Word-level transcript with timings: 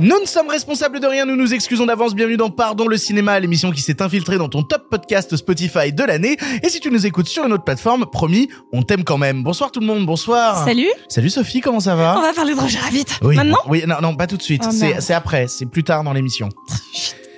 Nous 0.00 0.18
ne 0.18 0.24
sommes 0.24 0.48
responsables 0.48 0.98
de 0.98 1.06
rien, 1.06 1.26
nous 1.26 1.36
nous 1.36 1.52
excusons 1.52 1.84
d'avance. 1.84 2.14
Bienvenue 2.14 2.38
dans 2.38 2.48
Pardon 2.48 2.88
le 2.88 2.96
cinéma, 2.96 3.38
l'émission 3.38 3.70
qui 3.70 3.82
s'est 3.82 4.00
infiltrée 4.00 4.38
dans 4.38 4.48
ton 4.48 4.62
top 4.62 4.88
podcast 4.88 5.36
Spotify 5.36 5.92
de 5.92 6.02
l'année. 6.02 6.38
Et 6.62 6.70
si 6.70 6.80
tu 6.80 6.90
nous 6.90 7.04
écoutes 7.04 7.28
sur 7.28 7.44
une 7.44 7.52
autre 7.52 7.64
plateforme, 7.64 8.06
promis, 8.06 8.48
on 8.72 8.82
t'aime 8.82 9.04
quand 9.04 9.18
même. 9.18 9.42
Bonsoir 9.42 9.70
tout 9.70 9.80
le 9.80 9.84
monde, 9.84 10.06
bonsoir. 10.06 10.64
Salut 10.64 10.88
Salut 11.10 11.28
Sophie, 11.28 11.60
comment 11.60 11.80
ça 11.80 11.96
va 11.96 12.16
On 12.16 12.22
va 12.22 12.32
parler 12.32 12.54
de 12.54 12.60
Roger 12.60 12.78
Rabbit. 12.78 13.04
Oui, 13.20 13.36
Maintenant 13.36 13.58
Oui, 13.68 13.84
non, 13.86 13.96
non, 14.00 14.16
pas 14.16 14.26
tout 14.26 14.38
de 14.38 14.42
suite. 14.42 14.62
Oh, 14.66 14.70
c'est, 14.72 15.12
après, 15.12 15.48
c'est 15.48 15.66
plus 15.66 15.84
tard 15.84 16.02
dans 16.02 16.14
l'émission. 16.14 16.48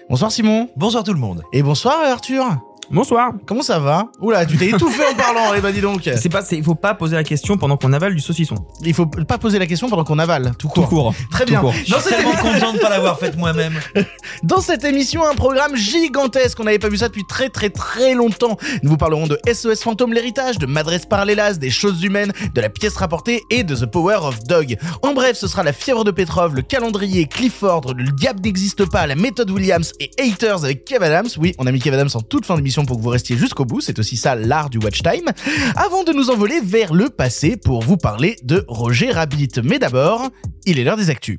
Bonsoir 0.08 0.30
Simon. 0.30 0.70
Bonsoir 0.76 1.02
tout 1.02 1.14
le 1.14 1.18
monde. 1.18 1.42
Et 1.52 1.64
bonsoir 1.64 1.98
Arthur. 2.04 2.46
Bonsoir. 2.92 3.32
Comment 3.46 3.62
ça 3.62 3.78
va 3.78 4.08
Oula, 4.20 4.44
tu 4.44 4.58
t'es 4.58 4.68
étouffé 4.68 5.02
en 5.10 5.14
parlant, 5.14 5.54
eh 5.56 5.62
ben 5.62 5.72
dis 5.72 5.80
donc. 5.80 6.02
C'est 6.14 6.28
pas, 6.28 6.42
il 6.50 6.62
faut 6.62 6.74
pas 6.74 6.92
poser 6.92 7.16
la 7.16 7.24
question 7.24 7.56
pendant 7.56 7.78
qu'on 7.78 7.94
avale 7.94 8.14
du 8.14 8.20
saucisson. 8.20 8.56
Il 8.84 8.92
faut 8.92 9.06
pas 9.06 9.38
poser 9.38 9.58
la 9.58 9.66
question 9.66 9.88
pendant 9.88 10.04
qu'on 10.04 10.18
avale, 10.18 10.52
tout 10.58 10.68
court. 10.68 10.84
Tout 10.84 10.90
court. 10.90 11.14
Très 11.30 11.46
bien. 11.46 11.60
court. 11.60 11.72
Je 11.72 11.94
suis 11.94 12.10
tellement 12.10 12.32
content 12.32 12.74
de 12.74 12.78
pas 12.78 12.90
l'avoir 12.90 13.18
faite 13.18 13.38
moi-même. 13.38 13.80
Dans 14.42 14.60
cette 14.60 14.84
émission, 14.84 15.26
un 15.26 15.34
programme 15.34 15.74
gigantesque. 15.74 16.60
On 16.60 16.64
n'avait 16.64 16.78
pas 16.78 16.90
vu 16.90 16.98
ça 16.98 17.08
depuis 17.08 17.24
très 17.26 17.48
très 17.48 17.70
très 17.70 18.14
longtemps. 18.14 18.58
Nous 18.82 18.90
vous 18.90 18.98
parlerons 18.98 19.26
de 19.26 19.38
SOS 19.50 19.82
Fantôme 19.82 20.12
l'héritage, 20.12 20.58
de 20.58 20.66
Madresse 20.66 21.06
par 21.06 21.24
l'hélas, 21.24 21.54
des 21.54 21.70
choses 21.70 22.02
humaines, 22.04 22.32
de 22.54 22.60
la 22.60 22.68
pièce 22.68 22.96
rapportée 22.96 23.40
et 23.48 23.64
de 23.64 23.74
The 23.74 23.86
Power 23.86 24.18
of 24.20 24.44
Dog. 24.44 24.76
En 25.00 25.14
bref, 25.14 25.38
ce 25.38 25.48
sera 25.48 25.62
la 25.62 25.72
fièvre 25.72 26.04
de 26.04 26.10
Petrov, 26.10 26.54
le 26.54 26.62
calendrier, 26.62 27.24
Clifford, 27.24 27.94
le 27.96 28.12
diable 28.12 28.40
n'existe 28.44 28.84
pas, 28.90 29.06
la 29.06 29.14
méthode 29.14 29.50
Williams 29.50 29.94
et 29.98 30.10
Haters 30.18 30.64
avec 30.64 30.84
Kev 30.84 31.02
Adams. 31.02 31.28
Oui, 31.38 31.54
on 31.56 31.66
a 31.66 31.72
mis 31.72 31.80
Kev 31.80 31.94
Adams 31.94 32.10
en 32.12 32.20
toute 32.20 32.44
fin 32.44 32.56
d'émission 32.56 32.81
pour 32.84 32.98
que 32.98 33.02
vous 33.02 33.08
restiez 33.08 33.36
jusqu'au 33.36 33.64
bout. 33.64 33.80
C'est 33.80 33.98
aussi 33.98 34.16
ça 34.16 34.34
l'art 34.34 34.70
du 34.70 34.78
watch 34.78 35.02
time. 35.02 35.28
Avant 35.76 36.04
de 36.04 36.12
nous 36.12 36.30
envoler 36.30 36.60
vers 36.62 36.94
le 36.94 37.08
passé 37.08 37.56
pour 37.56 37.82
vous 37.82 37.96
parler 37.96 38.36
de 38.42 38.64
Roger 38.68 39.10
Rabbit. 39.10 39.60
Mais 39.62 39.78
d'abord, 39.78 40.28
il 40.64 40.78
est 40.78 40.84
l'heure 40.84 40.96
des 40.96 41.10
actus. 41.10 41.38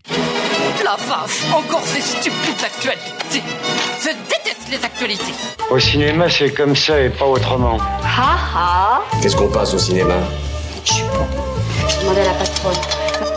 La 0.83 0.95
vache, 0.95 1.43
encore 1.53 1.83
ces 1.85 2.01
stupides 2.01 2.63
actualités. 2.63 3.43
Je 4.01 4.09
déteste 4.09 4.69
les 4.69 4.83
actualités. 4.83 5.33
Au 5.71 5.79
cinéma, 5.79 6.29
c'est 6.29 6.51
comme 6.51 6.75
ça 6.75 6.99
et 6.99 7.09
pas 7.09 7.25
autrement. 7.25 7.77
Ha 8.03 8.37
ha 8.55 9.01
Qu'est-ce 9.21 9.35
qu'on 9.35 9.49
passe 9.49 9.73
au 9.73 9.79
cinéma? 9.79 10.15
Je 10.85 10.93
suis 10.93 11.03
pas. 11.03 11.27
Je 11.89 12.01
demandais 12.01 12.21
à 12.21 12.25
la 12.25 12.33
patronne. 12.33 13.32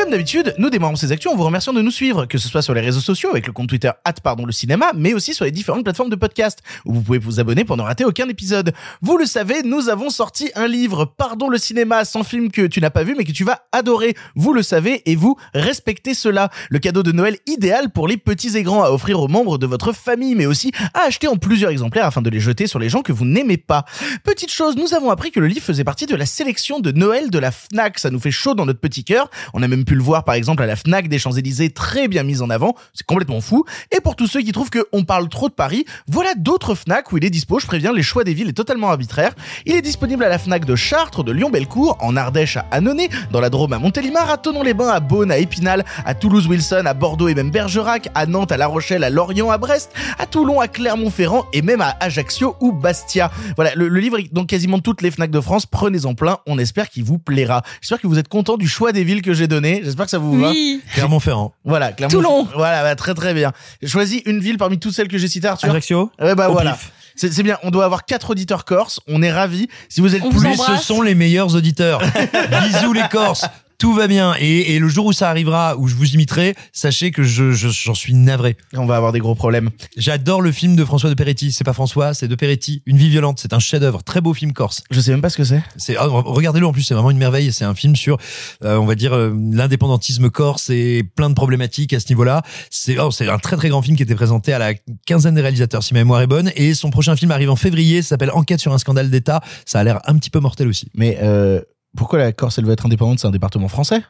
Comme 0.00 0.12
d'habitude, 0.12 0.54
nous 0.56 0.70
démarrons 0.70 0.96
ces 0.96 1.12
actions 1.12 1.32
en 1.32 1.36
vous 1.36 1.44
remerciant 1.44 1.74
de 1.74 1.82
nous 1.82 1.90
suivre, 1.90 2.24
que 2.24 2.38
ce 2.38 2.48
soit 2.48 2.62
sur 2.62 2.72
les 2.72 2.80
réseaux 2.80 3.00
sociaux 3.00 3.28
avec 3.28 3.46
le 3.46 3.52
compte 3.52 3.68
Twitter 3.68 3.90
pardon 4.22 4.46
le 4.46 4.52
cinéma, 4.52 4.92
mais 4.94 5.12
aussi 5.12 5.34
sur 5.34 5.44
les 5.44 5.50
différentes 5.50 5.84
plateformes 5.84 6.08
de 6.08 6.16
podcast, 6.16 6.60
où 6.86 6.94
vous 6.94 7.02
pouvez 7.02 7.18
vous 7.18 7.38
abonner 7.38 7.64
pour 7.64 7.76
ne 7.76 7.82
rater 7.82 8.06
aucun 8.06 8.26
épisode. 8.28 8.72
Vous 9.02 9.18
le 9.18 9.26
savez, 9.26 9.62
nous 9.62 9.90
avons 9.90 10.08
sorti 10.08 10.50
un 10.54 10.66
livre, 10.66 11.04
Pardon 11.04 11.50
le 11.50 11.58
cinéma, 11.58 12.06
sans 12.06 12.22
film 12.22 12.50
que 12.50 12.66
tu 12.66 12.80
n'as 12.80 12.88
pas 12.88 13.02
vu 13.04 13.14
mais 13.16 13.24
que 13.24 13.32
tu 13.32 13.44
vas 13.44 13.66
adorer. 13.72 14.14
Vous 14.36 14.54
le 14.54 14.62
savez 14.62 15.02
et 15.04 15.16
vous 15.16 15.36
respectez 15.52 16.14
cela. 16.14 16.48
Le 16.70 16.78
cadeau 16.78 17.02
de 17.02 17.12
Noël 17.12 17.36
idéal 17.46 17.90
pour 17.90 18.08
les 18.08 18.16
petits 18.16 18.56
et 18.56 18.62
grands 18.62 18.82
à 18.82 18.90
offrir 18.90 19.20
aux 19.20 19.28
membres 19.28 19.58
de 19.58 19.66
votre 19.66 19.92
famille, 19.92 20.34
mais 20.34 20.46
aussi 20.46 20.72
à 20.94 21.00
acheter 21.00 21.28
en 21.28 21.36
plusieurs 21.36 21.70
exemplaires 21.70 22.06
afin 22.06 22.22
de 22.22 22.30
les 22.30 22.40
jeter 22.40 22.66
sur 22.66 22.78
les 22.78 22.88
gens 22.88 23.02
que 23.02 23.12
vous 23.12 23.26
n'aimez 23.26 23.58
pas. 23.58 23.84
Petite 24.24 24.50
chose, 24.50 24.76
nous 24.76 24.94
avons 24.94 25.10
appris 25.10 25.30
que 25.30 25.40
le 25.40 25.46
livre 25.46 25.64
faisait 25.64 25.84
partie 25.84 26.06
de 26.06 26.16
la 26.16 26.26
sélection 26.26 26.80
de 26.80 26.90
Noël 26.90 27.30
de 27.30 27.38
la 27.38 27.50
FNAC. 27.50 27.98
Ça 27.98 28.10
nous 28.10 28.20
fait 28.20 28.30
chaud 28.30 28.54
dans 28.54 28.64
notre 28.64 28.80
petit 28.80 29.04
cœur. 29.04 29.30
On 29.52 29.62
a 29.62 29.68
même 29.68 29.84
pu 29.90 29.96
le 29.96 30.02
voir 30.04 30.22
par 30.22 30.36
exemple 30.36 30.62
à 30.62 30.66
la 30.66 30.76
FNAC 30.76 31.08
des 31.08 31.18
Champs-Élysées 31.18 31.70
très 31.70 32.06
bien 32.06 32.22
mise 32.22 32.42
en 32.42 32.50
avant. 32.50 32.76
C'est 32.94 33.04
complètement 33.04 33.40
fou. 33.40 33.64
Et 33.90 34.00
pour 34.00 34.14
tous 34.14 34.28
ceux 34.28 34.40
qui 34.40 34.52
trouvent 34.52 34.70
qu'on 34.70 35.02
parle 35.02 35.28
trop 35.28 35.48
de 35.48 35.52
Paris, 35.52 35.84
voilà 36.06 36.34
d'autres 36.36 36.76
FNAC 36.76 37.10
où 37.10 37.18
il 37.18 37.24
est 37.24 37.30
dispo. 37.30 37.58
Je 37.58 37.66
préviens, 37.66 37.92
les 37.92 38.04
choix 38.04 38.22
des 38.22 38.32
villes 38.32 38.50
est 38.50 38.52
totalement 38.52 38.90
arbitraire. 38.90 39.32
Il 39.66 39.74
est 39.74 39.82
disponible 39.82 40.22
à 40.22 40.28
la 40.28 40.38
FNAC 40.38 40.64
de 40.64 40.76
Chartres, 40.76 41.24
de 41.24 41.32
Lyon-Bellecour, 41.32 41.96
en 41.98 42.16
Ardèche 42.16 42.56
à 42.56 42.66
Annonay, 42.70 43.08
dans 43.32 43.40
la 43.40 43.50
Drôme 43.50 43.72
à 43.72 43.80
Montélimar, 43.80 44.30
à 44.30 44.36
Tonon-les-Bains, 44.36 44.90
à 44.90 45.00
Beaune, 45.00 45.32
à 45.32 45.38
Épinal, 45.38 45.84
à 46.04 46.14
Toulouse-Wilson, 46.14 46.84
à 46.86 46.94
Bordeaux 46.94 47.26
et 47.26 47.34
même 47.34 47.50
Bergerac, 47.50 48.10
à 48.14 48.26
Nantes, 48.26 48.52
à 48.52 48.56
La 48.56 48.68
Rochelle, 48.68 49.02
à 49.02 49.10
Lorient, 49.10 49.50
à 49.50 49.58
Brest, 49.58 49.90
à 50.20 50.26
Toulon, 50.26 50.60
à 50.60 50.68
Clermont-Ferrand 50.68 51.46
et 51.52 51.62
même 51.62 51.80
à 51.80 51.96
Ajaccio 51.98 52.54
ou 52.60 52.70
Bastia. 52.70 53.32
Voilà, 53.56 53.74
le, 53.74 53.88
le 53.88 53.98
livre 53.98 54.20
est 54.20 54.32
dans 54.32 54.44
quasiment 54.44 54.78
toutes 54.78 55.02
les 55.02 55.10
FNAC 55.10 55.32
de 55.32 55.40
France. 55.40 55.66
Prenez-en 55.66 56.14
plein. 56.14 56.38
On 56.46 56.60
espère 56.60 56.90
qu'il 56.90 57.02
vous 57.02 57.18
plaira. 57.18 57.62
J'espère 57.80 58.00
que 58.00 58.06
vous 58.06 58.20
êtes 58.20 58.28
content 58.28 58.56
du 58.56 58.68
choix 58.68 58.92
des 58.92 59.02
villes 59.02 59.22
que 59.22 59.34
j'ai 59.34 59.48
donné. 59.48 59.79
J'espère 59.82 60.06
que 60.06 60.10
ça 60.10 60.18
vous 60.18 60.38
va. 60.38 60.50
Oui. 60.50 60.80
Clermont-Ferrand. 60.94 61.52
Voilà, 61.64 61.92
Clermont. 61.92 62.10
Toulon. 62.10 62.48
Voilà, 62.54 62.82
bah, 62.82 62.94
très 62.96 63.14
très 63.14 63.34
bien. 63.34 63.52
J'ai 63.82 63.88
choisi 63.88 64.22
une 64.26 64.40
ville 64.40 64.58
parmi 64.58 64.78
toutes 64.78 64.94
celles 64.94 65.08
que 65.08 65.18
j'ai 65.18 65.28
citées, 65.28 65.48
Arthur. 65.48 65.70
Ajaccio. 65.70 66.10
Ouais, 66.20 66.34
bah 66.34 66.48
Au 66.48 66.52
voilà. 66.52 66.72
pif. 66.72 66.92
C'est 67.16 67.42
bien. 67.42 67.58
On 67.62 67.70
doit 67.70 67.84
avoir 67.84 68.06
quatre 68.06 68.30
auditeurs 68.30 68.64
corses. 68.64 69.00
On 69.06 69.22
est 69.22 69.32
ravis. 69.32 69.68
Si 69.88 70.00
vous 70.00 70.14
êtes 70.14 70.22
On 70.22 70.30
plus 70.30 70.38
vous 70.38 70.64
ce 70.64 70.76
sont 70.76 71.02
les 71.02 71.14
meilleurs 71.14 71.54
auditeurs. 71.54 72.00
Bisous 72.64 72.92
les 72.94 73.02
Corses. 73.10 73.46
Tout 73.80 73.94
va 73.94 74.06
bien. 74.08 74.34
Et, 74.38 74.74
et 74.74 74.78
le 74.78 74.88
jour 74.88 75.06
où 75.06 75.12
ça 75.14 75.30
arrivera, 75.30 75.74
où 75.78 75.88
je 75.88 75.94
vous 75.94 76.12
imiterai, 76.12 76.54
sachez 76.72 77.10
que 77.12 77.22
je, 77.22 77.50
je- 77.52 77.68
j'en 77.70 77.94
suis 77.94 78.12
navré. 78.12 78.58
on 78.76 78.84
va 78.84 78.96
avoir 78.96 79.10
des 79.10 79.20
gros 79.20 79.34
problèmes. 79.34 79.70
J'adore 79.96 80.42
le 80.42 80.52
film 80.52 80.76
de 80.76 80.84
François 80.84 81.08
de 81.08 81.14
Peretti. 81.14 81.50
C'est 81.50 81.64
pas 81.64 81.72
François, 81.72 82.12
c'est 82.12 82.28
de 82.28 82.34
Peretti. 82.34 82.82
Une 82.84 82.98
vie 82.98 83.08
violente. 83.08 83.38
C'est 83.40 83.54
un 83.54 83.58
chef-d'œuvre. 83.58 84.02
Très 84.02 84.20
beau 84.20 84.34
film 84.34 84.52
corse. 84.52 84.82
Je 84.90 85.00
sais 85.00 85.10
même 85.10 85.22
pas 85.22 85.30
ce 85.30 85.38
que 85.38 85.44
c'est. 85.44 85.62
C'est 85.78 85.96
ah, 85.96 86.06
regardez-le 86.08 86.66
en 86.66 86.72
plus, 86.74 86.82
c'est 86.82 86.92
vraiment 86.92 87.10
une 87.10 87.16
merveille. 87.16 87.52
C'est 87.54 87.64
un 87.64 87.74
film 87.74 87.96
sur, 87.96 88.18
euh, 88.64 88.76
on 88.76 88.84
va 88.84 88.94
dire, 88.96 89.14
euh, 89.14 89.34
l'indépendantisme 89.50 90.28
corse 90.28 90.68
et 90.68 91.02
plein 91.02 91.30
de 91.30 91.34
problématiques 91.34 91.94
à 91.94 92.00
ce 92.00 92.08
niveau-là. 92.10 92.42
C'est 92.68 92.98
oh, 92.98 93.10
c'est 93.10 93.28
un 93.30 93.38
très 93.38 93.56
très 93.56 93.70
grand 93.70 93.80
film 93.80 93.96
qui 93.96 94.02
était 94.02 94.14
présenté 94.14 94.52
à 94.52 94.58
la 94.58 94.74
quinzaine 95.06 95.34
des 95.34 95.40
réalisateurs, 95.40 95.82
si 95.82 95.94
ma 95.94 96.00
mémoire 96.00 96.20
est 96.20 96.26
bonne. 96.26 96.52
Et 96.54 96.74
son 96.74 96.90
prochain 96.90 97.16
film 97.16 97.30
arrive 97.30 97.48
en 97.50 97.56
février. 97.56 98.02
Ça 98.02 98.10
s'appelle 98.10 98.30
Enquête 98.34 98.60
sur 98.60 98.74
un 98.74 98.78
scandale 98.78 99.08
d'État. 99.08 99.40
Ça 99.64 99.80
a 99.80 99.84
l'air 99.84 100.00
un 100.04 100.18
petit 100.18 100.28
peu 100.28 100.40
mortel 100.40 100.68
aussi. 100.68 100.88
Mais 100.94 101.18
euh, 101.22 101.62
pourquoi 101.96 102.18
la 102.18 102.32
Corse 102.32 102.58
elle 102.58 102.64
veut 102.64 102.72
être 102.72 102.86
indépendante 102.86 103.18
C'est 103.18 103.26
un 103.26 103.32
département 103.32 103.68
français? 103.68 104.02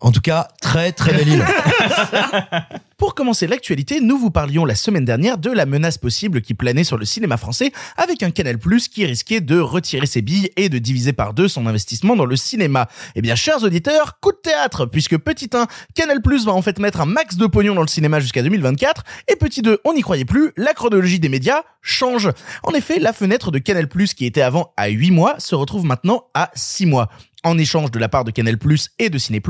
En 0.00 0.12
tout 0.12 0.20
cas, 0.20 0.48
très 0.60 0.92
très 0.92 1.12
belle 1.12 1.28
île. 1.28 1.46
Pour 2.98 3.14
commencer 3.14 3.46
l'actualité, 3.46 4.00
nous 4.00 4.18
vous 4.18 4.30
parlions 4.30 4.64
la 4.64 4.74
semaine 4.74 5.04
dernière 5.04 5.38
de 5.38 5.50
la 5.50 5.64
menace 5.64 5.96
possible 5.96 6.42
qui 6.42 6.54
planait 6.54 6.84
sur 6.84 6.98
le 6.98 7.06
cinéma 7.06 7.38
français 7.38 7.72
avec 7.96 8.22
un 8.22 8.30
Canal+ 8.30 8.58
qui 8.90 9.06
risquait 9.06 9.40
de 9.40 9.58
retirer 9.58 10.06
ses 10.06 10.22
billes 10.22 10.50
et 10.56 10.68
de 10.68 10.78
diviser 10.78 11.12
par 11.12 11.32
deux 11.32 11.48
son 11.48 11.66
investissement 11.66 12.14
dans 12.14 12.26
le 12.26 12.36
cinéma. 12.36 12.88
Eh 13.14 13.22
bien, 13.22 13.34
chers 13.34 13.62
auditeurs, 13.62 14.18
coup 14.20 14.32
de 14.32 14.38
théâtre, 14.42 14.86
puisque 14.86 15.16
petit 15.16 15.50
1, 15.52 15.66
Canal+ 15.94 16.20
va 16.44 16.52
en 16.52 16.62
fait 16.62 16.78
mettre 16.78 17.00
un 17.00 17.06
max 17.06 17.36
de 17.36 17.46
pognon 17.46 17.74
dans 17.74 17.82
le 17.82 17.86
cinéma 17.86 18.20
jusqu'à 18.20 18.42
2024, 18.42 19.02
et 19.28 19.36
petit 19.36 19.62
2, 19.62 19.80
on 19.84 19.94
n'y 19.94 20.02
croyait 20.02 20.24
plus, 20.24 20.52
la 20.56 20.74
chronologie 20.74 21.20
des 21.20 21.28
médias 21.28 21.62
change. 21.80 22.30
En 22.62 22.72
effet, 22.72 22.98
la 22.98 23.12
fenêtre 23.12 23.50
de 23.50 23.58
Canal+, 23.58 23.88
qui 23.88 24.26
était 24.26 24.42
avant 24.42 24.72
à 24.76 24.88
8 24.88 25.10
mois, 25.10 25.36
se 25.38 25.54
retrouve 25.54 25.84
maintenant 25.84 26.24
à 26.34 26.50
6 26.54 26.86
mois 26.86 27.08
en 27.44 27.58
échange 27.58 27.90
de 27.90 27.98
la 27.98 28.08
part 28.08 28.24
de 28.24 28.30
Canal+ 28.30 28.58
et 28.98 29.10
de 29.10 29.18
Ciné+, 29.18 29.40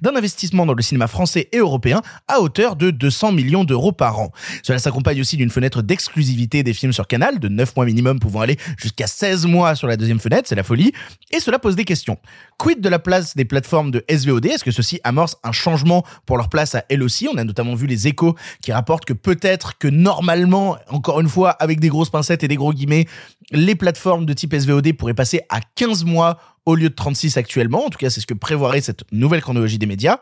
d'un 0.00 0.16
investissement 0.16 0.66
dans 0.66 0.74
le 0.74 0.82
cinéma 0.82 1.06
français 1.06 1.48
et 1.52 1.58
européen 1.58 2.00
à 2.28 2.40
hauteur 2.40 2.76
de 2.76 2.90
200 2.90 3.32
millions 3.32 3.64
d'euros 3.64 3.92
par 3.92 4.18
an. 4.20 4.32
Cela 4.62 4.78
s'accompagne 4.78 5.20
aussi 5.20 5.36
d'une 5.36 5.50
fenêtre 5.50 5.82
d'exclusivité 5.82 6.62
des 6.62 6.72
films 6.72 6.92
sur 6.92 7.06
Canal, 7.06 7.38
de 7.38 7.48
9 7.48 7.76
mois 7.76 7.84
minimum 7.84 8.20
pouvant 8.20 8.40
aller 8.40 8.56
jusqu'à 8.76 9.06
16 9.06 9.46
mois 9.46 9.74
sur 9.74 9.86
la 9.88 9.96
deuxième 9.96 10.20
fenêtre, 10.20 10.48
c'est 10.48 10.54
la 10.54 10.62
folie, 10.62 10.92
et 11.30 11.40
cela 11.40 11.58
pose 11.58 11.76
des 11.76 11.84
questions. 11.84 12.18
Quid 12.58 12.80
de 12.80 12.88
la 12.88 12.98
place 12.98 13.36
des 13.36 13.44
plateformes 13.44 13.90
de 13.90 14.04
SVOD 14.08 14.46
Est-ce 14.46 14.64
que 14.64 14.70
ceci 14.70 15.00
amorce 15.04 15.36
un 15.42 15.52
changement 15.52 16.04
pour 16.26 16.36
leur 16.36 16.48
place 16.48 16.74
à 16.74 16.84
elles 16.88 17.02
aussi? 17.02 17.28
On 17.32 17.36
a 17.36 17.44
notamment 17.44 17.74
vu 17.74 17.86
les 17.86 18.06
échos 18.06 18.36
qui 18.62 18.72
rapportent 18.72 19.04
que 19.04 19.12
peut-être 19.12 19.78
que 19.78 19.88
normalement, 19.88 20.76
encore 20.88 21.20
une 21.20 21.28
fois, 21.28 21.50
avec 21.50 21.80
des 21.80 21.88
grosses 21.88 22.10
pincettes 22.10 22.44
et 22.44 22.48
des 22.48 22.56
gros 22.56 22.72
guillemets, 22.72 23.06
les 23.50 23.74
plateformes 23.74 24.26
de 24.26 24.32
type 24.32 24.54
SVOD 24.54 24.92
pourraient 24.94 25.14
passer 25.14 25.40
à 25.48 25.60
15 25.74 26.04
mois 26.04 26.38
au 26.66 26.74
lieu 26.74 26.88
de 26.88 26.94
36 26.94 27.36
actuellement. 27.36 27.86
En 27.86 27.90
tout 27.90 27.98
cas, 27.98 28.10
c'est 28.10 28.20
ce 28.20 28.26
que 28.26 28.34
prévoirait 28.34 28.80
cette 28.80 29.04
nouvelle 29.12 29.40
chronologie 29.40 29.78
des 29.78 29.86
médias. 29.86 30.18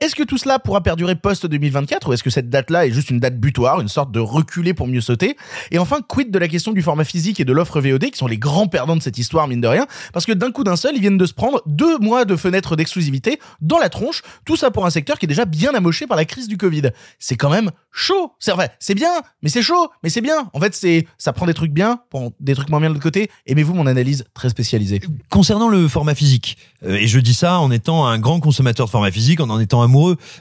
Est-ce 0.00 0.14
que 0.14 0.22
tout 0.22 0.38
cela 0.38 0.60
pourra 0.60 0.80
perdurer 0.80 1.16
post-2024 1.16 2.06
ou 2.08 2.12
est-ce 2.12 2.22
que 2.22 2.30
cette 2.30 2.48
date-là 2.48 2.86
est 2.86 2.92
juste 2.92 3.10
une 3.10 3.18
date 3.18 3.40
butoir, 3.40 3.80
une 3.80 3.88
sorte 3.88 4.12
de 4.12 4.20
reculer 4.20 4.72
pour 4.72 4.86
mieux 4.86 5.00
sauter? 5.00 5.36
Et 5.72 5.78
enfin, 5.80 5.98
quid 6.06 6.30
de 6.30 6.38
la 6.38 6.46
question 6.46 6.70
du 6.70 6.82
format 6.82 7.02
physique 7.02 7.40
et 7.40 7.44
de 7.44 7.52
l'offre 7.52 7.80
VOD 7.80 8.12
qui 8.12 8.16
sont 8.16 8.28
les 8.28 8.38
grands 8.38 8.68
perdants 8.68 8.94
de 8.94 9.02
cette 9.02 9.18
histoire, 9.18 9.48
mine 9.48 9.60
de 9.60 9.66
rien? 9.66 9.88
Parce 10.12 10.24
que 10.24 10.30
d'un 10.30 10.52
coup 10.52 10.62
d'un 10.62 10.76
seul, 10.76 10.94
ils 10.94 11.00
viennent 11.00 11.18
de 11.18 11.26
se 11.26 11.34
prendre 11.34 11.62
deux 11.66 11.98
mois 11.98 12.24
de 12.24 12.36
fenêtre 12.36 12.76
d'exclusivité 12.76 13.40
dans 13.60 13.78
la 13.78 13.88
tronche, 13.88 14.22
tout 14.44 14.54
ça 14.54 14.70
pour 14.70 14.86
un 14.86 14.90
secteur 14.90 15.18
qui 15.18 15.26
est 15.26 15.28
déjà 15.28 15.46
bien 15.46 15.74
amoché 15.74 16.06
par 16.06 16.16
la 16.16 16.24
crise 16.24 16.46
du 16.46 16.58
Covid. 16.58 16.90
C'est 17.18 17.36
quand 17.36 17.50
même 17.50 17.72
chaud. 17.90 18.34
C'est 18.38 18.52
vrai, 18.52 18.70
c'est 18.78 18.94
bien, 18.94 19.10
mais 19.42 19.48
c'est 19.48 19.62
chaud, 19.62 19.90
mais 20.04 20.10
c'est 20.10 20.20
bien. 20.20 20.48
En 20.52 20.60
fait, 20.60 20.76
c'est 20.76 21.08
ça 21.18 21.32
prend 21.32 21.46
des 21.46 21.54
trucs 21.54 21.72
bien, 21.72 22.02
pour 22.10 22.30
des 22.38 22.54
trucs 22.54 22.68
moins 22.68 22.78
bien 22.78 22.90
de 22.90 22.94
l'autre 22.94 23.02
côté. 23.02 23.32
Aimez-vous 23.46 23.74
mon 23.74 23.88
analyse 23.88 24.26
très 24.32 24.48
spécialisée? 24.48 25.00
Concernant 25.28 25.66
le 25.66 25.88
format 25.88 26.14
physique, 26.14 26.56
euh, 26.84 26.94
et 26.94 27.08
je 27.08 27.18
dis 27.18 27.34
ça 27.34 27.58
en 27.58 27.72
étant 27.72 28.06
un 28.06 28.20
grand 28.20 28.38
consommateur 28.38 28.86
de 28.86 28.92
format 28.92 29.10
physique, 29.10 29.40
en 29.40 29.50
en 29.50 29.58
étant 29.58 29.87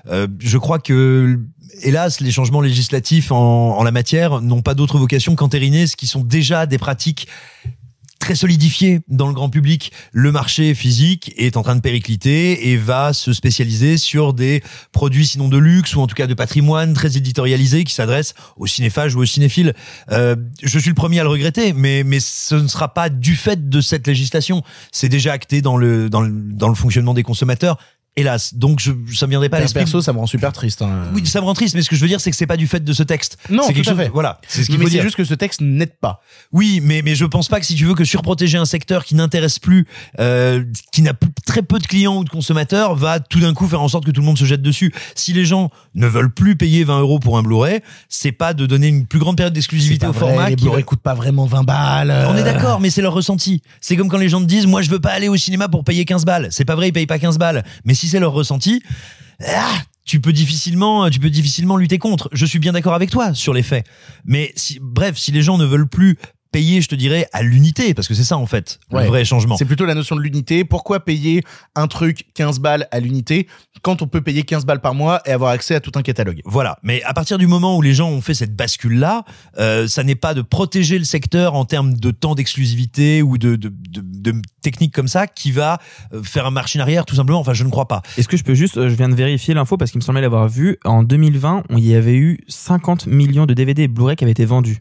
euh, 0.07 0.27
je 0.39 0.57
crois 0.57 0.79
que 0.79 1.39
hélas, 1.81 2.21
les 2.21 2.31
changements 2.31 2.61
législatifs 2.61 3.31
en, 3.31 3.77
en 3.77 3.83
la 3.83 3.91
matière 3.91 4.41
n'ont 4.41 4.61
pas 4.61 4.73
d'autre 4.73 4.97
vocation 4.97 5.35
qu'entériner 5.35 5.88
ce 5.88 5.95
qui 5.95 6.07
sont 6.07 6.23
déjà 6.23 6.65
des 6.65 6.77
pratiques 6.77 7.27
très 8.19 8.35
solidifié 8.35 8.99
dans 9.07 9.27
le 9.27 9.33
grand 9.33 9.49
public. 9.49 9.91
Le 10.11 10.31
marché 10.31 10.73
physique 10.73 11.33
est 11.38 11.57
en 11.57 11.63
train 11.63 11.75
de 11.75 11.81
péricliter 11.81 12.69
et 12.69 12.77
va 12.77 13.13
se 13.13 13.31
spécialiser 13.33 13.97
sur 13.97 14.33
des 14.33 14.63
produits 14.91 15.27
sinon 15.27 15.47
de 15.47 15.57
luxe 15.57 15.95
ou 15.95 16.01
en 16.01 16.07
tout 16.07 16.15
cas 16.15 16.27
de 16.27 16.33
patrimoine 16.33 16.94
très 16.94 17.17
éditorialisé 17.17 17.83
qui 17.83 17.94
s'adressent 17.94 18.33
aux 18.57 18.67
cinéphages 18.67 19.15
ou 19.15 19.21
aux 19.21 19.25
cinéphiles. 19.25 19.73
Euh, 20.11 20.35
je 20.61 20.79
suis 20.79 20.89
le 20.89 20.95
premier 20.95 21.19
à 21.19 21.23
le 21.23 21.29
regretter, 21.29 21.73
mais 21.73 22.03
mais 22.03 22.19
ce 22.19 22.55
ne 22.55 22.67
sera 22.67 22.94
pas 22.94 23.09
du 23.09 23.35
fait 23.35 23.69
de 23.69 23.81
cette 23.81 24.07
législation. 24.07 24.63
C'est 24.91 25.09
déjà 25.09 25.31
acté 25.33 25.61
dans 25.61 25.77
le 25.77 26.09
dans 26.09 26.21
le 26.21 26.31
dans 26.31 26.69
le 26.69 26.75
fonctionnement 26.75 27.13
des 27.13 27.23
consommateurs. 27.23 27.77
Hélas, 28.17 28.55
donc 28.55 28.79
je, 28.79 28.91
ça 29.13 29.27
me 29.27 29.29
viendrait 29.29 29.47
pas 29.49 29.57
à 29.57 29.59
l'esprit. 29.61 29.81
Perso, 29.81 30.01
ça 30.01 30.11
me 30.11 30.17
rend 30.17 30.25
super 30.25 30.51
triste. 30.51 30.81
hein. 30.81 31.03
Oui, 31.13 31.25
ça 31.27 31.39
me 31.39 31.45
rend 31.45 31.53
triste, 31.53 31.75
mais 31.75 31.83
ce 31.83 31.89
que 31.89 31.95
je 31.95 32.01
veux 32.01 32.07
dire, 32.07 32.19
c'est 32.19 32.31
que 32.31 32.35
c'est 32.35 32.47
pas 32.47 32.57
du 32.57 32.65
fait 32.67 32.83
de 32.83 32.91
ce 32.93 33.03
texte. 33.03 33.37
Non, 33.49 33.61
c'est 33.61 33.69
tout 33.69 33.73
quelque 33.75 33.87
à 33.87 33.91
chose. 33.91 33.99
fait. 33.99 34.09
Voilà, 34.09 34.39
c'est 34.47 34.63
ce 34.63 34.67
qu'il 34.67 34.77
faut 34.77 34.85
c'est 34.85 34.89
dire. 34.89 35.03
juste 35.03 35.15
que 35.15 35.23
ce 35.23 35.35
texte 35.35 35.61
n'aide 35.61 35.93
pas. 36.01 36.21
Oui, 36.51 36.79
mais 36.83 37.03
mais 37.03 37.13
je 37.13 37.25
pense 37.25 37.47
pas 37.47 37.59
que 37.59 37.65
si 37.67 37.75
tu 37.75 37.85
veux 37.85 37.93
que 37.93 38.03
surprotéger 38.05 38.57
un 38.57 38.65
secteur 38.65 39.05
qui 39.05 39.13
n'intéresse 39.13 39.59
plus, 39.59 39.85
euh, 40.19 40.63
qui 40.91 41.03
n'a 41.03 41.13
très 41.45 41.61
peu 41.61 41.77
de 41.77 41.85
clients 41.85 42.17
ou 42.17 42.23
de 42.23 42.29
consommateurs, 42.29 42.95
va 42.95 43.19
tout 43.19 43.39
d'un 43.39 43.53
coup 43.53 43.67
faire 43.67 43.81
en 43.81 43.87
sorte 43.87 44.03
que 44.05 44.11
tout 44.11 44.21
le 44.21 44.25
monde 44.27 44.37
se 44.39 44.45
jette 44.45 44.63
dessus. 44.63 44.91
Si 45.13 45.31
les 45.33 45.45
gens 45.45 45.69
ne 45.93 46.07
veulent 46.07 46.33
plus 46.33 46.55
payer 46.55 46.83
20 46.83 46.99
euros 47.01 47.19
pour 47.19 47.37
un 47.37 47.43
Blu-ray, 47.43 47.81
c'est 48.09 48.31
pas 48.31 48.55
de 48.55 48.65
donner 48.65 48.87
une 48.87 49.05
plus 49.05 49.19
grande 49.19 49.37
période 49.37 49.53
d'exclusivité 49.53 50.05
C'est 50.05 50.09
au 50.09 50.13
vrai, 50.13 50.19
format. 50.33 50.49
les 50.49 50.55
Blu-ray 50.55 50.83
coûtent 50.83 51.01
pas 51.01 51.13
vraiment 51.13 51.45
20 51.45 51.63
balles. 51.63 52.25
On 52.29 52.35
est 52.35 52.41
euh. 52.41 52.43
d'accord, 52.43 52.79
mais 52.79 52.89
c'est 52.89 53.03
leur 53.03 53.13
ressenti. 53.13 53.61
C'est 53.79 53.95
comme 53.95 54.09
quand 54.09 54.17
les 54.17 54.29
gens 54.29 54.41
te 54.41 54.45
disent, 54.47 54.65
moi 54.65 54.81
je 54.81 54.89
veux 54.89 54.99
pas 54.99 55.11
aller 55.11 55.27
au 55.27 55.37
cinéma 55.37 55.67
pour 55.69 55.83
payer 55.83 56.03
15 56.03 56.25
balles. 56.25 56.47
C'est 56.49 56.65
pas 56.65 56.75
vrai, 56.75 56.87
ils 56.89 56.93
payent 56.93 57.05
pas 57.05 57.19
15 57.19 57.37
balles. 57.37 57.63
Mais 57.85 57.93
si 57.93 58.06
c'est 58.07 58.19
leur 58.19 58.33
ressenti, 58.33 58.81
ah, 59.45 59.81
tu 60.06 60.19
peux 60.21 60.33
difficilement, 60.33 61.09
tu 61.09 61.19
peux 61.19 61.30
difficilement 61.30 61.77
lutter 61.77 61.98
contre. 61.98 62.30
Je 62.31 62.45
suis 62.45 62.59
bien 62.59 62.71
d'accord 62.71 62.94
avec 62.94 63.09
toi 63.09 63.33
sur 63.33 63.54
les 63.54 63.63
faits. 63.63 63.86
Mais 64.25 64.54
si, 64.56 64.80
bref, 64.81 65.18
si 65.18 65.31
les 65.31 65.42
gens 65.42 65.57
ne 65.57 65.65
veulent 65.65 65.89
plus 65.89 66.18
payer, 66.51 66.81
je 66.81 66.88
te 66.88 66.95
dirais, 66.95 67.27
à 67.33 67.44
l'unité, 67.44 67.94
parce 67.94 68.07
que 68.07 68.13
c'est 68.13 68.23
ça 68.23 68.38
en 68.38 68.45
fait, 68.45 68.79
Ouais. 68.91 69.03
le 69.03 69.07
vrai 69.09 69.25
changement. 69.25 69.57
C'est 69.57 69.65
plutôt 69.65 69.85
la 69.85 69.95
notion 69.95 70.15
de 70.15 70.21
l'unité. 70.21 70.63
Pourquoi 70.63 70.99
payer 71.03 71.44
un 71.75 71.88
truc 71.88 72.25
15 72.33 72.59
balles 72.59 72.88
à 72.91 72.99
l'unité 72.99 73.47
quand 73.81 74.01
on 74.01 74.07
peut 74.07 74.21
payer 74.21 74.44
15 74.44 74.65
balles 74.65 74.81
par 74.81 74.94
mois 74.94 75.21
et 75.25 75.31
avoir 75.31 75.51
accès 75.51 75.75
à 75.75 75.79
tout 75.79 75.91
un 75.95 76.01
catalogue? 76.01 76.41
Voilà. 76.45 76.77
Mais 76.83 77.01
à 77.03 77.13
partir 77.13 77.38
du 77.38 77.47
moment 77.47 77.77
où 77.77 77.81
les 77.81 77.94
gens 77.94 78.09
ont 78.09 78.21
fait 78.21 78.33
cette 78.33 78.55
bascule-là, 78.55 79.23
euh, 79.59 79.88
ça 79.88 80.03
n'est 80.03 80.15
pas 80.15 80.33
de 80.33 80.41
protéger 80.41 80.97
le 80.99 81.05
secteur 81.05 81.53
en 81.55 81.65
termes 81.65 81.94
de 81.94 82.11
temps 82.11 82.35
d'exclusivité 82.35 83.21
ou 83.21 83.38
de, 83.38 83.55
de, 83.55 83.69
de, 83.69 84.01
de 84.03 84.41
techniques 84.61 84.94
comme 84.94 85.07
ça 85.07 85.27
qui 85.27 85.51
va 85.51 85.79
euh, 86.13 86.23
faire 86.23 86.45
un 86.45 86.51
marche 86.51 86.75
en 86.75 86.79
arrière, 86.79 87.05
tout 87.05 87.15
simplement. 87.15 87.39
Enfin, 87.39 87.53
je 87.53 87.63
ne 87.63 87.69
crois 87.69 87.88
pas. 87.88 88.01
Est-ce 88.17 88.27
que 88.27 88.38
je 88.38 88.44
peux 88.44 88.55
juste, 88.55 88.77
euh, 88.77 88.89
je 88.89 88.95
viens 88.95 89.09
de 89.09 89.15
vérifier 89.15 89.53
l'info 89.53 89.77
parce 89.77 89.91
qu'il 89.91 89.99
me 89.99 90.03
semblait 90.03 90.21
l'avoir 90.21 90.47
vu. 90.49 90.77
En 90.85 91.03
2020, 91.03 91.63
on 91.69 91.77
y 91.77 91.94
avait 91.95 92.15
eu 92.15 92.39
50 92.47 93.07
millions 93.07 93.45
de 93.45 93.53
DVD 93.53 93.83
et 93.83 93.88
Blu-ray 93.88 94.15
qui 94.15 94.23
avaient 94.23 94.31
été 94.31 94.45
vendus 94.45 94.79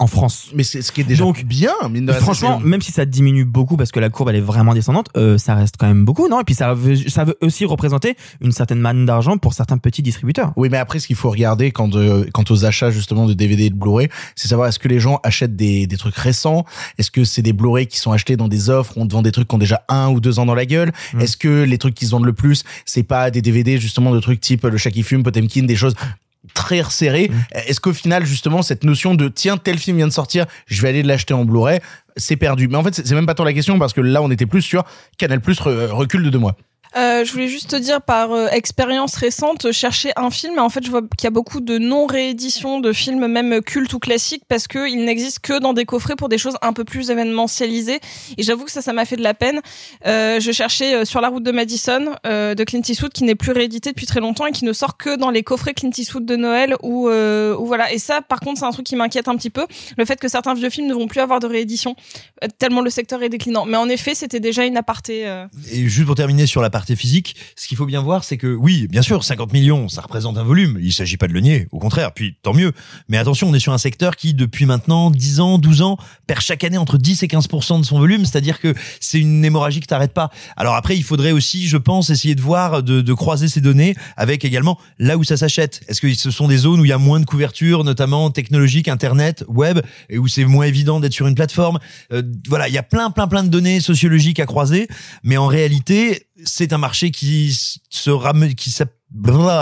en 0.00 0.06
France. 0.06 0.48
Mais 0.54 0.62
c'est 0.62 0.80
ce 0.80 0.92
qui 0.92 1.02
est 1.02 1.04
déjà 1.04 1.22
Donc, 1.22 1.44
bien, 1.44 1.74
mine 1.90 2.06
de. 2.06 2.12
Franchement, 2.12 2.58
même 2.58 2.80
si 2.80 2.90
ça 2.90 3.04
diminue 3.04 3.44
beaucoup 3.44 3.76
parce 3.76 3.92
que 3.92 4.00
la 4.00 4.08
courbe 4.08 4.30
elle 4.30 4.36
est 4.36 4.40
vraiment 4.40 4.72
descendante, 4.72 5.10
euh, 5.16 5.36
ça 5.36 5.54
reste 5.54 5.76
quand 5.78 5.86
même 5.86 6.06
beaucoup, 6.06 6.26
non? 6.26 6.40
Et 6.40 6.44
puis 6.44 6.54
ça 6.54 6.72
veut, 6.72 6.96
ça 6.96 7.24
veut 7.24 7.36
aussi 7.42 7.66
représenter 7.66 8.16
une 8.40 8.50
certaine 8.50 8.80
manne 8.80 9.04
d'argent 9.04 9.36
pour 9.36 9.52
certains 9.52 9.76
petits 9.76 10.02
distributeurs. 10.02 10.52
Oui, 10.56 10.70
mais 10.70 10.78
après, 10.78 11.00
ce 11.00 11.06
qu'il 11.06 11.16
faut 11.16 11.30
regarder 11.30 11.70
quand, 11.70 11.94
euh, 11.96 12.24
quant 12.32 12.44
aux 12.48 12.64
achats 12.64 12.90
justement 12.90 13.26
de 13.26 13.34
DVD 13.34 13.66
et 13.66 13.70
de 13.70 13.74
Blu-ray, 13.74 14.08
c'est 14.36 14.48
savoir 14.48 14.68
est-ce 14.68 14.78
que 14.78 14.88
les 14.88 15.00
gens 15.00 15.20
achètent 15.22 15.54
des, 15.54 15.86
des 15.86 15.96
trucs 15.98 16.16
récents? 16.16 16.64
Est-ce 16.96 17.10
que 17.10 17.24
c'est 17.24 17.42
des 17.42 17.52
Blu-ray 17.52 17.86
qui 17.86 17.98
sont 17.98 18.12
achetés 18.12 18.38
dans 18.38 18.48
des 18.48 18.70
offres 18.70 18.96
où 18.96 19.02
on 19.02 19.06
te 19.06 19.12
vend 19.12 19.22
des 19.22 19.32
trucs 19.32 19.48
qui 19.48 19.54
ont 19.54 19.58
déjà 19.58 19.84
un 19.88 20.08
ou 20.08 20.20
deux 20.20 20.38
ans 20.38 20.46
dans 20.46 20.54
la 20.54 20.64
gueule? 20.64 20.92
Mm. 21.12 21.20
Est-ce 21.20 21.36
que 21.36 21.64
les 21.64 21.76
trucs 21.76 21.94
qui 21.94 22.06
se 22.06 22.12
vendent 22.12 22.24
le 22.24 22.32
plus, 22.32 22.64
c'est 22.86 23.02
pas 23.02 23.30
des 23.30 23.42
DVD 23.42 23.78
justement 23.78 24.12
de 24.12 24.20
trucs 24.20 24.40
type 24.40 24.64
Le 24.64 24.78
Chat 24.78 24.90
qui 24.90 25.02
fume, 25.02 25.22
Potemkin, 25.22 25.64
des 25.64 25.76
choses 25.76 25.94
très 26.54 26.80
resserrées 26.80 27.30
Mm. 27.30 27.58
Est-ce 27.66 27.80
qu'au 27.80 27.92
final 27.92 28.24
justement 28.24 28.62
cette 28.62 28.84
notion 28.84 29.14
de 29.14 29.28
tiens 29.28 29.56
tel 29.56 29.78
film 29.78 29.96
vient 29.96 30.06
de 30.06 30.12
sortir, 30.12 30.46
je 30.66 30.82
vais 30.82 30.88
aller 30.88 31.02
l'acheter 31.02 31.34
en 31.34 31.44
Blu-ray, 31.44 31.80
c'est 32.16 32.36
perdu. 32.36 32.68
Mais 32.68 32.76
en 32.76 32.82
fait, 32.82 32.94
c'est 32.94 33.06
c'est 33.06 33.14
même 33.14 33.26
pas 33.26 33.34
tant 33.34 33.44
la 33.44 33.52
question 33.52 33.78
parce 33.78 33.92
que 33.92 34.00
là, 34.00 34.22
on 34.22 34.30
était 34.30 34.46
plus 34.46 34.62
sur 34.62 34.84
Canal 35.18 35.40
Plus 35.40 35.58
recul 35.60 36.22
de 36.22 36.30
deux 36.30 36.38
mois. 36.38 36.56
Euh, 36.96 37.24
je 37.24 37.32
voulais 37.32 37.46
juste 37.46 37.70
te 37.70 37.76
dire 37.76 38.02
par 38.02 38.32
euh, 38.32 38.48
expérience 38.48 39.14
récente, 39.14 39.70
chercher 39.70 40.10
un 40.16 40.30
film 40.30 40.56
et 40.56 40.58
en 40.58 40.68
fait 40.68 40.84
je 40.84 40.90
vois 40.90 41.02
qu'il 41.02 41.24
y 41.24 41.26
a 41.28 41.30
beaucoup 41.30 41.60
de 41.60 41.78
non-rééditions 41.78 42.80
de 42.80 42.92
films 42.92 43.28
même 43.28 43.60
cultes 43.62 43.92
ou 43.92 44.00
classiques 44.00 44.42
parce 44.48 44.66
que 44.66 44.90
il 44.90 45.04
n'existe 45.04 45.38
que 45.38 45.60
dans 45.60 45.72
des 45.72 45.84
coffrets 45.84 46.16
pour 46.16 46.28
des 46.28 46.38
choses 46.38 46.56
un 46.62 46.72
peu 46.72 46.84
plus 46.84 47.10
événementialisées 47.10 48.00
et 48.36 48.42
j'avoue 48.42 48.64
que 48.64 48.72
ça 48.72 48.82
ça 48.82 48.92
m'a 48.92 49.04
fait 49.04 49.16
de 49.16 49.22
la 49.22 49.34
peine. 49.34 49.60
Euh, 50.06 50.40
je 50.40 50.50
cherchais 50.50 50.94
euh, 50.94 51.04
sur 51.04 51.20
la 51.20 51.28
route 51.28 51.44
de 51.44 51.52
Madison 51.52 52.14
euh, 52.26 52.54
de 52.54 52.64
Clint 52.64 52.82
Eastwood 52.86 53.12
qui 53.12 53.22
n'est 53.24 53.36
plus 53.36 53.52
réédité 53.52 53.90
depuis 53.90 54.06
très 54.06 54.20
longtemps 54.20 54.46
et 54.46 54.52
qui 54.52 54.64
ne 54.64 54.72
sort 54.72 54.96
que 54.96 55.16
dans 55.16 55.30
les 55.30 55.44
coffrets 55.44 55.74
Clint 55.74 55.92
Eastwood 55.96 56.26
de 56.26 56.36
Noël 56.36 56.76
ou 56.82 57.08
voilà 57.64 57.92
et 57.92 57.98
ça 57.98 58.20
par 58.20 58.40
contre 58.40 58.58
c'est 58.58 58.66
un 58.66 58.72
truc 58.72 58.86
qui 58.86 58.96
m'inquiète 58.96 59.28
un 59.28 59.36
petit 59.36 59.50
peu 59.50 59.66
le 59.96 60.04
fait 60.04 60.18
que 60.18 60.28
certains 60.28 60.54
vieux 60.54 60.70
films 60.70 60.88
ne 60.88 60.94
vont 60.94 61.06
plus 61.06 61.20
avoir 61.20 61.38
de 61.40 61.46
réédition 61.46 61.94
tellement 62.58 62.80
le 62.80 62.90
secteur 62.90 63.22
est 63.22 63.28
déclinant. 63.28 63.64
Mais 63.64 63.76
en 63.76 63.88
effet 63.88 64.14
c'était 64.14 64.40
déjà 64.40 64.64
une 64.64 64.76
aparté. 64.76 65.24
Et 65.70 65.88
juste 65.88 66.06
pour 66.06 66.16
terminer 66.16 66.46
sur 66.46 66.62
physique, 66.96 67.36
ce 67.56 67.68
qu'il 67.68 67.76
faut 67.76 67.86
bien 67.86 68.00
voir, 68.00 68.24
c'est 68.24 68.36
que 68.36 68.54
oui, 68.54 68.88
bien 68.88 69.02
sûr, 69.02 69.24
50 69.24 69.52
millions, 69.52 69.88
ça 69.88 70.02
représente 70.02 70.38
un 70.38 70.42
volume. 70.42 70.78
Il 70.82 70.92
s'agit 70.92 71.16
pas 71.16 71.28
de 71.28 71.32
le 71.32 71.40
nier, 71.40 71.68
au 71.70 71.78
contraire. 71.78 72.12
Puis 72.12 72.36
tant 72.42 72.54
mieux. 72.54 72.72
Mais 73.08 73.18
attention, 73.18 73.48
on 73.48 73.54
est 73.54 73.60
sur 73.60 73.72
un 73.72 73.78
secteur 73.78 74.16
qui, 74.16 74.34
depuis 74.34 74.66
maintenant 74.66 75.10
10 75.10 75.40
ans, 75.40 75.58
12 75.58 75.82
ans, 75.82 75.98
perd 76.26 76.40
chaque 76.40 76.64
année 76.64 76.78
entre 76.78 76.98
10 76.98 77.22
et 77.22 77.26
15% 77.26 77.80
de 77.80 77.84
son 77.84 77.98
volume. 77.98 78.24
C'est-à-dire 78.24 78.60
que 78.60 78.74
c'est 79.00 79.20
une 79.20 79.44
hémorragie 79.44 79.80
qui 79.80 79.86
t'arrête 79.86 80.12
pas. 80.12 80.30
Alors 80.56 80.74
après, 80.74 80.96
il 80.96 81.04
faudrait 81.04 81.32
aussi, 81.32 81.66
je 81.68 81.76
pense, 81.76 82.10
essayer 82.10 82.34
de 82.34 82.40
voir, 82.40 82.82
de, 82.82 83.00
de 83.00 83.12
croiser 83.14 83.48
ces 83.48 83.60
données 83.60 83.94
avec 84.16 84.44
également 84.44 84.78
là 84.98 85.16
où 85.16 85.24
ça 85.24 85.36
s'achète. 85.36 85.80
Est-ce 85.88 86.00
que 86.00 86.12
ce 86.14 86.30
sont 86.30 86.48
des 86.48 86.58
zones 86.58 86.80
où 86.80 86.84
il 86.84 86.88
y 86.88 86.92
a 86.92 86.98
moins 86.98 87.20
de 87.20 87.24
couverture, 87.24 87.84
notamment 87.84 88.30
technologique, 88.30 88.88
internet, 88.88 89.44
web, 89.48 89.80
et 90.08 90.18
où 90.18 90.28
c'est 90.28 90.44
moins 90.44 90.66
évident 90.66 91.00
d'être 91.00 91.12
sur 91.12 91.26
une 91.26 91.34
plateforme? 91.34 91.78
Euh, 92.12 92.22
voilà, 92.48 92.68
il 92.68 92.74
y 92.74 92.78
a 92.78 92.82
plein, 92.82 93.10
plein, 93.10 93.28
plein 93.28 93.42
de 93.42 93.48
données 93.48 93.80
sociologiques 93.80 94.40
à 94.40 94.46
croiser, 94.46 94.88
mais 95.22 95.36
en 95.36 95.46
réalité, 95.46 96.26
c'est 96.44 96.72
un 96.72 96.78
marché 96.78 97.10
qui 97.10 97.56
se 97.88 98.10
rame, 98.10 98.54
qui 98.54 98.70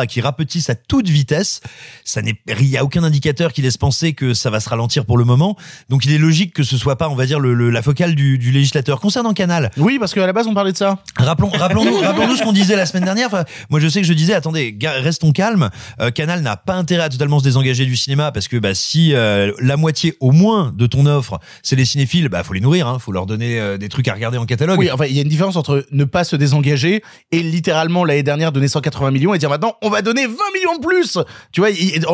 qui 0.08 0.20
rapetisse 0.20 0.70
à 0.70 0.74
toute 0.74 1.08
vitesse. 1.08 1.60
Ça 2.04 2.22
n'est, 2.22 2.34
il 2.60 2.66
y 2.68 2.76
a 2.76 2.84
aucun 2.84 3.02
indicateur 3.02 3.52
qui 3.52 3.62
laisse 3.62 3.76
penser 3.76 4.12
que 4.12 4.34
ça 4.34 4.50
va 4.50 4.60
se 4.60 4.68
ralentir 4.68 5.04
pour 5.04 5.18
le 5.18 5.24
moment. 5.24 5.56
Donc 5.88 6.04
il 6.04 6.12
est 6.12 6.18
logique 6.18 6.52
que 6.54 6.62
ce 6.62 6.76
soit 6.76 6.96
pas, 6.96 7.08
on 7.08 7.14
va 7.14 7.26
dire, 7.26 7.40
le, 7.40 7.54
le- 7.54 7.70
la 7.70 7.82
focale 7.82 8.14
du, 8.14 8.38
du 8.38 8.50
législateur. 8.52 9.00
Concernant 9.00 9.32
Canal, 9.32 9.70
Oui, 9.76 9.98
parce 9.98 10.12
qu'à 10.14 10.26
la 10.26 10.32
base, 10.32 10.46
on 10.46 10.54
parlait 10.54 10.72
de 10.72 10.76
ça. 10.76 11.02
Rappelons, 11.16 11.48
rappelons-nous, 11.50 11.98
rappelons-nous 12.00 12.36
ce 12.36 12.42
qu'on 12.42 12.52
disait 12.52 12.76
la 12.76 12.86
semaine 12.86 13.04
dernière. 13.04 13.26
Enfin, 13.28 13.44
moi, 13.70 13.80
je 13.80 13.88
sais 13.88 14.00
que 14.00 14.06
je 14.06 14.12
disais, 14.12 14.34
attendez, 14.34 14.76
restons 14.82 15.32
calmes. 15.32 15.70
Euh, 16.00 16.10
Canal 16.10 16.42
n'a 16.42 16.56
pas 16.56 16.74
intérêt 16.74 17.04
à 17.04 17.08
totalement 17.08 17.38
se 17.38 17.44
désengager 17.44 17.86
du 17.86 17.96
cinéma 17.96 18.32
parce 18.32 18.48
que 18.48 18.56
bah, 18.56 18.74
si 18.74 19.14
euh, 19.14 19.52
la 19.60 19.76
moitié 19.76 20.14
au 20.20 20.30
moins 20.32 20.72
de 20.76 20.86
ton 20.86 21.06
offre, 21.06 21.38
c'est 21.62 21.76
les 21.76 21.84
cinéphiles, 21.84 22.28
bah 22.28 22.42
faut 22.44 22.52
les 22.54 22.60
nourrir, 22.60 22.86
hein, 22.86 22.98
faut 22.98 23.12
leur 23.12 23.26
donner 23.26 23.58
euh, 23.60 23.76
des 23.78 23.88
trucs 23.88 24.08
à 24.08 24.14
regarder 24.14 24.38
en 24.38 24.46
catalogue. 24.46 24.78
Oui, 24.78 24.90
enfin, 24.90 25.06
il 25.06 25.14
y 25.14 25.18
a 25.18 25.22
une 25.22 25.28
différence 25.28 25.56
entre 25.56 25.86
ne 25.90 26.04
pas 26.04 26.24
se 26.24 26.36
désengager 26.36 27.02
et 27.32 27.42
littéralement 27.42 28.04
l'année 28.04 28.22
dernière 28.22 28.52
donner 28.52 28.68
180 28.68 29.10
millions 29.10 29.34
et 29.34 29.37
dire 29.38 29.50
maintenant 29.50 29.76
on 29.82 29.90
va 29.90 30.02
donner 30.02 30.26
20 30.26 30.32
millions 30.54 30.78
de 30.78 30.86
plus. 30.86 31.18
Tu 31.52 31.60
vois, 31.60 31.70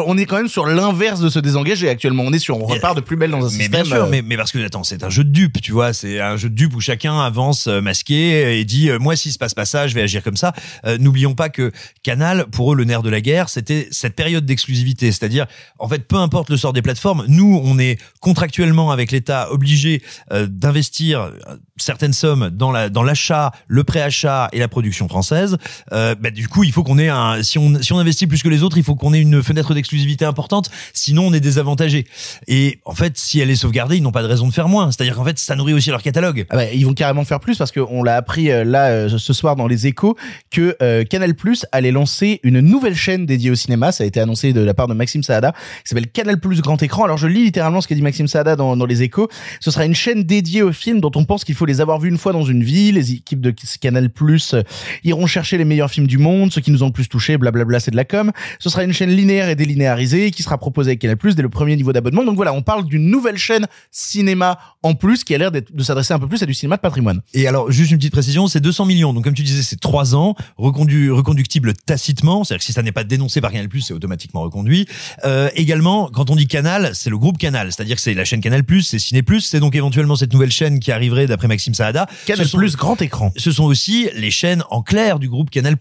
on 0.07 0.17
est 0.19 0.27
quand 0.27 0.37
même 0.37 0.49
sur 0.49 0.67
l'inverse 0.67 1.21
de 1.21 1.29
se 1.29 1.39
désengager 1.39 1.89
actuellement. 1.89 2.25
On 2.27 2.33
est 2.33 2.39
sur, 2.39 2.57
on 2.59 2.65
repart 2.67 2.97
de 2.97 3.01
plus 3.01 3.17
belle 3.17 3.31
dans 3.31 3.39
un 3.39 3.45
mais 3.45 3.49
système. 3.49 3.71
bien 3.71 3.85
sûr, 3.85 4.05
euh, 4.05 4.09
mais, 4.11 4.23
mais 4.23 4.37
parce 4.37 4.53
que 4.53 4.65
attends, 4.65 4.85
c'est 4.85 5.03
un 5.03 5.11
jeu 5.11 5.25
de 5.25 5.31
dupe, 5.31 5.61
tu 5.61 5.73
vois, 5.73 5.93
c'est 5.93 6.21
un 6.21 6.37
jeu 6.37 6.49
de 6.49 6.55
dupe 6.55 6.75
où 6.75 6.81
chacun 6.81 7.21
avance 7.21 7.67
euh, 7.67 7.81
masqué 7.81 8.59
et 8.59 8.65
dit 8.65 8.91
euh, 8.91 8.99
moi 8.99 9.17
s'il 9.17 9.33
se 9.33 9.39
passe 9.39 9.55
pas 9.55 9.65
ça, 9.65 9.89
je 9.89 9.95
vais 9.95 10.03
agir 10.03 10.23
comme 10.23 10.37
ça. 10.37 10.53
Euh, 10.85 10.99
N'oublions 10.99 11.35
pas 11.35 11.49
que 11.49 11.73
Canal, 12.03 12.47
pour 12.47 12.73
eux, 12.73 12.77
le 12.77 12.85
nerf 12.85 13.03
de 13.03 13.11
la 13.11 13.21
guerre, 13.21 13.49
c'était 13.49 13.89
cette 13.91 14.15
période 14.15 14.47
d'exclusivité, 14.47 15.13
c'est-à-dire 15.13 15.47
en 15.79 15.89
fait, 15.89 16.07
peu 16.07 16.17
importe 16.17 16.51
le 16.51 16.57
sort 16.57 16.73
des 16.73 16.83
plateformes, 16.83 17.25
nous 17.29 17.61
on 17.63 17.79
est 17.79 17.99
contractuellement 18.21 18.91
avec 18.91 19.11
l'État 19.11 19.51
obligé 19.53 20.03
euh, 20.33 20.47
d'investir 20.49 21.31
certaines 21.77 22.13
sommes 22.13 22.51
dans 22.51 22.71
la 22.71 22.89
dans 22.89 23.03
l'achat, 23.03 23.53
le 23.67 23.85
préachat 23.85 24.49
et 24.53 24.59
la 24.59 24.69
production 24.69 25.09
française. 25.09 25.57
Euh, 25.93 26.15
bah, 26.15 26.31
du 26.31 26.49
coup, 26.49 26.65
il 26.65 26.73
faut 26.73 26.83
qu'on 26.83 26.99
ait 26.99 27.09
un 27.09 27.43
si 27.43 27.59
on 27.59 27.83
si 27.83 27.93
on 27.93 27.99
investit 27.99 28.27
plus 28.27 28.43
que 28.43 28.49
les 28.49 28.63
autres, 28.63 28.79
il 28.79 28.85
faut 28.85 28.95
qu'on 28.95 29.13
ait 29.13 29.21
une 29.21 29.43
fenêtre 29.43 29.75
d'exclusivité 29.75 30.25
importante, 30.25 30.71
sinon 30.93 31.27
on 31.27 31.33
est 31.33 31.41
désavantagé. 31.41 32.07
Et 32.47 32.81
en 32.85 32.95
fait, 32.95 33.19
si 33.19 33.41
elle 33.41 33.51
est 33.51 33.57
sauvegardée, 33.57 33.97
ils 33.97 34.03
n'ont 34.03 34.13
pas 34.13 34.23
de 34.23 34.29
raison 34.29 34.47
de 34.47 34.53
faire 34.53 34.69
moins. 34.69 34.91
C'est-à-dire 34.91 35.17
qu'en 35.17 35.25
fait, 35.25 35.39
ça 35.39 35.57
nourrit 35.57 35.75
aussi 35.75 35.91
leur 35.91 36.03
catalogue. 36.03 36.47
Ah 36.51 36.57
bah, 36.57 36.73
ils 36.73 36.87
vont 36.87 36.95
carrément 36.95 37.25
faire 37.25 37.41
plus 37.41 37.59
parce 37.59 37.73
qu'on 37.73 38.03
l'a 38.03 38.17
appris 38.17 38.51
euh, 38.51 38.65
là 38.65 38.89
euh, 38.89 39.19
ce 39.19 39.33
soir 39.33 39.57
dans 39.57 39.67
les 39.67 39.87
échos 39.87 40.17
que 40.51 40.77
euh, 40.83 41.05
Canal 41.05 41.35
Plus 41.35 41.67
allait 41.73 41.91
lancer 41.91 42.41
une 42.43 42.61
nouvelle 42.61 42.97
chaîne 42.97 43.27
dédiée 43.27 43.51
au 43.51 43.55
cinéma. 43.55 43.93
Ça 43.93 44.05
a 44.05 44.07
été 44.07 44.21
annoncé 44.21 44.53
de 44.53 44.61
la 44.61 44.75
part 44.75 44.89
de 44.89 44.95
Maxime 44.95 45.23
Saada 45.23 45.53
qui 45.53 45.89
s'appelle 45.89 46.09
Canal 46.09 46.39
Plus 46.39 46.61
Grand 46.61 46.83
Écran. 46.83 47.05
Alors 47.05 47.19
je 47.19 47.27
lis 47.27 47.45
littéralement 47.45 47.81
ce 47.81 47.89
qu'a 47.89 47.95
dit 47.95 48.03
Maxime 48.03 48.29
Saada 48.29 48.57
dans, 48.57 48.77
dans 48.77 48.87
les 48.87 49.03
échos. 49.03 49.29
Ce 49.61 49.71
sera 49.71 49.85
une 49.85 49.95
chaîne 49.95 50.25
dédiée 50.25 50.63
aux 50.63 50.73
films 50.73 51.01
dont 51.01 51.11
on 51.15 51.25
pense 51.25 51.45
qu'il 51.45 51.55
faut 51.55 51.64
les 51.67 51.81
avoir 51.81 51.99
vus 51.99 52.09
une 52.09 52.19
fois 52.19 52.33
dans 52.33 52.45
une 52.45 52.63
vie. 52.63 52.93
Les 52.93 53.13
équipes 53.13 53.41
de 53.41 53.55
Canal 53.81 54.11
Plus 54.11 54.55
euh, 54.55 54.63
iront 55.05 55.27
chercher 55.27 55.59
les 55.59 55.65
meilleurs 55.65 55.91
films 55.91 56.07
du 56.07 56.19
monde, 56.19 56.53
ceux 56.53 56.61
qui 56.61 56.71
nous 56.71 56.83
ont 56.83 56.87
le 56.87 56.93
plus 56.93 57.09
touchés, 57.09 57.37
blablabla, 57.37 57.81
c'est 57.81 57.91
de 57.91 57.97
la 57.97 58.05
com. 58.05 58.33
Ce 58.59 58.71
sera 58.71 58.85
une 58.85 58.93
chaîne 58.93 59.11
linéaire 59.11 59.49
et 59.49 59.55
délinéarisée 59.57 60.31
qui 60.31 60.43
sera 60.43 60.59
proposée 60.59 60.91
avec 60.91 61.01
Canal 61.01 61.17
Plus 61.17 61.35
dès 61.35 61.43
le 61.43 61.49
premier 61.49 61.77
niveau 61.77 61.93
d'abonnement. 61.93 62.25
Donc 62.25 62.37
voilà, 62.37 62.53
on 62.53 62.63
parle 62.63 62.85
d'une 62.87 63.09
nouvelle 63.09 63.39
chaîne 63.39 63.67
cinéma 63.91 64.59
en 64.83 64.95
plus 64.95 65.25
qui 65.25 65.35
a 65.35 65.39
l'air 65.39 65.51
de 65.51 65.83
s'adresser 65.83 66.15
un 66.15 66.19
peu 66.19 66.29
plus 66.29 66.43
à 66.43 66.47
du 66.47 66.55
cinéma 66.55 66.77
de 66.77 66.81
patrimoine. 66.81 67.21
Et 67.33 67.47
alors, 67.47 67.71
juste 67.71 67.91
une 67.91 67.99
petite 67.99 68.13
précision, 68.13 68.47
c'est 68.47 68.61
200 68.61 68.87
millions. 68.87 69.13
Donc 69.13 69.25
comme 69.25 69.35
tu 69.35 69.43
disais, 69.43 69.63
c'est 69.63 69.81
trois 69.81 70.15
ans, 70.15 70.35
recondu, 70.57 71.11
reconductible 71.11 71.75
tacitement. 71.75 72.45
C'est-à-dire 72.45 72.61
que 72.61 72.65
si 72.65 72.73
ça 72.73 72.83
n'est 72.83 72.93
pas 72.93 73.05
dénoncé 73.05 73.41
par 73.41 73.53
Canal+, 73.53 73.69
c'est 73.81 73.95
automatiquement 73.95 74.43
reconduit. 74.43 74.87
Euh, 75.25 75.49
également, 75.55 76.11
quand 76.13 76.31
on 76.31 76.37
dit 76.37 76.47
Canal, 76.47 76.91
c'est 76.95 77.11
le 77.11 77.19
groupe 77.19 77.39
Canal. 77.39 77.73
C'est-à-dire 77.73 77.97
que 77.97 78.03
c'est 78.03 78.15
la 78.15 78.25
chaîne 78.25 78.41
Canal+, 78.41 78.63
c'est 78.83 78.99
Ciné+, 78.99 79.23
c'est 79.41 79.61
donc 79.61 79.75
éventuellement 79.75 80.17
cette 80.17 80.33
nouvelle 80.33 80.51
chaîne 80.51 80.81
qui 80.81 80.93
arriverait 80.93 81.27
d'après 81.27 81.49
Maxime 81.55 81.75
Saada. 81.75 82.07
Canal+, 82.27 82.47
sont- 82.47 82.59
grand 82.77 83.01
écran. 83.03 83.33
Ce 83.37 83.51
sont 83.53 83.65
aussi 83.65 84.09
les 84.15 84.31
chaînes 84.31 84.63
en 84.71 84.83
clair 84.83 85.19
du 85.19 85.29
groupe 85.29 85.51
Canal+. 85.51 85.77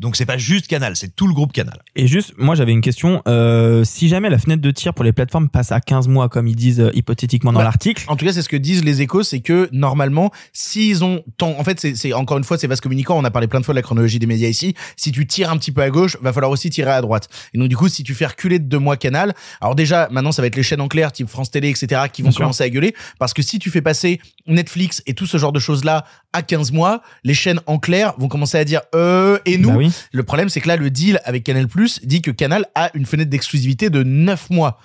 Donc 0.00 0.16
c'est 0.16 0.26
pas 0.26 0.38
juste 0.38 0.66
Canal, 0.66 0.96
c'est 0.96 1.14
tout 1.14 1.26
le 1.26 1.34
groupe 1.34 1.52
Canal. 1.52 1.80
Et 1.96 2.06
juste, 2.06 2.32
moi 2.38 2.54
j'avais 2.54 2.72
une 2.72 2.80
question. 2.80 3.22
Euh, 3.28 3.84
si 3.84 4.08
jamais 4.08 4.28
la 4.30 4.38
fenêtre 4.38 4.62
de 4.62 4.70
tir 4.70 4.94
pour 4.94 5.04
les 5.04 5.12
plateformes 5.12 5.48
passe 5.48 5.72
à 5.72 5.80
15 5.80 6.08
mois, 6.08 6.28
comme 6.28 6.46
ils 6.48 6.56
disent 6.56 6.80
euh, 6.80 6.90
hypothétiquement 6.94 7.52
dans 7.52 7.58
Ouais. 7.58 7.64
l'article, 7.64 8.04
En 8.08 8.16
tout 8.16 8.24
cas, 8.24 8.32
c'est 8.32 8.42
ce 8.42 8.48
que 8.48 8.56
disent 8.56 8.84
les 8.84 9.02
échos, 9.02 9.22
c'est 9.22 9.40
que 9.40 9.68
normalement, 9.72 10.30
s'ils 10.52 11.04
ont 11.04 11.22
tant, 11.38 11.54
en 11.58 11.64
fait, 11.64 11.78
c'est, 11.80 11.94
c'est 11.94 12.12
encore 12.12 12.38
une 12.38 12.44
fois, 12.44 12.58
c'est 12.58 12.66
vaste 12.66 12.82
communicant. 12.82 13.18
On 13.18 13.24
a 13.24 13.30
parlé 13.30 13.46
plein 13.48 13.60
de 13.60 13.64
fois 13.64 13.74
de 13.74 13.78
la 13.78 13.82
chronologie 13.82 14.18
des 14.18 14.26
médias 14.26 14.48
ici. 14.48 14.74
Si 14.96 15.12
tu 15.12 15.26
tires 15.26 15.50
un 15.50 15.56
petit 15.56 15.70
peu 15.72 15.82
à 15.82 15.90
gauche, 15.90 16.16
va 16.20 16.32
falloir 16.32 16.50
aussi 16.50 16.70
tirer 16.70 16.90
à 16.90 17.00
droite. 17.00 17.28
Et 17.54 17.58
donc, 17.58 17.68
du 17.68 17.76
coup, 17.76 17.88
si 17.88 18.02
tu 18.02 18.14
fais 18.14 18.26
reculer 18.26 18.58
de 18.58 18.64
deux 18.64 18.78
mois 18.78 18.96
Canal, 18.96 19.34
alors 19.60 19.74
déjà, 19.74 20.08
maintenant, 20.10 20.32
ça 20.32 20.42
va 20.42 20.46
être 20.48 20.56
les 20.56 20.62
chaînes 20.62 20.80
en 20.80 20.88
clair, 20.88 21.12
type 21.12 21.28
France 21.28 21.50
Télé, 21.50 21.68
etc., 21.68 22.02
qui 22.12 22.22
vont 22.22 22.28
Bien 22.28 22.32
sûr. 22.32 22.40
commencer 22.42 22.64
à 22.64 22.70
gueuler. 22.70 22.94
Parce 23.18 23.32
que 23.34 23.42
si 23.42 23.58
tu 23.58 23.70
fais 23.70 23.82
passer 23.82 24.20
Netflix 24.46 25.02
et 25.06 25.11
tout 25.14 25.26
ce 25.26 25.36
genre 25.38 25.52
de 25.52 25.58
choses-là 25.60 26.04
à 26.32 26.42
15 26.42 26.72
mois, 26.72 27.02
les 27.24 27.34
chaînes 27.34 27.60
en 27.66 27.78
clair 27.78 28.14
vont 28.18 28.28
commencer 28.28 28.58
à 28.58 28.64
dire, 28.64 28.80
euh, 28.94 29.38
et 29.46 29.58
nous, 29.58 29.70
Bah 29.70 29.76
oui. 29.76 29.92
le 30.12 30.22
problème, 30.22 30.48
c'est 30.48 30.60
que 30.60 30.68
là, 30.68 30.76
le 30.76 30.90
deal 30.90 31.20
avec 31.24 31.44
Canal 31.44 31.68
Plus 31.68 32.00
dit 32.04 32.22
que 32.22 32.30
Canal 32.30 32.66
a 32.74 32.90
une 32.94 33.06
fenêtre 33.06 33.30
d'exclusivité 33.30 33.90
de 33.90 34.02
9 34.02 34.50
mois. 34.50 34.78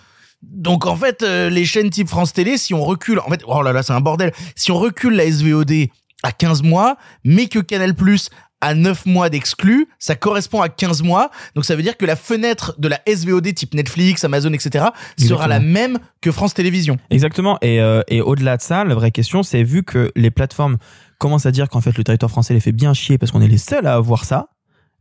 Donc 0.44 0.86
en 0.86 0.96
fait, 0.96 1.24
euh, 1.24 1.50
les 1.50 1.66
chaînes 1.66 1.90
type 1.90 2.08
France 2.08 2.32
Télé, 2.34 2.58
si 2.58 2.74
on 2.74 2.84
recule, 2.84 3.20
en 3.20 3.30
fait, 3.30 3.42
oh 3.48 3.62
là 3.64 3.74
là, 3.74 3.82
c'est 3.84 3.94
un 3.94 4.02
bordel. 4.02 4.32
Si 4.56 4.72
on 4.72 4.78
recule 4.78 5.16
la 5.16 5.26
SVOD 5.32 5.90
à 6.24 6.32
15 6.32 6.62
mois, 6.64 6.98
mais 7.24 7.48
que 7.48 7.60
Canal 7.60 7.96
Plus 7.96 8.30
à 8.62 8.74
9 8.74 9.06
mois 9.06 9.30
d'exclus, 9.30 9.88
ça 10.00 10.16
correspond 10.16 10.62
à 10.62 10.70
15 10.70 11.04
mois. 11.04 11.30
Donc 11.56 11.66
ça 11.66 11.76
veut 11.76 11.84
dire 11.84 11.98
que 11.98 12.06
la 12.06 12.16
fenêtre 12.16 12.76
de 12.78 12.88
la 12.88 13.00
SVOD 13.08 13.54
type 13.54 13.74
Netflix, 13.74 14.24
Amazon, 14.24 14.54
etc. 14.54 14.70
sera 14.72 14.92
Exactement. 15.18 15.48
la 15.48 15.60
même 15.60 16.00
que 16.22 16.32
France 16.32 16.54
Télévisions. 16.54 16.98
Exactement. 17.10 17.58
Et, 17.62 17.82
euh, 17.82 18.02
et 18.08 18.22
au-delà 18.22 18.58
de 18.58 18.62
ça, 18.62 18.84
la 18.84 18.96
vraie 18.96 19.12
question, 19.12 19.44
c'est 19.44 19.64
vu 19.64 19.84
que 19.84 20.12
les 20.16 20.32
plateformes 20.32 20.78
commencent 21.18 21.46
à 21.46 21.52
dire 21.52 21.70
qu'en 21.70 21.82
fait 21.82 21.98
le 21.98 22.04
territoire 22.04 22.32
français 22.32 22.54
les 22.54 22.60
fait 22.60 22.72
bien 22.72 22.94
chier 22.94 23.18
parce 23.18 23.32
qu'on 23.32 23.42
est 23.42 23.48
les 23.48 23.58
seuls 23.58 23.88
à 23.88 23.96
avoir 23.96 24.26
ça, 24.26 24.50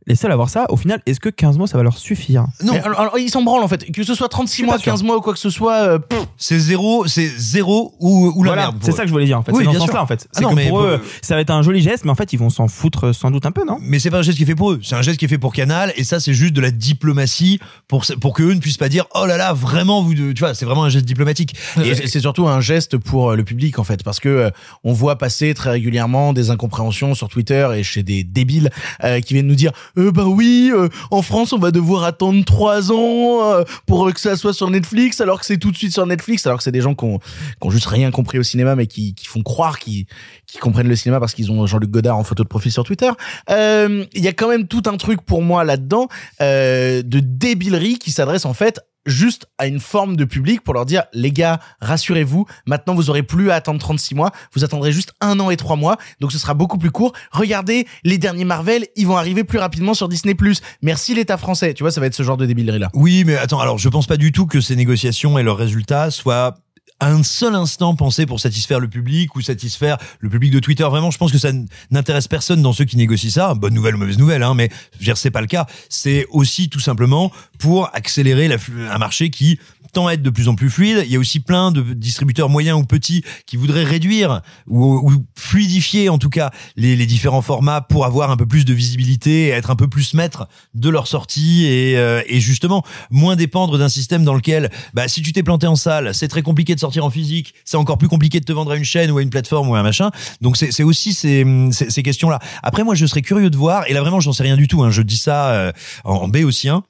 les 0.07 0.15
seuls 0.15 0.31
à 0.31 0.33
avoir 0.33 0.49
ça, 0.49 0.65
au 0.69 0.77
final, 0.77 1.01
est-ce 1.05 1.19
que 1.19 1.29
15 1.29 1.57
mois 1.57 1.67
ça 1.67 1.77
va 1.77 1.83
leur 1.83 1.97
suffire? 1.97 2.45
Non, 2.63 2.73
Mais 2.73 2.79
alors, 2.79 2.99
alors, 2.99 3.19
ils 3.19 3.29
s'en 3.29 3.43
branlent 3.43 3.61
en 3.63 3.67
fait. 3.67 3.91
Que 3.91 4.03
ce 4.03 4.15
soit 4.15 4.29
36 4.29 4.53
suis 4.55 4.63
mois, 4.63 4.73
pas 4.75 4.79
sûr. 4.79 4.91
15 4.93 5.03
mois 5.03 5.17
ou 5.17 5.21
quoi 5.21 5.33
que 5.33 5.39
ce 5.39 5.49
soit, 5.49 5.73
euh, 5.75 5.99
pff, 5.99 6.19
c'est 6.37 6.57
zéro, 6.59 7.05
c'est 7.07 7.27
zéro 7.27 7.93
ou, 7.99 8.31
ou 8.35 8.43
la 8.43 8.49
Voilà, 8.51 8.61
merde. 8.63 8.75
pour 8.77 8.85
c'est 8.85 8.91
eux. 8.91 8.95
ça 8.95 9.01
que 9.03 9.07
je 9.09 9.13
voulais 9.13 9.25
dire 9.25 9.37
en 9.37 9.43
fait. 9.43 9.51
Oui, 9.51 9.59
c'est 9.59 9.65
dans 9.65 9.71
bien 9.71 9.79
sûr. 9.81 9.87
sens-là 9.87 10.01
en 10.03 10.07
fait. 10.07 10.25
Ah 10.27 10.29
C'est 10.33 10.41
non, 10.43 10.49
que 10.49 10.55
mais 10.55 10.69
pour 10.69 10.81
eux, 10.81 11.01
ça 11.21 11.35
va 11.35 11.41
être 11.41 11.51
un 11.51 11.61
joli 11.61 11.81
geste, 11.81 12.05
mais 12.05 12.11
en 12.11 12.15
fait 12.15 12.33
ils 12.33 12.39
vont 12.39 12.49
s'en 12.49 12.67
foutre 12.67 13.13
sans 13.13 13.29
doute 13.31 13.45
un 13.45 13.51
peu, 13.51 13.65
non? 13.65 13.77
Mais 13.81 13.99
c'est 13.99 14.09
pas 14.09 14.19
un 14.19 14.21
geste 14.21 14.37
qui 14.37 14.43
est 14.43 14.47
fait 14.47 14.55
pour 14.55 14.71
eux, 14.71 14.79
c'est 14.83 14.95
un 14.95 15.01
geste 15.01 15.19
qui 15.19 15.25
est 15.25 15.27
fait 15.27 15.37
pour 15.37 15.53
Canal, 15.53 15.91
et 15.97 16.03
ça 16.03 16.19
c'est 16.19 16.33
juste 16.33 16.53
de 16.53 16.61
la 16.61 16.71
diplomatie 16.71 17.59
pour 17.87 18.05
pour 18.21 18.33
que 18.33 18.43
eux 18.43 18.53
ne 18.53 18.59
puissent 18.59 18.77
pas 18.77 18.89
dire 18.89 19.05
oh 19.15 19.25
là 19.25 19.37
là 19.37 19.53
vraiment 19.53 20.01
vous, 20.01 20.13
deux- 20.13 20.33
tu 20.33 20.39
vois, 20.39 20.53
c'est 20.53 20.65
vraiment 20.65 20.83
un 20.83 20.89
geste 20.89 21.05
diplomatique. 21.05 21.55
Et 21.83 21.93
c'est 21.95 22.07
c'est 22.07 22.19
surtout 22.21 22.47
un 22.47 22.61
geste 22.61 22.97
pour 22.97 23.31
euh, 23.31 23.35
le 23.35 23.43
public 23.43 23.77
en 23.79 23.83
fait, 23.83 24.03
parce 24.03 24.19
que 24.19 24.29
euh, 24.29 24.49
on 24.83 24.93
voit 24.93 25.17
passer 25.17 25.53
très 25.53 25.71
régulièrement 25.71 26.33
des 26.33 26.49
incompréhensions 26.49 27.13
sur 27.13 27.29
Twitter 27.29 27.67
et 27.75 27.83
chez 27.83 28.03
des 28.03 28.23
débiles 28.23 28.69
euh, 29.03 29.19
qui 29.21 29.33
viennent 29.33 29.47
nous 29.47 29.55
dire 29.55 29.71
euh, 29.97 30.11
bah 30.11 30.25
oui, 30.25 30.71
euh, 30.73 30.89
en 31.11 31.21
France 31.21 31.53
on 31.53 31.57
va 31.59 31.71
devoir 31.71 32.03
attendre 32.03 32.43
trois 32.45 32.91
ans 32.91 33.51
euh, 33.51 33.63
pour 33.85 34.11
que 34.13 34.19
ça 34.19 34.35
soit 34.35 34.53
sur 34.53 34.69
Netflix, 34.69 35.21
alors 35.21 35.39
que 35.39 35.45
c'est 35.45 35.57
tout 35.57 35.71
de 35.71 35.77
suite 35.77 35.93
sur 35.93 36.05
Netflix, 36.05 36.45
alors 36.45 36.57
que 36.57 36.63
c'est 36.63 36.71
des 36.71 36.81
gens 36.81 36.95
qui 36.95 37.05
ont, 37.05 37.19
qui 37.19 37.67
ont 37.67 37.71
juste 37.71 37.87
rien 37.87 38.11
compris 38.11 38.39
au 38.39 38.43
cinéma, 38.43 38.75
mais 38.75 38.87
qui, 38.87 39.15
qui 39.15 39.27
font 39.27 39.43
croire 39.43 39.79
qu'ils 39.79 40.05
qu'ils 40.45 40.59
comprennent 40.61 40.87
le 40.87 40.95
cinéma 40.95 41.19
parce 41.19 41.33
qu'ils 41.33 41.51
ont 41.51 41.65
Jean-Luc 41.67 41.91
Godard 41.91 42.17
en 42.17 42.23
photo 42.23 42.43
de 42.43 42.47
profil 42.47 42.71
sur 42.71 42.83
Twitter. 42.83 43.09
Euh, 43.49 44.05
Il 44.13 44.23
y 44.23 44.27
a 44.27 44.33
quand 44.33 44.47
même 44.47 44.67
tout 44.67 44.83
un 44.85 44.97
truc 44.97 45.21
pour 45.21 45.41
moi 45.41 45.63
là-dedans 45.63 46.07
euh, 46.41 47.01
de 47.03 47.19
débilerie 47.19 47.99
qui 47.99 48.11
s'adresse 48.11 48.45
en 48.45 48.53
fait 48.53 48.79
juste 49.07 49.47
à 49.57 49.67
une 49.67 49.79
forme 49.79 50.15
de 50.15 50.25
public 50.25 50.61
pour 50.61 50.73
leur 50.73 50.85
dire 50.85 51.03
les 51.13 51.31
gars 51.31 51.59
rassurez-vous 51.81 52.45
maintenant 52.65 52.93
vous 52.93 53.09
aurez 53.09 53.23
plus 53.23 53.51
à 53.51 53.55
attendre 53.55 53.79
36 53.79 54.15
mois 54.15 54.31
vous 54.53 54.63
attendrez 54.63 54.91
juste 54.91 55.13
un 55.21 55.39
an 55.39 55.49
et 55.49 55.57
trois 55.57 55.75
mois 55.75 55.97
donc 56.19 56.31
ce 56.31 56.37
sera 56.37 56.53
beaucoup 56.53 56.77
plus 56.77 56.91
court. 56.91 57.13
Regardez 57.31 57.87
les 58.03 58.17
derniers 58.17 58.45
Marvel 58.45 58.85
ils 58.95 59.07
vont 59.07 59.17
arriver 59.17 59.43
plus 59.43 59.59
rapidement 59.59 59.93
sur 59.93 60.07
Disney 60.07 60.35
merci 60.81 61.13
l'État 61.15 61.37
français. 61.37 61.73
Tu 61.73 61.83
vois 61.83 61.91
ça 61.91 62.01
va 62.01 62.07
être 62.07 62.15
ce 62.15 62.23
genre 62.23 62.37
de 62.37 62.45
débilerie 62.45 62.79
là 62.79 62.89
Oui, 62.93 63.23
mais 63.25 63.37
attends, 63.37 63.59
alors 63.59 63.77
je 63.77 63.89
pense 63.89 64.07
pas 64.07 64.17
du 64.17 64.31
tout 64.31 64.45
que 64.45 64.61
ces 64.61 64.75
négociations 64.75 65.37
et 65.37 65.43
leurs 65.43 65.57
résultats 65.57 66.11
soient 66.11 66.57
un 66.99 67.23
seul 67.23 67.55
instant 67.55 67.95
pensés 67.95 68.25
pour 68.25 68.39
satisfaire 68.39 68.79
le 68.79 68.87
public 68.87 69.35
ou 69.35 69.41
satisfaire 69.41 69.97
le 70.19 70.29
public 70.29 70.51
de 70.51 70.59
Twitter. 70.59 70.83
Vraiment, 70.83 71.11
je 71.11 71.17
pense 71.17 71.31
que 71.31 71.37
ça 71.37 71.51
n'intéresse 71.91 72.27
personne 72.27 72.61
dans 72.61 72.73
ceux 72.73 72.85
qui 72.85 72.97
négocient 72.97 73.29
ça. 73.29 73.53
Bonne 73.53 73.73
nouvelle 73.73 73.95
ou 73.95 73.99
mauvaise 73.99 74.17
nouvelle, 74.17 74.43
hein, 74.43 74.53
mais 74.55 74.69
c'est 75.15 75.31
pas 75.31 75.41
le 75.41 75.47
cas. 75.47 75.67
C'est 75.89 76.25
aussi 76.31 76.69
tout 76.69 76.79
simplement 76.79 77.31
pour 77.59 77.89
accélérer 77.95 78.49
un 78.89 78.97
marché 78.97 79.29
qui 79.29 79.59
tend 79.93 80.07
à 80.07 80.13
être 80.13 80.21
de 80.21 80.29
plus 80.29 80.47
en 80.47 80.55
plus 80.55 80.69
fluide. 80.69 81.03
Il 81.05 81.11
y 81.11 81.15
a 81.15 81.19
aussi 81.19 81.39
plein 81.39 81.71
de 81.71 81.81
distributeurs 81.93 82.49
moyens 82.49 82.79
ou 82.79 82.83
petits 82.83 83.23
qui 83.45 83.57
voudraient 83.57 83.83
réduire 83.83 84.41
ou, 84.67 85.11
fluidifier 85.35 86.09
en 86.09 86.17
tout 86.17 86.29
cas 86.29 86.51
les, 86.75 86.97
différents 87.07 87.41
formats 87.41 87.81
pour 87.81 88.05
avoir 88.05 88.31
un 88.31 88.37
peu 88.37 88.45
plus 88.45 88.65
de 88.65 88.73
visibilité 88.73 89.47
et 89.47 89.49
être 89.49 89.71
un 89.71 89.75
peu 89.75 89.87
plus 89.87 90.13
maître 90.13 90.47
de 90.73 90.89
leur 90.89 91.07
sortie 91.07 91.65
et, 91.65 91.97
euh, 91.97 92.21
et 92.27 92.41
justement 92.41 92.83
moins 93.09 93.35
dépendre 93.35 93.77
d'un 93.77 93.89
système 93.89 94.23
dans 94.23 94.33
lequel 94.33 94.69
bah, 94.93 95.07
si 95.07 95.21
tu 95.21 95.31
t'es 95.31 95.43
planté 95.43 95.67
en 95.67 95.75
salle, 95.75 96.13
c'est 96.13 96.27
très 96.27 96.41
compliqué 96.41 96.75
de 96.75 96.79
sortir 96.79 97.05
en 97.05 97.09
physique, 97.09 97.53
c'est 97.65 97.77
encore 97.77 97.97
plus 97.97 98.09
compliqué 98.09 98.39
de 98.39 98.45
te 98.45 98.51
vendre 98.51 98.71
à 98.71 98.75
une 98.75 98.83
chaîne 98.83 99.11
ou 99.11 99.17
à 99.17 99.21
une 99.21 99.29
plateforme 99.29 99.69
ou 99.69 99.75
à 99.75 99.79
un 99.79 99.83
machin. 99.83 100.11
Donc 100.41 100.57
c'est 100.57 100.83
aussi 100.83 101.13
ces, 101.13 101.45
ces, 101.71 102.03
questions-là. 102.03 102.39
Après 102.63 102.83
moi 102.83 102.95
je 102.95 103.05
serais 103.05 103.21
curieux 103.21 103.49
de 103.49 103.57
voir 103.57 103.87
et 103.87 103.93
là 103.93 104.01
vraiment 104.01 104.19
j'en 104.19 104.33
sais 104.33 104.43
rien 104.43 104.57
du 104.57 104.67
tout. 104.67 104.83
Hein, 104.83 104.91
je 104.91 105.01
dis 105.01 105.17
ça 105.17 105.49
euh, 105.49 105.71
en, 106.03 106.15
en 106.15 106.27
béotien. 106.27 106.83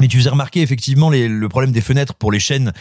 Mais 0.00 0.08
tu 0.08 0.16
faisais 0.18 0.30
remarquer 0.30 0.62
effectivement 0.62 1.10
le 1.10 1.46
problème 1.48 1.72
des 1.72 1.80
fenêtres 1.80 2.14
pour 2.14 2.32
les 2.32 2.40
chaînes 2.40 2.72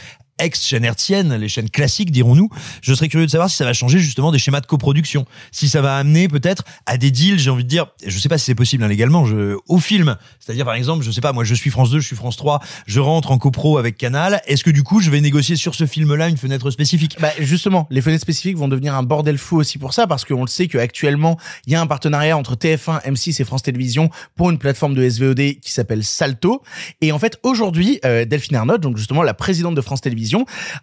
ex-chaînes 0.42 0.86
hertziennes, 0.86 1.36
les 1.36 1.48
chaînes 1.48 1.70
classiques, 1.70 2.12
dirons-nous. 2.12 2.50
Je 2.82 2.94
serais 2.94 3.08
curieux 3.08 3.26
de 3.26 3.32
savoir 3.32 3.50
si 3.50 3.56
ça 3.56 3.66
va 3.66 3.74
changer 3.74 4.00
justement 4.00 4.32
des 4.32 4.40
schémas 4.40 4.62
de 4.62 4.66
coproduction. 4.66 5.26
Si 5.52 5.70
ça 5.70 5.82
va 5.82 5.98
amener 5.98 6.28
peut-être 6.28 6.64
à 6.86 6.98
des 6.98 7.12
deals, 7.12 7.40
j'ai 7.40 7.50
envie 7.50 7.64
de 7.64 7.70
dire, 7.70 7.88
je 8.06 8.18
sais 8.18 8.30
pas 8.30 8.38
si 8.38 8.46
c'est 8.46 8.56
possible 8.56 8.84
hein, 8.84 8.88
légalement, 8.88 9.26
je, 9.26 9.58
au 9.68 9.80
film. 9.80 10.18
C'est-à-dire 10.40 10.66
par 10.66 10.76
exemple, 10.76 11.04
je 11.04 11.12
sais 11.12 11.22
pas, 11.22 11.34
moi 11.34 11.44
je 11.44 11.54
suis 11.54 11.70
France 11.70 11.92
2, 11.92 12.00
je 12.00 12.08
suis 12.08 12.16
France 12.16 12.38
3, 12.38 12.60
je 12.86 13.00
rentre 13.00 13.32
en 13.32 13.38
copro 13.38 13.78
avec 13.78 13.98
Canal. 13.98 14.42
Est-ce 14.46 14.64
que 14.64 14.72
du 14.72 14.84
coup 14.84 15.02
je 15.02 15.10
vais 15.10 15.22
négocier 15.22 15.56
sur 15.56 15.76
ce 15.76 15.86
film-là 15.86 16.28
une 16.28 16.38
fenêtre 16.38 16.72
spécifique? 16.72 17.18
Bah 17.20 17.32
justement, 17.40 17.88
les 17.90 18.02
fenêtres 18.02 18.24
spécifiques 18.24 18.58
vont 18.58 18.68
devenir 18.68 18.96
un 18.96 19.04
bordel 19.04 19.38
fou 19.38 19.58
aussi 19.58 19.78
pour 19.78 19.94
ça, 19.94 20.08
parce 20.08 20.26
qu'on 20.26 20.42
le 20.42 20.48
sait 20.48 20.68
qu'actuellement, 20.68 21.38
il 21.68 21.74
y 21.74 21.76
a 21.76 21.82
un 21.82 21.88
partenariat 21.88 22.38
entre 22.38 22.56
TF1, 22.56 23.04
M6 23.04 23.42
et 23.42 23.46
France 23.46 23.64
Télévisions 23.64 24.10
pour 24.36 24.50
une 24.50 24.58
plateforme 24.58 24.94
de 24.94 25.08
SVOD 25.08 25.60
qui 25.62 25.72
s'appelle 25.72 26.04
Salto. 26.04 26.62
Et 27.02 27.12
en 27.12 27.20
fait, 27.20 27.38
aujourd'hui, 27.44 28.00
euh, 28.06 28.26
Delphine 28.26 28.56
Ernotte, 28.56 28.82
donc 28.82 28.98
justement 28.98 29.24
la 29.24 29.34
présidente 29.34 29.76
de 29.76 29.82
France 29.82 30.02
Télévisions, 30.02 30.31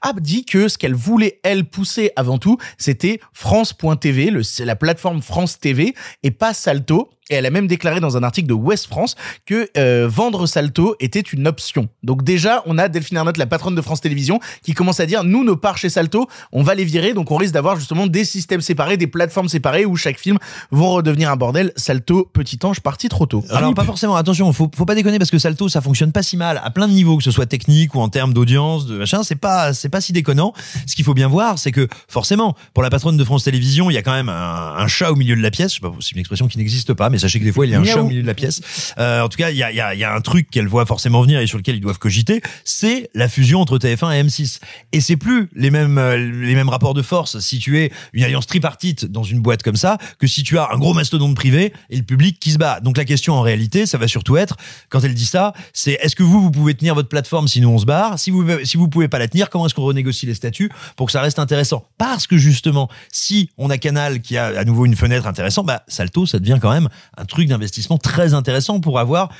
a 0.00 0.12
dit 0.14 0.44
que 0.44 0.68
ce 0.68 0.78
qu'elle 0.78 0.94
voulait, 0.94 1.40
elle, 1.42 1.64
pousser 1.64 2.10
avant 2.16 2.38
tout, 2.38 2.58
c'était 2.78 3.20
France.tv, 3.32 4.32
la 4.60 4.76
plateforme 4.76 5.22
France 5.22 5.58
TV, 5.58 5.94
et 6.22 6.30
pas 6.30 6.54
Salto. 6.54 7.10
Et 7.30 7.34
elle 7.34 7.46
a 7.46 7.50
même 7.50 7.66
déclaré 7.66 8.00
dans 8.00 8.16
un 8.16 8.22
article 8.22 8.48
de 8.48 8.54
West 8.54 8.86
France 8.86 9.14
que 9.44 9.68
euh, 9.76 10.08
vendre 10.08 10.46
Salto 10.46 10.96
était 11.00 11.20
une 11.20 11.46
option. 11.46 11.88
Donc 12.02 12.24
déjà, 12.24 12.62
on 12.66 12.78
a 12.78 12.88
Delphine 12.88 13.18
Ernotte, 13.18 13.36
la 13.36 13.46
patronne 13.46 13.74
de 13.74 13.82
France 13.82 14.00
Télévisions, 14.00 14.40
qui 14.62 14.72
commence 14.72 15.00
à 15.00 15.06
dire 15.06 15.24
nous, 15.24 15.44
nos 15.44 15.56
parts 15.56 15.78
chez 15.78 15.90
Salto, 15.90 16.26
on 16.52 16.62
va 16.62 16.74
les 16.74 16.84
virer. 16.84 17.12
Donc 17.12 17.30
on 17.30 17.36
risque 17.36 17.52
d'avoir 17.54 17.76
justement 17.76 18.06
des 18.06 18.24
systèmes 18.24 18.60
séparés, 18.60 18.96
des 18.96 19.06
plateformes 19.06 19.48
séparées 19.48 19.84
où 19.84 19.96
chaque 19.96 20.18
film 20.18 20.38
vont 20.70 20.90
redevenir 20.90 21.30
un 21.30 21.36
bordel. 21.36 21.72
Salto, 21.76 22.28
petit 22.32 22.58
ange, 22.62 22.80
parti 22.80 23.08
trop 23.08 23.26
tôt. 23.26 23.44
Alors 23.50 23.74
pas 23.74 23.84
forcément, 23.84 24.16
attention, 24.16 24.52
faut, 24.52 24.70
faut 24.74 24.86
pas 24.86 24.94
déconner 24.94 25.18
parce 25.18 25.30
que 25.30 25.38
Salto 25.38 25.68
ça 25.68 25.80
fonctionne 25.80 26.12
pas 26.12 26.22
si 26.22 26.36
mal 26.36 26.60
à 26.64 26.70
plein 26.70 26.88
de 26.88 26.92
niveaux, 26.92 27.18
que 27.18 27.24
ce 27.24 27.30
soit 27.30 27.46
technique 27.46 27.94
ou 27.94 28.00
en 28.00 28.08
termes 28.08 28.32
d'audience, 28.32 28.86
de 28.86 28.96
machin, 28.96 29.22
c'est 29.22 29.36
pas 29.36 29.74
c'est 29.74 29.88
pas 29.88 30.00
si 30.00 30.12
déconnant. 30.12 30.52
Ce 30.86 30.96
qu'il 30.96 31.04
faut 31.04 31.14
bien 31.14 31.28
voir, 31.28 31.58
c'est 31.58 31.72
que 31.72 31.88
forcément, 32.08 32.56
pour 32.72 32.82
la 32.82 32.90
patronne 32.90 33.16
de 33.16 33.24
France 33.24 33.44
Télévisions, 33.44 33.90
il 33.90 33.94
y 33.94 33.98
a 33.98 34.02
quand 34.02 34.12
même 34.12 34.28
un, 34.28 34.74
un 34.78 34.86
chat 34.86 35.12
au 35.12 35.16
milieu 35.16 35.36
de 35.36 35.42
la 35.42 35.50
pièce. 35.50 35.72
Je 35.72 35.74
sais 35.76 35.80
pas, 35.80 35.92
c'est 36.00 36.12
une 36.12 36.20
expression 36.20 36.48
qui 36.48 36.58
n'existe 36.58 36.94
pas, 36.94 37.10
mais 37.10 37.17
sachez 37.18 37.38
que 37.38 37.44
des 37.44 37.52
fois 37.52 37.66
il 37.66 37.72
y 37.72 37.74
a 37.74 37.78
un 37.78 37.82
Miaou. 37.82 37.94
chat 37.94 38.02
au 38.02 38.08
milieu 38.08 38.22
de 38.22 38.26
la 38.26 38.34
pièce. 38.34 38.60
Euh, 38.98 39.22
en 39.22 39.28
tout 39.28 39.36
cas, 39.36 39.50
il 39.50 39.56
y 39.56 39.62
a, 39.62 39.70
il 39.70 39.76
y, 39.76 39.80
a, 39.80 39.94
il 39.94 40.00
y 40.00 40.04
a 40.04 40.14
un 40.14 40.20
truc 40.20 40.50
qu'elle 40.50 40.68
voit 40.68 40.86
forcément 40.86 41.22
venir 41.22 41.40
et 41.40 41.46
sur 41.46 41.58
lequel 41.58 41.76
ils 41.76 41.80
doivent 41.80 41.98
cogiter, 41.98 42.40
c'est 42.64 43.10
la 43.14 43.28
fusion 43.28 43.60
entre 43.60 43.78
TF1 43.78 44.14
et 44.14 44.22
M6. 44.24 44.60
Et 44.92 45.00
c'est 45.00 45.16
plus 45.16 45.48
les 45.54 45.70
mêmes 45.70 45.98
euh, 45.98 46.16
les 46.16 46.54
mêmes 46.54 46.68
rapports 46.68 46.94
de 46.94 47.02
force 47.02 47.38
si 47.40 47.58
tu 47.58 47.78
es 47.78 47.90
une 48.12 48.24
alliance 48.24 48.46
tripartite 48.46 49.06
dans 49.06 49.22
une 49.22 49.40
boîte 49.40 49.62
comme 49.62 49.76
ça 49.76 49.98
que 50.18 50.26
si 50.26 50.42
tu 50.42 50.58
as 50.58 50.68
un 50.72 50.78
gros 50.78 50.94
mastodonte 50.94 51.34
privé 51.34 51.72
et 51.90 51.96
le 51.96 52.02
public 52.02 52.38
qui 52.40 52.52
se 52.52 52.58
bat. 52.58 52.80
Donc 52.80 52.96
la 52.96 53.04
question 53.04 53.34
en 53.34 53.42
réalité, 53.42 53.86
ça 53.86 53.98
va 53.98 54.08
surtout 54.08 54.36
être 54.36 54.56
quand 54.88 55.00
elle 55.00 55.14
dit 55.14 55.26
ça, 55.26 55.52
c'est 55.72 55.92
est-ce 56.00 56.16
que 56.16 56.22
vous 56.22 56.40
vous 56.40 56.50
pouvez 56.50 56.74
tenir 56.74 56.94
votre 56.94 57.08
plateforme 57.08 57.48
sinon 57.48 57.74
on 57.74 57.78
se 57.78 57.86
barre? 57.86 58.18
Si 58.18 58.30
vous 58.30 58.44
si 58.64 58.76
vous 58.76 58.88
pouvez 58.88 59.08
pas 59.08 59.18
la 59.18 59.28
tenir, 59.28 59.50
comment 59.50 59.66
est-ce 59.66 59.74
qu'on 59.74 59.84
renégocie 59.84 60.26
les 60.26 60.34
statuts 60.34 60.70
pour 60.96 61.06
que 61.06 61.12
ça 61.12 61.20
reste 61.20 61.38
intéressant? 61.38 61.86
Parce 61.98 62.26
que 62.26 62.36
justement, 62.36 62.88
si 63.12 63.50
on 63.58 63.70
a 63.70 63.78
Canal 63.78 64.20
qui 64.20 64.36
a 64.36 64.46
à 64.46 64.64
nouveau 64.64 64.86
une 64.86 64.96
fenêtre 64.96 65.26
intéressante, 65.26 65.66
bah 65.66 65.82
Salto 65.88 66.26
ça 66.26 66.38
devient 66.38 66.58
quand 66.60 66.72
même 66.72 66.88
un 67.16 67.24
truc 67.24 67.48
d'investissement 67.48 67.98
très 67.98 68.34
intéressant 68.34 68.80
pour 68.80 68.98
avoir 68.98 69.30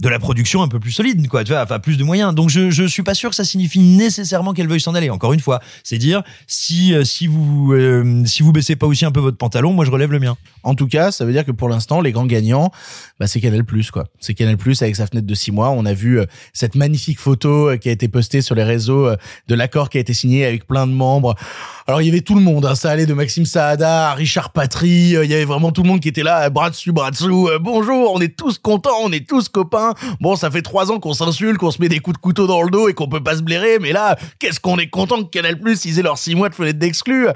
de 0.00 0.08
la 0.08 0.18
production 0.18 0.62
un 0.62 0.68
peu 0.68 0.78
plus 0.78 0.92
solide, 0.92 1.26
quoi, 1.28 1.42
tu 1.42 1.52
vois, 1.52 1.62
enfin 1.62 1.80
plus 1.80 1.96
de 1.96 2.04
moyens. 2.04 2.34
Donc 2.34 2.50
je 2.50 2.70
je 2.70 2.84
suis 2.84 3.02
pas 3.02 3.14
sûr 3.14 3.30
que 3.30 3.36
ça 3.36 3.44
signifie 3.44 3.80
nécessairement 3.80 4.52
qu'elle 4.52 4.68
veuille 4.68 4.80
s'en 4.80 4.94
aller. 4.94 5.10
Encore 5.10 5.32
une 5.32 5.40
fois, 5.40 5.60
c'est 5.82 5.98
dire 5.98 6.22
si 6.46 6.94
euh, 6.94 7.04
si 7.04 7.26
vous 7.26 7.72
euh, 7.72 8.22
si 8.24 8.42
vous 8.42 8.52
baissez 8.52 8.76
pas 8.76 8.86
aussi 8.86 9.04
un 9.04 9.10
peu 9.10 9.20
votre 9.20 9.36
pantalon, 9.36 9.72
moi 9.72 9.84
je 9.84 9.90
relève 9.90 10.12
le 10.12 10.20
mien. 10.20 10.36
En 10.62 10.74
tout 10.74 10.86
cas, 10.86 11.10
ça 11.10 11.24
veut 11.24 11.32
dire 11.32 11.44
que 11.44 11.50
pour 11.50 11.68
l'instant, 11.68 12.00
les 12.00 12.12
grands 12.12 12.26
gagnants, 12.26 12.70
bah, 13.18 13.26
c'est 13.26 13.40
Canal 13.40 13.64
Plus, 13.64 13.90
quoi. 13.90 14.04
C'est 14.20 14.34
Canal 14.34 14.56
Plus 14.56 14.82
avec 14.82 14.94
sa 14.94 15.06
fenêtre 15.06 15.26
de 15.26 15.34
six 15.34 15.50
mois. 15.50 15.70
On 15.70 15.84
a 15.84 15.94
vu 15.94 16.20
euh, 16.20 16.26
cette 16.52 16.76
magnifique 16.76 17.18
photo 17.18 17.76
qui 17.78 17.88
a 17.88 17.92
été 17.92 18.06
postée 18.08 18.40
sur 18.40 18.54
les 18.54 18.64
réseaux 18.64 19.08
de 19.48 19.54
l'accord 19.54 19.90
qui 19.90 19.98
a 19.98 20.00
été 20.00 20.12
signé 20.12 20.44
avec 20.44 20.66
plein 20.66 20.86
de 20.86 20.92
membres. 20.92 21.34
Alors, 21.88 22.02
il 22.02 22.04
y 22.04 22.10
avait 22.10 22.20
tout 22.20 22.34
le 22.34 22.42
monde. 22.42 22.66
Hein. 22.66 22.74
Ça 22.74 22.90
allait 22.90 23.06
de 23.06 23.14
Maxime 23.14 23.46
Saada 23.46 24.10
à 24.10 24.14
Richard 24.14 24.50
Patry. 24.52 25.16
euh, 25.16 25.24
Il 25.24 25.30
y 25.30 25.34
avait 25.34 25.46
vraiment 25.46 25.72
tout 25.72 25.82
le 25.82 25.88
monde 25.88 26.00
qui 26.00 26.08
était 26.08 26.22
là, 26.22 26.44
euh, 26.44 26.50
bras 26.50 26.68
dessus, 26.68 26.92
bras 26.92 27.10
dessous. 27.10 27.48
Euh, 27.48 27.58
bonjour, 27.58 28.12
on 28.12 28.20
est 28.20 28.36
tous 28.36 28.58
contents, 28.58 28.98
on 29.02 29.10
est 29.10 29.26
tous 29.26 29.48
copains. 29.48 29.94
Bon, 30.20 30.36
ça 30.36 30.50
fait 30.50 30.60
trois 30.60 30.92
ans 30.92 31.00
qu'on 31.00 31.14
s'insulte, 31.14 31.56
qu'on 31.56 31.70
se 31.70 31.80
met 31.80 31.88
des 31.88 32.00
coups 32.00 32.18
de 32.18 32.20
couteau 32.20 32.46
dans 32.46 32.60
le 32.62 32.68
dos 32.70 32.90
et 32.90 32.92
qu'on 32.92 33.08
peut 33.08 33.22
pas 33.22 33.36
se 33.38 33.42
blairer. 33.42 33.78
Mais 33.78 33.92
là, 33.92 34.18
qu'est-ce 34.38 34.60
qu'on 34.60 34.76
est 34.76 34.90
content 34.90 35.24
que 35.24 35.30
Canal 35.30 35.58
Plus, 35.58 35.86
ils 35.86 35.98
aient 35.98 36.02
leurs 36.02 36.18
six 36.18 36.34
mois 36.34 36.50
de 36.50 36.54
fenêtre 36.54 36.78
d'exclus. 36.78 37.28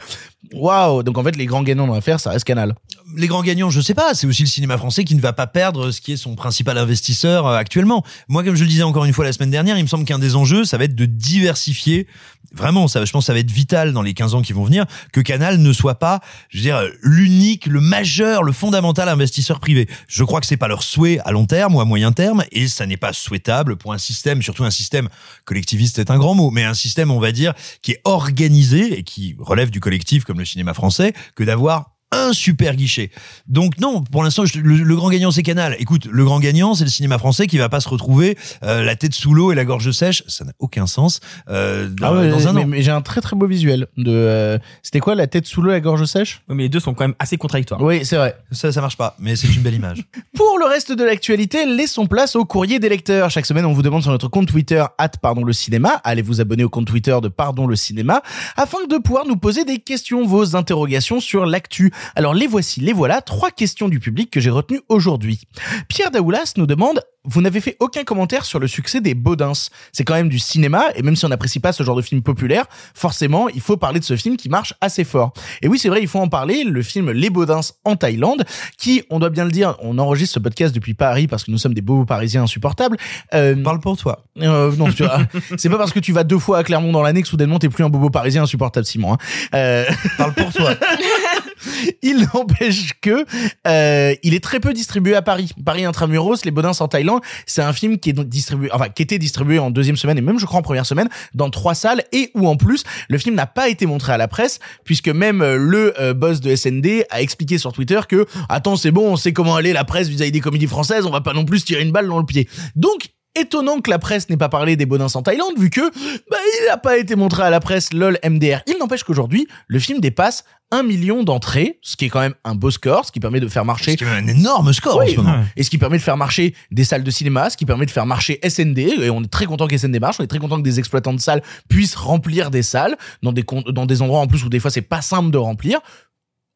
Waouh. 0.52 1.02
Donc, 1.02 1.16
en 1.16 1.24
fait, 1.24 1.34
les 1.36 1.46
grands 1.46 1.62
gagnants 1.62 1.86
dans 1.86 1.94
l'affaire, 1.94 2.20
ça 2.20 2.28
reste 2.32 2.44
Canal. 2.44 2.74
les 3.16 3.28
grands 3.28 3.42
gagnants, 3.42 3.70
je 3.70 3.80
sais 3.80 3.94
pas, 3.94 4.12
c'est 4.12 4.26
aussi 4.26 4.42
le 4.42 4.48
cinéma 4.48 4.76
français 4.76 5.04
qui 5.04 5.14
ne 5.14 5.20
va 5.22 5.32
pas 5.32 5.46
perdre 5.46 5.90
ce 5.92 6.02
qui 6.02 6.12
est 6.12 6.16
son 6.18 6.34
principal 6.34 6.76
investisseur 6.76 7.46
actuellement. 7.46 8.04
Moi, 8.28 8.44
comme 8.44 8.54
je 8.54 8.64
le 8.64 8.68
disais 8.68 8.82
encore 8.82 9.06
une 9.06 9.14
fois 9.14 9.24
la 9.24 9.32
semaine 9.32 9.50
dernière, 9.50 9.78
il 9.78 9.82
me 9.82 9.88
semble 9.88 10.04
qu'un 10.04 10.18
des 10.18 10.36
enjeux, 10.36 10.66
ça 10.66 10.76
va 10.76 10.84
être 10.84 10.94
de 10.94 11.06
diversifier. 11.06 12.06
Vraiment, 12.54 12.86
ça, 12.86 13.02
je 13.06 13.10
pense, 13.12 13.24
que 13.24 13.26
ça 13.28 13.32
va 13.32 13.38
être 13.38 13.50
vital 13.50 13.94
dans 13.94 14.02
les 14.02 14.12
15 14.12 14.34
ans 14.34 14.41
qui 14.42 14.52
vont 14.52 14.64
venir 14.64 14.86
que 15.12 15.20
Canal 15.20 15.58
ne 15.58 15.72
soit 15.72 15.96
pas, 15.96 16.20
je 16.48 16.58
veux 16.58 16.62
dire, 16.62 16.82
l'unique, 17.02 17.66
le 17.66 17.80
majeur, 17.80 18.42
le 18.42 18.52
fondamental 18.52 19.08
investisseur 19.08 19.60
privé. 19.60 19.88
Je 20.08 20.24
crois 20.24 20.40
que 20.40 20.46
c'est 20.46 20.56
pas 20.56 20.68
leur 20.68 20.82
souhait 20.82 21.18
à 21.24 21.32
long 21.32 21.46
terme 21.46 21.74
ou 21.74 21.80
à 21.80 21.84
moyen 21.84 22.12
terme, 22.12 22.44
et 22.52 22.68
ça 22.68 22.86
n'est 22.86 22.96
pas 22.96 23.12
souhaitable 23.12 23.76
pour 23.76 23.92
un 23.92 23.98
système, 23.98 24.42
surtout 24.42 24.64
un 24.64 24.70
système 24.70 25.08
collectiviste, 25.44 25.96
c'est 25.96 26.10
un 26.10 26.18
grand 26.18 26.34
mot, 26.34 26.50
mais 26.50 26.64
un 26.64 26.74
système, 26.74 27.10
on 27.10 27.20
va 27.20 27.32
dire, 27.32 27.54
qui 27.82 27.92
est 27.92 28.00
organisé 28.04 28.98
et 28.98 29.02
qui 29.02 29.36
relève 29.38 29.70
du 29.70 29.80
collectif 29.80 30.24
comme 30.24 30.38
le 30.38 30.44
cinéma 30.44 30.74
français, 30.74 31.12
que 31.34 31.44
d'avoir 31.44 31.91
un 32.12 32.32
super 32.32 32.76
guichet. 32.76 33.10
Donc 33.48 33.78
non, 33.80 34.02
pour 34.02 34.22
l'instant, 34.22 34.44
le, 34.54 34.60
le 34.76 34.96
grand 34.96 35.10
gagnant 35.10 35.30
c'est 35.30 35.42
Canal. 35.42 35.74
Écoute, 35.78 36.06
le 36.10 36.24
grand 36.24 36.40
gagnant 36.40 36.74
c'est 36.74 36.84
le 36.84 36.90
cinéma 36.90 37.18
français 37.18 37.46
qui 37.46 37.58
va 37.58 37.68
pas 37.68 37.80
se 37.80 37.88
retrouver 37.88 38.36
euh, 38.62 38.82
la 38.82 38.96
tête 38.96 39.14
sous 39.14 39.34
l'eau 39.34 39.52
et 39.52 39.54
la 39.54 39.64
gorge 39.64 39.90
sèche. 39.90 40.22
Ça 40.28 40.44
n'a 40.44 40.52
aucun 40.58 40.86
sens 40.86 41.20
euh, 41.48 41.88
dans, 41.88 42.06
Ah 42.08 42.12
ouais, 42.14 42.28
dans 42.30 42.48
un 42.48 42.64
mais, 42.64 42.82
j'ai 42.82 42.90
un 42.90 43.00
très 43.02 43.20
très 43.20 43.34
beau 43.36 43.46
visuel 43.46 43.86
de. 43.96 44.10
euh, 44.12 44.58
C'était 44.82 45.00
quoi 45.00 45.14
la 45.14 45.26
tête 45.26 45.46
sous 45.46 45.62
l'eau, 45.62 45.70
la 45.70 45.80
gorge 45.80 46.04
sèche? 46.04 46.42
Oui, 46.48 46.56
mais 46.56 46.62
les 46.64 46.68
deux 46.68 46.80
sont 46.80 46.94
quand 46.94 47.04
même 47.04 47.14
assez 47.18 47.36
contradictoires. 47.36 47.80
Oui, 47.82 48.04
c'est 48.04 48.16
vrai. 48.16 48.36
Ça, 48.52 48.70
ça 48.72 48.80
marche 48.80 48.96
pas, 48.96 49.16
mais 49.18 49.34
c'est 49.36 49.48
une 49.48 49.62
belle 49.62 49.74
image. 49.74 50.02
Pour 50.36 50.58
le 50.58 50.66
reste 50.66 50.92
de 50.92 51.04
l'actualité, 51.04 51.66
laissons 51.66 52.06
place 52.06 52.36
au 52.36 52.44
courrier 52.44 52.78
des 52.78 52.88
lecteurs. 52.88 53.30
Chaque 53.30 53.46
semaine, 53.46 53.64
on 53.64 53.72
vous 53.72 53.82
demande 53.82 54.02
sur 54.02 54.10
notre 54.12 54.28
compte 54.28 54.48
Twitter, 54.48 54.84
at 54.98 55.08
pardon 55.20 55.44
le 55.44 55.52
cinéma. 55.52 56.00
Allez 56.04 56.22
vous 56.22 56.40
abonner 56.40 56.64
au 56.64 56.68
compte 56.68 56.86
Twitter 56.86 57.16
de 57.22 57.28
Pardon 57.28 57.66
le 57.66 57.76
cinéma, 57.76 58.22
afin 58.56 58.78
de 58.88 58.96
pouvoir 58.98 59.26
nous 59.26 59.36
poser 59.36 59.64
des 59.64 59.78
questions, 59.78 60.26
vos 60.26 60.56
interrogations 60.56 61.20
sur 61.20 61.46
l'actu. 61.46 61.92
Alors 62.14 62.34
les 62.34 62.46
voici, 62.46 62.80
les 62.80 62.92
voilà, 62.92 63.20
trois 63.20 63.50
questions 63.50 63.88
du 63.88 64.00
public 64.00 64.30
que 64.30 64.40
j'ai 64.40 64.50
retenues 64.50 64.80
aujourd'hui. 64.88 65.40
Pierre 65.88 66.10
Daoulas 66.10 66.54
nous 66.56 66.66
demande, 66.66 67.00
vous 67.24 67.40
n'avez 67.40 67.60
fait 67.60 67.76
aucun 67.80 68.02
commentaire 68.04 68.44
sur 68.44 68.58
le 68.58 68.66
succès 68.66 69.00
des 69.00 69.14
Baudins. 69.14 69.52
C'est 69.92 70.04
quand 70.04 70.14
même 70.14 70.28
du 70.28 70.38
cinéma, 70.38 70.86
et 70.96 71.02
même 71.02 71.14
si 71.14 71.24
on 71.24 71.28
n'apprécie 71.28 71.60
pas 71.60 71.72
ce 71.72 71.82
genre 71.84 71.94
de 71.94 72.02
film 72.02 72.22
populaire, 72.22 72.64
forcément, 72.94 73.48
il 73.48 73.60
faut 73.60 73.76
parler 73.76 74.00
de 74.00 74.04
ce 74.04 74.16
film 74.16 74.36
qui 74.36 74.48
marche 74.48 74.74
assez 74.80 75.04
fort. 75.04 75.32
Et 75.62 75.68
oui, 75.68 75.78
c'est 75.78 75.88
vrai, 75.88 76.02
il 76.02 76.08
faut 76.08 76.18
en 76.18 76.28
parler, 76.28 76.64
le 76.64 76.82
film 76.82 77.10
Les 77.12 77.30
Baudins 77.30 77.60
en 77.84 77.94
Thaïlande, 77.96 78.44
qui, 78.76 79.02
on 79.10 79.20
doit 79.20 79.30
bien 79.30 79.44
le 79.44 79.52
dire, 79.52 79.76
on 79.80 79.98
enregistre 79.98 80.34
ce 80.34 80.38
podcast 80.40 80.74
depuis 80.74 80.94
Paris 80.94 81.28
parce 81.28 81.44
que 81.44 81.50
nous 81.52 81.58
sommes 81.58 81.74
des 81.74 81.80
beaux 81.80 82.04
parisiens 82.04 82.42
insupportables. 82.42 82.96
Euh, 83.34 83.54
Parle 83.62 83.80
pour 83.80 83.96
toi. 83.96 84.24
euh, 84.40 84.74
non, 84.76 84.90
tu 84.90 85.02
vois, 85.04 85.20
c'est 85.56 85.68
pas 85.68 85.78
parce 85.78 85.92
que 85.92 86.00
tu 86.00 86.12
vas 86.12 86.24
deux 86.24 86.38
fois 86.38 86.58
à 86.58 86.64
Clermont 86.64 86.90
dans 86.92 87.02
l'année 87.02 87.22
que 87.22 87.28
soudainement 87.28 87.58
t'es 87.60 87.68
plus 87.68 87.84
un 87.84 87.88
bobo 87.88 88.10
parisien 88.10 88.42
insupportable, 88.42 88.84
Simon. 88.86 89.12
Hein. 89.14 89.18
Euh, 89.54 89.84
Parle 90.18 90.34
pour 90.34 90.52
toi. 90.52 90.74
il 92.02 92.28
n'empêche 92.32 92.92
que 93.00 93.24
euh, 93.66 94.14
il 94.22 94.34
est 94.34 94.42
très 94.42 94.60
peu 94.60 94.72
distribué 94.72 95.14
à 95.14 95.22
Paris. 95.22 95.50
Paris 95.64 95.84
intramuros, 95.84 96.44
Les 96.44 96.50
Baudins 96.50 96.72
en 96.78 96.88
Thaïlande, 96.88 97.20
c'est 97.46 97.62
un 97.62 97.72
film 97.72 97.98
qui 97.98 98.10
est 98.10 98.20
distribué, 98.20 98.68
enfin 98.72 98.88
qui 98.88 99.02
était 99.02 99.18
distribué 99.18 99.58
en 99.58 99.70
deuxième 99.70 99.96
semaine 99.96 100.18
et 100.18 100.22
même 100.22 100.38
je 100.38 100.46
crois 100.46 100.60
en 100.60 100.62
première 100.62 100.86
semaine 100.86 101.08
dans 101.34 101.50
trois 101.50 101.74
salles 101.74 102.04
et 102.12 102.30
où 102.34 102.48
en 102.48 102.56
plus 102.56 102.84
le 103.08 103.18
film 103.18 103.34
n'a 103.34 103.46
pas 103.46 103.68
été 103.68 103.86
montré 103.86 104.12
à 104.12 104.16
la 104.16 104.28
presse 104.28 104.58
puisque 104.84 105.08
même 105.08 105.42
euh, 105.42 105.56
le 105.56 105.94
euh, 106.00 106.14
boss 106.14 106.40
de 106.40 106.54
SND 106.54 107.04
a 107.10 107.22
expliqué 107.22 107.58
sur 107.58 107.72
Twitter 107.72 108.00
que 108.08 108.26
attends 108.48 108.76
c'est 108.76 108.90
bon, 108.90 109.12
on 109.12 109.16
sait 109.16 109.32
comment 109.32 109.56
aller 109.56 109.72
la 109.72 109.84
presse 109.84 110.08
vis-à-vis 110.08 110.32
des 110.32 110.40
comédies 110.40 110.66
françaises, 110.66 111.06
on 111.06 111.10
va 111.10 111.20
pas 111.20 111.32
non 111.32 111.44
plus 111.44 111.64
tirer 111.64 111.82
une 111.82 111.92
balle 111.92 112.08
dans 112.08 112.18
le 112.18 112.26
pied. 112.26 112.48
Donc 112.76 113.08
Étonnant 113.34 113.80
que 113.80 113.90
la 113.90 113.98
presse 113.98 114.28
n'ait 114.28 114.36
pas 114.36 114.50
parlé 114.50 114.76
des 114.76 114.84
Baudins 114.84 115.06
en 115.14 115.22
Thaïlande, 115.22 115.58
vu 115.58 115.70
que 115.70 115.80
bah, 115.80 116.36
il 116.60 116.66
n'a 116.66 116.76
pas 116.76 116.98
été 116.98 117.16
montré 117.16 117.42
à 117.42 117.50
la 117.50 117.60
presse 117.60 117.92
lol 117.94 118.18
MDR. 118.22 118.60
Il 118.66 118.76
n'empêche 118.78 119.04
qu'aujourd'hui, 119.04 119.48
le 119.68 119.78
film 119.78 120.00
dépasse 120.00 120.44
un 120.70 120.82
million 120.82 121.22
d'entrées, 121.22 121.78
ce 121.82 121.96
qui 121.96 122.06
est 122.06 122.08
quand 122.08 122.20
même 122.20 122.34
un 122.44 122.54
beau 122.54 122.70
score, 122.70 123.06
ce 123.06 123.12
qui 123.12 123.20
permet 123.20 123.40
de 123.40 123.48
faire 123.48 123.64
marcher 123.64 123.96
même 124.00 124.24
un 124.24 124.26
énorme 124.26 124.72
score 124.72 124.96
en 124.96 125.00
oui, 125.00 125.12
ce 125.12 125.16
moment. 125.16 125.44
et 125.54 125.62
ce 125.62 125.70
qui 125.70 125.78
permet 125.78 125.98
de 125.98 126.02
faire 126.02 126.16
marcher 126.16 126.54
des 126.70 126.84
salles 126.84 127.04
de 127.04 127.10
cinéma, 127.10 127.50
ce 127.50 127.56
qui 127.56 127.66
permet 127.66 127.86
de 127.86 127.90
faire 127.90 128.06
marcher 128.06 128.40
SND, 128.46 128.78
et 128.78 129.10
on 129.10 129.22
est 129.22 129.30
très 129.30 129.46
content 129.46 129.66
que 129.66 129.76
SND 129.76 130.00
marche, 130.00 130.16
on 130.18 130.24
est 130.24 130.28
très 130.28 130.38
content 130.38 130.56
que 130.56 130.62
des 130.62 130.78
exploitants 130.78 131.12
de 131.12 131.20
salles 131.20 131.42
puissent 131.68 131.94
remplir 131.94 132.50
des 132.50 132.62
salles, 132.62 132.96
dans 133.22 133.32
des, 133.32 133.44
dans 133.68 133.86
des 133.86 134.02
endroits 134.02 134.20
en 134.20 134.26
plus 134.26 134.44
où 134.44 134.48
des 134.48 134.60
fois 134.60 134.70
c'est 134.70 134.82
pas 134.82 135.02
simple 135.02 135.30
de 135.30 135.38
remplir. 135.38 135.80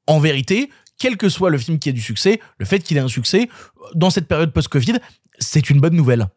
En 0.06 0.18
vérité, 0.18 0.70
quel 0.98 1.16
que 1.16 1.28
soit 1.28 1.50
le 1.50 1.58
film 1.58 1.78
qui 1.78 1.88
a 1.88 1.92
du 1.92 2.00
succès, 2.00 2.40
le 2.58 2.66
fait 2.66 2.80
qu'il 2.80 2.96
ait 2.96 3.00
un 3.00 3.08
succès, 3.08 3.48
dans 3.94 4.10
cette 4.10 4.26
période 4.28 4.52
post-Covid, 4.52 4.94
c'est 5.38 5.68
une 5.68 5.80
bonne 5.80 5.94
nouvelle. 5.94 6.28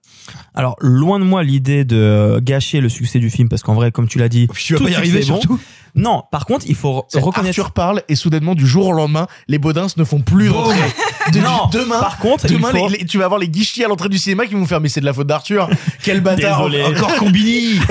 Alors, 0.54 0.76
loin 0.82 1.20
de 1.20 1.24
moi 1.24 1.42
l'idée 1.42 1.86
de 1.86 2.40
gâcher 2.44 2.82
le 2.82 2.90
succès 2.90 3.20
du 3.20 3.30
film, 3.30 3.48
parce 3.48 3.64
qu'en 3.64 3.74
vrai, 3.74 3.92
comme 3.92 4.08
tu 4.10 4.20
l'as 4.20 4.28
dit, 4.30 4.48
Tu 4.54 4.74
vas 4.76 4.84
pas 4.84 4.90
y 4.90 4.96
arriver 4.96 5.20
bon. 5.22 5.26
surtout. 5.26 5.60
Non, 5.96 6.24
par 6.32 6.46
contre, 6.46 6.66
il 6.68 6.76
faut 6.76 7.06
reconnaître. 7.14 7.48
Arthur 7.60 7.72
parle 7.72 8.04
et 8.10 8.16
soudainement 8.16 8.54
du 8.56 8.68
jour 8.68 8.88
au 8.88 8.92
lendemain, 8.92 9.26
les 9.48 9.58
Baudins 9.58 9.88
ne 9.96 10.04
font 10.04 10.20
plus 10.20 10.50
d'entrée. 10.50 10.76
De- 11.34 11.40
Non, 11.40 11.68
demain, 11.72 12.00
par 12.00 12.18
contre, 12.18 12.48
demain 12.48 12.72
faut- 12.72 12.88
les- 12.90 12.98
les- 13.00 13.06
tu 13.06 13.18
vas 13.20 13.26
avoir 13.26 13.40
les 13.40 13.48
guichetiers 13.50 13.86
à 13.86 13.88
l'entrée 13.88 14.10
du 14.10 14.18
cinéma 14.18 14.46
qui 14.48 14.54
vont 14.56 14.66
faire 14.66 14.82
mais 14.82 14.90
c'est 14.90 15.00
de 15.02 15.06
la 15.06 15.14
faute 15.14 15.28
d'Arthur. 15.28 15.70
Quel 16.04 16.22
bâtard. 16.22 16.70
Désolé. 16.70 16.84
Encore 16.84 17.16
Combini 17.18 17.80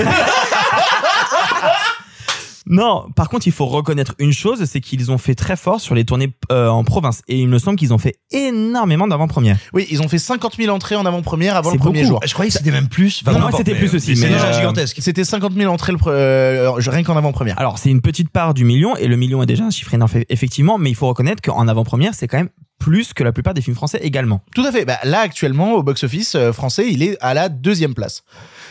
Non, 2.69 3.07
par 3.15 3.29
contre, 3.29 3.47
il 3.47 3.51
faut 3.51 3.65
reconnaître 3.65 4.13
une 4.19 4.31
chose, 4.31 4.63
c'est 4.65 4.79
qu'ils 4.79 5.11
ont 5.11 5.17
fait 5.17 5.33
très 5.33 5.55
fort 5.55 5.81
sur 5.81 5.95
les 5.95 6.05
tournées 6.05 6.31
euh, 6.51 6.67
en 6.67 6.83
province. 6.83 7.23
Et 7.27 7.39
il 7.39 7.47
me 7.47 7.57
semble 7.57 7.77
qu'ils 7.77 7.93
ont 7.95 7.97
fait 7.97 8.19
énormément 8.31 9.07
d'avant-première. 9.07 9.57
Oui, 9.73 9.87
ils 9.89 10.03
ont 10.03 10.07
fait 10.07 10.19
50 10.19 10.55
000 10.57 10.73
entrées 10.73 10.95
en 10.95 11.05
avant-première 11.05 11.55
avant 11.55 11.71
C'est 11.71 11.77
le 11.77 11.81
premier 11.81 12.01
beaucoup. 12.01 12.13
jour. 12.13 12.19
Je 12.23 12.33
croyais 12.33 12.51
que 12.51 12.57
c'était 12.57 12.71
même 12.71 12.87
plus. 12.87 13.21
Enfin, 13.25 13.33
Non, 13.33 13.39
moi, 13.39 13.51
c'était 13.57 13.73
plus 13.73 13.91
euh, 13.91 13.97
aussi, 13.97 14.15
C'est 14.15 14.27
mais, 14.27 14.33
déjà 14.33 14.49
euh, 14.49 14.53
gigantesque. 14.53 14.97
C'était 14.99 15.23
50 15.23 15.53
000 15.53 15.73
entrées 15.73 15.93
le 15.93 15.97
euh, 16.05 16.71
rien 16.73 17.03
qu'en 17.03 17.17
avant-première. 17.17 17.59
Alors, 17.59 17.79
c'est 17.79 17.89
une 17.89 18.01
petite 18.01 18.29
part 18.29 18.53
du 18.53 18.65
million, 18.65 18.95
et 18.95 19.07
le 19.07 19.15
million 19.15 19.41
est 19.41 19.47
déjà 19.47 19.63
un 19.65 19.71
chiffre 19.71 19.93
énorme, 19.95 20.11
effectivement, 20.29 20.77
mais 20.77 20.91
il 20.91 20.95
faut 20.95 21.07
reconnaître 21.07 21.41
qu'en 21.41 21.67
avant-première, 21.67 22.13
c'est 22.13 22.27
quand 22.27 22.37
même 22.37 22.49
plus 22.79 23.13
que 23.13 23.23
la 23.23 23.31
plupart 23.31 23.53
des 23.53 23.61
films 23.61 23.75
français 23.75 23.99
également. 24.01 24.41
Tout 24.55 24.65
à 24.65 24.71
fait. 24.71 24.85
Bah, 24.85 24.97
là, 25.03 25.19
actuellement, 25.19 25.73
au 25.73 25.83
box-office 25.83 26.35
euh, 26.35 26.53
français, 26.53 26.87
il 26.89 27.03
est 27.03 27.17
à 27.21 27.33
la 27.33 27.49
deuxième 27.49 27.93
place. 27.93 28.23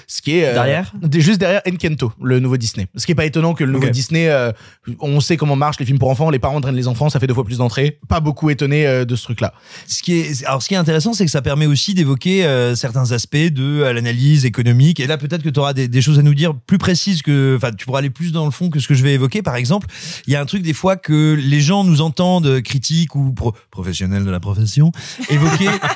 Ce 0.06 0.22
qui 0.22 0.38
est 0.38 0.46
euh, 0.46 0.54
Derrière 0.54 0.92
Juste 1.12 1.38
derrière 1.38 1.60
Encanto, 1.68 2.12
le 2.22 2.40
nouveau 2.40 2.56
Disney. 2.56 2.86
Ce 2.96 3.04
qui 3.04 3.12
est 3.12 3.14
pas 3.14 3.26
étonnant 3.26 3.52
que 3.52 3.62
le 3.64 3.72
nouveau. 3.72 3.88
Disney, 3.90 4.28
euh, 4.28 4.52
on 5.00 5.20
sait 5.20 5.36
comment 5.36 5.54
marchent 5.56 5.78
les 5.78 5.84
films 5.84 5.98
pour 5.98 6.08
enfants, 6.08 6.30
les 6.30 6.38
parents 6.38 6.56
entraînent 6.56 6.74
les 6.74 6.88
enfants, 6.88 7.10
ça 7.10 7.20
fait 7.20 7.26
deux 7.26 7.34
fois 7.34 7.44
plus 7.44 7.58
d'entrées. 7.58 7.98
Pas 8.08 8.20
beaucoup 8.20 8.48
étonné 8.48 8.86
euh, 8.86 9.04
de 9.04 9.14
ce 9.14 9.24
truc-là. 9.24 9.52
Ce 9.86 10.02
qui 10.02 10.18
est, 10.18 10.44
alors 10.46 10.62
ce 10.62 10.68
qui 10.68 10.74
est 10.74 10.78
intéressant, 10.78 11.12
c'est 11.12 11.26
que 11.26 11.30
ça 11.30 11.42
permet 11.42 11.66
aussi 11.66 11.92
d'évoquer 11.92 12.46
euh, 12.46 12.74
certains 12.74 13.12
aspects 13.12 13.36
de 13.36 13.82
l'analyse 13.82 14.46
économique. 14.46 15.00
Et 15.00 15.06
là, 15.06 15.18
peut-être 15.18 15.42
que 15.42 15.50
tu 15.50 15.60
auras 15.60 15.74
des, 15.74 15.88
des 15.88 16.00
choses 16.00 16.18
à 16.18 16.22
nous 16.22 16.34
dire 16.34 16.54
plus 16.54 16.78
précises 16.78 17.20
que, 17.20 17.56
enfin, 17.56 17.72
tu 17.72 17.84
pourras 17.84 17.98
aller 17.98 18.08
plus 18.08 18.32
dans 18.32 18.46
le 18.46 18.50
fond 18.50 18.70
que 18.70 18.80
ce 18.80 18.88
que 18.88 18.94
je 18.94 19.02
vais 19.02 19.12
évoquer. 19.12 19.42
Par 19.42 19.56
exemple, 19.56 19.86
il 20.26 20.32
y 20.32 20.36
a 20.36 20.40
un 20.40 20.46
truc 20.46 20.62
des 20.62 20.72
fois 20.72 20.96
que 20.96 21.36
les 21.38 21.60
gens 21.60 21.84
nous 21.84 22.00
entendent 22.00 22.62
critiques 22.62 23.14
ou 23.14 23.34
pro- 23.34 23.54
professionnels 23.70 23.97
de 24.24 24.30
la 24.30 24.40
profession 24.40 24.92
est- 25.30 25.38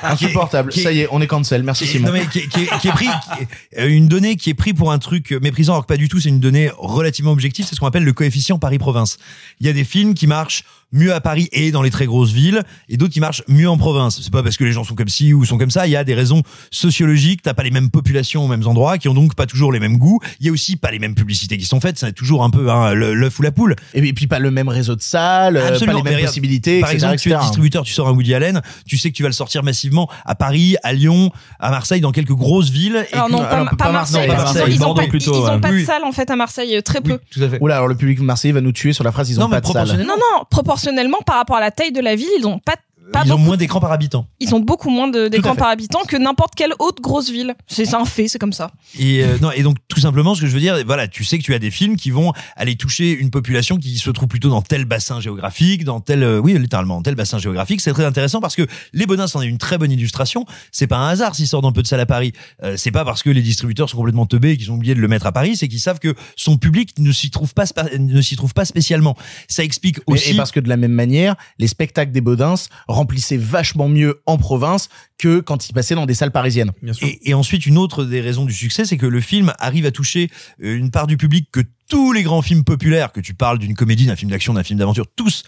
Insupportable. 0.03 0.73
Ça 0.73 0.91
y 0.91 1.01
est, 1.01 1.07
on 1.11 1.21
est 1.21 1.27
cancel. 1.27 1.63
Merci 1.63 1.85
Simon. 1.87 2.07
non, 2.07 2.13
mais 2.13 2.25
qui, 2.27 2.39
est- 2.39 2.47
qui 2.47 2.61
est, 2.63 2.79
qui 2.79 2.87
est 2.87 2.91
pris, 2.91 3.05
qui 3.07 3.43
est- 3.43 3.79
euh, 3.81 3.87
une 3.89 4.07
donnée 4.07 4.35
qui 4.35 4.49
est 4.49 4.53
prise 4.53 4.73
pour 4.73 4.91
un 4.91 4.99
truc 4.99 5.31
méprisant, 5.41 5.73
alors 5.73 5.83
que 5.83 5.87
pas 5.87 5.97
du 5.97 6.09
tout, 6.09 6.19
c'est 6.19 6.29
une 6.29 6.39
donnée 6.39 6.69
relativement 6.77 7.31
objective, 7.31 7.65
c'est 7.67 7.75
ce 7.75 7.79
qu'on 7.79 7.87
appelle 7.87 8.03
le 8.03 8.13
coefficient 8.13 8.59
Paris-Province. 8.59 9.17
Il 9.59 9.67
y 9.67 9.69
a 9.69 9.73
des 9.73 9.83
films 9.83 10.13
qui 10.13 10.27
marchent 10.27 10.63
mieux 10.93 11.13
à 11.13 11.19
Paris 11.19 11.49
et 11.51 11.71
dans 11.71 11.81
les 11.81 11.89
très 11.91 12.05
grosses 12.05 12.31
villes, 12.31 12.63
et 12.87 12.95
d'autres 12.97 13.11
qui 13.13 13.19
marchent 13.19 13.43
mieux 13.49 13.69
en 13.69 13.77
province. 13.77 14.21
C'est 14.21 14.31
pas 14.31 14.41
parce 14.43 14.55
que 14.57 14.63
les 14.63 14.71
gens 14.71 14.83
sont 14.85 14.95
comme 14.95 15.09
ci 15.09 15.33
ou 15.33 15.43
sont 15.43 15.57
comme 15.57 15.71
ça, 15.71 15.85
il 15.87 15.91
y 15.91 15.95
a 15.97 16.03
des 16.05 16.13
raisons 16.13 16.41
sociologiques, 16.71 17.41
t'as 17.41 17.53
pas 17.53 17.63
les 17.63 17.71
mêmes 17.71 17.89
populations 17.89 18.43
aux 18.45 18.47
mêmes 18.47 18.65
endroits, 18.67 18.97
qui 18.97 19.07
ont 19.09 19.13
donc 19.13 19.35
pas 19.35 19.45
toujours 19.45 19.71
les 19.71 19.79
mêmes 19.79 19.97
goûts, 19.97 20.19
il 20.39 20.45
y 20.45 20.49
a 20.49 20.51
aussi 20.51 20.75
pas 20.75 20.91
les 20.91 20.99
mêmes 20.99 21.15
publicités 21.15 21.57
qui 21.57 21.65
sont 21.65 21.79
faites, 21.79 21.97
c'est 21.97 22.13
toujours 22.13 22.43
un 22.43 22.49
peu 22.49 22.69
hein, 22.71 22.93
le- 22.93 23.13
l'œuf 23.13 23.39
ou 23.39 23.41
la 23.41 23.51
poule. 23.51 23.75
Et 23.93 24.13
puis- 24.13 24.27
pas 24.27 24.39
le 24.39 24.51
même 24.51 24.69
réseau 24.69 24.95
de 24.95 25.01
salles, 25.01 25.57
euh, 25.57 25.61
pas 25.61 25.67
Absolument. 25.73 25.97
les 25.97 26.03
Mais 26.03 26.15
mêmes 26.15 26.25
possibilités, 26.25 26.79
Par 26.79 26.89
etc., 26.91 26.95
exemple, 27.07 27.19
tu 27.19 27.29
es 27.29 27.31
etc. 27.33 27.41
distributeur, 27.45 27.83
tu 27.83 27.93
sors 27.93 28.07
un 28.07 28.11
Woody 28.13 28.33
Allen, 28.33 28.61
tu 28.87 28.97
sais 28.97 29.09
que 29.11 29.15
tu 29.15 29.21
vas 29.23 29.29
le 29.29 29.33
sortir 29.33 29.63
massivement 29.63 30.09
à 30.25 30.33
Paris, 30.35 30.75
à 30.83 30.93
Lyon, 30.93 31.31
à 31.59 31.69
Marseille, 31.71 31.99
dans 32.01 32.11
quelques 32.11 32.31
grosses 32.33 32.69
villes. 32.69 33.05
et 33.11 33.13
Alors 33.15 33.29
non, 33.29 33.41
alors, 33.41 33.65
pas, 33.65 33.75
pas 33.75 33.85
pas 33.85 33.91
Marseille, 33.91 34.27
pas 34.27 34.35
Marseille, 34.35 34.63
ils 34.69 34.75
ont, 34.81 34.85
Bordeaux 34.85 35.01
pas, 35.01 35.07
plutôt, 35.07 35.33
ils 35.33 35.51
ont 35.51 35.59
pas 35.59 35.71
de 35.71 35.83
salle 35.83 36.03
en 36.05 36.11
fait 36.11 36.29
à 36.29 36.35
Marseille, 36.35 36.75
euh, 36.77 36.81
très 36.81 37.01
peu. 37.01 37.13
Oui, 37.13 37.17
tout 37.31 37.41
à 37.43 37.49
fait. 37.49 37.57
Oula, 37.61 37.75
alors 37.75 37.87
le 37.87 37.95
public 37.95 38.19
marseillais 38.21 38.53
va 38.53 38.61
nous 38.61 38.71
tuer 38.71 38.93
sur 38.93 39.03
la 39.03 39.11
phrase 39.11 39.29
ils 39.29 39.39
ont 39.39 39.43
Non, 39.43 39.49
pas 39.49 39.59
de 39.61 39.67
salle. 39.67 39.87
Non, 39.99 40.05
non, 40.15 40.43
proportionnellement 40.49 40.82
par 41.21 41.37
rapport 41.37 41.57
à 41.57 41.61
la 41.61 41.71
taille 41.71 41.91
de 41.91 42.01
la 42.01 42.15
ville, 42.15 42.29
ils 42.37 42.47
ont 42.47 42.59
pas 42.59 42.75
Pas 43.13 43.21
Ils 43.25 43.31
ont 43.31 43.35
beaucoup. 43.35 43.45
moins 43.45 43.57
d'écran 43.57 43.79
par 43.79 43.91
habitant. 43.91 44.27
Ils 44.39 44.53
ont 44.55 44.59
beaucoup 44.59 44.89
moins 44.89 45.07
d'écrans 45.07 45.55
par 45.55 45.69
habitant 45.69 45.99
que 46.07 46.17
n'importe 46.17 46.55
quelle 46.55 46.73
autre 46.79 47.01
grosse 47.01 47.29
ville. 47.29 47.55
C'est 47.67 47.93
un 47.93 48.05
fait, 48.05 48.27
c'est 48.27 48.39
comme 48.39 48.53
ça. 48.53 48.71
Et 48.97 49.23
euh, 49.23 49.37
non, 49.39 49.51
et 49.51 49.61
donc 49.63 49.77
tout 49.87 49.99
simplement, 49.99 50.35
ce 50.35 50.41
que 50.41 50.47
je 50.47 50.53
veux 50.53 50.59
dire, 50.59 50.77
voilà, 50.85 51.07
tu 51.07 51.23
sais 51.23 51.37
que 51.37 51.43
tu 51.43 51.53
as 51.53 51.59
des 51.59 51.71
films 51.71 51.95
qui 51.95 52.11
vont 52.11 52.33
aller 52.55 52.75
toucher 52.75 53.11
une 53.11 53.29
population 53.29 53.77
qui 53.77 53.97
se 53.97 54.09
trouve 54.09 54.27
plutôt 54.27 54.49
dans 54.49 54.61
tel 54.61 54.85
bassin 54.85 55.19
géographique, 55.19 55.83
dans 55.83 56.01
tel, 56.01 56.23
euh, 56.23 56.39
oui, 56.39 56.57
littéralement, 56.57 57.01
tel 57.01 57.15
bassin 57.15 57.37
géographique. 57.37 57.81
C'est 57.81 57.93
très 57.93 58.05
intéressant 58.05 58.41
parce 58.41 58.55
que 58.55 58.67
Les 58.93 59.05
Bodins 59.05 59.27
en 59.33 59.41
est 59.41 59.47
une 59.47 59.57
très 59.59 59.77
bonne 59.77 59.91
illustration. 59.91 60.45
C'est 60.71 60.87
pas 60.87 60.97
un 60.97 61.09
hasard 61.09 61.35
s'il 61.35 61.47
sort 61.47 61.61
dans 61.61 61.71
peu 61.71 61.83
de 61.83 61.87
salles 61.87 61.99
à 61.99 62.05
Paris. 62.05 62.33
Euh, 62.63 62.75
c'est 62.77 62.91
pas 62.91 63.05
parce 63.05 63.21
que 63.23 63.29
les 63.29 63.41
distributeurs 63.41 63.89
sont 63.89 63.97
complètement 63.97 64.25
teubés 64.25 64.51
et 64.51 64.57
qu'ils 64.57 64.71
ont 64.71 64.75
oublié 64.75 64.95
de 64.95 64.99
le 64.99 65.07
mettre 65.07 65.27
à 65.27 65.31
Paris, 65.31 65.55
c'est 65.55 65.67
qu'ils 65.67 65.79
savent 65.79 65.99
que 65.99 66.15
son 66.35 66.57
public 66.57 66.97
ne 66.97 67.11
s'y 67.11 67.29
trouve 67.29 67.53
pas, 67.53 67.65
ne 67.97 68.21
s'y 68.21 68.35
trouve 68.35 68.53
pas 68.53 68.65
spécialement. 68.65 69.15
Ça 69.47 69.63
explique 69.63 69.99
aussi. 70.07 70.31
Et 70.31 70.35
parce 70.35 70.51
que 70.51 70.59
de 70.59 70.69
la 70.69 70.77
même 70.77 70.91
manière, 70.91 71.35
les 71.59 71.67
spectacles 71.67 72.11
des 72.11 72.21
Baudins 72.21 72.55
remplissaient 73.03 73.37
vachement 73.37 73.89
mieux 73.89 74.21
en 74.25 74.37
province 74.37 74.87
que 75.17 75.41
quand 75.41 75.67
ils 75.67 75.73
passaient 75.73 75.95
dans 75.95 76.05
des 76.05 76.13
salles 76.13 76.31
parisiennes. 76.31 76.71
Et, 77.01 77.29
et 77.29 77.33
ensuite, 77.33 77.65
une 77.65 77.77
autre 77.77 78.05
des 78.05 78.21
raisons 78.21 78.45
du 78.45 78.53
succès, 78.53 78.85
c'est 78.85 78.97
que 78.97 79.05
le 79.05 79.19
film 79.19 79.53
arrive 79.59 79.85
à 79.85 79.91
toucher 79.91 80.29
euh, 80.63 80.77
une 80.77 80.89
part 80.89 81.07
du 81.07 81.17
public 81.17 81.49
que 81.51 81.59
tous 81.89 82.13
les 82.13 82.23
grands 82.23 82.41
films 82.41 82.63
populaires, 82.63 83.11
que 83.11 83.19
tu 83.19 83.33
parles 83.33 83.59
d'une 83.59 83.75
comédie, 83.75 84.05
d'un 84.05 84.15
film 84.15 84.31
d'action, 84.31 84.53
d'un 84.53 84.63
film 84.63 84.79
d'aventure, 84.79 85.05
tous 85.15 85.43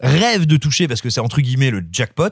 rêvent 0.00 0.46
de 0.46 0.56
toucher 0.56 0.86
parce 0.88 1.00
que 1.00 1.10
c'est 1.10 1.20
entre 1.20 1.40
guillemets 1.40 1.70
le 1.70 1.82
jackpot. 1.90 2.28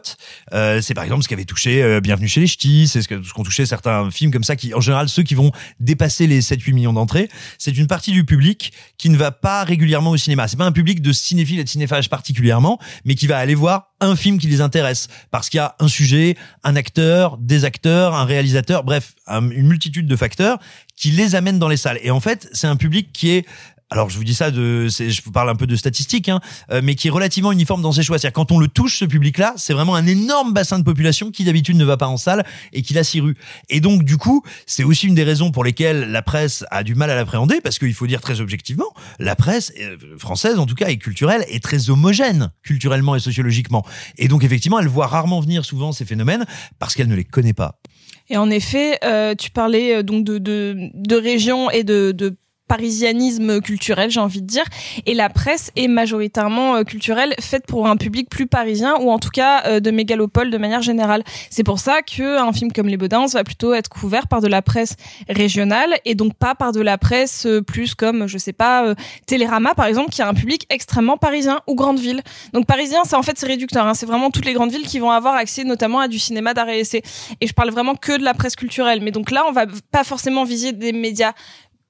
Euh, 0.52 0.80
c'est 0.80 0.94
par 0.94 1.04
exemple 1.04 1.22
ce 1.22 1.28
qui 1.28 1.34
avait 1.34 1.44
touché 1.44 1.82
euh, 1.82 2.00
Bienvenue 2.00 2.28
chez 2.28 2.40
les 2.40 2.46
Ch'tis, 2.46 2.88
c'est 2.88 3.02
ce 3.02 3.08
qu'ont 3.08 3.42
touché 3.42 3.66
certains 3.66 4.10
films 4.10 4.30
comme 4.30 4.44
ça 4.44 4.56
qui, 4.56 4.72
en 4.74 4.80
général, 4.80 5.08
ceux 5.08 5.22
qui 5.22 5.34
vont 5.34 5.50
dépasser 5.80 6.26
les 6.26 6.40
7-8 6.40 6.72
millions 6.74 6.92
d'entrées, 6.92 7.28
c'est 7.58 7.76
une 7.76 7.86
partie 7.86 8.12
du 8.12 8.24
public 8.24 8.72
qui 8.98 9.10
ne 9.10 9.16
va 9.16 9.32
pas 9.32 9.64
régulièrement 9.64 10.10
au 10.10 10.16
cinéma. 10.16 10.48
C'est 10.48 10.56
pas 10.56 10.64
un 10.64 10.72
public 10.72 11.02
de 11.02 11.12
cinéphiles 11.12 11.58
et 11.58 11.64
de 11.64 11.68
cinéphages 11.68 12.08
particulièrement, 12.08 12.78
mais 13.04 13.14
qui 13.14 13.26
va 13.26 13.38
aller 13.38 13.54
voir 13.54 13.92
un 14.00 14.14
film 14.14 14.38
qui 14.38 14.46
les 14.46 14.60
intéresse 14.60 15.08
parce 15.30 15.48
qu'il 15.48 15.58
y 15.58 15.60
a 15.60 15.74
un 15.80 15.88
sujet, 15.88 16.36
un 16.64 16.76
acteur, 16.76 17.38
des 17.38 17.64
acteurs, 17.64 18.14
un 18.14 18.24
réalisateur, 18.24 18.84
bref, 18.84 19.14
un- 19.26 19.50
une 19.50 19.66
multitude 19.66 20.06
de 20.06 20.16
facteurs 20.16 20.58
qui 20.96 21.10
les 21.10 21.34
amènent 21.34 21.58
dans 21.58 21.68
les 21.68 21.76
salles. 21.76 21.98
Et 22.02 22.10
en 22.10 22.20
fait, 22.20 22.48
c'est 22.52 22.66
un 22.66 22.76
public 22.76 23.10
qui 23.12 23.30
est 23.30 23.46
alors 23.90 24.10
je 24.10 24.18
vous 24.18 24.24
dis 24.24 24.34
ça 24.34 24.50
de, 24.50 24.88
je 24.88 25.22
vous 25.22 25.30
parle 25.30 25.48
un 25.48 25.54
peu 25.54 25.66
de 25.66 25.76
statistiques, 25.76 26.28
hein, 26.28 26.40
euh, 26.70 26.80
mais 26.82 26.96
qui 26.96 27.08
est 27.08 27.10
relativement 27.10 27.52
uniforme 27.52 27.82
dans 27.82 27.92
ses 27.92 28.02
choix. 28.02 28.18
C'est-à-dire 28.18 28.34
quand 28.34 28.50
on 28.50 28.58
le 28.58 28.68
touche, 28.68 28.98
ce 28.98 29.04
public-là, 29.04 29.54
c'est 29.56 29.72
vraiment 29.72 29.94
un 29.94 30.06
énorme 30.06 30.52
bassin 30.52 30.78
de 30.78 30.84
population 30.84 31.30
qui 31.30 31.44
d'habitude 31.44 31.76
ne 31.76 31.84
va 31.84 31.96
pas 31.96 32.08
en 32.08 32.16
salle 32.16 32.44
et 32.72 32.82
qui 32.82 32.94
la 32.94 33.04
s'y 33.04 33.20
rue. 33.20 33.36
Et 33.68 33.80
donc 33.80 34.02
du 34.02 34.16
coup, 34.16 34.42
c'est 34.66 34.82
aussi 34.82 35.06
une 35.06 35.14
des 35.14 35.22
raisons 35.22 35.52
pour 35.52 35.62
lesquelles 35.62 36.10
la 36.10 36.22
presse 36.22 36.64
a 36.70 36.82
du 36.82 36.94
mal 36.94 37.10
à 37.10 37.14
l'appréhender, 37.14 37.60
parce 37.62 37.78
qu'il 37.78 37.94
faut 37.94 38.06
dire 38.06 38.20
très 38.20 38.40
objectivement, 38.40 38.92
la 39.20 39.36
presse 39.36 39.72
euh, 39.80 39.96
française 40.18 40.58
en 40.58 40.66
tout 40.66 40.74
cas 40.74 40.88
et 40.88 40.98
culturelle 40.98 41.44
est 41.48 41.62
très 41.62 41.88
homogène 41.90 42.50
culturellement 42.62 43.14
et 43.14 43.20
sociologiquement. 43.20 43.84
Et 44.18 44.26
donc 44.26 44.42
effectivement, 44.42 44.80
elle 44.80 44.88
voit 44.88 45.06
rarement 45.06 45.40
venir 45.40 45.64
souvent 45.64 45.92
ces 45.92 46.04
phénomènes 46.04 46.44
parce 46.78 46.94
qu'elle 46.94 47.08
ne 47.08 47.14
les 47.14 47.24
connaît 47.24 47.52
pas. 47.52 47.80
Et 48.28 48.36
en 48.36 48.50
effet, 48.50 48.98
euh, 49.04 49.34
tu 49.36 49.50
parlais 49.50 49.96
euh, 49.96 50.02
donc 50.02 50.24
de, 50.24 50.38
de, 50.38 50.90
de 50.94 51.16
région 51.16 51.70
et 51.70 51.84
de, 51.84 52.10
de 52.10 52.36
parisianisme 52.68 53.60
culturel, 53.60 54.10
j'ai 54.10 54.20
envie 54.20 54.42
de 54.42 54.46
dire. 54.46 54.64
Et 55.06 55.14
la 55.14 55.28
presse 55.28 55.70
est 55.76 55.88
majoritairement 55.88 56.76
euh, 56.76 56.82
culturelle, 56.82 57.34
faite 57.40 57.66
pour 57.66 57.86
un 57.86 57.96
public 57.96 58.28
plus 58.28 58.46
parisien 58.46 58.96
ou 59.00 59.10
en 59.10 59.18
tout 59.18 59.30
cas 59.30 59.64
euh, 59.66 59.80
de 59.80 59.90
mégalopole 59.90 60.50
de 60.50 60.58
manière 60.58 60.82
générale. 60.82 61.22
C'est 61.50 61.64
pour 61.64 61.78
ça 61.78 62.02
que 62.02 62.40
un 62.40 62.52
film 62.52 62.72
comme 62.72 62.88
Les 62.88 62.96
Baudins 62.96 63.26
va 63.26 63.44
plutôt 63.44 63.74
être 63.74 63.88
couvert 63.88 64.28
par 64.28 64.40
de 64.40 64.48
la 64.48 64.62
presse 64.62 64.96
régionale 65.28 65.94
et 66.04 66.14
donc 66.14 66.34
pas 66.34 66.54
par 66.54 66.72
de 66.72 66.80
la 66.80 66.98
presse 66.98 67.46
euh, 67.46 67.62
plus 67.62 67.94
comme, 67.94 68.26
je 68.26 68.38
sais 68.38 68.52
pas, 68.52 68.94
Télérama 69.26 69.74
par 69.74 69.86
exemple, 69.86 70.10
qui 70.10 70.22
a 70.22 70.28
un 70.28 70.34
public 70.34 70.66
extrêmement 70.70 71.16
parisien 71.16 71.60
ou 71.66 71.74
grande 71.74 71.98
ville. 71.98 72.22
Donc 72.52 72.66
parisien, 72.66 73.00
c'est 73.04 73.16
en 73.16 73.22
fait 73.22 73.38
c'est 73.38 73.46
réducteur. 73.46 73.86
Hein. 73.86 73.94
C'est 73.94 74.06
vraiment 74.06 74.30
toutes 74.30 74.44
les 74.44 74.52
grandes 74.52 74.70
villes 74.70 74.86
qui 74.86 74.98
vont 74.98 75.10
avoir 75.10 75.34
accès 75.34 75.64
notamment 75.64 76.00
à 76.00 76.08
du 76.08 76.18
cinéma 76.18 76.54
d'arrêt 76.54 76.80
essai. 76.80 77.02
Et 77.40 77.46
je 77.46 77.52
parle 77.52 77.70
vraiment 77.70 77.94
que 77.94 78.16
de 78.16 78.24
la 78.24 78.34
presse 78.34 78.56
culturelle. 78.56 79.00
Mais 79.02 79.10
donc 79.10 79.30
là, 79.30 79.44
on 79.48 79.52
va 79.52 79.66
pas 79.90 80.04
forcément 80.04 80.44
viser 80.44 80.72
des 80.72 80.92
médias 80.92 81.32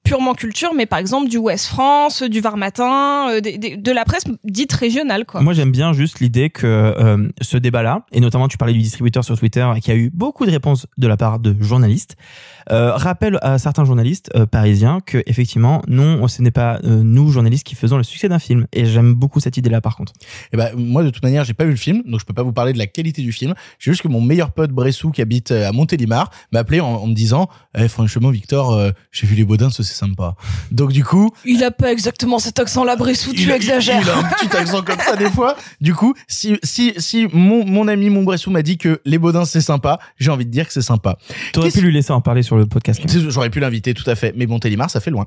purement 0.07 0.33
culture, 0.33 0.73
mais 0.73 0.85
par 0.85 0.99
exemple 0.99 1.29
du 1.29 1.37
Ouest 1.37 1.67
France, 1.67 2.23
du 2.23 2.39
Var 2.41 2.57
Matin, 2.57 3.29
euh, 3.29 3.41
des- 3.41 3.57
de 3.77 3.91
la 3.91 4.05
presse 4.05 4.23
dite 4.43 4.73
régionale, 4.73 5.25
quoi. 5.25 5.41
Moi, 5.41 5.53
j'aime 5.53 5.71
bien 5.71 5.93
juste 5.93 6.19
l'idée 6.19 6.49
que 6.49 6.65
euh, 6.67 7.27
ce 7.41 7.57
débat-là, 7.57 8.05
et 8.11 8.19
notamment 8.19 8.47
tu 8.47 8.57
parlais 8.57 8.73
du 8.73 8.79
distributeur 8.81 9.23
sur 9.23 9.37
Twitter, 9.37 9.67
qui 9.81 9.91
a 9.91 9.95
eu 9.95 10.09
beaucoup 10.13 10.45
de 10.45 10.51
réponses 10.51 10.87
de 10.97 11.07
la 11.07 11.17
part 11.17 11.39
de 11.39 11.55
journalistes, 11.61 12.15
euh, 12.71 12.93
rappelle 12.93 13.39
à 13.41 13.57
certains 13.57 13.85
journalistes 13.85 14.31
euh, 14.35 14.45
parisiens 14.45 14.99
que 15.05 15.23
effectivement, 15.25 15.81
non, 15.87 16.27
ce 16.27 16.41
n'est 16.41 16.51
pas 16.51 16.79
euh, 16.83 17.01
nous 17.03 17.31
journalistes 17.31 17.65
qui 17.65 17.75
faisons 17.75 17.97
le 17.97 18.03
succès 18.03 18.29
d'un 18.29 18.39
film. 18.39 18.67
Et 18.73 18.85
j'aime 18.85 19.13
beaucoup 19.13 19.39
cette 19.39 19.57
idée-là, 19.57 19.81
par 19.81 19.95
contre. 19.95 20.13
Et 20.53 20.57
ben 20.57 20.71
moi 20.75 21.03
de 21.03 21.09
toute 21.09 21.23
manière 21.23 21.43
j'ai 21.43 21.53
pas 21.53 21.65
vu 21.65 21.71
le 21.71 21.77
film 21.77 22.03
donc 22.05 22.19
je 22.19 22.25
peux 22.25 22.33
pas 22.33 22.43
vous 22.43 22.53
parler 22.53 22.73
de 22.73 22.77
la 22.77 22.87
qualité 22.87 23.21
du 23.21 23.31
film. 23.31 23.53
J'ai 23.79 23.91
juste 23.91 24.01
que 24.01 24.07
mon 24.07 24.21
meilleur 24.21 24.51
pote 24.51 24.71
Bressou 24.71 25.11
qui 25.11 25.21
habite 25.21 25.51
euh, 25.51 25.67
à 25.67 25.71
Montélimar 25.71 26.31
m'a 26.51 26.59
appelé 26.59 26.79
en, 26.79 26.87
en 26.87 27.07
me 27.07 27.13
disant 27.13 27.49
eh, 27.77 27.87
franchement 27.87 28.29
Victor 28.29 28.73
euh, 28.73 28.91
j'ai 29.11 29.27
vu 29.27 29.35
les 29.35 29.43
Baudins 29.43 29.69
ça 29.69 29.83
c'est 29.83 29.95
sympa. 29.95 30.35
Donc 30.71 30.91
du 30.91 31.03
coup 31.03 31.31
Il 31.45 31.63
a 31.63 31.71
pas 31.71 31.91
exactement 31.91 32.39
cet 32.39 32.59
accent-là, 32.59 32.95
Bressou, 32.95 33.33
tu 33.33 33.43
il, 33.43 33.51
exagères. 33.51 34.01
Il 34.01 34.09
a 34.09 34.17
un 34.17 34.23
petit 34.23 34.55
accent 34.55 34.81
comme 34.81 34.99
ça 34.99 35.15
des 35.15 35.29
fois. 35.29 35.55
Du 35.81 35.93
coup 35.93 36.13
si 36.27 36.57
si 36.63 36.93
si 36.97 37.27
mon 37.33 37.65
mon 37.65 37.87
ami 37.87 38.09
mon 38.09 38.23
Bressou 38.23 38.51
m'a 38.51 38.61
dit 38.61 38.77
que 38.77 39.01
les 39.05 39.17
Baudins 39.17 39.45
c'est 39.45 39.61
sympa 39.61 39.99
j'ai 40.17 40.31
envie 40.31 40.45
de 40.45 40.51
dire 40.51 40.67
que 40.67 40.73
c'est 40.73 40.81
sympa. 40.81 41.17
T'aurais 41.53 41.71
pu 41.71 41.81
lui 41.81 41.93
laisser 41.93 42.11
en 42.11 42.21
parler 42.21 42.43
sur 42.43 42.56
le 42.57 42.65
podcast. 42.65 43.01
J'aurais 43.29 43.49
pu 43.49 43.59
l'inviter, 43.59 43.93
tout 43.93 44.09
à 44.09 44.15
fait. 44.15 44.33
Mais 44.35 44.45
Montélimar, 44.45 44.89
ça 44.89 44.99
fait 44.99 45.11
loin. 45.11 45.25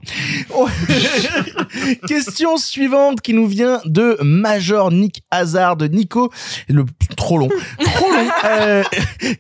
Oh. 0.55 0.69
Question 2.07 2.57
suivante 2.57 3.21
qui 3.21 3.35
nous 3.35 3.47
vient 3.47 3.81
de 3.85 4.19
Major 4.23 4.91
Nick 4.91 5.23
Hazard, 5.31 5.77
de 5.77 5.87
Nico, 5.87 6.31
le 6.69 6.85
trop 7.17 7.39
long, 7.39 7.49
trop 7.85 8.11
long, 8.11 8.29
euh, 8.45 8.83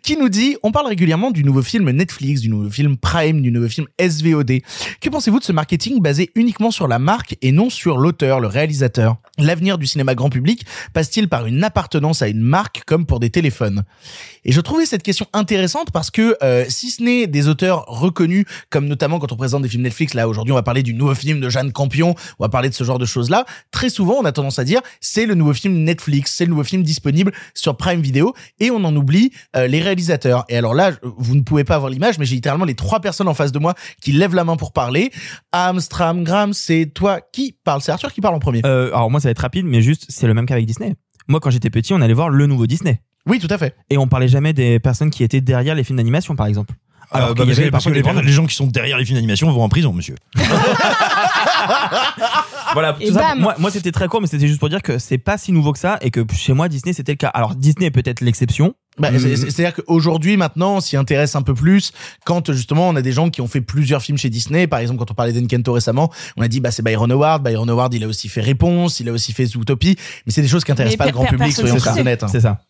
qui 0.02 0.16
nous 0.16 0.28
dit, 0.28 0.56
on 0.62 0.72
parle 0.72 0.86
régulièrement 0.86 1.30
du 1.30 1.44
nouveau 1.44 1.62
film 1.62 1.90
Netflix, 1.90 2.40
du 2.40 2.48
nouveau 2.48 2.70
film 2.70 2.96
Prime, 2.96 3.42
du 3.42 3.50
nouveau 3.50 3.68
film 3.68 3.86
SVOD. 4.00 4.60
Que 5.00 5.08
pensez-vous 5.08 5.38
de 5.38 5.44
ce 5.44 5.52
marketing 5.52 6.00
basé 6.00 6.30
uniquement 6.34 6.70
sur 6.70 6.88
la 6.88 6.98
marque 6.98 7.36
et 7.42 7.52
non 7.52 7.70
sur 7.70 7.98
l'auteur, 7.98 8.40
le 8.40 8.48
réalisateur? 8.48 9.16
L'avenir 9.38 9.78
du 9.78 9.86
cinéma 9.86 10.14
grand 10.14 10.30
public 10.30 10.64
passe-t-il 10.92 11.28
par 11.28 11.46
une 11.46 11.64
appartenance 11.64 12.22
à 12.22 12.28
une 12.28 12.40
marque 12.40 12.82
comme 12.86 13.06
pour 13.06 13.20
des 13.20 13.30
téléphones? 13.30 13.84
Et 14.44 14.52
je 14.52 14.60
trouvais 14.60 14.86
cette 14.86 15.02
question 15.02 15.26
intéressante 15.32 15.90
parce 15.92 16.10
que 16.10 16.36
euh, 16.42 16.64
si 16.68 16.90
ce 16.90 17.02
n'est 17.02 17.26
des 17.26 17.48
auteurs 17.48 17.79
reconnus, 17.86 18.44
comme 18.70 18.86
notamment 18.86 19.18
quand 19.18 19.32
on 19.32 19.36
présente 19.36 19.62
des 19.62 19.68
films 19.68 19.82
Netflix, 19.82 20.14
là 20.14 20.28
aujourd'hui 20.28 20.52
on 20.52 20.56
va 20.56 20.62
parler 20.62 20.82
du 20.82 20.94
nouveau 20.94 21.14
film 21.14 21.40
de 21.40 21.48
Jeanne 21.48 21.72
Campion, 21.72 22.14
on 22.38 22.44
va 22.44 22.48
parler 22.48 22.68
de 22.68 22.74
ce 22.74 22.84
genre 22.84 22.98
de 22.98 23.06
choses-là, 23.06 23.44
très 23.70 23.90
souvent 23.90 24.14
on 24.20 24.24
a 24.24 24.32
tendance 24.32 24.58
à 24.58 24.64
dire 24.64 24.80
c'est 25.00 25.26
le 25.26 25.34
nouveau 25.34 25.52
film 25.52 25.74
Netflix, 25.84 26.34
c'est 26.36 26.44
le 26.44 26.50
nouveau 26.50 26.64
film 26.64 26.82
disponible 26.82 27.32
sur 27.54 27.76
Prime 27.76 28.00
Video 28.00 28.34
et 28.58 28.70
on 28.70 28.84
en 28.84 28.94
oublie 28.94 29.32
euh, 29.56 29.66
les 29.66 29.80
réalisateurs. 29.80 30.44
Et 30.48 30.56
alors 30.56 30.74
là, 30.74 30.92
vous 31.02 31.34
ne 31.34 31.42
pouvez 31.42 31.64
pas 31.64 31.76
avoir 31.76 31.90
l'image, 31.90 32.18
mais 32.18 32.24
j'ai 32.24 32.34
littéralement 32.34 32.64
les 32.64 32.74
trois 32.74 33.00
personnes 33.00 33.28
en 33.28 33.34
face 33.34 33.52
de 33.52 33.58
moi 33.58 33.74
qui 34.02 34.12
lèvent 34.12 34.34
la 34.34 34.44
main 34.44 34.56
pour 34.56 34.72
parler. 34.72 35.10
Amstram, 35.52 36.24
Graham, 36.24 36.52
c'est 36.52 36.90
toi 36.92 37.20
qui 37.32 37.56
parle, 37.64 37.80
c'est 37.80 37.92
Arthur 37.92 38.12
qui 38.12 38.20
parle 38.20 38.34
en 38.34 38.38
premier. 38.38 38.62
Euh, 38.64 38.88
alors 38.88 39.10
moi, 39.10 39.20
ça 39.20 39.28
va 39.28 39.32
être 39.32 39.40
rapide, 39.40 39.66
mais 39.66 39.82
juste, 39.82 40.06
c'est 40.08 40.26
le 40.26 40.34
même 40.34 40.46
qu'avec 40.46 40.66
Disney. 40.66 40.94
Moi, 41.28 41.40
quand 41.40 41.50
j'étais 41.50 41.70
petit, 41.70 41.92
on 41.92 42.00
allait 42.00 42.14
voir 42.14 42.28
le 42.28 42.46
nouveau 42.46 42.66
Disney. 42.66 43.00
Oui, 43.26 43.38
tout 43.38 43.48
à 43.50 43.58
fait. 43.58 43.74
Et 43.90 43.98
on 43.98 44.08
parlait 44.08 44.28
jamais 44.28 44.52
des 44.52 44.80
personnes 44.80 45.10
qui 45.10 45.22
étaient 45.22 45.40
derrière 45.40 45.74
les 45.74 45.84
films 45.84 45.98
d'animation, 45.98 46.34
par 46.34 46.46
exemple. 46.46 46.74
Alors, 47.12 47.28
bah, 47.34 47.44
parce, 47.44 47.56
que- 47.56 47.60
avait 47.62 47.70
parce 47.70 47.84
que 47.84 47.90
parfois 47.90 48.22
les, 48.22 48.32
gens 48.32 48.46
qui 48.46 48.54
sont 48.54 48.66
derrière 48.66 48.96
les 48.98 49.04
films 49.04 49.16
d'animation 49.16 49.50
vont 49.50 49.62
en 49.62 49.68
prison, 49.68 49.92
monsieur. 49.92 50.14
Voilà, 52.72 52.92
tout 52.92 53.12
ça, 53.12 53.34
moi, 53.34 53.56
moi 53.58 53.70
c'était 53.72 53.90
très 53.90 54.06
court, 54.06 54.20
mais 54.20 54.28
c'était 54.28 54.46
juste 54.46 54.60
pour 54.60 54.68
dire 54.68 54.80
que 54.82 54.98
c'est 54.98 55.18
pas 55.18 55.36
si 55.38 55.50
nouveau 55.50 55.72
que 55.72 55.78
ça 55.78 55.98
et 56.02 56.10
que 56.12 56.20
chez 56.32 56.52
moi 56.52 56.68
Disney 56.68 56.92
c'était 56.92 57.12
le 57.12 57.16
cas. 57.16 57.28
Alors 57.28 57.56
Disney 57.56 57.86
est 57.86 57.90
peut-être 57.90 58.20
l'exception. 58.20 58.74
Bah, 58.98 59.08
c'est- 59.18 59.36
C'est-à-dire 59.50 59.74
qu'aujourd'hui, 59.74 60.36
maintenant, 60.36 60.76
on 60.76 60.80
s'y 60.80 60.96
intéresse 60.96 61.34
un 61.34 61.42
peu 61.42 61.54
plus 61.54 61.92
quand 62.24 62.52
justement 62.52 62.88
on 62.88 62.94
a 62.96 63.02
des 63.02 63.12
gens 63.12 63.28
qui 63.30 63.40
ont 63.40 63.48
fait 63.48 63.60
plusieurs 63.60 64.02
films 64.02 64.18
chez 64.18 64.30
Disney. 64.30 64.66
Par 64.68 64.78
exemple, 64.78 64.98
quand 65.00 65.10
on 65.10 65.14
parlait 65.14 65.32
d'Enkento 65.32 65.72
récemment, 65.72 66.12
on 66.36 66.42
a 66.42 66.48
dit 66.48 66.60
bah 66.60 66.70
c'est 66.70 66.82
Byron 66.82 67.10
Howard. 67.10 67.42
Byron 67.42 67.68
Howard, 67.70 67.92
il 67.94 68.04
a 68.04 68.06
aussi 68.06 68.28
fait 68.28 68.40
Réponse, 68.40 69.00
il 69.00 69.08
a 69.08 69.12
aussi 69.12 69.32
fait 69.32 69.46
Zootopie. 69.46 69.96
Mais 70.26 70.32
c'est 70.32 70.42
des 70.42 70.48
choses 70.48 70.62
qui 70.64 70.70
intéressent 70.70 70.94
Mais 70.98 71.04
pas 71.04 71.06
le 71.06 71.12
grand 71.12 71.24
public, 71.26 71.52
soyons 71.52 71.76
très 71.76 71.98
honnêtes. 71.98 72.22
hein. 72.22 72.28
C'est 72.28 72.40
ça. 72.40 72.60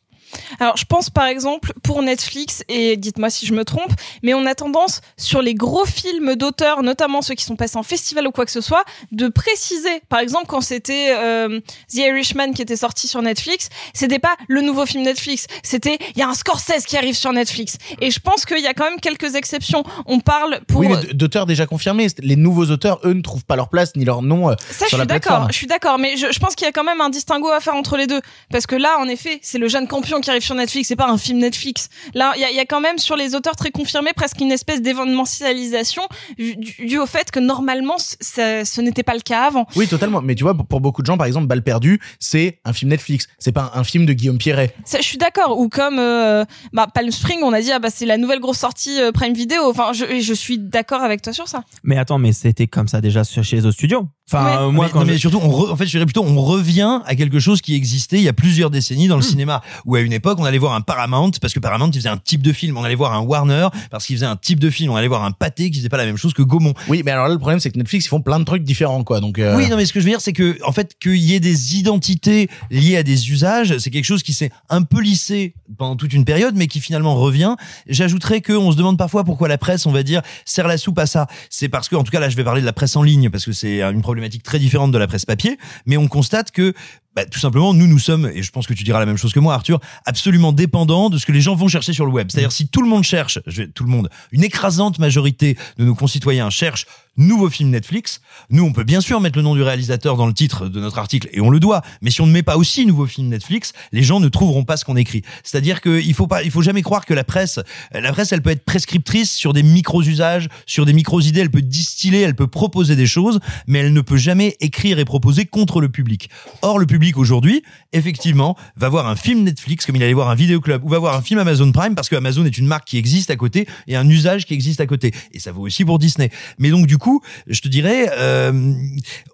Alors, 0.58 0.76
je 0.76 0.84
pense 0.84 1.10
par 1.10 1.26
exemple 1.26 1.72
pour 1.82 2.02
Netflix, 2.02 2.62
et 2.68 2.96
dites-moi 2.96 3.30
si 3.30 3.46
je 3.46 3.52
me 3.54 3.64
trompe, 3.64 3.92
mais 4.22 4.34
on 4.34 4.46
a 4.46 4.54
tendance 4.54 5.00
sur 5.16 5.42
les 5.42 5.54
gros 5.54 5.84
films 5.84 6.34
d'auteurs, 6.36 6.82
notamment 6.82 7.22
ceux 7.22 7.34
qui 7.34 7.44
sont 7.44 7.56
passés 7.56 7.76
en 7.76 7.82
festival 7.82 8.26
ou 8.26 8.30
quoi 8.32 8.44
que 8.44 8.50
ce 8.52 8.60
soit, 8.60 8.84
de 9.12 9.28
préciser. 9.28 10.02
Par 10.08 10.20
exemple, 10.20 10.46
quand 10.46 10.60
c'était 10.60 11.08
euh, 11.16 11.60
The 11.90 11.96
Irishman 11.96 12.52
qui 12.52 12.62
était 12.62 12.76
sorti 12.76 13.08
sur 13.08 13.22
Netflix, 13.22 13.68
c'était 13.94 14.18
pas 14.18 14.34
le 14.48 14.60
nouveau 14.60 14.86
film 14.86 15.02
Netflix, 15.04 15.46
c'était 15.62 15.98
il 16.14 16.18
y 16.18 16.22
a 16.22 16.28
un 16.28 16.34
Scorsese 16.34 16.84
qui 16.86 16.96
arrive 16.96 17.14
sur 17.16 17.32
Netflix. 17.32 17.78
Et 18.00 18.10
je 18.10 18.20
pense 18.20 18.44
qu'il 18.44 18.60
y 18.60 18.66
a 18.66 18.74
quand 18.74 18.84
même 18.88 19.00
quelques 19.00 19.34
exceptions. 19.34 19.84
On 20.06 20.20
parle 20.20 20.60
pour 20.68 20.80
Oui, 20.80 20.88
mais 20.88 20.96
d- 20.96 21.14
d'auteurs 21.14 21.46
déjà 21.46 21.66
confirmés. 21.66 22.06
Les 22.18 22.36
nouveaux 22.36 22.66
auteurs, 22.66 23.00
eux, 23.04 23.12
ne 23.12 23.22
trouvent 23.22 23.44
pas 23.44 23.56
leur 23.56 23.68
place 23.68 23.94
ni 23.96 24.04
leur 24.04 24.22
nom 24.22 24.50
euh, 24.50 24.54
Ça, 24.70 24.84
je 24.84 24.88
sur 24.90 24.98
suis 24.98 25.06
d'accord. 25.06 25.46
Je 25.50 25.56
suis 25.56 25.66
d'accord, 25.66 25.98
mais 25.98 26.16
je, 26.16 26.26
je 26.32 26.38
pense 26.38 26.54
qu'il 26.54 26.64
y 26.66 26.68
a 26.68 26.72
quand 26.72 26.84
même 26.84 27.00
un 27.00 27.10
distinguo 27.10 27.48
à 27.50 27.60
faire 27.60 27.74
entre 27.74 27.96
les 27.96 28.06
deux, 28.06 28.20
parce 28.50 28.66
que 28.66 28.76
là, 28.76 28.96
en 28.98 29.08
effet, 29.08 29.38
c'est 29.42 29.58
le 29.58 29.68
jeune 29.68 29.86
campion 29.88 30.19
qui 30.20 30.30
arrive 30.30 30.42
sur 30.42 30.54
Netflix, 30.54 30.88
c'est 30.88 30.96
pas 30.96 31.08
un 31.08 31.18
film 31.18 31.38
Netflix. 31.38 31.88
Là, 32.14 32.32
il 32.36 32.40
y 32.40 32.44
a, 32.44 32.50
y 32.50 32.58
a 32.58 32.64
quand 32.66 32.80
même 32.80 32.98
sur 32.98 33.16
les 33.16 33.34
auteurs 33.34 33.56
très 33.56 33.70
confirmés 33.70 34.10
presque 34.14 34.40
une 34.40 34.52
espèce 34.52 34.82
d'événementialisation 34.82 36.02
due 36.38 36.98
au 36.98 37.06
fait 37.06 37.30
que 37.30 37.40
normalement 37.40 37.96
ça- 37.98 38.64
ce 38.64 38.80
n'était 38.80 39.02
pas 39.02 39.14
le 39.14 39.20
cas 39.20 39.42
avant. 39.44 39.66
Oui, 39.76 39.86
totalement. 39.88 40.20
Mais 40.22 40.34
tu 40.34 40.42
vois, 40.44 40.54
pour- 40.54 40.80
beaucoup 40.80 41.02
de 41.02 41.06
gens, 41.06 41.16
par 41.18 41.26
exemple, 41.26 41.46
Balle 41.46 41.62
perdue, 41.62 42.00
c'est 42.18 42.60
un 42.64 42.72
film 42.72 42.90
Netflix. 42.90 43.26
C'est 43.38 43.52
pas 43.52 43.72
un, 43.74 43.80
un 43.80 43.84
film 43.84 44.06
de 44.06 44.12
Guillaume 44.12 44.38
Pierret. 44.38 44.74
Ça, 44.84 44.98
je 44.98 45.04
suis 45.06 45.18
d'accord. 45.18 45.58
Ou 45.58 45.68
comme 45.68 45.98
euh, 45.98 46.44
bah, 46.72 46.86
Palm 46.92 47.10
Spring, 47.10 47.40
on 47.42 47.52
a 47.52 47.60
dit 47.60 47.70
ah 47.72 47.78
bah 47.78 47.88
c'est 47.90 48.06
la 48.06 48.16
nouvelle 48.18 48.40
grosse 48.40 48.58
sortie 48.58 49.00
euh, 49.00 49.12
Prime 49.12 49.34
Video. 49.34 49.68
Enfin, 49.70 49.92
je, 49.92 50.20
je 50.20 50.34
suis 50.34 50.58
d'accord 50.58 51.02
avec 51.02 51.22
toi 51.22 51.32
sur 51.32 51.48
ça. 51.48 51.62
Mais 51.82 51.96
attends, 51.98 52.18
mais 52.18 52.32
c'était 52.32 52.66
comme 52.66 52.88
ça 52.88 53.00
déjà 53.00 53.22
chez 53.24 53.56
les 53.56 53.66
autres 53.66 53.74
studios. 53.76 54.06
Enfin, 54.32 54.62
euh, 54.62 54.70
moi, 54.70 54.86
mais, 54.86 54.92
quand 54.92 55.00
non, 55.00 55.06
mais 55.06 55.18
surtout, 55.18 55.40
on 55.42 55.48
re- 55.48 55.70
en 55.72 55.76
fait, 55.76 55.86
je 55.86 55.90
dirais 55.90 56.04
plutôt, 56.06 56.22
on 56.24 56.40
revient 56.40 57.00
à 57.04 57.16
quelque 57.16 57.40
chose 57.40 57.60
qui 57.60 57.74
existait 57.74 58.16
il 58.18 58.22
y 58.22 58.28
a 58.28 58.32
plusieurs 58.32 58.70
décennies 58.70 59.08
dans 59.08 59.16
le 59.16 59.22
cinéma, 59.22 59.60
où 59.86 59.96
à 59.96 60.00
une 60.00 60.09
époque, 60.12 60.38
on 60.40 60.44
allait 60.44 60.58
voir 60.58 60.74
un 60.74 60.80
Paramount 60.80 61.30
parce 61.40 61.52
que 61.52 61.60
Paramount 61.60 61.90
il 61.90 61.98
faisait 61.98 62.08
un 62.08 62.16
type 62.16 62.42
de 62.42 62.52
film, 62.52 62.76
on 62.76 62.84
allait 62.84 62.94
voir 62.94 63.12
un 63.12 63.20
Warner 63.20 63.68
parce 63.90 64.06
qu'il 64.06 64.16
faisait 64.16 64.26
un 64.26 64.36
type 64.36 64.60
de 64.60 64.70
film, 64.70 64.92
on 64.92 64.96
allait 64.96 65.08
voir 65.08 65.24
un 65.24 65.32
Pathé 65.32 65.70
qui 65.70 65.78
faisait 65.78 65.88
pas 65.88 65.96
la 65.96 66.04
même 66.04 66.16
chose 66.16 66.34
que 66.34 66.42
Gaumont. 66.42 66.74
Oui, 66.88 67.02
mais 67.04 67.10
alors 67.10 67.28
là, 67.28 67.34
le 67.34 67.38
problème, 67.38 67.60
c'est 67.60 67.70
que 67.70 67.78
Netflix, 67.78 68.06
ils 68.06 68.08
font 68.08 68.20
plein 68.20 68.38
de 68.38 68.44
trucs 68.44 68.62
différents, 68.62 69.04
quoi. 69.04 69.20
Donc, 69.20 69.38
euh, 69.38 69.56
Oui, 69.56 69.68
non, 69.68 69.76
mais 69.76 69.86
ce 69.86 69.92
que 69.92 70.00
je 70.00 70.04
veux 70.04 70.10
dire, 70.10 70.20
c'est 70.20 70.32
que, 70.32 70.58
en 70.64 70.72
fait, 70.72 70.96
qu'il 70.98 71.16
y 71.16 71.34
ait 71.34 71.40
des 71.40 71.76
identités 71.76 72.48
liées 72.70 72.96
à 72.96 73.02
des 73.02 73.30
usages, 73.30 73.78
c'est 73.78 73.90
quelque 73.90 74.04
chose 74.04 74.22
qui 74.22 74.32
s'est 74.32 74.50
un 74.68 74.82
peu 74.82 75.00
lissé 75.00 75.54
pendant 75.78 75.96
toute 75.96 76.12
une 76.12 76.24
période, 76.24 76.54
mais 76.56 76.66
qui 76.66 76.80
finalement 76.80 77.14
revient. 77.14 77.56
J'ajouterais 77.88 78.40
que 78.40 78.52
on 78.52 78.72
se 78.72 78.76
demande 78.76 78.98
parfois 78.98 79.24
pourquoi 79.24 79.48
la 79.48 79.58
presse, 79.58 79.86
on 79.86 79.92
va 79.92 80.02
dire, 80.02 80.22
sert 80.44 80.66
la 80.66 80.78
soupe 80.78 80.98
à 80.98 81.06
ça. 81.06 81.26
C'est 81.48 81.68
parce 81.68 81.88
que, 81.88 81.96
en 81.96 82.04
tout 82.04 82.10
cas, 82.10 82.20
là, 82.20 82.28
je 82.28 82.36
vais 82.36 82.44
parler 82.44 82.60
de 82.60 82.66
la 82.66 82.72
presse 82.72 82.96
en 82.96 83.02
ligne, 83.02 83.30
parce 83.30 83.44
que 83.44 83.52
c'est 83.52 83.82
une 83.82 84.02
problématique 84.02 84.42
très 84.42 84.58
différente 84.58 84.92
de 84.92 84.98
la 84.98 85.06
presse 85.06 85.24
papier, 85.24 85.58
mais 85.86 85.96
on 85.96 86.08
constate 86.08 86.50
que 86.50 86.74
bah, 87.14 87.24
tout 87.26 87.40
simplement, 87.40 87.74
nous, 87.74 87.88
nous 87.88 87.98
sommes, 87.98 88.30
et 88.32 88.42
je 88.42 88.52
pense 88.52 88.66
que 88.66 88.74
tu 88.74 88.84
diras 88.84 89.00
la 89.00 89.06
même 89.06 89.16
chose 89.16 89.32
que 89.32 89.40
moi, 89.40 89.54
Arthur, 89.54 89.80
absolument 90.06 90.52
dépendants 90.52 91.10
de 91.10 91.18
ce 91.18 91.26
que 91.26 91.32
les 91.32 91.40
gens 91.40 91.56
vont 91.56 91.66
chercher 91.66 91.92
sur 91.92 92.06
le 92.06 92.12
web. 92.12 92.28
C'est-à-dire, 92.30 92.52
si 92.52 92.68
tout 92.68 92.82
le 92.82 92.88
monde 92.88 93.02
cherche, 93.02 93.40
je 93.46 93.62
vais, 93.62 93.68
tout 93.68 93.82
le 93.82 93.90
monde, 93.90 94.08
une 94.30 94.44
écrasante 94.44 94.98
majorité 95.00 95.56
de 95.76 95.84
nos 95.84 95.94
concitoyens 95.96 96.50
cherchent 96.50 96.86
nouveau 97.16 97.50
film 97.50 97.70
Netflix, 97.70 98.20
nous, 98.50 98.64
on 98.64 98.72
peut 98.72 98.84
bien 98.84 99.00
sûr 99.00 99.20
mettre 99.20 99.36
le 99.36 99.42
nom 99.42 99.54
du 99.54 99.62
réalisateur 99.62 100.16
dans 100.16 100.26
le 100.26 100.32
titre 100.32 100.68
de 100.68 100.80
notre 100.80 100.98
article, 100.98 101.28
et 101.32 101.40
on 101.40 101.50
le 101.50 101.60
doit. 101.60 101.82
Mais 102.02 102.10
si 102.10 102.20
on 102.20 102.26
ne 102.26 102.32
met 102.32 102.42
pas 102.42 102.56
aussi 102.56 102.86
nouveau 102.86 103.06
film 103.06 103.28
Netflix, 103.28 103.72
les 103.92 104.02
gens 104.02 104.20
ne 104.20 104.28
trouveront 104.28 104.64
pas 104.64 104.76
ce 104.76 104.84
qu'on 104.84 104.96
écrit. 104.96 105.22
C'est-à-dire 105.42 105.80
qu'il 105.80 106.14
faut 106.14 106.26
pas, 106.26 106.42
il 106.42 106.50
faut 106.50 106.62
jamais 106.62 106.82
croire 106.82 107.04
que 107.04 107.14
la 107.14 107.24
presse, 107.24 107.60
la 107.92 108.12
presse, 108.12 108.32
elle 108.32 108.42
peut 108.42 108.50
être 108.50 108.64
prescriptrice 108.64 109.32
sur 109.32 109.52
des 109.52 109.62
micros 109.62 110.02
usages, 110.02 110.48
sur 110.66 110.86
des 110.86 110.92
micros 110.92 111.20
idées, 111.20 111.40
elle 111.40 111.50
peut 111.50 111.62
distiller, 111.62 112.20
elle 112.20 112.34
peut 112.34 112.46
proposer 112.46 112.96
des 112.96 113.06
choses, 113.06 113.40
mais 113.66 113.80
elle 113.80 113.92
ne 113.92 114.00
peut 114.00 114.16
jamais 114.16 114.56
écrire 114.60 114.98
et 114.98 115.04
proposer 115.04 115.44
contre 115.46 115.80
le 115.80 115.88
public. 115.88 116.30
Or, 116.62 116.78
le 116.78 116.86
public 116.86 117.16
aujourd'hui, 117.16 117.62
effectivement, 117.92 118.56
va 118.76 118.88
voir 118.88 119.08
un 119.08 119.16
film 119.16 119.42
Netflix 119.42 119.86
comme 119.86 119.96
il 119.96 120.02
allait 120.02 120.14
voir 120.14 120.30
un 120.30 120.34
vidéoclub 120.34 120.84
ou 120.84 120.88
va 120.88 120.98
voir 120.98 121.14
un 121.16 121.22
film 121.22 121.38
Amazon 121.40 121.70
Prime 121.72 121.94
parce 121.94 122.08
que 122.08 122.16
Amazon 122.16 122.44
est 122.44 122.56
une 122.56 122.66
marque 122.66 122.86
qui 122.86 122.98
existe 122.98 123.30
à 123.30 123.36
côté 123.36 123.66
et 123.86 123.96
un 123.96 124.08
usage 124.08 124.46
qui 124.46 124.54
existe 124.54 124.80
à 124.80 124.86
côté. 124.86 125.12
Et 125.32 125.38
ça 125.38 125.52
vaut 125.52 125.62
aussi 125.62 125.84
pour 125.84 125.98
Disney. 125.98 126.30
Mais 126.58 126.70
donc, 126.70 126.86
du 126.86 126.98
coup, 127.00 127.20
je 127.48 127.60
te 127.60 127.66
dirais, 127.68 128.08
euh, 128.16 128.72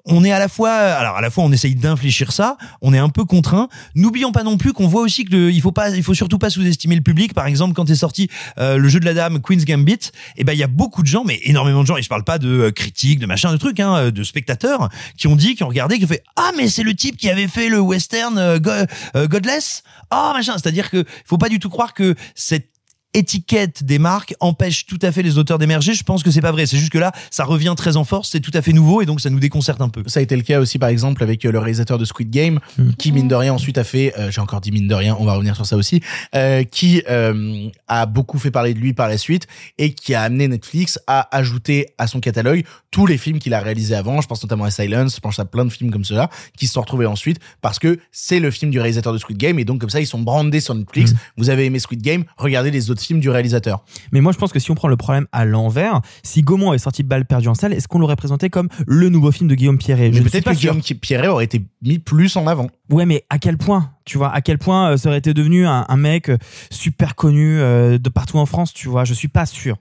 on 0.07 0.25
est 0.25 0.33
à 0.33 0.39
la 0.39 0.49
fois, 0.49 0.71
alors 0.73 1.17
à 1.17 1.21
la 1.21 1.29
fois, 1.31 1.45
on 1.45 1.53
essaye 1.53 1.75
d'infléchir 1.75 2.33
ça, 2.33 2.57
on 2.81 2.95
est 2.95 2.99
un 2.99 3.11
peu 3.11 3.25
contraint. 3.27 3.69
N'oublions 3.95 4.33
pas 4.33 4.43
non 4.45 4.57
plus 4.57 4.73
qu'on 4.73 4.89
voit 4.89 5.03
aussi 5.03 5.25
que 5.27 5.33
le- 5.33 5.51
il 5.53 5.61
faut 5.61 5.73
pas, 5.73 5.91
il 5.91 6.03
faut 6.03 6.15
surtout 6.15 6.39
pas 6.39 6.49
sous-estimer 6.49 6.95
le 6.97 7.03
public. 7.03 7.35
Par 7.35 7.47
exemple, 7.47 7.75
quand 7.75 7.91
est 7.91 7.95
sorti 7.97 8.31
euh, 8.59 8.79
le 8.79 8.89
jeu 8.89 9.01
de 9.01 9.05
la 9.05 9.13
dame 9.13 9.41
Queen's 9.43 9.65
Gambit, 9.67 10.11
et 10.39 10.45
ben 10.45 10.53
il 10.55 10.59
y 10.59 10.63
a 10.63 10.69
beaucoup 10.69 11.03
de 11.03 11.09
gens, 11.09 11.25
mais 11.25 11.39
énormément 11.43 11.83
de 11.83 11.87
gens, 11.87 11.97
et 11.99 12.03
je 12.03 12.09
parle 12.09 12.25
pas 12.25 12.39
de 12.39 12.49
euh, 12.49 12.71
critiques, 12.71 13.19
de 13.19 13.27
machin, 13.27 13.53
de 13.53 13.59
trucs, 13.59 13.81
hein, 13.81 14.11
de 14.11 14.23
spectateurs 14.25 14.89
qui 15.19 15.27
ont 15.27 15.37
dit, 15.37 15.55
qui 15.57 15.65
ont 15.65 15.69
regardé, 15.69 15.99
qui 15.99 16.05
ont 16.05 16.09
fait 16.09 16.23
ah 16.37 16.53
mais 16.57 16.69
c'est 16.69 16.85
le 16.85 16.95
type 16.95 17.17
qui 17.17 17.29
avait 17.29 17.49
fait 17.49 17.69
le 17.69 17.81
western 17.81 18.39
euh, 18.39 18.59
euh, 19.17 19.27
Godless, 19.27 19.83
ah 20.11 20.33
machin. 20.35 20.53
C'est-à-dire 20.55 20.91
que 20.91 21.05
faut 21.25 21.39
pas 21.39 21.49
du 21.49 21.59
tout 21.59 21.69
croire 21.71 21.93
que 21.95 22.15
cette 22.37 22.69
étiquette 23.17 23.83
des 23.83 23.99
marques 23.99 24.35
empêche 24.41 24.87
tout 24.87 24.99
à 25.03 25.11
fait 25.11 25.23
les 25.23 25.39
auteurs 25.39 25.59
d'émerger. 25.59 25.95
Je 25.95 26.05
pense 26.05 26.23
que 26.23 26.31
c'est 26.31 26.41
pas 26.41 26.53
vrai. 26.53 26.67
C'est 26.67 26.77
juste 26.77 26.93
que 26.93 26.99
là, 26.99 27.13
ça 27.31 27.45
revient 27.45 27.75
très 27.77 27.97
en 27.97 28.05
force, 28.05 28.31
c'est 28.31 28.41
tout 28.41 28.51
à 28.55 28.63
fait 28.63 28.73
nouveau 28.73 29.03
et 29.03 29.07
donc 29.07 29.21
ça 29.21 29.31
nous 29.31 29.41
déconcerte 29.41 29.81
un 29.81 29.89
peu. 29.89 30.03
Ça 30.07 30.21
a 30.21 30.23
été 30.23 30.37
le 30.37 30.43
cas 30.43 30.61
aussi, 30.61 30.79
par 30.79 30.89
exemple, 30.89 31.23
avec 31.23 31.45
euh, 31.45 31.53
le 31.53 31.59
réalisateur 31.59 31.99
de 31.99 32.05
Squid 32.05 32.31
Game, 32.31 32.61
qui, 32.99 33.13
mine 33.13 33.29
de 33.29 33.35
rien, 33.35 33.55
ensuite 33.55 33.79
a 33.79 33.85
fait, 33.85 34.13
euh, 34.19 34.31
j'ai 34.31 34.41
encore 34.41 34.61
dit 34.61 34.71
mine 34.71 34.89
de 34.89 34.95
rien, 34.95 35.17
on 35.19 35.25
va 35.25 35.35
revenir 35.35 35.57
sur 35.57 35.67
ça 35.67 35.77
aussi, 35.77 36.01
euh, 36.35 36.65
qui 36.65 37.03
euh, 37.09 37.69
a 37.89 38.07
beaucoup 38.07 38.39
fait 38.39 38.51
parler 38.51 38.75
de 38.75 38.79
lui 38.79 38.93
par 38.93 39.09
la 39.09 39.19
suite 39.19 39.47
et 39.79 39.93
qui 39.93 40.15
a 40.15 40.23
amené 40.23 40.49
Netflix 40.49 40.99
à 41.07 41.35
ajouter 41.37 41.87
à 41.99 42.07
son 42.07 42.21
catalogue 42.21 42.65
tous 42.91 43.07
les 43.07 43.19
films 43.19 43.39
qu'il 43.39 43.55
a 43.55 43.61
réalisés 43.61 43.95
avant. 43.95 44.21
Je 44.21 44.27
pense 44.27 44.43
notamment 44.43 44.65
à 44.65 44.71
Silence, 44.71 45.17
je 45.17 45.21
pense 45.21 45.39
à 45.39 45.45
plein 45.45 45.65
de 45.65 45.71
films 45.71 45.91
comme 45.91 46.05
cela, 46.05 46.31
qui 46.57 46.67
se 46.67 46.75
sont 46.75 46.81
retrouvés 46.81 47.07
ensuite 47.07 47.39
parce 47.61 47.79
que 47.79 47.99
c'est 48.13 48.41
le 48.41 48.51
film 48.51 48.71
du 48.71 48.79
réalisateur 48.79 49.13
de 49.13 49.19
Squid 49.19 49.39
Game 49.39 49.59
et 49.59 49.65
donc 49.65 49.81
comme 49.81 49.91
ça, 49.91 50.01
ils 50.01 50.07
sont 50.07 50.21
brandés 50.21 50.61
sur 50.61 50.75
Netflix. 50.75 51.15
Vous 51.37 51.51
avez 51.51 51.67
aimé 51.67 51.79
Squid 51.79 52.03
Game, 52.03 52.25
regardez 52.37 52.71
les 52.71 52.91
autres 52.91 53.03
films 53.03 53.06
du 53.15 53.31
réalisateur. 53.31 53.85
Mais 54.13 54.21
moi, 54.21 54.33
je 54.33 54.39
pense 54.39 54.53
que 54.53 54.59
si 54.59 54.71
on 54.71 54.75
prend 54.75 54.89
le 54.89 54.97
problème 54.97 55.27
à 55.33 55.45
l'envers, 55.45 56.01
si 56.23 56.43
Gaumont 56.43 56.73
est 56.73 56.79
sorti 56.79 57.03
balle 57.03 57.25
perdue 57.25 57.49
en 57.49 57.55
salle, 57.55 57.73
est-ce 57.73 57.89
qu'on 57.89 57.99
l'aurait 57.99 58.17
présenté 58.17 58.51
comme 58.51 58.69
le 58.87 59.09
nouveau 59.09 59.33
film 59.33 59.49
de 59.49 59.55
Guillaume 59.55 59.79
Pierret? 59.79 60.13
Je 60.13 60.23
peut-être 60.23 60.45
pas 60.45 60.53
que 60.53 60.59
sûr. 60.59 60.75
Guillaume 60.75 60.99
Pierret 61.01 61.29
aurait 61.29 61.45
été 61.45 61.65
mis 61.83 61.99
plus 61.99 62.37
en 62.37 62.47
avant. 62.47 62.69
Ouais, 62.91 63.07
mais 63.07 63.25
à 63.31 63.39
quel 63.39 63.57
point 63.59 63.93
Tu 64.05 64.19
vois, 64.19 64.33
à 64.33 64.41
quel 64.41 64.59
point 64.59 64.91
euh, 64.93 64.97
ça 64.97 65.09
aurait 65.09 65.19
été 65.19 65.35
devenu 65.35 65.67
un, 65.67 65.85
un 65.89 65.97
mec 65.97 66.29
euh, 66.29 66.39
super 66.71 67.15
connu 67.15 67.59
euh, 67.59 67.99
de 67.99 68.09
partout 68.09 68.39
en 68.39 68.47
France 68.47 68.73
Tu 68.73 68.89
vois, 68.89 69.05
je 69.05 69.15
suis 69.15 69.29
pas 69.29 69.47
sûr. 69.47 69.77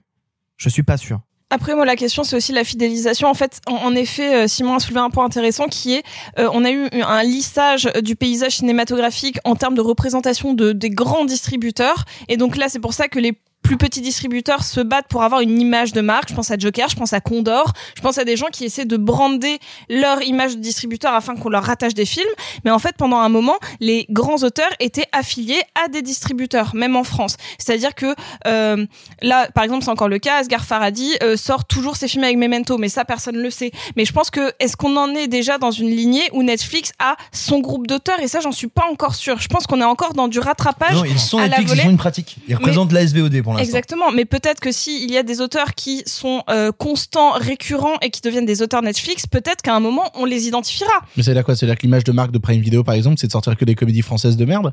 Je 0.56 0.68
suis 0.68 0.82
pas 0.82 0.96
sûr. 0.96 1.20
Après, 1.50 1.76
moi, 1.76 1.84
la 1.84 1.94
question, 1.94 2.24
c'est 2.24 2.34
aussi 2.34 2.52
la 2.52 2.64
fidélisation. 2.64 3.28
En 3.28 3.34
fait, 3.34 3.60
en, 3.66 3.94
effet, 3.94 4.34
euh, 4.34 4.48
Simon 4.48 4.74
a 4.74 4.80
soulevé 4.80 5.00
un 5.00 5.10
point 5.10 5.24
intéressant 5.24 5.68
qui 5.68 5.94
est, 5.94 6.02
euh, 6.40 6.48
on 6.52 6.64
a 6.64 6.72
eu 6.72 6.88
un 6.92 7.22
lissage 7.22 7.88
du 8.02 8.16
paysage 8.16 8.56
cinématographique 8.56 9.38
en 9.44 9.54
termes 9.54 9.76
de 9.76 9.80
représentation 9.80 10.54
de, 10.54 10.72
des 10.72 10.90
grands 10.90 11.24
distributeurs. 11.24 12.04
Et 12.28 12.36
donc 12.36 12.56
là, 12.56 12.68
c'est 12.68 12.80
pour 12.80 12.94
ça 12.94 13.06
que 13.06 13.20
les 13.20 13.38
plus 13.66 13.76
petits 13.76 14.00
distributeurs 14.00 14.62
se 14.62 14.80
battent 14.80 15.08
pour 15.08 15.24
avoir 15.24 15.40
une 15.40 15.60
image 15.60 15.92
de 15.92 16.00
marque. 16.00 16.28
Je 16.28 16.34
pense 16.34 16.52
à 16.52 16.56
Joker, 16.56 16.88
je 16.88 16.94
pense 16.94 17.12
à 17.12 17.20
Condor, 17.20 17.72
je 17.96 18.00
pense 18.00 18.16
à 18.16 18.24
des 18.24 18.36
gens 18.36 18.46
qui 18.52 18.64
essaient 18.64 18.84
de 18.84 18.96
brander 18.96 19.58
leur 19.88 20.22
image 20.22 20.54
de 20.56 20.60
distributeur 20.60 21.12
afin 21.12 21.34
qu'on 21.34 21.48
leur 21.48 21.64
rattache 21.64 21.92
des 21.92 22.06
films. 22.06 22.28
Mais 22.64 22.70
en 22.70 22.78
fait, 22.78 22.94
pendant 22.96 23.16
un 23.16 23.28
moment, 23.28 23.56
les 23.80 24.06
grands 24.08 24.36
auteurs 24.44 24.70
étaient 24.78 25.08
affiliés 25.10 25.60
à 25.74 25.88
des 25.88 26.00
distributeurs, 26.02 26.76
même 26.76 26.94
en 26.94 27.02
France. 27.02 27.36
C'est-à-dire 27.58 27.96
que 27.96 28.14
euh, 28.46 28.86
là, 29.20 29.48
par 29.52 29.64
exemple, 29.64 29.82
c'est 29.82 29.90
encore 29.90 30.08
le 30.08 30.20
cas. 30.20 30.36
Asghar 30.36 30.64
Farhadi 30.64 31.16
euh, 31.24 31.36
sort 31.36 31.64
toujours 31.64 31.96
ses 31.96 32.06
films 32.06 32.22
avec 32.22 32.36
Memento, 32.36 32.78
mais 32.78 32.88
ça, 32.88 33.04
personne 33.04 33.36
le 33.36 33.50
sait. 33.50 33.72
Mais 33.96 34.04
je 34.04 34.12
pense 34.12 34.30
que 34.30 34.52
est-ce 34.60 34.76
qu'on 34.76 34.96
en 34.96 35.12
est 35.16 35.26
déjà 35.26 35.58
dans 35.58 35.72
une 35.72 35.90
lignée 35.90 36.28
où 36.32 36.44
Netflix 36.44 36.92
a 37.00 37.16
son 37.32 37.58
groupe 37.58 37.88
d'auteurs? 37.88 38.20
Et 38.20 38.28
ça, 38.28 38.38
j'en 38.38 38.52
suis 38.52 38.68
pas 38.68 38.84
encore 38.92 39.16
sûre. 39.16 39.40
Je 39.40 39.48
pense 39.48 39.66
qu'on 39.66 39.80
est 39.80 39.84
encore 39.84 40.14
dans 40.14 40.28
du 40.28 40.38
rattrapage 40.38 40.94
Non, 40.94 41.04
ils 41.04 41.18
sont 41.18 41.38
à 41.38 41.48
la 41.48 41.58
Netflix, 41.58 41.72
ils 41.74 41.82
sont 41.82 41.90
une 41.90 41.96
pratique. 41.96 42.36
Ils 42.46 42.54
représentent 42.54 42.92
la 42.92 43.04
SVOD 43.04 43.42
pour 43.42 43.55
l'instant. 43.56 43.64
Exactement, 43.64 44.10
mais 44.12 44.24
peut-être 44.24 44.60
que 44.60 44.72
si 44.72 45.02
il 45.04 45.10
y 45.10 45.16
a 45.16 45.22
des 45.22 45.40
auteurs 45.40 45.74
qui 45.74 46.02
sont 46.06 46.42
euh, 46.50 46.72
constants, 46.72 47.32
récurrents 47.32 47.96
et 48.02 48.10
qui 48.10 48.20
deviennent 48.20 48.46
des 48.46 48.62
auteurs 48.62 48.82
Netflix, 48.82 49.26
peut-être 49.26 49.62
qu'à 49.62 49.74
un 49.74 49.80
moment 49.80 50.10
on 50.14 50.24
les 50.24 50.46
identifiera. 50.46 50.92
Mais 51.16 51.22
c'est 51.22 51.34
là 51.34 51.42
quoi? 51.42 51.56
C'est 51.56 51.66
là 51.66 51.76
que 51.76 51.82
l'image 51.82 52.04
de 52.04 52.12
marque 52.12 52.30
de 52.32 52.38
Prime 52.38 52.60
Video, 52.60 52.84
par 52.84 52.94
exemple, 52.94 53.16
c'est 53.18 53.26
de 53.26 53.32
sortir 53.32 53.56
que 53.56 53.64
des 53.64 53.74
comédies 53.74 54.02
françaises 54.02 54.36
de 54.36 54.44
merde? 54.44 54.72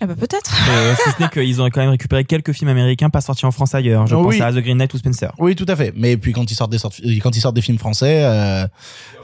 Ah 0.00 0.06
bah 0.06 0.14
peut-être. 0.18 0.52
Et 0.68 0.94
si 1.04 1.10
ce 1.16 1.22
n'est 1.22 1.28
qu'ils 1.28 1.62
ont 1.62 1.66
quand 1.66 1.80
même 1.80 1.90
récupéré 1.90 2.24
quelques 2.24 2.52
films 2.52 2.70
américains 2.70 3.08
pas 3.10 3.20
sortis 3.20 3.46
en 3.46 3.52
France 3.52 3.74
ailleurs. 3.74 4.06
Je 4.08 4.16
Oh 4.16 4.22
pense 4.24 4.34
oui. 4.34 4.40
à 4.42 4.50
The 4.50 4.56
Green 4.56 4.78
Knight 4.78 4.92
ou 4.94 4.98
Spencer. 4.98 5.30
Oui, 5.38 5.54
tout 5.54 5.66
à 5.68 5.76
fait. 5.76 5.92
Mais 5.94 6.16
puis 6.16 6.32
quand 6.32 6.50
ils 6.50 6.54
sortent 6.54 6.72
des 6.72 6.78
sortes, 6.78 7.00
quand 7.22 7.36
ils 7.36 7.40
sortent 7.40 7.54
des 7.54 7.62
films 7.62 7.78
français, 7.78 8.22
euh, 8.24 8.66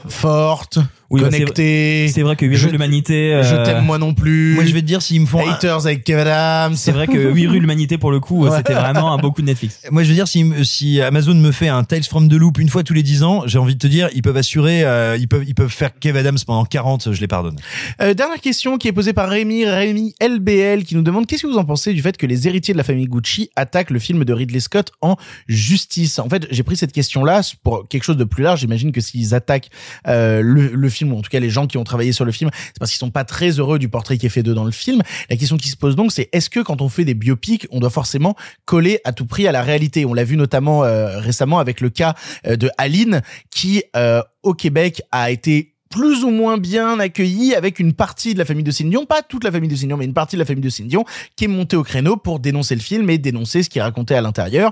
fortes, 0.07 0.79
Oui, 1.09 1.21
bah, 1.21 1.29
connectés. 1.29 2.07
C'est 2.13 2.21
vrai 2.21 2.35
que 2.35 2.45
Oui, 2.45 2.55
Je- 2.55 2.65
rue 2.67 2.71
l'humanité. 2.71 3.39
Je 3.43 3.55
euh, 3.55 3.65
t'aime 3.65 3.83
moi 3.83 3.97
non 3.97 4.13
plus. 4.13 4.53
Moi, 4.55 4.65
je 4.65 4.73
vais 4.73 4.81
te 4.81 4.85
dire 4.85 5.01
s'ils 5.01 5.21
me 5.21 5.25
font. 5.25 5.39
un- 5.47 5.53
Haters 5.53 5.85
avec 5.85 6.03
Kevin 6.03 6.27
Adams. 6.27 6.75
C'est 6.75 6.91
vrai 6.91 7.07
que 7.07 7.31
Oui, 7.31 7.47
rue 7.47 7.59
l'humanité 7.59 7.97
pour 7.97 8.11
le 8.11 8.19
coup, 8.19 8.45
Ouais. 8.45 8.55
c'était 8.57 8.73
vraiment 8.73 9.11
un 9.13 9.17
beau 9.17 9.31
coup 9.31 9.41
de 9.41 9.47
Netflix. 9.47 9.79
Moi, 9.91 10.03
je 10.03 10.09
veux 10.09 10.13
dire, 10.15 10.27
si, 10.27 10.45
si 10.63 11.01
Amazon 11.01 11.33
me 11.35 11.51
fait 11.51 11.67
un 11.67 11.83
Tales 11.83 12.03
from 12.03 12.27
the 12.29 12.33
Loop 12.33 12.59
une 12.59 12.69
fois 12.69 12.83
tous 12.83 12.93
les 12.93 13.03
10 13.03 13.23
ans, 13.23 13.43
j'ai 13.47 13.57
envie 13.57 13.73
de 13.75 13.79
te 13.79 13.87
dire, 13.87 14.09
ils 14.13 14.21
peuvent 14.21 14.37
assurer, 14.37 14.83
euh, 14.83 15.17
ils 15.19 15.27
peuvent, 15.27 15.43
ils 15.47 15.55
peuvent 15.55 15.71
faire 15.71 15.91
Kev 15.99 16.17
Adams 16.19 16.37
pendant 16.45 16.65
40, 16.65 17.11
je 17.13 17.19
les 17.21 17.27
pardonne. 17.27 17.55
Euh, 18.01 18.13
dernière 18.13 18.39
question 18.41 18.77
qui 18.77 18.87
est 18.87 18.91
posée 18.93 19.13
par 19.13 19.29
Rémi, 19.29 19.65
Rémi 19.65 20.13
LBL, 20.21 20.83
qui 20.83 20.95
nous 20.95 21.01
demande 21.01 21.25
qu'est-ce 21.25 21.43
que 21.43 21.47
vous 21.47 21.57
en 21.57 21.65
pensez 21.65 21.93
du 21.93 22.01
fait 22.01 22.17
que 22.17 22.25
les 22.27 22.47
héritiers 22.47 22.73
de 22.73 22.77
la 22.77 22.83
famille 22.83 23.07
Gucci 23.07 23.49
attaquent 23.55 23.89
le 23.91 23.99
film 23.99 24.23
de 24.25 24.33
Ridley 24.33 24.59
Scott 24.59 24.91
en 25.01 25.15
justice? 25.47 26.19
En 26.19 26.29
fait, 26.29 26.47
j'ai 26.51 26.63
pris 26.63 26.77
cette 26.77 26.91
question-là 26.91 27.41
pour 27.63 27.87
quelque 27.87 28.03
chose 28.03 28.17
de 28.17 28.23
plus 28.23 28.43
large. 28.43 28.59
J'imagine 28.61 28.91
que 28.91 29.01
s'ils 29.01 29.33
attaquent 29.33 29.69
euh, 30.07 30.41
le, 30.41 30.67
le 30.73 30.89
film, 30.89 30.98
ou 31.07 31.17
en 31.17 31.21
tout 31.21 31.29
cas 31.29 31.39
les 31.39 31.49
gens 31.49 31.67
qui 31.67 31.77
ont 31.77 31.83
travaillé 31.83 32.11
sur 32.11 32.25
le 32.25 32.31
film, 32.31 32.49
c'est 32.53 32.79
parce 32.79 32.91
qu'ils 32.91 32.99
sont 32.99 33.11
pas 33.11 33.23
très 33.23 33.51
heureux 33.51 33.79
du 33.79 33.89
portrait 33.89 34.17
qui 34.17 34.25
est 34.25 34.29
fait 34.29 34.43
d'eux 34.43 34.53
dans 34.53 34.65
le 34.65 34.71
film. 34.71 35.01
La 35.29 35.35
question 35.35 35.57
qui 35.57 35.69
se 35.69 35.77
pose 35.77 35.95
donc, 35.95 36.11
c'est 36.11 36.29
est-ce 36.33 36.49
que 36.49 36.59
quand 36.59 36.81
on 36.81 36.89
fait 36.89 37.05
des 37.05 37.13
biopics, 37.13 37.67
on 37.71 37.79
doit 37.79 37.89
forcément 37.89 38.35
coller 38.65 38.99
à 39.03 39.13
tout 39.13 39.25
prix 39.25 39.47
à 39.47 39.51
la 39.51 39.61
réalité? 39.61 40.05
On 40.05 40.13
l'a 40.13 40.23
vu 40.23 40.37
notamment 40.37 40.83
euh, 40.83 41.19
récemment 41.19 41.59
avec 41.59 41.81
le 41.81 41.89
cas 41.89 42.15
euh, 42.47 42.55
de 42.55 42.69
Aline, 42.77 43.21
qui 43.51 43.83
euh, 43.95 44.21
au 44.43 44.53
Québec 44.53 45.01
a 45.11 45.31
été 45.31 45.75
plus 45.89 46.23
ou 46.23 46.29
moins 46.29 46.57
bien 46.57 46.99
accueilli 46.99 47.55
avec 47.55 47.79
une 47.79 47.93
partie 47.93 48.33
de 48.33 48.39
la 48.39 48.45
famille 48.45 48.63
de 48.63 48.71
Céline 48.71 49.05
pas 49.07 49.21
toute 49.23 49.43
la 49.43 49.51
famille 49.51 49.69
de 49.69 49.75
Céline 49.75 49.95
mais 49.97 50.05
une 50.05 50.13
partie 50.13 50.35
de 50.35 50.39
la 50.39 50.45
famille 50.45 50.63
de 50.63 50.69
Céline 50.69 51.03
qui 51.35 51.45
est 51.45 51.47
montée 51.47 51.75
au 51.75 51.83
créneau 51.83 52.15
pour 52.15 52.39
dénoncer 52.39 52.75
le 52.75 52.81
film 52.81 53.09
et 53.09 53.17
dénoncer 53.17 53.63
ce 53.63 53.69
qui 53.69 53.79
est 53.79 53.81
raconté 53.81 54.13
à 54.13 54.21
l'intérieur. 54.21 54.71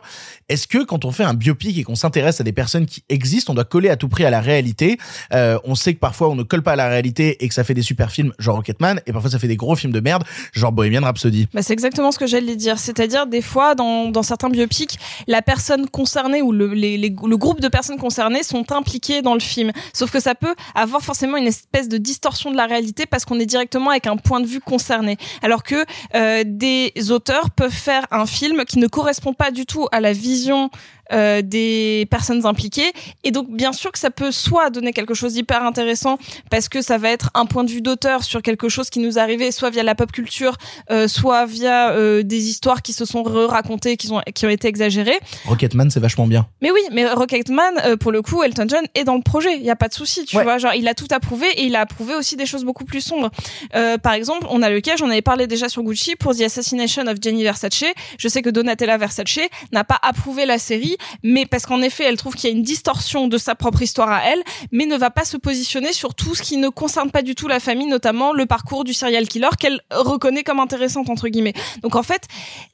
Est-ce 0.49 0.67
que 0.67 0.83
quand 0.83 1.05
on 1.05 1.11
fait 1.11 1.23
un 1.23 1.33
biopic 1.33 1.77
et 1.77 1.83
qu'on 1.83 1.95
s'intéresse 1.95 2.39
à 2.39 2.43
des 2.43 2.51
personnes 2.51 2.85
qui 2.85 3.03
existent, 3.09 3.53
on 3.53 3.55
doit 3.55 3.65
coller 3.65 3.89
à 3.89 3.95
tout 3.95 4.07
prix 4.09 4.25
à 4.25 4.29
la 4.29 4.41
réalité? 4.41 4.97
Euh, 5.33 5.57
On 5.65 5.75
sait 5.75 5.93
que 5.93 5.99
parfois 5.99 6.29
on 6.29 6.35
ne 6.35 6.43
colle 6.43 6.61
pas 6.61 6.73
à 6.73 6.75
la 6.75 6.87
réalité 6.87 7.43
et 7.43 7.47
que 7.47 7.53
ça 7.53 7.63
fait 7.63 7.73
des 7.73 7.81
super 7.81 8.11
films 8.11 8.33
genre 8.37 8.57
Rocketman 8.57 9.01
et 9.07 9.11
parfois 9.13 9.31
ça 9.31 9.39
fait 9.39 9.47
des 9.47 9.55
gros 9.57 9.75
films 9.75 9.93
de 9.93 9.99
merde 9.99 10.23
genre 10.53 10.71
Bohemian 10.71 11.01
Rhapsody. 11.01 11.47
Bah, 11.53 11.61
c'est 11.63 11.73
exactement 11.73 12.11
ce 12.11 12.19
que 12.19 12.27
j'allais 12.27 12.55
dire. 12.55 12.77
C'est-à-dire, 12.77 13.25
des 13.27 13.41
fois, 13.41 13.73
dans, 13.75 14.09
dans 14.09 14.23
certains 14.23 14.49
biopics, 14.49 14.97
la 15.27 15.41
personne 15.41 15.87
concernée 15.89 16.41
ou 16.41 16.51
le, 16.51 16.73
les- 16.73 16.97
le 16.97 17.37
groupe 17.37 17.59
de 17.59 17.67
personnes 17.67 17.97
concernées 17.97 18.43
sont 18.43 18.71
impliquées 18.71 19.21
dans 19.21 19.33
le 19.33 19.39
film. 19.39 19.71
Sauf 19.93 20.11
que 20.11 20.19
ça 20.19 20.35
peut 20.35 20.53
avoir 20.75 21.03
forcément 21.07 21.37
une 21.37 21.47
espèce 21.47 21.87
de 21.87 21.97
distorsion 21.97 22.51
de 22.51 22.57
la 22.57 22.65
réalité 22.65 23.05
parce 23.05 23.23
qu'on 23.23 23.39
est 23.39 23.45
directement 23.45 23.91
avec 23.91 24.07
un 24.07 24.17
point 24.17 24.41
de 24.41 24.45
vue 24.45 24.59
concerné. 24.59 25.17
Alors 25.41 25.63
que 25.63 25.85
euh, 26.15 26.43
des 26.45 26.91
auteurs 27.11 27.49
peuvent 27.49 27.71
faire 27.71 28.05
un 28.11 28.25
film 28.25 28.65
qui 28.65 28.77
ne 28.77 28.87
correspond 28.87 29.33
pas 29.33 29.49
du 29.49 29.65
tout 29.65 29.87
à 29.93 30.01
la 30.01 30.11
vision 30.11 30.69
euh, 31.13 31.41
des 31.41 32.07
personnes 32.11 32.45
impliquées 32.45 32.91
et 33.23 33.31
donc 33.31 33.49
bien 33.49 33.71
sûr 33.73 33.91
que 33.91 33.99
ça 33.99 34.09
peut 34.11 34.31
soit 34.31 34.69
donner 34.69 34.93
quelque 34.93 35.13
chose 35.13 35.33
d'hyper 35.33 35.63
intéressant 35.63 36.17
parce 36.49 36.69
que 36.69 36.81
ça 36.81 36.97
va 36.97 37.09
être 37.09 37.29
un 37.33 37.45
point 37.45 37.63
de 37.63 37.71
vue 37.71 37.81
d'auteur 37.81 38.23
sur 38.23 38.41
quelque 38.41 38.69
chose 38.69 38.89
qui 38.89 38.99
nous 38.99 39.17
arrivé 39.19 39.51
soit 39.51 39.69
via 39.69 39.83
la 39.83 39.95
pop 39.95 40.11
culture 40.11 40.57
euh, 40.91 41.07
soit 41.07 41.45
via 41.45 41.91
euh, 41.91 42.23
des 42.23 42.49
histoires 42.49 42.81
qui 42.81 42.93
se 42.93 43.05
sont 43.05 43.23
racontées 43.23 43.97
qui 43.97 44.11
ont 44.11 44.21
qui 44.33 44.45
ont 44.45 44.49
été 44.49 44.67
exagérées 44.67 45.19
Rocketman 45.45 45.89
c'est 45.89 45.99
vachement 45.99 46.27
bien. 46.27 46.47
mais 46.61 46.71
oui, 46.71 46.81
mais 46.91 47.05
Rocketman, 47.07 47.73
euh, 47.85 47.95
pour 47.97 48.11
le 48.11 48.21
coup, 48.21 48.43
Elton 48.43 48.65
John 48.67 48.83
est 48.95 49.03
dans 49.03 49.15
le 49.15 49.21
projet. 49.21 49.55
Il 49.55 49.63
y 49.63 49.69
a 49.69 49.75
pas 49.75 49.87
de 49.87 49.93
souci, 49.93 50.25
tu 50.25 50.35
Ouais. 50.37 50.43
vois. 50.43 50.57
Genre, 50.57 50.73
il 50.75 50.87
a 50.87 50.93
tout 50.93 51.07
approuvé 51.11 51.47
et 51.55 51.63
il 51.65 51.75
a 51.75 51.81
approuvé 51.81 52.13
aussi 52.15 52.35
des 52.35 52.45
choses 52.45 52.63
beaucoup 52.65 52.83
plus 52.85 53.01
sombres. 53.01 53.29
Euh, 53.75 53.97
par 53.97 54.13
exemple, 54.13 54.45
on 54.49 54.61
a 54.61 54.69
le 54.69 54.81
cas, 54.81 54.95
j'en 54.97 55.09
avais 55.09 55.21
parlé 55.21 55.47
déjà 55.47 55.69
sur 55.69 55.83
Gucci 55.83 56.15
pour 56.15 56.35
The 56.35 56.41
Assassination 56.41 57.07
of 57.07 57.17
Gianni 57.21 57.43
Versace. 57.43 57.83
Je 58.17 58.27
sais 58.27 58.41
que 58.41 58.49
Donatella 58.49 58.97
Versace 58.97 59.39
n'a 59.71 59.83
pas 59.83 59.99
approuvé 60.01 60.45
la 60.45 60.57
série, 60.57 60.96
mais 61.23 61.45
parce 61.45 61.65
qu'en 61.65 61.81
effet, 61.81 62.05
elle 62.05 62.17
trouve 62.17 62.35
qu'il 62.35 62.49
y 62.49 62.53
a 62.53 62.55
une 62.55 62.63
distorsion 62.63 63.27
de 63.27 63.37
sa 63.37 63.55
propre 63.55 63.81
histoire 63.81 64.09
à 64.09 64.21
elle, 64.25 64.43
mais 64.71 64.85
ne 64.85 64.95
va 64.97 65.09
pas 65.09 65.25
se 65.25 65.37
positionner 65.37 65.93
sur 65.93 66.15
tout 66.15 66.35
ce 66.35 66.41
qui 66.41 66.57
ne 66.57 66.69
concerne 66.69 67.11
pas 67.11 67.21
du 67.21 67.35
tout 67.35 67.47
la 67.47 67.59
famille, 67.59 67.87
notamment 67.87 68.33
le 68.33 68.45
parcours 68.45 68.83
du 68.83 68.93
serial 68.93 69.27
killer 69.27 69.49
qu'elle 69.59 69.79
reconnaît 69.91 70.43
comme 70.43 70.59
intéressante 70.59 71.09
entre 71.09 71.27
guillemets. 71.27 71.53
Donc 71.81 71.95
en 71.95 72.03
fait, 72.03 72.23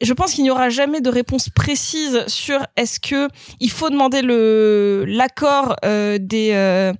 je 0.01 0.13
pense 0.13 0.33
qu'il 0.33 0.43
n'y 0.43 0.51
aura 0.51 0.69
jamais 0.69 1.01
de 1.01 1.09
réponse 1.09 1.49
précise 1.49 2.23
sur 2.27 2.65
est-ce 2.75 2.99
que 2.99 3.27
il 3.59 3.71
faut 3.71 3.89
demander 3.89 4.21
le 4.21 5.05
l'accord 5.07 5.75
euh, 5.85 6.17
des 6.19 6.51
euh, 6.53 6.93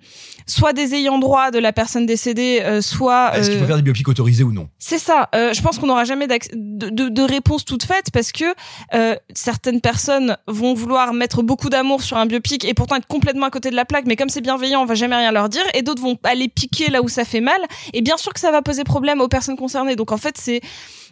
soit 0.46 0.74
des 0.74 0.94
ayants 0.96 1.20
droit 1.20 1.52
de 1.52 1.60
la 1.60 1.74
personne 1.74 2.06
décédée, 2.06 2.62
euh, 2.64 2.82
soit 2.82 3.38
Est-ce 3.38 3.50
qu'il 3.50 3.60
faut 3.60 3.64
euh, 3.64 3.68
faire 3.68 3.76
des 3.78 3.82
biopics 3.82 4.08
autorisés 4.08 4.44
ou 4.44 4.52
non? 4.52 4.70
C'est 4.78 5.00
ça. 5.00 5.30
Euh, 5.36 5.54
je 5.54 5.62
pense 5.62 5.80
qu'on 5.80 5.88
n'aura 5.88 6.04
jamais 6.04 6.28
de, 6.28 6.90
de, 6.90 7.10
de 7.10 7.22
réponse 7.22 7.66
toute 7.66 7.84
faite 7.84 8.08
parce 8.12 8.32
que 8.32 8.46
euh, 8.94 9.16
certaines 9.34 9.82
personnes 9.82 10.38
vont 10.48 10.74
vouloir 10.74 11.13
mettre 11.14 11.44
beaucoup 11.44 11.70
d'amour 11.70 12.02
sur 12.04 12.18
un 12.18 12.26
biopic 12.26 12.66
et 12.66 12.74
pourtant 12.74 12.96
être 12.96 13.08
complètement 13.08 13.46
à 13.46 13.50
côté 13.50 13.70
de 13.70 13.76
la 13.76 13.86
plaque. 13.86 14.06
Mais 14.06 14.16
comme 14.16 14.30
c'est 14.30 14.42
bienveillant, 14.42 14.82
on 14.82 14.86
va 14.86 14.96
jamais 14.96 15.16
rien 15.16 15.32
leur 15.32 15.50
dire. 15.50 15.64
Et 15.74 15.82
d'autres 15.82 16.02
vont 16.02 16.18
aller 16.24 16.48
piquer 16.48 16.90
là 16.90 17.02
où 17.02 17.10
ça 17.10 17.26
fait 17.26 17.42
mal. 17.42 17.60
Et 17.94 18.02
bien 18.02 18.18
sûr 18.18 18.34
que 18.34 18.40
ça 18.40 18.52
va 18.52 18.62
poser 18.62 18.84
problème 18.84 19.22
aux 19.22 19.28
personnes 19.28 19.58
concernées. 19.58 19.96
Donc 19.96 20.12
en 20.12 20.18
fait, 20.18 20.38
c'est 20.38 20.62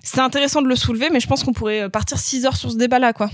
c'est 0.04 0.20
intéressant 0.20 0.62
de 0.62 0.68
le 0.68 0.76
soulever, 0.76 1.10
mais 1.12 1.20
je 1.20 1.28
pense 1.28 1.44
qu'on 1.44 1.54
pourrait 1.54 1.90
partir 1.90 2.18
6 2.18 2.46
heures 2.46 2.56
sur 2.56 2.72
ce 2.72 2.78
débat-là, 2.78 3.14
quoi. 3.14 3.30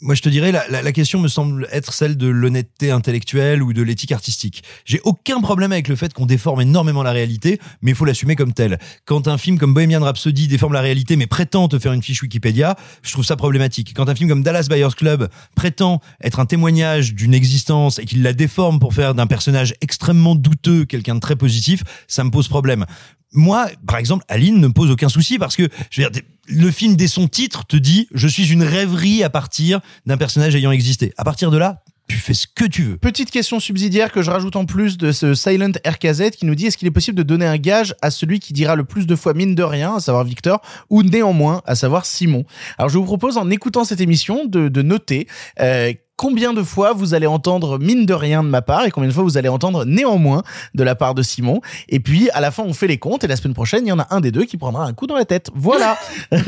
Moi, 0.00 0.14
je 0.14 0.22
te 0.22 0.28
dirais, 0.28 0.52
la, 0.52 0.64
la, 0.68 0.80
la 0.80 0.92
question 0.92 1.18
me 1.18 1.26
semble 1.26 1.66
être 1.72 1.92
celle 1.92 2.16
de 2.16 2.28
l'honnêteté 2.28 2.92
intellectuelle 2.92 3.64
ou 3.64 3.72
de 3.72 3.82
l'éthique 3.82 4.12
artistique. 4.12 4.62
J'ai 4.84 5.00
aucun 5.02 5.40
problème 5.40 5.72
avec 5.72 5.88
le 5.88 5.96
fait 5.96 6.14
qu'on 6.14 6.24
déforme 6.24 6.60
énormément 6.60 7.02
la 7.02 7.10
réalité, 7.10 7.58
mais 7.82 7.90
il 7.90 7.94
faut 7.96 8.04
l'assumer 8.04 8.36
comme 8.36 8.52
tel. 8.52 8.78
Quand 9.06 9.26
un 9.26 9.38
film 9.38 9.58
comme 9.58 9.74
Bohemian 9.74 10.00
Rhapsody 10.00 10.46
déforme 10.46 10.72
la 10.72 10.82
réalité, 10.82 11.16
mais 11.16 11.26
prétend 11.26 11.66
te 11.66 11.80
faire 11.80 11.92
une 11.92 12.02
fiche 12.02 12.22
Wikipédia, 12.22 12.76
je 13.02 13.10
trouve 13.10 13.24
ça 13.24 13.34
problématique. 13.34 13.92
Quand 13.92 14.08
un 14.08 14.14
film 14.14 14.28
comme 14.28 14.44
Dallas 14.44 14.68
Buyers 14.70 14.94
Club 14.96 15.28
prétend 15.56 16.00
être 16.22 16.38
un 16.38 16.46
témoignage 16.46 17.14
d'une 17.14 17.34
existence 17.34 17.98
et 17.98 18.04
qu'il 18.04 18.22
la 18.22 18.32
déforme 18.32 18.78
pour 18.78 18.94
faire 18.94 19.16
d'un 19.16 19.26
personnage 19.26 19.74
extrêmement 19.80 20.36
douteux 20.36 20.84
quelqu'un 20.84 21.16
de 21.16 21.20
très 21.20 21.34
positif, 21.34 21.82
ça 22.06 22.22
me 22.22 22.30
pose 22.30 22.46
problème. 22.46 22.86
Moi, 23.32 23.68
par 23.86 23.98
exemple, 23.98 24.24
Aline 24.28 24.60
ne 24.60 24.68
me 24.68 24.72
pose 24.72 24.92
aucun 24.92 25.08
souci 25.08 25.38
parce 25.38 25.56
que, 25.56 25.68
je 25.90 26.02
veux 26.02 26.08
dire, 26.08 26.22
le 26.48 26.70
film 26.70 26.96
dès 26.96 27.08
son 27.08 27.28
titre 27.28 27.66
te 27.66 27.76
dit 27.76 28.08
je 28.12 28.26
suis 28.26 28.50
une 28.52 28.62
rêverie 28.62 29.22
à 29.22 29.30
partir 29.30 29.80
d'un 30.06 30.16
personnage 30.16 30.54
ayant 30.54 30.72
existé. 30.72 31.12
À 31.16 31.24
partir 31.24 31.50
de 31.50 31.58
là, 31.58 31.82
tu 32.08 32.16
fais 32.16 32.32
ce 32.32 32.46
que 32.46 32.64
tu 32.64 32.82
veux. 32.82 32.96
Petite 32.96 33.30
question 33.30 33.60
subsidiaire 33.60 34.10
que 34.10 34.22
je 34.22 34.30
rajoute 34.30 34.56
en 34.56 34.64
plus 34.64 34.96
de 34.96 35.12
ce 35.12 35.34
Silent 35.34 35.72
RKZ 35.86 36.30
qui 36.30 36.46
nous 36.46 36.54
dit 36.54 36.66
est-ce 36.66 36.78
qu'il 36.78 36.88
est 36.88 36.92
possible 36.92 37.18
de 37.18 37.22
donner 37.22 37.44
un 37.44 37.58
gage 37.58 37.94
à 38.00 38.10
celui 38.10 38.40
qui 38.40 38.54
dira 38.54 38.76
le 38.76 38.84
plus 38.84 39.06
de 39.06 39.14
fois 39.14 39.34
mine 39.34 39.54
de 39.54 39.62
rien, 39.62 39.96
à 39.96 40.00
savoir 40.00 40.24
Victor, 40.24 40.62
ou 40.88 41.02
néanmoins, 41.02 41.60
à 41.66 41.74
savoir 41.74 42.06
Simon? 42.06 42.44
Alors 42.78 42.88
je 42.88 42.96
vous 42.96 43.04
propose 43.04 43.36
en 43.36 43.50
écoutant 43.50 43.84
cette 43.84 44.00
émission 44.00 44.46
de, 44.46 44.68
de 44.68 44.82
noter 44.82 45.28
euh, 45.60 45.92
combien 46.18 46.52
de 46.52 46.62
fois 46.62 46.92
vous 46.92 47.14
allez 47.14 47.28
entendre 47.28 47.78
mine 47.78 48.04
de 48.04 48.12
rien 48.12 48.42
de 48.42 48.48
ma 48.48 48.60
part 48.60 48.84
et 48.84 48.90
combien 48.90 49.08
de 49.08 49.14
fois 49.14 49.22
vous 49.22 49.38
allez 49.38 49.48
entendre 49.48 49.84
néanmoins 49.86 50.42
de 50.74 50.82
la 50.82 50.94
part 50.94 51.14
de 51.14 51.22
Simon. 51.22 51.60
Et 51.88 52.00
puis 52.00 52.28
à 52.30 52.40
la 52.40 52.50
fin 52.50 52.64
on 52.64 52.74
fait 52.74 52.88
les 52.88 52.98
comptes 52.98 53.24
et 53.24 53.28
la 53.28 53.36
semaine 53.36 53.54
prochaine 53.54 53.86
il 53.86 53.88
y 53.88 53.92
en 53.92 54.00
a 54.00 54.08
un 54.10 54.20
des 54.20 54.32
deux 54.32 54.44
qui 54.44 54.58
prendra 54.58 54.84
un 54.84 54.92
coup 54.92 55.06
dans 55.06 55.16
la 55.16 55.24
tête. 55.24 55.50
Voilà. 55.54 55.96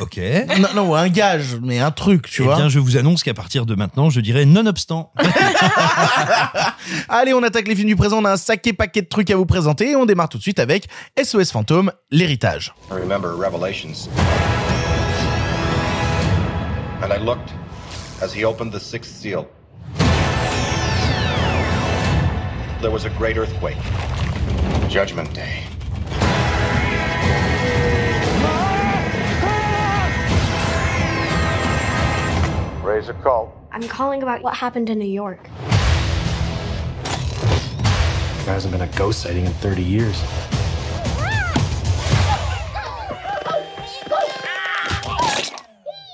Ok. 0.00 0.20
non, 0.60 0.68
non, 0.74 0.94
un 0.94 1.08
gage, 1.08 1.56
mais 1.62 1.78
un 1.78 1.90
truc, 1.90 2.28
tu 2.28 2.42
eh 2.42 2.44
vois. 2.44 2.56
bien, 2.56 2.68
je 2.68 2.78
vous 2.78 2.96
annonce 2.96 3.22
qu'à 3.22 3.34
partir 3.34 3.66
de 3.66 3.74
maintenant, 3.74 4.10
je 4.10 4.20
dirais 4.20 4.44
nonobstant. 4.44 5.12
Allez, 7.08 7.32
on 7.32 7.42
attaque 7.42 7.68
les 7.68 7.76
films 7.76 7.88
du 7.88 7.96
présent. 7.96 8.18
On 8.18 8.24
a 8.24 8.32
un 8.32 8.36
sacré 8.36 8.72
paquet 8.72 9.02
de 9.02 9.08
trucs 9.08 9.30
à 9.30 9.36
vous 9.36 9.46
présenter 9.46 9.90
et 9.90 9.96
on 9.96 10.06
démarre 10.06 10.28
tout 10.28 10.38
de 10.38 10.42
suite 10.42 10.58
avec 10.58 10.88
SOS 11.22 11.52
Fantôme, 11.52 11.92
l'héritage. 12.10 12.74
Remember 12.90 13.30
Revelations. 13.30 14.08
And 17.00 17.12
I 17.12 17.18
looked 17.18 17.52
as 18.20 18.32
he 18.32 18.44
opened 18.44 18.72
the 18.72 18.80
sixth 18.80 19.14
seal. 19.14 19.48
There 22.80 22.90
was 22.90 23.04
a 23.04 23.10
great 23.10 23.36
earthquake. 23.36 23.76
Judgment 24.88 25.32
Day. 25.32 25.62
Raise 32.82 33.08
a 33.08 33.14
cult. 33.22 33.54
I'm 33.70 33.86
calling 33.86 34.24
about 34.24 34.42
what 34.42 34.54
happened 34.54 34.90
in 34.90 34.98
New 34.98 35.04
York. 35.04 35.42
There 38.44 38.54
hasn't 38.54 38.72
been 38.72 38.80
a 38.80 38.88
ghost 38.96 39.22
sighting 39.22 39.46
in 39.46 39.52
30 39.52 39.84
years. 39.84 40.20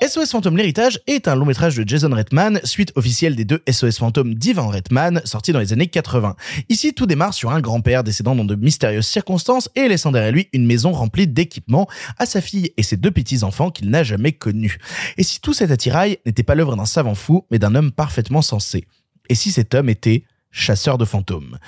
SOS 0.03 0.31
Fantôme 0.31 0.57
l'héritage 0.57 1.01
est 1.07 1.29
un 1.29 1.37
long 1.37 1.47
métrage 1.47 1.77
de 1.77 1.89
Jason 1.89 2.11
Reitman, 2.11 2.61
suite 2.65 2.93
officielle 2.97 3.37
des 3.37 3.45
deux 3.45 3.63
SOS 3.71 3.99
Fantômes 3.99 4.35
d'Ivan 4.35 4.69
Reitman, 4.69 5.23
sortis 5.25 5.53
dans 5.53 5.61
les 5.61 5.73
années 5.73 5.87
80. 5.87 6.35
Ici, 6.69 6.93
tout 6.93 7.07
démarre 7.07 7.33
sur 7.33 7.53
un 7.53 7.61
grand-père 7.61 8.03
décédant 8.03 8.35
dans 8.35 8.45
de 8.45 8.57
mystérieuses 8.57 9.07
circonstances 9.07 9.71
et 9.77 9.89
laissant 9.89 10.11
derrière 10.13 10.33
lui 10.33 10.49
une 10.53 10.67
maison 10.67 10.93
remplie 10.93 11.29
d'équipements 11.29 11.89
à 12.19 12.27
sa 12.27 12.41
fille 12.41 12.73
et 12.77 12.83
ses 12.83 12.97
deux 12.97 13.13
petits-enfants 13.13 13.71
qu'il 13.71 13.89
n'a 13.89 14.03
jamais 14.03 14.33
connus. 14.33 14.79
Et 15.17 15.23
si 15.23 15.41
tout 15.41 15.55
cet 15.55 15.71
attirail 15.71 16.19
n'était 16.27 16.43
pas 16.43 16.55
l'œuvre 16.57 16.77
d'un 16.77 16.87
savant 16.87 17.15
fou, 17.15 17.47
mais 17.51 17.59
d'un 17.59 17.75
homme 17.75 17.93
parfaitement 17.93 18.43
sensé? 18.43 18.87
Et 19.31 19.35
si 19.35 19.53
cet 19.53 19.75
homme 19.75 19.89
était 19.89 20.25
chasseur 20.51 20.99
de 20.99 21.05
fantômes? 21.05 21.59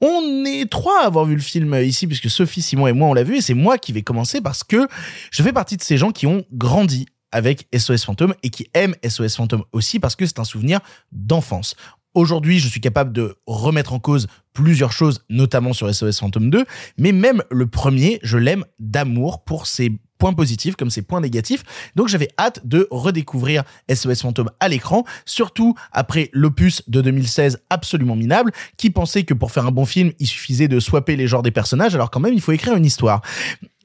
On 0.00 0.44
est 0.46 0.70
trois 0.70 1.02
à 1.02 1.06
avoir 1.06 1.26
vu 1.26 1.34
le 1.34 1.42
film 1.42 1.74
ici, 1.74 2.06
puisque 2.06 2.30
Sophie, 2.30 2.62
Simon 2.62 2.88
et 2.88 2.92
moi, 2.92 3.08
on 3.08 3.14
l'a 3.14 3.22
vu, 3.22 3.36
et 3.36 3.40
c'est 3.40 3.54
moi 3.54 3.78
qui 3.78 3.92
vais 3.92 4.02
commencer 4.02 4.40
parce 4.40 4.64
que 4.64 4.88
je 5.30 5.42
fais 5.42 5.52
partie 5.52 5.76
de 5.76 5.82
ces 5.82 5.96
gens 5.96 6.10
qui 6.10 6.26
ont 6.26 6.44
grandi 6.52 7.06
avec 7.34 7.66
SOS 7.76 8.04
Fantôme 8.04 8.32
et 8.42 8.48
qui 8.48 8.68
aiment 8.72 8.94
SOS 9.06 9.36
Fantôme 9.36 9.64
aussi 9.72 9.98
parce 9.98 10.16
que 10.16 10.24
c'est 10.24 10.38
un 10.38 10.44
souvenir 10.44 10.80
d'enfance. 11.12 11.74
Aujourd'hui, 12.14 12.60
je 12.60 12.68
suis 12.68 12.80
capable 12.80 13.12
de 13.12 13.34
remettre 13.46 13.92
en 13.92 13.98
cause 13.98 14.28
plusieurs 14.52 14.92
choses, 14.92 15.24
notamment 15.28 15.72
sur 15.72 15.92
SOS 15.92 16.20
Fantôme 16.20 16.48
2, 16.48 16.64
mais 16.96 17.10
même 17.10 17.42
le 17.50 17.66
premier, 17.66 18.20
je 18.22 18.38
l'aime 18.38 18.64
d'amour 18.78 19.42
pour 19.42 19.66
ses 19.66 19.98
points 20.16 20.32
positifs 20.32 20.76
comme 20.76 20.90
ses 20.90 21.02
points 21.02 21.20
négatifs. 21.20 21.64
Donc 21.96 22.06
j'avais 22.06 22.28
hâte 22.38 22.64
de 22.64 22.86
redécouvrir 22.92 23.64
SOS 23.92 24.22
Fantôme 24.22 24.50
à 24.60 24.68
l'écran, 24.68 25.04
surtout 25.24 25.74
après 25.90 26.30
l'opus 26.32 26.88
de 26.88 27.00
2016 27.00 27.64
absolument 27.68 28.14
minable, 28.14 28.52
qui 28.76 28.90
pensait 28.90 29.24
que 29.24 29.34
pour 29.34 29.50
faire 29.50 29.66
un 29.66 29.72
bon 29.72 29.84
film, 29.84 30.12
il 30.20 30.28
suffisait 30.28 30.68
de 30.68 30.78
swapper 30.78 31.16
les 31.16 31.26
genres 31.26 31.42
des 31.42 31.50
personnages, 31.50 31.96
alors 31.96 32.12
quand 32.12 32.20
même, 32.20 32.34
il 32.34 32.40
faut 32.40 32.52
écrire 32.52 32.76
une 32.76 32.86
histoire. 32.86 33.22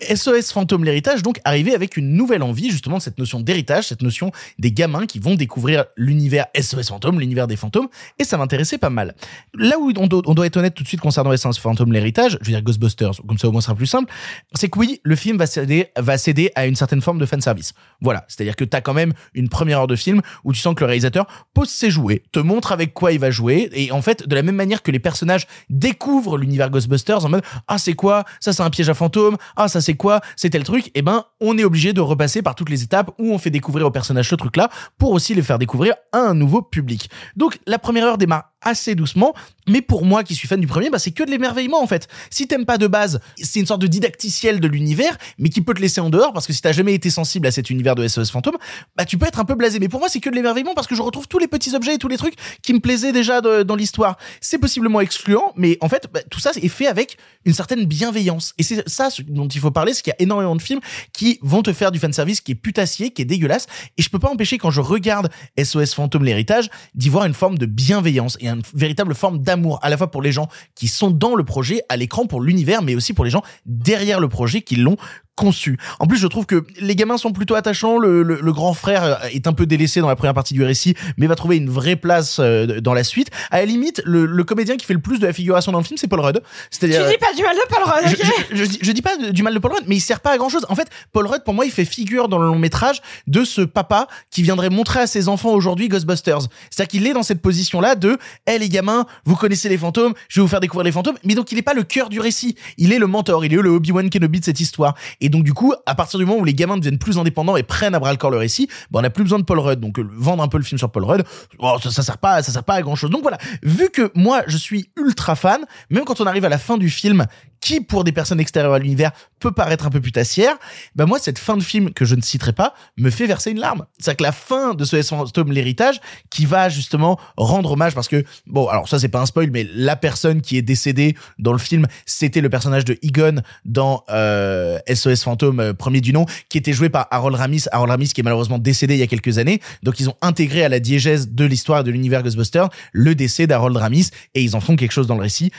SOS 0.02 0.52
Fantôme 0.52 0.84
l'héritage 0.84 1.24
donc 1.24 1.40
arrivait 1.44 1.76
avec 1.76 1.98
une 1.98 2.14
nouvelle 2.14 2.44
envie 2.44 2.70
justement 2.70 2.98
de 2.98 3.02
cette 3.02 3.18
notion 3.18 3.40
d'héritage, 3.40 3.88
cette 3.88 4.02
notion 4.02 4.32
des 4.58 4.72
gamins 4.72 5.06
qui 5.06 5.20
vont 5.20 5.36
découvrir 5.36 5.86
l'univers 5.96 6.46
SOS 6.60 6.90
Fantôme, 6.90 7.20
l'univers 7.20 7.48
des 7.48 7.56
fantômes, 7.56 7.88
et 8.18 8.24
ça 8.24 8.38
m'intéressait 8.38 8.78
pas 8.78 8.90
mal. 8.90 9.16
Là 9.54 9.78
où 9.80 9.92
on 9.98 10.08
doit, 10.08 10.46
être 10.46 10.58
honnête 10.58 10.74
tout 10.74 10.84
de 10.84 10.88
suite 10.88 11.02
concernant 11.02 11.36
SOS 11.36 11.60
Fantôme 11.60 11.92
l'héritage, 11.92 12.38
je 12.42 12.46
veux 12.46 12.54
dire 12.54 12.62
Ghostbusters, 12.62 13.22
comme 13.28 13.38
ça 13.38 13.48
au 13.48 13.52
moins 13.52 13.62
sera 13.62 13.76
plus 13.76 13.88
simple, 13.88 14.12
c'est 14.54 14.70
que 14.70 14.80
oui, 14.80 15.00
le 15.04 15.16
film 15.16 15.38
va 15.38 15.48
céder, 15.48 15.88
va 15.98 16.18
céder 16.18 16.52
à 16.56 16.66
une 16.66 16.76
certaine 16.76 17.02
forme 17.02 17.20
de 17.20 17.26
fanservice. 17.26 17.74
Voilà, 18.02 18.26
c'est-à-dire 18.28 18.56
que 18.56 18.64
t'as 18.64 18.82
quand 18.82 18.94
même 18.94 19.14
une 19.34 19.50
première 19.50 19.80
heure 19.80 19.88
de 19.88 19.96
film 19.96 20.22
où 20.44 20.54
tu 20.54 20.60
sens 20.60 20.76
que 20.76 20.82
le 20.82 20.88
réalisateur 20.88 21.28
pose 21.54 21.70
ses 21.70 21.90
jouets, 21.90 22.24
te 22.32 22.40
montre 22.40 22.72
avec 22.72 22.94
quoi 22.94 23.12
il 23.12 23.20
va 23.20 23.32
jouer, 23.32 23.70
et 23.74 23.92
en 23.92 24.02
fait, 24.02 24.28
de 24.28 24.36
la 24.36 24.44
même 24.44 24.56
manière 24.56 24.82
que 24.82 24.92
les 24.92 25.00
personnages 25.00 25.48
découvrent 25.70 26.38
l'univers 26.38 26.70
Ghostbusters 26.70 27.26
en 27.26 27.30
mode 27.30 27.44
ah 27.68 27.78
c'est 27.78 27.94
quoi, 27.94 28.24
ça 28.40 28.54
c'est 28.54 28.64
un 28.64 28.70
piège 28.70 28.90
à 28.90 28.94
fantômes, 28.94 29.38
ah 29.56 29.68
ça 29.68 29.82
c'est 29.82 29.89
quoi, 29.96 30.22
c'est 30.36 30.50
tel 30.50 30.64
truc, 30.64 30.88
et 30.88 30.92
eh 30.96 31.02
ben 31.02 31.26
on 31.40 31.58
est 31.58 31.64
obligé 31.64 31.94
de 31.94 32.02
repasser 32.02 32.42
par 32.42 32.56
toutes 32.56 32.70
les 32.70 32.84
étapes 32.84 33.12
où 33.20 33.34
on 33.34 33.38
fait 33.38 33.50
découvrir 33.50 33.86
aux 33.88 33.92
personnages 33.92 34.30
ce 34.30 34.36
truc-là 34.36 34.70
pour 34.98 35.12
aussi 35.12 35.34
les 35.34 35.42
faire 35.42 35.60
découvrir 35.60 35.96
à 36.12 36.20
un 36.20 36.34
nouveau 36.34 36.62
public. 36.62 37.10
Donc 37.36 37.60
la 37.66 37.80
première 37.80 38.06
heure 38.06 38.18
démarre 38.18 38.49
assez 38.62 38.96
doucement, 38.96 39.34
mais 39.68 39.82
pour 39.82 40.04
moi 40.06 40.24
qui 40.24 40.36
suis 40.36 40.48
fan 40.48 40.60
du 40.60 40.68
premier, 40.68 40.90
bah 40.90 41.00
c'est 41.00 41.12
que 41.12 41.24
de 41.24 41.32
l'émerveillement 41.32 41.82
en 41.82 41.88
fait. 41.88 42.08
Si 42.30 42.48
t'aimes 42.48 42.66
pas 42.66 42.78
de 42.78 42.88
base, 42.88 43.20
c'est 43.42 43.60
une 43.60 43.66
sorte 43.66 43.82
de 43.82 43.88
didacticiel 43.88 44.60
de 44.60 44.68
l'univers, 44.68 45.18
mais 45.38 45.50
qui 45.50 45.62
peut 45.62 45.74
te 45.74 45.82
laisser 45.82 46.02
en 46.02 46.10
dehors 46.10 46.34
parce 46.34 46.48
que 46.48 46.54
si 46.54 46.62
t'as 46.62 46.72
jamais 46.72 46.94
été 46.94 47.10
sensible 47.10 47.48
à 47.48 47.52
cet 47.52 47.70
univers 47.70 47.96
de 47.96 48.08
SOS 48.08 48.32
Fantôme, 48.32 48.58
bah 48.98 49.06
tu 49.06 49.18
peux 49.18 49.28
être 49.28 49.40
un 49.40 49.46
peu 49.46 49.56
blasé. 49.56 49.80
Mais 49.80 49.88
pour 49.88 50.00
moi 50.00 50.10
c'est 50.10 50.20
que 50.20 50.30
de 50.30 50.36
l'émerveillement 50.36 50.74
parce 50.74 50.88
que 50.88 50.96
je 50.96 51.02
retrouve 51.02 51.28
tous 51.28 51.40
les 51.40 51.48
petits 51.48 51.76
objets 51.76 51.96
et 51.96 51.98
tous 51.98 52.08
les 52.08 52.18
trucs 52.18 52.36
qui 52.62 52.74
me 52.74 52.80
plaisaient 52.80 53.12
déjà 53.12 53.42
dans 53.42 53.76
l'histoire. 53.76 54.18
C'est 54.42 54.58
possiblement 54.58 55.02
excluant, 55.02 55.54
mais 55.56 55.78
en 55.82 55.90
fait 55.90 56.08
bah, 56.12 56.22
tout 56.30 56.40
ça 56.40 56.52
est 56.56 56.68
fait 56.68 56.88
avec 56.88 57.18
une 57.46 57.54
certaine 57.54 57.86
bienveillance. 57.86 58.54
Et 58.58 58.64
c'est 58.64 58.88
ça 58.90 59.10
dont 59.28 59.48
il 59.48 59.62
faut 59.62 59.72
parler, 59.72 59.94
c'est 59.94 60.02
qu'il 60.02 60.12
y 60.12 60.20
a 60.20 60.22
énormément 60.22 60.56
de 60.56 60.62
films 60.62 60.82
qui 61.14 61.40
vont 61.42 61.62
te 61.62 61.72
faire 61.74 61.92
du 61.92 62.00
fanservice 62.00 62.42
qui 62.42 62.54
est 62.54 62.56
putassier, 62.56 63.12
qui 63.12 63.22
est 63.22 63.26
dégueulasse, 63.26 63.68
et 63.98 64.02
je 64.02 64.10
peux 64.10 64.20
pas 64.20 64.30
empêcher 64.30 64.58
quand 64.58 64.72
je 64.72 64.82
regarde 64.82 65.30
SOS 65.62 65.94
Fantôme 65.94 66.26
l'héritage 66.26 66.70
d'y 66.96 67.10
voir 67.10 67.26
une 67.26 67.34
forme 67.34 67.58
de 67.58 67.66
bienveillance 67.66 68.38
une 68.56 68.62
véritable 68.74 69.16
forme 69.16 69.40
d'amour, 69.40 69.80
à 69.82 69.90
la 69.90 69.98
fois 69.98 70.12
pour 70.12 70.22
les 70.22 70.32
gens 70.32 70.48
qui 70.76 70.88
sont 70.88 71.12
dans 71.12 71.36
le 71.36 71.44
projet, 71.44 71.82
à 71.90 71.98
l'écran, 71.98 72.26
pour 72.26 72.42
l'univers, 72.42 72.82
mais 72.82 72.96
aussi 72.96 73.14
pour 73.14 73.26
les 73.26 73.32
gens 73.32 73.44
derrière 73.66 74.20
le 74.20 74.30
projet 74.30 74.62
qui 74.62 74.76
l'ont 74.76 74.98
conçu. 75.40 75.78
En 76.00 76.06
plus, 76.06 76.18
je 76.18 76.28
trouve 76.28 76.46
que 76.46 76.66
les 76.80 76.96
gamins 76.96 77.18
sont 77.18 77.32
plutôt 77.32 77.56
attachants. 77.56 77.98
Le, 77.98 78.24
le, 78.24 78.54
grand 78.54 78.74
frère 78.74 79.04
euh, 79.04 79.16
est 79.32 79.48
un 79.48 79.54
peu 79.54 79.66
délaissé 79.66 80.02
dans 80.02 80.10
la 80.10 80.18
première 80.18 80.34
partie 80.34 80.54
du 80.54 80.64
récit, 80.64 80.96
mais 81.18 81.28
va 81.28 81.36
trouver 81.36 81.56
une 81.56 81.70
vraie 81.70 81.96
place 81.96 82.38
euh, 82.40 82.82
dans 82.82 82.94
la 82.94 83.06
suite. 83.06 83.30
À 83.50 83.60
la 83.60 83.66
limite, 83.66 84.02
le, 84.06 84.26
le 84.26 84.44
comédien 84.44 84.76
qui 84.76 84.86
fait 84.86 84.94
le 84.94 85.00
plus 85.00 85.20
de 85.20 85.26
la 85.26 85.34
figuration 85.34 85.72
dans 85.72 85.78
le 85.78 85.86
film, 85.86 85.98
c'est 85.98 86.08
Paul 86.08 86.20
Rudd. 86.20 86.42
C'est-à-dire, 86.72 87.06
tu 87.06 87.12
dis 87.12 87.18
pas 87.18 87.34
du 87.34 87.42
mal 87.42 87.56
de 87.56 87.62
Paul 87.70 87.84
Rudd. 87.84 88.18
Je, 88.52 88.66
je, 88.66 88.78
je, 88.82 88.92
dis 88.92 89.02
pas 89.02 89.16
du 89.32 89.44
mal 89.44 89.54
de 89.54 89.60
Paul 89.60 89.72
Rudd, 89.72 89.86
mais 89.88 89.96
il 89.96 90.02
sert 90.02 90.20
pas 90.20 90.32
à 90.32 90.38
grand 90.38 90.50
chose. 90.50 90.66
En 90.68 90.76
fait, 90.76 90.90
Paul 91.14 91.26
Rudd, 91.26 91.44
pour 91.46 91.54
moi, 91.54 91.66
il 91.66 91.72
fait 91.72 91.86
figure 91.86 92.28
dans 92.28 92.40
le 92.40 92.48
long 92.48 92.60
métrage 92.60 93.02
de 93.28 93.46
ce 93.46 93.62
papa 93.62 94.08
qui 94.30 94.42
viendrait 94.44 94.70
montrer 94.70 95.00
à 95.00 95.08
ses 95.08 95.30
enfants 95.30 95.52
aujourd'hui 95.52 95.88
Ghostbusters. 95.88 96.42
C'est-à-dire 96.70 96.90
qu'il 96.90 97.08
est 97.08 97.14
dans 97.14 97.24
cette 97.24 97.42
position-là 97.42 97.96
de, 97.96 98.18
hé 98.46 98.52
hey, 98.52 98.60
les 98.60 98.70
gamins, 98.70 99.06
vous 99.24 99.36
connaissez 99.36 99.70
les 99.70 99.78
fantômes, 99.78 100.14
je 100.28 100.40
vais 100.40 100.42
vous 100.42 100.50
faire 100.50 100.60
découvrir 100.60 100.84
les 100.84 100.92
fantômes. 100.92 101.18
Mais 101.24 101.36
donc, 101.36 101.52
il 101.52 101.58
est 101.58 101.64
pas 101.64 101.74
le 101.74 101.84
cœur 101.84 102.10
du 102.10 102.20
récit. 102.20 102.56
Il 102.78 102.92
est 102.92 103.00
le 103.00 103.08
mentor. 103.08 103.46
Il 103.46 103.54
est 103.54 103.62
le 103.62 103.70
Obi-Wan 103.70 104.10
Kenobi 104.10 104.40
de 104.42 104.46
cette 104.46 104.60
histoire. 104.60 104.96
Et 105.22 105.29
donc, 105.30 105.44
du 105.44 105.54
coup, 105.54 105.74
à 105.86 105.96
partir 105.96 106.20
du 106.20 106.26
moment 106.26 106.40
où 106.40 106.46
les 106.46 106.54
gamins 106.54 106.78
deviennent 106.78 107.00
plus 107.00 107.18
indépendants 107.18 107.58
et 107.58 107.64
prennent 107.64 107.96
à 107.96 108.00
bras 108.00 108.12
le 108.12 108.18
corps 108.18 108.32
le 108.32 108.38
récit, 108.38 108.68
ben 108.92 109.00
on 109.00 109.02
n'a 109.02 109.10
plus 109.10 109.24
besoin 109.24 109.40
de 109.40 109.44
Paul 109.44 109.60
Rudd. 109.60 109.80
Donc 109.80 110.00
euh, 110.00 110.08
vendre 110.12 110.44
un 110.44 110.48
peu 110.48 110.58
le 110.58 110.64
film 110.64 110.78
sur 110.78 110.92
Paul 110.92 111.04
Rudd, 111.04 111.24
oh, 111.60 111.78
ça, 111.82 111.92
ça 111.92 112.04
sert 112.04 112.18
pas, 112.18 112.42
ça 112.44 112.52
sert 112.52 112.64
pas 112.64 112.76
à 112.76 112.82
grand 112.82 112.96
chose. 112.96 113.10
Donc 113.10 113.22
voilà, 113.22 113.38
vu 113.64 113.90
que 113.90 114.12
moi 114.16 114.44
je 114.48 114.58
suis 114.58 114.92
ultra 114.98 115.36
fan, 115.36 115.62
même 115.90 116.06
quand 116.06 116.22
on 116.22 116.26
arrive 116.26 116.46
à 116.46 116.50
la 116.50 116.58
fin 116.58 116.78
du 116.78 116.90
film, 116.90 117.26
qui 117.62 117.82
pour 117.82 118.04
des 118.04 118.12
personnes 118.12 118.40
extérieures 118.40 118.74
à 118.74 118.80
l'univers 118.80 119.12
peut 119.40 119.52
paraître 119.52 119.86
un 119.86 119.90
peu 119.90 120.02
putassière, 120.02 120.56
ben 120.96 121.06
moi 121.06 121.20
cette 121.20 121.40
fin 121.40 121.58
de 121.58 121.64
film 121.64 121.92
que 121.94 122.06
je 122.06 122.16
ne 122.16 122.22
citerai 122.22 122.54
pas 122.54 122.74
me 122.98 123.10
fait 123.10 123.26
verser 123.26 123.52
une 123.52 123.60
larme. 123.60 123.86
C'est-à-dire 123.98 124.18
que 124.18 124.24
la 124.24 124.32
fin 124.32 124.74
de 124.74 124.84
ce 124.86 125.02
Fantôme 125.02 125.52
l'héritage 125.52 126.00
qui 126.30 126.46
va 126.46 126.70
justement 126.70 127.20
rendre 127.38 127.72
hommage 127.72 127.96
parce 127.96 128.08
que 128.08 128.24
bon 128.48 128.68
alors 128.68 128.88
ça 128.88 129.00
c'est 129.00 129.10
pas 129.10 129.22
un 129.22 129.26
spoil 129.26 129.50
mais 129.52 129.68
la 129.74 129.96
personne 129.96 130.42
qui 130.42 130.58
est 130.58 130.62
décédée 130.62 131.16
dans 131.38 131.52
le 131.52 131.58
film 131.58 131.86
c'était 132.06 132.42
le 132.42 132.50
personnage 132.50 132.86
de 132.86 132.98
Egon 133.02 133.42
dans 133.66 134.04
euh, 134.10 134.78
SOS 134.94 135.19
Fantôme 135.24 135.60
euh, 135.60 135.74
premier 135.74 136.02
du 136.02 136.14
nom 136.14 136.26
qui 136.50 136.58
était 136.58 136.74
joué 136.74 136.90
par 136.90 137.08
Harold 137.12 137.36
Ramis. 137.36 137.64
Harold 137.72 137.92
Ramis 137.92 138.10
qui 138.10 138.22
est 138.22 138.24
malheureusement 138.24 138.60
décédé 138.60 138.96
il 138.96 139.00
y 139.00 139.04
a 139.04 139.08
quelques 139.08 139.38
années. 139.38 139.60
Donc 139.84 140.00
ils 140.00 140.10
ont 140.10 140.16
intégré 140.22 140.64
à 140.64 140.70
la 140.70 140.80
diégèse 140.80 141.30
de 141.30 141.46
l'histoire 141.46 141.84
de 141.84 141.92
l'univers 141.92 142.24
Ghostbusters 142.24 142.70
le 142.92 143.16
décès 143.16 143.48
d'Harold 143.48 143.76
Ramis. 143.76 144.10
Et 144.36 144.44
ils 144.44 144.56
en 144.56 144.60
font 144.60 144.76
quelque 144.76 144.92
chose 144.92 145.08
dans 145.08 145.16
le 145.16 145.22
récit 145.22 145.52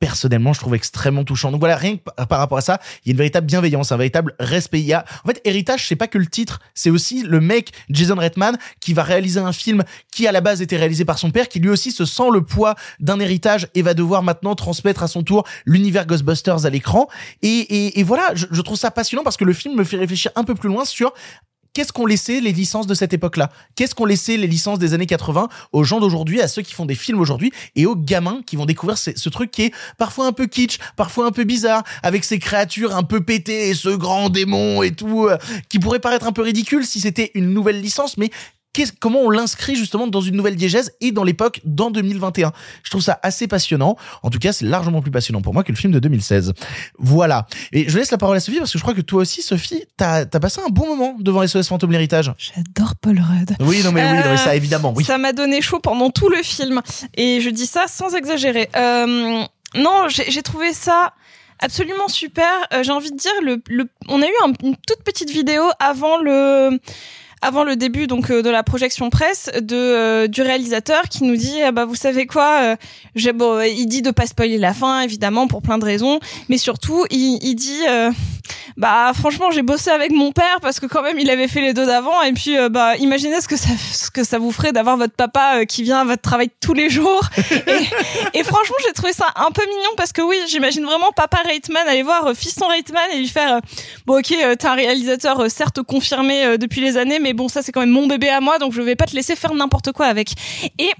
personnellement 0.00 0.52
je 0.52 0.60
trouve 0.60 0.74
extrêmement 0.74 1.24
touchant. 1.24 1.52
Donc 1.52 1.60
voilà, 1.60 1.76
rien 1.76 1.98
que 1.98 2.24
par 2.24 2.38
rapport 2.38 2.58
à 2.58 2.62
ça, 2.62 2.80
il 3.04 3.08
y 3.08 3.10
a 3.10 3.12
une 3.12 3.18
véritable 3.18 3.46
bienveillance, 3.46 3.92
un 3.92 3.96
véritable 3.96 4.34
respect. 4.40 4.80
Il 4.80 4.86
y 4.86 4.92
a, 4.92 5.04
en 5.24 5.28
fait, 5.28 5.40
héritage, 5.44 5.86
c'est 5.86 5.96
pas 5.96 6.08
que 6.08 6.18
le 6.18 6.26
titre, 6.26 6.60
c'est 6.74 6.90
aussi 6.90 7.22
le 7.22 7.40
mec 7.40 7.72
Jason 7.90 8.16
Redman 8.16 8.58
qui 8.80 8.94
va 8.94 9.04
réaliser 9.04 9.38
un 9.38 9.52
film 9.52 9.84
qui 10.10 10.26
à 10.26 10.32
la 10.32 10.40
base 10.40 10.62
était 10.62 10.76
réalisé 10.76 11.04
par 11.04 11.18
son 11.18 11.30
père, 11.30 11.48
qui 11.48 11.60
lui 11.60 11.68
aussi 11.68 11.92
se 11.92 12.04
sent 12.04 12.30
le 12.32 12.42
poids 12.42 12.74
d'un 12.98 13.20
héritage 13.20 13.68
et 13.74 13.82
va 13.82 13.94
devoir 13.94 14.22
maintenant 14.22 14.54
transmettre 14.54 15.02
à 15.02 15.08
son 15.08 15.22
tour 15.22 15.46
l'univers 15.66 16.06
Ghostbusters 16.06 16.64
à 16.64 16.70
l'écran. 16.70 17.08
Et, 17.42 18.02
voilà, 18.02 18.32
je 18.34 18.60
trouve 18.62 18.78
ça 18.78 18.90
passionnant 18.90 19.22
parce 19.22 19.36
que 19.36 19.44
le 19.44 19.52
film 19.52 19.76
me 19.76 19.84
fait 19.84 19.98
réfléchir 19.98 20.32
un 20.34 20.44
peu 20.44 20.54
plus 20.54 20.68
loin 20.68 20.84
sur 20.84 21.12
qu'est-ce 21.72 21.92
qu'ont 21.92 22.06
laissé 22.06 22.40
les 22.40 22.52
licences 22.52 22.86
de 22.86 22.94
cette 22.94 23.12
époque-là? 23.12 23.50
Qu'est-ce 23.76 23.94
qu'ont 23.94 24.04
laissé 24.04 24.36
les 24.36 24.46
licences 24.46 24.78
des 24.78 24.94
années 24.94 25.06
80 25.06 25.48
aux 25.72 25.84
gens 25.84 26.00
d'aujourd'hui, 26.00 26.40
à 26.40 26.48
ceux 26.48 26.62
qui 26.62 26.74
font 26.74 26.86
des 26.86 26.94
films 26.94 27.20
aujourd'hui 27.20 27.52
et 27.76 27.86
aux 27.86 27.96
gamins 27.96 28.40
qui 28.46 28.56
vont 28.56 28.66
découvrir 28.66 28.98
ce, 28.98 29.28
truc 29.28 29.50
qui 29.50 29.62
est 29.62 29.74
parfois 29.98 30.26
un 30.26 30.32
peu 30.32 30.46
kitsch, 30.46 30.78
parfois 30.96 31.26
un 31.26 31.30
peu 31.30 31.44
bizarre, 31.44 31.82
avec 32.02 32.24
ces 32.24 32.38
créatures 32.38 32.96
un 32.96 33.02
peu 33.02 33.22
pétées 33.22 33.74
ce 33.74 33.90
grand 33.90 34.30
démon 34.30 34.82
et 34.82 34.92
tout, 34.92 35.26
euh, 35.26 35.36
qui 35.68 35.78
pourrait 35.78 36.00
paraître 36.00 36.26
un 36.26 36.32
peu 36.32 36.42
ridicule 36.42 36.84
si 36.84 37.00
c'était 37.00 37.30
une 37.34 37.52
nouvelle 37.52 37.80
licence, 37.80 38.16
mais 38.16 38.30
comment 39.00 39.20
on 39.20 39.30
l'inscrit 39.30 39.74
justement 39.74 40.06
dans 40.06 40.20
une 40.20 40.36
nouvelle 40.36 40.56
diégèse 40.56 40.92
et 41.00 41.12
dans 41.12 41.24
l'époque 41.24 41.60
dans 41.64 41.90
2021. 41.90 42.52
Je 42.82 42.90
trouve 42.90 43.02
ça 43.02 43.18
assez 43.22 43.48
passionnant. 43.48 43.96
En 44.22 44.30
tout 44.30 44.38
cas, 44.38 44.52
c'est 44.52 44.64
largement 44.64 45.02
plus 45.02 45.10
passionnant 45.10 45.42
pour 45.42 45.54
moi 45.54 45.64
que 45.64 45.72
le 45.72 45.76
film 45.76 45.92
de 45.92 45.98
2016. 45.98 46.52
Voilà. 46.98 47.46
Et 47.72 47.88
je 47.88 47.98
laisse 47.98 48.10
la 48.10 48.18
parole 48.18 48.36
à 48.36 48.40
Sophie 48.40 48.58
parce 48.58 48.72
que 48.72 48.78
je 48.78 48.82
crois 48.82 48.94
que 48.94 49.00
toi 49.00 49.22
aussi, 49.22 49.42
Sophie, 49.42 49.84
t'as 49.96 50.20
as 50.32 50.40
passé 50.40 50.60
un 50.64 50.70
bon 50.70 50.86
moment 50.86 51.16
devant 51.18 51.46
SOS 51.46 51.68
Fantôme 51.68 51.92
l'héritage. 51.92 52.32
J'adore 52.38 52.94
Paul 53.00 53.18
Rudd. 53.18 53.56
Oui, 53.60 53.82
non 53.84 53.92
mais 53.92 54.04
oui, 54.10 54.18
non, 54.24 54.36
ça 54.36 54.54
évidemment, 54.54 54.92
oui. 54.96 55.04
Ça 55.04 55.18
m'a 55.18 55.32
donné 55.32 55.60
chaud 55.60 55.80
pendant 55.80 56.10
tout 56.10 56.28
le 56.28 56.42
film 56.42 56.80
et 57.16 57.40
je 57.40 57.50
dis 57.50 57.66
ça 57.66 57.84
sans 57.88 58.14
exagérer. 58.14 58.68
Euh, 58.76 59.42
non, 59.74 60.08
j'ai 60.08 60.42
trouvé 60.42 60.72
ça 60.72 61.12
absolument 61.60 62.08
super. 62.08 62.48
Euh, 62.72 62.82
j'ai 62.82 62.92
envie 62.92 63.10
de 63.10 63.16
dire, 63.16 63.32
le, 63.42 63.62
le, 63.68 63.84
on 64.08 64.22
a 64.22 64.26
eu 64.26 64.32
une 64.62 64.76
toute 64.86 65.02
petite 65.04 65.30
vidéo 65.30 65.62
avant 65.78 66.18
le 66.18 66.78
avant 67.42 67.64
le 67.64 67.76
début 67.76 68.06
donc 68.06 68.30
euh, 68.30 68.42
de 68.42 68.50
la 68.50 68.62
projection 68.62 69.10
presse 69.10 69.50
de 69.60 69.76
euh, 69.76 70.26
du 70.26 70.42
réalisateur 70.42 71.02
qui 71.08 71.24
nous 71.24 71.36
dit 71.36 71.62
ah 71.62 71.72
bah 71.72 71.84
vous 71.84 71.94
savez 71.94 72.26
quoi 72.26 72.60
euh, 72.62 72.76
j'ai 73.14 73.32
bon 73.32 73.60
il 73.60 73.86
dit 73.86 74.02
de 74.02 74.10
pas 74.10 74.26
spoiler 74.26 74.58
la 74.58 74.74
fin 74.74 75.00
évidemment 75.00 75.46
pour 75.46 75.62
plein 75.62 75.78
de 75.78 75.84
raisons 75.84 76.20
mais 76.48 76.58
surtout 76.58 77.06
il, 77.10 77.38
il 77.42 77.54
dit 77.54 77.84
bah 78.76 79.12
franchement 79.14 79.50
j'ai 79.50 79.62
bossé 79.62 79.90
avec 79.90 80.12
mon 80.12 80.32
père 80.32 80.58
parce 80.60 80.80
que 80.80 80.86
quand 80.86 81.02
même 81.02 81.18
il 81.18 81.30
avait 81.30 81.48
fait 81.48 81.60
les 81.60 81.72
deux 81.72 81.86
d'avant 81.86 82.22
et 82.22 82.32
puis 82.32 82.56
bah 82.70 82.96
imaginez 82.96 83.40
ce 83.40 83.48
que 83.48 83.56
ça 83.56 83.68
ce 83.92 84.10
que 84.10 84.24
ça 84.24 84.38
vous 84.38 84.52
ferait 84.52 84.72
d'avoir 84.72 84.96
votre 84.96 85.14
papa 85.14 85.64
qui 85.66 85.82
vient 85.82 86.00
à 86.00 86.04
votre 86.04 86.22
travail 86.22 86.50
tous 86.60 86.74
les 86.74 86.90
jours. 86.90 87.22
Et, 87.50 88.38
et 88.38 88.44
franchement 88.44 88.76
j'ai 88.86 88.92
trouvé 88.92 89.12
ça 89.12 89.26
un 89.36 89.50
peu 89.50 89.62
mignon 89.62 89.90
parce 89.96 90.12
que 90.12 90.22
oui 90.22 90.36
j'imagine 90.48 90.84
vraiment 90.84 91.12
papa 91.12 91.38
Reitman 91.44 91.86
aller 91.86 92.02
voir 92.02 92.32
fiston 92.34 92.66
Reitman 92.68 93.02
et 93.14 93.18
lui 93.18 93.28
faire 93.28 93.60
bon 94.06 94.18
ok 94.18 94.28
t'es 94.58 94.66
un 94.66 94.74
réalisateur 94.74 95.50
certes 95.50 95.82
confirmé 95.82 96.58
depuis 96.58 96.80
les 96.80 96.96
années 96.96 97.18
mais 97.18 97.29
mais 97.30 97.34
bon, 97.34 97.46
ça 97.46 97.62
c'est 97.62 97.70
quand 97.70 97.80
même 97.80 97.90
mon 97.90 98.08
bébé 98.08 98.28
à 98.28 98.40
moi, 98.40 98.58
donc 98.58 98.72
je 98.72 98.82
vais 98.82 98.96
pas 98.96 99.06
te 99.06 99.14
laisser 99.14 99.36
faire 99.36 99.54
n'importe 99.54 99.92
quoi 99.92 100.06
avec. 100.06 100.32
Et 100.78 100.90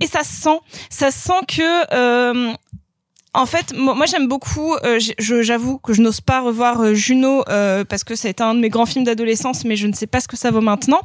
et 0.00 0.06
ça 0.06 0.22
sent, 0.22 0.60
ça 0.90 1.10
sent 1.10 1.40
que 1.48 1.94
euh, 1.94 2.52
en 3.34 3.46
fait, 3.46 3.74
moi 3.76 4.06
j'aime 4.06 4.26
beaucoup. 4.26 4.74
Euh, 4.84 4.98
j'avoue 5.18 5.78
que 5.78 5.92
je 5.92 6.00
n'ose 6.00 6.20
pas 6.20 6.40
revoir 6.40 6.80
euh, 6.80 6.94
Juno 6.94 7.44
euh, 7.48 7.84
parce 7.84 8.04
que 8.04 8.14
c'est 8.16 8.40
un 8.40 8.54
de 8.54 8.60
mes 8.60 8.68
grands 8.68 8.86
films 8.86 9.04
d'adolescence, 9.04 9.64
mais 9.64 9.76
je 9.76 9.86
ne 9.86 9.92
sais 9.92 10.06
pas 10.06 10.20
ce 10.20 10.28
que 10.28 10.36
ça 10.36 10.50
vaut 10.50 10.60
maintenant. 10.60 11.00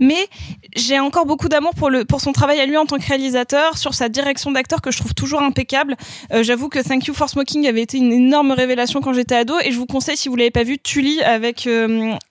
Mais 0.00 0.28
j'ai 0.74 0.98
encore 0.98 1.26
beaucoup 1.26 1.48
d'amour 1.48 1.74
pour 1.74 1.90
le 1.90 2.04
pour 2.04 2.20
son 2.20 2.32
travail 2.32 2.60
à 2.60 2.66
lui 2.66 2.76
en 2.76 2.86
tant 2.86 2.98
que 2.98 3.06
réalisateur, 3.06 3.76
sur 3.78 3.94
sa 3.94 4.08
direction 4.08 4.50
d'acteur 4.50 4.80
que 4.80 4.90
je 4.90 4.98
trouve 4.98 5.14
toujours 5.14 5.42
impeccable. 5.42 5.96
j'avoue 6.42 6.68
que 6.68 6.78
Thank 6.78 7.06
You 7.06 7.14
for 7.14 7.28
Smoking 7.28 7.66
avait 7.66 7.82
été 7.82 7.98
une 7.98 8.12
énorme 8.12 8.52
révélation 8.52 9.00
quand 9.00 9.12
j'étais 9.12 9.36
ado, 9.36 9.54
et 9.62 9.70
je 9.70 9.76
vous 9.76 9.86
conseille 9.86 10.16
si 10.16 10.28
vous 10.28 10.36
l'avez 10.36 10.50
pas 10.50 10.64
vu, 10.64 10.78
Tully 10.78 11.22
avec 11.22 11.68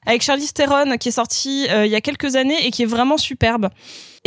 avec 0.06 0.22
Charlize 0.22 0.54
Theron 0.54 0.98
qui 0.98 1.10
est 1.10 1.12
sorti 1.12 1.68
euh, 1.70 1.86
il 1.86 1.91
y 1.91 1.96
a 1.96 2.02
quelques 2.02 2.36
années 2.36 2.66
et 2.66 2.72
qui 2.72 2.84
est 2.84 2.88
vraiment 2.88 3.18
superbe. 3.18 3.70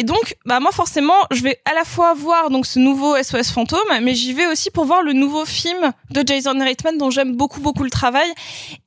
Et 0.00 0.04
donc, 0.04 0.36
bah 0.46 0.60
moi 0.60 0.70
forcément, 0.70 1.16
je 1.32 1.42
vais 1.42 1.60
à 1.64 1.74
la 1.74 1.82
fois 1.82 2.14
voir 2.14 2.50
donc 2.50 2.66
ce 2.66 2.78
nouveau 2.78 3.20
SOS 3.20 3.50
fantôme, 3.50 3.80
mais 4.00 4.14
j'y 4.14 4.32
vais 4.32 4.46
aussi 4.46 4.70
pour 4.70 4.84
voir 4.84 5.02
le 5.02 5.12
nouveau 5.12 5.44
film 5.44 5.92
de 6.10 6.22
Jason 6.24 6.56
Reitman 6.56 6.96
dont 6.96 7.10
j'aime 7.10 7.34
beaucoup 7.34 7.60
beaucoup 7.60 7.82
le 7.82 7.90
travail. 7.90 8.28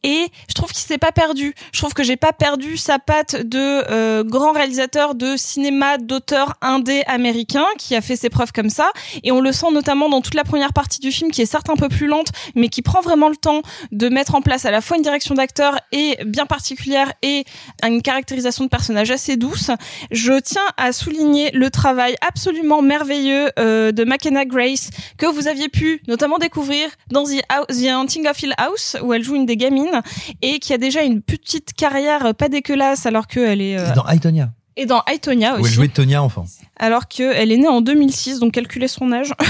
Et 0.04 0.28
je 0.48 0.54
trouve 0.54 0.72
qu'il 0.72 0.86
s'est 0.86 0.98
pas 0.98 1.12
perdu. 1.12 1.54
Je 1.74 1.80
trouve 1.80 1.94
que 1.94 2.04
j'ai 2.04 2.16
pas 2.16 2.32
perdu 2.32 2.78
sa 2.78 2.98
patte 2.98 3.36
de 3.36 3.84
euh, 3.92 4.24
grand 4.24 4.54
réalisateur 4.54 5.14
de 5.14 5.36
cinéma 5.36 5.98
d'auteur 5.98 6.54
indé 6.62 7.04
américain 7.08 7.66
qui 7.78 7.94
a 7.94 8.00
fait 8.00 8.16
ses 8.16 8.30
preuves 8.30 8.54
comme 8.54 8.70
ça. 8.70 8.90
Et 9.24 9.34
on 9.34 9.42
le 9.42 9.52
sent 9.52 9.72
notamment 9.74 10.08
dans 10.08 10.22
toute 10.22 10.36
la 10.36 10.46
première 10.46 10.72
partie 10.72 11.02
du 11.02 11.12
film 11.12 11.30
qui 11.32 11.42
est 11.42 11.46
certes 11.46 11.70
un 11.70 11.76
peu 11.76 11.90
plus 11.90 12.08
lente, 12.08 12.30
mais 12.56 12.70
qui 12.70 12.82
prend 12.82 13.02
vraiment 13.02 13.28
le 13.28 13.36
temps 13.36 13.64
de 13.92 14.08
mettre 14.08 14.34
en 14.34 14.42
place 14.42 14.64
à 14.64 14.72
la 14.72 14.80
fois 14.80 14.96
une 14.96 15.04
direction 15.04 15.36
d'acteur 15.36 15.76
et 15.92 16.18
bien 16.26 16.46
particulière 16.46 17.12
et 17.22 17.44
une 17.84 18.02
caractérisation 18.02 18.64
de 18.64 18.70
personnage 18.70 19.12
assez 19.12 19.36
douce. 19.36 19.72
Je 20.10 20.40
tiens 20.40 20.62
à 20.78 20.94
souligner 21.02 21.50
le 21.52 21.70
travail 21.70 22.16
absolument 22.22 22.82
merveilleux 22.82 23.50
euh, 23.58 23.92
de 23.92 24.04
McKenna 24.04 24.46
Grace 24.46 24.90
que 25.18 25.26
vous 25.26 25.48
aviez 25.48 25.68
pu 25.68 26.02
notamment 26.08 26.38
découvrir 26.38 26.90
dans 27.10 27.24
The, 27.24 27.42
The 27.70 27.92
Haunting 27.92 28.28
of 28.28 28.42
Hill 28.42 28.54
House 28.58 28.98
où 29.02 29.14
elle 29.14 29.24
joue 29.24 29.36
une 29.36 29.48
des 29.48 29.58
gamines 29.58 30.02
et 30.42 30.60
qui 30.60 30.74
a 30.74 30.78
déjà 30.78 31.02
une 31.02 31.22
petite 31.22 31.74
carrière 31.74 32.36
pas 32.36 32.50
dégueulasse 32.50 33.06
alors 33.06 33.28
qu'elle 33.28 33.62
est 33.62 33.80
euh, 33.80 33.90
Et 33.90 33.96
dans 33.96 34.06
Aitonia. 34.06 34.50
Et 34.78 34.86
dans 34.86 35.04
Aitonia 35.12 35.54
Où 35.54 35.56
elle 35.58 35.62
aussi 35.64 35.74
jouait 35.74 35.88
Tonia 35.90 36.24
enfant. 36.24 36.46
alors 36.78 37.08
qu'elle 37.08 37.52
est 37.52 37.58
née 37.58 37.68
en 37.68 37.82
2006 37.82 38.40
donc 38.40 38.54
calculez 38.54 38.88
son 38.88 39.12
âge 39.12 39.34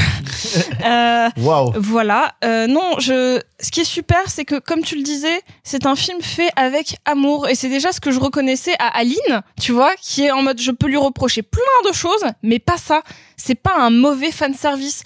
Euh, 0.84 1.30
Waouh. 1.38 1.74
voilà. 1.78 2.34
Euh, 2.44 2.66
non, 2.68 3.00
je. 3.00 3.40
Ce 3.60 3.70
qui 3.72 3.82
est 3.82 3.86
super, 3.86 4.18
c'est 4.28 4.44
que 4.44 4.58
comme 4.60 4.82
tu 4.82 4.96
le 4.96 5.04
disais, 5.04 5.40
c'est 5.64 5.86
un 5.86 5.96
film 5.96 6.20
fait 6.22 6.50
avec 6.56 6.98
amour 7.06 7.48
et 7.48 7.56
c'est 7.56 7.70
déjà 7.70 7.92
ce 7.92 8.02
que 8.02 8.12
je 8.12 8.20
reconnaissais 8.20 8.74
à 8.80 8.88
Aline, 8.98 9.44
tu 9.60 9.72
vois, 9.72 9.94
qui 10.02 10.24
est 10.26 10.32
en 10.32 10.42
mode 10.42 10.60
je 10.60 10.72
peux 10.72 10.88
lui 10.88 10.98
reprocher 10.98 11.44
plein 11.44 11.62
de 11.90 11.94
choses, 11.96 12.26
mais 12.44 12.60
pas 12.60 12.78
ça. 12.78 13.04
C'est 13.38 13.56
pas 13.56 13.76
un 13.78 13.92
mauvais 13.92 14.32
fan 14.32 14.54
service. 14.54 15.04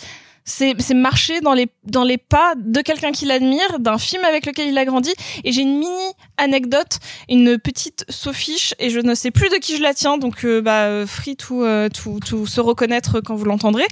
C'est 0.47 0.93
marcher 0.93 1.41
dans 1.41 1.53
les 1.53 1.67
dans 1.85 2.03
les 2.03 2.17
pas 2.17 2.53
de 2.55 2.81
quelqu'un 2.81 3.11
qui 3.11 3.25
l'admire, 3.25 3.79
d'un 3.79 3.97
film 3.97 4.23
avec 4.23 4.45
lequel 4.45 4.67
il 4.67 4.77
a 4.77 4.85
grandi. 4.85 5.11
Et 5.43 5.51
j'ai 5.51 5.61
une 5.61 5.79
mini 5.79 6.13
anecdote, 6.37 6.99
une 7.29 7.57
petite 7.57 8.05
sophiche, 8.09 8.75
et 8.77 8.91
je 8.91 8.99
ne 8.99 9.15
sais 9.15 9.31
plus 9.31 9.49
de 9.49 9.55
qui 9.55 9.75
je 9.75 9.81
la 9.81 9.95
tiens, 9.95 10.19
donc 10.19 10.45
euh, 10.45 10.61
bah 10.61 10.83
euh, 10.83 11.07
free 11.07 11.35
tout 11.35 11.63
euh, 11.63 11.89
tout 11.89 12.19
tout 12.23 12.45
se 12.45 12.61
reconnaître 12.61 13.21
quand 13.21 13.35
vous 13.35 13.45
l'entendrez. 13.45 13.87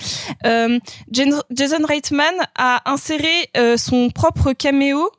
Euh, 0.46 0.80
Jason 1.12 1.86
Reitman 1.88 2.36
a 2.56 2.90
inséré 2.92 3.50
euh, 3.58 3.76
son 3.76 4.10
propre 4.12 4.54
caméo. 4.54 5.10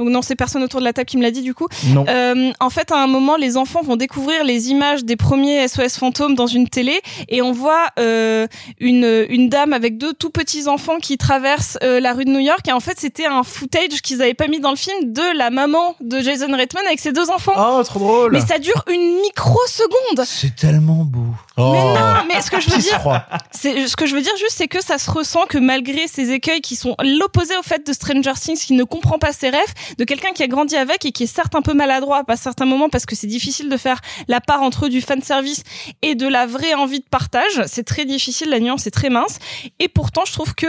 Donc 0.00 0.08
non, 0.08 0.22
c'est 0.22 0.34
personne 0.34 0.62
autour 0.62 0.80
de 0.80 0.86
la 0.86 0.94
table 0.94 1.04
qui 1.04 1.18
me 1.18 1.22
l'a 1.22 1.30
dit 1.30 1.42
du 1.42 1.52
coup. 1.52 1.68
Non. 1.88 2.06
Euh, 2.08 2.52
en 2.58 2.70
fait, 2.70 2.90
à 2.90 2.96
un 2.96 3.06
moment, 3.06 3.36
les 3.36 3.58
enfants 3.58 3.82
vont 3.82 3.96
découvrir 3.96 4.44
les 4.44 4.70
images 4.70 5.04
des 5.04 5.16
premiers 5.16 5.68
SOS 5.68 5.98
fantômes 5.98 6.34
dans 6.34 6.46
une 6.46 6.70
télé 6.70 7.02
et 7.28 7.42
on 7.42 7.52
voit 7.52 7.88
euh, 7.98 8.46
une, 8.78 9.26
une 9.28 9.50
dame 9.50 9.74
avec 9.74 9.98
deux 9.98 10.14
tout 10.14 10.30
petits 10.30 10.68
enfants 10.68 10.96
qui 11.02 11.18
traversent 11.18 11.76
euh, 11.82 12.00
la 12.00 12.14
rue 12.14 12.24
de 12.24 12.30
New 12.30 12.38
York 12.38 12.66
et 12.66 12.72
en 12.72 12.80
fait, 12.80 12.98
c'était 12.98 13.26
un 13.26 13.42
footage 13.42 14.00
qu'ils 14.00 14.22
avaient 14.22 14.32
pas 14.32 14.48
mis 14.48 14.58
dans 14.58 14.70
le 14.70 14.76
film 14.76 15.12
de 15.12 15.36
la 15.36 15.50
maman 15.50 15.94
de 16.00 16.20
Jason 16.20 16.50
Reitman 16.50 16.86
avec 16.86 16.98
ses 16.98 17.12
deux 17.12 17.28
enfants. 17.30 17.52
Oh, 17.58 17.82
trop 17.84 17.98
drôle. 17.98 18.32
Mais 18.32 18.40
ça 18.40 18.58
dure 18.58 18.82
une 18.90 19.20
microseconde. 19.20 20.24
C'est 20.24 20.56
tellement 20.56 21.04
beau. 21.04 21.26
Oh. 21.58 21.72
Mais 21.72 21.84
non, 21.84 22.24
mais 22.26 22.40
ce 22.40 22.50
que 22.50 22.58
je 22.58 22.70
veux 22.70 22.78
dire, 22.78 23.02
c'est 23.50 23.86
ce 23.86 23.96
que 23.96 24.06
je 24.06 24.14
veux 24.14 24.22
dire 24.22 24.32
juste, 24.38 24.54
c'est 24.56 24.68
que 24.68 24.82
ça 24.82 24.96
se 24.96 25.10
ressent 25.10 25.44
que 25.46 25.58
malgré 25.58 26.08
ces 26.08 26.30
écueils 26.30 26.62
qui 26.62 26.74
sont 26.74 26.96
l'opposé 27.02 27.54
au 27.58 27.62
fait 27.62 27.86
de 27.86 27.92
Stranger 27.92 28.32
Things, 28.40 28.56
qui 28.56 28.72
ne 28.72 28.84
comprend 28.84 29.18
pas 29.18 29.34
ses 29.34 29.50
rêves, 29.50 29.74
de 29.98 30.04
quelqu'un 30.04 30.32
qui 30.32 30.42
a 30.42 30.48
grandi 30.48 30.76
avec 30.76 31.04
et 31.04 31.12
qui 31.12 31.24
est 31.24 31.34
certes 31.34 31.54
un 31.54 31.62
peu 31.62 31.74
maladroit 31.74 32.22
à 32.26 32.36
certains 32.36 32.66
moments 32.66 32.88
parce 32.88 33.06
que 33.06 33.16
c'est 33.16 33.26
difficile 33.26 33.68
de 33.68 33.76
faire 33.76 34.00
la 34.28 34.40
part 34.40 34.62
entre 34.62 34.88
du 34.88 35.00
fan 35.00 35.22
service 35.22 35.62
et 36.02 36.14
de 36.14 36.26
la 36.26 36.46
vraie 36.46 36.74
envie 36.74 37.00
de 37.00 37.08
partage. 37.10 37.62
C'est 37.66 37.84
très 37.84 38.04
difficile, 38.04 38.50
la 38.50 38.60
nuance 38.60 38.86
est 38.86 38.90
très 38.90 39.10
mince. 39.10 39.38
Et 39.78 39.88
pourtant, 39.88 40.24
je 40.24 40.32
trouve 40.32 40.54
que 40.54 40.68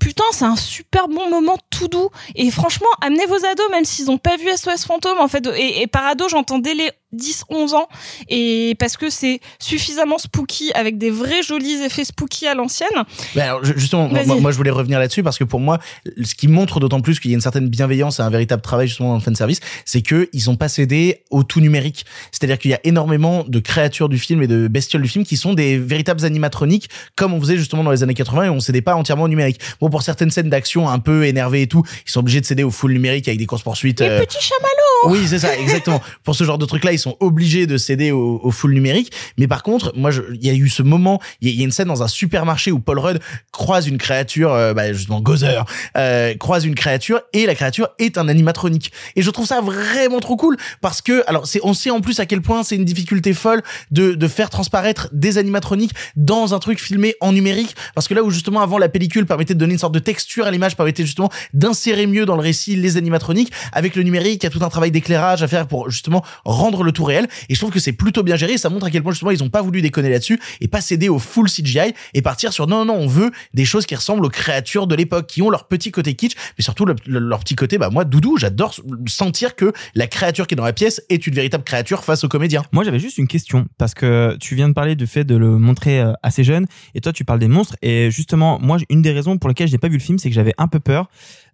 Putain, 0.00 0.24
c'est 0.30 0.44
un 0.44 0.56
super 0.56 1.08
bon 1.08 1.28
moment 1.28 1.58
tout 1.70 1.88
doux. 1.88 2.10
Et 2.34 2.50
franchement, 2.50 2.88
amenez 3.00 3.26
vos 3.26 3.44
ados, 3.44 3.70
même 3.70 3.84
s'ils 3.84 4.10
ont 4.10 4.18
pas 4.18 4.36
vu 4.36 4.46
SOS 4.56 4.84
Fantôme, 4.84 5.18
en 5.18 5.28
fait. 5.28 5.46
Et, 5.56 5.86
par 5.86 6.06
ado, 6.06 6.28
j'entends 6.28 6.58
dès 6.58 6.74
les 6.74 6.90
10, 7.12 7.44
11 7.48 7.74
ans. 7.74 7.88
Et 8.28 8.74
parce 8.78 8.96
que 8.96 9.10
c'est 9.10 9.40
suffisamment 9.58 10.18
spooky, 10.18 10.72
avec 10.74 10.98
des 10.98 11.10
vrais 11.10 11.42
jolis 11.42 11.82
effets 11.82 12.04
spooky 12.04 12.46
à 12.46 12.54
l'ancienne. 12.54 12.88
Alors, 13.36 13.64
justement, 13.64 14.08
moi, 14.08 14.50
je 14.50 14.56
voulais 14.56 14.70
revenir 14.70 14.98
là-dessus 14.98 15.22
parce 15.22 15.38
que 15.38 15.44
pour 15.44 15.60
moi, 15.60 15.78
ce 16.22 16.34
qui 16.34 16.48
montre 16.48 16.80
d'autant 16.80 17.00
plus 17.00 17.20
qu'il 17.20 17.30
y 17.30 17.34
a 17.34 17.36
une 17.36 17.40
certaine 17.40 17.68
bienveillance 17.68 18.18
et 18.18 18.22
un 18.22 18.30
véritable 18.30 18.62
travail 18.62 18.88
justement 18.88 19.10
dans 19.10 19.14
le 19.16 19.20
fan 19.20 19.34
service, 19.34 19.60
c'est 19.84 20.02
que 20.02 20.28
ils 20.32 20.50
ont 20.50 20.56
pas 20.56 20.68
cédé 20.68 21.22
au 21.30 21.42
tout 21.42 21.60
numérique. 21.60 22.04
C'est-à-dire 22.30 22.58
qu'il 22.58 22.70
y 22.70 22.74
a 22.74 22.80
énormément 22.84 23.44
de 23.46 23.58
créatures 23.58 24.08
du 24.08 24.18
film 24.18 24.42
et 24.42 24.46
de 24.46 24.68
bestioles 24.68 25.02
du 25.02 25.08
film 25.08 25.24
qui 25.24 25.36
sont 25.36 25.54
des 25.54 25.78
véritables 25.78 26.24
animatroniques, 26.24 26.90
comme 27.16 27.32
on 27.32 27.40
faisait 27.40 27.56
justement 27.56 27.84
dans 27.84 27.90
les 27.90 28.02
années 28.02 28.14
80 28.14 28.44
et 28.44 28.48
on 28.50 28.60
cédait 28.60 28.82
pas 28.82 28.94
entièrement 28.94 29.24
au 29.24 29.28
numérique. 29.28 29.60
Bon, 29.80 29.88
pour 29.90 30.02
certaines 30.02 30.30
scènes 30.30 30.50
d'action 30.50 30.88
un 30.88 30.98
peu 30.98 31.24
énervées 31.24 31.62
et 31.62 31.66
tout, 31.66 31.82
ils 32.06 32.10
sont 32.10 32.20
obligés 32.20 32.40
de 32.40 32.46
céder 32.46 32.62
au 32.62 32.70
full 32.70 32.92
numérique 32.92 33.28
avec 33.28 33.38
des 33.38 33.46
courses 33.46 33.62
poursuites. 33.62 34.00
Les 34.00 34.20
petits 34.20 34.38
chamallows 34.40 35.16
Oui, 35.16 35.26
c'est 35.28 35.38
ça, 35.38 35.56
exactement. 35.56 36.00
Pour 36.24 36.34
ce 36.34 36.44
genre 36.44 36.58
de 36.58 36.66
truc-là, 36.66 36.92
sont 36.98 37.16
obligés 37.20 37.66
de 37.66 37.76
céder 37.76 38.10
au, 38.10 38.50
full 38.50 38.72
numérique. 38.72 39.12
Mais 39.36 39.46
par 39.46 39.62
contre, 39.62 39.92
moi, 39.96 40.10
il 40.34 40.44
y 40.44 40.50
a 40.50 40.54
eu 40.54 40.68
ce 40.68 40.82
moment, 40.82 41.20
il 41.40 41.50
y, 41.50 41.60
a- 41.60 41.64
une 41.64 41.70
scène 41.70 41.88
dans 41.88 42.02
un 42.02 42.08
supermarché 42.08 42.72
où 42.72 42.78
Paul 42.80 42.98
Rudd 42.98 43.20
croise 43.52 43.86
une 43.86 43.98
créature, 43.98 44.52
euh, 44.52 44.74
bah, 44.74 44.92
justement 44.92 45.20
Gozer, 45.20 45.64
euh, 45.96 46.34
croise 46.34 46.64
une 46.64 46.74
créature 46.74 47.20
et 47.32 47.46
la 47.46 47.54
créature 47.54 47.88
est 47.98 48.18
un 48.18 48.28
animatronique. 48.28 48.92
Et 49.16 49.22
je 49.22 49.30
trouve 49.30 49.46
ça 49.46 49.60
vraiment 49.60 50.20
trop 50.20 50.36
cool 50.36 50.56
parce 50.80 51.02
que, 51.02 51.22
alors, 51.26 51.44
on 51.62 51.74
sait 51.74 51.90
en 51.90 52.00
plus 52.00 52.20
à 52.20 52.26
quel 52.26 52.40
point 52.40 52.62
c'est 52.62 52.76
une 52.76 52.84
difficulté 52.84 53.34
folle 53.34 53.62
de, 53.90 54.14
de 54.14 54.28
faire 54.28 54.50
transparaître 54.50 55.08
des 55.12 55.38
animatroniques 55.38 55.92
dans 56.16 56.54
un 56.54 56.58
truc 56.58 56.80
filmé 56.80 57.14
en 57.20 57.32
numérique. 57.32 57.74
Parce 57.94 58.08
que 58.08 58.14
là 58.14 58.22
où 58.22 58.30
justement 58.30 58.60
avant 58.60 58.78
la 58.78 58.88
pellicule 58.88 59.26
permettait 59.26 59.54
de 59.54 59.58
donner 59.58 59.72
une 59.72 59.78
sorte 59.78 59.94
de 59.94 59.98
texture 59.98 60.46
à 60.46 60.50
l'image, 60.50 60.76
permettait 60.76 61.04
justement 61.04 61.30
d'insérer 61.54 62.06
mieux 62.06 62.26
dans 62.26 62.36
le 62.36 62.42
récit 62.42 62.76
les 62.76 62.96
animatroniques, 62.96 63.52
avec 63.72 63.96
le 63.96 64.02
numérique, 64.02 64.42
il 64.42 64.46
y 64.46 64.46
a 64.46 64.50
tout 64.50 64.64
un 64.64 64.68
travail 64.68 64.90
d'éclairage 64.90 65.42
à 65.42 65.48
faire 65.48 65.66
pour 65.66 65.90
justement 65.90 66.24
rendre 66.44 66.82
le 66.82 66.87
tout 66.92 67.04
réel. 67.04 67.28
Et 67.48 67.54
je 67.54 67.60
trouve 67.60 67.70
que 67.72 67.80
c'est 67.80 67.92
plutôt 67.92 68.22
bien 68.22 68.36
géré. 68.36 68.58
Ça 68.58 68.68
montre 68.70 68.86
à 68.86 68.90
quel 68.90 69.02
point 69.02 69.12
justement 69.12 69.30
ils 69.30 69.42
ont 69.42 69.48
pas 69.50 69.62
voulu 69.62 69.82
déconner 69.82 70.08
là-dessus 70.10 70.38
et 70.60 70.68
pas 70.68 70.80
céder 70.80 71.08
au 71.08 71.18
full 71.18 71.48
CGI 71.48 71.92
et 72.14 72.22
partir 72.22 72.52
sur 72.52 72.66
non, 72.66 72.84
non, 72.84 72.94
on 72.94 73.06
veut 73.06 73.30
des 73.54 73.64
choses 73.64 73.86
qui 73.86 73.94
ressemblent 73.94 74.24
aux 74.24 74.30
créatures 74.30 74.86
de 74.86 74.94
l'époque, 74.94 75.26
qui 75.26 75.42
ont 75.42 75.50
leur 75.50 75.66
petit 75.68 75.90
côté 75.90 76.14
kitsch, 76.14 76.34
mais 76.58 76.62
surtout 76.64 76.84
le- 76.84 76.94
le- 77.06 77.18
leur 77.18 77.40
petit 77.40 77.54
côté, 77.56 77.78
bah 77.78 77.90
moi, 77.90 78.04
doudou, 78.04 78.36
j'adore 78.38 78.74
sentir 79.06 79.54
que 79.56 79.72
la 79.94 80.06
créature 80.06 80.46
qui 80.46 80.54
est 80.54 80.56
dans 80.56 80.64
la 80.64 80.72
pièce 80.72 81.02
est 81.08 81.26
une 81.26 81.34
véritable 81.34 81.64
créature 81.64 82.04
face 82.04 82.24
au 82.24 82.28
comédien. 82.28 82.62
Moi, 82.72 82.84
j'avais 82.84 82.98
juste 82.98 83.18
une 83.18 83.28
question 83.28 83.66
parce 83.78 83.94
que 83.94 84.36
tu 84.40 84.54
viens 84.54 84.68
de 84.68 84.74
parler 84.74 84.96
du 84.96 85.06
fait 85.06 85.24
de 85.24 85.36
le 85.36 85.58
montrer 85.58 86.00
euh, 86.00 86.12
assez 86.22 86.44
jeune 86.44 86.66
et 86.94 87.00
toi, 87.00 87.12
tu 87.12 87.24
parles 87.24 87.38
des 87.38 87.48
monstres. 87.48 87.76
Et 87.82 88.10
justement, 88.10 88.58
moi, 88.60 88.78
une 88.90 89.02
des 89.02 89.12
raisons 89.12 89.38
pour 89.38 89.48
lesquelles 89.48 89.68
je 89.68 89.72
n'ai 89.72 89.78
pas 89.78 89.88
vu 89.88 89.94
le 89.96 90.02
film, 90.02 90.18
c'est 90.18 90.28
que 90.28 90.34
j'avais 90.34 90.54
un 90.58 90.68
peu 90.68 90.80
peur 90.80 91.08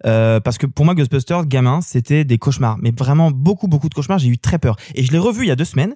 euh, 0.07 0.41
parce 0.41 0.59
que 0.59 0.67
pour 0.67 0.85
moi, 0.85 0.95
Ghostbusters, 0.95 1.47
gamin, 1.47 1.81
c'était 1.81 2.25
des 2.25 2.39
cauchemars, 2.39 2.77
mais 2.81 2.93
vraiment 2.97 3.31
beaucoup, 3.31 3.69
beaucoup 3.69 3.89
de 3.89 3.95
cauchemars. 3.95 4.19
J'ai 4.19 4.29
eu 4.29 4.39
très 4.39 4.59
peur 4.59 4.77
et 4.95 5.05
je 5.05 5.13
l'ai 5.13 5.19
revu 5.19 5.45
il 5.45 5.49
y 5.49 5.53
a 5.53 5.57
deux 5.57 5.65
semaines. 5.65 5.95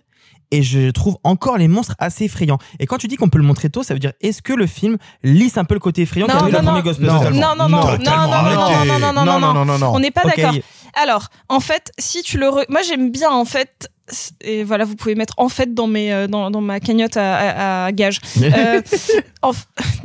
Et 0.51 0.63
je 0.63 0.91
trouve 0.91 1.19
encore 1.25 1.59
les 1.59 1.69
monstres 1.69 1.95
assez 1.99 2.25
effrayants. 2.25 2.57
Et 2.79 2.87
quand 2.87 2.97
tu 2.97 3.07
dis 3.07 3.17
qu'on 3.17 3.29
peut 3.29 3.37
le 3.37 3.45
montrer 3.45 3.69
tôt, 3.69 3.83
ça 3.83 3.93
veut 3.93 4.01
dire 4.01 4.13
est-ce 4.23 4.41
que 4.41 4.55
le 4.55 4.67
film 4.67 4.97
lisse 5.23 5.59
un 5.59 5.65
peu 5.65 5.75
le 5.75 5.81
côté 5.81 6.03
effrayant 6.03 6.27
Non, 6.27 6.49
non, 6.51 6.63
non. 6.63 6.81
Ghostbusters? 6.81 7.33
Non, 7.33 7.55
non, 7.55 7.69
non, 7.69 7.69
non, 7.69 7.99
non, 7.99 7.99
non, 7.99 7.99
non, 7.99 8.99
non, 8.99 9.13
non, 9.13 9.13
non, 9.13 9.41
non, 9.41 9.55
non, 9.55 9.65
non, 9.67 9.79
non. 9.79 9.95
On 9.95 10.01
n'est 10.01 10.11
pas 10.11 10.25
d'accord. 10.25 10.55
Alors, 10.95 11.29
en 11.51 11.61
fait, 11.61 11.93
si 11.99 12.23
tu 12.23 12.39
le, 12.39 12.47
re- 12.47 12.65
moi 12.71 12.81
j'aime 12.83 13.11
bien 13.11 13.31
en 13.31 13.45
fait. 13.45 13.91
Et 14.41 14.65
voilà, 14.65 14.87
vous 14.87 14.97
pouvez 14.97 15.15
mettre 15.15 15.35
en 15.37 15.51
fait 15.51 15.75
dans 15.75 15.87
mes 15.87 16.11
euh, 16.15 16.29
dans, 16.29 16.51
dans 16.51 16.63
ma 16.63 16.81
cagnotte 16.81 17.19
à, 17.19 17.37
à, 17.37 17.85
à 17.85 17.93
gage. 17.93 18.21
Euh, 18.43 18.81
en 19.43 19.53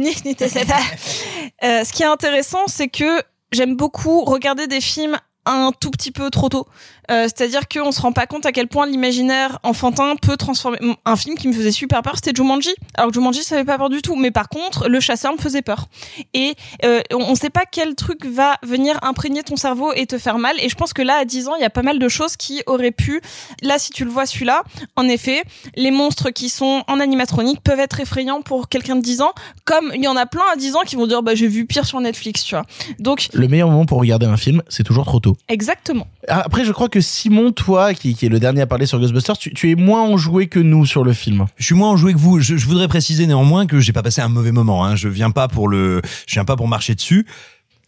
Euh, 1.63 1.83
ce 1.85 1.93
qui 1.93 2.03
est 2.03 2.07
intéressant, 2.07 2.63
c'est 2.67 2.89
que 2.89 3.21
j'aime 3.53 3.75
beaucoup 3.75 4.23
regarder 4.23 4.67
des 4.67 4.81
films 4.81 5.17
un 5.45 5.71
tout 5.77 5.91
petit 5.91 6.11
peu 6.11 6.29
trop 6.29 6.49
tôt. 6.49 6.67
Euh, 7.11 7.23
C'est-à-dire 7.23 7.67
qu'on 7.67 7.91
se 7.91 8.01
rend 8.01 8.13
pas 8.13 8.27
compte 8.27 8.45
à 8.45 8.51
quel 8.51 8.67
point 8.67 8.85
l'imaginaire 8.85 9.59
enfantin 9.63 10.15
peut 10.15 10.37
transformer. 10.37 10.77
Un 11.05 11.15
film 11.15 11.37
qui 11.37 11.47
me 11.47 11.53
faisait 11.53 11.71
super 11.71 12.01
peur, 12.01 12.15
c'était 12.15 12.33
Jumanji. 12.33 12.73
Alors 12.95 13.09
que 13.09 13.13
Jumanji, 13.15 13.43
ça 13.43 13.57
fait 13.57 13.65
pas 13.65 13.77
peur 13.77 13.89
du 13.89 14.01
tout. 14.01 14.15
Mais 14.15 14.31
par 14.31 14.47
contre, 14.47 14.87
Le 14.87 14.99
Chasseur 14.99 15.33
me 15.33 15.37
faisait 15.37 15.61
peur. 15.61 15.87
Et 16.33 16.55
euh, 16.85 17.01
on 17.11 17.33
on 17.33 17.35
sait 17.35 17.49
pas 17.49 17.65
quel 17.65 17.95
truc 17.95 18.27
va 18.27 18.57
venir 18.61 18.99
imprégner 19.01 19.41
ton 19.41 19.55
cerveau 19.55 19.91
et 19.95 20.05
te 20.05 20.19
faire 20.19 20.37
mal. 20.37 20.55
Et 20.59 20.69
je 20.69 20.75
pense 20.75 20.93
que 20.93 21.01
là, 21.01 21.15
à 21.15 21.25
10 21.25 21.47
ans, 21.47 21.55
il 21.55 21.61
y 21.61 21.65
a 21.65 21.71
pas 21.71 21.81
mal 21.81 21.97
de 21.97 22.07
choses 22.07 22.37
qui 22.37 22.61
auraient 22.67 22.91
pu... 22.91 23.21
Là, 23.63 23.79
si 23.79 23.89
tu 23.89 24.05
le 24.05 24.11
vois 24.11 24.27
celui-là, 24.27 24.61
en 24.95 25.07
effet, 25.07 25.41
les 25.75 25.89
monstres 25.89 26.29
qui 26.29 26.49
sont 26.49 26.83
en 26.87 26.99
animatronique 26.99 27.61
peuvent 27.63 27.79
être 27.79 27.99
effrayants 27.99 28.43
pour 28.43 28.69
quelqu'un 28.69 28.95
de 28.97 29.01
10 29.01 29.21
ans, 29.21 29.33
comme 29.65 29.91
il 29.95 30.03
y 30.03 30.07
en 30.07 30.15
a 30.15 30.27
plein 30.27 30.43
à 30.53 30.57
10 30.57 30.75
ans 30.75 30.81
qui 30.85 30.95
vont 30.95 31.07
dire 31.07 31.23
bah 31.23 31.33
j'ai 31.33 31.47
vu 31.47 31.65
pire 31.65 31.87
sur 31.87 31.99
Netflix, 31.99 32.43
tu 32.43 32.53
vois. 32.53 32.65
Donc 32.99 33.29
Le 33.33 33.47
meilleur 33.47 33.69
moment 33.69 33.85
pour 33.87 33.99
regarder 33.99 34.27
un 34.27 34.37
film, 34.37 34.61
c'est 34.69 34.83
toujours 34.83 35.05
trop 35.05 35.19
tôt. 35.19 35.32
Exactement. 35.47 36.07
Après, 36.27 36.65
je 36.65 36.71
crois 36.71 36.89
que 36.89 37.01
Simon, 37.01 37.51
toi, 37.51 37.93
qui, 37.93 38.15
qui 38.15 38.25
est 38.25 38.29
le 38.29 38.39
dernier 38.39 38.61
à 38.61 38.67
parler 38.67 38.85
sur 38.85 38.99
Ghostbusters, 38.99 39.37
tu, 39.37 39.53
tu 39.53 39.71
es 39.71 39.75
moins 39.75 40.01
enjoué 40.03 40.47
que 40.47 40.59
nous 40.59 40.85
sur 40.85 41.03
le 41.03 41.13
film. 41.13 41.45
Je 41.57 41.65
suis 41.65 41.75
moins 41.75 41.89
enjoué 41.89 42.13
que 42.13 42.17
vous. 42.17 42.39
Je, 42.39 42.57
je 42.57 42.65
voudrais 42.65 42.87
préciser 42.87 43.27
néanmoins 43.27 43.65
que 43.65 43.79
j'ai 43.79 43.93
pas 43.93 44.03
passé 44.03 44.21
un 44.21 44.29
mauvais 44.29 44.51
moment. 44.51 44.85
Hein. 44.85 44.95
Je 44.95 45.09
viens 45.09 45.31
pas 45.31 45.47
pour 45.47 45.67
le, 45.67 46.01
je 46.27 46.33
viens 46.33 46.45
pas 46.45 46.55
pour 46.55 46.67
marcher 46.67 46.95
dessus. 46.95 47.25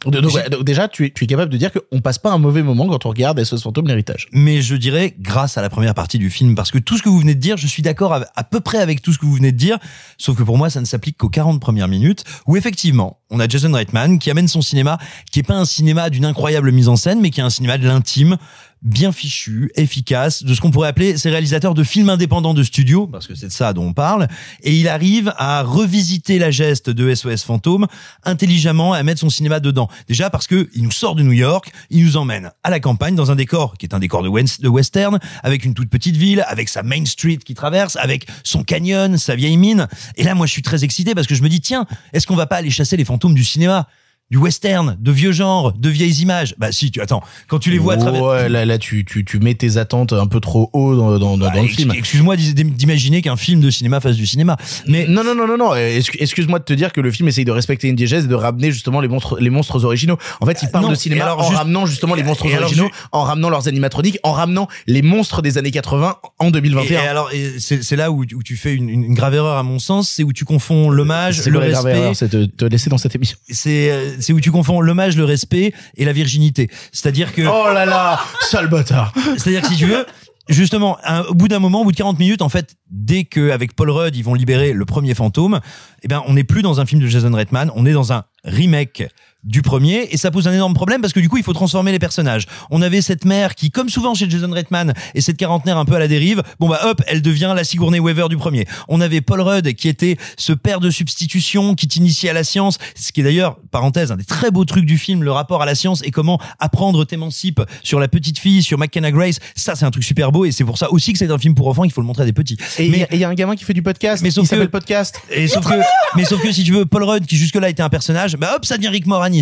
Donc, 0.05 0.21
donc, 0.21 0.33
ouais, 0.33 0.49
donc 0.49 0.63
déjà, 0.63 0.87
tu 0.87 1.05
es, 1.05 1.09
tu 1.09 1.23
es 1.23 1.27
capable 1.27 1.51
de 1.51 1.57
dire 1.57 1.71
qu'on 1.71 2.01
passe 2.01 2.19
pas 2.19 2.31
un 2.31 2.37
mauvais 2.37 2.63
moment 2.63 2.87
quand 2.87 3.05
on 3.05 3.09
regarde 3.09 3.43
SOS 3.43 3.63
Fantôme 3.63 3.87
l'héritage. 3.87 4.27
Mais 4.31 4.61
je 4.61 4.75
dirais 4.75 5.15
grâce 5.19 5.57
à 5.57 5.61
la 5.61 5.69
première 5.69 5.93
partie 5.93 6.19
du 6.19 6.29
film, 6.29 6.55
parce 6.55 6.71
que 6.71 6.77
tout 6.77 6.97
ce 6.97 7.03
que 7.03 7.09
vous 7.09 7.19
venez 7.19 7.35
de 7.35 7.39
dire, 7.39 7.57
je 7.57 7.67
suis 7.67 7.81
d'accord 7.81 8.13
à, 8.13 8.25
à 8.35 8.43
peu 8.43 8.59
près 8.59 8.77
avec 8.77 9.01
tout 9.01 9.13
ce 9.13 9.17
que 9.17 9.25
vous 9.25 9.33
venez 9.35 9.51
de 9.51 9.57
dire, 9.57 9.77
sauf 10.17 10.37
que 10.37 10.43
pour 10.43 10.57
moi, 10.57 10.69
ça 10.69 10.79
ne 10.79 10.85
s'applique 10.85 11.17
qu'aux 11.17 11.29
40 11.29 11.59
premières 11.59 11.87
minutes, 11.87 12.23
où 12.47 12.55
effectivement, 12.55 13.19
on 13.31 13.39
a 13.39 13.47
Jason 13.47 13.71
Reitman 13.71 14.19
qui 14.19 14.29
amène 14.29 14.47
son 14.47 14.61
cinéma, 14.61 14.97
qui 15.31 15.39
est 15.39 15.43
pas 15.43 15.55
un 15.55 15.65
cinéma 15.65 16.09
d'une 16.09 16.25
incroyable 16.25 16.71
mise 16.71 16.87
en 16.87 16.95
scène, 16.95 17.19
mais 17.21 17.31
qui 17.31 17.39
est 17.39 17.43
un 17.43 17.49
cinéma 17.49 17.77
de 17.77 17.87
l'intime, 17.87 18.37
bien 18.81 19.11
fichu, 19.11 19.71
efficace, 19.75 20.43
de 20.43 20.53
ce 20.53 20.61
qu'on 20.61 20.71
pourrait 20.71 20.89
appeler 20.89 21.17
ces 21.17 21.29
réalisateurs 21.29 21.73
de 21.73 21.83
films 21.83 22.09
indépendants 22.09 22.53
de 22.53 22.63
studio, 22.63 23.07
parce 23.07 23.27
que 23.27 23.35
c'est 23.35 23.47
de 23.47 23.51
ça 23.51 23.73
dont 23.73 23.87
on 23.87 23.93
parle, 23.93 24.27
et 24.61 24.75
il 24.75 24.87
arrive 24.87 25.33
à 25.37 25.63
revisiter 25.63 26.37
la 26.37 26.51
geste 26.51 26.89
de 26.89 27.13
SOS 27.13 27.43
Fantôme 27.43 27.87
intelligemment, 28.23 28.93
à 28.93 29.01
mettre 29.03 29.21
son 29.21 29.29
cinéma 29.29 29.59
dedans. 29.59 29.89
Déjà 30.07 30.29
parce 30.29 30.47
que 30.47 30.69
il 30.73 30.83
nous 30.83 30.91
sort 30.91 31.15
de 31.15 31.23
New 31.23 31.31
York, 31.31 31.71
il 31.89 32.03
nous 32.03 32.17
emmène 32.17 32.51
à 32.63 32.69
la 32.69 32.79
campagne 32.79 33.15
dans 33.15 33.31
un 33.31 33.35
décor 33.35 33.77
qui 33.77 33.85
est 33.85 33.95
un 33.95 33.99
décor 33.99 34.23
de, 34.23 34.61
de 34.61 34.67
western, 34.67 35.19
avec 35.43 35.65
une 35.65 35.73
toute 35.73 35.89
petite 35.89 36.15
ville, 36.15 36.43
avec 36.47 36.69
sa 36.69 36.83
Main 36.83 37.05
Street 37.05 37.37
qui 37.37 37.53
traverse, 37.53 37.95
avec 37.95 38.27
son 38.43 38.63
canyon, 38.63 39.17
sa 39.17 39.35
vieille 39.35 39.57
mine. 39.57 39.87
Et 40.15 40.23
là, 40.23 40.35
moi, 40.35 40.45
je 40.45 40.51
suis 40.51 40.61
très 40.61 40.83
excité 40.83 41.15
parce 41.15 41.27
que 41.27 41.35
je 41.35 41.43
me 41.43 41.49
dis, 41.49 41.61
tiens, 41.61 41.85
est-ce 42.13 42.27
qu'on 42.27 42.35
va 42.35 42.45
pas 42.45 42.57
aller 42.57 42.69
chasser 42.69 42.97
les 42.97 43.05
fantômes 43.05 43.33
du 43.33 43.43
cinéma? 43.43 43.87
Du 44.31 44.37
western, 44.37 44.97
de 44.99 45.11
vieux 45.11 45.31
genres, 45.31 45.71
de 45.73 45.87
vieilles 45.89 46.21
images. 46.21 46.55
Bah 46.57 46.71
si, 46.71 46.89
tu 46.89 46.99
attends, 46.99 47.21
quand 47.47 47.59
tu 47.59 47.69
les 47.69 47.77
vois 47.77 47.93
à 47.93 47.97
travers 47.97 48.23
Ouais, 48.23 48.49
là, 48.49 48.65
là, 48.65 48.77
tu, 48.79 49.05
tu, 49.05 49.23
tu 49.23 49.39
mets 49.39 49.53
tes 49.53 49.77
attentes 49.77 50.13
un 50.13 50.25
peu 50.25 50.39
trop 50.39 50.69
haut 50.73 50.95
dans, 50.95 51.19
dans, 51.19 51.37
dans, 51.37 51.45
Bah, 51.45 51.51
dans 51.53 51.61
le 51.61 51.67
ex- 51.67 51.75
film. 51.75 51.91
Excuse-moi 51.95 52.35
d'imaginer 52.35 53.21
qu'un 53.21 53.35
film 53.37 53.61
de 53.61 53.69
cinéma 53.69 53.99
fasse 53.99 54.15
du 54.15 54.25
cinéma. 54.25 54.57
Mais 54.87 55.05
non, 55.07 55.23
non, 55.23 55.35
non, 55.35 55.47
non, 55.47 55.57
non. 55.57 55.75
excu- 55.75 56.17
Excuse-moi 56.19 56.57
de 56.59 56.63
te 56.63 56.73
dire 56.73 56.91
que 56.91 57.01
le 57.01 57.11
film 57.11 57.27
essaye 57.29 57.45
de 57.45 57.51
respecter 57.51 57.87
une 57.87 57.95
diégèse 57.95 58.25
et 58.25 58.27
de 58.27 58.33
ramener 58.35 58.71
justement 58.71 58.99
les 58.99 59.07
monstres, 59.07 59.37
les 59.39 59.51
monstres 59.51 59.85
originaux. 59.85 60.17
En 60.41 60.45
fait, 60.47 60.57
il 60.63 60.69
parle 60.69 60.85
non, 60.85 60.91
de 60.91 60.95
cinéma 60.95 61.25
alors 61.25 61.39
en 61.41 61.43
juste- 61.43 61.57
ramenant 61.57 61.85
justement 61.85 62.15
les 62.15 62.23
monstres 62.23 62.47
et 62.47 62.57
originaux, 62.57 62.89
en 63.11 63.21
ramenant 63.21 63.49
leurs 63.49 63.67
animatroniques, 63.67 64.17
en 64.23 64.31
ramenant 64.31 64.67
les 64.87 65.03
monstres 65.03 65.43
des 65.43 65.57
années 65.59 65.71
80 65.71 66.15
en 66.39 66.47
Et, 66.47 66.51
2021. 66.51 67.03
et 67.03 67.07
alors, 67.07 67.31
et 67.31 67.59
c'est 67.59 67.83
c'est 67.83 67.95
là 67.95 68.09
où, 68.11 68.23
où 68.23 68.43
tu 68.43 68.57
fais 68.57 68.73
une, 68.73 68.89
une 68.89 69.13
grave 69.13 69.35
erreur 69.35 69.57
à 69.57 69.63
mon 69.63 69.77
sens, 69.77 70.09
c'est 70.09 70.23
où 70.23 70.33
tu 70.33 70.45
confonds 70.45 70.89
l'hommage, 70.89 71.45
le 71.45 71.59
respect. 71.59 71.89
erreur, 71.91 72.15
c'est 72.15 72.29
te, 72.29 72.45
te 72.45 72.65
laisser 72.65 72.89
dans 72.89 72.97
cette 72.97 73.13
émission. 73.15 73.37
C'est 73.49 73.91
euh, 73.91 74.11
c'est 74.25 74.33
où 74.33 74.41
tu 74.41 74.51
confonds 74.51 74.81
l'hommage, 74.81 75.15
le 75.15 75.23
respect 75.25 75.73
et 75.95 76.05
la 76.05 76.13
virginité. 76.13 76.69
C'est-à-dire 76.91 77.33
que 77.33 77.43
Oh 77.43 77.73
là 77.73 77.85
là, 77.85 78.19
sale 78.49 78.67
bâtard. 78.67 79.13
C'est-à-dire 79.37 79.61
que 79.61 79.67
si 79.67 79.75
tu 79.77 79.85
veux, 79.85 80.05
justement, 80.49 80.97
un- 81.05 81.21
au 81.23 81.33
bout 81.33 81.47
d'un 81.47 81.59
moment, 81.59 81.81
au 81.81 81.85
bout 81.85 81.91
de 81.91 81.97
40 81.97 82.19
minutes, 82.19 82.41
en 82.41 82.49
fait, 82.49 82.75
dès 82.91 83.23
que 83.23 83.51
avec 83.51 83.75
Paul 83.75 83.89
Rudd, 83.89 84.15
ils 84.15 84.23
vont 84.23 84.33
libérer 84.33 84.73
le 84.73 84.85
premier 84.85 85.13
fantôme, 85.13 85.59
eh 86.03 86.07
ben, 86.07 86.21
on 86.27 86.33
n'est 86.33 86.43
plus 86.43 86.61
dans 86.61 86.79
un 86.79 86.85
film 86.85 87.01
de 87.01 87.07
Jason 87.07 87.31
Reitman, 87.33 87.71
on 87.75 87.85
est 87.85 87.93
dans 87.93 88.13
un 88.13 88.25
remake 88.43 89.03
du 89.45 89.61
premier 89.61 90.07
et 90.11 90.17
ça 90.17 90.31
pose 90.31 90.47
un 90.47 90.53
énorme 90.53 90.73
problème 90.73 91.01
parce 91.01 91.13
que 91.13 91.19
du 91.19 91.29
coup 91.29 91.37
il 91.37 91.43
faut 91.43 91.53
transformer 91.53 91.91
les 91.91 91.99
personnages. 91.99 92.45
On 92.71 92.81
avait 92.81 93.01
cette 93.01 93.25
mère 93.25 93.55
qui 93.55 93.69
comme 93.71 93.89
souvent 93.89 94.13
chez 94.15 94.29
Jason 94.29 94.49
Reitman 94.51 94.93
et 95.13 95.21
cette 95.21 95.37
quarantenaire 95.37 95.77
un 95.77 95.85
peu 95.85 95.95
à 95.95 95.99
la 95.99 96.07
dérive, 96.07 96.41
bon 96.59 96.67
bah 96.67 96.79
hop, 96.85 97.01
elle 97.07 97.21
devient 97.21 97.53
la 97.55 97.63
Sigourney 97.63 97.99
Weaver 97.99 98.27
du 98.29 98.37
premier. 98.37 98.65
On 98.87 99.01
avait 99.01 99.21
Paul 99.21 99.41
Rudd 99.41 99.73
qui 99.75 99.87
était 99.87 100.17
ce 100.37 100.51
père 100.53 100.79
de 100.79 100.89
substitution 100.89 101.75
qui 101.75 101.87
t'initie 101.87 102.27
à 102.27 102.33
la 102.33 102.43
science, 102.43 102.77
ce 102.95 103.11
qui 103.11 103.21
est 103.21 103.23
d'ailleurs 103.23 103.57
parenthèse 103.71 104.11
un 104.11 104.17
des 104.17 104.23
très 104.25 104.51
beaux 104.51 104.65
trucs 104.65 104.85
du 104.85 104.97
film, 104.97 105.23
le 105.23 105.31
rapport 105.31 105.61
à 105.61 105.65
la 105.65 105.75
science 105.75 106.01
et 106.03 106.11
comment 106.11 106.39
apprendre 106.59 107.05
t'émancipe 107.05 107.61
sur 107.83 107.99
la 107.99 108.07
petite 108.07 108.39
fille, 108.39 108.63
sur 108.63 108.77
McKenna 108.77 109.11
Grace, 109.11 109.39
ça 109.55 109.75
c'est 109.75 109.85
un 109.85 109.91
truc 109.91 110.03
super 110.03 110.31
beau 110.31 110.45
et 110.45 110.51
c'est 110.51 110.63
pour 110.65 110.77
ça 110.77 110.91
aussi 110.91 111.13
que 111.13 111.19
c'est 111.19 111.29
un 111.31 111.37
film 111.37 111.53
pour 111.55 111.67
enfants, 111.67 111.83
il 111.83 111.91
faut 111.91 112.01
le 112.01 112.07
montrer 112.07 112.23
à 112.23 112.25
des 112.25 112.33
petits. 112.33 112.57
Et 112.79 112.85
il 112.85 112.87
y 112.87 112.91
mais 112.91 113.03
a- 113.03 113.13
et 113.13 113.15
il 113.15 113.19
y, 113.19 113.23
a 113.23 113.29
un 113.29 113.33
gamin 113.35 113.55
qui 113.55 113.63
fait 113.63 113.73
du 113.73 113.83
podcast. 113.83 114.23
Mais 114.23 114.31
sauf 114.31 114.45
il 114.45 114.47
s'appelle 114.47 114.65
que- 114.67 114.71
podcast. 114.71 115.19
et 115.29 115.47
sauf 115.47 115.65
que, 115.65 115.73
mais 116.15 116.25
sauf 116.25 116.41
que 116.41 116.51
si 116.51 116.63
tu 116.63 116.71
veux, 116.71 116.85
Paul 116.85 117.03
Rudd, 117.03 117.25
qui 117.25 117.37
jusque-là 117.37 117.69
était 117.69 117.83
un 117.83 117.89
personnage, 117.89 118.35
bah 118.37 118.53
hop, 118.55 118.65
ça 118.65 118.77
devient 118.77 118.89
Rick 118.89 119.05
Moranis. 119.05 119.34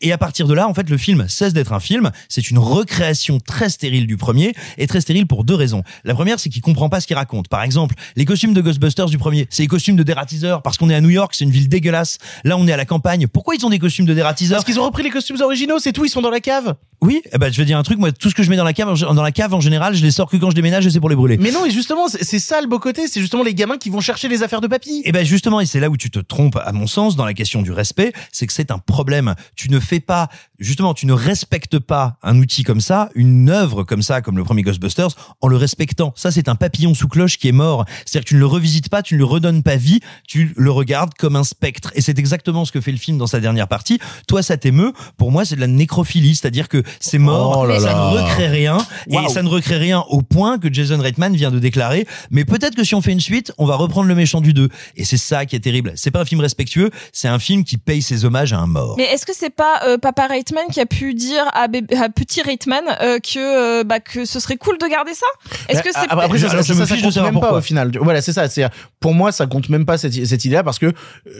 Et 0.00 0.12
à 0.12 0.18
partir 0.18 0.46
de 0.46 0.54
là, 0.54 0.68
en 0.68 0.74
fait, 0.74 0.88
le 0.90 0.98
film 0.98 1.26
cesse 1.28 1.52
d'être 1.52 1.72
un 1.72 1.80
film. 1.80 2.10
C'est 2.28 2.50
une 2.50 2.58
recréation 2.58 3.38
très 3.40 3.68
stérile 3.68 4.06
du 4.06 4.16
premier, 4.16 4.52
et 4.78 4.86
très 4.86 5.00
stérile 5.00 5.26
pour 5.26 5.44
deux 5.44 5.54
raisons. 5.54 5.82
La 6.04 6.14
première, 6.14 6.38
c'est 6.40 6.48
qu'il 6.48 6.62
comprend 6.62 6.88
pas 6.88 7.00
ce 7.00 7.06
qu'il 7.06 7.16
raconte. 7.16 7.48
Par 7.48 7.62
exemple, 7.62 7.94
les 8.16 8.24
costumes 8.24 8.54
de 8.54 8.60
Ghostbusters 8.60 9.06
du 9.06 9.18
premier, 9.18 9.46
c'est 9.50 9.62
les 9.62 9.68
costumes 9.68 9.96
de 9.96 10.02
dératiseurs, 10.02 10.62
parce 10.62 10.76
qu'on 10.78 10.90
est 10.90 10.94
à 10.94 11.00
New 11.00 11.10
York, 11.10 11.34
c'est 11.34 11.44
une 11.44 11.50
ville 11.50 11.68
dégueulasse. 11.68 12.18
Là, 12.44 12.56
on 12.56 12.66
est 12.66 12.72
à 12.72 12.76
la 12.76 12.84
campagne. 12.84 13.26
Pourquoi 13.26 13.54
ils 13.54 13.64
ont 13.66 13.70
des 13.70 13.78
costumes 13.78 14.06
de 14.06 14.14
dératiseurs 14.14 14.56
Parce 14.58 14.64
qu'ils 14.64 14.80
ont 14.80 14.84
repris 14.84 15.02
les 15.02 15.10
costumes 15.10 15.40
originaux, 15.40 15.78
c'est 15.78 15.92
tout, 15.92 16.04
ils 16.04 16.10
sont 16.10 16.22
dans 16.22 16.30
la 16.30 16.40
cave. 16.40 16.74
Oui, 17.02 17.20
eh 17.32 17.36
ben, 17.38 17.52
je 17.52 17.58
vais 17.58 17.66
dire 17.66 17.76
un 17.76 17.82
truc, 17.82 17.98
moi, 17.98 18.10
tout 18.10 18.30
ce 18.30 18.34
que 18.34 18.42
je 18.42 18.48
mets 18.48 18.56
dans 18.56 18.64
la 18.64 18.72
cave, 18.72 18.88
en- 18.88 19.14
dans 19.14 19.22
la 19.22 19.30
cave, 19.32 19.52
en 19.52 19.60
général, 19.60 19.94
je 19.94 20.02
les 20.02 20.10
sors 20.10 20.30
que 20.30 20.36
quand 20.38 20.50
je 20.50 20.54
déménage 20.54 20.86
et 20.86 20.90
c'est 20.90 20.98
pour 21.00 21.10
les 21.10 21.16
brûler. 21.16 21.36
Mais 21.38 21.50
non, 21.50 21.66
et 21.66 21.70
justement, 21.70 22.06
c'est 22.08 22.38
ça 22.38 22.60
le 22.62 22.66
beau 22.68 22.78
côté, 22.78 23.06
c'est 23.06 23.20
justement 23.20 23.42
les 23.42 23.54
gamins 23.54 23.76
qui 23.76 23.90
vont 23.90 24.00
chercher 24.00 24.28
les 24.28 24.42
affaires 24.42 24.62
de 24.62 24.66
papy. 24.66 25.02
Et 25.04 25.12
ben 25.12 25.24
justement, 25.24 25.60
et 25.60 25.66
c'est 25.66 25.78
là 25.80 25.90
où 25.90 25.96
tu 25.98 26.10
te 26.10 26.18
trompes, 26.18 26.58
à 26.64 26.72
mon 26.72 26.86
sens, 26.86 27.14
dans 27.14 27.26
la 27.26 27.34
question 27.34 27.60
du 27.60 27.70
respect, 27.70 28.12
c'est 28.32 28.46
que 28.46 28.52
c'est 28.52 28.70
un 28.70 28.78
problème. 28.78 29.34
Tu 29.54 29.70
ne 29.70 29.80
fais 29.80 30.00
pas, 30.00 30.28
justement, 30.58 30.94
tu 30.94 31.06
ne 31.06 31.12
respectes 31.12 31.78
pas 31.78 32.16
un 32.22 32.38
outil 32.38 32.62
comme 32.62 32.80
ça, 32.80 33.08
une 33.14 33.50
œuvre 33.50 33.84
comme 33.84 34.02
ça, 34.02 34.20
comme 34.22 34.36
le 34.36 34.44
premier 34.44 34.62
Ghostbusters, 34.62 35.08
en 35.40 35.48
le 35.48 35.56
respectant. 35.56 36.12
Ça, 36.16 36.30
c'est 36.30 36.48
un 36.48 36.54
papillon 36.54 36.94
sous 36.94 37.08
cloche 37.08 37.38
qui 37.38 37.48
est 37.48 37.52
mort. 37.52 37.84
C'est-à-dire 38.04 38.24
que 38.24 38.28
tu 38.28 38.34
ne 38.34 38.40
le 38.40 38.46
revisites 38.46 38.88
pas, 38.88 39.02
tu 39.02 39.14
ne 39.14 39.18
le 39.18 39.24
redonnes 39.24 39.62
pas 39.62 39.76
vie, 39.76 40.00
tu 40.26 40.52
le 40.56 40.70
regardes 40.70 41.14
comme 41.14 41.36
un 41.36 41.44
spectre. 41.44 41.90
Et 41.94 42.00
c'est 42.00 42.18
exactement 42.18 42.64
ce 42.64 42.72
que 42.72 42.80
fait 42.80 42.92
le 42.92 42.98
film 42.98 43.18
dans 43.18 43.26
sa 43.26 43.40
dernière 43.40 43.68
partie. 43.68 43.98
Toi, 44.28 44.42
ça 44.42 44.56
t'émeut. 44.56 44.92
Pour 45.16 45.30
moi, 45.32 45.44
c'est 45.44 45.56
de 45.56 45.60
la 45.60 45.66
nécrophilie, 45.66 46.34
c'est-à-dire 46.36 46.68
que 46.68 46.82
c'est 47.00 47.18
mort, 47.18 47.58
Oh 47.58 47.66
là 47.66 47.78
ça 47.80 47.92
là. 47.92 48.10
ne 48.12 48.18
recrée 48.18 48.48
rien, 48.48 48.78
et 49.10 49.28
ça 49.28 49.42
ne 49.42 49.48
recrée 49.48 49.76
rien 49.76 50.00
au 50.08 50.22
point 50.22 50.58
que 50.58 50.72
Jason 50.72 50.98
Reitman 50.98 51.34
vient 51.34 51.50
de 51.50 51.58
déclarer. 51.58 52.06
Mais 52.30 52.44
peut-être 52.44 52.74
que 52.74 52.84
si 52.84 52.94
on 52.94 53.02
fait 53.02 53.12
une 53.12 53.20
suite, 53.20 53.52
on 53.58 53.66
va 53.66 53.76
reprendre 53.76 54.08
le 54.08 54.14
méchant 54.14 54.40
du 54.40 54.52
2. 54.52 54.68
Et 54.96 55.04
c'est 55.04 55.16
ça 55.16 55.46
qui 55.46 55.56
est 55.56 55.60
terrible. 55.60 55.92
C'est 55.96 56.10
pas 56.10 56.20
un 56.20 56.24
film 56.24 56.40
respectueux, 56.40 56.90
c'est 57.12 57.28
un 57.28 57.38
film 57.38 57.64
qui 57.64 57.76
paye 57.78 58.02
ses 58.02 58.24
hommages 58.24 58.52
à 58.52 58.58
un 58.58 58.66
mort. 58.66 58.94
Mais 58.96 59.04
est-ce 59.04 59.26
que 59.26 59.32
c'est 59.34 59.50
pas 59.54 59.80
euh, 59.86 59.98
Papa 59.98 60.26
Reitman 60.46 60.66
qui 60.72 60.80
a 60.80 60.86
pu 60.86 61.14
dire 61.14 61.44
à, 61.52 61.66
bébé- 61.68 61.96
à 61.96 62.08
petit 62.08 62.42
Reitman 62.42 62.82
euh, 63.02 63.18
que 63.18 63.80
euh, 63.80 63.84
bah 63.84 64.00
que 64.00 64.24
ce 64.24 64.38
serait 64.40 64.56
cool 64.56 64.78
de 64.78 64.86
garder 64.86 65.12
ça 65.14 65.26
Est-ce 65.68 65.82
que 65.82 65.88
c'est 65.92 65.98
Après, 66.08 66.24
après, 66.24 66.38
ça, 66.38 66.48
ça, 66.50 66.62
je 66.62 66.74
me 66.74 66.86
fiche 66.86 67.02
de 67.02 67.10
savoir 67.10 67.32
même 67.32 67.40
pas 67.40 67.52
au 67.52 67.60
final. 67.60 67.90
Voilà, 68.00 68.22
c'est 68.22 68.32
ça. 68.32 68.48
C'est 68.48 68.64
pour 69.00 69.14
moi, 69.14 69.32
ça 69.32 69.46
compte 69.46 69.68
même 69.68 69.84
pas 69.86 69.98
cette, 69.98 70.24
cette 70.26 70.44
idée-là 70.44 70.62
parce 70.62 70.78
que 70.78 70.86
euh, 70.86 70.92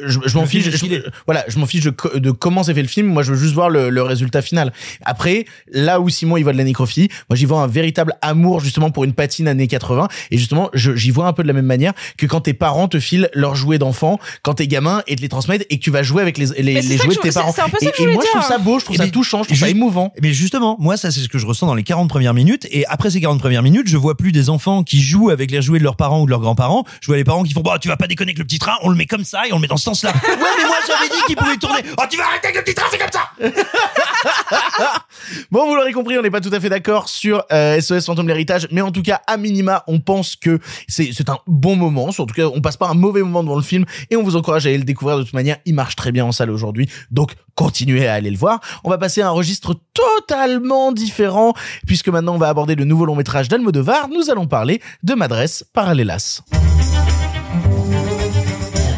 je, 0.06 0.18
je 0.24 0.36
m'en 0.36 0.46
fiche. 0.46 0.68
je- 0.70 1.10
voilà, 1.26 1.44
je 1.48 1.58
m'en 1.58 1.66
fiche 1.66 1.84
de, 1.84 1.90
co- 1.90 2.18
de 2.18 2.30
comment 2.30 2.62
s'est 2.62 2.74
fait 2.74 2.82
le 2.82 2.88
film. 2.88 3.06
Moi, 3.08 3.22
je 3.22 3.32
veux 3.32 3.38
juste 3.38 3.54
voir 3.54 3.70
le, 3.70 3.90
le 3.90 4.02
résultat 4.02 4.42
final. 4.42 4.72
Après, 5.04 5.44
là 5.70 6.00
où 6.00 6.08
Simon 6.08 6.36
il 6.36 6.42
voit 6.42 6.52
de 6.52 6.58
la 6.58 6.64
nécrophilie, 6.64 7.08
moi 7.30 7.36
j'y 7.36 7.44
vois 7.44 7.60
un 7.60 7.66
véritable 7.66 8.14
amour 8.22 8.60
justement 8.60 8.90
pour 8.90 9.04
une 9.04 9.12
patine 9.12 9.48
années 9.48 9.66
80. 9.68 10.08
Et 10.30 10.38
justement, 10.38 10.70
je- 10.74 10.94
j'y 10.96 11.10
vois 11.10 11.26
un 11.26 11.32
peu 11.32 11.42
de 11.42 11.48
la 11.48 11.54
même 11.54 11.66
manière 11.66 11.92
que 12.18 12.26
quand 12.26 12.40
tes 12.42 12.54
parents 12.54 12.88
te 12.88 12.98
filent 13.00 13.28
leurs 13.34 13.54
jouets 13.56 13.78
d'enfants, 13.78 14.18
quand 14.42 14.54
t'es 14.54 14.66
gamin 14.66 15.02
et 15.06 15.16
te 15.16 15.22
les 15.22 15.28
transmettent 15.28 15.66
et 15.70 15.78
que 15.78 15.82
tu 15.84 15.90
vas 15.90 16.02
jouer 16.02 16.22
avec 16.22 16.38
les, 16.38 16.46
les, 16.62 16.82
jouets 16.82 17.14
de 17.14 17.20
tes 17.20 17.30
parents. 17.30 17.52
c'est 17.54 17.62
un 17.62 17.68
peu 17.68 17.78
ça 17.80 17.90
et, 17.98 18.06
moi, 18.06 18.22
je 18.24 18.28
trouve 18.30 18.40
dire. 18.40 18.48
ça 18.48 18.58
beau, 18.58 18.78
je 18.78 18.84
trouve 18.84 18.95
ça 18.96 19.04
mais- 19.04 19.10
touchant, 19.10 19.42
je 19.42 19.48
trouve 19.48 19.58
ça 19.58 19.66
juste- 19.66 19.76
émouvant. 19.76 20.12
Mais 20.22 20.32
justement, 20.32 20.76
moi, 20.78 20.96
ça, 20.96 21.10
c'est 21.10 21.20
ce 21.20 21.28
que 21.28 21.38
je 21.38 21.46
ressens 21.46 21.66
dans 21.66 21.74
les 21.74 21.82
40 21.82 22.08
premières 22.08 22.34
minutes. 22.34 22.66
Et 22.70 22.86
après 22.86 23.10
ces 23.10 23.20
40 23.20 23.38
premières 23.40 23.62
minutes, 23.62 23.88
je 23.88 23.96
vois 23.96 24.16
plus 24.16 24.32
des 24.32 24.50
enfants 24.50 24.82
qui 24.82 25.00
jouent 25.02 25.30
avec 25.30 25.50
les 25.50 25.62
jouets 25.62 25.78
de 25.78 25.84
leurs 25.84 25.96
parents 25.96 26.20
ou 26.22 26.26
de 26.26 26.30
leurs 26.30 26.40
grands-parents. 26.40 26.84
Je 27.00 27.06
vois 27.06 27.16
les 27.16 27.24
parents 27.24 27.42
qui 27.42 27.52
font, 27.52 27.60
bah, 27.62 27.78
tu 27.80 27.88
vas 27.88 27.96
pas 27.96 28.06
déconner 28.06 28.30
avec 28.30 28.38
le 28.38 28.44
petit 28.44 28.58
train, 28.58 28.74
on 28.82 28.88
le 28.88 28.96
met 28.96 29.06
comme 29.06 29.24
ça 29.24 29.46
et 29.46 29.52
on 29.52 29.56
le 29.56 29.62
met 29.62 29.68
dans 29.68 29.76
ce 29.76 29.84
sens-là. 29.84 30.12
ouais, 30.28 30.36
mais 30.58 30.64
moi, 30.66 30.76
j'avais 30.86 31.08
dit 31.08 31.22
qu'il 31.26 31.36
pouvait 31.36 31.56
tourner. 31.56 31.80
Oh, 31.98 32.02
tu 32.10 32.16
vas 32.16 32.24
arrêter 32.24 32.48
avec 32.48 32.56
le 32.56 32.62
petit 32.64 32.74
train, 32.74 32.86
c'est 32.90 32.98
comme 32.98 33.12
ça! 33.12 33.30
Bon, 35.50 35.66
vous 35.66 35.74
l'aurez 35.74 35.92
compris, 35.92 36.18
on 36.18 36.22
n'est 36.22 36.30
pas 36.30 36.40
tout 36.40 36.52
à 36.52 36.60
fait 36.60 36.68
d'accord 36.68 37.08
sur 37.08 37.42
euh, 37.52 37.80
SOS 37.80 38.06
Fantôme 38.06 38.28
l'héritage, 38.28 38.68
mais 38.70 38.80
en 38.80 38.92
tout 38.92 39.02
cas, 39.02 39.20
à 39.26 39.36
minima, 39.36 39.82
on 39.86 40.00
pense 40.00 40.36
que 40.36 40.58
c'est 40.88 41.10
c'est 41.12 41.28
un 41.30 41.38
bon 41.46 41.76
moment. 41.76 42.08
En 42.08 42.12
tout 42.12 42.26
cas, 42.34 42.46
on 42.46 42.60
passe 42.60 42.76
pas 42.76 42.88
un 42.88 42.94
mauvais 42.94 43.20
moment 43.22 43.42
devant 43.42 43.56
le 43.56 43.62
film 43.62 43.84
et 44.10 44.16
on 44.16 44.22
vous 44.22 44.36
encourage 44.36 44.66
à 44.66 44.68
aller 44.68 44.78
le 44.78 44.84
découvrir 44.84 45.18
de 45.18 45.22
toute 45.24 45.32
manière. 45.34 45.56
Il 45.64 45.74
marche 45.74 45.96
très 45.96 46.12
bien 46.12 46.24
en 46.24 46.32
salle 46.32 46.50
aujourd'hui, 46.50 46.88
donc 47.10 47.32
continuez 47.54 48.06
à 48.06 48.14
aller 48.14 48.30
le 48.30 48.36
voir. 48.36 48.60
On 48.86 48.90
va 48.90 48.98
passer 48.98 49.20
à 49.20 49.26
un 49.26 49.30
registre 49.30 49.74
totalement 49.92 50.92
différent 50.92 51.54
puisque 51.88 52.08
maintenant 52.08 52.36
on 52.36 52.38
va 52.38 52.48
aborder 52.48 52.76
le 52.76 52.84
nouveau 52.84 53.04
long 53.04 53.16
métrage 53.16 53.48
d'Almodovar. 53.48 54.06
Nous 54.08 54.30
allons 54.30 54.46
parler 54.46 54.80
de 55.02 55.14
Madresse 55.14 55.64
Parallelas. 55.72 56.42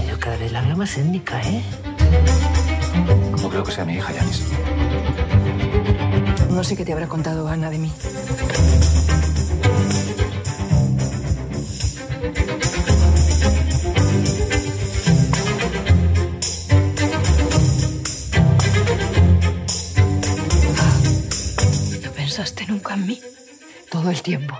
Yo 0.06 0.18
cada 0.20 0.36
vez 0.36 0.50
la 0.52 0.60
veo 0.60 0.76
más 0.76 0.98
étnica. 0.98 1.40
No 3.40 3.48
creo 3.48 3.62
que 3.62 3.72
sea 3.72 3.86
mi 3.86 3.94
hija, 3.94 4.12
Janis. 4.12 4.42
No 6.50 6.62
sé 6.62 6.76
qué 6.76 6.84
te 6.84 6.92
habrá 6.92 7.06
contado 7.08 7.48
Ana 7.48 7.70
de 7.70 7.78
mí. 7.78 7.90
buscan 22.88 23.06
mí 23.06 23.20
todo 23.90 24.10
el 24.10 24.22
tiempo. 24.22 24.56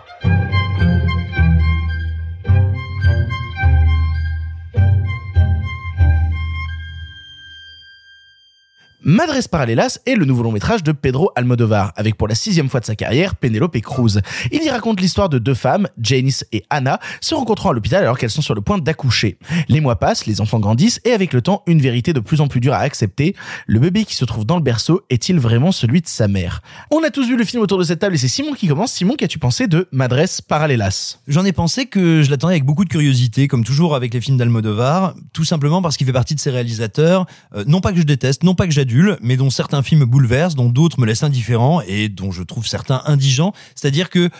Madres 9.08 9.48
Paralelas 9.50 10.00
est 10.04 10.16
le 10.16 10.26
nouveau 10.26 10.42
long 10.42 10.52
métrage 10.52 10.82
de 10.82 10.92
Pedro 10.92 11.32
Almodovar, 11.34 11.94
avec 11.96 12.18
pour 12.18 12.28
la 12.28 12.34
sixième 12.34 12.68
fois 12.68 12.80
de 12.80 12.84
sa 12.84 12.94
carrière 12.94 13.36
Penelope 13.36 13.80
Cruz. 13.80 14.20
Il 14.52 14.62
y 14.62 14.68
raconte 14.68 15.00
l'histoire 15.00 15.30
de 15.30 15.38
deux 15.38 15.54
femmes, 15.54 15.88
Janice 15.98 16.44
et 16.52 16.66
Anna, 16.68 17.00
se 17.22 17.34
rencontrant 17.34 17.70
à 17.70 17.72
l'hôpital 17.72 18.02
alors 18.02 18.18
qu'elles 18.18 18.28
sont 18.28 18.42
sur 18.42 18.54
le 18.54 18.60
point 18.60 18.76
d'accoucher. 18.76 19.38
Les 19.70 19.80
mois 19.80 19.96
passent, 19.96 20.26
les 20.26 20.42
enfants 20.42 20.60
grandissent 20.60 21.00
et 21.06 21.12
avec 21.12 21.32
le 21.32 21.40
temps, 21.40 21.62
une 21.66 21.80
vérité 21.80 22.12
de 22.12 22.20
plus 22.20 22.42
en 22.42 22.48
plus 22.48 22.60
dure 22.60 22.74
à 22.74 22.80
accepter. 22.80 23.34
Le 23.66 23.80
bébé 23.80 24.04
qui 24.04 24.14
se 24.14 24.26
trouve 24.26 24.44
dans 24.44 24.56
le 24.56 24.62
berceau 24.62 25.00
est-il 25.08 25.40
vraiment 25.40 25.72
celui 25.72 26.02
de 26.02 26.06
sa 26.06 26.28
mère? 26.28 26.60
On 26.90 27.02
a 27.02 27.08
tous 27.08 27.26
vu 27.26 27.38
le 27.38 27.44
film 27.46 27.62
autour 27.62 27.78
de 27.78 27.84
cette 27.84 28.00
table 28.00 28.14
et 28.14 28.18
c'est 28.18 28.28
Simon 28.28 28.52
qui 28.52 28.68
commence. 28.68 28.92
Simon, 28.92 29.14
qu'as-tu 29.16 29.38
pensé 29.38 29.68
de 29.68 29.88
Madres 29.90 30.42
Paralelas 30.46 31.16
J'en 31.26 31.46
ai 31.46 31.52
pensé 31.52 31.86
que 31.86 32.20
je 32.22 32.30
l'attendais 32.30 32.52
avec 32.52 32.66
beaucoup 32.66 32.84
de 32.84 32.90
curiosité, 32.90 33.48
comme 33.48 33.64
toujours 33.64 33.94
avec 33.94 34.12
les 34.12 34.20
films 34.20 34.36
d'Almodovar, 34.36 35.14
tout 35.32 35.44
simplement 35.44 35.80
parce 35.80 35.96
qu'il 35.96 36.06
fait 36.06 36.12
partie 36.12 36.34
de 36.34 36.40
ces 36.40 36.50
réalisateurs, 36.50 37.24
euh, 37.54 37.64
non 37.66 37.80
pas 37.80 37.92
que 37.92 37.98
je 38.00 38.02
déteste, 38.02 38.42
non 38.42 38.54
pas 38.54 38.66
que 38.66 38.72
j'adule, 38.74 38.97
mais 39.20 39.36
dont 39.36 39.50
certains 39.50 39.82
films 39.82 40.04
bouleversent, 40.04 40.54
dont 40.54 40.70
d'autres 40.70 41.00
me 41.00 41.06
laissent 41.06 41.22
indifférent 41.22 41.80
et 41.86 42.08
dont 42.08 42.30
je 42.30 42.42
trouve 42.42 42.66
certains 42.66 43.02
indigents. 43.06 43.52
C'est-à-dire 43.74 44.10
que 44.10 44.30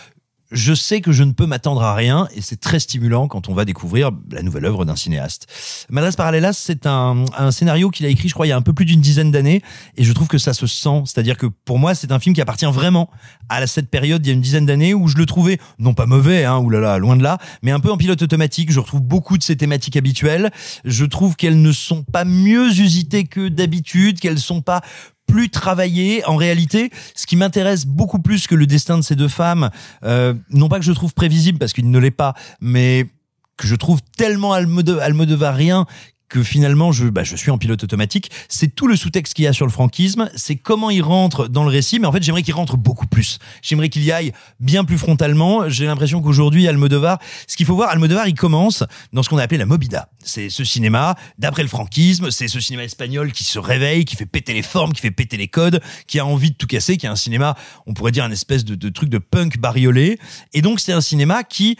je 0.51 0.73
sais 0.73 1.01
que 1.01 1.11
je 1.11 1.23
ne 1.23 1.31
peux 1.31 1.45
m'attendre 1.45 1.83
à 1.83 1.93
rien 1.93 2.27
et 2.35 2.41
c'est 2.41 2.59
très 2.59 2.79
stimulant 2.79 3.27
quand 3.27 3.49
on 3.49 3.53
va 3.53 3.65
découvrir 3.65 4.11
la 4.31 4.41
nouvelle 4.41 4.65
œuvre 4.65 4.85
d'un 4.85 4.95
cinéaste. 4.95 5.47
Madras 5.89 6.13
Paralelas, 6.17 6.53
c'est 6.53 6.85
un, 6.85 7.25
un 7.37 7.51
scénario 7.51 7.89
qu'il 7.89 8.05
a 8.05 8.09
écrit, 8.09 8.29
je 8.29 8.33
crois, 8.33 8.47
il 8.47 8.49
y 8.49 8.53
a 8.53 8.57
un 8.57 8.61
peu 8.61 8.73
plus 8.73 8.85
d'une 8.85 9.01
dizaine 9.01 9.31
d'années 9.31 9.61
et 9.97 10.03
je 10.03 10.13
trouve 10.13 10.27
que 10.27 10.37
ça 10.37 10.53
se 10.53 10.67
sent. 10.67 11.03
C'est-à-dire 11.05 11.37
que 11.37 11.45
pour 11.47 11.79
moi, 11.79 11.95
c'est 11.95 12.11
un 12.11 12.19
film 12.19 12.33
qui 12.33 12.41
appartient 12.41 12.65
vraiment 12.65 13.09
à 13.49 13.65
cette 13.67 13.89
période, 13.89 14.25
il 14.25 14.29
y 14.29 14.31
a 14.31 14.33
une 14.33 14.41
dizaine 14.41 14.65
d'années, 14.65 14.93
où 14.93 15.07
je 15.07 15.17
le 15.17 15.25
trouvais, 15.25 15.59
non 15.79 15.93
pas 15.93 16.05
mauvais, 16.05 16.45
hein, 16.45 16.57
oulala, 16.57 16.97
loin 16.97 17.15
de 17.15 17.23
là, 17.23 17.37
mais 17.61 17.71
un 17.71 17.79
peu 17.79 17.91
en 17.91 17.97
pilote 17.97 18.21
automatique. 18.21 18.71
Je 18.71 18.79
retrouve 18.79 19.01
beaucoup 19.01 19.37
de 19.37 19.43
ces 19.43 19.55
thématiques 19.55 19.97
habituelles. 19.97 20.51
Je 20.85 21.05
trouve 21.05 21.35
qu'elles 21.35 21.61
ne 21.61 21.71
sont 21.71 22.03
pas 22.03 22.25
mieux 22.25 22.67
usitées 22.67 23.25
que 23.25 23.47
d'habitude, 23.47 24.19
qu'elles 24.19 24.39
sont 24.39 24.61
pas 24.61 24.81
plus 25.29 25.49
travaillé. 25.49 26.25
En 26.25 26.35
réalité, 26.35 26.91
ce 27.15 27.25
qui 27.25 27.35
m'intéresse 27.35 27.85
beaucoup 27.85 28.19
plus 28.19 28.47
que 28.47 28.55
le 28.55 28.65
destin 28.65 28.97
de 28.97 29.03
ces 29.03 29.15
deux 29.15 29.27
femmes, 29.27 29.69
euh, 30.03 30.33
non 30.49 30.69
pas 30.69 30.79
que 30.79 30.85
je 30.85 30.91
trouve 30.91 31.13
prévisible 31.13 31.59
parce 31.59 31.73
qu'il 31.73 31.89
ne 31.89 31.99
l'est 31.99 32.11
pas, 32.11 32.33
mais 32.59 33.07
que 33.57 33.67
je 33.67 33.75
trouve 33.75 33.99
tellement 34.17 34.53
almodovarien 34.53 35.85
que 36.29 36.43
finalement 36.43 36.91
je, 36.91 37.07
bah, 37.07 37.23
je 37.23 37.35
suis 37.35 37.51
en 37.51 37.57
pilote 37.57 37.83
automatique. 37.83 38.31
C'est 38.47 38.73
tout 38.73 38.87
le 38.87 38.95
sous-texte 38.95 39.33
qu'il 39.33 39.45
y 39.45 39.47
a 39.47 39.53
sur 39.53 39.65
le 39.65 39.71
franquisme, 39.71 40.29
c'est 40.35 40.55
comment 40.55 40.89
il 40.89 41.01
rentre 41.01 41.47
dans 41.47 41.63
le 41.63 41.69
récit, 41.69 41.99
mais 41.99 42.07
en 42.07 42.11
fait 42.11 42.23
j'aimerais 42.23 42.43
qu'il 42.43 42.53
rentre 42.53 42.77
beaucoup 42.77 43.07
plus. 43.07 43.39
J'aimerais 43.61 43.89
qu'il 43.89 44.03
y 44.03 44.11
aille 44.11 44.31
bien 44.59 44.85
plus 44.85 44.97
frontalement. 44.97 45.67
J'ai 45.69 45.85
l'impression 45.85 46.21
qu'aujourd'hui 46.21 46.67
Almodovar, 46.67 47.19
ce 47.47 47.57
qu'il 47.57 47.65
faut 47.65 47.75
voir, 47.75 47.89
Almodovar 47.89 48.27
il 48.27 48.35
commence 48.35 48.83
dans 49.11 49.23
ce 49.23 49.29
qu'on 49.29 49.37
a 49.37 49.43
appelé 49.43 49.57
la 49.57 49.65
Mobida. 49.65 50.09
C'est 50.23 50.49
ce 50.49 50.63
cinéma 50.63 51.15
d'après 51.37 51.63
le 51.63 51.69
franquisme, 51.69 52.31
c'est 52.31 52.47
ce 52.47 52.59
cinéma 52.59 52.83
espagnol 52.83 53.31
qui 53.31 53.43
se 53.43 53.57
réveille, 53.57 54.05
qui 54.05 54.15
fait 54.15 54.25
péter 54.25 54.53
les 54.53 54.61
formes, 54.61 54.93
qui 54.93 55.01
fait 55.01 55.11
péter 55.11 55.37
les 55.37 55.47
codes, 55.47 55.81
qui 56.07 56.19
a 56.19 56.25
envie 56.25 56.51
de 56.51 56.55
tout 56.55 56.67
casser, 56.67 56.97
qui 56.97 57.05
est 57.05 57.09
un 57.09 57.15
cinéma, 57.15 57.55
on 57.87 57.93
pourrait 57.93 58.11
dire 58.11 58.23
un 58.23 58.31
espèce 58.31 58.65
de 58.65 58.89
truc 58.89 59.09
de 59.09 59.17
punk 59.17 59.57
bariolé. 59.57 60.19
Et 60.53 60.61
donc 60.61 60.79
c'est 60.79 60.93
un 60.93 61.01
cinéma 61.01 61.43
qui 61.43 61.77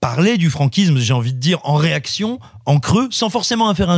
parler 0.00 0.36
du 0.36 0.50
franquisme, 0.50 0.98
j'ai 0.98 1.12
envie 1.12 1.32
de 1.32 1.38
dire, 1.38 1.58
en 1.64 1.74
réaction, 1.74 2.38
en 2.64 2.78
creux, 2.78 3.08
sans 3.10 3.30
forcément 3.30 3.68
en 3.68 3.74
faire, 3.74 3.90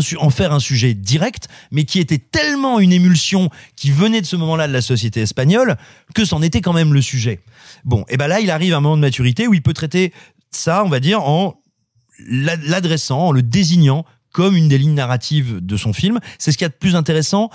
un, 0.52 0.60
sujet 0.60 0.94
direct, 0.94 1.48
mais 1.70 1.84
qui 1.84 1.98
était 1.98 2.18
tellement 2.18 2.80
une 2.80 2.92
émulsion 2.92 3.50
qui 3.76 3.90
venait 3.90 4.20
de 4.20 4.26
ce 4.26 4.36
moment-là 4.36 4.68
de 4.68 4.72
la 4.72 4.80
société 4.80 5.20
espagnole, 5.20 5.76
que 6.14 6.24
c'en 6.24 6.40
était 6.42 6.60
quand 6.60 6.72
même 6.72 6.94
le 6.94 7.02
sujet. 7.02 7.40
Bon, 7.84 8.04
et 8.08 8.16
ben 8.16 8.28
là, 8.28 8.40
il 8.40 8.50
arrive 8.50 8.74
à 8.74 8.78
un 8.78 8.80
moment 8.80 8.96
de 8.96 9.02
maturité 9.02 9.48
où 9.48 9.54
il 9.54 9.62
peut 9.62 9.74
traiter 9.74 10.12
ça, 10.50 10.84
on 10.84 10.88
va 10.88 11.00
dire, 11.00 11.22
en 11.22 11.60
l'adressant, 12.26 13.28
en 13.28 13.32
le 13.32 13.42
désignant 13.42 14.04
comme 14.32 14.56
une 14.56 14.68
des 14.68 14.78
lignes 14.78 14.94
narratives 14.94 15.58
de 15.60 15.76
son 15.76 15.92
film. 15.92 16.20
C'est 16.38 16.52
ce 16.52 16.58
qu'il 16.58 16.64
y 16.64 16.66
a 16.66 16.70
de 16.70 16.74
plus 16.74 16.96
intéressant 16.96 17.50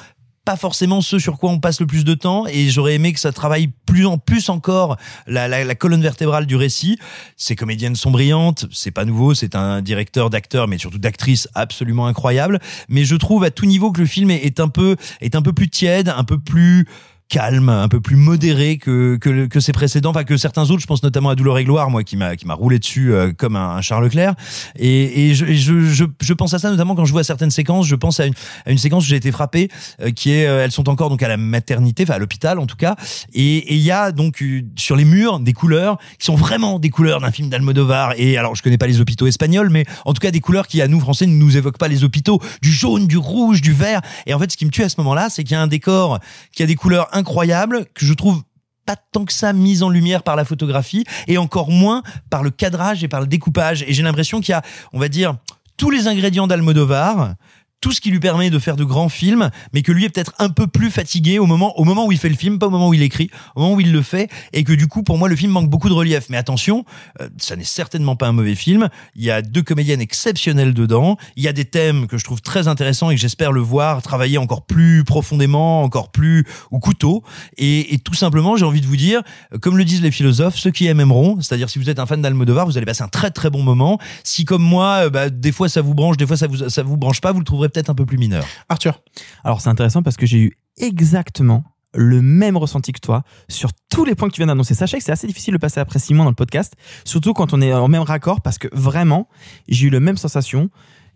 pas 0.45 0.57
forcément 0.57 1.01
ce 1.01 1.19
sur 1.19 1.37
quoi 1.37 1.51
on 1.51 1.59
passe 1.59 1.79
le 1.79 1.87
plus 1.87 2.03
de 2.03 2.13
temps 2.13 2.45
et 2.47 2.69
j'aurais 2.69 2.95
aimé 2.95 3.13
que 3.13 3.19
ça 3.19 3.31
travaille 3.31 3.69
plus 3.85 4.05
en 4.05 4.17
plus 4.17 4.49
encore 4.49 4.97
la, 5.25 5.75
colonne 5.75 6.01
vertébrale 6.01 6.45
du 6.45 6.55
récit. 6.55 6.99
Ces 7.37 7.55
comédiennes 7.55 7.95
sont 7.95 8.11
brillantes, 8.11 8.65
c'est 8.71 8.91
pas 8.91 9.05
nouveau, 9.05 9.33
c'est 9.33 9.55
un 9.55 9.81
directeur 9.81 10.29
d'acteurs 10.29 10.67
mais 10.67 10.77
surtout 10.77 10.99
d'actrices 10.99 11.47
absolument 11.55 12.07
incroyable. 12.07 12.59
Mais 12.89 13.05
je 13.05 13.15
trouve 13.15 13.43
à 13.43 13.51
tout 13.51 13.65
niveau 13.65 13.91
que 13.91 14.01
le 14.01 14.07
film 14.07 14.31
est 14.31 14.59
un 14.59 14.67
peu 14.67 14.97
est 15.21 15.35
un 15.35 15.41
peu 15.41 15.53
plus 15.53 15.69
tiède, 15.69 16.09
un 16.09 16.23
peu 16.23 16.39
plus 16.39 16.87
calme, 17.33 17.69
un 17.69 17.87
peu 17.87 17.99
plus 17.99 18.15
modéré 18.15 18.77
que, 18.77 19.17
que, 19.19 19.47
que 19.47 19.59
ses 19.59 19.71
précédents, 19.71 20.11
enfin 20.11 20.23
que 20.23 20.37
certains 20.37 20.69
autres. 20.69 20.81
Je 20.81 20.85
pense 20.85 21.01
notamment 21.01 21.29
à 21.29 21.35
Douleur 21.35 21.57
et 21.57 21.63
Gloire, 21.63 21.89
moi, 21.89 22.03
qui 22.03 22.15
m'a 22.15 22.35
qui 22.35 22.45
m'a 22.45 22.53
roulé 22.53 22.77
dessus 22.77 23.11
euh, 23.11 23.31
comme 23.35 23.55
un, 23.55 23.81
Charles 23.81 24.03
Leclerc. 24.03 24.35
Et, 24.77 25.29
et, 25.29 25.33
je, 25.33 25.47
je, 25.47 25.79
je, 25.79 26.03
je, 26.21 26.33
pense 26.33 26.53
à 26.53 26.59
ça 26.59 26.69
notamment 26.69 26.93
quand 26.93 27.05
je 27.05 27.11
vois 27.11 27.23
certaines 27.23 27.49
séquences. 27.49 27.87
Je 27.87 27.95
pense 27.95 28.19
à 28.19 28.27
une, 28.27 28.35
à 28.67 28.71
une 28.71 28.77
séquence 28.77 29.05
où 29.05 29.07
j'ai 29.07 29.15
été 29.15 29.31
frappé, 29.31 29.69
euh, 30.01 30.11
qui 30.11 30.29
est, 30.29 30.45
euh, 30.45 30.63
elles 30.63 30.71
sont 30.71 30.87
encore 30.89 31.09
donc 31.09 31.23
à 31.23 31.27
la 31.27 31.37
maternité, 31.37 32.03
enfin 32.03 32.13
à 32.13 32.19
l'hôpital 32.19 32.59
en 32.59 32.67
tout 32.67 32.75
cas. 32.75 32.95
Et 33.33 33.73
il 33.73 33.81
y 33.81 33.89
a 33.89 34.11
donc 34.11 34.43
sur 34.75 34.95
les 34.95 35.05
murs 35.05 35.39
des 35.39 35.53
couleurs 35.53 35.97
qui 36.19 36.25
sont 36.25 36.35
vraiment 36.35 36.77
des 36.77 36.91
couleurs 36.91 37.19
d'un 37.19 37.31
film 37.31 37.49
d'Almodovar. 37.49 38.13
Et 38.17 38.37
alors 38.37 38.53
je 38.53 38.61
connais 38.61 38.77
pas 38.77 38.85
les 38.85 39.01
hôpitaux 39.01 39.25
espagnols, 39.25 39.71
mais 39.71 39.85
en 40.05 40.13
tout 40.13 40.19
cas 40.19 40.29
des 40.29 40.39
couleurs 40.39 40.67
qui 40.67 40.83
à 40.83 40.87
nous 40.87 40.99
français 40.99 41.25
ne 41.25 41.33
nous 41.33 41.57
évoquent 41.57 41.79
pas 41.79 41.87
les 41.87 42.03
hôpitaux, 42.03 42.39
du 42.61 42.71
jaune, 42.71 43.07
du 43.07 43.17
rouge, 43.17 43.63
du 43.63 43.73
vert. 43.73 44.01
Et 44.27 44.35
en 44.35 44.39
fait, 44.39 44.51
ce 44.51 44.57
qui 44.57 44.67
me 44.67 44.71
tue 44.71 44.83
à 44.83 44.89
ce 44.89 44.97
moment-là, 44.99 45.29
c'est 45.31 45.43
qu'il 45.43 45.53
y 45.53 45.55
a 45.55 45.61
un 45.63 45.67
décor 45.67 46.19
qui 46.51 46.61
a 46.61 46.67
des 46.67 46.75
couleurs 46.75 47.07
incroyable 47.23 47.85
que 47.93 48.05
je 48.05 48.13
trouve 48.13 48.43
pas 48.85 48.97
tant 48.97 49.23
que 49.23 49.31
ça 49.31 49.53
mise 49.53 49.81
en 49.81 49.89
lumière 49.89 50.23
par 50.23 50.35
la 50.35 50.43
photographie 50.43 51.05
et 51.27 51.37
encore 51.37 51.71
moins 51.71 52.03
par 52.29 52.43
le 52.43 52.49
cadrage 52.49 53.01
et 53.01 53.07
par 53.07 53.21
le 53.21 53.27
découpage. 53.27 53.83
Et 53.83 53.93
j'ai 53.93 54.03
l'impression 54.03 54.41
qu'il 54.41 54.51
y 54.51 54.55
a, 54.55 54.61
on 54.91 54.99
va 54.99 55.07
dire, 55.07 55.37
tous 55.77 55.89
les 55.89 56.07
ingrédients 56.07 56.47
d'Almodovar, 56.47 57.35
tout 57.83 57.91
ce 57.91 57.99
qui 57.99 58.11
lui 58.11 58.21
permet 58.21 58.49
de 58.49 58.59
faire 58.59 58.77
de 58.77 58.85
grands 58.85 59.09
films, 59.09 59.49
mais 59.73 59.81
que 59.81 59.91
lui 59.91 60.05
est 60.05 60.09
peut-être 60.09 60.33
un 60.39 60.47
peu 60.47 60.67
plus 60.67 60.89
fatigué 60.89 61.37
au 61.37 61.45
moment, 61.45 61.77
au 61.77 61.83
moment 61.83 62.05
où 62.05 62.13
il 62.13 62.17
fait 62.17 62.29
le 62.29 62.37
film, 62.37 62.57
pas 62.57 62.67
au 62.67 62.69
moment 62.69 62.87
où 62.87 62.93
il 62.93 63.01
écrit, 63.01 63.29
au 63.57 63.59
moment 63.59 63.73
où 63.73 63.81
il 63.81 63.91
le 63.91 64.01
fait, 64.01 64.31
et 64.53 64.63
que 64.63 64.71
du 64.71 64.87
coup, 64.87 65.03
pour 65.03 65.17
moi, 65.17 65.27
le 65.27 65.35
film 65.35 65.51
manque 65.51 65.69
beaucoup 65.69 65.89
de 65.89 65.93
relief. 65.93 66.27
Mais 66.29 66.37
attention, 66.37 66.85
euh, 67.19 67.27
ça 67.37 67.57
n'est 67.57 67.65
certainement 67.65 68.15
pas 68.15 68.27
un 68.27 68.31
mauvais 68.31 68.55
film. 68.55 68.87
Il 69.17 69.23
y 69.25 69.31
a 69.31 69.41
deux 69.41 69.63
comédiennes 69.63 69.99
exceptionnelles 69.99 70.73
dedans. 70.73 71.17
Il 71.35 71.43
y 71.43 71.49
a 71.49 71.51
des 71.51 71.65
thèmes 71.65 72.07
que 72.07 72.17
je 72.17 72.23
trouve 72.23 72.41
très 72.41 72.69
intéressants 72.69 73.09
et 73.09 73.15
que 73.15 73.21
j'espère 73.21 73.51
le 73.51 73.59
voir 73.59 74.01
travailler 74.01 74.37
encore 74.37 74.65
plus 74.65 75.03
profondément, 75.03 75.83
encore 75.83 76.09
plus 76.09 76.47
au 76.71 76.79
couteau. 76.79 77.21
Et, 77.57 77.93
et 77.93 77.99
tout 77.99 78.13
simplement, 78.13 78.55
j'ai 78.55 78.63
envie 78.63 78.79
de 78.79 78.87
vous 78.87 78.95
dire, 78.95 79.23
comme 79.59 79.77
le 79.77 79.83
disent 79.83 80.01
les 80.01 80.11
philosophes, 80.11 80.55
ceux 80.55 80.71
qui 80.71 80.87
aiment 80.87 81.01
aimeront. 81.01 81.41
C'est-à-dire, 81.41 81.69
si 81.69 81.79
vous 81.79 81.89
êtes 81.89 81.99
un 81.99 82.05
fan 82.05 82.21
d'Almodovar, 82.21 82.65
vous 82.65 82.77
allez 82.77 82.85
passer 82.85 83.03
un 83.03 83.09
très 83.09 83.29
très 83.29 83.49
bon 83.49 83.61
moment. 83.61 83.99
Si 84.23 84.45
comme 84.45 84.63
moi, 84.63 85.07
euh, 85.07 85.09
bah, 85.09 85.29
des 85.29 85.51
fois 85.51 85.67
ça 85.67 85.81
vous 85.81 85.93
branche, 85.93 86.15
des 86.15 86.25
fois 86.25 86.37
ça 86.37 86.47
vous 86.47 86.69
ça 86.69 86.81
vous 86.81 86.95
branche 86.95 87.19
pas, 87.19 87.33
vous 87.33 87.39
le 87.39 87.45
trouverez 87.45 87.72
peut-être 87.73 87.89
un 87.89 87.95
peu 87.95 88.05
plus 88.05 88.17
mineur. 88.17 88.45
Arthur. 88.69 89.01
Alors 89.43 89.61
c'est 89.61 89.69
intéressant 89.69 90.03
parce 90.03 90.17
que 90.17 90.25
j'ai 90.25 90.39
eu 90.39 90.57
exactement 90.77 91.63
le 91.95 92.21
même 92.21 92.57
ressenti 92.57 92.91
que 92.91 92.99
toi 92.99 93.23
sur 93.49 93.71
tous 93.89 94.05
les 94.05 94.15
points 94.15 94.27
que 94.29 94.33
tu 94.33 94.39
viens 94.39 94.47
d'annoncer. 94.47 94.73
Sachez 94.73 94.97
que 94.97 95.03
c'est 95.03 95.11
assez 95.11 95.27
difficile 95.27 95.53
de 95.53 95.59
passer 95.59 95.79
après 95.79 95.99
Simon 95.99 96.23
dans 96.23 96.31
le 96.31 96.35
podcast, 96.35 96.73
surtout 97.05 97.33
quand 97.33 97.53
on 97.53 97.61
est 97.61 97.73
en 97.73 97.87
même 97.87 98.01
raccord, 98.01 98.41
parce 98.41 98.57
que 98.57 98.67
vraiment, 98.71 99.27
j'ai 99.67 99.87
eu 99.87 99.89
la 99.89 99.99
même 99.99 100.17
sensation. 100.17 100.69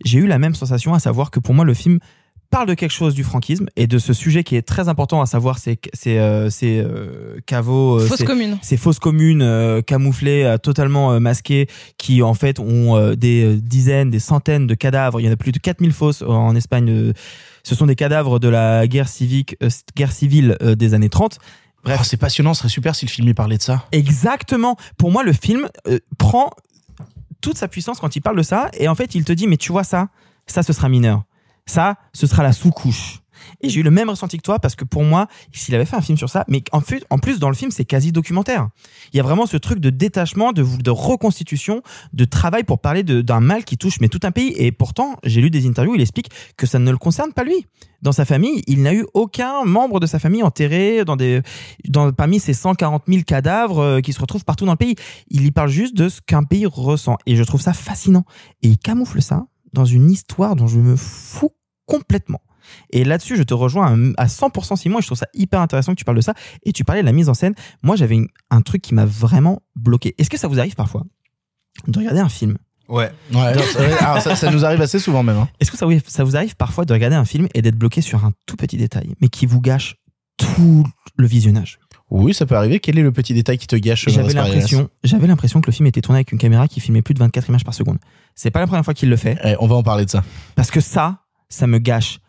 J'ai 0.04 0.20
eu 0.20 0.28
la 0.28 0.38
même 0.38 0.54
sensation, 0.54 0.94
à 0.94 1.00
savoir 1.00 1.32
que 1.32 1.40
pour 1.40 1.54
moi, 1.54 1.64
le 1.64 1.74
film 1.74 1.98
parle 2.50 2.66
de 2.66 2.74
quelque 2.74 2.92
chose 2.92 3.14
du 3.14 3.24
franquisme 3.24 3.66
et 3.76 3.86
de 3.86 3.98
ce 3.98 4.12
sujet 4.12 4.42
qui 4.42 4.56
est 4.56 4.62
très 4.62 4.88
important 4.88 5.20
à 5.20 5.26
savoir 5.26 5.58
c'est 5.58 5.78
c'est 5.92 6.18
euh, 6.18 6.48
c'est 6.50 6.78
euh, 6.78 7.38
caveaux 7.46 8.00
fausses 8.00 8.24
communes 8.24 8.58
ces 8.62 8.76
fausses 8.76 8.98
communes 8.98 9.42
euh, 9.42 9.82
camouflées 9.82 10.44
euh, 10.44 10.56
totalement 10.56 11.12
euh, 11.12 11.20
masquées 11.20 11.66
qui 11.98 12.22
en 12.22 12.34
fait 12.34 12.58
ont 12.58 13.14
des 13.14 13.56
dizaines 13.56 14.10
des 14.10 14.18
centaines 14.18 14.66
de 14.66 14.74
cadavres 14.74 15.20
il 15.20 15.26
y 15.26 15.28
en 15.28 15.32
a 15.32 15.36
plus 15.36 15.52
de 15.52 15.58
4000 15.58 15.92
fosses 15.92 16.22
en 16.22 16.54
Espagne 16.54 17.12
ce 17.62 17.74
sont 17.74 17.86
des 17.86 17.96
cadavres 17.96 18.38
de 18.38 18.48
la 18.48 18.86
guerre 18.86 19.08
civique 19.08 19.56
guerre 19.94 20.12
civile 20.12 20.56
des 20.60 20.94
années 20.94 21.10
30 21.10 21.38
Bref, 21.84 22.00
oh, 22.02 22.04
c'est 22.04 22.16
passionnant, 22.16 22.54
ce 22.54 22.58
serait 22.58 22.68
super 22.68 22.96
si 22.96 23.06
le 23.06 23.10
film 23.10 23.28
y 23.28 23.34
parlait 23.34 23.56
de 23.56 23.62
ça. 23.62 23.86
Exactement. 23.92 24.76
Pour 24.98 25.12
moi, 25.12 25.22
le 25.22 25.32
film 25.32 25.68
prend 26.18 26.50
toute 27.40 27.56
sa 27.56 27.68
puissance 27.68 28.00
quand 28.00 28.16
il 28.16 28.20
parle 28.20 28.36
de 28.36 28.42
ça, 28.42 28.68
et 28.74 28.88
en 28.88 28.96
fait, 28.96 29.14
il 29.14 29.24
te 29.24 29.32
dit, 29.32 29.46
mais 29.46 29.56
tu 29.56 29.70
vois 29.70 29.84
ça, 29.84 30.08
ça, 30.46 30.64
ce 30.64 30.72
sera 30.72 30.88
mineur. 30.88 31.22
Ça, 31.68 31.96
ce 32.12 32.26
sera 32.26 32.42
la 32.42 32.52
sous-couche. 32.52 33.20
Et 33.60 33.68
j'ai 33.68 33.80
eu 33.80 33.82
le 33.82 33.90
même 33.90 34.10
ressenti 34.10 34.36
que 34.36 34.42
toi 34.42 34.58
parce 34.58 34.74
que 34.74 34.84
pour 34.84 35.02
moi, 35.04 35.26
s'il 35.52 35.74
avait 35.74 35.84
fait 35.84 35.96
un 35.96 36.00
film 36.00 36.18
sur 36.18 36.28
ça, 36.28 36.44
mais 36.48 36.62
en, 36.72 36.80
fait, 36.80 37.04
en 37.10 37.18
plus 37.18 37.38
dans 37.38 37.48
le 37.48 37.54
film 37.54 37.70
c'est 37.70 37.84
quasi 37.84 38.12
documentaire. 38.12 38.68
Il 39.12 39.16
y 39.16 39.20
a 39.20 39.22
vraiment 39.22 39.46
ce 39.46 39.56
truc 39.56 39.80
de 39.80 39.90
détachement, 39.90 40.52
de, 40.52 40.64
de 40.64 40.90
reconstitution, 40.90 41.82
de 42.12 42.24
travail 42.24 42.64
pour 42.64 42.80
parler 42.80 43.02
d'un 43.02 43.40
mal 43.40 43.64
qui 43.64 43.76
touche 43.76 44.00
mais 44.00 44.08
tout 44.08 44.20
un 44.22 44.30
pays. 44.30 44.54
Et 44.56 44.72
pourtant, 44.72 45.16
j'ai 45.24 45.40
lu 45.40 45.50
des 45.50 45.66
interviews, 45.66 45.92
où 45.92 45.96
il 45.96 46.00
explique 46.00 46.30
que 46.56 46.66
ça 46.66 46.78
ne 46.78 46.90
le 46.90 46.98
concerne 46.98 47.32
pas 47.32 47.44
lui. 47.44 47.66
Dans 48.02 48.12
sa 48.12 48.24
famille, 48.24 48.62
il 48.66 48.82
n'a 48.82 48.94
eu 48.94 49.04
aucun 49.14 49.64
membre 49.64 49.98
de 49.98 50.06
sa 50.06 50.18
famille 50.18 50.42
enterré 50.42 51.04
dans 51.04 51.16
des, 51.16 51.42
dans, 51.88 52.12
parmi 52.12 52.38
ces 52.38 52.54
140 52.54 53.04
000 53.08 53.22
cadavres 53.26 53.80
euh, 53.80 54.00
qui 54.00 54.12
se 54.12 54.20
retrouvent 54.20 54.44
partout 54.44 54.66
dans 54.66 54.72
le 54.72 54.78
pays. 54.78 54.94
Il 55.30 55.44
y 55.44 55.50
parle 55.50 55.68
juste 55.68 55.96
de 55.96 56.08
ce 56.08 56.20
qu'un 56.20 56.44
pays 56.44 56.66
ressent. 56.66 57.16
Et 57.26 57.34
je 57.34 57.42
trouve 57.42 57.60
ça 57.60 57.72
fascinant. 57.72 58.24
Et 58.62 58.68
il 58.68 58.78
camoufle 58.78 59.20
ça 59.20 59.46
dans 59.72 59.84
une 59.84 60.10
histoire 60.10 60.54
dont 60.54 60.68
je 60.68 60.78
me 60.78 60.96
fous 60.96 61.52
complètement. 61.88 62.40
Et 62.90 63.02
là-dessus, 63.02 63.36
je 63.36 63.42
te 63.42 63.54
rejoins 63.54 64.12
à 64.18 64.26
100% 64.26 64.76
Simon 64.76 64.98
et 64.98 65.02
je 65.02 65.06
trouve 65.08 65.16
ça 65.18 65.26
hyper 65.32 65.60
intéressant 65.60 65.92
que 65.94 65.98
tu 65.98 66.04
parles 66.04 66.18
de 66.18 66.22
ça. 66.22 66.34
Et 66.64 66.72
tu 66.72 66.84
parlais 66.84 67.00
de 67.00 67.06
la 67.06 67.12
mise 67.12 67.28
en 67.30 67.34
scène. 67.34 67.54
Moi, 67.82 67.96
j'avais 67.96 68.18
un 68.50 68.60
truc 68.60 68.82
qui 68.82 68.94
m'a 68.94 69.06
vraiment 69.06 69.62
bloqué. 69.74 70.14
Est-ce 70.18 70.28
que 70.28 70.36
ça 70.38 70.48
vous 70.48 70.58
arrive 70.60 70.74
parfois 70.74 71.04
de 71.86 71.98
regarder 71.98 72.20
un 72.20 72.28
film? 72.28 72.58
Ouais. 72.88 73.10
Alors 74.00 74.20
ça, 74.22 74.36
ça 74.36 74.50
nous 74.50 74.64
arrive 74.64 74.80
assez 74.82 74.98
souvent 74.98 75.22
même. 75.22 75.36
hein. 75.36 75.48
Est-ce 75.60 75.70
que 75.70 75.76
ça, 75.78 75.86
vous- 75.86 75.98
ça 76.06 76.24
vous 76.24 76.36
arrive 76.36 76.56
parfois 76.56 76.84
de 76.84 76.92
regarder 76.92 77.16
un 77.16 77.24
film 77.24 77.48
et 77.54 77.62
d'être 77.62 77.76
bloqué 77.76 78.00
sur 78.02 78.24
un 78.24 78.32
tout 78.46 78.56
petit 78.56 78.76
détail, 78.76 79.14
mais 79.20 79.28
qui 79.28 79.46
vous 79.46 79.60
gâche 79.60 79.96
tout 80.36 80.86
le 81.16 81.26
visionnage? 81.26 81.78
Oui, 82.10 82.32
ça 82.32 82.46
peut 82.46 82.54
arriver. 82.56 82.80
Quel 82.80 82.98
est 82.98 83.02
le 83.02 83.12
petit 83.12 83.34
détail 83.34 83.58
qui 83.58 83.66
te 83.66 83.76
gâche 83.76 84.06
J'avais 84.14 84.32
l'impression, 84.52 84.88
j'avais 85.04 85.26
l'impression 85.26 85.60
que 85.60 85.66
le 85.66 85.72
film 85.72 85.86
était 85.86 86.00
tourné 86.00 86.18
avec 86.18 86.32
une 86.32 86.38
caméra 86.38 86.66
qui 86.68 86.80
filmait 86.80 87.02
plus 87.02 87.12
de 87.12 87.18
24 87.18 87.48
images 87.50 87.64
par 87.64 87.74
seconde. 87.74 87.98
C'est 88.34 88.50
pas 88.50 88.60
la 88.60 88.66
première 88.66 88.84
fois 88.84 88.94
qu'il 88.94 89.10
le 89.10 89.16
fait. 89.16 89.36
Eh, 89.44 89.56
on 89.60 89.66
va 89.66 89.76
en 89.76 89.82
parler 89.82 90.06
de 90.06 90.10
ça. 90.10 90.24
Parce 90.54 90.70
que 90.70 90.80
ça, 90.80 91.24
ça 91.48 91.66
me 91.66 91.78
gâche 91.78 92.20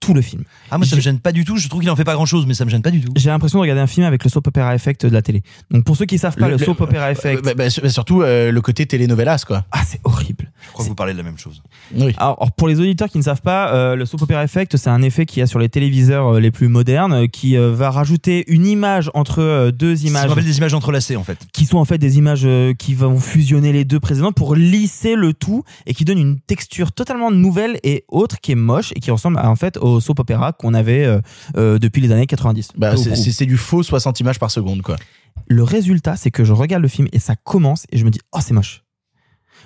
tout 0.00 0.14
le 0.14 0.22
film. 0.22 0.44
Ah, 0.70 0.78
moi, 0.78 0.86
ça 0.86 0.96
me 0.96 1.00
gêne 1.00 1.18
pas 1.18 1.30
du 1.30 1.44
tout. 1.44 1.56
Je 1.58 1.68
trouve 1.68 1.80
qu'il 1.82 1.90
en 1.90 1.96
fait 1.96 2.04
pas 2.04 2.14
grand 2.14 2.24
chose, 2.26 2.46
mais 2.46 2.54
ça 2.54 2.64
me 2.64 2.70
gêne 2.70 2.80
pas 2.80 2.90
du 2.90 3.02
tout. 3.02 3.12
J'ai 3.16 3.28
l'impression 3.28 3.58
de 3.58 3.62
regarder 3.62 3.82
un 3.82 3.86
film 3.86 4.06
avec 4.06 4.24
le 4.24 4.30
soap 4.30 4.46
opera 4.46 4.74
effect 4.74 5.04
de 5.04 5.12
la 5.12 5.20
télé. 5.20 5.42
Donc 5.70 5.84
pour 5.84 5.94
ceux 5.96 6.06
qui 6.06 6.16
savent 6.18 6.36
pas 6.36 6.48
le, 6.48 6.56
Le- 6.56 6.64
soap 6.64 6.80
opera 6.80 7.12
effect, 7.12 7.44
Bah, 7.44 7.52
bah, 7.54 7.68
sur- 7.68 7.88
surtout 7.90 8.22
euh, 8.22 8.50
le 8.50 8.60
côté 8.62 8.86
telenovelas, 8.86 9.44
quoi. 9.46 9.64
ah 9.72 9.82
c'est 9.86 10.00
horrible. 10.04 10.50
Je 10.66 10.72
crois 10.72 10.84
que 10.84 10.88
vous 10.88 10.94
parlez 10.94 11.12
de 11.12 11.18
la 11.18 11.24
même 11.24 11.36
chose. 11.38 11.62
Oui. 11.94 12.14
Alors, 12.16 12.36
alors, 12.40 12.52
pour 12.52 12.68
les 12.68 12.80
auditeurs 12.80 13.08
qui 13.10 13.18
ne 13.18 13.22
savent 13.22 13.42
pas, 13.42 13.74
euh, 13.74 13.94
le 13.94 14.06
soap 14.06 14.22
opera 14.22 14.42
effect, 14.42 14.76
c'est 14.78 14.88
un 14.90 15.02
effet 15.02 15.26
qu'il 15.26 15.40
y 15.40 15.42
a 15.42 15.46
sur 15.46 15.58
les 15.58 15.68
téléviseurs 15.68 16.34
euh, 16.36 16.40
les 16.40 16.50
plus 16.50 16.68
modernes, 16.68 17.12
euh, 17.12 17.26
qui 17.26 17.56
euh, 17.58 17.70
va 17.72 17.90
rajouter 17.90 18.44
une 18.48 18.66
image 18.66 19.10
entre 19.12 19.40
euh, 19.42 19.70
deux 19.70 19.96
Ça 19.96 20.06
images. 20.08 20.24
me 20.24 20.28
rappelle 20.30 20.44
des 20.44 20.56
images 20.58 20.72
entrelacées, 20.74 21.16
en 21.16 21.24
fait. 21.24 21.38
qui 21.52 21.66
sont 21.66 21.76
en 21.78 21.84
fait 21.84 21.98
des 21.98 22.16
images 22.16 22.42
euh, 22.44 22.72
qui 22.72 22.94
vont 22.94 23.18
fusionner 23.18 23.72
les 23.72 23.84
deux 23.84 24.00
précédentes 24.00 24.34
pour 24.34 24.54
lisser 24.54 25.14
le 25.14 25.34
tout 25.34 25.62
et 25.86 25.92
qui 25.92 26.04
donnent 26.06 26.18
une 26.18 26.40
texture 26.40 26.92
totalement 26.92 27.30
nouvelle 27.30 27.78
et 27.84 28.04
autre 28.08 28.40
qui 28.40 28.52
est 28.52 28.56
moche 28.56 28.92
et 28.96 29.00
qui 29.00 29.10
ressemble 29.10 29.38
à, 29.38 29.50
en 29.50 29.56
fait 29.56 29.76
au 29.76 29.89
soap 29.98 30.20
opéra 30.20 30.52
qu'on 30.52 30.74
avait 30.74 31.04
euh, 31.04 31.20
euh, 31.56 31.78
depuis 31.78 32.00
les 32.00 32.12
années 32.12 32.26
90. 32.26 32.72
Bah, 32.76 32.94
c'est 32.96 33.46
du 33.46 33.56
faux 33.56 33.82
60 33.82 34.20
images 34.20 34.38
par 34.38 34.50
seconde, 34.50 34.82
quoi. 34.82 34.96
Le 35.48 35.62
résultat, 35.62 36.16
c'est 36.16 36.30
que 36.30 36.44
je 36.44 36.52
regarde 36.52 36.82
le 36.82 36.88
film 36.88 37.08
et 37.12 37.18
ça 37.18 37.34
commence 37.34 37.86
et 37.90 37.98
je 37.98 38.04
me 38.04 38.10
dis 38.10 38.20
oh 38.32 38.38
c'est 38.40 38.54
moche. 38.54 38.84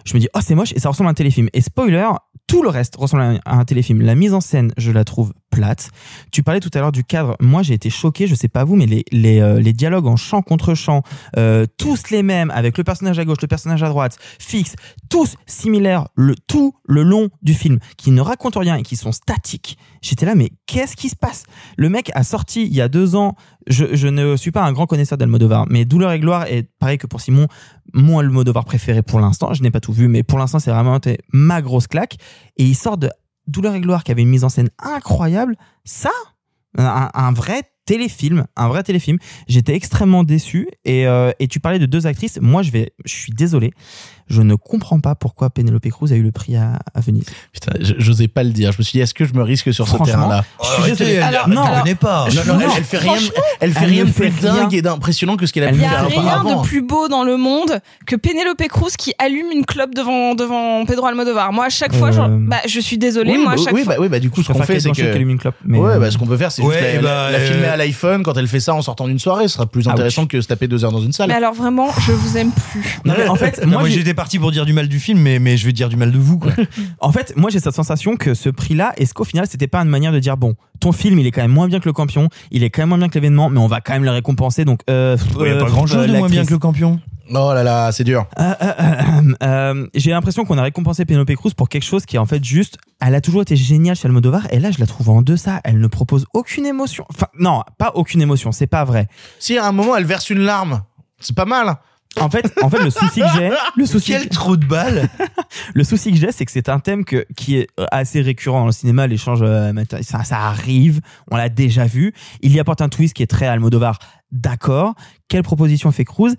Je 0.04 0.14
me 0.14 0.20
dis 0.20 0.28
oh 0.34 0.40
c'est 0.42 0.54
moche 0.54 0.72
et 0.72 0.78
ça 0.78 0.88
ressemble 0.88 1.08
à 1.08 1.10
un 1.10 1.14
téléfilm. 1.14 1.48
Et 1.52 1.60
spoiler, 1.60 2.08
tout 2.54 2.62
le 2.62 2.68
reste 2.68 2.94
ressemble 2.94 3.40
à 3.44 3.56
un, 3.58 3.64
téléfilm. 3.64 4.00
La 4.00 4.14
mise 4.14 4.32
en 4.32 4.40
scène, 4.40 4.72
je 4.76 4.92
la 4.92 5.02
trouve 5.02 5.34
plate. 5.50 5.90
Tu 6.30 6.44
parlais 6.44 6.60
tout 6.60 6.70
à 6.74 6.78
l'heure 6.78 6.92
du 6.92 7.02
cadre. 7.02 7.36
Moi, 7.40 7.64
j'ai 7.64 7.74
été 7.74 7.90
choqué. 7.90 8.28
Je 8.28 8.36
sais 8.36 8.46
pas 8.46 8.62
vous, 8.62 8.76
mais 8.76 8.86
les 8.86 9.40
euh, 9.40 9.60
dialogues 9.72 10.06
en 10.06 10.14
chant 10.14 10.40
contre 10.40 10.74
chant, 10.74 11.02
euh, 11.36 11.66
tous 11.78 12.10
les 12.10 12.22
mêmes, 12.22 12.52
avec 12.52 12.78
le 12.78 12.84
personnage 12.84 13.18
à 13.18 13.24
gauche, 13.24 13.38
le 13.42 13.48
personnage 13.48 13.82
à 13.82 13.88
droite, 13.88 14.18
fixe, 14.38 14.76
tous 15.10 15.34
similaires, 15.46 16.06
le 16.14 16.36
tout 16.46 16.74
le 16.84 17.02
long 17.02 17.28
du 17.42 17.54
film, 17.54 17.80
qui 17.96 18.12
ne 18.12 18.20
racontent 18.20 18.60
rien 18.60 18.76
et 18.76 18.82
qui 18.82 18.94
sont 18.94 19.10
statiques. 19.10 19.76
J'étais 20.00 20.24
là, 20.24 20.36
mais 20.36 20.50
qu'est-ce 20.66 20.94
qui 20.94 21.08
se 21.08 21.16
passe? 21.16 21.42
Le 21.76 21.88
mec 21.88 22.12
a 22.14 22.22
sorti 22.22 22.62
il 22.66 22.74
y 22.74 22.80
a 22.80 22.88
deux 22.88 23.16
ans. 23.16 23.34
Je, 23.66 23.96
je 23.96 24.06
ne 24.06 24.36
suis 24.36 24.52
pas 24.52 24.62
un 24.62 24.72
grand 24.72 24.86
connaisseur 24.86 25.18
d'Almodovar, 25.18 25.66
mais 25.70 25.84
Douleur 25.84 26.12
et 26.12 26.20
gloire 26.20 26.46
est 26.46 26.68
pareil 26.78 26.98
que 26.98 27.08
pour 27.08 27.20
Simon, 27.20 27.48
mon 27.94 28.18
Almodovar 28.18 28.64
préféré 28.64 29.02
pour 29.02 29.20
l'instant. 29.20 29.54
Je 29.54 29.62
n'ai 29.62 29.70
pas 29.70 29.80
tout 29.80 29.92
vu, 29.92 30.08
mais 30.08 30.22
pour 30.22 30.38
l'instant, 30.38 30.58
c'est 30.58 30.70
vraiment 30.70 30.98
ma 31.32 31.62
grosse 31.62 31.86
claque. 31.86 32.16
Et 32.56 32.64
il 32.64 32.74
sort 32.74 32.98
de 32.98 33.08
Douleur 33.46 33.74
et 33.74 33.80
gloire 33.80 34.04
qui 34.04 34.10
avait 34.10 34.22
une 34.22 34.30
mise 34.30 34.44
en 34.44 34.48
scène 34.48 34.70
incroyable. 34.78 35.56
Ça, 35.84 36.10
un, 36.78 37.10
un 37.12 37.32
vrai 37.32 37.62
téléfilm, 37.84 38.46
un 38.56 38.68
vrai 38.68 38.82
téléfilm. 38.82 39.18
J'étais 39.48 39.74
extrêmement 39.74 40.24
déçu. 40.24 40.68
Et, 40.84 41.06
euh, 41.06 41.30
et 41.38 41.48
tu 41.48 41.60
parlais 41.60 41.78
de 41.78 41.86
deux 41.86 42.06
actrices. 42.06 42.38
Moi, 42.40 42.62
je 42.62 42.70
vais, 42.70 42.92
je 43.04 43.12
suis 43.12 43.32
désolé. 43.32 43.72
Je 44.28 44.40
ne 44.42 44.54
comprends 44.54 45.00
pas 45.00 45.14
pourquoi 45.14 45.50
Penelope 45.50 45.88
Cruz 45.90 46.12
a 46.12 46.16
eu 46.16 46.22
le 46.22 46.32
prix 46.32 46.56
à, 46.56 46.78
à 46.94 47.00
Venise. 47.00 47.24
Putain, 47.52 47.72
je- 47.80 47.94
j'osais 47.98 48.28
pas 48.28 48.42
le 48.42 48.50
dire. 48.50 48.72
Je 48.72 48.78
me 48.78 48.82
suis 48.82 48.92
dit, 48.98 49.00
est-ce 49.02 49.12
que 49.14 49.24
je 49.26 49.34
me 49.34 49.42
risque 49.42 49.72
sur 49.72 49.86
ce 49.86 49.96
terrain-là 50.02 50.44
je 50.62 50.82
suis 50.82 50.92
désolé. 50.92 51.12
elle, 51.14 51.22
Alors, 51.22 51.42
elle 51.46 51.52
non, 51.54 51.62
pas. 52.00 52.26
Non, 52.34 52.40
non, 52.46 52.54
Non, 52.60 52.66
elle, 52.76 52.84
fait 52.84 52.98
rien, 52.98 53.12
elle 53.60 53.72
fait 53.72 53.84
elle 53.84 53.90
rien 53.90 54.04
de 54.04 54.10
plus 54.10 54.28
rien. 54.28 54.54
dingue 54.54 54.74
et 54.74 54.82
d'impressionnant 54.82 55.36
que 55.36 55.46
ce 55.46 55.52
qu'elle 55.52 55.64
a 55.64 55.68
pu 55.68 55.74
Il 55.74 55.76
ne 55.76 55.82
n'y 55.82 55.86
a 55.86 55.90
faire 56.08 56.08
rien 56.42 56.44
de 56.56 56.62
plus 56.62 56.80
beau 56.82 57.08
dans 57.08 57.22
le 57.24 57.36
monde 57.36 57.80
que 58.06 58.16
Penelope 58.16 58.66
Cruz 58.68 58.92
qui 58.96 59.12
allume 59.18 59.50
une 59.52 59.64
clope 59.66 59.94
devant, 59.94 60.34
devant 60.34 60.84
Pedro 60.86 61.06
Almodovar. 61.06 61.52
Moi, 61.52 61.66
à 61.66 61.70
chaque 61.70 61.94
fois, 61.94 62.08
Euh, 62.08 62.12
genre, 62.12 62.28
bah, 62.30 62.56
je 62.66 62.80
suis 62.80 62.96
désolée, 62.98 63.32
Oui, 63.32 63.38
moi, 63.42 63.52
à 63.52 63.56
bah, 63.56 63.62
chaque 63.64 63.74
oui, 63.74 63.84
fois. 63.84 63.94
bah, 63.96 64.00
oui, 64.00 64.08
bah, 64.08 64.20
du 64.20 64.30
coup, 64.30 64.40
Je 64.40 64.46
ce 64.48 64.52
qu'on 64.52 64.62
fait, 64.62 64.80
c'est 64.80 64.90
que. 64.90 65.02
allume 65.14 65.30
une 65.30 65.38
clope. 65.38 65.54
Mais 65.64 65.78
ouais, 65.78 65.92
euh, 65.92 65.98
bah, 65.98 66.10
ce 66.10 66.16
qu'on 66.18 66.26
peut 66.26 66.36
faire, 66.36 66.50
c'est 66.50 66.62
Ouais, 66.62 66.92
juste 66.92 67.02
bah, 67.02 67.30
la- 67.30 67.32
la 67.32 67.38
euh, 67.44 67.46
filmer 67.52 67.66
à 67.66 67.76
l'iPhone 67.76 68.22
quand 68.22 68.36
elle 68.38 68.48
fait 68.48 68.60
ça 68.60 68.74
en 68.74 68.82
sortant 68.82 69.06
d'une 69.06 69.18
soirée. 69.18 69.48
Ce 69.48 69.54
sera 69.54 69.66
plus 69.66 69.86
Ah, 69.86 69.92
intéressant 69.92 70.22
oui. 70.22 70.28
que 70.28 70.40
se 70.40 70.48
taper 70.48 70.66
deux 70.66 70.84
heures 70.84 70.92
dans 70.92 71.00
une 71.02 71.12
salle. 71.12 71.28
Mais 71.28 71.34
alors, 71.34 71.52
vraiment, 71.54 71.88
je 72.06 72.12
vous 72.12 72.36
aime 72.38 72.50
plus. 72.70 72.98
non, 73.04 73.14
mais 73.18 73.28
en 73.28 73.34
fait, 73.36 73.60
Non, 73.62 73.68
moi, 73.72 73.80
moi, 73.80 73.88
j'ai- 73.88 74.13
j'étais 74.14 74.22
parti 74.22 74.38
pour 74.38 74.52
dire 74.52 74.64
du 74.64 74.72
mal 74.72 74.86
du 74.86 75.00
film, 75.00 75.18
mais, 75.18 75.40
mais 75.40 75.56
je 75.56 75.66
vais 75.66 75.72
dire 75.72 75.88
du 75.88 75.96
mal 75.96 76.12
de 76.12 76.18
vous, 76.18 76.38
quoi. 76.38 76.52
En 77.00 77.10
fait, 77.10 77.34
moi 77.36 77.50
j'ai 77.50 77.58
cette 77.58 77.74
sensation 77.74 78.16
que 78.16 78.34
ce 78.34 78.48
prix-là, 78.48 78.92
est-ce 78.96 79.12
qu'au 79.12 79.24
final 79.24 79.46
c'était 79.48 79.66
pas 79.66 79.80
une 79.80 79.88
manière 79.88 80.12
de 80.12 80.20
dire 80.20 80.36
bon, 80.36 80.54
ton 80.78 80.92
film 80.92 81.18
il 81.18 81.26
est 81.26 81.32
quand 81.32 81.42
même 81.42 81.50
moins 81.50 81.66
bien 81.66 81.80
que 81.80 81.88
le 81.88 81.92
Campion, 81.92 82.28
il 82.52 82.62
est 82.62 82.70
quand 82.70 82.82
même 82.82 82.90
moins 82.90 82.98
bien 82.98 83.08
que 83.08 83.14
l'événement, 83.14 83.50
mais 83.50 83.58
on 83.58 83.66
va 83.66 83.80
quand 83.80 83.92
même 83.94 84.04
le 84.04 84.10
récompenser 84.10 84.64
donc. 84.64 84.80
Euh, 84.88 85.16
Il 85.40 85.42
n'y 85.42 85.50
a 85.50 85.56
pas 85.56 85.64
grand 85.64 85.86
chose 85.86 86.04
euh, 86.04 86.06
de 86.06 86.16
moins 86.16 86.28
bien 86.28 86.44
que 86.44 86.52
le 86.52 86.58
campion. 86.58 87.00
Oh 87.30 87.52
là 87.54 87.62
là, 87.62 87.90
c'est 87.90 88.04
dur. 88.04 88.26
Euh, 88.38 88.54
euh, 88.62 88.72
euh, 88.80 89.34
euh, 89.42 89.86
j'ai 89.94 90.10
l'impression 90.10 90.44
qu'on 90.44 90.58
a 90.58 90.62
récompensé 90.62 91.06
Penelope 91.06 91.34
Cruz 91.34 91.52
pour 91.56 91.70
quelque 91.70 91.84
chose 91.84 92.04
qui 92.04 92.16
est 92.16 92.18
en 92.18 92.26
fait 92.26 92.44
juste. 92.44 92.76
Elle 93.00 93.14
a 93.14 93.22
toujours 93.22 93.42
été 93.42 93.56
géniale 93.56 93.96
chez 93.96 94.06
Almodovar 94.06 94.46
et 94.50 94.60
là 94.60 94.70
je 94.70 94.78
la 94.78 94.86
trouve 94.86 95.08
en 95.08 95.22
deçà. 95.22 95.60
Elle 95.64 95.78
ne 95.80 95.86
propose 95.86 96.26
aucune 96.34 96.66
émotion. 96.66 97.04
Enfin 97.10 97.26
non, 97.38 97.62
pas 97.78 97.92
aucune 97.94 98.20
émotion, 98.20 98.52
c'est 98.52 98.66
pas 98.66 98.84
vrai. 98.84 99.08
Si 99.38 99.56
à 99.56 99.66
un 99.66 99.72
moment 99.72 99.96
elle 99.96 100.04
verse 100.04 100.28
une 100.30 100.40
larme, 100.40 100.82
c'est 101.18 101.34
pas 101.34 101.46
mal. 101.46 101.76
En 102.20 102.30
fait, 102.30 102.52
en 102.62 102.70
fait 102.70 102.82
le 102.82 102.90
souci 102.90 103.20
que 103.20 103.26
j'ai, 103.36 103.50
le 103.76 103.86
souci 103.86 104.12
Quel 104.12 104.28
trou 104.28 104.56
de 104.56 104.66
balle 104.66 105.08
Le 105.74 105.84
souci 105.84 106.12
que 106.12 106.18
j'ai, 106.18 106.32
c'est 106.32 106.44
que 106.44 106.52
c'est 106.52 106.68
un 106.68 106.78
thème 106.78 107.04
que, 107.04 107.26
qui 107.36 107.56
est 107.56 107.68
euh, 107.80 107.86
assez 107.90 108.20
récurrent 108.20 108.60
dans 108.60 108.66
le 108.66 108.72
cinéma, 108.72 109.06
l'échange, 109.06 109.40
euh, 109.42 109.72
ça, 110.02 110.24
ça 110.24 110.38
arrive, 110.40 111.00
on 111.30 111.36
l'a 111.36 111.48
déjà 111.48 111.86
vu. 111.86 112.12
Il 112.40 112.52
y 112.52 112.60
apporte 112.60 112.80
un 112.82 112.88
twist 112.88 113.14
qui 113.14 113.22
est 113.22 113.28
très 113.28 113.46
Almodovar, 113.46 113.98
d'accord. 114.30 114.94
Quelle 115.28 115.42
proposition 115.42 115.90
fait 115.92 116.04
Cruz? 116.04 116.34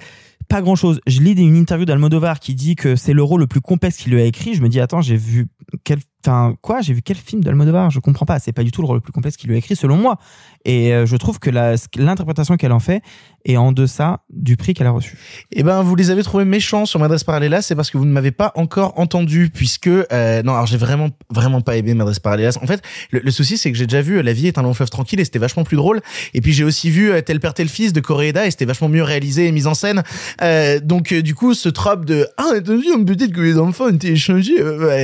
Pas 0.48 0.62
grand 0.62 0.76
chose. 0.76 1.02
Je 1.08 1.22
lis 1.22 1.32
une 1.32 1.56
interview 1.56 1.86
d'Almodovar 1.86 2.40
qui 2.40 2.54
dit 2.54 2.76
que 2.76 2.96
c'est 2.96 3.14
le 3.14 3.24
rôle 3.24 3.42
le 3.42 3.48
plus 3.48 3.62
complexe 3.62 3.98
qu'il 3.98 4.14
lui 4.14 4.22
a 4.22 4.26
écrit. 4.26 4.54
Je 4.54 4.62
me 4.62 4.70
dis, 4.70 4.80
attends, 4.80 5.02
j'ai 5.02 5.18
vu 5.18 5.48
quel, 5.84 6.00
enfin, 6.26 6.56
quoi? 6.62 6.82
J'ai 6.82 6.94
vu 6.94 7.02
quel 7.02 7.18
film 7.18 7.44
d'Almodovar? 7.44 7.92
Je 7.92 8.00
comprends 8.00 8.26
pas. 8.26 8.40
C'est 8.40 8.54
pas 8.54 8.64
du 8.64 8.72
tout 8.72 8.82
le 8.82 8.88
rôle 8.88 8.98
le 8.98 9.02
plus 9.02 9.12
complexe 9.12 9.38
qu'il 9.38 9.50
lui 9.50 9.56
a 9.56 9.60
écrit, 9.60 9.76
selon 9.76 9.98
moi. 9.98 10.18
Et 10.66 10.94
euh, 10.94 11.06
je 11.06 11.16
trouve 11.16 11.40
que 11.40 11.52
l'interprétation 11.52 12.58
qu'elle 12.58 12.72
en 12.72 12.80
fait 12.80 13.02
est 13.46 13.58
en 13.58 13.72
deçà 13.72 14.22
du 14.32 14.58
prix 14.58 14.74
qu'elle 14.74 14.88
a 14.88 14.92
reçu. 14.92 15.18
Eh 15.52 15.62
ben, 15.62 15.84
vous 15.84 15.96
les 15.96 16.10
avez 16.10 16.24
trouvés 16.24 16.46
méchants 16.46 16.88
sur 16.88 17.00
Madres 17.00 17.24
Paralelas, 17.24 17.62
c'est 17.62 17.76
parce 17.76 17.92
que 17.92 18.00
vous 18.00 18.06
ne 18.06 18.12
m'avez 18.12 18.32
pas 18.32 18.52
encore 18.56 19.00
entendu, 19.00 19.52
puisque 19.54 19.88
euh, 19.88 20.42
non, 20.42 20.54
alors 20.54 20.66
j'ai 20.66 20.78
vraiment 20.78 21.10
vraiment 21.30 21.62
pas 21.62 21.78
aimé 21.78 21.94
Madres 21.94 22.20
Paralelas. 22.20 22.58
En 22.62 22.66
fait, 22.66 22.82
le, 23.12 23.30
souci 23.30 23.60
c'est 23.60 23.72
que 23.72 23.78
j'ai 23.78 23.86
déjà 23.86 24.02
vu 24.02 24.18
euh, 24.18 24.24
La 24.24 24.34
vie 24.34 24.48
est 24.48 24.58
un 24.58 24.64
long 24.64 24.74
fleuve 24.74 24.90
tranquille 24.90 25.20
et 25.20 25.26
c'était 25.26 25.38
vachement 25.38 25.64
plus 25.64 25.78
drôle. 25.78 26.02
Et 26.34 26.42
puis 26.42 26.52
j'ai 26.52 26.64
aussi 26.64 26.90
vu 26.90 27.12
Tel 27.24 27.40
père 27.40 27.54
tel 27.54 27.70
fils 27.70 27.94
de 27.94 28.00
Koreeda 28.00 28.48
et 28.48 28.52
c'était 28.52 28.66
vachement 28.66 28.90
mieux 28.90 29.04
réalisé 29.04 29.46
et 29.46 29.52
mis 29.52 29.68
en 29.68 29.76
scène. 29.76 30.02
Donc 30.84 31.14
du 31.14 31.36
coup, 31.36 31.54
ce 31.54 31.70
trope 31.70 32.06
de 32.06 32.28
ah 32.38 32.50
attention 32.56 33.06
peut-être 33.06 33.32
que 33.32 33.42
les 33.42 33.60
enfants 33.60 33.90
été 33.90 34.12
échangés. 34.12 34.56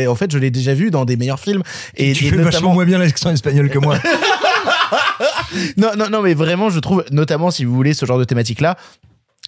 en 0.08 0.16
fait, 0.16 0.32
je 0.32 0.40
l'ai 0.40 0.50
déjà 0.50 0.74
vu 0.74 0.90
dans 0.90 1.06
des 1.06 1.11
meilleurs 1.18 1.40
films 1.40 1.64
et, 1.96 2.14
Tu 2.14 2.26
et 2.26 2.30
fais 2.30 2.38
vachement 2.38 2.74
moins 2.74 2.86
bien 2.86 2.98
l'accent 2.98 3.32
espagnol 3.32 3.70
que 3.70 3.80
moi. 3.80 3.98
non, 5.78 5.92
non, 5.98 6.10
non, 6.10 6.22
mais 6.22 6.34
vraiment, 6.34 6.70
je 6.70 6.80
trouve, 6.80 7.04
notamment 7.12 7.52
si 7.52 7.66
vous 7.66 7.74
voulez 7.74 7.94
ce 7.94 8.06
genre 8.06 8.20
de 8.20 8.24
thématique-là, 8.24 8.78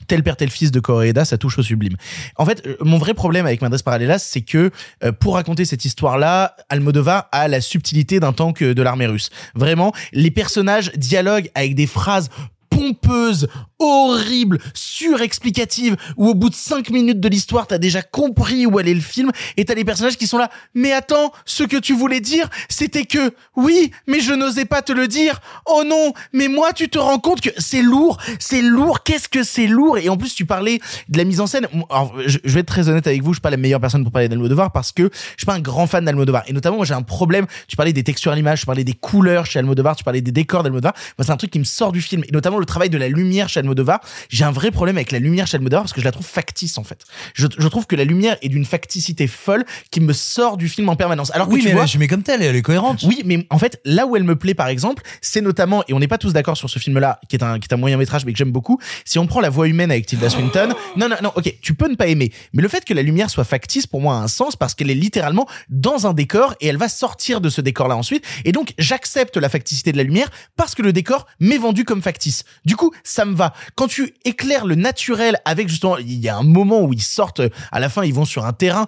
tel 0.07 0.23
père 0.23 0.37
tel 0.37 0.49
fils 0.49 0.71
de 0.71 0.79
Coréda, 0.79 1.25
ça 1.25 1.37
touche 1.37 1.57
au 1.59 1.63
sublime. 1.63 1.95
En 2.37 2.45
fait, 2.45 2.65
euh, 2.65 2.75
mon 2.81 2.97
vrai 2.97 3.13
problème 3.13 3.45
avec 3.45 3.61
Madres 3.61 3.81
Paralelas, 3.83 4.19
c'est 4.19 4.41
que 4.41 4.71
euh, 5.03 5.11
pour 5.11 5.35
raconter 5.35 5.65
cette 5.65 5.85
histoire-là, 5.85 6.55
Almodovar 6.69 7.27
a 7.31 7.47
la 7.47 7.61
subtilité 7.61 8.19
d'un 8.19 8.33
tank 8.33 8.61
euh, 8.61 8.73
de 8.73 8.81
l'armée 8.81 9.07
russe. 9.07 9.29
Vraiment, 9.55 9.93
les 10.11 10.31
personnages 10.31 10.91
dialoguent 10.95 11.49
avec 11.55 11.75
des 11.75 11.87
phrases 11.87 12.29
pompeuses, 12.73 13.47
horribles, 13.79 14.59
surexplicatives, 14.73 15.95
où 16.17 16.29
au 16.29 16.33
bout 16.33 16.49
de 16.49 16.55
cinq 16.55 16.89
minutes 16.89 17.19
de 17.19 17.27
l'histoire, 17.27 17.67
t'as 17.67 17.77
déjà 17.77 18.01
compris 18.01 18.65
où 18.65 18.77
allait 18.77 18.93
le 18.93 19.01
film, 19.01 19.31
et 19.57 19.65
t'as 19.65 19.75
les 19.75 19.83
personnages 19.83 20.17
qui 20.17 20.27
sont 20.27 20.37
là, 20.37 20.49
mais 20.73 20.91
attends, 20.91 21.31
ce 21.45 21.63
que 21.63 21.77
tu 21.77 21.93
voulais 21.93 22.21
dire, 22.21 22.49
c'était 22.69 23.05
que, 23.05 23.33
oui, 23.55 23.91
mais 24.07 24.19
je 24.21 24.33
n'osais 24.33 24.65
pas 24.65 24.81
te 24.81 24.91
le 24.91 25.07
dire, 25.07 25.41
oh 25.65 25.83
non, 25.85 26.13
mais 26.31 26.47
moi, 26.47 26.71
tu 26.73 26.89
te 26.89 26.97
rends 26.97 27.19
compte 27.19 27.41
que 27.41 27.49
c'est 27.57 27.81
lourd, 27.81 28.17
c'est 28.39 28.61
lourd, 28.61 29.03
qu'est-ce 29.03 29.27
que 29.27 29.43
c'est 29.43 29.67
lourd, 29.67 29.97
et 29.97 30.09
en 30.09 30.17
plus, 30.17 30.33
tu 30.33 30.45
parlais 30.45 30.79
de 31.09 31.17
la 31.17 31.23
mise 31.23 31.41
en 31.41 31.47
scène, 31.47 31.67
alors, 31.89 32.13
je 32.25 32.39
vais 32.45 32.61
être 32.61 32.67
très 32.67 32.89
honnête 32.89 33.07
avec 33.07 33.21
vous, 33.21 33.33
je 33.33 33.37
suis 33.37 33.41
pas 33.41 33.49
la 33.49 33.57
meilleure 33.57 33.81
personne 33.81 34.03
pour 34.03 34.11
parler 34.11 34.29
d'Almodovar, 34.29 34.71
parce 34.71 34.91
que 34.91 35.09
je 35.13 35.37
suis 35.37 35.45
pas 35.45 35.55
un 35.55 35.59
grand 35.59 35.87
fan 35.87 36.05
d'Almodovar, 36.05 36.43
et 36.47 36.53
notamment, 36.53 36.77
moi, 36.77 36.85
j'ai 36.85 36.93
un 36.93 37.01
problème, 37.01 37.45
tu 37.67 37.75
parlais 37.75 37.93
des 37.93 38.03
textures 38.03 38.31
à 38.31 38.35
l'image, 38.35 38.61
tu 38.61 38.65
parlais 38.65 38.83
des 38.83 38.93
couleurs 38.93 39.45
chez 39.45 39.59
Almodovar, 39.59 39.95
tu 39.95 40.03
parlais 40.03 40.21
des 40.21 40.31
décors 40.31 40.63
d'Almodovar, 40.63 40.93
moi, 41.17 41.25
c'est 41.25 41.31
un 41.31 41.37
truc 41.37 41.51
qui 41.51 41.59
me 41.59 41.65
sort 41.65 41.91
du 41.91 42.01
film, 42.01 42.23
et 42.27 42.31
notamment 42.31 42.59
le 42.59 42.65
travail 42.73 42.89
de 42.89 42.97
la 42.97 43.07
lumière 43.07 43.49
chez 43.49 43.59
Almodovar, 43.59 43.99
j'ai 44.29 44.43
un 44.45 44.51
vrai 44.51 44.71
problème 44.71 44.97
avec 44.97 45.11
la 45.11 45.19
lumière 45.19 45.45
chez 45.47 45.57
Almodovar, 45.57 45.83
parce 45.83 45.93
que 45.93 46.01
je 46.01 46.05
la 46.05 46.11
trouve 46.11 46.25
factice, 46.25 46.77
en 46.79 46.83
fait. 46.83 47.03
Je, 47.35 47.45
je 47.57 47.67
trouve 47.67 47.85
que 47.85 47.95
la 47.95 48.03
lumière 48.03 48.37
est 48.41 48.49
d'une 48.49 48.65
facticité 48.65 49.27
folle 49.27 49.63
qui 49.91 49.99
me 50.01 50.11
sort 50.13 50.57
du 50.57 50.67
film 50.69 50.89
en 50.89 50.95
permanence. 50.95 51.29
Alors 51.35 51.47
que 51.47 51.53
oui, 51.53 51.61
tu 51.61 51.67
mais 51.67 51.73
vois, 51.73 51.85
est- 51.85 51.97
mais 51.97 52.07
comme 52.07 52.23
telle, 52.23 52.41
elle 52.41 52.55
est 52.55 52.61
cohérente. 52.63 53.03
oui, 53.03 53.21
mais 53.25 53.45
en 53.51 53.59
fait, 53.59 53.79
là 53.85 54.07
où 54.07 54.15
elle 54.15 54.23
me 54.23 54.35
plaît, 54.35 54.55
par 54.55 54.67
exemple, 54.69 55.03
c'est 55.21 55.41
notamment, 55.41 55.83
et 55.87 55.93
on 55.93 55.99
n'est 55.99 56.07
pas 56.07 56.17
tous 56.17 56.33
d'accord 56.33 56.57
sur 56.57 56.69
ce 56.69 56.79
film-là, 56.79 57.19
qui 57.29 57.35
est 57.35 57.43
un, 57.43 57.59
qui 57.59 57.67
est 57.69 57.73
un 57.73 57.77
moyen 57.77 57.97
métrage, 57.97 58.25
mais 58.25 58.31
que 58.31 58.37
j'aime 58.39 58.51
beaucoup. 58.51 58.79
Si 59.05 59.19
on 59.19 59.27
prend 59.27 59.39
la 59.39 59.49
voix 59.51 59.67
humaine 59.67 59.91
avec 59.91 60.07
Tilda 60.07 60.29
Swinton, 60.29 60.73
non, 60.97 61.07
non, 61.09 61.15
non, 61.21 61.31
ok, 61.35 61.53
tu 61.61 61.75
peux 61.75 61.87
ne 61.87 61.95
pas 61.95 62.07
aimer, 62.07 62.31
mais 62.53 62.61
le 62.63 62.67
fait 62.69 62.83
que 62.85 62.93
la 62.95 63.03
lumière 63.03 63.29
soit 63.29 63.43
factice, 63.43 63.85
pour 63.85 64.01
moi, 64.01 64.15
a 64.15 64.17
un 64.19 64.27
sens 64.27 64.55
parce 64.55 64.73
qu'elle 64.73 64.89
est 64.89 64.95
littéralement 64.95 65.47
dans 65.69 66.07
un 66.07 66.13
décor 66.13 66.55
et 66.59 66.67
elle 66.67 66.77
va 66.77 66.89
sortir 66.89 67.39
de 67.39 67.49
ce 67.49 67.61
décor-là 67.61 67.95
ensuite. 67.95 68.25
Et 68.45 68.51
donc, 68.51 68.73
j'accepte 68.79 69.37
la 69.37 69.49
facticité 69.49 69.91
de 69.91 69.97
la 69.97 70.03
lumière 70.03 70.29
parce 70.55 70.73
que 70.75 70.81
le 70.81 70.91
décor 70.91 71.27
m'est 71.39 71.57
vendu 71.57 71.85
comme 71.85 72.01
factice. 72.01 72.43
Du 72.65 72.75
coup, 72.75 72.91
ça 73.03 73.25
me 73.25 73.35
va. 73.35 73.53
Quand 73.75 73.87
tu 73.87 74.13
éclaires 74.25 74.65
le 74.65 74.75
naturel 74.75 75.37
avec 75.45 75.69
justement, 75.69 75.97
il 75.97 76.19
y 76.19 76.29
a 76.29 76.37
un 76.37 76.43
moment 76.43 76.81
où 76.81 76.93
ils 76.93 77.01
sortent, 77.01 77.41
à 77.71 77.79
la 77.79 77.89
fin, 77.89 78.03
ils 78.03 78.13
vont 78.13 78.25
sur 78.25 78.45
un 78.45 78.53
terrain, 78.53 78.85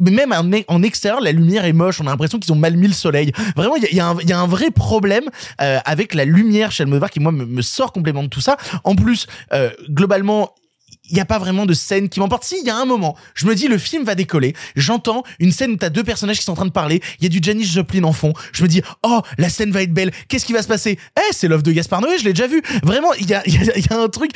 même 0.00 0.34
en, 0.68 0.82
extérieur, 0.82 1.20
la 1.20 1.32
lumière 1.32 1.64
est 1.64 1.72
moche. 1.72 2.00
On 2.00 2.06
a 2.06 2.10
l'impression 2.10 2.38
qu'ils 2.38 2.52
ont 2.52 2.56
mal 2.56 2.76
mis 2.76 2.88
le 2.88 2.92
soleil. 2.92 3.32
Vraiment, 3.56 3.76
il 3.76 3.96
y 3.96 4.00
a, 4.00 4.08
un, 4.08 4.46
vrai 4.46 4.70
problème 4.70 5.24
euh, 5.60 5.78
avec 5.84 6.14
la 6.14 6.24
lumière 6.24 6.70
chez 6.72 6.82
Almodovar 6.82 7.10
qui 7.10 7.20
moi 7.20 7.32
me, 7.32 7.44
me 7.46 7.62
sort 7.62 7.92
complètement 7.92 8.22
de 8.22 8.28
tout 8.28 8.40
ça. 8.40 8.56
En 8.84 8.94
plus, 8.94 9.26
euh, 9.52 9.70
globalement, 9.88 10.54
il 11.10 11.14
n'y 11.14 11.20
a 11.20 11.24
pas 11.24 11.38
vraiment 11.38 11.66
de 11.66 11.74
scène 11.74 12.08
qui 12.08 12.18
m'emporte. 12.20 12.44
Si, 12.44 12.56
il 12.60 12.66
y 12.66 12.70
a 12.70 12.76
un 12.76 12.84
moment, 12.86 13.16
je 13.34 13.46
me 13.46 13.54
dis 13.54 13.68
le 13.68 13.78
film 13.78 14.04
va 14.04 14.14
décoller, 14.14 14.54
j'entends 14.76 15.22
une 15.38 15.52
scène 15.52 15.72
où 15.72 15.76
t'as 15.76 15.90
deux 15.90 16.02
personnages 16.04 16.38
qui 16.38 16.44
sont 16.44 16.52
en 16.52 16.56
train 16.56 16.64
de 16.66 16.70
parler, 16.70 17.02
il 17.20 17.24
y 17.24 17.26
a 17.26 17.28
du 17.28 17.40
Janis 17.42 17.64
Joplin 17.64 18.04
en 18.04 18.12
fond, 18.12 18.32
je 18.52 18.62
me 18.62 18.68
dis, 18.68 18.82
oh, 19.02 19.20
la 19.38 19.48
scène 19.48 19.70
va 19.70 19.82
être 19.82 19.92
belle, 19.92 20.10
qu'est-ce 20.28 20.44
qui 20.46 20.52
va 20.52 20.62
se 20.62 20.68
passer? 20.68 20.98
Eh, 21.18 21.32
c'est 21.32 21.48
l'œuvre 21.48 21.62
de 21.62 21.72
Gaspard 21.72 22.00
Noé, 22.00 22.18
je 22.18 22.24
l'ai 22.24 22.32
déjà 22.32 22.46
vu. 22.46 22.62
Vraiment, 22.82 23.12
il 23.14 23.28
y 23.28 23.34
a, 23.34 23.42
il 23.46 23.54
y, 23.54 23.70
a, 23.70 23.78
y 23.78 23.86
a 23.90 23.98
un 23.98 24.08
truc, 24.08 24.30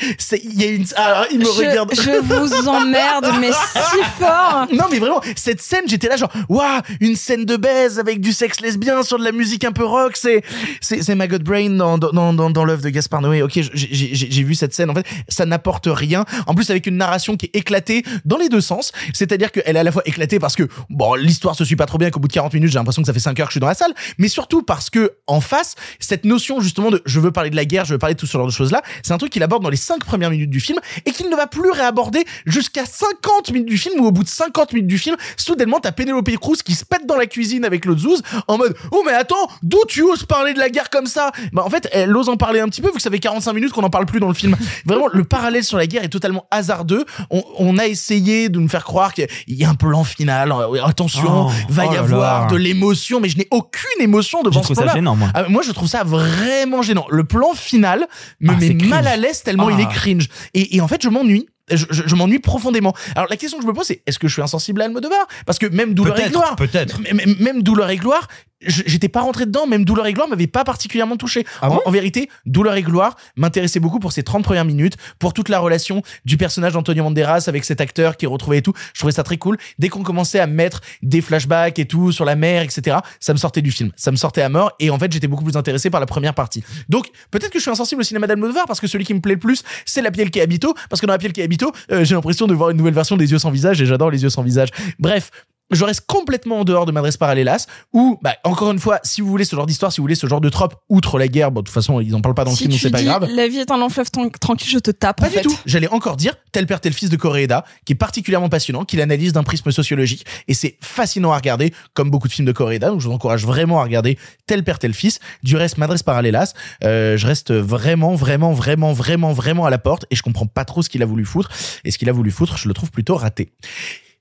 il 0.44 0.60
y 0.60 0.64
a 0.64 0.70
une... 0.70 0.84
Ah, 0.96 1.24
il 1.32 1.38
me 1.38 1.44
Je- 1.44 1.50
regarde. 1.50 1.90
je 1.94 2.20
vous 2.20 2.68
emmerde, 2.68 3.30
mais 3.40 3.50
si 3.52 3.98
fort. 4.18 4.66
Non, 4.72 4.84
mais 4.90 4.98
vraiment, 4.98 5.20
cette 5.36 5.60
scène, 5.62 5.84
j'étais 5.86 6.08
là 6.08 6.16
genre, 6.16 6.30
waouh, 6.48 6.82
une 7.00 7.16
scène 7.16 7.44
de 7.44 7.56
baise 7.56 7.98
avec 7.98 8.20
du 8.20 8.32
sexe 8.32 8.60
lesbien 8.60 9.02
sur 9.02 9.18
de 9.18 9.24
la 9.24 9.32
musique 9.32 9.64
un 9.64 9.72
peu 9.72 9.84
rock, 9.84 10.16
c'est, 10.16 10.42
c'est, 10.80 11.02
c'est 11.02 11.14
Maggot 11.14 11.38
Brain 11.38 11.70
dans, 11.70 11.98
dans, 11.98 12.32
dans, 12.34 12.50
dans 12.50 12.64
l'œuvre 12.64 12.82
de 12.82 12.90
Gaspard 12.90 13.22
Noé. 13.22 13.42
Ok, 13.42 13.52
j'ai, 13.54 13.70
j'ai, 13.72 14.14
j'ai 14.14 14.42
vu 14.42 14.54
cette 14.54 14.74
scène, 14.74 14.90
en 14.90 14.94
fait, 14.94 15.06
ça 15.28 15.46
n'apporte 15.46 15.88
rien. 15.90 16.24
En 16.46 16.54
plus, 16.58 16.70
avec 16.70 16.86
une 16.86 16.96
narration 16.96 17.36
qui 17.36 17.46
est 17.46 17.56
éclatée 17.56 18.02
dans 18.24 18.36
les 18.36 18.48
deux 18.48 18.60
sens. 18.60 18.92
C'est-à-dire 19.14 19.52
qu'elle 19.52 19.76
est 19.76 19.78
à 19.78 19.84
la 19.84 19.92
fois 19.92 20.02
éclatée 20.04 20.38
parce 20.38 20.56
que, 20.56 20.64
bon, 20.90 21.14
l'histoire 21.14 21.54
se 21.54 21.64
suit 21.64 21.76
pas 21.76 21.86
trop 21.86 21.98
bien, 21.98 22.10
qu'au 22.10 22.20
bout 22.20 22.28
de 22.28 22.32
40 22.32 22.52
minutes, 22.54 22.72
j'ai 22.72 22.78
l'impression 22.78 23.02
que 23.02 23.06
ça 23.06 23.12
fait 23.12 23.20
5 23.20 23.38
heures 23.38 23.46
que 23.46 23.52
je 23.52 23.54
suis 23.54 23.60
dans 23.60 23.68
la 23.68 23.74
salle, 23.74 23.94
mais 24.18 24.28
surtout 24.28 24.62
parce 24.62 24.90
que, 24.90 25.12
en 25.26 25.40
face, 25.40 25.76
cette 26.00 26.24
notion, 26.24 26.60
justement, 26.60 26.90
de 26.90 27.00
je 27.06 27.20
veux 27.20 27.30
parler 27.30 27.50
de 27.50 27.56
la 27.56 27.64
guerre, 27.64 27.84
je 27.84 27.92
veux 27.92 27.98
parler 27.98 28.14
de 28.14 28.20
tout 28.20 28.26
ce 28.26 28.32
genre 28.32 28.46
de 28.46 28.52
choses-là, 28.52 28.82
c'est 29.02 29.12
un 29.12 29.18
truc 29.18 29.30
qu'il 29.32 29.42
aborde 29.42 29.62
dans 29.62 29.70
les 29.70 29.76
5 29.76 30.04
premières 30.04 30.30
minutes 30.30 30.50
du 30.50 30.60
film 30.60 30.80
et 31.06 31.12
qu'il 31.12 31.30
ne 31.30 31.36
va 31.36 31.46
plus 31.46 31.70
réaborder 31.70 32.24
jusqu'à 32.44 32.84
50 32.84 33.52
minutes 33.52 33.68
du 33.68 33.78
film 33.78 34.00
où 34.00 34.06
au 34.06 34.12
bout 34.12 34.24
de 34.24 34.28
50 34.28 34.72
minutes 34.72 34.88
du 34.88 34.98
film, 34.98 35.16
soudainement, 35.36 35.78
t'as 35.80 35.92
Penelope 35.92 36.30
Cruz 36.38 36.56
qui 36.64 36.74
se 36.74 36.84
pète 36.84 37.06
dans 37.06 37.16
la 37.16 37.26
cuisine 37.26 37.64
avec 37.64 37.84
le 37.84 37.96
Zouz 37.96 38.22
en 38.48 38.58
mode, 38.58 38.76
oh, 38.90 39.02
mais 39.06 39.12
attends, 39.12 39.48
d'où 39.62 39.78
tu 39.86 40.02
oses 40.02 40.24
parler 40.24 40.54
de 40.54 40.58
la 40.58 40.70
guerre 40.70 40.90
comme 40.90 41.06
ça? 41.06 41.30
Bah, 41.52 41.62
en 41.64 41.70
fait, 41.70 41.88
elle 41.92 42.16
ose 42.16 42.28
en 42.28 42.36
parler 42.36 42.60
un 42.60 42.68
petit 42.68 42.82
peu 42.82 42.88
vu 42.88 42.94
que 42.94 43.02
ça 43.02 43.10
fait 43.10 43.18
45 43.18 43.52
minutes 43.52 43.72
qu'on 43.72 43.84
en 43.84 43.90
parle 43.90 44.06
plus 44.06 44.20
dans 44.20 44.28
le 44.28 44.34
film. 44.34 44.56
Vraiment, 44.84 45.08
le 45.12 45.24
parallèle 45.24 45.64
sur 45.64 45.78
la 45.78 45.86
guerre 45.86 46.04
est 46.04 46.08
totalement 46.08 46.46
hasardeux. 46.50 47.04
On, 47.30 47.42
on 47.58 47.78
a 47.78 47.86
essayé 47.86 48.48
de 48.48 48.58
nous 48.58 48.68
faire 48.68 48.84
croire 48.84 49.12
qu'il 49.14 49.26
y 49.48 49.64
a 49.64 49.70
un 49.70 49.74
plan 49.74 50.04
final. 50.04 50.52
euh, 50.52 50.84
Attention, 50.84 51.46
Oh, 51.48 51.50
va 51.68 51.84
oh 51.86 51.90
y 51.90 51.94
là 51.94 52.00
avoir 52.00 52.40
là. 52.42 52.46
de 52.48 52.56
l'émotion, 52.56 53.20
mais 53.20 53.28
je 53.28 53.38
n'ai 53.38 53.48
aucune 53.50 54.00
émotion 54.00 54.42
devant 54.42 54.54
Je 54.54 54.58
ce 54.60 54.64
trouve 54.64 54.76
ça 54.76 54.82
plan-là. 54.82 54.94
gênant, 54.98 55.16
moi. 55.16 55.28
Ah, 55.34 55.44
moi, 55.48 55.62
je 55.64 55.72
trouve 55.72 55.88
ça 55.88 56.04
vraiment 56.04 56.82
gênant. 56.82 57.06
Le 57.10 57.24
plan 57.24 57.52
final 57.54 58.06
me 58.40 58.52
Ah, 58.52 58.56
met 58.56 58.74
mal 58.74 59.06
à 59.06 59.16
l'aise 59.16 59.42
tellement 59.42 59.68
Ah. 59.68 59.72
il 59.76 59.80
est 59.80 59.88
cringe. 59.88 60.28
Et, 60.54 60.76
et 60.76 60.80
en 60.80 60.88
fait, 60.88 61.02
je 61.02 61.08
m'ennuie. 61.08 61.46
Je, 61.70 61.84
je- 61.90 62.02
je 62.06 62.14
m'ennuie 62.14 62.38
profondément. 62.38 62.94
Alors 63.14 63.28
la 63.28 63.36
question 63.36 63.58
que 63.58 63.62
je 63.64 63.68
me 63.68 63.74
pose, 63.74 63.86
c'est 63.86 64.00
est-ce 64.06 64.18
que 64.18 64.26
je 64.26 64.32
suis 64.32 64.40
insensible 64.40 64.80
à 64.80 64.86
Almodovar? 64.86 65.26
Parce 65.44 65.58
que 65.58 65.66
même 65.66 65.92
Douleur 65.92 66.18
et 66.18 66.30
Gloire, 66.30 66.56
peut-être. 66.56 66.98
même 67.42 67.62
Douleur 67.62 67.90
et 67.90 67.98
Gloire, 67.98 68.26
j'étais 68.60 69.08
pas 69.08 69.20
rentré 69.20 69.46
dedans. 69.46 69.66
Même 69.66 69.84
Douleur 69.84 70.06
et 70.06 70.12
Gloire 70.12 70.28
m'avait 70.28 70.46
pas 70.46 70.64
particulièrement 70.64 71.16
touché. 71.16 71.44
Ah 71.60 71.70
en, 71.70 71.76
bon 71.76 71.80
en 71.84 71.90
vérité, 71.90 72.28
Douleur 72.46 72.74
et 72.74 72.82
Gloire 72.82 73.16
m'intéressait 73.36 73.80
beaucoup 73.80 73.98
pour 73.98 74.12
ses 74.12 74.22
30 74.22 74.44
premières 74.44 74.64
minutes, 74.64 74.96
pour 75.18 75.32
toute 75.32 75.48
la 75.48 75.58
relation 75.58 76.02
du 76.24 76.36
personnage 76.36 76.72
d'Antonio 76.72 77.04
Banderas 77.04 77.44
avec 77.46 77.64
cet 77.64 77.80
acteur 77.80 78.16
qui 78.16 78.24
est 78.24 78.28
retrouvé 78.28 78.58
et 78.58 78.62
tout. 78.62 78.72
Je 78.94 79.00
trouvais 79.00 79.12
ça 79.12 79.22
très 79.22 79.36
cool. 79.36 79.56
Dès 79.78 79.88
qu'on 79.88 80.02
commençait 80.02 80.40
à 80.40 80.46
mettre 80.46 80.80
des 81.02 81.20
flashbacks 81.20 81.78
et 81.78 81.86
tout 81.86 82.12
sur 82.12 82.24
la 82.24 82.36
mer, 82.36 82.62
etc., 82.62 82.98
ça 83.20 83.32
me 83.32 83.38
sortait 83.38 83.62
du 83.62 83.70
film. 83.70 83.90
Ça 83.96 84.10
me 84.10 84.16
sortait 84.16 84.42
à 84.42 84.48
mort. 84.48 84.72
Et 84.78 84.90
en 84.90 84.98
fait, 84.98 85.12
j'étais 85.12 85.28
beaucoup 85.28 85.44
plus 85.44 85.56
intéressé 85.56 85.90
par 85.90 86.00
la 86.00 86.06
première 86.06 86.34
partie. 86.34 86.62
Donc, 86.88 87.08
peut-être 87.30 87.50
que 87.50 87.58
je 87.58 87.62
suis 87.62 87.70
insensible 87.70 88.00
au 88.00 88.04
cinéma 88.04 88.26
d'Almodovar 88.26 88.66
parce 88.66 88.80
que 88.80 88.86
celui 88.86 89.04
qui 89.04 89.14
me 89.14 89.20
plaît 89.20 89.34
le 89.34 89.40
plus, 89.40 89.62
c'est 89.84 90.02
La 90.02 90.10
Piel 90.10 90.30
qui 90.30 90.40
habito. 90.40 90.74
Parce 90.90 91.00
que 91.00 91.06
dans 91.06 91.12
La 91.12 91.18
Piel 91.18 91.32
qui 91.32 91.42
habito, 91.42 91.72
euh, 91.90 92.04
j'ai 92.04 92.14
l'impression 92.14 92.46
de 92.46 92.54
voir 92.54 92.70
une 92.70 92.76
nouvelle 92.76 92.94
version 92.94 93.16
des 93.16 93.30
yeux 93.30 93.38
sans 93.38 93.50
visage 93.50 93.80
et 93.80 93.86
j'adore 93.86 94.10
les 94.10 94.22
yeux 94.22 94.30
sans 94.30 94.42
visage. 94.42 94.68
Bref. 94.98 95.30
Je 95.70 95.84
reste 95.84 96.02
complètement 96.06 96.60
en 96.60 96.64
dehors 96.64 96.86
de 96.86 96.92
Madresse 96.92 97.16
Parallelas, 97.18 97.66
où, 97.92 98.18
bah, 98.22 98.36
encore 98.44 98.70
une 98.70 98.78
fois, 98.78 99.00
si 99.02 99.20
vous 99.20 99.28
voulez 99.28 99.44
ce 99.44 99.54
genre 99.54 99.66
d'histoire, 99.66 99.92
si 99.92 99.98
vous 100.00 100.04
voulez 100.04 100.14
ce 100.14 100.26
genre 100.26 100.40
de 100.40 100.48
trope, 100.48 100.74
outre 100.88 101.18
la 101.18 101.28
guerre, 101.28 101.50
bon, 101.50 101.60
de 101.60 101.66
toute 101.66 101.74
façon, 101.74 102.00
ils 102.00 102.14
en 102.14 102.20
parlent 102.22 102.34
pas 102.34 102.44
dans 102.44 102.52
le 102.52 102.56
Si 102.56 102.64
film, 102.64 102.78
c'est 102.78 102.90
pas 102.90 103.02
grave. 103.02 103.28
la 103.30 103.48
vie 103.48 103.58
est 103.58 103.70
un 103.70 103.76
long 103.76 103.90
fleuve 103.90 104.10
tran- 104.10 104.30
tranquille, 104.40 104.70
je 104.70 104.78
te 104.78 104.90
tape. 104.90 105.18
Pas 105.20 105.26
en 105.26 105.28
du 105.28 105.34
fait. 105.34 105.42
tout. 105.42 105.54
J'allais 105.66 105.88
encore 105.88 106.16
dire 106.16 106.34
tel 106.52 106.66
père 106.66 106.80
tel 106.80 106.92
fils 106.94 107.10
de 107.10 107.16
Coréeda, 107.16 107.64
qui 107.84 107.92
est 107.92 107.96
particulièrement 107.96 108.48
passionnant, 108.48 108.84
qui 108.84 108.96
l'analyse 108.96 109.32
d'un 109.34 109.42
prisme 109.42 109.70
sociologique, 109.70 110.24
et 110.48 110.54
c'est 110.54 110.78
fascinant 110.80 111.32
à 111.32 111.36
regarder, 111.36 111.74
comme 111.92 112.10
beaucoup 112.10 112.28
de 112.28 112.32
films 112.32 112.46
de 112.46 112.52
Coréeda. 112.52 112.88
Donc 112.88 113.00
je 113.00 113.08
vous 113.08 113.14
encourage 113.14 113.44
vraiment 113.44 113.80
à 113.80 113.84
regarder 113.84 114.18
tel 114.46 114.64
père 114.64 114.78
tel 114.78 114.94
fils. 114.94 115.18
Du 115.42 115.56
reste, 115.56 115.76
Madres 115.76 116.02
Parallelas, 116.02 116.54
euh, 116.84 117.16
je 117.18 117.26
reste 117.26 117.52
vraiment, 117.52 118.14
vraiment, 118.14 118.52
vraiment, 118.52 118.92
vraiment, 118.94 119.32
vraiment 119.32 119.66
à 119.66 119.70
la 119.70 119.78
porte, 119.78 120.06
et 120.10 120.16
je 120.16 120.22
comprends 120.22 120.46
pas 120.46 120.64
trop 120.64 120.80
ce 120.82 120.88
qu'il 120.88 121.02
a 121.02 121.06
voulu 121.06 121.26
foutre. 121.26 121.50
Et 121.84 121.90
ce 121.90 121.98
qu'il 121.98 122.08
a 122.08 122.12
voulu 122.12 122.30
foutre, 122.30 122.56
je 122.56 122.68
le 122.68 122.74
trouve 122.74 122.90
plutôt 122.90 123.16
raté. 123.16 123.52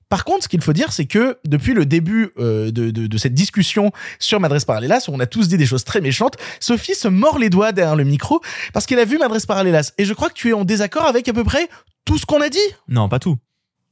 Par 0.08 0.24
contre, 0.24 0.44
ce 0.44 0.48
qu'il 0.48 0.62
faut 0.62 0.72
dire, 0.72 0.92
c'est 0.92 1.04
que 1.04 1.38
depuis 1.44 1.74
le 1.74 1.84
début 1.84 2.30
euh, 2.38 2.70
de, 2.70 2.90
de, 2.90 3.18
cette 3.18 3.34
discussion 3.34 3.92
sur 4.18 4.40
Madres 4.40 4.64
Parallelas, 4.64 5.06
où 5.08 5.12
on 5.12 5.20
a 5.20 5.26
tous 5.26 5.48
dit 5.48 5.58
des 5.58 5.66
choses 5.66 5.84
très 5.84 6.00
méchantes, 6.00 6.36
Sophie 6.60 6.94
se 6.94 7.08
mord 7.08 7.38
les 7.38 7.50
doigts 7.50 7.72
derrière 7.72 7.96
le 7.96 8.04
micro 8.04 8.40
parce 8.72 8.86
qu'elle 8.86 9.00
a 9.00 9.04
vu 9.04 9.18
Madres 9.18 9.46
Parallelas. 9.46 9.92
Et 9.98 10.04
je 10.04 10.14
crois 10.14 10.28
que 10.28 10.34
tu 10.34 10.50
es 10.50 10.52
en 10.52 10.64
désaccord 10.64 11.04
avec 11.04 11.28
à 11.28 11.32
peu 11.32 11.44
près 11.44 11.68
tout 12.04 12.16
ce 12.16 12.24
qu'on 12.24 12.40
a 12.40 12.48
dit? 12.48 12.58
Non, 12.88 13.08
pas 13.08 13.18
tout. 13.18 13.36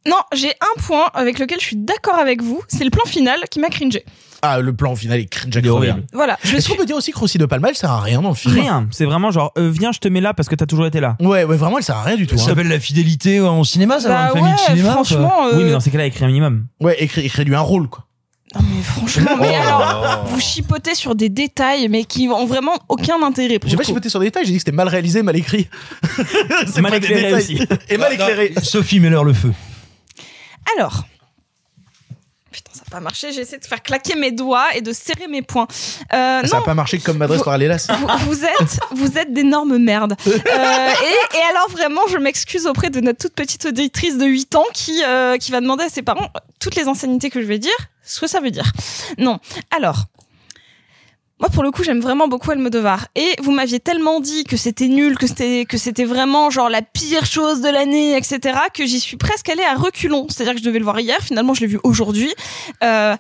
Non, 0.07 0.17
j'ai 0.35 0.51
un 0.61 0.83
point 0.83 1.07
avec 1.15 1.39
lequel 1.39 1.59
je 1.61 1.65
suis 1.67 1.77
d'accord 1.77 2.17
avec 2.17 2.43
vous. 2.43 2.63
C'est 2.69 2.85
le 2.85 2.91
plan 2.91 3.05
final 3.05 3.41
qui 3.51 3.59
m'a 3.61 3.69
cringé. 3.69 4.05
Ah, 4.43 4.61
le 4.61 4.73
plan 4.75 4.95
final 4.95 5.19
est 5.19 5.27
cringe 5.27 5.57
à 5.57 5.61
crever. 5.61 5.71
horrible. 5.91 6.05
Voilà. 6.13 6.39
Je 6.45 6.57
Est-ce 6.57 6.69
qu'on 6.69 6.77
peut 6.77 6.85
dire 6.87 6.97
aussi 6.97 7.11
que 7.11 7.19
Rossi 7.19 7.39
de 7.39 7.47
Palma, 7.47 7.71
elle 7.71 7.75
sert 7.77 7.91
à 7.91 8.01
rien 8.01 8.21
dans 8.23 8.29
le 8.29 8.35
film 8.35 8.55
Rien. 8.55 8.87
C'est 8.93 9.05
vraiment 9.07 9.31
genre, 9.31 9.53
euh, 9.59 9.71
viens, 9.71 9.93
je 9.93 9.99
te 9.99 10.09
mets 10.09 10.21
là 10.21 10.35
parce 10.35 10.49
que 10.49 10.55
t'as 10.55 10.67
toujours 10.67 10.87
été 10.87 11.01
là. 11.01 11.17
Ouais, 11.21 11.45
ouais, 11.45 11.57
vraiment, 11.57 11.79
elle 11.79 11.85
sert 11.85 11.97
à 11.97 12.03
rien 12.03 12.17
du 12.17 12.27
tout. 12.27 12.37
Ça 12.37 12.45
hein. 12.45 12.47
s'appelle 12.49 12.69
la 12.69 12.79
fidélité 12.79 13.41
en 13.41 13.65
cinéma, 13.65 13.99
ça, 13.99 14.09
Bah 14.09 14.29
dans 14.29 14.35
une 14.35 14.41
famille 14.41 14.53
de 14.55 14.59
ouais, 14.61 14.67
cinéma. 14.77 14.93
franchement. 14.93 15.47
euh, 15.49 15.57
Oui, 15.57 15.65
mais 15.65 15.73
dans 15.73 15.81
ces 15.81 15.91
cas-là, 15.91 16.07
écris 16.07 16.25
un 16.25 16.29
minimum. 16.29 16.67
Ouais, 16.81 16.97
écris, 17.03 17.23
écris-lui 17.23 17.55
un 17.55 17.61
rôle, 17.61 17.89
quoi. 17.89 18.05
Non 18.55 18.61
mais 18.63 18.83
franchement, 18.83 19.33
mais 19.41 19.53
Oh. 19.59 19.63
alors, 19.67 20.25
vous 20.27 20.41
chipotez 20.41 20.95
sur 20.95 21.15
des 21.17 21.29
détails, 21.29 21.89
mais 21.89 22.05
qui 22.05 22.29
ont 22.29 22.47
vraiment 22.47 22.75
aucun 22.89 23.21
intérêt. 23.25 23.59
pour 23.59 23.69
J'ai 23.69 23.75
le 23.75 23.79
pas 23.79 23.83
coup. 23.85 23.89
chipoté 23.89 24.09
sur 24.09 24.21
des 24.21 24.27
détails, 24.27 24.45
j'ai 24.45 24.53
dit 24.53 24.59
que 24.59 24.61
c'était 24.61 24.73
mal 24.77 24.87
réalisé, 24.89 25.23
mal 25.23 25.37
écrit. 25.37 25.67
C'est 26.67 26.81
Mal 26.81 26.93
pas 26.93 27.01
des 27.01 27.07
éclairé 27.07 27.23
détails. 27.23 27.43
aussi. 27.43 27.59
Et 27.89 27.97
mal 27.99 28.13
éclairé. 28.13 28.53
Sophie, 28.63 29.01
mets-leur 29.01 29.25
le 29.25 29.33
feu. 29.33 29.53
Alors. 30.75 31.05
Putain, 32.51 32.71
ça 32.73 32.81
n'a 32.87 32.91
pas 32.91 33.01
marché. 33.01 33.33
J'ai 33.33 33.43
essayé 33.43 33.59
de 33.59 33.64
faire 33.67 33.83
claquer 33.83 34.14
mes 34.14 34.31
doigts 34.33 34.75
et 34.75 34.81
de 34.81 34.93
serrer 34.93 35.29
mes 35.29 35.43
poings. 35.43 35.67
Euh, 36.14 36.43
Ça 36.47 36.57
non, 36.57 36.62
a 36.62 36.64
pas 36.64 36.73
marché 36.75 36.99
comme 36.99 37.19
Madres 37.19 37.37
Vous- 37.37 37.45
Parallelas. 37.45 37.87
vous, 37.91 38.07
vous 38.31 38.45
êtes, 38.45 38.81
vous 38.93 39.19
êtes 39.19 39.33
d'énormes 39.33 39.77
merdes. 39.79 40.17
Euh, 40.27 40.31
et, 40.33 41.37
et 41.37 41.43
alors 41.51 41.69
vraiment, 41.71 42.01
je 42.09 42.17
m'excuse 42.19 42.67
auprès 42.67 42.89
de 42.89 43.01
notre 43.01 43.19
toute 43.19 43.35
petite 43.35 43.67
auditrice 43.67 44.17
de 44.17 44.25
8 44.25 44.55
ans 44.55 44.64
qui, 44.73 45.03
euh, 45.05 45.37
qui 45.39 45.51
va 45.53 45.61
demander 45.61 45.85
à 45.85 45.89
ses 45.89 46.03
parents 46.03 46.31
toutes 46.61 46.77
les 46.77 46.87
anciennetés 46.89 47.29
que 47.31 47.43
je 47.43 47.47
vais 47.47 47.59
dire, 47.59 47.75
ce 48.05 48.21
que 48.21 48.27
ça 48.27 48.41
veut 48.41 48.51
dire. 48.51 48.73
Non. 49.19 49.39
Alors. 49.77 50.05
Moi, 51.39 51.51
pour 51.51 51.62
le 51.62 51.70
coup, 51.70 51.84
j'aime 51.84 52.01
vraiment 52.01 52.28
beaucoup 52.28 52.51
Almodovar. 52.51 53.09
Et 53.14 53.34
vous 53.43 53.53
m'aviez 53.53 53.78
tellement 53.78 54.20
dit 54.20 54.45
que 54.45 54.57
c'était 54.57 54.89
nul, 54.89 55.18
que 55.18 55.26
c'était 55.26 55.66
que 55.66 55.76
c'était 55.76 56.07
vraiment 56.07 56.49
genre 56.49 56.70
la 56.70 56.80
pire 56.80 57.26
chose 57.26 57.61
de 57.61 57.68
l'année, 57.68 58.16
etc., 58.16 58.59
que 58.72 58.87
j'y 58.87 58.99
suis 58.99 59.18
presque 59.18 59.51
allée 59.51 59.62
à 59.62 59.74
reculons. 59.74 60.26
C'est-à-dire 60.30 60.55
que 60.55 60.61
je 60.61 60.64
devais 60.64 60.78
le 60.78 60.84
voir 60.84 60.99
hier. 60.99 61.18
Finalement, 61.20 61.53
je 61.53 61.61
l'ai 61.61 61.66
vu 61.66 61.78
aujourd'hui. 61.84 62.32
Euh, 62.82 63.16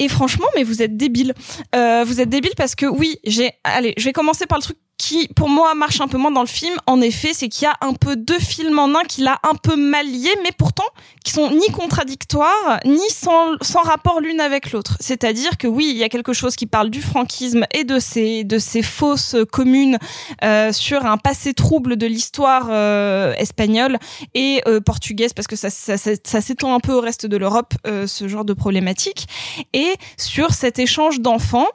et 0.00 0.08
franchement, 0.08 0.46
mais 0.56 0.64
vous 0.64 0.82
êtes 0.82 0.96
débile. 0.96 1.34
Euh, 1.76 2.02
vous 2.04 2.20
êtes 2.20 2.28
débile 2.28 2.54
parce 2.56 2.74
que 2.74 2.86
oui, 2.86 3.18
j'ai. 3.24 3.52
Allez, 3.62 3.94
je 3.96 4.04
vais 4.04 4.12
commencer 4.12 4.46
par 4.46 4.58
le 4.58 4.62
truc 4.62 4.78
qui, 5.00 5.28
pour 5.28 5.48
moi, 5.48 5.74
marche 5.74 6.02
un 6.02 6.08
peu 6.08 6.18
moins 6.18 6.30
dans 6.30 6.42
le 6.42 6.46
film. 6.46 6.74
En 6.86 7.00
effet, 7.00 7.32
c'est 7.32 7.48
qu'il 7.48 7.64
y 7.64 7.66
a 7.66 7.76
un 7.80 7.94
peu 7.94 8.16
deux 8.16 8.38
films 8.38 8.78
en 8.78 8.94
un 8.94 9.04
qu'il 9.04 9.26
a 9.26 9.40
un 9.44 9.54
peu 9.54 9.74
mal 9.74 10.06
liés, 10.06 10.36
mais 10.42 10.52
pourtant 10.52 10.84
qui 11.24 11.32
sont 11.32 11.50
ni 11.50 11.66
contradictoires 11.72 12.80
ni 12.84 13.08
sans, 13.10 13.56
sans 13.62 13.80
rapport 13.80 14.20
l'une 14.20 14.40
avec 14.40 14.72
l'autre. 14.72 14.98
C'est-à-dire 15.00 15.56
que 15.56 15.66
oui, 15.66 15.88
il 15.90 15.96
y 15.96 16.04
a 16.04 16.10
quelque 16.10 16.34
chose 16.34 16.54
qui 16.54 16.66
parle 16.66 16.90
du 16.90 17.00
franquisme 17.00 17.64
et 17.72 17.84
de 17.84 17.98
ces 17.98 18.44
de 18.44 18.58
ces 18.58 18.82
fausses 18.82 19.36
communes 19.50 19.98
euh, 20.44 20.70
sur 20.72 21.06
un 21.06 21.16
passé 21.16 21.54
trouble 21.54 21.96
de 21.96 22.06
l'histoire 22.06 22.68
euh, 22.70 23.32
espagnole 23.34 23.98
et 24.34 24.60
euh, 24.66 24.80
portugaise 24.80 25.32
parce 25.32 25.46
que 25.46 25.56
ça, 25.56 25.70
ça, 25.70 25.96
ça, 25.96 26.10
ça 26.22 26.40
s'étend 26.42 26.74
un 26.74 26.80
peu 26.80 26.92
au 26.92 27.00
reste 27.00 27.24
de 27.24 27.36
l'Europe 27.38 27.72
euh, 27.86 28.06
ce 28.06 28.28
genre 28.28 28.44
de 28.44 28.52
problématique 28.52 29.26
et 29.72 29.94
sur 30.18 30.52
cet 30.52 30.78
échange 30.78 31.20
d'enfants 31.20 31.68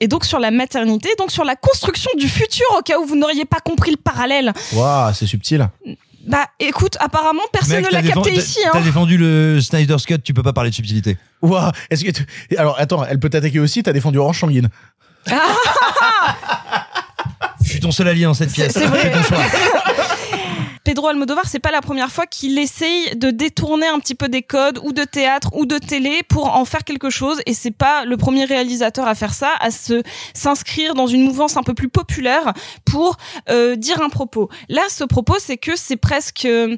et 0.00 0.08
donc 0.08 0.24
sur 0.24 0.38
la 0.38 0.50
maternité, 0.50 1.08
donc 1.18 1.30
sur 1.30 1.44
la 1.44 1.56
construction 1.56 2.10
du 2.18 2.28
futur 2.28 2.66
au 2.78 2.82
cas 2.82 2.98
où 2.98 3.06
vous 3.06 3.16
n'auriez 3.16 3.44
pas 3.44 3.60
compris 3.60 3.90
le 3.90 3.96
parallèle. 3.96 4.52
Waouh, 4.72 5.12
c'est 5.14 5.26
subtil. 5.26 5.68
Bah 6.26 6.46
écoute, 6.58 6.96
apparemment 6.98 7.42
personne 7.52 7.82
Mec, 7.82 7.86
ne 7.86 7.92
l'a 7.92 8.02
capté 8.02 8.32
ici. 8.34 8.58
T'as 8.72 8.78
Hein. 8.78 8.82
défendu 8.82 9.16
le 9.16 9.60
Snyder's 9.60 10.04
Cut, 10.04 10.18
tu 10.22 10.34
peux 10.34 10.42
pas 10.42 10.52
parler 10.52 10.70
de 10.70 10.74
subtilité. 10.74 11.16
Waouh, 11.40 11.70
est-ce 11.88 12.02
que 12.04 12.10
tu- 12.10 12.26
alors 12.58 12.76
attends, 12.80 13.04
elle 13.04 13.20
peut 13.20 13.30
t'attaquer 13.30 13.60
aussi, 13.60 13.82
t'as 13.84 13.92
défendu 13.92 14.18
Orange 14.18 14.40
Sanguine. 14.40 14.68
Je 17.64 17.70
suis 17.70 17.80
ton 17.80 17.90
seul 17.90 18.08
allié 18.08 18.24
dans 18.24 18.34
cette 18.34 18.52
pièce. 18.52 18.72
c'est 18.72 18.86
vrai. 18.86 19.12
Pedro 20.86 21.08
Almodovar, 21.08 21.48
c'est 21.48 21.58
pas 21.58 21.72
la 21.72 21.80
première 21.80 22.12
fois 22.12 22.26
qu'il 22.26 22.56
essaye 22.60 23.16
de 23.16 23.32
détourner 23.32 23.88
un 23.88 23.98
petit 23.98 24.14
peu 24.14 24.28
des 24.28 24.42
codes 24.42 24.78
ou 24.84 24.92
de 24.92 25.02
théâtre 25.02 25.50
ou 25.52 25.66
de 25.66 25.78
télé 25.78 26.22
pour 26.28 26.54
en 26.54 26.64
faire 26.64 26.84
quelque 26.84 27.10
chose. 27.10 27.40
Et 27.44 27.54
c'est 27.54 27.72
pas 27.72 28.04
le 28.04 28.16
premier 28.16 28.44
réalisateur 28.44 29.08
à 29.08 29.16
faire 29.16 29.34
ça, 29.34 29.50
à 29.58 29.72
se 29.72 30.04
s'inscrire 30.32 30.94
dans 30.94 31.08
une 31.08 31.24
mouvance 31.24 31.56
un 31.56 31.64
peu 31.64 31.74
plus 31.74 31.88
populaire 31.88 32.52
pour 32.84 33.16
euh, 33.50 33.74
dire 33.74 34.00
un 34.00 34.08
propos. 34.08 34.48
Là, 34.68 34.82
ce 34.88 35.02
propos, 35.02 35.38
c'est 35.40 35.56
que 35.56 35.74
c'est 35.74 35.96
presque 35.96 36.44
euh, 36.44 36.76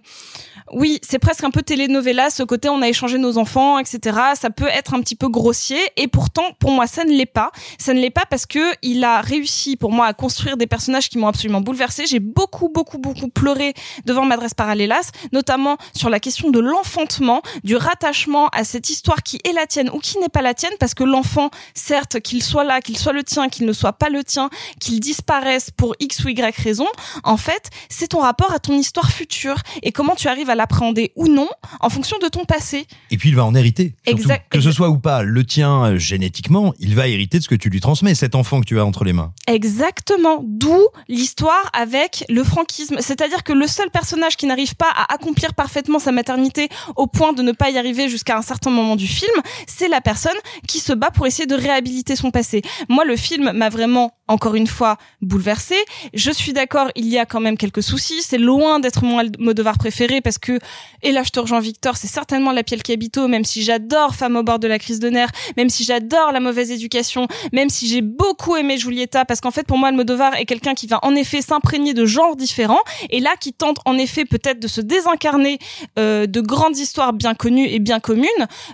oui, 0.72 0.98
c'est 1.02 1.18
presque 1.18 1.44
un 1.44 1.50
peu 1.50 1.62
telenovela, 1.62 2.30
ce 2.30 2.42
côté 2.42 2.68
on 2.68 2.82
a 2.82 2.88
échangé 2.88 3.18
nos 3.18 3.38
enfants, 3.38 3.78
etc. 3.78 4.18
Ça 4.34 4.50
peut 4.50 4.68
être 4.68 4.94
un 4.94 5.00
petit 5.00 5.16
peu 5.16 5.28
grossier 5.28 5.78
et 5.96 6.08
pourtant 6.08 6.44
pour 6.58 6.70
moi 6.70 6.86
ça 6.86 7.04
ne 7.04 7.10
l'est 7.10 7.26
pas. 7.26 7.50
Ça 7.78 7.94
ne 7.94 8.00
l'est 8.00 8.10
pas 8.10 8.24
parce 8.28 8.46
que 8.46 8.58
il 8.82 9.04
a 9.04 9.20
réussi 9.20 9.76
pour 9.76 9.92
moi 9.92 10.06
à 10.06 10.12
construire 10.12 10.56
des 10.56 10.66
personnages 10.66 11.08
qui 11.08 11.18
m'ont 11.18 11.28
absolument 11.28 11.60
bouleversé. 11.60 12.06
J'ai 12.06 12.20
beaucoup 12.20 12.68
beaucoup 12.68 12.98
beaucoup 12.98 13.28
pleuré 13.28 13.74
devant 14.04 14.24
Madresse 14.24 14.54
Parallelas, 14.54 15.10
notamment 15.32 15.76
sur 15.94 16.10
la 16.10 16.20
question 16.20 16.50
de 16.50 16.60
l'enfantement, 16.60 17.42
du 17.64 17.76
rattachement 17.76 18.48
à 18.48 18.64
cette 18.64 18.90
histoire 18.90 19.22
qui 19.22 19.38
est 19.44 19.52
la 19.52 19.66
tienne 19.66 19.90
ou 19.92 19.98
qui 19.98 20.18
n'est 20.18 20.28
pas 20.28 20.42
la 20.42 20.54
tienne 20.54 20.72
parce 20.78 20.94
que 20.94 21.04
l'enfant, 21.04 21.50
certes, 21.74 22.20
qu'il 22.20 22.42
soit 22.42 22.64
là, 22.64 22.80
qu'il 22.80 22.98
soit 22.98 23.12
le 23.12 23.24
tien, 23.24 23.48
qu'il 23.48 23.66
ne 23.66 23.72
soit 23.72 23.92
pas 23.92 24.08
le 24.08 24.24
tien, 24.24 24.50
qu'il 24.80 25.00
disparaisse 25.00 25.70
pour 25.70 25.94
X 26.00 26.24
ou 26.24 26.28
Y 26.28 26.56
raison, 26.56 26.86
en 27.24 27.36
fait, 27.36 27.70
c'est 27.88 28.08
ton 28.08 28.20
rapport 28.20 28.52
à 28.52 28.58
ton 28.58 28.74
histoire 28.74 29.10
future 29.10 29.56
et 29.82 29.92
comment 29.92 30.14
tu 30.14 30.28
arrives 30.28 30.50
à 30.50 30.54
l'appréhender 30.59 31.12
ou 31.16 31.26
non 31.28 31.48
en 31.80 31.88
fonction 31.88 32.18
de 32.18 32.28
ton 32.28 32.44
passé. 32.44 32.86
Et 33.11 33.16
puis 33.16 33.30
il 33.30 33.34
va 33.36 33.44
en 33.44 33.54
hériter. 33.54 33.94
Exact- 34.06 34.46
Que 34.50 34.61
ce 34.61 34.70
soit 34.72 34.90
ou 34.90 34.98
pas 34.98 35.22
le 35.22 35.44
tien 35.44 35.84
euh, 35.84 35.98
génétiquement, 35.98 36.74
il 36.78 36.94
va 36.94 37.09
hériter 37.09 37.38
de 37.38 37.42
ce 37.44 37.48
que 37.48 37.54
tu 37.54 37.70
lui 37.70 37.80
transmets, 37.80 38.14
cet 38.14 38.34
enfant 38.34 38.61
que 38.61 38.66
tu 38.66 38.78
as 38.78 38.84
entre 38.84 39.04
les 39.04 39.12
mains. 39.14 39.32
Exactement, 39.46 40.40
d'où 40.44 40.80
l'histoire 41.09 41.70
avec 41.72 42.24
le 42.28 42.42
franquisme. 42.42 42.96
C'est-à-dire 43.00 43.44
que 43.44 43.52
le 43.52 43.66
seul 43.66 43.90
personnage 43.90 44.36
qui 44.36 44.46
n'arrive 44.46 44.74
pas 44.74 44.90
à 44.94 45.12
accomplir 45.14 45.54
parfaitement 45.54 45.98
sa 45.98 46.11
maternité 46.12 46.68
au 46.96 47.06
point 47.06 47.32
de 47.32 47.42
ne 47.42 47.52
pas 47.52 47.70
y 47.70 47.78
arriver 47.78 48.09
jusqu'à 48.09 48.36
un 48.36 48.42
certain 48.42 48.70
moment 48.70 48.96
du 48.96 49.06
film, 49.06 49.30
c'est 49.66 49.88
la 49.88 50.00
personne 50.00 50.36
qui 50.66 50.80
se 50.80 50.92
bat 50.92 51.11
pour 51.11 51.26
essayer 51.26 51.46
de 51.46 51.54
réhabiliter 51.54 52.16
son 52.16 52.30
passé. 52.30 52.62
Moi, 52.88 53.04
le 53.04 53.16
film 53.16 53.52
m'a 53.52 53.68
vraiment, 53.68 54.12
encore 54.28 54.54
une 54.54 54.66
fois, 54.66 54.98
bouleversé. 55.22 55.74
Je 56.14 56.30
suis 56.30 56.52
d'accord, 56.52 56.90
il 56.94 57.08
y 57.08 57.18
a 57.18 57.26
quand 57.26 57.40
même 57.40 57.56
quelques 57.56 57.82
soucis. 57.82 58.22
C'est 58.22 58.38
loin 58.38 58.80
d'être 58.80 59.02
mon 59.04 59.18
Almodovar 59.18 59.78
préféré 59.78 60.20
parce 60.20 60.38
que, 60.38 60.58
et 61.02 61.12
là 61.12 61.22
je 61.22 61.30
te 61.30 61.40
rejoins 61.40 61.60
Victor, 61.60 61.96
c'est 61.96 62.06
certainement 62.06 62.52
la 62.52 62.62
Piel 62.62 62.82
Cabito, 62.82 63.28
même 63.28 63.44
si 63.44 63.62
j'adore 63.62 64.14
Femme 64.14 64.36
au 64.36 64.42
bord 64.42 64.58
de 64.58 64.68
la 64.68 64.78
crise 64.78 65.00
de 65.00 65.08
nerfs, 65.08 65.30
même 65.56 65.70
si 65.70 65.84
j'adore 65.84 66.32
la 66.32 66.40
mauvaise 66.40 66.70
éducation, 66.70 67.26
même 67.52 67.70
si 67.70 67.88
j'ai 67.88 68.02
beaucoup 68.02 68.56
aimé 68.56 68.78
Julieta, 68.78 69.24
parce 69.24 69.40
qu'en 69.40 69.50
fait 69.50 69.66
pour 69.66 69.78
moi 69.78 69.88
Almodovar 69.88 70.34
est 70.36 70.46
quelqu'un 70.46 70.74
qui 70.74 70.86
va 70.86 71.00
en 71.02 71.14
effet 71.14 71.42
s'imprégner 71.42 71.94
de 71.94 72.04
genres 72.04 72.36
différents, 72.36 72.82
et 73.10 73.20
là 73.20 73.34
qui 73.40 73.52
tente 73.52 73.78
en 73.84 73.96
effet 73.96 74.24
peut-être 74.24 74.60
de 74.60 74.68
se 74.68 74.80
désincarner 74.80 75.58
euh, 75.98 76.26
de 76.26 76.40
grandes 76.40 76.78
histoires 76.78 77.12
bien 77.12 77.34
connues 77.34 77.68
et 77.68 77.78
bien 77.78 78.00
communes, 78.00 78.26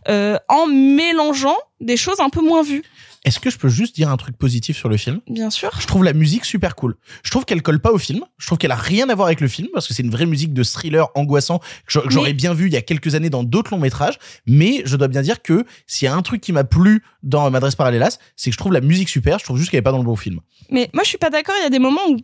euh, 0.09 0.37
en 0.49 0.67
mélangeant 0.67 1.57
des 1.81 1.97
choses 1.97 2.21
un 2.21 2.31
peu 2.31 2.41
moins 2.41 2.63
vues. 2.63 2.83
Est-ce 3.25 3.41
que 3.41 3.49
je 3.49 3.57
peux 3.57 3.69
juste 3.71 3.95
dire 3.95 4.11
un 4.11 4.17
truc 4.19 4.37
positif 4.37 4.77
sur 4.77 4.89
le 4.91 4.97
film? 4.99 5.21
Bien 5.31 5.49
sûr. 5.49 5.71
Je 5.81 5.87
trouve 5.87 6.05
la 6.05 6.13
musique 6.13 6.45
super 6.45 6.77
cool. 6.77 6.95
Je 7.23 7.31
trouve 7.31 7.45
qu'elle 7.47 7.63
colle 7.63 7.81
pas 7.81 7.91
au 7.91 7.97
film. 7.99 8.21
Je 8.37 8.47
trouve 8.47 8.59
qu'elle 8.59 8.71
a 8.71 8.77
rien 8.77 9.09
à 9.09 9.15
voir 9.15 9.27
avec 9.29 9.41
le 9.41 9.49
film 9.49 9.69
parce 9.73 9.89
que 9.89 9.95
c'est 9.95 10.03
une 10.03 10.11
vraie 10.11 10.27
musique 10.27 10.53
de 10.53 10.63
thriller 10.63 11.09
angoissant 11.15 11.59
que 11.59 11.65
j'a- 11.89 12.01
que 12.03 12.11
j'aurais 12.11 12.31
Mais- 12.31 12.35
bien 12.35 12.53
vu 12.53 12.67
il 12.67 12.73
y 12.73 12.77
a 12.77 12.83
quelques 12.83 13.15
années 13.15 13.31
dans 13.31 13.43
d'autres 13.43 13.71
longs 13.71 13.79
métrages. 13.81 14.19
Mais 14.47 14.83
je 14.85 14.97
dois 14.97 15.09
bien 15.09 15.23
dire 15.23 15.41
que 15.43 15.65
s'il 15.87 16.05
y 16.07 16.09
a 16.09 16.15
un 16.15 16.23
truc 16.23 16.41
qui 16.43 16.53
m'a 16.53 16.65
plu 16.65 17.03
dans 17.23 17.51
Madresse 17.51 17.77
Parallelas, 17.77 18.19
c'est 18.37 18.51
que 18.51 18.55
je 18.55 18.59
trouve 18.59 18.73
la 18.75 18.83
musique 18.83 19.09
super. 19.09 19.39
Je 19.39 19.45
trouve 19.45 19.59
juste 19.59 19.71
qu'elle 19.71 19.79
est 19.79 19.83
pas 19.83 19.93
dans 19.93 19.99
le 19.99 20.05
bon 20.05 20.17
film. 20.17 20.41
Mais 20.71 20.91
moi, 20.93 21.03
je 21.03 21.09
suis 21.09 21.19
pas 21.19 21.31
d'accord. 21.31 21.55
Il 21.61 21.63
y 21.63 21.67
a 21.67 21.71
des 21.71 21.79
moments 21.79 22.01
où 22.11 22.19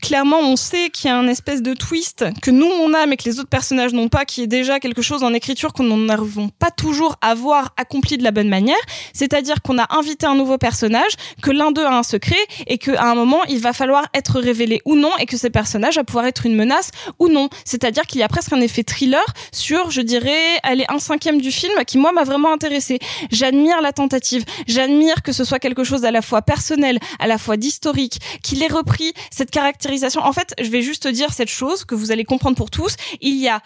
clairement 0.00 0.40
on 0.40 0.56
sait 0.56 0.90
qu'il 0.90 1.08
y 1.08 1.12
a 1.12 1.16
un 1.16 1.28
espèce 1.28 1.62
de 1.62 1.74
twist 1.74 2.24
que 2.42 2.50
nous 2.50 2.66
on 2.66 2.94
a 2.94 3.06
mais 3.06 3.16
que 3.16 3.24
les 3.24 3.38
autres 3.38 3.48
personnages 3.48 3.92
n'ont 3.92 4.08
pas 4.08 4.24
qui 4.24 4.42
est 4.42 4.46
déjà 4.46 4.80
quelque 4.80 5.02
chose 5.02 5.22
en 5.22 5.32
écriture 5.32 5.72
qu'on 5.72 5.96
n'arrivons 5.96 6.48
pas 6.48 6.70
toujours 6.70 7.16
à 7.20 7.34
voir 7.34 7.74
accompli 7.76 8.18
de 8.18 8.22
la 8.22 8.30
bonne 8.30 8.48
manière. 8.48 8.76
C'est-à-dire 9.12 9.62
qu'on 9.62 9.78
a 9.78 9.86
invité 9.96 10.26
un 10.26 10.34
nouveau 10.34 10.58
personnage 10.58 11.12
que 11.42 11.50
l'un 11.50 11.72
d'eux 11.72 11.84
a 11.84 11.96
un 11.96 12.02
secret 12.02 12.36
et 12.66 12.78
qu'à 12.78 13.02
un 13.02 13.14
moment 13.14 13.44
il 13.44 13.58
va 13.58 13.72
falloir 13.72 14.06
être 14.14 14.40
révélé 14.40 14.80
ou 14.84 14.96
non 14.96 15.10
et 15.18 15.26
que 15.26 15.36
ce 15.36 15.46
personnage 15.46 15.96
va 15.96 16.04
pouvoir 16.04 16.26
être 16.26 16.46
une 16.46 16.54
menace 16.54 16.90
ou 17.18 17.28
non. 17.28 17.48
C'est-à-dire 17.64 18.04
qu'il 18.04 18.20
y 18.20 18.24
a 18.24 18.28
presque 18.28 18.52
un 18.52 18.60
effet 18.60 18.82
thriller 18.82 19.24
sur 19.52 19.90
je 19.90 20.00
dirais 20.00 20.58
allez 20.62 20.84
un 20.88 20.98
cinquième 20.98 21.40
du 21.40 21.50
film 21.50 21.84
qui 21.86 21.98
moi 21.98 22.12
m'a 22.12 22.24
vraiment 22.24 22.52
intéressé. 22.52 22.98
J'admire 23.30 23.80
la 23.80 23.92
tentative. 23.92 24.44
J'admire 24.66 25.22
que 25.22 25.32
ce 25.32 25.44
soit 25.44 25.58
quelque 25.58 25.84
chose 25.84 26.04
à 26.04 26.10
la 26.10 26.22
fois 26.22 26.42
personnel 26.42 26.98
à 27.18 27.26
la 27.26 27.38
fois 27.38 27.56
d'historique 27.56 28.18
qu'il 28.42 28.62
ait 28.62 28.68
repris 28.68 29.12
cette 29.30 29.50
en 30.16 30.32
fait 30.32 30.54
je 30.60 30.68
vais 30.70 30.82
juste 30.82 31.06
dire 31.06 31.32
cette 31.32 31.48
chose 31.48 31.84
que 31.84 31.94
vous 31.94 32.12
allez 32.12 32.24
comprendre 32.24 32.56
pour 32.56 32.70
tous. 32.70 32.96
Il 33.20 33.36
y 33.36 33.48
a 33.48 33.60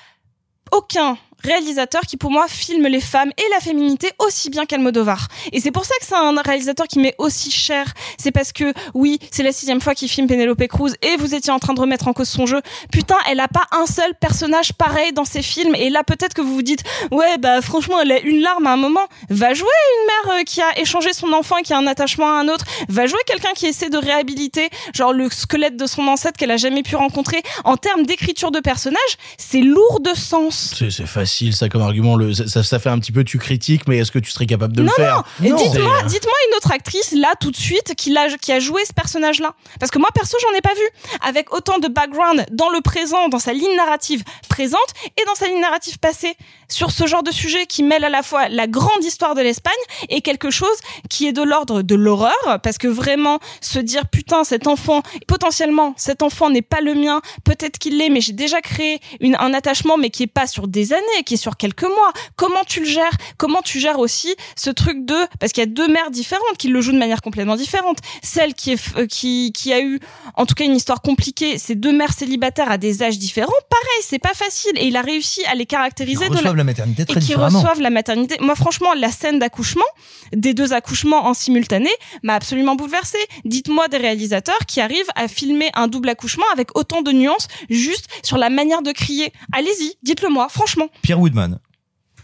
aucun 0.72 1.18
réalisateur 1.42 2.02
qui 2.02 2.16
pour 2.16 2.30
moi 2.30 2.46
filme 2.48 2.86
les 2.86 3.00
femmes 3.00 3.30
et 3.36 3.50
la 3.52 3.60
féminité 3.60 4.10
aussi 4.18 4.50
bien 4.50 4.66
qu'Almodovar. 4.66 5.28
Et 5.52 5.60
c'est 5.60 5.70
pour 5.70 5.84
ça 5.84 5.94
que 6.00 6.06
c'est 6.06 6.14
un 6.14 6.34
réalisateur 6.42 6.86
qui 6.86 6.98
m'est 6.98 7.14
aussi 7.18 7.50
cher. 7.50 7.92
C'est 8.18 8.30
parce 8.30 8.52
que 8.52 8.72
oui, 8.94 9.18
c'est 9.30 9.42
la 9.42 9.52
sixième 9.52 9.80
fois 9.80 9.94
qu'il 9.94 10.08
filme 10.08 10.26
Penelope 10.26 10.66
Cruz 10.68 10.92
et 11.02 11.16
vous 11.16 11.34
étiez 11.34 11.52
en 11.52 11.58
train 11.58 11.74
de 11.74 11.80
remettre 11.80 12.08
en 12.08 12.12
cause 12.12 12.28
son 12.28 12.46
jeu. 12.46 12.60
Putain, 12.92 13.16
elle 13.28 13.40
a 13.40 13.48
pas 13.48 13.66
un 13.72 13.86
seul 13.86 14.14
personnage 14.14 14.72
pareil 14.72 15.12
dans 15.12 15.24
ses 15.24 15.42
films. 15.42 15.74
Et 15.74 15.90
là 15.90 16.04
peut-être 16.04 16.34
que 16.34 16.40
vous 16.40 16.54
vous 16.54 16.62
dites 16.62 16.82
ouais 17.10 17.38
bah 17.38 17.60
franchement 17.62 18.00
elle 18.00 18.12
a 18.12 18.20
une 18.20 18.40
larme 18.40 18.66
à 18.66 18.72
un 18.72 18.76
moment. 18.76 19.06
Va 19.28 19.54
jouer 19.54 19.68
une 19.68 20.06
mère 20.06 20.40
euh, 20.40 20.42
qui 20.44 20.60
a 20.60 20.78
échangé 20.78 21.12
son 21.12 21.32
enfant 21.32 21.56
et 21.58 21.62
qui 21.62 21.72
a 21.72 21.78
un 21.78 21.86
attachement 21.86 22.28
à 22.28 22.40
un 22.40 22.48
autre. 22.48 22.64
Va 22.88 23.06
jouer 23.06 23.20
quelqu'un 23.26 23.52
qui 23.54 23.66
essaie 23.66 23.90
de 23.90 23.98
réhabiliter 23.98 24.68
genre 24.94 25.12
le 25.12 25.28
squelette 25.30 25.76
de 25.76 25.86
son 25.86 26.06
ancêtre 26.08 26.36
qu'elle 26.36 26.50
a 26.50 26.56
jamais 26.56 26.82
pu 26.82 26.96
rencontrer. 26.96 27.42
En 27.64 27.76
termes 27.76 28.04
d'écriture 28.04 28.50
de 28.50 28.60
personnage, 28.60 28.98
c'est 29.38 29.60
lourd 29.60 30.00
de 30.00 30.14
sens. 30.14 30.74
C'est 30.76 30.90
c'est 30.90 31.06
facile 31.30 31.54
ça 31.54 31.68
comme 31.68 31.82
argument. 31.82 32.16
Le, 32.16 32.34
ça, 32.34 32.62
ça 32.62 32.78
fait 32.78 32.88
un 32.88 32.98
petit 32.98 33.12
peu 33.12 33.22
tu 33.24 33.38
critiques, 33.38 33.86
mais 33.86 33.98
est-ce 33.98 34.10
que 34.10 34.18
tu 34.18 34.30
serais 34.30 34.46
capable 34.46 34.74
de 34.76 34.82
non, 34.82 34.88
le 34.96 35.02
faire 35.02 35.22
non. 35.40 35.46
Et 35.46 35.52
dites-moi, 35.52 35.96
C'est- 36.00 36.06
dites-moi 36.08 36.34
une 36.50 36.56
autre 36.56 36.72
actrice 36.72 37.12
là 37.12 37.32
tout 37.40 37.50
de 37.50 37.56
suite 37.56 37.94
qui 37.96 38.16
a, 38.16 38.36
qui 38.36 38.52
a 38.52 38.58
joué 38.60 38.84
ce 38.84 38.92
personnage-là. 38.92 39.54
Parce 39.78 39.90
que 39.92 39.98
moi 39.98 40.08
perso 40.12 40.36
j'en 40.42 40.56
ai 40.56 40.60
pas 40.60 40.74
vu. 40.74 41.18
Avec 41.26 41.52
autant 41.54 41.78
de 41.78 41.88
background 41.88 42.44
dans 42.50 42.68
le 42.70 42.80
présent, 42.80 43.28
dans 43.28 43.38
sa 43.38 43.52
ligne 43.52 43.76
narrative 43.76 44.22
présente 44.48 44.80
et 45.20 45.24
dans 45.26 45.34
sa 45.34 45.46
ligne 45.46 45.60
narrative 45.60 45.98
passée 45.98 46.34
sur 46.70 46.90
ce 46.90 47.06
genre 47.06 47.22
de 47.22 47.30
sujet 47.30 47.66
qui 47.66 47.82
mêle 47.82 48.04
à 48.04 48.08
la 48.08 48.22
fois 48.22 48.48
la 48.48 48.66
grande 48.66 49.04
histoire 49.04 49.34
de 49.34 49.42
l'Espagne 49.42 49.72
et 50.08 50.20
quelque 50.20 50.50
chose 50.50 50.68
qui 51.08 51.26
est 51.26 51.32
de 51.32 51.42
l'ordre 51.42 51.82
de 51.82 51.94
l'horreur. 51.94 52.60
Parce 52.62 52.78
que 52.78 52.88
vraiment 52.88 53.38
se 53.60 53.78
dire 53.78 54.08
putain 54.08 54.44
cet 54.44 54.66
enfant 54.66 55.02
potentiellement 55.26 55.94
cet 55.96 56.22
enfant 56.22 56.50
n'est 56.50 56.62
pas 56.62 56.80
le 56.80 56.94
mien. 56.94 57.20
Peut-être 57.44 57.78
qu'il 57.78 57.98
l'est, 57.98 58.08
mais 58.08 58.20
j'ai 58.20 58.32
déjà 58.32 58.60
créé 58.60 59.00
une, 59.20 59.36
un 59.38 59.52
attachement 59.52 59.96
mais 59.96 60.10
qui 60.10 60.24
est 60.24 60.28
pas 60.28 60.46
sur 60.46 60.68
des 60.68 60.92
années, 60.92 61.24
qui 61.26 61.34
est 61.34 61.36
sur 61.36 61.56
quelques 61.56 61.82
mois. 61.82 62.12
Comment 62.36 62.64
tu 62.66 62.80
le 62.80 62.86
gères? 62.86 63.16
Comment 63.36 63.62
tu 63.62 63.80
gères 63.80 63.98
aussi 63.98 64.34
ce 64.56 64.70
truc 64.70 65.04
de 65.04 65.16
parce 65.38 65.52
qu'il 65.52 65.62
y 65.62 65.66
a 65.66 65.70
deux 65.70 65.88
mères 65.88 66.10
différentes 66.10 66.56
qui 66.58 66.68
le 66.68 66.80
jouent 66.80 66.92
de 66.92 66.98
manière 66.98 67.22
complètement 67.22 67.56
différente. 67.56 67.98
Celle 68.22 68.54
qui 68.54 68.72
est 68.72 68.96
euh, 68.96 69.06
qui 69.06 69.52
qui 69.52 69.72
a 69.72 69.80
eu 69.80 70.00
en 70.36 70.46
tout 70.46 70.54
cas 70.54 70.64
une 70.64 70.76
histoire 70.76 71.02
compliquée, 71.02 71.58
ces 71.58 71.74
deux 71.74 71.92
mères 71.92 72.12
célibataires 72.12 72.70
à 72.70 72.78
des 72.78 73.02
âges 73.02 73.18
différents. 73.18 73.52
Pareil, 73.68 74.02
c'est 74.02 74.18
pas 74.18 74.34
facile 74.34 74.72
et 74.76 74.86
il 74.86 74.96
a 74.96 75.02
réussi 75.02 75.44
à 75.46 75.54
les 75.54 75.66
caractériser 75.66 76.28
de 76.28 76.36
reçoivent 76.36 76.59
la 76.60 76.64
maternité 76.64 77.04
très 77.04 77.20
et 77.20 77.22
qui 77.22 77.34
reçoivent 77.34 77.80
la 77.80 77.90
maternité. 77.90 78.36
Moi, 78.40 78.54
franchement, 78.54 78.92
la 78.94 79.10
scène 79.10 79.38
d'accouchement, 79.38 79.84
des 80.32 80.54
deux 80.54 80.72
accouchements 80.72 81.26
en 81.26 81.34
simultané, 81.34 81.90
m'a 82.22 82.34
absolument 82.34 82.76
bouleversée. 82.76 83.18
Dites-moi 83.44 83.88
des 83.88 83.96
réalisateurs 83.96 84.58
qui 84.66 84.80
arrivent 84.80 85.10
à 85.16 85.28
filmer 85.28 85.70
un 85.74 85.88
double 85.88 86.08
accouchement 86.08 86.44
avec 86.52 86.76
autant 86.76 87.02
de 87.02 87.12
nuances, 87.12 87.48
juste 87.68 88.06
sur 88.22 88.36
la 88.36 88.50
manière 88.50 88.82
de 88.82 88.92
crier. 88.92 89.32
Allez-y, 89.52 89.94
dites-le 90.02 90.28
moi, 90.28 90.48
franchement. 90.48 90.88
Pierre 91.02 91.20
Woodman. 91.20 91.58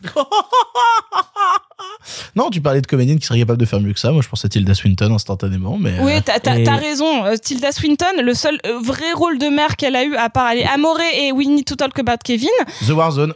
Non, 2.35 2.51
tu 2.51 2.61
parlais 2.61 2.81
de 2.81 2.87
comédienne 2.87 3.19
qui 3.19 3.27
serait 3.27 3.39
capable 3.39 3.59
de 3.59 3.65
faire 3.65 3.81
mieux 3.81 3.93
que 3.93 3.99
ça. 4.01 4.11
Moi, 4.13 4.23
je 4.23 4.29
pense 4.29 4.45
à 4.45 4.49
Tilda 4.49 4.75
Swinton 4.75 5.13
instantanément, 5.15 5.79
mais. 5.79 5.99
Oui, 6.01 6.13
euh, 6.13 6.21
t'as 6.25 6.57
et- 6.59 6.69
raison. 6.69 7.25
Euh, 7.25 7.37
Tilda 7.37 7.73
Swinton, 7.73 8.23
le 8.23 8.35
seul 8.35 8.59
euh, 8.67 8.79
vrai 8.79 9.13
rôle 9.13 9.39
de 9.39 9.49
mère 9.49 9.77
qu'elle 9.77 9.97
a 9.97 10.05
eu, 10.05 10.15
à 10.17 10.31
part 10.31 10.47
aller 10.47 10.65
Amore 10.65 11.01
et 11.01 11.33
We 11.33 11.47
Need 11.49 11.65
to 11.65 11.77
Talk 11.77 11.99
About 11.99 12.19
Kevin, 12.25 12.49
The 12.87 12.91
Warzone 12.91 13.33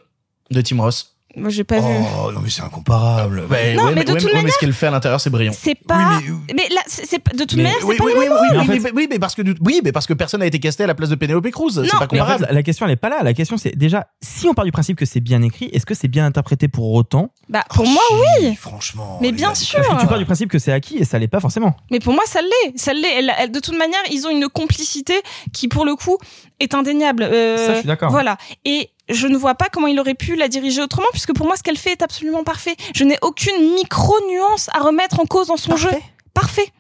de 0.51 0.61
Tim 0.61 0.81
Ross. 0.81 1.17
moi 1.37 1.49
j'ai 1.49 1.63
pas 1.63 1.79
vu. 1.79 1.87
Oh 2.25 2.33
non 2.33 2.41
mais 2.43 2.51
c'est 2.51 2.63
incomparable. 2.63 3.43
Non, 3.43 3.49
ouais, 3.49 3.95
mais 3.95 4.03
de 4.05 4.13
ouais, 4.13 4.19
toute 4.19 4.25
ouais, 4.25 4.31
mais 4.35 4.43
manière- 4.43 4.53
ce 4.53 4.59
qu'elle 4.59 4.73
fait 4.73 4.89
à 4.89 4.91
l'intérieur, 4.91 5.21
c'est 5.21 5.31
brillant. 5.31 5.53
C'est 5.57 5.77
pas. 5.77 6.19
mais, 6.53 6.69
là, 6.75 6.81
c'est 6.89 7.23
de 7.35 7.39
toute 7.45 7.55
Mais- 7.57 7.63
manière, 7.63 7.79
c'est 7.81 7.87
oui, 7.87 7.97
pas 7.97 8.05
oui, 8.05 8.13
oui, 8.17 8.25
oui, 8.25 8.29
rôle. 8.29 8.39
oui, 8.51 8.59
en 8.59 8.65
fait- 8.65 8.79
mais, 8.81 8.91
oui, 8.93 9.07
mais 9.09 9.19
parce 9.21 9.37
que 9.37 9.43
oui, 9.61 9.81
mais 9.85 9.93
parce 9.93 10.07
que 10.09 10.13
personne 10.15 10.41
n'a 10.41 10.47
été 10.47 10.59
casté 10.59 10.83
à 10.83 10.87
la 10.89 10.95
place 10.97 11.09
de 11.09 11.15
Penelope 11.15 11.49
Cruz. 11.53 11.71
C'est 11.75 11.81
pas 11.83 11.87
Mais 11.89 11.95
en 11.95 11.99
fait, 12.01 12.07
comparable. 12.33 12.49
la- 12.51 12.63
question 12.65 12.85
elle 12.87 12.93
est 12.93 12.97
pas 12.97 13.11
là. 13.11 13.23
La 13.23 13.33
question 13.33 13.57
c'est 13.57 13.77
déjà 13.77 14.09
si 14.21 14.49
on 14.49 14.55
part 14.55 14.65
du 14.65 14.73
principe 14.73 14.97
que 14.99 15.07
c'est 15.07 15.21
bien 15.21 15.41
écrit, 15.43 15.67
est-ce 15.67 15.87
que 15.87 15.95
c'est 15.95 16.09
bien 16.09 16.27
interprété 16.27 16.67
pour 16.67 16.93
autant? 16.93 17.31
Bah 17.49 17.63
pour 17.73 17.87
moi 17.87 18.03
oui. 18.41 18.57
Franchement. 18.57 19.19
Mais 19.23 19.31
bien 19.31 19.55
sûr. 19.55 19.79
Parce 19.79 19.95
que 19.97 20.01
tu 20.01 20.07
pars 20.09 20.19
du 20.19 20.25
principe 20.27 20.51
que 20.51 20.59
c'est 20.59 20.73
acquis 20.73 20.97
et 20.99 21.05
ça 21.05 21.21
l'est 21.21 21.29
pas 21.29 21.39
forcément. 21.41 21.77
Mais 21.93 22.01
pour 22.01 22.13
moi, 22.13 22.25
ça 22.27 22.41
l'est. 22.43 22.77
Ça 22.77 22.93
l'est. 22.93 23.49
De 23.49 23.61
toute 23.61 23.79
manière, 23.79 24.01
ils 24.11 24.27
ont 24.27 24.31
une 24.31 24.49
complicité 24.49 25.15
qui, 25.53 25.69
pour 25.69 25.85
le 25.85 25.95
coup, 25.95 26.19
est 26.59 26.75
indéniable. 26.75 27.23
Euh, 27.23 27.57
Ça, 27.57 27.75
je 27.75 27.79
suis 27.79 27.87
d'accord. 27.87 28.11
Voilà. 28.11 28.37
Et 28.65 28.91
je 29.11 29.27
ne 29.27 29.37
vois 29.37 29.55
pas 29.55 29.69
comment 29.71 29.87
il 29.87 29.99
aurait 30.01 30.15
pu 30.15 30.37
la 30.37 30.49
diriger 30.49 30.83
autrement, 30.83 31.09
puisque 31.13 31.35
pour 31.35 31.47
moi, 31.47 31.57
ce 31.57 31.63
qu'elle 31.63 31.79
fait 31.79 31.93
est 31.93 32.03
absolument 32.03 32.45
parfait. 32.45 32.77
Je 32.95 33.05
n'ai 33.05 33.19
aucune 33.23 33.75
micro-nuance 33.75 34.69
à 34.73 34.81
remettre 34.81 35.21
en 35.21 35.27
cause 35.27 35.49
dans 35.49 35.57
son 35.57 35.77
jeu. 35.77 35.91
Parfait. 36.35 36.73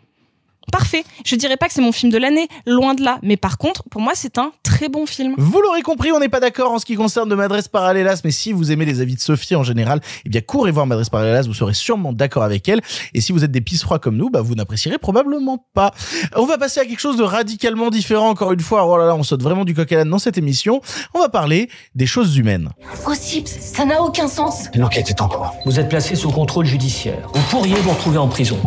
Parfait. 0.71 1.05
Je 1.25 1.35
dirais 1.35 1.57
pas 1.57 1.67
que 1.67 1.75
c'est 1.75 1.81
mon 1.81 1.93
film 1.93 2.13
de 2.13 2.19
l'année, 2.19 2.49
loin 2.67 2.95
de 2.95 3.03
là. 3.03 3.19
Mais 3.23 3.37
par 3.37 3.59
contre, 3.59 3.83
pour 3.91 4.01
moi, 4.01 4.13
c'est 4.15 4.39
un 4.39 4.53
très 4.81 4.89
bon 4.89 5.05
film. 5.05 5.35
Vous 5.37 5.61
l'aurez 5.61 5.83
compris, 5.83 6.11
on 6.11 6.21
n'est 6.21 6.31
pas 6.31 6.41
d'accord 6.41 6.73
en 6.73 6.79
ce 6.79 6.87
qui 6.87 6.95
concerne 6.95 7.29
de 7.29 7.35
Madresse 7.35 7.69
Parallelas, 7.69 8.23
mais 8.25 8.31
si 8.31 8.51
vous 8.51 8.73
aimez 8.73 8.87
les 8.87 9.03
avis 9.03 9.15
de 9.15 9.21
Sophie 9.21 9.55
en 9.55 9.63
général, 9.63 10.01
eh 10.25 10.31
bien 10.31 10.41
courez 10.41 10.71
voir 10.71 10.87
Madresse 10.87 11.11
Parallelas, 11.11 11.43
vous 11.43 11.53
serez 11.53 11.75
sûrement 11.75 12.15
d'accord 12.15 12.45
avec 12.45 12.67
elle. 12.67 12.81
Et 13.13 13.21
si 13.21 13.33
vous 13.33 13.45
êtes 13.45 13.51
des 13.51 13.61
pisse 13.61 13.83
froids 13.83 13.99
comme 13.99 14.17
nous, 14.17 14.31
bah 14.31 14.41
vous 14.41 14.55
n'apprécierez 14.55 14.97
probablement 14.97 15.67
pas. 15.75 15.93
On 16.35 16.47
va 16.47 16.57
passer 16.57 16.81
à 16.81 16.87
quelque 16.87 16.99
chose 16.99 17.19
de 17.19 17.23
radicalement 17.23 17.91
différent 17.91 18.31
encore 18.31 18.53
une 18.53 18.61
fois. 18.61 18.87
Oh 18.87 18.97
là 18.97 19.05
là, 19.05 19.15
on 19.15 19.23
saute 19.23 19.43
vraiment 19.43 19.67
du 19.67 19.75
coq 19.75 19.93
à 19.93 19.97
l'âne 19.97 20.09
dans 20.09 20.19
cette 20.19 20.39
émission. 20.39 20.81
On 21.13 21.19
va 21.19 21.29
parler 21.29 21.69
des 21.95 22.07
choses 22.07 22.39
humaines. 22.39 22.71
Possible, 23.05 23.49
ça 23.49 23.85
n'a 23.85 24.01
aucun 24.01 24.29
sens. 24.29 24.71
L'enquête 24.75 25.11
est 25.11 25.21
en 25.21 25.29
cours. 25.29 25.53
Vous 25.67 25.79
êtes 25.79 25.91
placé 25.91 26.15
sous 26.15 26.31
contrôle 26.31 26.65
judiciaire. 26.65 27.29
Vous 27.35 27.43
pourriez 27.51 27.75
vous 27.75 27.91
retrouver 27.91 28.17
en 28.17 28.29
prison. 28.29 28.59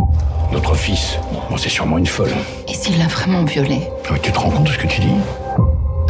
Notre 0.52 0.76
fils, 0.76 1.18
bon, 1.50 1.58
c'est 1.58 1.70
sûrement 1.70 1.98
une 1.98 2.06
folle. 2.06 2.30
Et 2.68 2.76
s'il 2.76 3.00
l'a 3.00 3.08
vraiment 3.08 3.44
violé? 3.46 3.80
Mais 4.12 4.20
tu 4.20 4.32
te 4.32 4.38
rends 4.38 4.52
compte 4.52 4.66
de 4.66 4.72
ce 4.74 4.78
que 4.78 4.86
tu 4.86 5.02
dis? 5.02 5.08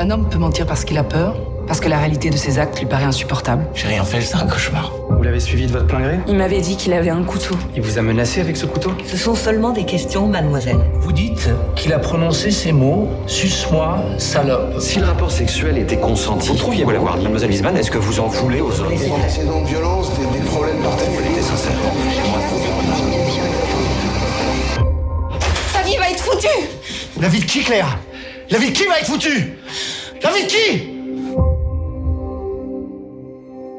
Un 0.04 0.10
homme 0.10 0.28
peut 0.28 0.38
mentir 0.38 0.66
parce 0.66 0.84
qu'il 0.84 0.98
a 0.98 1.04
peur, 1.06 1.38
parce 1.66 1.80
que 1.80 1.88
la 1.88 1.98
réalité 1.98 2.30
de 2.30 2.36
ses 2.36 2.60
actes 2.60 2.78
lui 2.78 2.86
paraît 2.86 3.06
insupportable. 3.06 3.64
J'ai 3.74 3.88
rien 3.88 4.04
fait, 4.04 4.20
c'est 4.20 4.36
un 4.36 4.46
cauchemar. 4.46 4.92
Vous 5.10 5.24
l'avez 5.24 5.40
suivi 5.40 5.66
de 5.66 5.72
votre 5.72 5.88
plein 5.88 6.02
gré? 6.02 6.20
Il 6.28 6.36
m'avait 6.36 6.60
dit 6.60 6.76
qu'il 6.76 6.92
avait 6.92 7.10
un 7.10 7.24
couteau. 7.24 7.56
Il 7.74 7.82
vous 7.82 7.98
a 7.98 8.02
menacé 8.02 8.42
avec 8.42 8.58
ce 8.58 8.66
couteau? 8.66 8.92
Ce 9.06 9.16
sont 9.16 9.34
seulement 9.34 9.72
des 9.72 9.86
questions, 9.86 10.28
mademoiselle. 10.28 10.80
Vous 10.96 11.14
dites 11.14 11.50
qu'il 11.78 11.94
a 11.94 12.00
prononcé 12.00 12.52
ces 12.52 12.74
mots 12.74 13.08
Suce-moi, 13.28 14.04
salope. 14.18 14.78
Si 14.82 15.00
le 15.00 15.06
rapport 15.06 15.32
sexuel 15.32 15.78
était 15.78 15.96
consenti, 15.96 16.50
vous 16.50 16.56
trouviez 16.56 16.84
l'avoir 16.84 17.16
dit, 17.16 17.24
mademoiselle 17.24 17.52
Wiesmann, 17.52 17.78
est-ce 17.78 17.90
que 17.90 17.98
vous 17.98 18.20
en 18.20 18.28
voulez 18.28 18.60
aux 18.60 18.78
autres? 18.82 18.92
Antécédents 18.92 19.62
de 19.62 19.68
violence, 19.68 20.10
des, 20.20 20.38
des 20.38 20.46
problèmes 20.46 20.84
sincèrement. 21.40 21.94
Sa 25.72 25.82
vie 25.82 25.96
va 25.96 26.10
être 26.10 26.20
foutue 26.22 26.48
La 27.22 27.30
vie 27.30 27.40
de 27.40 27.46
qui, 27.46 27.64
Claire? 27.64 27.98
La 28.54 28.60
vie 28.60 28.72
qui 28.72 28.86
va 28.86 29.00
être 29.00 29.08
foutue? 29.08 29.54
La 30.22 30.32
vie 30.32 30.46
qui? 30.46 30.84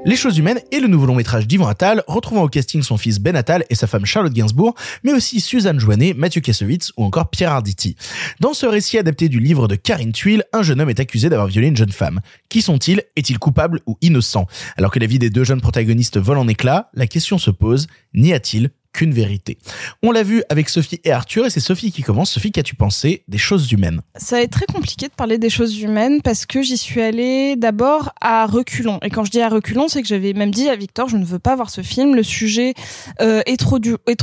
Les 0.04 0.16
choses 0.16 0.36
humaines 0.36 0.58
et 0.72 0.80
le 0.80 0.88
nouveau 0.88 1.06
long 1.06 1.14
métrage 1.14 1.46
d'Yvan 1.46 1.68
Attal, 1.68 2.02
retrouvant 2.08 2.42
au 2.42 2.48
casting 2.48 2.82
son 2.82 2.96
fils 2.96 3.20
Ben 3.20 3.36
Attal 3.36 3.64
et 3.70 3.76
sa 3.76 3.86
femme 3.86 4.04
Charlotte 4.04 4.32
Gainsbourg, 4.32 4.74
mais 5.04 5.12
aussi 5.12 5.38
Suzanne 5.38 5.78
Joannet, 5.78 6.12
Mathieu 6.14 6.40
Kassovitz 6.40 6.90
ou 6.96 7.04
encore 7.04 7.30
Pierre 7.30 7.52
Arditi. 7.52 7.94
Dans 8.40 8.52
ce 8.52 8.66
récit 8.66 8.98
adapté 8.98 9.28
du 9.28 9.38
livre 9.38 9.68
de 9.68 9.76
Karine 9.76 10.10
Tuile, 10.10 10.42
un 10.52 10.64
jeune 10.64 10.80
homme 10.80 10.90
est 10.90 10.98
accusé 10.98 11.28
d'avoir 11.28 11.46
violé 11.46 11.68
une 11.68 11.76
jeune 11.76 11.92
femme. 11.92 12.20
Qui 12.48 12.60
sont-ils? 12.60 13.04
Est-il 13.14 13.38
coupable 13.38 13.78
ou 13.86 13.96
innocent? 14.02 14.48
Alors 14.76 14.90
que 14.90 14.98
la 14.98 15.06
vie 15.06 15.20
des 15.20 15.30
deux 15.30 15.44
jeunes 15.44 15.60
protagonistes 15.60 16.18
vole 16.18 16.38
en 16.38 16.48
éclats, 16.48 16.90
la 16.94 17.06
question 17.06 17.38
se 17.38 17.52
pose, 17.52 17.86
n'y 18.12 18.32
a-t-il 18.32 18.72
qu'une 18.94 19.12
vérité. 19.12 19.58
On 20.02 20.12
l'a 20.12 20.22
vu 20.22 20.42
avec 20.48 20.70
Sophie 20.70 21.00
et 21.04 21.12
Arthur 21.12 21.44
et 21.44 21.50
c'est 21.50 21.60
Sophie 21.60 21.92
qui 21.92 22.02
commence. 22.02 22.32
Sophie, 22.32 22.52
qu'as-tu 22.52 22.74
pensé 22.74 23.24
des 23.28 23.36
choses 23.38 23.70
humaines? 23.72 24.00
Ça 24.16 24.36
va 24.36 24.42
être 24.42 24.52
très 24.52 24.66
compliqué 24.66 25.08
de 25.08 25.12
parler 25.12 25.36
des 25.36 25.50
choses 25.50 25.78
humaines 25.82 26.22
parce 26.22 26.46
que 26.46 26.62
j'y 26.62 26.78
suis 26.78 27.02
allée 27.02 27.56
d'abord 27.56 28.14
à 28.22 28.46
reculons. 28.46 28.98
Et 29.02 29.10
quand 29.10 29.24
je 29.24 29.30
dis 29.30 29.42
à 29.42 29.48
reculons, 29.48 29.88
c'est 29.88 30.00
que 30.00 30.08
j'avais 30.08 30.32
même 30.32 30.52
dit 30.52 30.68
à 30.68 30.76
Victor, 30.76 31.08
je 31.08 31.16
ne 31.16 31.24
veux 31.24 31.38
pas 31.38 31.56
voir 31.56 31.68
ce 31.68 31.82
film. 31.82 32.14
Le 32.14 32.22
sujet 32.22 32.74
euh, 33.20 33.42
est 33.46 33.58
trop 33.58 33.78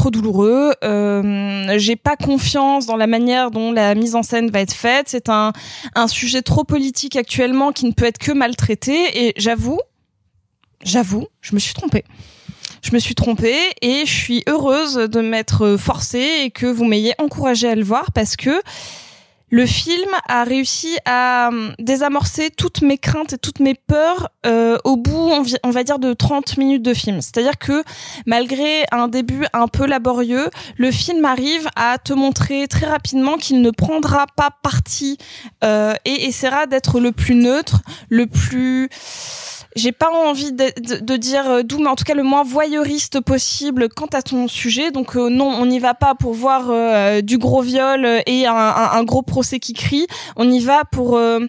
douloureux. 0.09 0.73
Euh, 0.83 1.77
J'ai 1.77 1.97
pas 1.97 2.15
confiance 2.15 2.85
dans 2.85 2.97
la 2.97 3.07
manière 3.07 3.51
dont 3.51 3.71
la 3.71 3.93
mise 3.93 4.15
en 4.15 4.23
scène 4.23 4.49
va 4.49 4.61
être 4.61 4.73
faite. 4.73 5.07
C'est 5.09 5.29
un 5.29 5.51
un 5.95 6.07
sujet 6.07 6.41
trop 6.41 6.63
politique 6.63 7.15
actuellement 7.15 7.71
qui 7.71 7.85
ne 7.85 7.91
peut 7.91 8.05
être 8.05 8.17
que 8.17 8.31
maltraité. 8.31 9.25
Et 9.25 9.33
j'avoue, 9.37 9.79
j'avoue, 10.83 11.27
je 11.41 11.53
me 11.55 11.59
suis 11.59 11.73
trompée 11.73 12.03
je 12.81 12.93
me 12.93 12.99
suis 12.99 13.15
trompée 13.15 13.57
et 13.81 14.05
je 14.05 14.13
suis 14.13 14.43
heureuse 14.47 14.95
de 14.95 15.21
m'être 15.21 15.77
forcée 15.77 16.43
et 16.43 16.51
que 16.51 16.65
vous 16.65 16.85
m'ayez 16.85 17.13
encouragée 17.19 17.69
à 17.69 17.75
le 17.75 17.83
voir 17.83 18.11
parce 18.11 18.35
que 18.35 18.61
le 19.51 19.65
film 19.65 20.09
a 20.29 20.45
réussi 20.45 20.97
à 21.05 21.49
hum, 21.49 21.75
désamorcer 21.77 22.49
toutes 22.51 22.81
mes 22.81 22.97
craintes 22.97 23.33
et 23.33 23.37
toutes 23.37 23.59
mes 23.59 23.75
peurs 23.75 24.29
euh, 24.45 24.77
au 24.85 24.95
bout, 24.95 25.29
on, 25.63 25.69
va 25.71 25.83
dire, 25.83 25.99
de 25.99 26.13
30 26.13 26.57
minutes 26.57 26.83
de 26.83 26.93
film. 26.93 27.19
C'est-à-dire 27.19 27.57
que 27.59 27.83
malgré 28.25 28.85
un 28.93 29.09
début 29.09 29.45
un 29.51 29.67
peu 29.67 29.85
laborieux, 29.85 30.49
le 30.77 30.91
film 30.91 31.25
arrive 31.25 31.67
à 31.75 31.97
te 31.97 32.13
montrer 32.13 32.67
très 32.69 32.85
rapidement 32.87 33.35
qu'il 33.35 33.61
ne 33.61 33.71
prendra 33.71 34.25
pas 34.37 34.51
parti 34.63 35.17
euh, 35.65 35.93
et 36.05 36.27
essaiera 36.27 36.65
d'être 36.65 37.01
le 37.01 37.11
plus 37.11 37.35
neutre, 37.35 37.81
le 38.09 38.27
plus 38.27 38.89
j'ai 39.75 39.91
pas 39.91 40.09
envie 40.11 40.51
de, 40.51 41.17
dire 41.17 41.49
euh, 41.49 41.63
d'où, 41.63 41.79
mais 41.79 41.87
en 41.87 41.95
tout 41.95 42.03
cas 42.03 42.13
le 42.13 42.23
moins 42.23 42.43
voyeuriste 42.43 43.21
possible 43.21 43.89
quant 43.89 44.07
à 44.07 44.21
ton 44.21 44.47
sujet. 44.47 44.91
Donc 44.91 45.15
euh, 45.15 45.29
non, 45.29 45.47
on 45.47 45.65
n'y 45.65 45.79
va 45.79 45.93
pas 45.93 46.15
pour 46.15 46.33
voir 46.33 46.69
euh, 46.69 47.21
du 47.21 47.37
gros 47.37 47.61
viol 47.61 48.05
et 48.25 48.45
un 48.45 49.03
gros 49.03 49.21
procès 49.21 49.59
qui 49.59 49.73
crie. 49.73 50.07
On 50.35 50.49
y 50.49 50.59
va 50.59 50.83
pour 50.85 51.17
euh, 51.17 51.45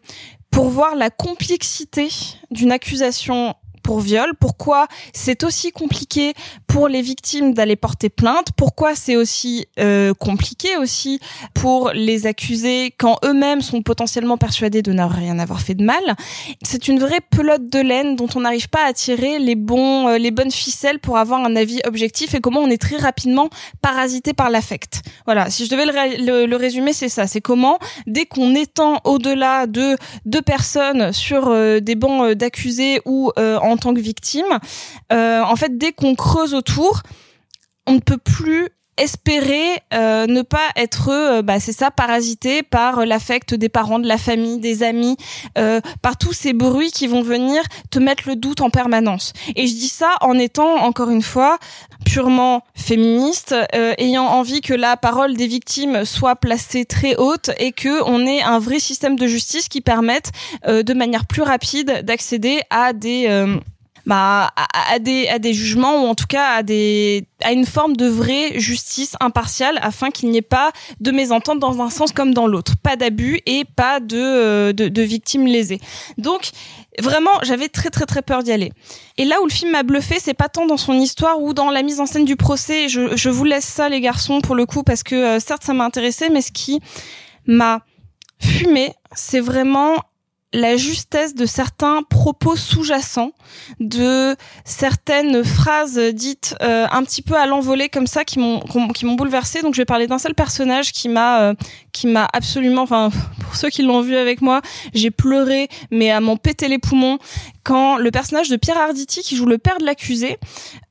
pour 0.51 0.67
voir 0.67 0.95
la 0.95 1.11
complexité 1.11 2.09
d'une 2.51 2.73
accusation 2.73 3.55
pour 3.83 4.01
viol, 4.01 4.33
pourquoi 4.41 4.87
c'est 5.13 5.45
aussi 5.45 5.73
compliqué 5.73 6.35
pour 6.67 6.89
les 6.89 7.03
victimes 7.03 7.53
d'aller 7.55 7.77
porter 7.77 8.09
plainte, 8.09 8.49
pourquoi 8.57 8.95
c'est 8.95 9.17
aussi 9.17 9.67
euh, 9.79 10.15
compliqué 10.15 10.77
aussi 10.79 11.21
pour 11.55 11.91
les 11.95 12.27
accusés 12.27 12.95
quand 12.99 13.19
eux-mêmes 13.25 13.61
sont 13.61 13.83
potentiellement 13.83 14.39
persuadés 14.39 14.83
de 14.83 14.93
n'avoir 14.93 15.19
rien 15.19 15.39
avoir 15.39 15.61
fait 15.61 15.75
de 15.75 15.85
mal. 15.85 16.03
C'est 16.63 16.89
une 16.89 16.99
vraie 16.99 17.21
pelote 17.31 17.69
de 17.69 17.79
laine 17.81 18.17
dont 18.17 18.29
on 18.35 18.41
n'arrive 18.41 18.69
pas 18.69 18.85
à 18.87 18.93
tirer 18.93 19.39
les 19.39 19.55
bons, 19.55 20.09
euh, 20.09 20.19
les 20.19 20.31
bonnes 20.31 20.51
ficelles 20.51 20.99
pour 20.99 21.19
avoir 21.19 21.45
un 21.45 21.57
avis 21.57 21.81
objectif 21.85 22.35
et 22.35 22.41
comment 22.41 22.61
on 22.61 22.71
est 22.71 22.81
très 22.81 22.97
rapidement 22.97 23.49
parasité 23.81 24.33
par 24.33 24.51
l'affect. 24.51 25.03
Voilà, 25.27 25.51
si 25.51 25.67
je 25.67 25.71
devais 25.71 25.87
le, 25.87 25.93
ré- 25.93 26.17
le- 26.19 26.47
le 26.47 26.57
résumer, 26.57 26.93
c'est 26.93 27.09
ça. 27.09 27.27
C'est 27.27 27.41
comment, 27.41 27.79
dès 28.07 28.27
qu'on 28.27 28.55
étend 28.55 29.01
au-delà 29.05 29.67
de 29.67 29.97
deux 30.25 30.43
personnes 30.43 31.13
sur 31.13 31.49
euh, 31.49 31.81
des 31.81 31.95
bancs 31.95 32.23
euh, 32.25 32.35
d'accusés 32.35 33.01
ou 33.05 33.31
euh, 33.39 33.59
en 33.73 33.77
tant 33.77 33.95
que 33.95 34.01
victime, 34.01 34.59
euh, 35.13 35.43
en 35.43 35.57
fait, 35.57 35.77
dès 35.77 35.93
qu'on 35.93 36.15
creuse 36.15 36.55
autour, 36.55 37.03
on 37.87 37.95
ne 37.95 38.01
peut 38.01 38.19
plus 38.19 38.69
espérer 38.99 39.79
euh, 39.95 40.27
ne 40.27 40.43
pas 40.43 40.69
être 40.77 41.09
euh, 41.09 41.43
bah 41.43 41.61
c'est 41.61 41.73
ça 41.73 41.91
parasité 41.91 42.63
par 42.63 43.01
euh, 43.01 43.05
l'affect 43.05 43.55
des 43.55 43.69
parents 43.71 43.99
de 43.99 44.07
la 44.07 44.19
famille 44.19 44.59
des 44.59 44.83
amis 44.83 45.17
euh, 45.57 45.81
par 46.03 46.19
tous 46.19 46.33
ces 46.33 46.53
bruits 46.53 46.91
qui 46.91 47.07
vont 47.07 47.23
venir 47.23 47.63
te 47.91 47.99
mettre 47.99 48.25
le 48.27 48.37
doute 48.37 48.61
en 48.61 48.69
permanence. 48.71 49.33
Et 49.57 49.67
je 49.67 49.73
dis 49.73 49.89
ça 49.89 50.17
en 50.21 50.39
étant 50.39 50.77
encore 50.85 51.11
une 51.11 51.23
fois 51.23 51.59
purement 52.05 52.65
féministe 52.75 53.55
euh, 53.75 53.95
ayant 53.97 54.27
envie 54.27 54.61
que 54.61 54.75
la 54.75 54.97
parole 54.97 55.37
des 55.37 55.47
victimes 55.47 56.05
soit 56.05 56.37
placée 56.37 56.85
très 56.85 57.17
haute 57.17 57.51
et 57.59 57.73
que 57.73 58.03
on 58.05 58.27
ait 58.27 58.43
un 58.43 58.59
vrai 58.59 58.79
système 58.79 59.17
de 59.17 59.27
justice 59.27 59.69
qui 59.69 59.81
permette 59.81 60.33
de 60.67 60.95
manière 60.95 61.27
plus 61.27 61.43
rapide 61.43 62.03
d'accéder 62.05 62.61
à 62.71 62.93
des 62.93 63.29
bah, 64.07 64.53
à, 64.57 64.93
à 64.95 64.99
des 64.99 65.29
à 65.29 65.39
des 65.39 65.53
jugements 65.53 66.03
ou 66.03 66.07
en 66.07 66.15
tout 66.15 66.27
cas 66.27 66.49
à 66.55 66.63
des 66.63 67.27
à 67.43 67.53
une 67.53 67.67
forme 67.67 67.97
de 67.97 68.07
vraie 68.07 68.59
justice 68.59 69.15
impartiale 69.21 69.79
afin 69.83 70.11
qu'il 70.11 70.31
n'y 70.31 70.39
ait 70.39 70.43
pas 70.43 70.73
de 71.01 71.11
mésentente 71.11 71.59
dans 71.59 71.81
un 71.81 71.91
sens 71.91 72.13
comme 72.13 72.35
dans 72.35 72.47
l'autre, 72.47 72.75
pas 72.83 72.97
d'abus 72.97 73.41
et 73.47 73.65
pas 73.65 74.01
de, 74.01 74.19
euh, 74.19 74.73
de 74.73 74.89
de 74.89 75.03
victimes 75.03 75.47
lésées. 75.47 75.81
Donc 76.19 76.51
vraiment, 76.99 77.33
j'avais 77.43 77.69
très 77.69 77.91
très 77.91 78.07
très 78.07 78.23
peur 78.23 78.43
d'y 78.43 78.53
aller. 78.53 78.73
Et 79.19 79.25
là 79.25 79.41
où 79.41 79.47
le 79.47 79.53
film 79.53 79.73
m'a 79.73 79.83
bluffé, 79.83 80.19
c'est 80.21 80.35
pas 80.35 80.49
tant 80.49 80.67
dans 80.67 80.77
son 80.77 80.95
histoire 80.95 81.41
ou 81.41 81.55
dans 81.55 81.71
la 81.71 81.83
mise 81.83 82.01
en 82.01 82.07
scène 82.07 82.25
du 82.25 82.37
procès. 82.37 82.89
Je 82.89 83.17
je 83.17 83.31
vous 83.31 83.45
laisse 83.45 83.65
ça 83.65 83.89
les 83.89 84.01
garçons 84.01 84.41
pour 84.41 84.55
le 84.55 84.67
coup 84.67 84.83
parce 84.83 85.03
que 85.03 85.15
euh, 85.15 85.41
certes 85.41 85.65
ça 85.65 85.75
m'a 85.75 85.85
intéressé, 85.85 86.29
mais 86.29 86.43
ce 86.43 86.53
qui 86.53 86.81
m'a 87.47 87.81
fumé, 88.41 88.93
c'est 89.15 89.41
vraiment 89.41 89.97
la 90.53 90.77
justesse 90.77 91.35
de 91.35 91.47
certains 91.47 92.03
propos 92.03 92.57
sous-jacents, 92.57 93.33
de 93.81 94.37
certaines 94.65 95.45
phrases 95.45 95.99
dites 96.13 96.55
euh, 96.63 96.87
un 96.91 97.03
petit 97.05 97.23
peu 97.23 97.35
à 97.35 97.47
l'envolée 97.47 97.89
comme 97.89 98.07
ça 98.07 98.25
qui 98.25 98.39
m'ont 98.39 98.61
qui 98.95 99.07
m'ont 99.07 99.15
bouleversé. 99.15 99.63
Donc 99.63 99.75
je 99.75 99.81
vais 99.81 99.87
parler 99.87 100.07
d'un 100.07 100.19
seul 100.19 100.35
personnage 100.35 100.93
qui 100.93 101.09
m'a 101.09 101.43
euh, 101.43 101.55
qui 101.93 102.07
m'a 102.07 102.29
absolument, 102.33 102.83
enfin 102.83 103.11
pour 103.45 103.57
ceux 103.57 103.69
qui 103.69 103.83
l'ont 103.83 104.01
vu 104.01 104.17
avec 104.17 104.41
moi, 104.41 104.63
j'ai 104.95 105.11
pleuré 105.11 105.69
mais 105.91 106.11
à 106.11 106.21
m'en 106.21 106.37
péter 106.37 106.69
les 106.69 106.79
poumons 106.79 107.19
quand 107.65 107.97
le 107.97 108.11
personnage 108.11 108.49
de 108.49 108.57
Pierre 108.57 108.79
Arditi 108.79 109.23
qui 109.23 109.37
joue 109.37 109.47
le 109.47 109.59
père 109.59 109.79
de 109.79 109.85
l'accusé 109.85 110.39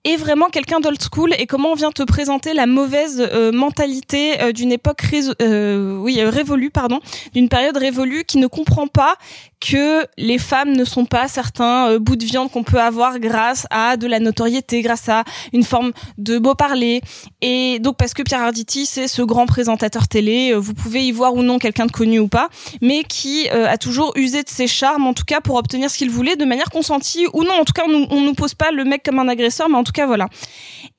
est 0.04 0.16
vraiment 0.16 0.48
quelqu'un 0.48 0.80
d'old 0.80 1.00
school 1.02 1.34
et 1.38 1.46
comment 1.46 1.72
on 1.72 1.76
vient 1.76 1.92
te 1.92 2.04
présenter 2.04 2.54
la 2.54 2.66
mauvaise 2.66 3.22
euh, 3.34 3.52
mentalité 3.52 4.54
d'une 4.54 4.72
époque 4.72 5.02
oui 5.12 6.24
révolue 6.24 6.70
pardon 6.70 7.00
d'une 7.34 7.50
période 7.50 7.78
révolue 7.78 8.24
qui 8.24 8.38
ne 8.38 8.48
comprend 8.48 8.88
pas 8.88 9.16
que 9.62 10.06
les 10.18 10.40
femmes 10.40 10.74
ne 10.74 10.84
sont 10.84 11.06
pas 11.06 11.28
certains 11.28 11.92
euh, 11.92 12.00
bouts 12.00 12.16
de 12.16 12.26
viande 12.26 12.52
qu'on 12.52 12.64
peut 12.64 12.82
avoir 12.82 13.20
grâce 13.20 13.68
à 13.70 13.96
de 13.96 14.08
la 14.08 14.20
notoriété, 14.20 14.82
grâce 14.82 15.08
à 15.08 15.24
une 15.54 15.64
forme 15.64 15.92
de 16.18 16.40
beau 16.40 16.56
parler. 16.56 17.02
Et 17.42 17.80
donc 17.80 17.96
parce 17.96 18.14
que 18.14 18.24
Pierre 18.24 18.42
Arditi, 18.42 18.86
c'est 18.86 19.08
ce 19.08 19.22
grand 19.22 19.46
présentateur 19.46 20.08
télé, 20.08 20.52
euh, 20.52 20.58
vous 20.58 20.74
pouvez 20.74 21.06
y 21.06 21.12
voir 21.12 21.36
ou 21.36 21.44
non 21.44 21.60
quelqu'un 21.60 21.86
de 21.86 21.92
connu 21.92 22.20
ou 22.20 22.28
pas, 22.28 22.50
mais 22.82 23.04
qui 23.04 23.48
euh, 23.54 23.70
a 23.70 23.78
toujours 23.78 24.12
usé 24.16 24.44
de 24.44 24.50
ses 24.50 24.68
charmes, 24.68 25.06
en 25.06 25.14
tout 25.14 25.26
cas 25.26 25.42
pour 25.42 25.56
obtenir 25.56 25.90
ce 25.90 25.98
qu'il 25.98 26.10
voulait 26.10 26.36
de 26.36 26.46
manière 26.46 26.72
consentie 26.72 27.28
ou 27.34 27.44
non. 27.44 27.54
En 27.54 27.66
tout 27.66 27.74
cas, 27.74 27.84
on, 27.88 28.08
on 28.10 28.22
nous 28.22 28.34
pose 28.34 28.56
pas 28.56 28.72
le 28.72 28.84
mec 28.84 29.04
comme 29.04 29.20
un 29.20 29.28
agresseur, 29.28 29.70
mais 29.70 29.78
en 29.78 29.84
tout 29.84 29.94
cas 29.94 30.08
voilà. 30.08 30.28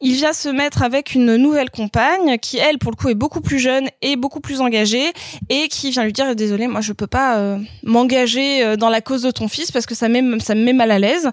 Il 0.04 0.14
vient 0.14 0.32
se 0.32 0.48
mettre 0.48 0.82
avec 0.82 1.14
une 1.14 1.36
nouvelle 1.36 1.70
compagne 1.70 2.36
qui, 2.38 2.58
elle, 2.58 2.78
pour 2.78 2.90
le 2.90 2.96
coup, 2.96 3.08
est 3.08 3.14
beaucoup 3.14 3.40
plus 3.40 3.60
jeune 3.60 3.88
et 4.02 4.16
beaucoup 4.16 4.40
plus 4.40 4.60
engagée 4.60 5.12
et 5.48 5.68
qui 5.68 5.90
vient 5.90 6.04
lui 6.04 6.12
dire 6.12 6.34
désolé, 6.36 6.66
moi 6.66 6.80
je 6.80 6.92
peux 6.92 7.06
pas 7.06 7.38
euh, 7.38 7.58
m'engager 7.84 8.64
euh, 8.64 8.76
dans 8.76 8.88
la 8.88 9.00
cause 9.00 9.22
de 9.22 9.30
ton 9.30 9.48
fils 9.48 9.70
parce 9.70 9.86
que 9.86 9.94
ça 9.94 10.08
met 10.08 10.22
ça 10.40 10.54
me 10.54 10.64
met 10.64 10.72
mal 10.72 10.90
à 10.90 10.98
l'aise. 10.98 11.30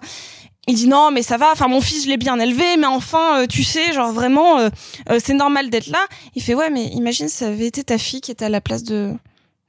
Il 0.66 0.74
dit 0.74 0.86
non 0.86 1.10
mais 1.10 1.22
ça 1.22 1.36
va, 1.36 1.50
enfin 1.52 1.68
mon 1.68 1.80
fils 1.80 2.04
je 2.04 2.08
l'ai 2.08 2.16
bien 2.16 2.38
élevé, 2.38 2.76
mais 2.76 2.86
enfin 2.86 3.40
euh, 3.40 3.46
tu 3.46 3.64
sais 3.64 3.92
genre 3.92 4.12
vraiment 4.12 4.58
euh, 4.58 4.68
euh, 5.10 5.18
c'est 5.22 5.34
normal 5.34 5.70
d'être 5.70 5.88
là. 5.88 5.98
Il 6.34 6.42
fait 6.42 6.54
ouais 6.54 6.70
mais 6.70 6.84
imagine 6.88 7.28
ça 7.28 7.48
avait 7.48 7.66
été 7.66 7.82
ta 7.82 7.98
fille 7.98 8.20
qui 8.20 8.30
était 8.30 8.44
à 8.44 8.50
la 8.50 8.60
place 8.60 8.84
de 8.84 9.14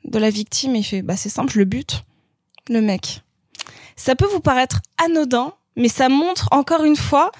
de 0.03 0.19
la 0.19 0.29
victime. 0.29 0.75
Il 0.75 0.83
fait 0.83 1.01
bah 1.01 1.15
c'est 1.15 1.29
simple, 1.29 1.57
le 1.57 1.65
bute 1.65 2.03
le 2.69 2.81
mec. 2.81 3.21
Ça 3.95 4.15
peut 4.15 4.27
vous 4.27 4.41
paraître 4.41 4.81
anodin, 5.03 5.53
mais 5.75 5.87
ça 5.87 6.09
montre 6.09 6.49
encore 6.51 6.83
une 6.83 6.95
fois 6.95 7.31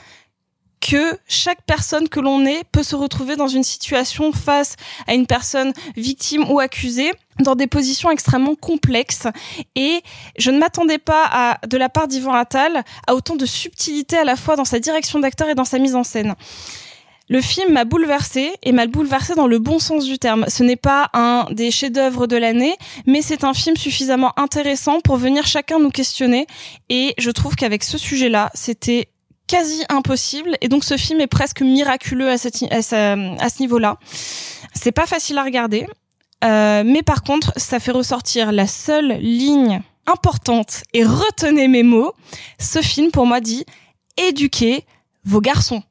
que 0.82 1.18
chaque 1.28 1.62
personne 1.66 2.10
que 2.10 2.20
l'on 2.20 2.46
est 2.46 2.64
peut 2.72 2.84
se 2.84 2.96
retrouver 2.96 3.36
dans 3.36 3.48
une 3.48 3.64
situation 3.64 4.32
face 4.34 4.76
à 5.08 5.14
une 5.14 5.28
personne 5.28 5.72
victime 5.96 6.44
ou 6.50 6.60
accusée 6.60 7.14
dans 7.40 7.56
des 7.56 7.68
positions 7.68 8.12
extrêmement 8.12 8.56
complexes 8.56 9.28
et 9.76 10.02
je 10.38 10.52
ne 10.52 10.60
m'attendais 10.60 10.98
pas 10.98 11.26
à 11.32 11.66
de 11.66 11.78
la 11.78 11.90
part 11.90 12.08
d'Yvan 12.08 12.34
Attal 12.34 12.84
à 13.08 13.16
autant 13.16 13.36
de 13.36 13.46
subtilité 13.46 14.18
à 14.18 14.24
la 14.24 14.36
fois 14.36 14.56
dans 14.56 14.66
sa 14.66 14.80
direction 14.80 15.20
d'acteur 15.20 15.50
et 15.50 15.56
dans 15.56 15.66
sa 15.66 15.80
mise 15.80 15.96
en 15.96 16.04
scène. 16.04 16.36
Le 17.30 17.40
film 17.40 17.72
m'a 17.72 17.86
bouleversé 17.86 18.52
et 18.62 18.74
m'a 18.74 18.88
bouleversé 18.88 19.36
dans 19.36 19.48
le 19.48 19.58
bon 19.58 19.80
sens 19.80 20.04
du 20.04 20.20
terme. 20.20 20.46
Ce 20.50 20.64
n'est 20.64 20.76
pas 20.76 21.10
un 21.14 21.46
des 21.50 21.72
chefs-d'œuvre 21.72 22.28
de 22.28 22.36
l'année, 22.36 22.76
mais 23.06 23.22
c'est 23.22 23.46
un 23.46 23.54
film 23.54 23.78
suffisamment 23.78 24.34
intéressant 24.38 25.00
pour 25.00 25.16
venir 25.16 25.48
chacun 25.48 25.80
nous 25.80 25.92
questionner. 25.92 26.46
Et 26.90 27.14
je 27.18 27.32
trouve 27.32 27.56
qu'avec 27.56 27.86
ce 27.86 27.98
sujet-là, 27.98 28.52
c'était 28.54 29.08
quasi 29.52 29.84
impossible. 29.90 30.58
Et 30.62 30.70
donc 30.70 30.86
ce 30.86 30.96
film 30.96 31.20
est 31.20 31.28
presque 31.28 31.62
miraculeux 31.62 32.30
à, 32.30 32.38
ce, 32.38 33.60
niveau-là. 33.60 33.98
C'est 34.74 34.94
pas 34.94 35.06
facile 35.06 35.38
à 35.38 35.44
regarder, 35.44 35.86
euh, 36.46 36.84
mais 36.86 37.04
par 37.04 37.22
contre, 37.22 37.52
ça 37.58 37.80
fait 37.80 37.92
ressortir 37.92 38.54
la 38.54 38.66
seule 38.66 39.20
ligne 39.20 39.82
importante 40.08 40.84
et 40.94 41.04
retenez 41.04 41.68
mes 41.68 41.84
mots. 41.84 42.14
Ce 42.60 42.82
film, 42.82 43.12
pour 43.12 43.26
moi, 43.26 43.42
dit 43.42 43.66
éduquez 44.18 44.86
vos 45.26 45.42
garçons 45.42 45.84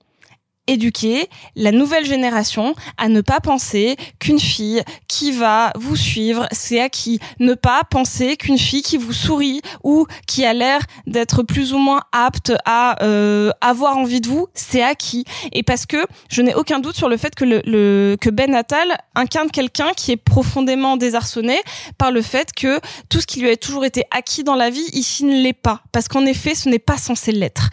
éduquer 0.71 1.29
la 1.57 1.73
nouvelle 1.73 2.07
génération 2.07 2.75
à 2.97 3.09
ne 3.09 3.21
pas 3.21 3.41
penser 3.41 3.97
qu'une 4.19 4.39
fille 4.39 4.83
qui 5.09 5.33
va 5.33 5.73
vous 5.75 5.97
suivre, 5.97 6.47
c'est 6.53 6.81
acquis. 6.81 7.19
Ne 7.41 7.55
pas 7.55 7.83
penser 7.85 8.37
qu'une 8.37 8.59
fille 8.59 8.83
qui 8.83 8.97
vous 8.97 9.13
sourit 9.13 9.61
ou 9.83 10.07
qui 10.27 10.45
a 10.45 10.55
l'air 10.55 10.81
d'être 11.07 11.43
plus 11.43 11.73
ou 11.73 11.79
moins 11.79 12.03
apte 12.13 12.53
à 12.65 13.03
euh, 13.03 13.51
avoir 13.61 13.97
envie 13.97 14.21
de 14.21 14.29
vous, 14.29 14.47
c'est 14.55 14.83
acquis. 14.83 15.25
Et 15.53 15.63
parce 15.63 15.87
que 15.87 16.07
je 16.31 16.41
n'ai 16.41 16.55
aucun 16.55 16.79
doute 16.79 16.97
sur 16.97 17.09
le 17.09 17.17
fait 17.17 17.35
que, 17.35 17.45
le, 17.45 18.17
Ben 18.33 18.55
Attal 18.55 18.97
incarne 19.17 19.51
quelqu'un 19.51 19.91
qui 19.97 20.13
est 20.13 20.17
profondément 20.17 20.97
désarçonné 20.97 21.61
par 21.99 22.13
le 22.13 22.23
fait 22.23 22.53
que 22.55 22.79
tout 23.09 23.21
ce 23.21 23.27
qui 23.27 23.41
lui 23.41 23.51
a 23.51 23.57
toujours 23.57 23.85
été 23.85 24.05
acquis 24.13 24.45
dans 24.45 24.55
la 24.55 24.71
vie, 24.71 24.89
ici 24.93 25.25
ne 25.25 25.43
l'est 25.43 25.53
pas. 25.53 25.83
Parce 25.91 26.07
qu'en 26.07 26.25
effet, 26.27 26.55
ce 26.55 26.69
n'est 26.69 26.79
pas 26.79 26.97
censé 26.97 27.33
l'être. 27.33 27.71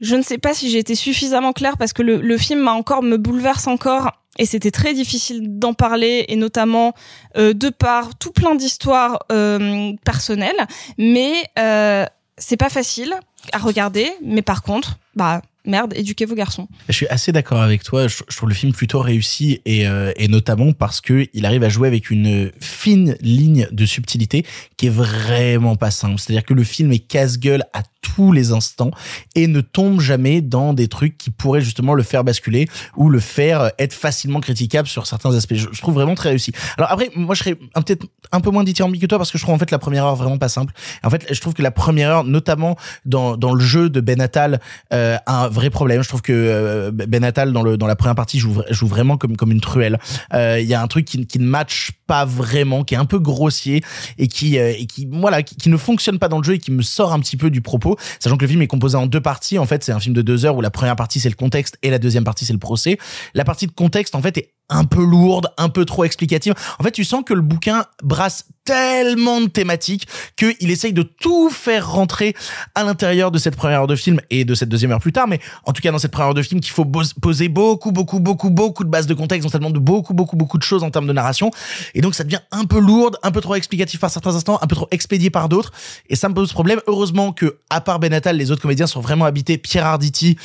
Je 0.00 0.16
ne 0.16 0.22
sais 0.22 0.38
pas 0.38 0.54
si 0.54 0.70
j'ai 0.70 0.78
été 0.78 0.94
suffisamment 0.94 1.52
claire 1.52 1.76
parce 1.76 1.92
que 1.92 2.02
le, 2.02 2.38
film 2.38 2.60
m'a 2.60 2.72
encore 2.72 3.02
me 3.02 3.16
bouleverse 3.16 3.66
encore 3.66 4.12
et 4.38 4.46
c'était 4.46 4.70
très 4.70 4.94
difficile 4.94 5.58
d'en 5.58 5.74
parler 5.74 6.24
et 6.28 6.36
notamment 6.36 6.94
euh, 7.36 7.52
de 7.52 7.68
par 7.68 8.14
tout 8.16 8.32
plein 8.32 8.54
d'histoires 8.54 9.18
euh, 9.30 9.92
personnelles. 10.04 10.66
Mais 10.96 11.34
euh, 11.58 12.06
c'est 12.38 12.56
pas 12.56 12.70
facile 12.70 13.14
à 13.52 13.58
regarder. 13.58 14.10
Mais 14.22 14.42
par 14.42 14.62
contre, 14.62 14.98
bah 15.16 15.42
merde, 15.66 15.92
éduquez 15.94 16.24
vos 16.24 16.34
garçons. 16.34 16.68
Je 16.88 16.94
suis 16.94 17.06
assez 17.08 17.32
d'accord 17.32 17.60
avec 17.60 17.82
toi. 17.82 18.08
Je, 18.08 18.22
trouve 18.36 18.48
le 18.48 18.54
film 18.54 18.72
plutôt 18.72 19.00
réussi 19.00 19.60
et, 19.66 19.86
euh, 19.86 20.12
et 20.16 20.28
notamment 20.28 20.72
parce 20.72 21.00
que 21.00 21.26
il 21.34 21.46
arrive 21.46 21.62
à 21.64 21.68
jouer 21.68 21.88
avec 21.88 22.10
une 22.10 22.50
fine 22.60 23.16
ligne 23.20 23.68
de 23.70 23.86
subtilité 23.86 24.46
qui 24.76 24.86
est 24.86 24.90
vraiment 24.90 25.76
pas 25.76 25.90
simple. 25.90 26.18
C'est-à-dire 26.18 26.44
que 26.44 26.54
le 26.54 26.64
film 26.64 26.92
est 26.92 26.98
casse-gueule 26.98 27.64
à 27.72 27.82
tous 28.00 28.32
les 28.32 28.52
instants 28.52 28.90
et 29.34 29.46
ne 29.46 29.60
tombe 29.60 30.00
jamais 30.00 30.40
dans 30.40 30.72
des 30.72 30.88
trucs 30.88 31.18
qui 31.18 31.30
pourraient 31.30 31.60
justement 31.60 31.94
le 31.94 32.02
faire 32.02 32.24
basculer 32.24 32.66
ou 32.96 33.10
le 33.10 33.20
faire 33.20 33.70
être 33.78 33.92
facilement 33.92 34.40
critiquable 34.40 34.88
sur 34.88 35.06
certains 35.06 35.34
aspects. 35.34 35.54
Je, 35.54 35.66
trouve 35.80 35.94
vraiment 35.94 36.14
très 36.14 36.30
réussi. 36.30 36.52
Alors 36.78 36.90
après, 36.90 37.10
moi 37.14 37.34
je 37.34 37.40
serais 37.42 37.54
peut-être 37.54 38.06
un 38.32 38.40
peu 38.40 38.50
moins 38.50 38.64
dithyrambique 38.64 39.02
que 39.02 39.06
toi 39.06 39.18
parce 39.18 39.30
que 39.30 39.38
je 39.38 39.42
trouve 39.42 39.54
en 39.54 39.58
fait 39.58 39.70
la 39.70 39.78
première 39.78 40.06
heure 40.06 40.16
vraiment 40.16 40.38
pas 40.38 40.48
simple. 40.48 40.72
En 41.02 41.10
fait, 41.10 41.26
je 41.32 41.40
trouve 41.40 41.54
que 41.54 41.62
la 41.62 41.70
première 41.70 42.10
heure, 42.10 42.24
notamment 42.24 42.76
dans, 43.04 43.36
dans 43.36 43.52
le 43.52 43.60
jeu 43.60 43.90
de 43.90 44.00
Ben 44.00 44.20
Attal, 44.20 44.60
euh, 44.92 44.99
a 45.26 45.44
un 45.44 45.48
vrai 45.48 45.70
problème. 45.70 46.02
Je 46.02 46.08
trouve 46.08 46.22
que 46.22 46.32
euh, 46.32 46.90
Ben 46.92 47.24
Attal 47.24 47.52
dans 47.52 47.62
le 47.62 47.76
dans 47.76 47.86
la 47.86 47.96
première 47.96 48.14
partie 48.14 48.38
joue, 48.38 48.62
joue 48.70 48.86
vraiment 48.86 49.16
comme 49.16 49.36
comme 49.36 49.52
une 49.52 49.60
truelle. 49.60 49.98
Euh, 50.34 50.58
Il 50.60 50.66
y 50.66 50.74
a 50.74 50.82
un 50.82 50.86
truc 50.86 51.04
qui, 51.04 51.26
qui 51.26 51.38
ne 51.38 51.46
matche 51.46 51.92
pas 52.06 52.24
vraiment, 52.24 52.84
qui 52.84 52.94
est 52.94 52.98
un 52.98 53.04
peu 53.04 53.18
grossier 53.18 53.82
et 54.18 54.28
qui 54.28 54.58
euh, 54.58 54.72
et 54.76 54.86
qui 54.86 55.08
voilà 55.10 55.42
qui 55.42 55.68
ne 55.68 55.76
fonctionne 55.76 56.18
pas 56.18 56.28
dans 56.28 56.38
le 56.38 56.44
jeu 56.44 56.54
et 56.54 56.58
qui 56.58 56.70
me 56.70 56.82
sort 56.82 57.12
un 57.12 57.20
petit 57.20 57.36
peu 57.36 57.50
du 57.50 57.60
propos. 57.60 57.96
Sachant 58.18 58.36
que 58.36 58.44
le 58.44 58.48
film 58.48 58.62
est 58.62 58.66
composé 58.66 58.96
en 58.96 59.06
deux 59.06 59.20
parties. 59.20 59.58
En 59.58 59.66
fait, 59.66 59.84
c'est 59.84 59.92
un 59.92 60.00
film 60.00 60.14
de 60.14 60.22
deux 60.22 60.44
heures 60.44 60.56
où 60.56 60.60
la 60.60 60.70
première 60.70 60.96
partie 60.96 61.20
c'est 61.20 61.28
le 61.28 61.34
contexte 61.34 61.78
et 61.82 61.90
la 61.90 61.98
deuxième 61.98 62.24
partie 62.24 62.44
c'est 62.44 62.52
le 62.52 62.58
procès. 62.58 62.98
La 63.34 63.44
partie 63.44 63.66
de 63.66 63.72
contexte 63.72 64.14
en 64.14 64.22
fait 64.22 64.36
est 64.38 64.52
un 64.70 64.84
peu 64.84 65.04
lourde, 65.04 65.48
un 65.58 65.68
peu 65.68 65.84
trop 65.84 66.04
explicative. 66.04 66.54
En 66.78 66.84
fait, 66.84 66.92
tu 66.92 67.04
sens 67.04 67.22
que 67.26 67.34
le 67.34 67.42
bouquin 67.42 67.84
brasse 68.02 68.46
tellement 68.64 69.40
de 69.40 69.46
thématiques 69.46 70.06
qu'il 70.36 70.70
essaye 70.70 70.92
de 70.92 71.02
tout 71.02 71.50
faire 71.50 71.90
rentrer 71.90 72.34
à 72.74 72.84
l'intérieur 72.84 73.30
de 73.30 73.38
cette 73.38 73.56
première 73.56 73.80
heure 73.80 73.86
de 73.86 73.96
film 73.96 74.20
et 74.30 74.44
de 74.44 74.54
cette 74.54 74.68
deuxième 74.68 74.92
heure 74.92 75.00
plus 75.00 75.12
tard. 75.12 75.26
Mais 75.26 75.40
en 75.64 75.72
tout 75.72 75.82
cas, 75.82 75.90
dans 75.90 75.98
cette 75.98 76.12
première 76.12 76.28
heure 76.28 76.34
de 76.34 76.42
film, 76.42 76.60
qu'il 76.60 76.72
faut 76.72 76.84
poser 77.20 77.48
beaucoup, 77.48 77.90
beaucoup, 77.90 78.20
beaucoup, 78.20 78.50
beaucoup 78.50 78.84
de 78.84 78.88
bases 78.88 79.06
de 79.06 79.14
contexte, 79.14 79.44
dont 79.44 79.50
ça 79.50 79.58
demande 79.58 79.78
beaucoup, 79.78 80.14
beaucoup, 80.14 80.36
beaucoup 80.36 80.58
de 80.58 80.62
choses 80.62 80.84
en 80.84 80.90
termes 80.90 81.06
de 81.06 81.12
narration. 81.12 81.50
Et 81.94 82.00
donc, 82.00 82.14
ça 82.14 82.22
devient 82.22 82.40
un 82.52 82.64
peu 82.64 82.78
lourde, 82.78 83.16
un 83.22 83.32
peu 83.32 83.40
trop 83.40 83.56
explicatif 83.56 83.98
par 83.98 84.10
certains 84.10 84.36
instants, 84.36 84.58
un 84.62 84.66
peu 84.66 84.76
trop 84.76 84.88
expédié 84.92 85.30
par 85.30 85.48
d'autres. 85.48 85.72
Et 86.08 86.16
ça 86.16 86.28
me 86.28 86.34
pose 86.34 86.52
problème. 86.52 86.80
Heureusement 86.86 87.32
que, 87.32 87.58
à 87.70 87.80
part 87.80 87.98
Ben 87.98 88.12
Attal, 88.12 88.36
les 88.36 88.50
autres 88.50 88.62
comédiens 88.62 88.86
sont 88.86 89.00
vraiment 89.00 89.24
habités. 89.24 89.58
Pierre 89.58 89.86
Arditi, 89.86 90.36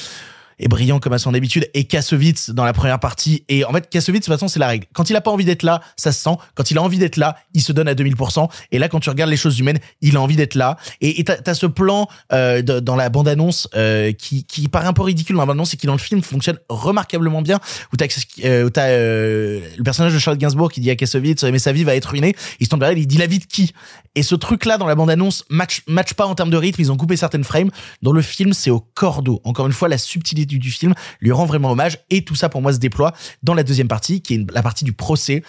est 0.59 0.67
brillant 0.67 0.99
comme 0.99 1.13
à 1.13 1.17
son 1.17 1.33
habitude. 1.33 1.69
Et 1.73 1.85
Kassovitz 1.85 2.49
dans 2.51 2.65
la 2.65 2.73
première 2.73 2.99
partie 2.99 3.43
et 3.49 3.65
en 3.65 3.71
fait 3.71 3.89
Kassovitz 3.89 4.21
de 4.21 4.25
toute 4.25 4.33
façon 4.33 4.47
c'est 4.47 4.59
la 4.59 4.67
règle. 4.67 4.85
Quand 4.93 5.09
il 5.09 5.15
a 5.15 5.21
pas 5.21 5.31
envie 5.31 5.45
d'être 5.45 5.63
là 5.63 5.81
ça 5.97 6.11
se 6.11 6.21
sent. 6.21 6.35
Quand 6.55 6.71
il 6.71 6.77
a 6.77 6.81
envie 6.81 6.97
d'être 6.97 7.17
là 7.17 7.37
il 7.53 7.61
se 7.61 7.71
donne 7.71 7.87
à 7.87 7.93
2000% 7.93 8.49
et 8.71 8.79
là 8.79 8.89
quand 8.89 8.99
tu 8.99 9.09
regardes 9.09 9.29
les 9.29 9.37
choses 9.37 9.59
humaines 9.59 9.79
il 10.01 10.17
a 10.17 10.21
envie 10.21 10.35
d'être 10.35 10.55
là. 10.55 10.77
Et 11.01 11.23
t'as 11.23 11.37
as 11.45 11.55
ce 11.55 11.65
plan 11.65 12.07
euh, 12.33 12.61
dans 12.61 12.95
la 12.95 13.09
bande 13.09 13.27
annonce 13.27 13.67
euh, 13.75 14.11
qui 14.11 14.43
qui 14.45 14.67
paraît 14.67 14.87
un 14.87 14.93
peu 14.93 15.03
ridicule 15.03 15.35
dans 15.35 15.41
la 15.41 15.45
bande 15.45 15.57
annonce 15.57 15.73
et 15.73 15.77
qui 15.77 15.87
dans 15.87 15.93
le 15.93 15.99
film 15.99 16.21
fonctionne 16.21 16.57
remarquablement 16.69 17.41
bien 17.41 17.59
où 17.93 17.97
t'as 17.97 18.07
euh, 18.43 18.65
où 18.65 18.69
t'as 18.69 18.87
euh, 18.87 19.61
le 19.77 19.83
personnage 19.83 20.13
de 20.13 20.19
Charles 20.19 20.37
Gainsbourg 20.37 20.71
qui 20.71 20.81
dit 20.81 20.89
à 20.89 20.95
Kassovitz 20.95 21.43
mais 21.43 21.59
sa 21.59 21.71
vie 21.71 21.83
va 21.83 21.95
être 21.95 22.09
ruinée 22.09 22.35
il 22.59 22.65
se 22.65 22.69
tourne 22.69 22.81
vers 22.81 22.89
elle 22.89 22.99
il 22.99 23.07
dit 23.07 23.17
la 23.17 23.27
vie 23.27 23.39
de 23.39 23.45
qui? 23.45 23.73
Et 24.17 24.23
ce 24.23 24.35
truc 24.35 24.65
là 24.65 24.77
dans 24.77 24.87
la 24.87 24.95
bande 24.95 25.09
annonce 25.09 25.43
match 25.49 25.81
match 25.87 26.13
pas 26.13 26.25
en 26.25 26.35
termes 26.35 26.49
de 26.49 26.57
rythme. 26.57 26.81
Ils 26.81 26.91
ont 26.91 26.97
coupé 26.97 27.17
certaines 27.17 27.43
frames. 27.43 27.69
Dans 28.01 28.13
le 28.13 28.21
film 28.21 28.53
c'est 28.53 28.69
au 28.69 28.79
cordeau. 28.79 29.41
Encore 29.43 29.67
une 29.67 29.73
fois 29.73 29.89
la 29.89 29.97
subtilité 29.97 30.44
du, 30.45 30.71
film 30.71 30.93
lui 31.19 31.31
rend 31.31 31.45
vraiment 31.45 31.71
hommage. 31.71 31.99
Et 32.09 32.23
tout 32.23 32.35
ça 32.35 32.49
pour 32.49 32.61
moi 32.61 32.73
se 32.73 32.79
déploie 32.79 33.13
dans 33.43 33.53
la 33.53 33.63
deuxième 33.63 33.87
partie 33.87 34.21
qui 34.21 34.35
est 34.35 34.51
la 34.51 34.63
partie 34.63 34.85
du 34.85 34.93
procès. 34.93 35.43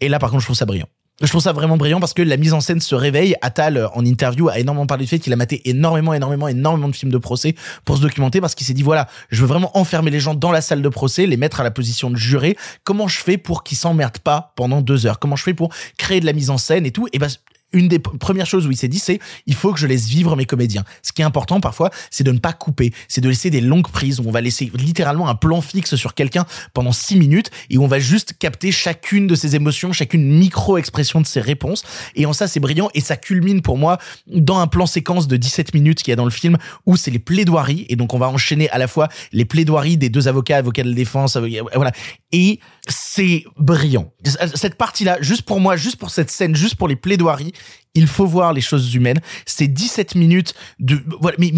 Et 0.00 0.08
là 0.08 0.18
par 0.18 0.30
contre 0.30 0.40
je 0.40 0.46
trouve 0.46 0.56
ça 0.56 0.66
brillant. 0.66 0.88
Je 1.20 1.26
trouve 1.26 1.42
ça 1.42 1.52
vraiment 1.52 1.76
brillant 1.76 1.98
parce 1.98 2.14
que 2.14 2.22
la 2.22 2.36
mise 2.36 2.52
en 2.52 2.60
scène 2.60 2.80
se 2.80 2.94
réveille. 2.94 3.34
Attal, 3.42 3.76
euh, 3.76 3.88
en 3.94 4.04
interview, 4.04 4.48
a 4.48 4.60
énormément 4.60 4.86
parlé 4.86 5.02
du 5.02 5.10
fait 5.10 5.18
qu'il 5.18 5.32
a 5.32 5.36
maté 5.36 5.68
énormément, 5.68 6.14
énormément, 6.14 6.46
énormément 6.46 6.88
de 6.88 6.94
films 6.94 7.10
de 7.10 7.18
procès 7.18 7.56
pour 7.84 7.96
se 7.96 8.02
documenter 8.02 8.40
parce 8.40 8.54
qu'il 8.54 8.64
s'est 8.64 8.72
dit 8.72 8.84
voilà, 8.84 9.08
je 9.30 9.40
veux 9.40 9.48
vraiment 9.48 9.76
enfermer 9.76 10.12
les 10.12 10.20
gens 10.20 10.34
dans 10.34 10.52
la 10.52 10.60
salle 10.60 10.80
de 10.80 10.88
procès, 10.88 11.26
les 11.26 11.36
mettre 11.36 11.60
à 11.60 11.64
la 11.64 11.72
position 11.72 12.08
de 12.10 12.16
juré. 12.16 12.56
Comment 12.84 13.08
je 13.08 13.18
fais 13.18 13.36
pour 13.36 13.64
qu'ils 13.64 13.76
s'emmerdent 13.76 14.18
pas 14.18 14.52
pendant 14.54 14.80
deux 14.80 15.06
heures? 15.06 15.18
Comment 15.18 15.34
je 15.34 15.42
fais 15.42 15.54
pour 15.54 15.74
créer 15.96 16.20
de 16.20 16.26
la 16.26 16.32
mise 16.32 16.50
en 16.50 16.58
scène 16.58 16.86
et 16.86 16.92
tout? 16.92 17.08
Et 17.12 17.18
ben, 17.18 17.28
une 17.72 17.88
des 17.88 17.98
premières 17.98 18.46
choses 18.46 18.66
où 18.66 18.70
il 18.70 18.76
s'est 18.76 18.88
dit, 18.88 18.98
c'est 18.98 19.18
il 19.46 19.54
faut 19.54 19.72
que 19.72 19.78
je 19.78 19.86
laisse 19.86 20.06
vivre 20.06 20.36
mes 20.36 20.44
comédiens. 20.44 20.84
Ce 21.02 21.12
qui 21.12 21.22
est 21.22 21.24
important 21.24 21.60
parfois, 21.60 21.90
c'est 22.10 22.24
de 22.24 22.32
ne 22.32 22.38
pas 22.38 22.52
couper, 22.52 22.92
c'est 23.08 23.20
de 23.20 23.28
laisser 23.28 23.50
des 23.50 23.60
longues 23.60 23.88
prises 23.88 24.20
où 24.20 24.24
on 24.26 24.30
va 24.30 24.40
laisser 24.40 24.70
littéralement 24.74 25.28
un 25.28 25.34
plan 25.34 25.60
fixe 25.60 25.96
sur 25.96 26.14
quelqu'un 26.14 26.46
pendant 26.74 26.92
six 26.92 27.16
minutes 27.16 27.50
et 27.70 27.78
où 27.78 27.84
on 27.84 27.88
va 27.88 27.98
juste 27.98 28.34
capter 28.38 28.72
chacune 28.72 29.26
de 29.26 29.34
ses 29.34 29.54
émotions, 29.56 29.92
chacune 29.92 30.38
micro-expression 30.38 31.20
de 31.20 31.26
ses 31.26 31.40
réponses. 31.40 31.82
Et 32.14 32.26
en 32.26 32.32
ça, 32.32 32.48
c'est 32.48 32.60
brillant 32.60 32.88
et 32.94 33.00
ça 33.00 33.16
culmine 33.16 33.62
pour 33.62 33.76
moi 33.78 33.98
dans 34.26 34.58
un 34.58 34.66
plan 34.66 34.86
séquence 34.86 35.28
de 35.28 35.36
17 35.36 35.74
minutes 35.74 36.02
qu'il 36.02 36.10
y 36.10 36.12
a 36.12 36.16
dans 36.16 36.24
le 36.24 36.30
film 36.30 36.56
où 36.86 36.96
c'est 36.96 37.10
les 37.10 37.18
plaidoiries 37.18 37.86
et 37.88 37.96
donc 37.96 38.14
on 38.14 38.18
va 38.18 38.28
enchaîner 38.28 38.70
à 38.70 38.78
la 38.78 38.88
fois 38.88 39.08
les 39.32 39.44
plaidoiries 39.44 39.96
des 39.98 40.08
deux 40.08 40.28
avocats, 40.28 40.56
avocats 40.56 40.82
de 40.82 40.92
défense, 40.92 41.36
avocat- 41.36 41.62
voilà. 41.74 41.92
Et 42.32 42.60
c'est 42.88 43.44
brillant. 43.58 44.12
Cette 44.54 44.74
partie-là, 44.76 45.18
juste 45.20 45.42
pour 45.42 45.60
moi, 45.60 45.76
juste 45.76 45.96
pour 45.96 46.10
cette 46.10 46.30
scène, 46.30 46.54
juste 46.56 46.76
pour 46.76 46.88
les 46.88 46.96
plaidoiries, 46.96 47.52
il 47.94 48.06
faut 48.06 48.26
voir 48.26 48.52
les 48.52 48.60
choses 48.60 48.94
humaines. 48.94 49.20
C'est 49.46 49.68
17 49.68 50.14
minutes 50.14 50.54
de 50.78 51.02
voilà 51.20 51.36
mais, 51.38 51.52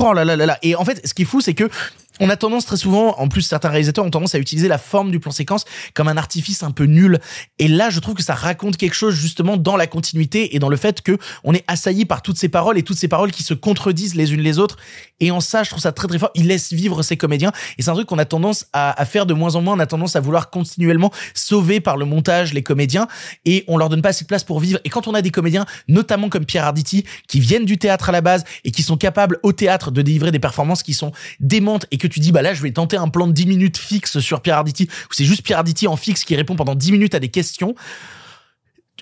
oh 0.00 0.12
là 0.12 0.24
là 0.24 0.36
là 0.36 0.46
là 0.46 0.58
et 0.62 0.74
en 0.76 0.84
fait 0.84 1.06
ce 1.06 1.14
qui 1.14 1.22
est 1.22 1.26
fou 1.26 1.40
c'est 1.40 1.54
que 1.54 1.68
on 2.20 2.28
a 2.28 2.36
tendance 2.36 2.66
très 2.66 2.76
souvent, 2.76 3.18
en 3.18 3.28
plus 3.28 3.42
certains 3.42 3.70
réalisateurs 3.70 4.04
ont 4.04 4.10
tendance 4.10 4.34
à 4.34 4.38
utiliser 4.38 4.68
la 4.68 4.78
forme 4.78 5.10
du 5.10 5.18
plan 5.20 5.30
séquence 5.30 5.64
comme 5.94 6.08
un 6.08 6.16
artifice 6.16 6.62
un 6.62 6.70
peu 6.70 6.84
nul. 6.84 7.18
Et 7.58 7.66
là, 7.66 7.90
je 7.90 7.98
trouve 7.98 8.14
que 8.14 8.22
ça 8.22 8.34
raconte 8.34 8.76
quelque 8.76 8.94
chose 8.94 9.14
justement 9.14 9.56
dans 9.56 9.76
la 9.76 9.86
continuité 9.86 10.54
et 10.54 10.58
dans 10.58 10.68
le 10.68 10.76
fait 10.76 11.00
que 11.00 11.18
on 11.44 11.54
est 11.54 11.64
assailli 11.66 12.04
par 12.04 12.22
toutes 12.22 12.36
ces 12.36 12.48
paroles 12.48 12.78
et 12.78 12.82
toutes 12.82 12.98
ces 12.98 13.08
paroles 13.08 13.32
qui 13.32 13.42
se 13.42 13.54
contredisent 13.54 14.14
les 14.14 14.34
unes 14.34 14.40
les 14.40 14.58
autres. 14.58 14.76
Et 15.20 15.30
en 15.30 15.40
ça, 15.40 15.62
je 15.62 15.70
trouve 15.70 15.82
ça 15.82 15.92
très 15.92 16.08
très 16.08 16.18
fort. 16.18 16.30
Il 16.34 16.46
laisse 16.46 16.72
vivre 16.72 17.02
ses 17.02 17.16
comédiens 17.16 17.52
et 17.78 17.82
c'est 17.82 17.90
un 17.90 17.94
truc 17.94 18.06
qu'on 18.06 18.18
a 18.18 18.24
tendance 18.24 18.66
à, 18.72 19.04
faire 19.06 19.26
de 19.26 19.34
moins 19.34 19.54
en 19.56 19.62
moins. 19.62 19.74
On 19.74 19.80
a 19.80 19.86
tendance 19.86 20.16
à 20.16 20.20
vouloir 20.20 20.50
continuellement 20.50 21.10
sauver 21.34 21.80
par 21.80 21.96
le 21.96 22.04
montage 22.04 22.52
les 22.52 22.62
comédiens 22.62 23.08
et 23.44 23.64
on 23.66 23.78
leur 23.78 23.88
donne 23.88 24.02
pas 24.02 24.10
assez 24.10 24.24
de 24.24 24.28
place 24.28 24.44
pour 24.44 24.60
vivre. 24.60 24.78
Et 24.84 24.90
quand 24.90 25.08
on 25.08 25.14
a 25.14 25.22
des 25.22 25.30
comédiens, 25.30 25.64
notamment 25.88 26.28
comme 26.28 26.44
Pierre 26.44 26.64
Arditi, 26.64 27.04
qui 27.28 27.40
viennent 27.40 27.64
du 27.64 27.78
théâtre 27.78 28.10
à 28.10 28.12
la 28.12 28.20
base 28.20 28.44
et 28.64 28.70
qui 28.70 28.82
sont 28.82 28.96
capables 28.96 29.38
au 29.42 29.52
théâtre 29.52 29.90
de 29.90 30.02
délivrer 30.02 30.30
des 30.30 30.38
performances 30.38 30.82
qui 30.82 30.94
sont 30.94 31.12
démentes 31.40 31.86
et 31.90 31.98
que 31.98 32.08
tu 32.10 32.20
dis 32.20 32.32
bah 32.32 32.42
là 32.42 32.54
je 32.54 32.62
vais 32.62 32.72
tenter 32.72 32.96
un 32.96 33.08
plan 33.08 33.26
de 33.26 33.32
10 33.32 33.46
minutes 33.46 33.78
fixe 33.78 34.20
sur 34.20 34.42
Pierre 34.42 34.58
Arditi 34.58 34.88
où 35.10 35.14
c'est 35.14 35.24
juste 35.24 35.42
Pierre 35.42 35.58
Arditi 35.58 35.88
en 35.88 35.96
fixe 35.96 36.24
qui 36.24 36.36
répond 36.36 36.56
pendant 36.56 36.74
10 36.74 36.92
minutes 36.92 37.14
à 37.14 37.20
des 37.20 37.28
questions. 37.28 37.74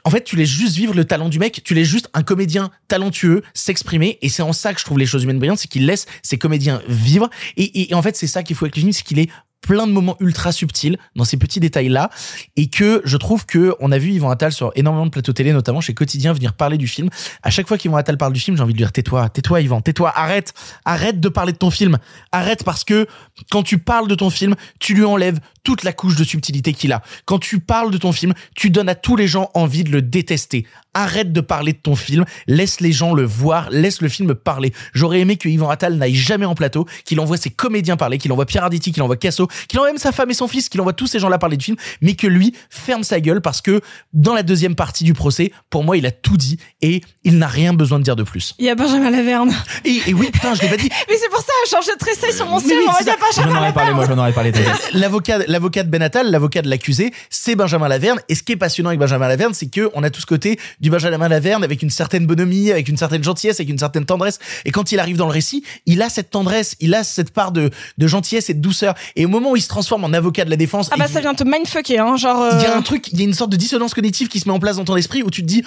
En 0.04 0.10
fait, 0.10 0.24
tu 0.24 0.36
laisses 0.36 0.48
juste 0.48 0.76
vivre 0.76 0.94
le 0.94 1.04
talent 1.04 1.28
du 1.28 1.38
mec, 1.38 1.60
tu 1.64 1.74
laisses 1.74 1.88
juste 1.88 2.08
un 2.14 2.22
comédien 2.22 2.70
talentueux 2.86 3.42
s'exprimer, 3.52 4.18
et 4.22 4.28
c'est 4.28 4.42
en 4.42 4.52
ça 4.52 4.72
que 4.72 4.80
je 4.80 4.84
trouve 4.84 4.98
les 4.98 5.06
choses 5.06 5.24
humaines 5.24 5.38
brillantes, 5.38 5.58
c'est 5.58 5.68
qu'il 5.68 5.86
laisse 5.86 6.06
ses 6.22 6.38
comédiens 6.38 6.80
vivre, 6.88 7.28
et, 7.56 7.90
et, 7.90 7.94
en 7.94 8.00
fait, 8.00 8.16
c'est 8.16 8.26
ça 8.26 8.42
qu'il 8.42 8.56
faut 8.56 8.64
avec 8.64 8.76
le 8.76 8.92
c'est 8.92 9.02
qu'il 9.02 9.18
est 9.18 9.28
plein 9.60 9.86
de 9.86 9.92
moments 9.92 10.16
ultra 10.20 10.52
subtils 10.52 10.96
dans 11.16 11.24
ces 11.24 11.36
petits 11.36 11.60
détails 11.60 11.88
là 11.88 12.10
et 12.56 12.68
que 12.68 13.02
je 13.04 13.16
trouve 13.16 13.44
que 13.46 13.74
on 13.80 13.92
a 13.92 13.98
vu 13.98 14.10
Yvan 14.10 14.30
Attal 14.30 14.52
sur 14.52 14.72
énormément 14.76 15.06
de 15.06 15.10
plateaux 15.10 15.32
télé 15.32 15.52
notamment 15.52 15.80
chez 15.80 15.94
Quotidien 15.94 16.32
venir 16.32 16.52
parler 16.52 16.78
du 16.78 16.86
film. 16.86 17.08
À 17.42 17.50
chaque 17.50 17.66
fois 17.66 17.76
qu'Yvan 17.76 17.96
Attal 17.96 18.18
parle 18.18 18.32
du 18.32 18.40
film 18.40 18.56
j'ai 18.56 18.62
envie 18.62 18.72
de 18.72 18.78
lui 18.78 18.84
dire 18.84 18.92
tais-toi 18.92 19.28
tais-toi 19.28 19.60
Yvan 19.60 19.80
tais-toi 19.80 20.12
arrête 20.14 20.54
arrête 20.84 21.20
de 21.20 21.28
parler 21.28 21.52
de 21.52 21.58
ton 21.58 21.70
film. 21.70 21.98
Arrête 22.32 22.64
parce 22.64 22.84
que 22.84 23.06
quand 23.50 23.62
tu 23.62 23.78
parles 23.78 24.08
de 24.08 24.14
ton 24.14 24.30
film 24.30 24.54
tu 24.78 24.94
lui 24.94 25.04
enlèves 25.04 25.40
toute 25.64 25.82
la 25.82 25.92
couche 25.92 26.16
de 26.16 26.24
subtilité 26.24 26.72
qu'il 26.72 26.92
a. 26.92 27.02
Quand 27.24 27.38
tu 27.38 27.60
parles 27.60 27.90
de 27.90 27.98
ton 27.98 28.12
film 28.12 28.34
tu 28.54 28.70
donnes 28.70 28.88
à 28.88 28.94
tous 28.94 29.16
les 29.16 29.26
gens 29.26 29.50
envie 29.54 29.84
de 29.84 29.90
le 29.90 30.02
détester. 30.02 30.66
Arrête 30.94 31.32
de 31.32 31.40
parler 31.40 31.72
de 31.72 31.78
ton 31.78 31.94
film. 31.94 32.24
Laisse 32.46 32.80
les 32.80 32.92
gens 32.92 33.12
le 33.12 33.24
voir. 33.24 33.70
Laisse 33.70 34.00
le 34.00 34.08
film 34.08 34.34
parler. 34.34 34.72
J'aurais 34.94 35.20
aimé 35.20 35.36
que 35.36 35.48
Yvan 35.48 35.68
Attal 35.68 35.94
n'aille 35.94 36.14
jamais 36.14 36.46
en 36.46 36.54
plateau 36.54 36.86
qu'il 37.04 37.20
envoie 37.20 37.36
ses 37.36 37.50
comédiens 37.50 37.96
parler 37.96 38.18
qu'il 38.18 38.32
envoie 38.32 38.46
Pierre 38.46 38.64
Arditi 38.64 38.92
qu'il 38.92 39.02
envoie 39.02 39.16
Casso 39.16 39.47
qu'il 39.68 39.78
envoie 39.78 39.90
même 39.90 39.98
sa 39.98 40.12
femme 40.12 40.30
et 40.30 40.34
son 40.34 40.48
fils, 40.48 40.68
qu'il 40.68 40.80
envoie 40.80 40.92
tous 40.92 41.06
ces 41.06 41.18
gens-là 41.18 41.38
parler 41.38 41.56
du 41.56 41.64
film, 41.64 41.76
mais 42.00 42.14
que 42.14 42.26
lui 42.26 42.54
ferme 42.70 43.02
sa 43.02 43.20
gueule 43.20 43.40
parce 43.40 43.60
que 43.60 43.80
dans 44.12 44.34
la 44.34 44.42
deuxième 44.42 44.74
partie 44.74 45.04
du 45.04 45.14
procès, 45.14 45.52
pour 45.70 45.84
moi, 45.84 45.96
il 45.96 46.06
a 46.06 46.10
tout 46.10 46.36
dit 46.36 46.58
et 46.82 47.02
il 47.24 47.38
n'a 47.38 47.46
rien 47.46 47.72
besoin 47.72 47.98
de 47.98 48.04
dire 48.04 48.16
de 48.16 48.22
plus. 48.22 48.54
Il 48.58 48.64
y 48.64 48.70
a 48.70 48.74
Benjamin 48.74 49.10
Laverne. 49.10 49.54
Et, 49.84 50.00
et 50.06 50.14
oui, 50.14 50.30
putain, 50.32 50.54
je 50.54 50.62
l'ai 50.62 50.68
pas 50.68 50.76
dit. 50.76 50.88
mais 51.08 51.16
c'est 51.16 51.28
pour 51.28 51.40
ça, 51.40 51.52
genre, 51.70 51.82
je 51.82 51.96
tressaille 51.98 52.32
sur 52.32 52.46
mon 52.46 52.60
CV, 52.60 52.76
oui, 52.76 52.84
on 52.88 52.92
va 52.92 52.98
c'est 52.98 53.04
dire 53.04 53.14
ça. 53.14 53.42
Benjamin 53.42 53.54
J'en 53.54 53.60
aurais 53.60 53.72
parlé, 53.72 53.94
moi, 53.94 54.06
j'en 54.06 54.18
aurais 54.18 54.32
parlé. 54.32 54.52
L'avocat, 54.92 55.38
l'avocat 55.46 55.82
de 55.82 55.90
Ben 55.90 56.02
Attal, 56.02 56.30
l'avocat 56.30 56.62
de 56.62 56.68
l'accusé, 56.68 57.12
c'est 57.30 57.56
Benjamin 57.56 57.88
Laverne. 57.88 58.20
Et 58.28 58.34
ce 58.34 58.42
qui 58.42 58.52
est 58.52 58.56
passionnant 58.56 58.88
avec 58.90 59.00
Benjamin 59.00 59.28
Laverne, 59.28 59.54
c'est 59.54 59.68
que 59.68 59.90
on 59.94 60.02
a 60.02 60.10
tout 60.10 60.20
ce 60.20 60.26
côté 60.26 60.58
du 60.80 60.90
Benjamin 60.90 61.28
Laverne 61.28 61.64
avec 61.64 61.82
une 61.82 61.90
certaine 61.90 62.26
bonhomie, 62.26 62.70
avec 62.70 62.88
une 62.88 62.96
certaine 62.96 63.22
gentillesse, 63.24 63.60
avec 63.60 63.68
une 63.68 63.78
certaine 63.78 64.04
tendresse. 64.04 64.38
Et 64.64 64.70
quand 64.70 64.92
il 64.92 65.00
arrive 65.00 65.16
dans 65.16 65.26
le 65.26 65.32
récit, 65.32 65.64
il 65.86 66.02
a 66.02 66.08
cette 66.08 66.30
tendresse, 66.30 66.76
il 66.80 66.94
a 66.94 67.04
cette 67.04 67.32
part 67.32 67.52
de, 67.52 67.70
de 67.98 68.06
gentillesse 68.06 68.50
et 68.50 68.54
de 68.54 68.60
douceur. 68.60 68.94
Et 69.16 69.24
au 69.24 69.28
moment 69.38 69.52
où 69.52 69.56
il 69.56 69.62
se 69.62 69.68
transforme 69.68 70.04
en 70.04 70.12
avocat 70.12 70.44
de 70.44 70.50
la 70.50 70.56
défense, 70.56 70.88
Ah 70.92 70.96
bah 70.98 71.08
ça 71.08 71.20
vient 71.20 71.34
te 71.34 71.44
mindfucker, 71.44 71.98
hein, 71.98 72.16
genre... 72.16 72.40
euh, 72.42 72.50
il 72.54 72.62
y 72.62 72.66
a 72.66 72.76
un 72.76 72.82
truc, 72.82 73.08
il 73.12 73.18
y 73.18 73.22
a 73.22 73.24
une 73.24 73.34
sorte 73.34 73.50
de 73.50 73.56
dissonance 73.56 73.94
cognitive 73.94 74.28
qui 74.28 74.40
se 74.40 74.48
met 74.48 74.54
en 74.54 74.58
place 74.60 74.76
dans 74.76 74.84
ton 74.84 74.96
esprit 74.96 75.22
où 75.22 75.30
tu 75.30 75.42
te 75.42 75.46
dis, 75.46 75.62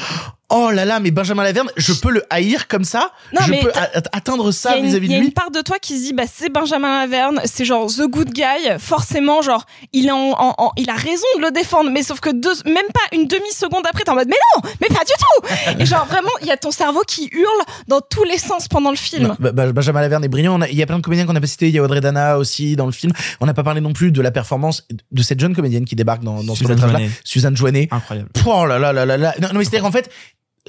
oh 0.50 0.70
là 0.72 0.86
là, 0.86 1.00
mais 1.00 1.12
Benjamin 1.12 1.44
Laverne, 1.44 1.70
je 1.78 1.94
peux 1.94 2.12
le 2.12 2.24
haïr 2.30 2.68
comme 2.68 2.84
ça, 2.84 3.12
Non, 3.34 3.42
je 3.46 3.52
mais 3.52 3.60
peux 3.62 3.72
atteindre 4.12 4.52
ça 4.52 4.72
a 4.72 4.78
une- 4.78 4.86
vis-à-vis 4.86 5.08
il 5.08 5.10
de 5.10 5.14
y 5.14 5.18
a 5.18 5.20
lui? 5.20 5.28
une 5.28 5.34
part 5.34 5.52
de 5.52 5.62
toi 5.62 5.78
qui 5.80 5.98
se 5.98 6.04
dit 6.04 6.14
bah 6.14 6.24
c'est 6.32 6.50
Benjamin 6.50 7.00
Laverne, 7.02 7.42
c'est 7.46 7.66
genre 7.66 7.88
the 7.88 8.02
good 8.10 8.32
guy, 8.32 8.44
forcément 8.80 9.42
genre 9.42 9.66
il 9.94 10.08
est 10.08 10.12
en, 10.12 10.32
en- 10.32 10.56
en- 10.58 10.72
il 10.78 10.90
a 10.90 10.96
raison 10.96 11.26
de 11.38 11.42
le 11.42 11.52
défendre, 11.52 11.90
mais 11.92 12.04
sauf 12.04 12.20
que 12.20 12.30
deux, 12.30 12.54
même 12.66 12.76
pas 12.94 13.16
une 13.16 13.28
demi 13.28 13.50
seconde 13.56 13.84
après 13.90 14.04
t'es 14.04 14.10
en 14.10 14.16
mode 14.16 14.28
mais 14.28 14.36
non, 14.56 14.70
mais 14.82 14.88
pas 14.88 15.04
du 15.06 15.14
tout. 15.18 15.80
Et 15.82 15.86
genre 15.86 16.06
vraiment 16.06 16.30
il 16.42 16.48
y 16.48 16.52
a 16.52 16.58
ton 16.58 16.72
cerveau 16.72 17.02
qui 17.08 17.30
hurle 17.32 17.66
dans 17.88 18.02
tous 18.02 18.24
les 18.24 18.38
sens 18.38 18.68
pendant 18.68 18.90
le 18.92 18.98
film. 18.98 19.28
Non, 19.28 19.36
bah, 19.40 19.52
Benjamin 19.72 20.02
Laverne 20.02 20.24
est 20.24 20.28
brillant. 20.30 20.60
Il 20.64 20.76
y 20.78 20.84
a 20.84 20.86
plein 20.86 20.98
de 20.98 21.04
comédiens 21.04 21.26
qu'on 21.26 21.34
n'a 21.34 21.42
pas 21.42 21.48
cités. 21.48 21.68
Il 21.70 21.74
y 21.76 21.80
a 21.80 21.84
Audrey 21.84 22.02
Dana 22.02 22.38
aussi 22.38 22.76
dans 22.76 22.86
le 22.86 22.92
film. 22.92 23.12
On 23.40 23.46
n'a 23.46 23.54
pas 23.54 23.61
parlé 23.64 23.82
non 23.82 23.94
plus 23.94 24.12
de 24.12 24.22
la 24.22 24.32
performance 24.32 24.88
de 25.12 25.22
cette 25.22 25.40
jeune 25.40 25.56
comédienne 25.56 25.86
qui 25.86 25.96
débarque 25.96 26.24
dans, 26.24 26.44
dans 26.44 26.56
ce 26.56 26.64
court-métrage-là. 26.64 27.00
Joannet. 27.00 27.14
Suzanne 27.24 27.58
Joannet. 27.58 27.88
Incroyable. 27.92 28.30
Oh 28.46 28.66
là 28.66 28.80
là 28.80 28.94
là 28.94 29.06
là 29.06 29.18
là. 29.18 29.34
Non, 29.42 29.50
non 29.54 29.60
mais 29.60 29.66
c'est-à-dire 29.66 29.84
qu'en 29.84 29.92
fait, 29.92 30.10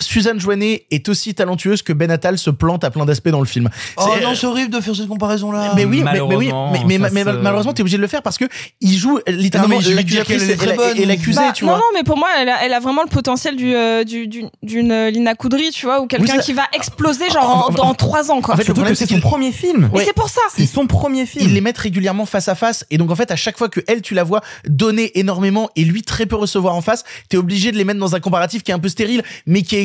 Suzanne 0.00 0.40
Joannet 0.40 0.86
est 0.90 1.08
aussi 1.10 1.34
talentueuse 1.34 1.82
que 1.82 1.92
Ben 1.92 2.10
Attal 2.10 2.38
se 2.38 2.48
plante 2.50 2.82
à 2.82 2.90
plein 2.90 3.04
d'aspects 3.04 3.28
dans 3.28 3.40
le 3.40 3.46
film. 3.46 3.68
Oh 3.98 4.02
C'est- 4.16 4.24
non, 4.24 4.34
c'est 4.34 4.46
horrible 4.46 4.70
de 4.70 4.80
faire 4.80 4.96
cette 4.96 5.06
comparaison-là. 5.08 5.72
mais 5.76 5.84
oui, 5.84 6.02
mais, 6.02 6.12
mais 6.14 6.20
oui, 6.20 6.50
Malheureusement, 6.50 7.10
mais, 7.12 7.24
malheureusement, 7.24 7.72
t'es 7.74 7.82
obligé 7.82 7.98
de 7.98 8.02
le 8.02 8.08
faire 8.08 8.22
parce 8.22 8.38
que 8.38 8.46
il 8.80 8.96
joue 8.96 9.18
euh, 9.18 9.22
littéralement 9.32 9.80
Non, 9.80 9.94
l'accusatrice 9.94 10.42
et 10.44 11.02
et 11.02 11.04
l'accusé, 11.04 11.40
Bah, 11.40 11.52
tu 11.54 11.64
non 11.64 11.72
vois. 11.72 11.78
non 11.78 11.84
mais 11.94 12.02
pour 12.04 12.16
moi 12.16 12.28
elle 12.38 12.48
a, 12.48 12.64
elle 12.64 12.72
a 12.72 12.80
vraiment 12.80 13.02
le 13.02 13.08
potentiel 13.08 13.56
du 13.56 13.74
euh, 13.74 14.04
du- 14.04 14.26
du- 14.28 14.44
d'une 14.62 14.92
euh, 14.92 15.10
Lina 15.10 15.34
Coudry 15.34 15.70
tu 15.70 15.86
vois 15.86 16.00
ou 16.00 16.06
quelqu'un 16.06 16.38
qui 16.38 16.52
va 16.54 16.62
exploser 16.72 17.28
genre 17.30 17.66
en, 17.68 17.72
dans 17.72 17.94
trois 17.94 18.30
ans 18.30 18.40
quoi. 18.40 18.54
En 18.54 18.56
fait, 18.56 18.62
le 18.62 18.66
Surtout 18.66 18.80
problème, 18.80 18.94
que 18.94 18.98
c'est 18.98 19.12
son 19.14 19.20
premier 19.20 19.52
film. 19.52 19.90
Mais 19.92 19.98
Ouais. 19.98 20.04
c'est 20.06 20.14
pour 20.14 20.28
ça. 20.30 20.40
C'est 20.54 20.66
son 20.66 20.86
premier 20.86 21.26
film. 21.26 21.44
Ils 21.48 21.54
les 21.54 21.60
mettent 21.60 21.78
régulièrement 21.78 22.24
face 22.26 22.48
à 22.48 22.54
face 22.54 22.84
et 22.90 22.96
donc 22.98 23.10
en 23.10 23.14
fait 23.16 23.30
à 23.30 23.36
chaque 23.36 23.58
fois 23.58 23.68
que 23.68 23.80
elle 23.86 24.00
tu 24.02 24.14
la 24.14 24.24
vois 24.24 24.40
donner 24.66 25.18
énormément 25.18 25.68
et 25.76 25.84
lui 25.84 26.02
très 26.02 26.24
peu 26.26 26.36
recevoir 26.36 26.74
en 26.74 26.80
face, 26.80 27.04
t'es 27.28 27.36
obligé 27.36 27.72
de 27.72 27.76
les 27.76 27.84
mettre 27.84 28.00
dans 28.00 28.14
un 28.14 28.20
comparatif 28.20 28.62
qui 28.62 28.70
est 28.70 28.74
un 28.74 28.78
peu 28.78 28.88
stérile 28.88 29.22
mais 29.46 29.62
qui 29.62 29.76
est 29.76 29.81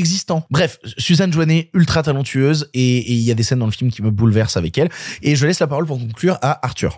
Bref, 0.49 0.79
Suzanne 0.97 1.31
Joannet 1.31 1.69
ultra 1.73 2.03
talentueuse 2.03 2.69
et 2.73 2.97
et 2.97 3.13
il 3.13 3.21
y 3.21 3.31
a 3.31 3.35
des 3.35 3.43
scènes 3.43 3.59
dans 3.59 3.65
le 3.65 3.71
film 3.71 3.91
qui 3.91 4.01
me 4.01 4.11
bouleversent 4.11 4.57
avec 4.57 4.77
elle 4.77 4.89
et 5.21 5.35
je 5.35 5.45
laisse 5.45 5.59
la 5.59 5.67
parole 5.67 5.85
pour 5.85 5.99
conclure 5.99 6.37
à 6.41 6.65
Arthur. 6.65 6.97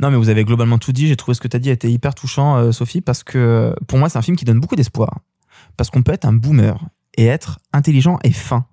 Non, 0.00 0.10
mais 0.10 0.16
vous 0.16 0.28
avez 0.28 0.44
globalement 0.44 0.78
tout 0.78 0.92
dit. 0.92 1.08
J'ai 1.08 1.16
trouvé 1.16 1.34
ce 1.34 1.40
que 1.40 1.48
tu 1.48 1.56
as 1.56 1.60
dit 1.60 1.70
était 1.70 1.90
hyper 1.90 2.14
touchant, 2.14 2.56
euh, 2.56 2.72
Sophie, 2.72 3.00
parce 3.00 3.24
que 3.24 3.74
pour 3.88 3.98
moi, 3.98 4.08
c'est 4.08 4.18
un 4.18 4.22
film 4.22 4.36
qui 4.36 4.44
donne 4.44 4.60
beaucoup 4.60 4.76
d'espoir. 4.76 5.20
Parce 5.76 5.90
qu'on 5.90 6.02
peut 6.02 6.12
être 6.12 6.24
un 6.24 6.32
boomer 6.32 6.78
et 7.16 7.26
être 7.26 7.58
intelligent 7.72 8.18
et 8.22 8.32
fin. 8.32 8.66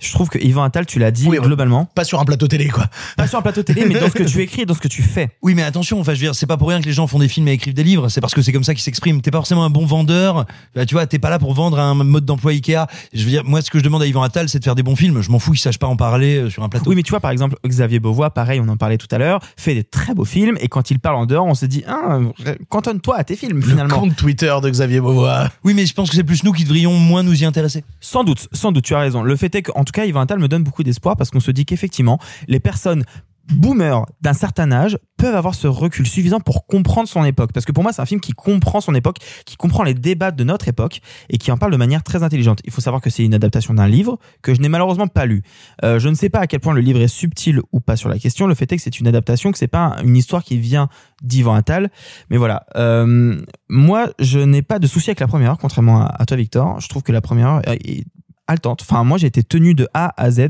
Je 0.00 0.12
trouve 0.12 0.28
que 0.28 0.38
Yvan 0.38 0.62
Attal, 0.62 0.86
tu 0.86 1.00
l'as 1.00 1.10
dit 1.10 1.26
Oui, 1.26 1.38
globalement, 1.38 1.84
Pas 1.86 2.04
sur 2.04 2.20
un 2.20 2.24
plateau 2.24 2.46
télé 2.46 2.68
quoi. 2.68 2.86
pas 3.16 3.26
sur 3.26 3.38
un 3.38 3.42
plateau 3.42 3.64
télé, 3.64 3.84
mais 3.86 3.98
dans 3.98 4.06
ce 4.08 4.12
que 4.14 4.22
tu 4.22 4.40
écris 4.42 4.62
et 4.62 4.66
dans 4.66 4.74
ce 4.74 4.78
que 4.80 4.86
tu 4.86 5.02
fais. 5.02 5.30
Oui, 5.42 5.54
mais 5.56 5.64
attention, 5.64 5.98
enfin, 5.98 6.14
je 6.14 6.20
veux 6.20 6.26
dire, 6.26 6.34
c'est 6.36 6.46
pas 6.46 6.56
pour 6.56 6.68
rien 6.68 6.80
que 6.80 6.86
les 6.86 6.92
gens 6.92 7.08
font 7.08 7.18
des 7.18 7.26
films 7.26 7.48
et 7.48 7.52
écrivent 7.52 7.74
des 7.74 7.82
livres. 7.82 8.08
C'est 8.08 8.20
parce 8.20 8.32
que 8.34 8.40
c'est 8.40 8.52
comme 8.52 8.62
ça 8.62 8.74
qu'ils 8.74 8.82
s'expriment. 8.84 9.20
T'es 9.20 9.32
pas 9.32 9.38
forcément 9.38 9.64
un 9.64 9.70
bon 9.70 9.86
vendeur. 9.86 10.46
Bah, 10.76 10.86
tu 10.86 10.94
vois, 10.94 11.06
t'es 11.06 11.18
pas 11.18 11.30
là 11.30 11.40
pour 11.40 11.52
vendre 11.52 11.80
un 11.80 11.94
mode 11.94 12.24
d'emploi 12.24 12.52
Ikea. 12.52 12.86
Je 13.12 13.24
veux 13.24 13.30
dire, 13.30 13.42
moi, 13.44 13.60
ce 13.60 13.70
que 13.72 13.78
je 13.80 13.84
demande 13.84 14.02
à 14.02 14.06
Yvan 14.06 14.22
Attal, 14.22 14.48
c'est 14.48 14.60
de 14.60 14.64
faire 14.64 14.76
des 14.76 14.84
bons 14.84 14.94
films. 14.94 15.20
Je 15.20 15.30
m'en 15.32 15.40
fous 15.40 15.50
qu'il 15.50 15.60
sache 15.60 15.78
pas 15.78 15.88
en 15.88 15.96
parler 15.96 16.36
euh, 16.36 16.50
sur 16.50 16.62
un 16.62 16.68
plateau. 16.68 16.90
Oui, 16.90 16.94
mais 16.96 17.02
tu 17.02 17.10
vois, 17.10 17.20
par 17.20 17.32
exemple, 17.32 17.56
Xavier 17.66 17.98
Beauvois, 17.98 18.30
pareil, 18.30 18.60
on 18.64 18.68
en 18.68 18.76
parlait 18.76 18.98
tout 18.98 19.08
à 19.10 19.18
l'heure, 19.18 19.40
fait 19.56 19.74
des 19.74 19.82
très 19.84 20.14
beaux 20.14 20.24
films, 20.24 20.56
et 20.60 20.68
quand 20.68 20.92
il 20.92 21.00
parle 21.00 21.16
en 21.16 21.26
dehors, 21.26 21.46
on 21.46 21.54
se 21.54 21.66
dit, 21.66 21.82
ah, 21.88 22.20
cantonne-toi 22.68 23.16
à 23.16 23.24
tes 23.24 23.34
films, 23.34 23.56
Le 23.60 23.66
finalement. 23.66 23.98
compte 23.98 24.14
Twitter 24.16 24.54
de 24.62 24.70
Xavier 24.70 25.00
Beauvois. 25.00 25.48
Oui, 25.64 25.74
mais 25.74 25.86
je 25.86 25.94
pense 25.94 26.08
que 26.10 26.14
c'est 26.14 26.22
plus 26.24 26.44
nous 26.44 26.52
qui 26.52 26.62
devrions 26.62 26.92
moins 26.94 27.24
nous 27.24 27.42
y 27.42 27.44
intéresser. 27.44 27.82
Sans 28.00 28.22
doute, 28.22 28.48
sans 28.52 28.70
doute, 28.70 28.84
tu 28.84 28.94
as 28.94 29.00
raison. 29.00 29.22
Le 29.22 29.34
fait 29.36 29.47
est 29.54 29.62
qu'en 29.62 29.84
tout 29.84 29.92
cas, 29.92 30.04
Yvan 30.04 30.20
Attal 30.20 30.38
me 30.38 30.48
donne 30.48 30.64
beaucoup 30.64 30.82
d'espoir 30.82 31.16
parce 31.16 31.30
qu'on 31.30 31.40
se 31.40 31.50
dit 31.50 31.64
qu'effectivement, 31.64 32.18
les 32.46 32.60
personnes 32.60 33.04
boomers 33.52 34.04
d'un 34.20 34.32
certain 34.32 34.70
âge 34.72 34.98
peuvent 35.16 35.34
avoir 35.34 35.54
ce 35.54 35.66
recul 35.66 36.06
suffisant 36.06 36.40
pour 36.40 36.66
comprendre 36.66 37.08
son 37.08 37.24
époque. 37.24 37.50
Parce 37.52 37.66
que 37.66 37.72
pour 37.72 37.82
moi, 37.82 37.92
c'est 37.92 38.02
un 38.02 38.06
film 38.06 38.20
qui 38.20 38.32
comprend 38.32 38.80
son 38.80 38.94
époque, 38.94 39.18
qui 39.46 39.56
comprend 39.56 39.82
les 39.82 39.94
débats 39.94 40.30
de 40.30 40.44
notre 40.44 40.68
époque 40.68 41.00
et 41.28 41.38
qui 41.38 41.50
en 41.50 41.56
parle 41.56 41.72
de 41.72 41.76
manière 41.76 42.02
très 42.02 42.22
intelligente. 42.22 42.60
Il 42.64 42.70
faut 42.70 42.80
savoir 42.80 43.02
que 43.02 43.10
c'est 43.10 43.24
une 43.24 43.34
adaptation 43.34 43.74
d'un 43.74 43.88
livre 43.88 44.18
que 44.42 44.54
je 44.54 44.60
n'ai 44.60 44.68
malheureusement 44.68 45.08
pas 45.08 45.26
lu. 45.26 45.42
Euh, 45.84 45.98
je 45.98 46.08
ne 46.08 46.14
sais 46.14 46.28
pas 46.28 46.40
à 46.40 46.46
quel 46.46 46.60
point 46.60 46.74
le 46.74 46.80
livre 46.80 47.00
est 47.00 47.08
subtil 47.08 47.60
ou 47.72 47.80
pas 47.80 47.96
sur 47.96 48.08
la 48.08 48.18
question. 48.18 48.46
Le 48.46 48.54
fait 48.54 48.70
est 48.72 48.76
que 48.76 48.82
c'est 48.82 49.00
une 49.00 49.08
adaptation, 49.08 49.50
que 49.50 49.58
c'est 49.58 49.66
pas 49.66 49.96
une 50.04 50.16
histoire 50.16 50.44
qui 50.44 50.58
vient 50.58 50.88
d'Yvan 51.22 51.54
Attal. 51.54 51.90
Mais 52.30 52.36
voilà. 52.36 52.66
Euh, 52.76 53.40
moi, 53.68 54.10
je 54.18 54.38
n'ai 54.38 54.62
pas 54.62 54.78
de 54.78 54.86
souci 54.86 55.10
avec 55.10 55.20
la 55.20 55.26
première 55.26 55.52
heure, 55.52 55.58
contrairement 55.58 56.06
à 56.06 56.26
toi, 56.26 56.36
Victor. 56.36 56.80
Je 56.80 56.88
trouve 56.88 57.02
que 57.02 57.12
la 57.12 57.20
première 57.20 57.48
heure 57.48 57.62
est 57.66 58.04
haletante. 58.48 58.82
Enfin, 58.82 59.04
moi, 59.04 59.18
j'ai 59.18 59.26
été 59.28 59.44
tenu 59.44 59.74
de 59.74 59.86
A 59.94 60.12
à 60.20 60.30
Z, 60.30 60.48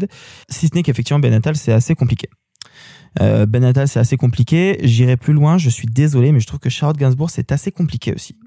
si 0.48 0.68
ce 0.68 0.74
n'est 0.74 0.82
qu'effectivement, 0.82 1.18
Ben 1.20 1.32
Attal, 1.34 1.56
c'est 1.56 1.72
assez 1.72 1.94
compliqué. 1.94 2.28
Euh, 3.20 3.46
ben 3.46 3.64
Attal, 3.64 3.88
c'est 3.88 4.00
assez 4.00 4.16
compliqué. 4.16 4.78
J'irai 4.82 5.16
plus 5.16 5.32
loin, 5.32 5.58
je 5.58 5.68
suis 5.70 5.86
désolé, 5.86 6.32
mais 6.32 6.40
je 6.40 6.46
trouve 6.46 6.60
que 6.60 6.70
Charlotte 6.70 6.96
Gainsbourg, 6.96 7.30
c'est 7.30 7.52
assez 7.52 7.72
compliqué 7.72 8.14
aussi. 8.14 8.38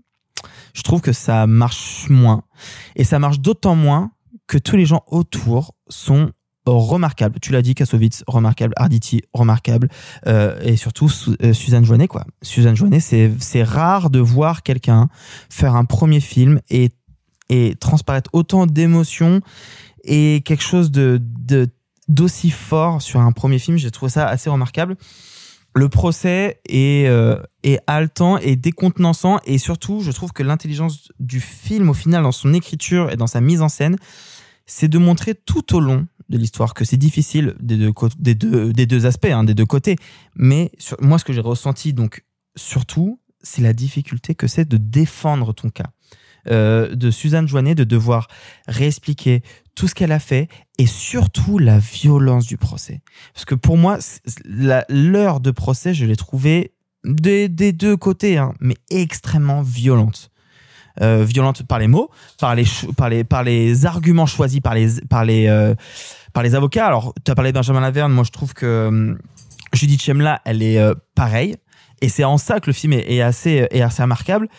Je 0.74 0.82
trouve 0.84 1.02
que 1.02 1.12
ça 1.14 1.46
marche 1.48 2.08
moins. 2.10 2.44
Et 2.96 3.04
ça 3.04 3.20
marche 3.20 3.40
d'autant 3.40 3.76
moins 3.76 4.12
que 4.48 4.58
tous 4.58 4.78
les 4.78 4.86
gens 4.86 5.04
autour 5.08 5.76
sont 5.90 6.32
remarquables. 6.66 7.40
Tu 7.42 7.52
l'as 7.52 7.62
dit, 7.64 7.74
Kassovitz, 7.74 8.24
remarquable. 8.28 8.74
Arditi, 8.78 9.24
remarquable. 9.34 9.90
Euh, 10.28 10.60
et 10.62 10.78
surtout, 10.78 11.10
Su- 11.10 11.32
euh, 11.42 11.54
Suzanne 11.54 11.84
Joannet, 11.84 12.08
quoi. 12.08 12.24
Suzanne 12.44 12.76
Joannet, 12.76 13.00
c'est 13.00 13.64
rare 13.64 14.10
de 14.12 14.20
voir 14.20 14.62
quelqu'un 14.62 15.10
faire 15.50 15.76
un 15.76 15.86
premier 15.86 16.20
film 16.22 16.62
et, 16.70 16.92
et 17.52 17.76
transparaître 17.76 18.30
autant 18.34 18.66
d'émotions 18.66 19.42
et 20.04 20.42
quelque 20.44 20.64
chose 20.64 20.90
de, 20.90 21.22
d'aussi 22.08 22.50
fort 22.50 23.02
sur 23.02 23.20
un 23.20 23.32
premier 23.32 23.60
film. 23.60 23.78
J'ai 23.78 23.92
trouvé 23.92 24.10
ça 24.10 24.28
assez 24.28 24.50
remarquable. 24.50 24.96
Le 25.76 25.88
procès 25.88 26.60
est, 26.68 27.08
euh, 27.08 27.38
est 27.64 27.80
haletant 27.88 28.38
et 28.38 28.56
décontenançant 28.56 29.40
et 29.46 29.58
surtout, 29.58 30.02
je 30.02 30.12
trouve 30.12 30.32
que 30.34 30.44
l'intelligence 30.44 31.10
du 31.20 31.40
film, 31.40 31.90
au 31.90 31.94
final, 31.94 32.24
dans 32.24 32.32
son 32.32 32.54
écriture 32.54 33.12
et 33.12 33.16
dans 33.16 33.28
sa 33.28 33.42
mise 33.42 33.62
en 33.62 33.70
scène, 33.70 33.98
c'est 34.66 34.88
de 34.88 34.98
montrer 34.98 35.36
tout 35.36 35.76
au 35.76 35.80
long 35.80 36.08
de 36.30 36.38
l'histoire 36.38 36.74
que 36.74 36.86
c'est 36.86 36.98
difficile 36.98 37.56
des 37.60 37.78
deux, 37.78 37.92
des 38.18 38.36
deux, 38.36 38.74
des 38.74 38.86
deux 38.86 39.06
aspects, 39.06 39.26
hein, 39.26 39.44
des 39.44 39.54
deux 39.54 39.66
côtés. 39.66 39.98
Mais 40.36 40.72
moi, 41.02 41.20
ce 41.20 41.26
que 41.26 41.34
j'ai 41.34 41.42
ressenti, 41.42 41.94
donc, 41.94 42.24
surtout, 42.56 43.20
c'est 43.44 43.62
la 43.62 43.74
difficulté 43.74 44.36
que 44.36 44.48
c'est 44.48 44.68
de 44.68 44.78
défendre 44.78 45.54
ton 45.54 45.70
cas. 45.70 45.92
Euh, 46.50 46.96
de 46.96 47.12
Suzanne 47.12 47.48
Joannet 47.48 47.76
de 47.76 47.84
devoir 47.84 48.28
réexpliquer 48.68 49.44
tout 49.76 49.88
ce 49.88 49.94
qu'elle 49.94 50.12
a 50.12 50.20
fait 50.20 50.48
et 50.80 50.88
surtout 50.88 51.60
la 51.60 51.78
violence 51.78 52.48
du 52.48 52.58
procès. 52.58 53.02
Parce 53.36 53.46
que 53.46 53.54
pour 53.54 53.78
moi, 53.78 54.00
l'heure 54.90 55.40
de 55.40 55.52
procès, 55.52 55.94
je 55.94 56.04
l'ai 56.06 56.16
trouvée 56.16 56.74
des, 57.04 57.48
des 57.48 57.74
deux 57.74 57.96
côtés, 57.96 58.40
hein, 58.40 58.54
mais 58.60 58.76
extrêmement 58.90 59.62
violente. 59.62 60.32
Euh, 61.00 61.24
violente 61.24 61.64
par 61.64 61.78
les 61.78 61.88
mots, 61.88 62.10
par 62.40 62.56
les, 62.56 62.66
par 62.98 63.10
les, 63.10 63.24
par 63.24 63.44
les 63.44 63.86
arguments 63.86 64.26
choisis 64.26 64.60
par 64.60 64.74
les, 64.74 65.00
par 65.10 65.24
les, 65.24 65.48
euh, 65.48 65.76
par 66.34 66.42
les 66.42 66.56
avocats. 66.56 66.88
Alors, 66.88 67.14
tu 67.24 67.32
as 67.32 67.36
parlé 67.36 67.52
de 67.52 67.56
Benjamin 67.56 67.82
Laverne, 67.82 68.12
moi 68.12 68.24
je 68.24 68.32
trouve 68.32 68.54
que 68.56 69.16
Judith 69.74 70.02
Chemla, 70.02 70.42
elle 70.44 70.64
est 70.64 70.82
pareille. 71.14 71.56
Et 72.02 72.10
c'est 72.10 72.24
en 72.24 72.38
ça 72.40 72.60
que 72.60 72.66
le 72.66 72.74
film 72.74 72.94
est 72.94 73.22
assez, 73.22 73.68
est 73.70 73.82
assez 73.82 74.02
remarquable. 74.02 74.50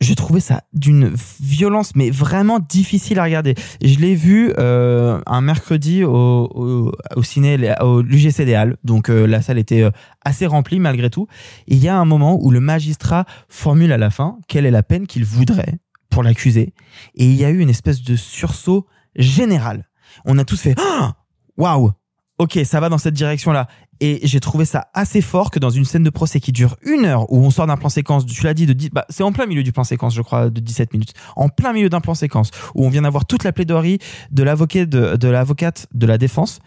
J'ai 0.00 0.14
trouvé 0.14 0.40
ça 0.40 0.62
d'une 0.72 1.12
violence, 1.40 1.92
mais 1.94 2.10
vraiment 2.10 2.58
difficile 2.58 3.18
à 3.18 3.24
regarder. 3.24 3.54
Je 3.82 3.98
l'ai 3.98 4.14
vu 4.14 4.52
euh, 4.58 5.20
un 5.26 5.40
mercredi 5.40 6.04
au, 6.04 6.48
au, 6.54 6.92
au 7.16 7.22
ciné, 7.22 7.74
au 7.80 8.00
l'UGC 8.00 8.44
des 8.44 8.54
Halles. 8.54 8.76
Donc 8.82 9.10
euh, 9.10 9.26
la 9.26 9.42
salle 9.42 9.58
était 9.58 9.82
euh, 9.82 9.90
assez 10.24 10.46
remplie 10.46 10.80
malgré 10.80 11.10
tout. 11.10 11.26
Et 11.68 11.74
il 11.74 11.82
y 11.82 11.88
a 11.88 11.96
un 11.98 12.04
moment 12.04 12.38
où 12.40 12.50
le 12.50 12.60
magistrat 12.60 13.26
formule 13.48 13.92
à 13.92 13.98
la 13.98 14.10
fin 14.10 14.38
quelle 14.48 14.66
est 14.66 14.70
la 14.70 14.82
peine 14.82 15.06
qu'il 15.06 15.24
voudrait 15.24 15.78
pour 16.10 16.22
l'accusé. 16.22 16.74
Et 17.14 17.26
il 17.26 17.34
y 17.34 17.44
a 17.44 17.50
eu 17.50 17.58
une 17.58 17.70
espèce 17.70 18.02
de 18.02 18.16
sursaut 18.16 18.86
général. 19.16 19.88
On 20.24 20.38
a 20.38 20.44
tous 20.44 20.60
fait 20.60 20.74
waouh, 21.56 21.92
ok, 22.38 22.58
ça 22.64 22.80
va 22.80 22.88
dans 22.88 22.98
cette 22.98 23.14
direction-là. 23.14 23.68
Et 24.00 24.20
j'ai 24.22 24.40
trouvé 24.40 24.64
ça 24.64 24.88
assez 24.94 25.20
fort 25.20 25.50
que 25.50 25.58
dans 25.58 25.70
une 25.70 25.84
scène 25.84 26.02
de 26.02 26.10
procès 26.10 26.40
qui 26.40 26.52
dure 26.52 26.76
une 26.82 27.04
heure, 27.04 27.30
où 27.30 27.38
on 27.38 27.50
sort 27.50 27.66
d'un 27.66 27.76
plan 27.76 27.90
séquence, 27.90 28.24
tu 28.24 28.44
l'as 28.44 28.54
dit, 28.54 28.66
de 28.66 28.72
10, 28.72 28.90
bah, 28.90 29.04
c'est 29.10 29.22
en 29.22 29.32
plein 29.32 29.46
milieu 29.46 29.62
du 29.62 29.72
plan 29.72 29.84
séquence, 29.84 30.14
je 30.14 30.22
crois, 30.22 30.48
de 30.48 30.60
17 30.60 30.92
minutes. 30.94 31.12
En 31.36 31.48
plein 31.48 31.72
milieu 31.72 31.90
d'un 31.90 32.00
plan 32.00 32.14
séquence, 32.14 32.50
où 32.74 32.86
on 32.86 32.88
vient 32.88 33.02
d'avoir 33.02 33.26
toute 33.26 33.44
la 33.44 33.52
plaidoirie 33.52 33.98
de 34.30 34.42
l'avocat, 34.42 34.86
de, 34.86 35.16
de 35.16 35.28
l'avocate 35.28 35.86
de 35.92 36.06
la 36.06 36.16
défense. 36.16 36.60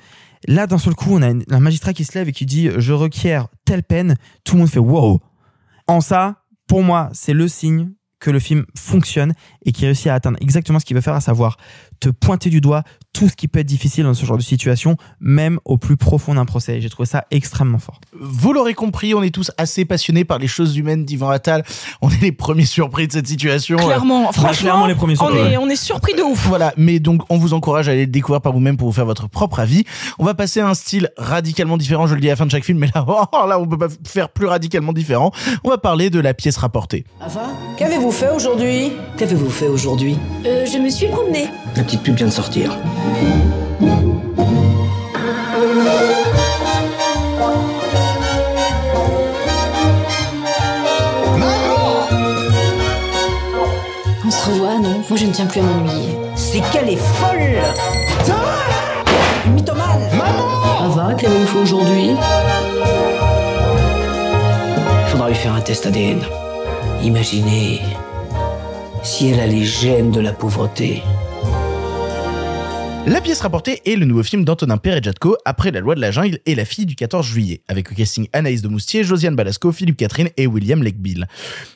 Là, 0.48 0.68
d'un 0.68 0.78
seul 0.78 0.94
coup, 0.94 1.10
on 1.12 1.22
a 1.22 1.30
un 1.30 1.60
magistrat 1.60 1.94
qui 1.94 2.06
se 2.06 2.18
lève 2.18 2.28
et 2.28 2.34
qui 2.34 2.46
dit, 2.46 2.70
je 2.78 2.94
requiers 2.94 3.42
telle 3.66 3.84
peine. 3.84 4.16
Tout 4.44 4.56
le 4.56 4.60
monde 4.60 4.70
fait 4.70 4.80
wow. 4.80 5.20
En 5.88 6.02
ça, 6.02 6.44
pour 6.68 6.84
moi, 6.84 7.10
c'est 7.14 7.34
le 7.34 7.48
signe 7.48 7.92
que 8.20 8.32
le 8.32 8.40
film 8.40 8.66
fonctionne 8.78 9.34
et 9.66 9.72
qui 9.72 9.86
réussit 9.86 10.08
à 10.08 10.16
atteindre 10.16 10.38
exactement 10.42 10.80
ce 10.80 10.86
qu'il 10.86 10.96
veut 10.96 11.02
faire, 11.02 11.14
à 11.16 11.22
savoir 11.22 11.58
te 12.00 12.10
pointer 12.10 12.50
du 12.50 12.62
doigt 12.62 12.84
tout 13.14 13.30
ce 13.30 13.36
qui 13.36 13.48
peut 13.48 13.60
être 13.60 13.68
difficile 13.68 14.04
dans 14.06 14.14
ce 14.16 14.26
genre 14.26 14.38
de 14.38 14.42
situation, 14.44 14.98
même 15.20 15.60
au 15.66 15.78
plus 15.78 15.98
profond 15.98 16.34
d'un 16.34 16.46
procès. 16.46 16.82
J'ai 16.82 16.90
trouvé 16.90 17.06
ça 17.06 17.26
extrêmement 17.30 17.78
fort. 17.78 18.02
Vous 18.20 18.54
l'aurez 18.54 18.74
compris, 18.74 19.14
on 19.14 19.22
est 19.22 19.30
tous 19.34 19.52
assez 19.58 19.86
passionnés 19.86 20.26
par 20.26 20.40
les 20.40 20.48
choses 20.48 20.76
humaines 20.78 21.06
d'Ivan 21.06 21.30
Attal. 21.30 21.64
On 22.02 22.10
est 22.10 22.22
les 22.22 22.32
premiers 22.32 22.66
surpris 22.66 23.08
de 23.08 23.12
cette 23.12 23.28
situation. 23.28 23.78
Clairement, 23.78 24.30
Euh, 24.30 24.32
franchement, 24.32 24.54
clairement 24.54 24.88
les 24.88 24.96
premiers 24.96 25.14
on 25.22 25.28
surpris, 25.28 25.54
est, 25.54 25.58
on 25.58 25.70
est 25.70 25.76
surpris 25.76 26.14
de 26.16 26.24
ouf. 26.24 26.48
Voilà, 26.48 26.74
mais 26.76 27.00
donc 27.00 27.22
on 27.30 27.38
vous 27.38 27.54
encourage 27.54 27.88
à 27.88 27.92
aller 27.92 28.02
le 28.06 28.12
découvrir 28.12 28.42
par 28.42 28.52
vous-même 28.52 28.78
pour 28.78 28.88
vous 28.88 28.94
faire 28.94 29.06
votre 29.06 29.30
propre 29.30 29.60
avis. 29.60 29.84
On 30.18 30.26
va 30.26 30.34
passer 30.34 30.60
à 30.60 30.68
un 30.68 30.74
style 30.74 31.10
radicalement 31.18 31.78
différent, 31.78 32.08
je 32.08 32.16
le 32.16 32.22
dis 32.22 32.28
à 32.28 32.32
la 32.32 32.36
fin 32.36 32.46
de 32.48 32.52
chaque 32.52 32.66
film, 32.66 32.80
mais 32.80 32.90
là, 32.96 33.06
oh, 33.08 33.48
là 33.48 33.60
on 33.60 33.68
peut 33.68 33.78
pas 33.78 33.88
faire 34.06 34.30
plus 34.30 34.48
radicalement 34.48 34.92
différent. 34.94 35.32
On 35.64 35.70
va 35.70 35.78
parler 35.78 36.10
de 36.10 36.20
la 36.20 36.34
pièce 36.34 36.58
rapportée. 36.58 37.06
Ava, 37.22 37.44
qu'avez-vous 37.78 38.12
fait 38.12 38.32
aujourd'hui? 38.36 38.92
Qu'avez-vous 39.18 39.50
fait 39.54 39.68
aujourd'hui 39.68 40.18
Euh, 40.46 40.66
je 40.66 40.78
me 40.78 40.90
suis 40.90 41.08
promenée. 41.08 41.48
La 41.78 41.84
petite 41.84 42.02
pub 42.02 42.16
vient 42.16 42.28
de 42.28 42.32
sortir. 42.32 42.78
On 54.26 54.32
se 54.32 54.46
revoit, 54.50 54.80
non? 54.80 55.02
Moi, 55.10 55.18
je 55.18 55.26
ne 55.26 55.32
tiens 55.32 55.46
plus 55.46 55.60
à 55.60 55.64
m'ennuyer. 55.64 56.18
C'est 56.36 56.62
qu'elle 56.72 56.90
est 56.90 56.96
folle 56.98 57.60
Une 59.46 59.54
mythomane 59.54 60.02
Ava, 60.82 61.14
qu'avez-vous 61.16 61.48
fait 61.48 61.60
aujourd'hui? 61.60 62.12
Faudra 65.08 65.30
lui 65.30 65.36
faire 65.36 65.54
un 65.54 65.62
test 65.62 65.86
ADN. 65.86 66.20
Imaginez 67.04 67.82
si 69.04 69.28
elle 69.28 69.40
a 69.40 69.48
les 69.48 69.66
gènes 69.66 70.12
de 70.12 70.22
la 70.22 70.32
pauvreté. 70.32 71.04
La 73.06 73.20
pièce 73.20 73.42
rapportée 73.42 73.82
est 73.86 73.98
le 73.98 74.06
nouveau 74.06 74.24
film 74.24 74.46
d'Antonin 74.46 74.78
Perejatko 74.78 75.36
après 75.44 75.72
La 75.72 75.82
loi 75.82 75.94
de 75.94 76.00
la 76.00 76.12
jungle 76.12 76.40
et 76.46 76.56
La 76.56 76.64
fille 76.64 76.86
du 76.86 76.96
14 76.96 77.26
juillet, 77.26 77.62
avec 77.68 77.92
au 77.92 77.96
casting 77.96 78.30
Anaïs 78.32 78.62
de 78.62 78.70
Moustier, 78.70 79.04
Josiane 79.04 79.36
Balasco, 79.36 79.74
Philippe 79.74 79.98
Catherine 79.98 80.30
et 80.38 80.48
William 80.48 80.82
Legbill. 80.82 81.28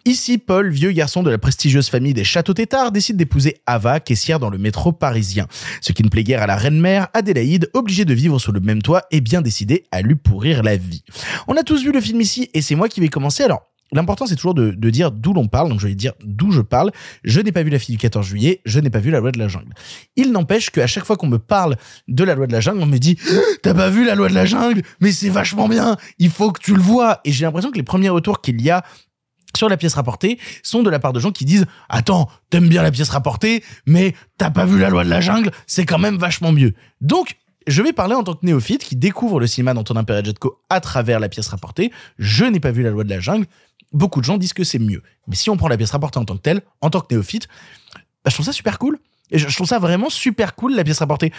Ici, 0.06 0.38
Paul, 0.38 0.70
vieux 0.72 0.94
garçon 0.94 1.24
de 1.24 1.30
la 1.30 1.38
prestigieuse 1.38 1.90
famille 1.90 2.14
des 2.14 2.24
Châteaux 2.24 2.54
Tétards, 2.54 2.94
décide 2.94 3.18
d'épouser 3.18 3.58
Ava, 3.66 4.00
caissière 4.00 4.40
dans 4.40 4.50
le 4.50 4.58
métro 4.58 4.94
parisien. 4.94 5.48
Ce 5.82 5.92
qui 5.92 6.04
ne 6.04 6.10
plaît 6.10 6.24
guère 6.24 6.44
à 6.44 6.48
la 6.48 6.56
reine-mère, 6.56 7.10
Adélaïde, 7.14 7.70
obligée 7.74 8.06
de 8.06 8.14
vivre 8.14 8.40
sous 8.40 8.54
le 8.54 8.62
même 8.62 8.82
toit 8.82 9.04
et 9.12 9.20
bien 9.20 9.42
décidée 9.42 9.84
à 9.92 10.02
lui 10.02 10.16
pourrir 10.16 10.64
la 10.64 10.78
vie. 10.78 11.04
On 11.50 11.58
a 11.58 11.64
tous 11.64 11.84
vu 11.84 11.92
le 11.92 12.00
film 12.00 12.22
ici 12.22 12.50
et 12.54 12.62
c'est 12.62 12.76
moi 12.76 12.88
qui 12.88 13.02
vais 13.02 13.10
commencer 13.10 13.44
alors. 13.44 13.64
L'important, 13.92 14.26
c'est 14.26 14.36
toujours 14.36 14.54
de, 14.54 14.72
dire 14.90 15.12
d'où 15.12 15.34
l'on 15.34 15.48
parle. 15.48 15.70
Donc, 15.70 15.80
je 15.80 15.88
vais 15.88 15.96
dire 15.96 16.14
d'où 16.24 16.52
je 16.52 16.62
parle. 16.62 16.92
Je 17.24 17.40
n'ai 17.40 17.52
pas 17.52 17.64
vu 17.64 17.70
la 17.70 17.80
fille 17.80 17.96
du 17.96 18.00
14 18.00 18.26
juillet. 18.26 18.62
Je 18.66 18.80
n'ai 18.80 18.90
pas 18.90 19.00
vu 19.00 19.12
la 19.12 19.20
loi 19.20 19.32
de 19.32 19.40
la 19.40 19.48
jungle. 19.48 19.74
Il 20.16 20.32
n'empêche 20.32 20.70
qu'à 20.70 20.88
chaque 20.88 21.06
fois 21.06 21.16
qu'on 21.16 21.28
me 21.28 21.40
parle 21.40 21.78
de 22.08 22.24
la 22.24 22.36
loi 22.36 22.48
de 22.48 22.52
la 22.52 22.60
jungle, 22.60 22.82
on 22.82 22.86
me 22.86 22.98
dit 22.98 23.18
T'as 23.64 23.74
pas 23.74 23.90
vu 23.90 24.06
la 24.06 24.16
loi 24.16 24.30
de 24.30 24.34
la 24.34 24.46
jungle? 24.46 24.82
Mais 25.00 25.12
c'est 25.12 25.30
vachement 25.30 25.68
bien 25.68 25.98
Il 26.20 26.30
faut 26.30 26.52
que 26.52 26.62
tu 26.62 26.74
le 26.74 26.82
vois 26.82 27.22
Et 27.24 27.32
j'ai 27.32 27.46
l'impression 27.46 27.72
que 27.72 27.78
les 27.78 27.84
premiers 27.84 28.10
retours 28.10 28.42
qu'il 28.42 28.62
y 28.62 28.70
a 28.70 28.84
sur 29.56 29.70
la 29.70 29.78
pièce 29.78 29.94
rapportée 29.94 30.40
sont 30.64 30.84
de 30.84 30.90
la 30.90 31.00
part 31.00 31.14
de 31.14 31.20
gens 31.20 31.32
qui 31.32 31.46
disent 31.46 31.66
Attends, 31.90 32.30
t'aimes 32.50 32.70
bien 32.70 32.84
la 32.84 32.92
pièce 32.92 33.10
rapportée, 33.10 33.64
mais 33.86 34.14
t'as 34.38 34.52
pas 34.52 34.66
vu 34.66 34.78
la 34.78 34.90
loi 34.90 35.04
de 35.04 35.10
la 35.10 35.22
jungle? 35.22 35.52
C'est 35.66 35.86
quand 35.86 35.98
même 35.98 36.18
vachement 36.18 36.52
mieux. 36.52 36.74
Donc, 37.02 37.38
je 37.68 37.82
vais 37.82 37.94
parler 37.94 38.16
en 38.16 38.24
tant 38.24 38.34
que 38.34 38.46
néophyte 38.46 38.84
qui 38.84 38.96
découvre 38.96 39.40
le 39.40 39.48
cinéma 39.48 39.74
d'Antonin 39.74 40.04
Perejatko 40.04 40.62
à 40.70 40.80
travers 40.80 41.20
la 41.20 41.30
pièce 41.30 41.48
rapportée. 41.48 41.92
Je 42.18 42.46
n'ai 42.46 42.60
pas 42.60 42.72
vu 42.72 42.82
la 42.82 42.90
loi 42.90 43.04
de 43.04 43.10
la 43.10 43.20
jungle. 43.20 43.46
Beaucoup 43.94 44.20
de 44.20 44.26
gens 44.26 44.38
disent 44.38 44.54
que 44.54 44.64
c'est 44.64 44.80
mieux. 44.80 45.04
Mais 45.28 45.36
si 45.36 45.50
on 45.50 45.58
prend 45.58 45.68
la 45.68 45.78
pièce 45.78 45.92
rapportée 45.92 46.18
en 46.18 46.26
tant 46.26 46.36
que 46.36 46.42
telle, 46.42 46.62
en 46.82 46.90
tant 46.90 47.02
que 47.02 47.14
néophyte, 47.14 47.48
je 48.26 48.34
trouve 48.34 48.46
ça 48.46 48.54
super 48.54 48.80
cool. 48.80 48.98
Et 49.30 49.38
je, 49.38 49.54
trouve 49.54 49.68
ça 49.68 49.80
vraiment 49.80 50.10
super 50.10 50.56
cool 50.56 50.74
la 50.74 50.86
pièce 50.86 51.00
rapportée. 51.00 51.34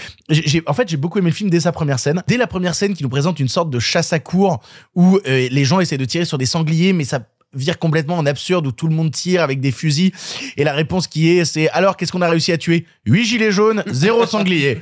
En 0.66 0.74
fait, 0.74 0.88
j'ai 0.88 0.98
beaucoup 0.98 1.18
aimé 1.18 1.30
le 1.30 1.34
film 1.34 1.48
dès 1.48 1.60
sa 1.60 1.72
première 1.72 1.98
scène. 1.98 2.22
Dès 2.26 2.36
la 2.36 2.46
première 2.46 2.74
scène 2.74 2.94
qui 2.94 3.02
nous 3.02 3.08
présente 3.08 3.40
une 3.40 3.48
sorte 3.48 3.70
de 3.70 3.78
chasse 3.78 4.12
à 4.12 4.20
cour 4.20 4.60
où 4.94 5.18
euh, 5.26 5.48
les 5.50 5.64
gens 5.64 5.80
essaient 5.80 5.96
de 5.96 6.04
tirer 6.04 6.26
sur 6.26 6.36
des 6.36 6.44
sangliers, 6.44 6.92
mais 6.92 7.04
ça 7.04 7.20
vire 7.54 7.78
complètement 7.78 8.16
en 8.16 8.26
absurde 8.26 8.66
où 8.66 8.72
tout 8.72 8.88
le 8.88 8.94
monde 8.94 9.10
tire 9.10 9.42
avec 9.42 9.60
des 9.60 9.72
fusils 9.72 10.12
et 10.56 10.64
la 10.64 10.72
réponse 10.72 11.06
qui 11.06 11.30
est 11.30 11.44
c'est 11.44 11.68
alors 11.70 11.96
qu'est-ce 11.96 12.12
qu'on 12.12 12.22
a 12.22 12.28
réussi 12.28 12.52
à 12.52 12.58
tuer? 12.58 12.86
8 13.06 13.24
gilets 13.24 13.52
jaunes, 13.52 13.82
zéro 13.86 14.26
sanglier. 14.26 14.78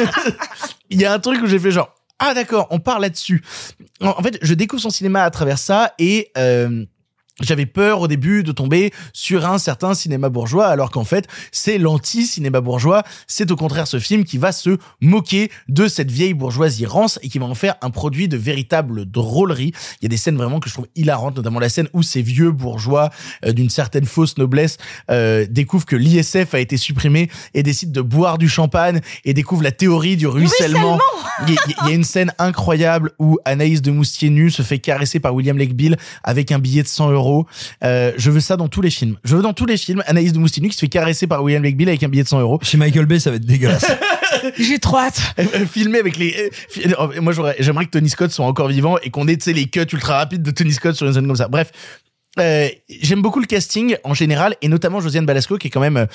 Il 0.90 1.00
y 1.00 1.04
a 1.04 1.12
un 1.12 1.18
truc 1.18 1.42
où 1.42 1.46
j'ai 1.46 1.58
fait 1.58 1.70
genre 1.70 1.94
ah 2.18 2.34
d'accord, 2.34 2.66
on 2.70 2.78
part 2.78 3.00
là-dessus. 3.00 3.42
En 4.02 4.22
fait, 4.22 4.38
je 4.42 4.52
découvre 4.52 4.82
son 4.82 4.90
cinéma 4.90 5.24
à 5.24 5.30
travers 5.30 5.58
ça 5.58 5.94
et 5.98 6.30
euh, 6.36 6.84
j'avais 7.40 7.66
peur 7.66 8.00
au 8.00 8.08
début 8.08 8.42
de 8.42 8.52
tomber 8.52 8.92
sur 9.12 9.46
un 9.46 9.58
certain 9.58 9.94
cinéma 9.94 10.28
bourgeois, 10.28 10.66
alors 10.68 10.90
qu'en 10.90 11.04
fait, 11.04 11.26
c'est 11.52 11.78
l'anti-cinéma 11.78 12.60
bourgeois. 12.60 13.02
C'est 13.26 13.50
au 13.50 13.56
contraire 13.56 13.86
ce 13.86 13.98
film 13.98 14.24
qui 14.24 14.38
va 14.38 14.52
se 14.52 14.78
moquer 15.00 15.50
de 15.68 15.88
cette 15.88 16.10
vieille 16.10 16.34
bourgeoisie 16.34 16.86
rance 16.86 17.18
et 17.22 17.28
qui 17.28 17.38
va 17.38 17.46
en 17.46 17.54
faire 17.54 17.74
un 17.82 17.90
produit 17.90 18.28
de 18.28 18.36
véritable 18.36 19.06
drôlerie. 19.06 19.72
Il 20.00 20.04
y 20.04 20.06
a 20.06 20.08
des 20.08 20.16
scènes 20.16 20.36
vraiment 20.36 20.60
que 20.60 20.68
je 20.68 20.74
trouve 20.74 20.86
hilarantes, 20.96 21.36
notamment 21.36 21.60
la 21.60 21.68
scène 21.68 21.88
où 21.92 22.02
ces 22.02 22.22
vieux 22.22 22.50
bourgeois 22.50 23.10
euh, 23.44 23.52
d'une 23.52 23.70
certaine 23.70 24.04
fausse 24.04 24.36
noblesse 24.38 24.76
euh, 25.10 25.46
découvrent 25.48 25.86
que 25.86 25.96
l'ISF 25.96 26.54
a 26.54 26.60
été 26.60 26.76
supprimé 26.76 27.30
et 27.54 27.62
décident 27.62 27.92
de 27.92 28.00
boire 28.00 28.38
du 28.38 28.48
champagne 28.48 29.00
et 29.24 29.34
découvrent 29.34 29.62
la 29.62 29.72
théorie 29.72 30.16
du 30.16 30.26
ruissellement. 30.26 30.98
Il 31.48 31.54
y, 31.54 31.56
a- 31.56 31.60
il 31.84 31.88
y 31.88 31.92
a 31.92 31.94
une 31.94 32.04
scène 32.04 32.32
incroyable 32.38 33.12
où 33.18 33.38
Anaïs 33.44 33.82
de 33.82 33.90
Moustier 33.90 34.30
nu 34.30 34.50
se 34.50 34.62
fait 34.62 34.78
caresser 34.78 35.20
par 35.20 35.34
William 35.34 35.56
Legbill 35.56 35.96
avec 36.22 36.52
un 36.52 36.58
billet 36.58 36.82
de 36.82 36.88
100 36.88 37.10
euros. 37.12 37.29
Euh, 37.84 38.12
je 38.16 38.30
veux 38.30 38.40
ça 38.40 38.56
dans 38.56 38.68
tous 38.68 38.80
les 38.80 38.90
films. 38.90 39.16
Je 39.24 39.36
veux 39.36 39.42
dans 39.42 39.52
tous 39.52 39.66
les 39.66 39.76
films 39.76 40.02
Anaïs 40.06 40.32
de 40.32 40.38
Moustier 40.38 40.62
nu 40.62 40.68
qui 40.68 40.74
se 40.74 40.80
fait 40.80 40.88
caresser 40.88 41.26
par 41.26 41.42
William 41.42 41.62
Legbill 41.62 41.88
avec 41.88 42.02
un 42.02 42.08
billet 42.08 42.22
de 42.22 42.28
100 42.28 42.40
euros. 42.40 42.58
Chez 42.62 42.78
Michael 42.78 43.06
Bay, 43.06 43.20
ça 43.20 43.30
va 43.30 43.36
être 43.36 43.44
dégueulasse. 43.44 43.86
J'ai 44.58 44.78
trop 44.78 44.98
hâte. 44.98 45.20
Euh, 45.38 45.66
filmé 45.66 45.98
avec 45.98 46.16
les 46.16 46.50
euh, 46.86 47.20
moi 47.20 47.32
j'aimerais 47.58 47.86
que 47.86 47.90
Tony 47.90 48.08
Scott 48.08 48.30
soit 48.30 48.46
encore 48.46 48.68
vivant 48.68 48.96
et 49.02 49.10
qu'on 49.10 49.26
ait 49.28 49.36
tu 49.36 49.44
sais 49.44 49.52
les 49.52 49.66
cuts 49.66 49.80
ultra 49.92 50.18
rapides 50.18 50.42
de 50.42 50.50
Tony 50.50 50.72
Scott 50.72 50.94
sur 50.94 51.06
une 51.06 51.12
scène 51.12 51.26
comme 51.26 51.36
ça 51.36 51.48
bref 51.48 51.72
euh, 52.38 52.68
j'aime 52.88 53.22
beaucoup 53.22 53.40
le 53.40 53.46
casting 53.46 53.96
en 54.04 54.14
général 54.14 54.54
et 54.62 54.68
notamment 54.68 55.00
Josiane 55.00 55.26
Balasco 55.26 55.58
qui 55.58 55.66
est 55.66 55.70
quand 55.70 55.80
même 55.80 55.96
euh, 55.96 56.06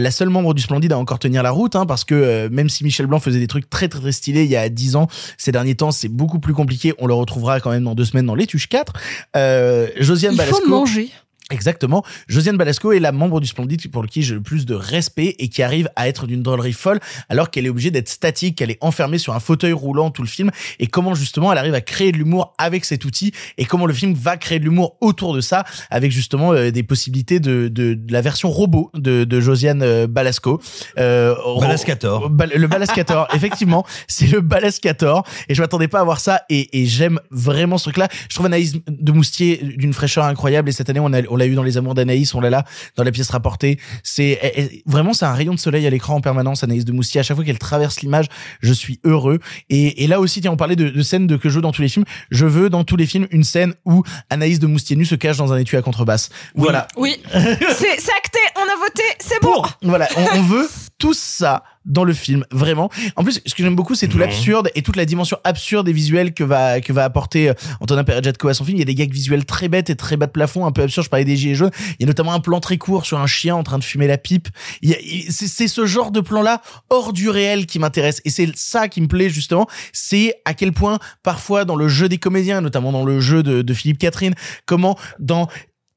la 0.00 0.10
seule 0.10 0.28
membre 0.28 0.52
du 0.52 0.60
Splendide 0.60 0.92
à 0.92 0.98
encore 0.98 1.20
tenir 1.20 1.44
la 1.44 1.52
route 1.52 1.76
hein, 1.76 1.86
parce 1.86 2.02
que 2.02 2.14
euh, 2.16 2.48
même 2.50 2.68
si 2.68 2.82
Michel 2.82 3.06
Blanc 3.06 3.20
faisait 3.20 3.38
des 3.38 3.46
trucs 3.46 3.70
très 3.70 3.86
très 3.86 4.00
très 4.00 4.10
stylés 4.10 4.42
il 4.42 4.50
y 4.50 4.56
a 4.56 4.68
10 4.68 4.96
ans 4.96 5.06
ces 5.38 5.52
derniers 5.52 5.76
temps 5.76 5.92
c'est 5.92 6.08
beaucoup 6.08 6.40
plus 6.40 6.54
compliqué 6.54 6.92
on 6.98 7.06
le 7.06 7.14
retrouvera 7.14 7.60
quand 7.60 7.70
même 7.70 7.84
dans 7.84 7.94
deux 7.94 8.04
semaines 8.04 8.26
dans 8.26 8.34
Les 8.34 8.48
Tuches 8.48 8.68
4 8.68 8.92
euh, 9.36 9.86
Josiane 9.96 10.32
Il 10.32 10.38
Balasco 10.38 10.60
faut 10.60 10.68
manger. 10.68 11.10
Exactement. 11.50 12.04
Josiane 12.28 12.56
Balasco 12.56 12.92
est 12.92 13.00
la 13.00 13.12
membre 13.12 13.40
du 13.40 13.46
Splendide 13.46 13.90
pour 13.90 14.06
qui 14.06 14.22
j'ai 14.22 14.34
le 14.34 14.40
plus 14.40 14.66
de 14.66 14.74
respect 14.74 15.34
et 15.38 15.48
qui 15.48 15.62
arrive 15.62 15.88
à 15.96 16.08
être 16.08 16.26
d'une 16.26 16.42
drôlerie 16.42 16.72
folle 16.72 17.00
alors 17.28 17.50
qu'elle 17.50 17.66
est 17.66 17.68
obligée 17.68 17.90
d'être 17.90 18.08
statique, 18.08 18.56
qu'elle 18.58 18.70
est 18.70 18.78
enfermée 18.80 19.18
sur 19.18 19.34
un 19.34 19.40
fauteuil 19.40 19.72
roulant 19.72 20.10
tout 20.10 20.22
le 20.22 20.28
film 20.28 20.50
et 20.78 20.86
comment 20.86 21.14
justement 21.14 21.50
elle 21.52 21.58
arrive 21.58 21.74
à 21.74 21.80
créer 21.80 22.12
de 22.12 22.16
l'humour 22.18 22.54
avec 22.58 22.84
cet 22.84 23.04
outil 23.04 23.32
et 23.58 23.64
comment 23.64 23.86
le 23.86 23.94
film 23.94 24.14
va 24.14 24.36
créer 24.36 24.58
de 24.58 24.64
l'humour 24.64 24.96
autour 25.00 25.34
de 25.34 25.40
ça 25.40 25.64
avec 25.90 26.12
justement 26.12 26.52
euh, 26.52 26.70
des 26.70 26.82
possibilités 26.82 27.40
de, 27.40 27.68
de, 27.68 27.94
de 27.94 28.12
la 28.12 28.20
version 28.20 28.50
robot 28.50 28.90
de, 28.94 29.24
de 29.24 29.40
Josiane 29.40 29.82
euh, 29.82 30.06
Balasco. 30.06 30.60
Euh, 30.98 31.34
Balascator. 31.60 32.30
Bal- 32.30 32.52
le 32.54 32.66
Balascator, 32.66 33.28
effectivement, 33.34 33.84
c'est 34.06 34.26
le 34.26 34.40
Balascator 34.40 35.24
et 35.48 35.54
je 35.54 35.60
m'attendais 35.62 35.88
pas 35.88 36.00
à 36.00 36.04
voir 36.04 36.20
ça 36.20 36.42
et, 36.48 36.80
et 36.80 36.86
j'aime 36.86 37.18
vraiment 37.30 37.78
ce 37.78 37.84
truc-là. 37.84 38.08
Je 38.28 38.34
trouve 38.34 38.46
Anaïs 38.46 38.74
de 38.86 39.12
Moustier 39.12 39.56
d'une 39.76 39.92
fraîcheur 39.92 40.24
incroyable 40.24 40.68
et 40.68 40.72
cette 40.72 40.88
année 40.90 41.00
on 41.00 41.12
a 41.12 41.20
on 41.28 41.39
l'a 41.40 41.46
eu 41.46 41.54
dans 41.56 41.64
les 41.64 41.76
Amours 41.76 41.94
d'Anaïs, 41.94 42.32
on 42.34 42.40
l'a 42.40 42.50
là 42.50 42.64
dans 42.96 43.02
la 43.02 43.10
pièce 43.10 43.30
rapportée. 43.30 43.78
C'est 44.04 44.38
elle- 44.42 44.52
elle- 44.54 44.70
vraiment 44.86 45.12
c'est 45.12 45.24
un 45.24 45.32
rayon 45.32 45.54
de 45.54 45.58
soleil 45.58 45.86
à 45.86 45.90
l'écran 45.90 46.14
en 46.14 46.20
permanence. 46.20 46.62
Anaïs 46.62 46.84
de 46.84 46.92
Moustier 46.92 47.18
à 47.20 47.22
chaque 47.24 47.36
fois 47.36 47.44
qu'elle 47.44 47.58
traverse 47.58 48.00
l'image, 48.02 48.26
je 48.60 48.72
suis 48.72 49.00
heureux. 49.04 49.40
Et, 49.70 50.04
et 50.04 50.06
là 50.06 50.20
aussi, 50.20 50.40
tiens, 50.40 50.52
on 50.52 50.56
parlait 50.56 50.76
de, 50.76 50.88
de 50.88 51.02
scènes 51.02 51.26
de 51.26 51.36
que 51.36 51.48
je 51.48 51.56
veux 51.56 51.62
dans 51.62 51.72
tous 51.72 51.82
les 51.82 51.88
films. 51.88 52.04
Je 52.30 52.46
veux 52.46 52.70
dans 52.70 52.84
tous 52.84 52.96
les 52.96 53.06
films 53.06 53.26
une 53.30 53.44
scène 53.44 53.74
où 53.84 54.02
Anaïs 54.30 54.58
de 54.60 54.66
Moustier 54.66 54.94
nu 54.96 55.04
se 55.04 55.14
cache 55.16 55.36
dans 55.38 55.52
un 55.52 55.58
étui 55.58 55.76
à 55.76 55.82
contrebasse. 55.82 56.28
Voilà. 56.54 56.86
Oui. 56.96 57.20
c'est 57.32 58.12
acté, 58.12 58.38
on 58.56 58.60
a 58.62 58.76
voté, 58.84 59.02
c'est 59.18 59.40
bon. 59.42 59.62
Voilà, 59.82 60.06
on, 60.16 60.38
on 60.38 60.42
veut 60.42 60.68
tout 61.00 61.14
ça 61.14 61.64
dans 61.86 62.04
le 62.04 62.12
film, 62.12 62.44
vraiment. 62.50 62.90
En 63.16 63.24
plus, 63.24 63.40
ce 63.46 63.54
que 63.54 63.62
j'aime 63.62 63.74
beaucoup, 63.74 63.94
c'est 63.94 64.06
tout 64.06 64.18
Non. 64.18 64.24
l'absurde 64.26 64.68
et 64.74 64.82
toute 64.82 64.96
la 64.96 65.06
dimension 65.06 65.38
absurde 65.44 65.88
et 65.88 65.94
visuelle 65.94 66.34
que 66.34 66.44
va 66.44 66.82
que 66.82 66.92
va 66.92 67.04
apporter 67.04 67.48
euh, 67.48 67.54
Antonin 67.80 68.04
Perejatko 68.04 68.48
à 68.48 68.54
son 68.54 68.64
film. 68.64 68.76
Il 68.76 68.80
y 68.80 68.82
a 68.82 68.84
des 68.84 68.94
gags 68.94 69.10
visuels 69.12 69.46
très 69.46 69.68
bêtes 69.68 69.88
et 69.88 69.96
très 69.96 70.18
bas 70.18 70.26
de 70.26 70.30
plafond, 70.30 70.66
un 70.66 70.72
peu 70.72 70.82
absurdes. 70.82 71.06
Je 71.06 71.10
parlais 71.10 71.24
des 71.24 71.38
gilets 71.38 71.54
jaunes. 71.54 71.70
Il 71.98 72.02
y 72.02 72.04
a 72.04 72.06
notamment 72.06 72.34
un 72.34 72.40
plan 72.40 72.60
très 72.60 72.76
court 72.76 73.06
sur 73.06 73.18
un 73.18 73.26
chien 73.26 73.56
en 73.56 73.62
train 73.62 73.78
de 73.78 73.84
fumer 73.84 74.06
la 74.06 74.18
pipe. 74.18 74.48
C'est 74.82 75.48
c'est 75.48 75.68
ce 75.68 75.86
genre 75.86 76.10
de 76.10 76.20
plan-là 76.20 76.60
hors 76.90 77.14
du 77.14 77.30
réel 77.30 77.64
qui 77.64 77.78
m'intéresse 77.78 78.20
et 78.26 78.30
c'est 78.30 78.54
ça 78.54 78.88
qui 78.88 79.00
me 79.00 79.08
plaît 79.08 79.30
justement. 79.30 79.66
C'est 79.94 80.34
à 80.44 80.52
quel 80.52 80.72
point 80.72 80.98
parfois 81.22 81.64
dans 81.64 81.76
le 81.76 81.88
jeu 81.88 82.10
des 82.10 82.18
comédiens, 82.18 82.60
notamment 82.60 82.92
dans 82.92 83.04
le 83.06 83.20
jeu 83.20 83.42
de, 83.42 83.62
de 83.62 83.74
Philippe 83.74 83.98
Catherine, 83.98 84.34
comment 84.66 84.98
dans 85.18 85.48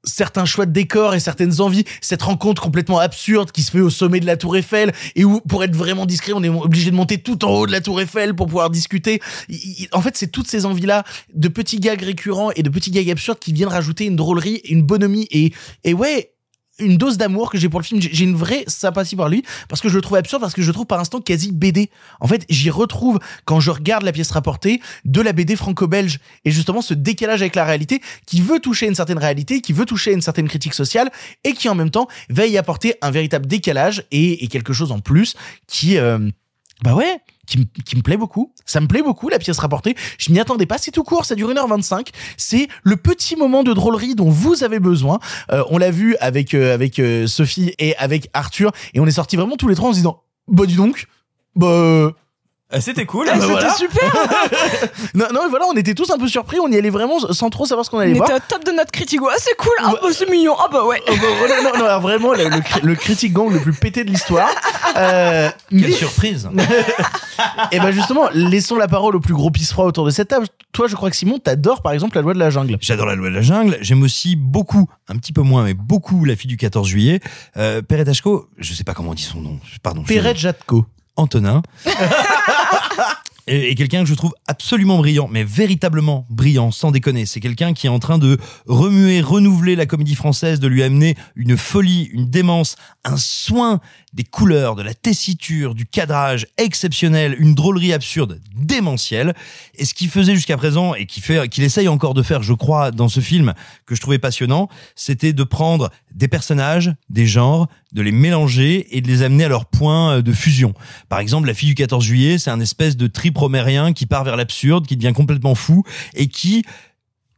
certains 0.04 0.46
choix 0.46 0.66
de 0.66 0.72
décor 0.72 1.16
et 1.16 1.20
certaines 1.20 1.62
envies, 1.62 1.86
cette 2.02 2.22
rencontre 2.22 2.62
complètement 2.62 3.00
absurde 3.00 3.52
qui 3.52 3.64
se 3.64 3.72
fait 3.72 3.80
au 3.80 3.90
sommet 3.90 4.20
de 4.20 4.26
la 4.26 4.38
tour 4.38 4.56
Eiffel 4.56 4.94
et 5.16 5.24
où 5.24 5.40
pour 5.42 5.64
être 5.64 5.76
vraiment 5.76 6.06
discret, 6.06 6.34
on 6.34 6.44
est 6.44 6.50
obligé 6.50 6.92
de 6.92 6.96
monter 6.96 7.18
tout 7.18 7.44
en 7.46 7.52
haut 7.52 7.68
de 7.68 7.72
la 7.72 7.82
tour 7.82 8.02
Eiffel 8.02 8.36
pour 8.36 8.48
pouvoir 8.48 8.70
discuter. 8.70 9.22
En 9.92 10.02
fait, 10.02 10.18
c'est 10.18 10.28
toutes 10.28 10.48
ces 10.48 10.66
envies-là 10.66 11.04
de 11.34 11.48
petits 11.48 11.80
gags 11.80 12.02
récurrents 12.02 12.52
et 12.52 12.64
de 12.64 12.70
petits 12.70 12.92
gags 12.92 13.10
absurdes 13.10 13.40
qui 13.40 13.54
viennent 13.54 13.70
rajouter 13.70 14.06
une 14.06 14.16
drôlerie, 14.16 14.62
une 14.66 14.84
bonhomie 14.84 15.28
et 15.32 15.54
et 15.84 15.94
ouais, 15.94 16.34
une 16.80 16.98
dose 16.98 17.18
d'amour 17.18 17.52
que 17.52 17.58
j'ai 17.58 17.70
pour 17.70 17.80
le 17.80 17.86
film. 17.86 18.02
J'ai 18.02 18.24
une 18.24 18.36
vraie 18.36 18.64
sympathie 18.68 19.16
pour 19.16 19.28
lui 19.28 19.44
parce 19.70 19.82
que 19.82 19.90
je 19.90 19.96
le 19.96 20.02
trouve 20.02 20.18
absurde, 20.18 20.42
parce 20.42 20.54
que 20.54 20.62
je 20.62 20.68
le 20.68 20.74
trouve 20.74 20.86
par 20.86 21.00
instant 21.00 21.22
quasi 21.22 21.52
BD. 21.52 21.90
En 22.20 22.28
fait, 22.28 22.46
j'y 22.50 22.70
retrouve 22.70 23.20
quand 23.46 23.60
je 23.60 23.72
regarde 23.72 24.04
la 24.04 24.12
pièce 24.12 24.32
rapportée 24.32 24.82
de 25.06 25.22
la 25.22 25.34
BD 25.34 25.56
franco-belge 25.56 26.20
et 26.46 26.52
justement 26.52 26.82
ce 26.82 26.94
décalage 26.94 27.42
avec 27.42 27.56
la 27.56 27.66
réalité 27.66 28.02
qui 28.26 28.42
veut 28.42 28.60
toucher 28.60 28.88
une 28.88 28.96
certaine 28.96 29.20
réalité, 29.20 29.62
qui 29.62 29.74
veut 29.74 29.86
toucher 29.86 30.14
une 30.14 30.22
certaine 30.22 30.48
critique 30.48 30.74
sociale 30.74 31.12
et 31.44 31.54
qui 31.54 31.70
en 31.70 31.76
même 31.76 31.92
temps 31.92 32.08
va 32.30 32.48
y 32.48 32.58
apporter 32.58 32.96
un 33.02 33.12
véritable 33.12 33.46
décalage 33.46 34.04
et, 34.12 34.44
et 34.44 34.48
quelque 34.48 34.74
chose 34.74 34.92
en 34.92 35.00
plus 35.00 35.36
qui, 35.68 35.98
euh, 35.98 36.30
bah 36.84 36.96
ouais, 36.96 37.20
qui, 37.46 37.60
me- 37.96 38.02
plaît 38.02 38.18
beaucoup. 38.18 38.54
Ça 38.66 38.80
me 38.80 38.88
plaît 38.88 39.02
beaucoup, 39.02 39.30
la 39.30 39.40
pièce 39.40 39.60
rapportée. 39.60 39.96
Je 40.18 40.32
m'y 40.32 40.40
attendais 40.40 40.66
pas. 40.66 40.78
C'est 40.78 40.92
tout 40.92 41.04
court. 41.04 41.26
Ça 41.26 41.36
dure 41.36 41.50
1h25. 41.50 42.10
C'est 42.38 42.68
le 42.84 42.96
petit 42.96 43.36
moment 43.36 43.64
de 43.64 43.74
drôlerie 43.74 44.16
dont 44.16 44.30
vous 44.30 44.64
avez 44.64 44.80
besoin. 44.80 45.20
Euh, 45.52 45.64
on 45.70 45.78
l'a 45.78 45.92
vu 45.92 46.16
avec, 46.20 46.54
euh, 46.54 46.74
avec 46.74 47.00
euh, 47.00 47.28
Sophie 47.28 47.74
et 47.80 47.96
avec 47.98 48.30
Arthur. 48.34 48.72
Et 48.94 49.00
on 49.00 49.06
est 49.08 49.12
sortis 49.12 49.36
vraiment 49.36 49.56
tous 49.58 49.68
les 49.68 49.76
trois 49.76 49.90
en 49.90 49.94
se 49.94 49.98
disant, 49.98 50.24
bah 50.48 50.66
dis 50.66 50.76
donc, 50.76 51.08
bah... 51.56 52.12
euh, 52.74 52.80
C'était 52.82 53.06
cool. 53.06 53.26
bah, 53.28 53.34
C'était 53.36 53.46
voilà. 53.48 53.74
super. 53.74 54.12
non, 55.14 55.26
non, 55.34 55.42
voilà, 55.50 55.66
on 55.72 55.76
était 55.78 55.94
tous 55.94 56.10
un 56.12 56.18
peu 56.18 56.28
surpris. 56.28 56.58
On 56.60 56.68
y 56.70 56.78
allait 56.78 56.90
vraiment 56.90 57.20
sans 57.32 57.50
trop 57.50 57.66
savoir 57.66 57.86
ce 57.86 57.90
qu'on 57.92 57.98
On 57.98 58.02
allait 58.02 58.12
était 58.12 58.20
voir. 58.20 58.38
au 58.38 58.40
top 58.48 58.66
de 58.66 58.72
notre 58.72 58.92
critique. 58.92 59.22
Ouais, 59.22 59.34
c'est 59.38 59.56
cool. 59.58 59.72
Ah 59.84 59.94
bah 60.02 60.10
c'est 60.12 60.30
mignon. 60.30 60.56
Ah 60.60 60.68
bah 60.72 60.86
ouais. 60.86 61.02
Oh, 61.08 61.12
bah, 61.14 61.28
voilà, 61.40 61.62
non, 61.62 61.78
non, 61.78 61.86
alors 61.86 62.02
vraiment, 62.02 62.34
le, 62.34 62.46
le, 62.50 62.60
cri- 62.62 62.82
le 62.84 62.96
critique 62.96 63.34
gang 63.34 63.52
le 63.52 63.60
plus 63.60 63.74
pété 63.74 64.04
de 64.04 64.10
l'histoire. 64.10 64.50
Euh, 64.98 65.50
Quelle 65.70 65.80
mais- 65.82 65.92
surprise. 65.92 66.50
Et 67.72 67.80
ben 67.80 67.92
justement, 67.92 68.30
laissons 68.34 68.76
la 68.78 68.88
parole 68.88 69.16
au 69.16 69.20
plus 69.20 69.34
gros 69.34 69.50
pisse-froid 69.50 69.86
autour 69.86 70.06
de 70.06 70.12
cette 70.12 70.28
table. 70.28 70.48
Toi, 70.72 70.88
je 70.88 70.96
crois 70.96 71.10
que 71.10 71.16
Simon, 71.16 71.40
t'adores 71.40 71.82
par 71.82 71.92
exemple 71.92 72.16
la 72.16 72.22
loi 72.22 72.34
de 72.34 72.40
la 72.40 72.50
jungle. 72.50 72.78
J'adore 72.80 73.08
la 73.08 73.16
loi 73.16 73.30
de 73.30 73.36
la 73.36 73.42
jungle. 73.42 73.78
J'aime 73.82 74.04
aussi 74.04 74.36
beaucoup, 74.36 74.88
un 75.08 75.18
petit 75.18 75.34
peu 75.34 75.42
moins, 75.42 75.64
mais 75.64 75.74
beaucoup 75.74 76.26
la 76.26 76.36
fille 76.36 76.48
du 76.50 76.58
14 76.58 76.88
juillet. 76.88 77.20
Euh, 77.58 77.82
Peredashko, 77.82 78.48
je 78.60 78.74
sais 78.74 78.84
pas 78.84 78.94
comment 78.94 79.12
on 79.12 79.14
dit 79.16 79.24
son 79.24 79.42
nom. 79.42 79.60
Pardon. 79.82 80.04
Perret 80.04 80.36
Jatko. 80.36 80.86
Antonin. 81.16 81.62
et, 83.48 83.76
quelqu'un 83.76 84.04
que 84.04 84.10
je 84.10 84.14
trouve 84.14 84.34
absolument 84.48 84.98
brillant, 84.98 85.28
mais 85.30 85.44
véritablement 85.44 86.26
brillant, 86.30 86.72
sans 86.72 86.92
déconner. 86.92 87.26
C'est 87.26 87.40
quelqu'un 87.40 87.74
qui 87.74 87.88
est 87.88 87.90
en 87.90 88.00
train 88.00 88.18
de 88.18 88.38
remuer, 88.68 89.22
renouveler 89.22 89.76
la 89.76 89.86
comédie 89.86 90.16
française, 90.16 90.60
de 90.60 90.68
lui 90.68 90.84
amener 90.84 91.16
une 91.36 91.58
folie, 91.58 92.10
une 92.14 92.30
démence, 92.30 92.76
un 93.04 93.18
soin 93.18 93.80
des 94.14 94.24
couleurs, 94.24 94.76
de 94.76 94.84
la 94.84 94.94
tessiture, 94.94 95.76
du 95.76 95.86
cadrage 95.86 96.48
exceptionnel, 96.58 97.36
une 97.40 97.56
drôlerie 97.56 97.94
absurde, 97.94 98.40
démentielle. 98.56 99.34
Et 99.76 99.86
ce 99.86 99.94
qu'il 99.94 100.10
faisait 100.10 100.36
jusqu'à 100.36 100.58
présent 100.58 100.94
et 100.94 101.06
qu'il 101.06 101.24
fait, 101.24 101.50
qu'il 101.50 101.64
essaye 101.64 101.88
encore 101.88 102.14
de 102.14 102.24
faire, 102.24 102.44
je 102.44 102.54
crois, 102.54 102.92
dans 102.92 103.10
ce 103.10 103.20
film 103.20 103.54
que 103.86 103.96
je 103.96 104.02
trouvais 104.02 104.20
passionnant, 104.20 104.70
c'était 104.96 105.34
de 105.34 105.44
prendre 105.44 105.90
des 106.14 106.28
personnages, 106.28 106.94
des 107.10 107.26
genres, 107.26 107.68
de 107.94 108.02
les 108.02 108.12
mélanger 108.12 108.96
et 108.96 109.02
de 109.02 109.08
les 109.08 109.22
amener 109.22 109.46
à 109.46 109.48
leur 109.48 109.66
point 109.66 110.22
de 110.22 110.32
fusion. 110.32 110.74
Par 111.10 111.20
exemple, 111.20 111.48
la 111.48 111.54
fille 111.54 111.70
du 111.70 111.76
14 111.76 112.04
juillet, 112.04 112.38
c'est 112.38 112.50
un 112.50 112.60
espèce 112.60 112.98
de 112.98 113.08
trip 113.08 113.38
romérien 113.38 113.94
qui 113.94 114.06
part 114.06 114.24
vers 114.24 114.36
l'absurde, 114.36 114.88
qui 114.88 114.98
devient 114.98 115.14
complètement 115.14 115.56
fou 115.56 115.84
et 116.16 116.28
qui 116.28 116.64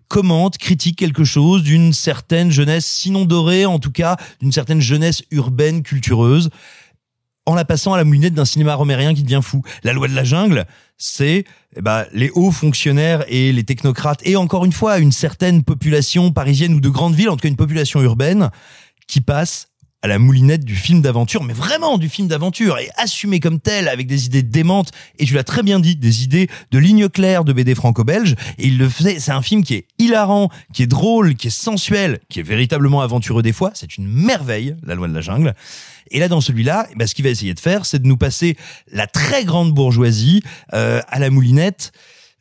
commente, 0.08 0.58
critique 0.58 0.98
quelque 0.98 1.24
chose 1.24 1.64
d'une 1.64 1.92
certaine 1.92 2.52
jeunesse, 2.52 2.86
sinon 2.86 3.26
dorée, 3.26 3.66
en 3.66 3.80
tout 3.80 3.92
cas 3.92 4.18
d'une 4.40 4.52
certaine 4.52 4.80
jeunesse 4.80 5.24
urbaine, 5.32 5.84
cultureuse, 5.84 6.50
en 7.46 7.56
la 7.56 7.66
passant 7.66 7.94
à 7.94 7.98
la 7.98 8.04
moulinette 8.04 8.34
d'un 8.34 8.46
cinéma 8.46 8.76
romérien 8.76 9.14
qui 9.14 9.24
devient 9.24 9.42
fou. 9.44 9.62
La 9.84 9.94
loi 9.94 10.08
de 10.08 10.16
la 10.16 10.24
jungle, 10.24 10.66
c'est 10.98 11.46
eh 11.76 11.82
ben, 11.82 12.06
les 12.14 12.32
hauts 12.32 12.52
fonctionnaires 12.52 13.24
et 13.28 13.52
les 13.52 13.64
technocrates, 13.64 14.22
et 14.24 14.36
encore 14.36 14.66
une 14.66 14.72
fois, 14.72 15.00
une 15.00 15.12
certaine 15.12 15.64
population 15.64 16.32
parisienne 16.32 16.74
ou 16.74 16.80
de 16.80 16.90
grande 16.90 17.16
ville, 17.16 17.30
en 17.30 17.36
tout 17.36 17.42
cas 17.42 17.50
une 17.50 17.56
population 17.56 18.02
urbaine, 18.02 18.50
qui 19.08 19.22
passe 19.22 19.70
à 20.02 20.08
la 20.08 20.20
moulinette 20.20 20.64
du 20.64 20.76
film 20.76 21.02
d'aventure, 21.02 21.44
mais 21.44 21.54
vraiment 21.54 21.98
du 21.98 22.10
film 22.10 22.28
d'aventure, 22.28 22.78
et 22.78 22.90
assumé 22.96 23.40
comme 23.40 23.60
tel, 23.60 23.88
avec 23.88 24.08
des 24.08 24.28
idées 24.28 24.44
démentes, 24.44 24.92
et 25.18 25.26
tu 25.26 25.34
l'as 25.34 25.44
très 25.44 25.64
bien 25.64 25.80
dit, 25.80 25.96
des 25.96 26.24
idées 26.24 26.48
de 26.72 26.78
ligne 26.78 27.10
claire 27.10 27.44
de 27.44 27.54
BD 27.54 27.74
franco-belge, 27.74 28.36
et 28.60 28.68
il 28.68 28.78
le 28.78 28.88
faisait, 28.88 29.20
c'est 29.20 29.32
un 29.32 29.42
film 29.42 29.64
qui 29.64 29.74
est 29.74 29.88
hilarant, 29.98 30.50
qui 30.74 30.84
est 30.84 30.88
drôle, 30.88 31.36
qui 31.36 31.48
est 31.48 31.50
sensuel, 31.50 32.20
qui 32.30 32.40
est 32.40 32.44
véritablement 32.44 33.02
aventureux 33.02 33.42
des 33.42 33.54
fois, 33.54 33.72
c'est 33.74 33.98
une 33.98 34.08
merveille, 34.08 34.76
la 34.84 34.96
loi 34.96 35.08
de 35.08 35.14
la 35.14 35.22
jungle. 35.22 35.56
Et 36.12 36.20
là, 36.20 36.28
dans 36.28 36.42
celui-là, 36.42 36.88
eh 36.92 36.96
ben, 36.96 37.08
ce 37.08 37.16
qu'il 37.16 37.26
va 37.26 37.32
essayer 37.32 37.54
de 37.54 37.60
faire, 37.60 37.86
c'est 37.86 38.00
de 38.00 38.08
nous 38.08 38.18
passer 38.18 38.58
la 38.92 39.08
très 39.08 39.44
grande 39.44 39.74
bourgeoisie 39.74 40.44
euh, 40.74 41.02
à 41.08 41.20
la 41.20 41.32
moulinette 41.32 41.92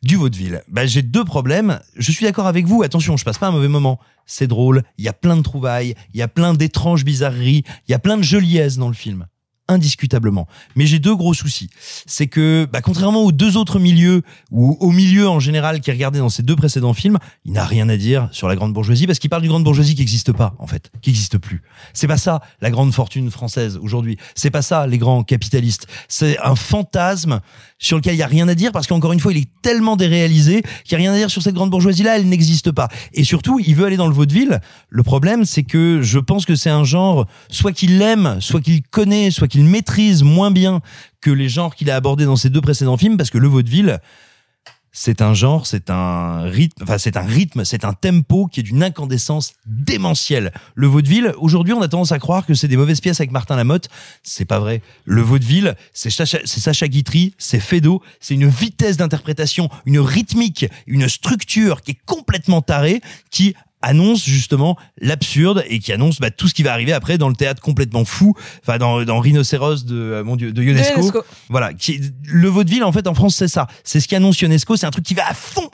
du 0.05 0.17
vaudeville. 0.17 0.61
Ben, 0.67 0.87
j'ai 0.87 1.01
deux 1.01 1.25
problèmes. 1.25 1.79
Je 1.97 2.11
suis 2.11 2.25
d'accord 2.25 2.45
avec 2.45 2.67
vous. 2.67 2.83
Attention, 2.83 3.17
je 3.17 3.25
passe 3.25 3.39
pas 3.39 3.47
un 3.47 3.51
mauvais 3.51 3.67
moment. 3.67 3.99
C'est 4.27 4.45
drôle. 4.45 4.83
Il 4.99 5.03
y 5.03 5.07
a 5.07 5.13
plein 5.13 5.35
de 5.35 5.41
trouvailles. 5.41 5.95
Il 6.13 6.19
y 6.19 6.21
a 6.21 6.27
plein 6.27 6.53
d'étranges 6.53 7.03
bizarreries. 7.03 7.63
Il 7.87 7.91
y 7.91 7.95
a 7.95 7.99
plein 7.99 8.15
de 8.15 8.21
joliesses 8.21 8.77
dans 8.77 8.87
le 8.87 8.93
film. 8.93 9.25
Indiscutablement. 9.67 10.47
Mais 10.75 10.85
j'ai 10.85 10.99
deux 10.99 11.15
gros 11.15 11.33
soucis. 11.33 11.69
C'est 12.05 12.27
que, 12.27 12.67
bah, 12.71 12.81
contrairement 12.81 13.23
aux 13.23 13.31
deux 13.31 13.57
autres 13.57 13.79
milieux, 13.79 14.21
ou 14.51 14.77
au 14.79 14.91
milieu 14.91 15.27
en 15.27 15.39
général 15.39 15.81
qui 15.81 15.91
regardé 15.91 16.19
dans 16.19 16.29
ces 16.29 16.43
deux 16.43 16.55
précédents 16.55 16.93
films, 16.93 17.17
il 17.45 17.53
n'a 17.53 17.65
rien 17.65 17.89
à 17.89 17.97
dire 17.97 18.29
sur 18.31 18.47
la 18.47 18.55
grande 18.55 18.73
bourgeoisie 18.73 19.07
parce 19.07 19.17
qu'il 19.17 19.29
parle 19.29 19.41
d'une 19.41 19.51
grande 19.51 19.63
bourgeoisie 19.63 19.95
qui 19.95 20.01
n'existe 20.01 20.31
pas, 20.33 20.53
en 20.59 20.67
fait, 20.67 20.91
qui 21.01 21.09
n'existe 21.09 21.37
plus. 21.37 21.63
C'est 21.93 22.07
pas 22.07 22.17
ça, 22.17 22.41
la 22.61 22.69
grande 22.69 22.93
fortune 22.93 23.31
française 23.31 23.79
aujourd'hui. 23.81 24.17
C'est 24.35 24.51
pas 24.51 24.61
ça, 24.61 24.85
les 24.85 24.97
grands 24.97 25.23
capitalistes. 25.23 25.87
C'est 26.07 26.37
un 26.39 26.55
fantasme 26.55 27.41
sur 27.79 27.97
lequel 27.97 28.15
il 28.15 28.19
y 28.19 28.23
a 28.23 28.27
rien 28.27 28.47
à 28.47 28.55
dire 28.55 28.71
parce 28.71 28.87
qu'encore 28.87 29.13
une 29.13 29.19
fois, 29.19 29.31
il 29.31 29.39
est 29.39 29.49
tellement 29.61 29.95
déréalisé 29.95 30.61
qu'il 30.83 30.91
y 30.91 30.95
a 30.95 30.97
rien 30.97 31.13
à 31.13 31.17
dire 31.17 31.31
sur 31.31 31.41
cette 31.41 31.55
grande 31.55 31.71
bourgeoisie-là, 31.71 32.17
elle 32.17 32.27
n'existe 32.29 32.71
pas. 32.71 32.87
Et 33.13 33.23
surtout, 33.23 33.59
il 33.59 33.75
veut 33.75 33.85
aller 33.85 33.97
dans 33.97 34.07
le 34.07 34.13
vaudeville. 34.13 34.59
Le 34.89 35.03
problème, 35.03 35.45
c'est 35.45 35.63
que 35.63 36.01
je 36.01 36.19
pense 36.19 36.45
que 36.45 36.55
c'est 36.55 36.69
un 36.69 36.83
genre, 36.83 37.25
soit 37.49 37.71
qu'il 37.71 37.97
l'aime, 37.97 38.37
soit 38.41 38.61
qu'il 38.61 38.83
connaît, 38.83 39.31
soit 39.31 39.47
qu'il 39.47 39.54
maîtrise 39.63 40.23
moins 40.23 40.51
bien 40.51 40.81
que 41.21 41.31
les 41.31 41.49
genres 41.49 41.75
qu'il 41.75 41.89
a 41.89 41.95
abordés 41.95 42.25
dans 42.25 42.35
ses 42.35 42.49
deux 42.49 42.61
précédents 42.61 42.97
films 42.97 43.17
parce 43.17 43.29
que 43.29 43.37
le 43.37 43.47
vaudeville, 43.47 43.99
c'est 44.97 45.21
un 45.21 45.33
genre, 45.33 45.67
c'est 45.67 45.89
un 45.89 46.43
rythme, 46.43 46.83
enfin 46.83 46.97
c'est 46.97 47.17
un 47.17 47.25
rythme, 47.25 47.65
c'est 47.65 47.83
un 47.83 47.91
tempo 47.91 48.47
qui 48.47 48.61
est 48.61 48.63
d'une 48.63 48.81
incandescence 48.81 49.53
démentielle. 49.65 50.53
Le 50.73 50.87
vaudeville, 50.87 51.33
aujourd'hui, 51.37 51.73
on 51.73 51.81
a 51.81 51.87
tendance 51.89 52.13
à 52.13 52.17
croire 52.17 52.45
que 52.45 52.53
c'est 52.53 52.69
des 52.69 52.77
mauvaises 52.77 53.01
pièces 53.01 53.19
avec 53.19 53.31
Martin 53.31 53.57
Lamotte. 53.57 53.89
C'est 54.23 54.45
pas 54.45 54.59
vrai. 54.59 54.81
Le 55.03 55.21
vaudeville, 55.21 55.75
c'est 55.91 56.09
Sacha, 56.09 56.39
Sacha 56.45 56.87
Guitry, 56.87 57.33
c'est 57.37 57.59
Fedo, 57.59 58.01
c'est 58.21 58.35
une 58.35 58.47
vitesse 58.47 58.95
d'interprétation, 58.95 59.69
une 59.85 59.99
rythmique, 59.99 60.65
une 60.87 61.09
structure 61.09 61.81
qui 61.81 61.91
est 61.91 61.99
complètement 62.05 62.61
tarée, 62.61 63.01
qui 63.31 63.53
annonce 63.85 64.25
justement 64.25 64.77
l'absurde 64.99 65.63
et 65.69 65.79
qui 65.79 65.93
annonce 65.93 66.19
bah, 66.19 66.31
tout 66.31 66.47
ce 66.47 66.53
qui 66.53 66.63
va 66.63 66.73
arriver 66.73 66.91
après 66.91 67.17
dans 67.17 67.29
le 67.29 67.35
théâtre 67.35 67.61
complètement 67.61 68.03
fou, 68.03 68.33
enfin 68.61 68.77
dans, 68.77 69.03
dans 69.03 69.19
Rhinocéros 69.19 69.85
de 69.85 69.95
euh, 69.95 70.23
mon 70.23 70.35
dieu 70.35 70.51
de 70.51 70.63
Ionesco. 70.63 70.99
Ionesco. 70.99 71.23
Voilà, 71.49 71.73
qui, 71.73 72.01
le 72.23 72.49
vaudeville 72.49 72.83
en 72.83 72.91
fait 72.91 73.07
en 73.07 73.13
France 73.13 73.35
c'est 73.35 73.47
ça, 73.47 73.67
c'est 73.83 73.99
ce 73.99 74.07
qui 74.07 74.15
annonce 74.15 74.41
Ionesco, 74.41 74.75
c'est 74.75 74.87
un 74.87 74.91
truc 74.91 75.05
qui 75.05 75.13
va 75.13 75.27
à 75.29 75.35
fond 75.35 75.69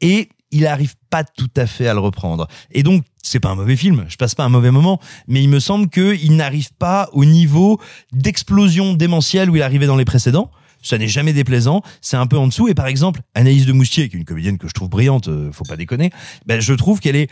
et 0.00 0.28
il 0.52 0.66
arrive 0.66 0.94
pas 1.10 1.24
tout 1.24 1.50
à 1.56 1.66
fait 1.66 1.88
à 1.88 1.94
le 1.94 2.00
reprendre. 2.00 2.46
Et 2.70 2.84
donc 2.84 3.02
c'est 3.20 3.40
pas 3.40 3.50
un 3.50 3.56
mauvais 3.56 3.76
film, 3.76 4.06
je 4.08 4.16
passe 4.16 4.36
pas 4.36 4.44
un 4.44 4.48
mauvais 4.48 4.70
moment, 4.70 5.00
mais 5.26 5.42
il 5.42 5.48
me 5.48 5.58
semble 5.58 5.88
que 5.88 6.16
il 6.22 6.36
n'arrive 6.36 6.72
pas 6.78 7.10
au 7.12 7.24
niveau 7.24 7.80
d'explosion 8.12 8.94
démentielle 8.94 9.50
où 9.50 9.56
il 9.56 9.62
arrivait 9.62 9.86
dans 9.86 9.96
les 9.96 10.04
précédents. 10.04 10.52
Ça 10.82 10.98
n'est 10.98 11.08
jamais 11.08 11.32
déplaisant, 11.32 11.82
c'est 12.00 12.16
un 12.16 12.28
peu 12.28 12.38
en 12.38 12.46
dessous. 12.46 12.68
Et 12.68 12.74
par 12.74 12.86
exemple, 12.86 13.20
Anaïs 13.34 13.66
de 13.66 13.72
Moustier, 13.72 14.08
qui 14.08 14.16
est 14.16 14.18
une 14.20 14.24
comédienne 14.24 14.56
que 14.56 14.68
je 14.68 14.72
trouve 14.72 14.88
brillante, 14.88 15.26
euh, 15.26 15.50
faut 15.50 15.64
pas 15.64 15.76
déconner, 15.76 16.10
ben, 16.46 16.60
je 16.60 16.74
trouve 16.74 17.00
qu'elle 17.00 17.16
est 17.16 17.28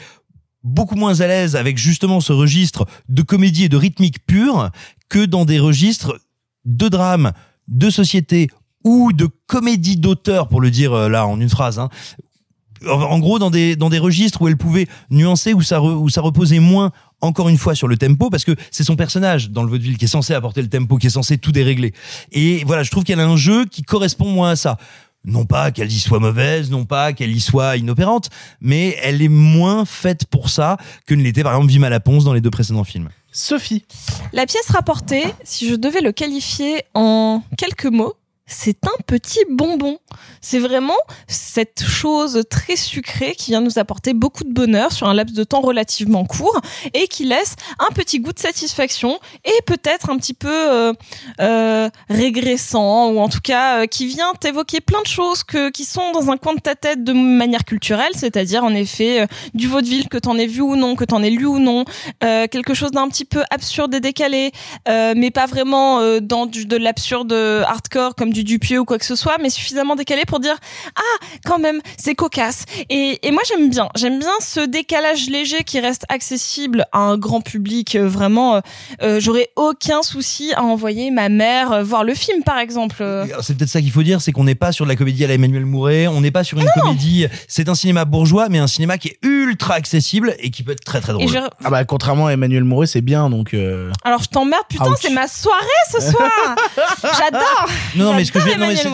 beaucoup 0.64 0.96
moins 0.96 1.20
à 1.20 1.26
l'aise 1.26 1.54
avec 1.54 1.78
justement 1.78 2.20
ce 2.20 2.32
registre 2.32 2.86
de 3.08 3.22
comédie 3.22 3.64
et 3.64 3.68
de 3.68 3.76
rythmique 3.76 4.26
pure 4.26 4.70
que 5.08 5.24
dans 5.24 5.44
des 5.44 5.60
registres 5.60 6.18
de 6.64 6.88
drame, 6.88 7.32
de 7.68 7.90
société 7.90 8.48
ou 8.82 9.12
de 9.12 9.28
comédie 9.46 9.96
d'auteur, 9.96 10.48
pour 10.48 10.60
le 10.60 10.70
dire 10.70 10.92
euh, 10.92 11.08
là 11.08 11.26
en 11.26 11.40
une 11.40 11.48
phrase, 11.48 11.78
hein, 11.78 11.90
en 12.86 13.18
gros 13.18 13.38
dans 13.38 13.50
des 13.50 13.76
dans 13.76 13.88
des 13.88 13.98
registres 13.98 14.42
où 14.42 14.48
elle 14.48 14.56
pouvait 14.56 14.88
nuancer 15.10 15.54
où 15.54 15.62
ça 15.62 15.80
où 15.80 16.08
ça 16.08 16.20
reposait 16.20 16.58
moins 16.58 16.92
encore 17.20 17.48
une 17.48 17.56
fois 17.56 17.74
sur 17.74 17.88
le 17.88 17.96
tempo 17.96 18.28
parce 18.30 18.44
que 18.44 18.54
c'est 18.70 18.84
son 18.84 18.96
personnage 18.96 19.50
dans 19.50 19.62
le 19.62 19.70
vaudeville 19.70 19.96
qui 19.96 20.04
est 20.04 20.08
censé 20.08 20.34
apporter 20.34 20.60
le 20.60 20.68
tempo 20.68 20.98
qui 20.98 21.06
est 21.06 21.10
censé 21.10 21.38
tout 21.38 21.52
dérégler. 21.52 21.94
Et 22.32 22.62
voilà 22.64 22.82
je 22.82 22.90
trouve 22.90 23.04
qu'elle 23.04 23.20
a 23.20 23.26
un 23.26 23.36
jeu 23.36 23.64
qui 23.64 23.82
correspond 23.82 24.28
moins 24.28 24.50
à 24.50 24.56
ça 24.56 24.76
non 25.24 25.46
pas 25.46 25.70
qu'elle 25.70 25.90
y 25.90 25.98
soit 25.98 26.18
mauvaise 26.18 26.70
non 26.70 26.84
pas 26.84 27.12
qu'elle 27.12 27.34
y 27.34 27.40
soit 27.40 27.76
inopérante 27.76 28.30
mais 28.60 28.96
elle 29.02 29.22
est 29.22 29.28
moins 29.28 29.84
faite 29.84 30.26
pour 30.26 30.48
ça 30.48 30.76
que 31.06 31.14
ne 31.14 31.22
l'était 31.22 31.42
par 31.42 31.54
exemple 31.54 31.70
Vima 31.70 31.88
la 31.88 32.00
Ponce 32.00 32.24
dans 32.24 32.32
les 32.34 32.40
deux 32.40 32.50
précédents 32.50 32.84
films 32.84 33.08
Sophie 33.34 33.84
La 34.32 34.46
pièce 34.46 34.70
rapportée, 34.70 35.24
si 35.42 35.68
je 35.68 35.74
devais 35.74 36.00
le 36.00 36.12
qualifier 36.12 36.84
en 36.94 37.42
quelques 37.58 37.86
mots, 37.86 38.14
c'est 38.46 38.86
un 38.86 39.02
petit 39.06 39.40
bonbon. 39.50 39.98
C'est 40.40 40.58
vraiment 40.58 40.96
cette 41.28 41.84
chose 41.84 42.42
très 42.50 42.76
sucrée 42.76 43.34
qui 43.34 43.50
vient 43.50 43.60
nous 43.60 43.78
apporter 43.78 44.14
beaucoup 44.14 44.44
de 44.44 44.52
bonheur 44.52 44.92
sur 44.92 45.08
un 45.08 45.14
laps 45.14 45.34
de 45.34 45.44
temps 45.44 45.60
relativement 45.60 46.24
court 46.24 46.60
et 46.92 47.06
qui 47.08 47.24
laisse 47.24 47.56
un 47.78 47.92
petit 47.92 48.20
goût 48.20 48.32
de 48.32 48.38
satisfaction 48.38 49.18
et 49.44 49.62
peut-être 49.66 50.10
un 50.10 50.16
petit 50.16 50.34
peu 50.34 50.48
euh, 50.50 50.92
euh, 51.40 51.88
régressant 52.08 53.08
ou 53.10 53.20
en 53.20 53.28
tout 53.28 53.40
cas 53.42 53.80
euh, 53.82 53.86
qui 53.86 54.06
vient 54.06 54.32
t'évoquer 54.38 54.80
plein 54.80 55.02
de 55.02 55.06
choses 55.06 55.42
que 55.42 55.70
qui 55.70 55.84
sont 55.84 56.12
dans 56.12 56.30
un 56.30 56.36
coin 56.36 56.54
de 56.54 56.60
ta 56.60 56.74
tête 56.74 57.04
de 57.04 57.12
manière 57.12 57.64
culturelle, 57.64 58.12
c'est-à-dire 58.14 58.64
en 58.64 58.74
effet 58.74 59.26
du 59.54 59.68
vaudeville 59.68 60.08
que 60.08 60.18
t'en 60.18 60.36
aies 60.38 60.46
vu 60.46 60.60
ou 60.60 60.76
non, 60.76 60.96
que 60.96 61.04
t'en 61.04 61.22
aies 61.22 61.30
lu 61.30 61.46
ou 61.46 61.58
non, 61.58 61.84
quelque 62.20 62.74
chose 62.74 62.90
d'un 62.90 63.08
petit 63.08 63.24
peu 63.24 63.42
absurde 63.50 63.94
et 63.94 64.00
décalé, 64.00 64.52
mais 64.86 65.30
pas 65.30 65.46
vraiment 65.46 66.00
dans 66.20 66.46
de 66.46 66.76
l'absurde 66.76 67.32
hardcore 67.32 68.14
comme 68.14 68.32
du 68.32 68.44
Dupieux 68.44 68.80
ou 68.80 68.84
quoi 68.84 68.98
que 68.98 69.06
ce 69.06 69.16
soit, 69.16 69.38
mais 69.40 69.50
suffisamment 69.50 69.96
pour 70.26 70.40
dire 70.40 70.56
ah 70.96 71.24
quand 71.44 71.58
même 71.58 71.80
c'est 71.96 72.14
cocasse. 72.14 72.64
Et, 72.90 73.18
et 73.26 73.30
moi 73.32 73.42
j'aime 73.48 73.68
bien, 73.70 73.88
j'aime 73.96 74.18
bien 74.18 74.32
ce 74.40 74.60
décalage 74.60 75.28
léger 75.28 75.64
qui 75.64 75.80
reste 75.80 76.04
accessible 76.08 76.86
à 76.92 76.98
un 76.98 77.16
grand 77.18 77.40
public. 77.40 77.96
euh, 77.96 78.06
vraiment, 78.08 78.56
euh, 78.56 78.60
euh, 79.02 79.20
j'aurais 79.20 79.48
aucun 79.56 80.02
souci 80.02 80.52
à 80.54 80.62
envoyer 80.62 81.10
ma 81.10 81.28
mère 81.28 81.84
voir 81.84 82.04
le 82.04 82.14
film 82.14 82.42
par 82.42 82.58
exemple. 82.58 83.02
C'est 83.42 83.56
peut-être 83.56 83.70
ça 83.70 83.80
qu'il 83.80 83.90
faut 83.90 84.02
dire, 84.02 84.20
c'est 84.20 84.32
qu'on 84.32 84.44
n'est 84.44 84.54
pas 84.54 84.72
sur 84.72 84.84
de 84.84 84.90
la 84.90 84.96
comédie 84.96 85.24
à 85.24 85.28
la 85.28 85.34
Emmanuel 85.34 85.64
Mouret, 85.64 86.06
on 86.06 86.20
n'est 86.20 86.30
pas 86.30 86.44
sur 86.44 86.58
une 86.58 86.68
comédie. 86.80 87.26
C'est 87.48 87.68
un 87.68 87.74
cinéma 87.74 88.04
bourgeois, 88.04 88.48
mais 88.48 88.58
un 88.58 88.66
cinéma 88.66 88.98
qui 88.98 89.08
est 89.08 89.18
ultra 89.22 89.74
accessible 89.74 90.34
et 90.38 90.50
qui 90.50 90.62
peut 90.62 90.72
être 90.72 90.84
très 90.84 91.00
très 91.00 91.12
drôle. 91.12 91.28
Je- 91.28 91.38
Ah 91.64 91.70
bah 91.70 91.84
contrairement 91.84 92.26
à 92.26 92.32
Emmanuel 92.32 92.64
Mouret, 92.64 92.86
c'est 92.86 93.00
bien 93.00 93.30
donc. 93.30 93.54
euh, 93.54 93.90
Alors 94.04 94.22
je 94.22 94.28
t'emmerde, 94.28 94.62
putain, 94.68 94.84
c'est 95.00 95.10
ma 95.10 95.28
soirée 95.28 95.58
ce 95.90 96.00
soir. 96.00 96.30
J'adore. 97.02 97.66
Non, 97.96 98.04
non, 98.06 98.14
mais 98.14 98.24
ce 98.24 98.32
que 98.32 98.40
je 98.40 98.44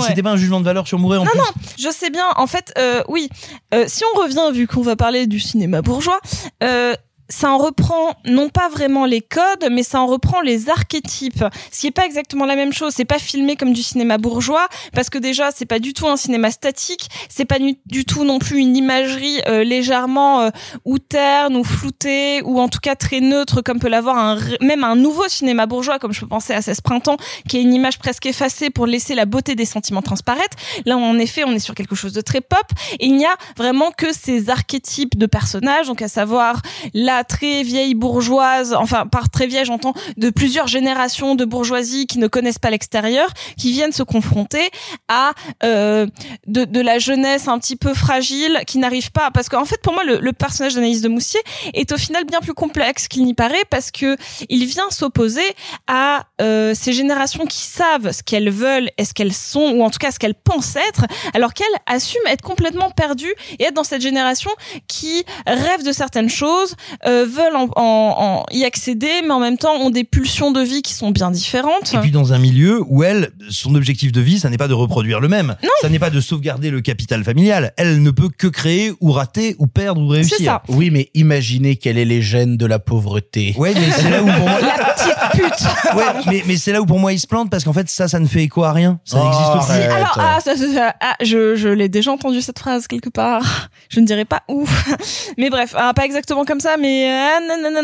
c'était 0.06 0.22
pas 0.22 0.30
un 0.30 0.36
jugement 0.36 0.60
de 0.60 0.64
valeur 0.64 0.86
sur 0.86 0.98
En 1.18 1.24
Non, 1.24 1.30
plus. 1.30 1.38
non, 1.38 1.44
je 1.78 1.90
sais 1.90 2.10
bien. 2.10 2.26
En 2.36 2.46
fait, 2.46 2.72
euh, 2.78 3.02
oui. 3.08 3.28
Euh, 3.74 3.84
si 3.88 4.02
on 4.14 4.18
revient, 4.18 4.50
vu 4.52 4.66
qu'on 4.66 4.82
va 4.82 4.96
parler 4.96 5.26
du 5.26 5.40
cinéma 5.40 5.82
bourgeois, 5.82 6.20
euh, 6.62 6.94
ça 7.30 7.50
en 7.50 7.58
reprend 7.58 8.14
non 8.26 8.48
pas 8.48 8.68
vraiment 8.68 9.06
les 9.06 9.22
codes, 9.22 9.68
mais 9.70 9.82
ça 9.82 10.00
en 10.00 10.06
reprend 10.06 10.40
les 10.40 10.68
archétypes. 10.68 11.44
Ce 11.70 11.80
qui 11.80 11.86
est 11.86 11.92
pas 11.92 12.04
exactement 12.04 12.44
la 12.44 12.56
même 12.56 12.72
chose. 12.72 12.92
C'est 12.94 13.04
pas 13.04 13.18
filmé 13.18 13.56
comme 13.56 13.72
du 13.72 13.82
cinéma 13.82 14.18
bourgeois, 14.18 14.68
parce 14.92 15.08
que 15.08 15.18
déjà 15.18 15.50
c'est 15.52 15.66
pas 15.66 15.78
du 15.78 15.94
tout 15.94 16.08
un 16.08 16.16
cinéma 16.16 16.50
statique. 16.50 17.08
C'est 17.28 17.44
pas 17.44 17.58
du, 17.58 18.04
tout 18.04 18.24
non 18.24 18.38
plus 18.38 18.58
une 18.58 18.76
imagerie 18.76 19.40
euh, 19.48 19.62
légèrement 19.62 20.42
euh, 20.42 20.50
ou 20.84 20.98
terne 20.98 21.56
ou 21.56 21.64
floutée 21.64 22.42
ou 22.42 22.60
en 22.60 22.68
tout 22.68 22.80
cas 22.80 22.96
très 22.96 23.20
neutre 23.20 23.62
comme 23.62 23.78
peut 23.78 23.88
l'avoir 23.88 24.18
un 24.18 24.38
même 24.60 24.84
un 24.84 24.96
nouveau 24.96 25.28
cinéma 25.28 25.66
bourgeois 25.66 25.98
comme 25.98 26.12
je 26.12 26.20
peux 26.20 26.26
penser 26.26 26.52
à 26.52 26.62
16 26.62 26.80
printemps 26.80 27.16
qui 27.48 27.58
est 27.58 27.62
une 27.62 27.72
image 27.72 27.98
presque 27.98 28.26
effacée 28.26 28.70
pour 28.70 28.86
laisser 28.86 29.14
la 29.14 29.26
beauté 29.26 29.54
des 29.54 29.64
sentiments 29.64 30.02
transparaître. 30.02 30.56
Là 30.86 30.96
en 30.96 31.18
effet 31.18 31.44
on 31.44 31.52
est 31.52 31.60
sur 31.60 31.74
quelque 31.74 31.94
chose 31.94 32.12
de 32.12 32.20
très 32.20 32.40
pop 32.40 32.66
et 32.98 33.06
il 33.06 33.16
n'y 33.16 33.26
a 33.26 33.36
vraiment 33.56 33.92
que 33.92 34.12
ces 34.12 34.50
archétypes 34.50 35.16
de 35.16 35.26
personnages 35.26 35.86
donc 35.86 36.02
à 36.02 36.08
savoir 36.08 36.60
la 36.94 37.19
très 37.24 37.62
vieille 37.62 37.94
bourgeoise 37.94 38.74
enfin 38.74 39.06
par 39.06 39.30
très 39.30 39.46
vieille 39.46 39.64
j'entends 39.64 39.94
de 40.16 40.30
plusieurs 40.30 40.66
générations 40.66 41.34
de 41.34 41.44
bourgeoisie 41.44 42.06
qui 42.06 42.18
ne 42.18 42.26
connaissent 42.26 42.58
pas 42.58 42.70
l'extérieur 42.70 43.28
qui 43.56 43.72
viennent 43.72 43.92
se 43.92 44.02
confronter 44.02 44.70
à 45.08 45.32
euh, 45.64 46.06
de, 46.46 46.80
la 46.80 46.98
jeunesse 46.98 47.48
un 47.48 47.58
petit 47.58 47.76
peu 47.76 47.94
fragile 47.94 48.60
qui 48.66 48.78
n'arrive 48.78 49.12
pas. 49.12 49.30
Parce 49.30 49.48
qu'en 49.48 49.64
fait 49.64 49.80
pour 49.82 49.92
moi 49.92 50.04
le, 50.04 50.32
personnage 50.32 50.74
d'Anaïs 50.74 51.02
de 51.02 51.08
Moussier 51.08 51.40
est 51.74 51.92
au 51.92 51.98
final 51.98 52.24
bien 52.24 52.40
plus 52.40 52.54
complexe 52.54 53.08
qu'il 53.08 53.24
n'y 53.24 53.34
paraît 53.34 53.64
parce 53.68 53.90
que 53.90 54.16
il 54.48 54.64
vient 54.64 54.90
s'opposer 54.90 55.42
à 55.86 56.24
euh, 56.40 56.72
ces 56.74 56.92
générations 56.92 57.44
qui 57.44 57.60
savent 57.60 58.12
ce 58.12 58.22
qu'elles 58.22 58.50
veulent 58.50 58.90
et 58.96 59.04
ce 59.04 59.12
qu'elles 59.12 59.34
sont 59.34 59.72
ou 59.72 59.82
en 59.82 59.90
tout 59.90 59.98
cas 59.98 60.10
ce 60.10 60.18
qu'elles 60.18 60.34
pensent 60.34 60.76
être 60.76 61.04
alors 61.34 61.52
qu'elles 61.52 61.66
assument 61.86 62.26
être 62.28 62.42
complètement 62.42 62.90
perdues 62.90 63.34
et 63.58 63.64
être 63.64 63.74
dans 63.74 63.84
cette 63.84 64.02
génération 64.02 64.50
qui 64.88 65.24
rêve 65.46 65.82
de 65.84 65.92
certaines 65.92 66.30
choses 66.30 66.74
euh, 67.10 67.26
veulent 67.26 67.56
en, 67.56 67.68
en- 67.76 68.14
en 68.18 68.46
y 68.52 68.64
accéder 68.64 69.10
mais 69.26 69.32
en 69.32 69.40
même 69.40 69.58
temps 69.58 69.74
ont 69.74 69.90
des 69.90 70.04
pulsions 70.04 70.50
de 70.52 70.60
vie 70.60 70.82
qui 70.82 70.94
sont 70.94 71.10
bien 71.10 71.30
différentes 71.30 71.92
Et 71.94 71.98
puis 71.98 72.10
dans 72.10 72.32
un 72.32 72.38
milieu 72.38 72.82
où 72.86 73.02
elle, 73.02 73.30
son 73.50 73.74
objectif 73.74 74.12
de 74.12 74.20
vie, 74.20 74.38
ça 74.38 74.48
n'est 74.50 74.56
pas 74.56 74.68
de 74.68 74.74
reproduire 74.74 75.20
le 75.20 75.28
même. 75.28 75.56
Ça 75.82 75.88
n'est 75.88 75.98
pas 75.98 76.10
de 76.10 76.20
sauvegarder 76.20 76.70
le 76.70 76.80
capital 76.80 77.24
familial. 77.24 77.72
Elle 77.76 78.02
ne 78.02 78.10
peut 78.10 78.28
que 78.28 78.46
créer 78.46 78.92
ou 79.00 79.12
rater 79.12 79.56
ou 79.58 79.66
perdre 79.66 80.00
ou 80.02 80.08
réussir. 80.08 80.60
Oui, 80.68 80.90
mais 80.90 81.10
imaginez 81.14 81.76
quelles 81.76 81.98
est 81.98 82.04
les 82.04 82.22
gènes 82.22 82.56
de 82.56 82.66
la 82.66 82.78
pauvreté. 82.78 83.54
Ouais, 83.58 83.72
mais 83.74 83.90
c'est 83.90 84.10
là 84.10 84.22
où 84.22 84.26
pour 84.26 84.38
moi, 84.48 84.60
la 84.60 84.94
petite 84.94 85.42
pute 85.42 85.94
ouais, 85.96 86.04
mais, 86.26 86.42
mais 86.46 86.56
c'est 86.56 86.72
là 86.72 86.80
où 86.80 86.86
pour 86.86 86.98
moi 86.98 87.12
il 87.12 87.18
se 87.20 87.26
plante 87.26 87.50
parce 87.50 87.64
qu'en 87.64 87.72
fait 87.72 87.88
ça, 87.90 88.08
ça 88.08 88.18
ne 88.20 88.26
fait 88.26 88.42
écho 88.44 88.62
à 88.64 88.72
rien. 88.72 89.00
Ça 89.04 89.18
Oh, 89.20 89.24
n'existe 89.24 89.70
arrête. 89.70 89.90
Alors, 89.90 90.16
ah, 90.18 90.38
ça, 90.40 90.56
ça, 90.56 90.64
ça, 90.72 90.94
ah, 91.00 91.14
je, 91.22 91.56
je 91.56 91.68
l'ai 91.68 91.88
déjà 91.88 92.12
entendu 92.12 92.40
cette 92.40 92.58
phrase 92.58 92.86
quelque 92.86 93.08
part. 93.10 93.68
Je 93.88 94.00
ne 94.00 94.06
dirais 94.06 94.24
pas 94.24 94.42
où. 94.48 94.64
Mais 95.38 95.50
bref, 95.50 95.74
ah, 95.76 95.92
pas 95.94 96.04
exactement 96.04 96.44
comme 96.44 96.60
ça, 96.60 96.76
mais 96.78 96.99
euh. 97.08 97.82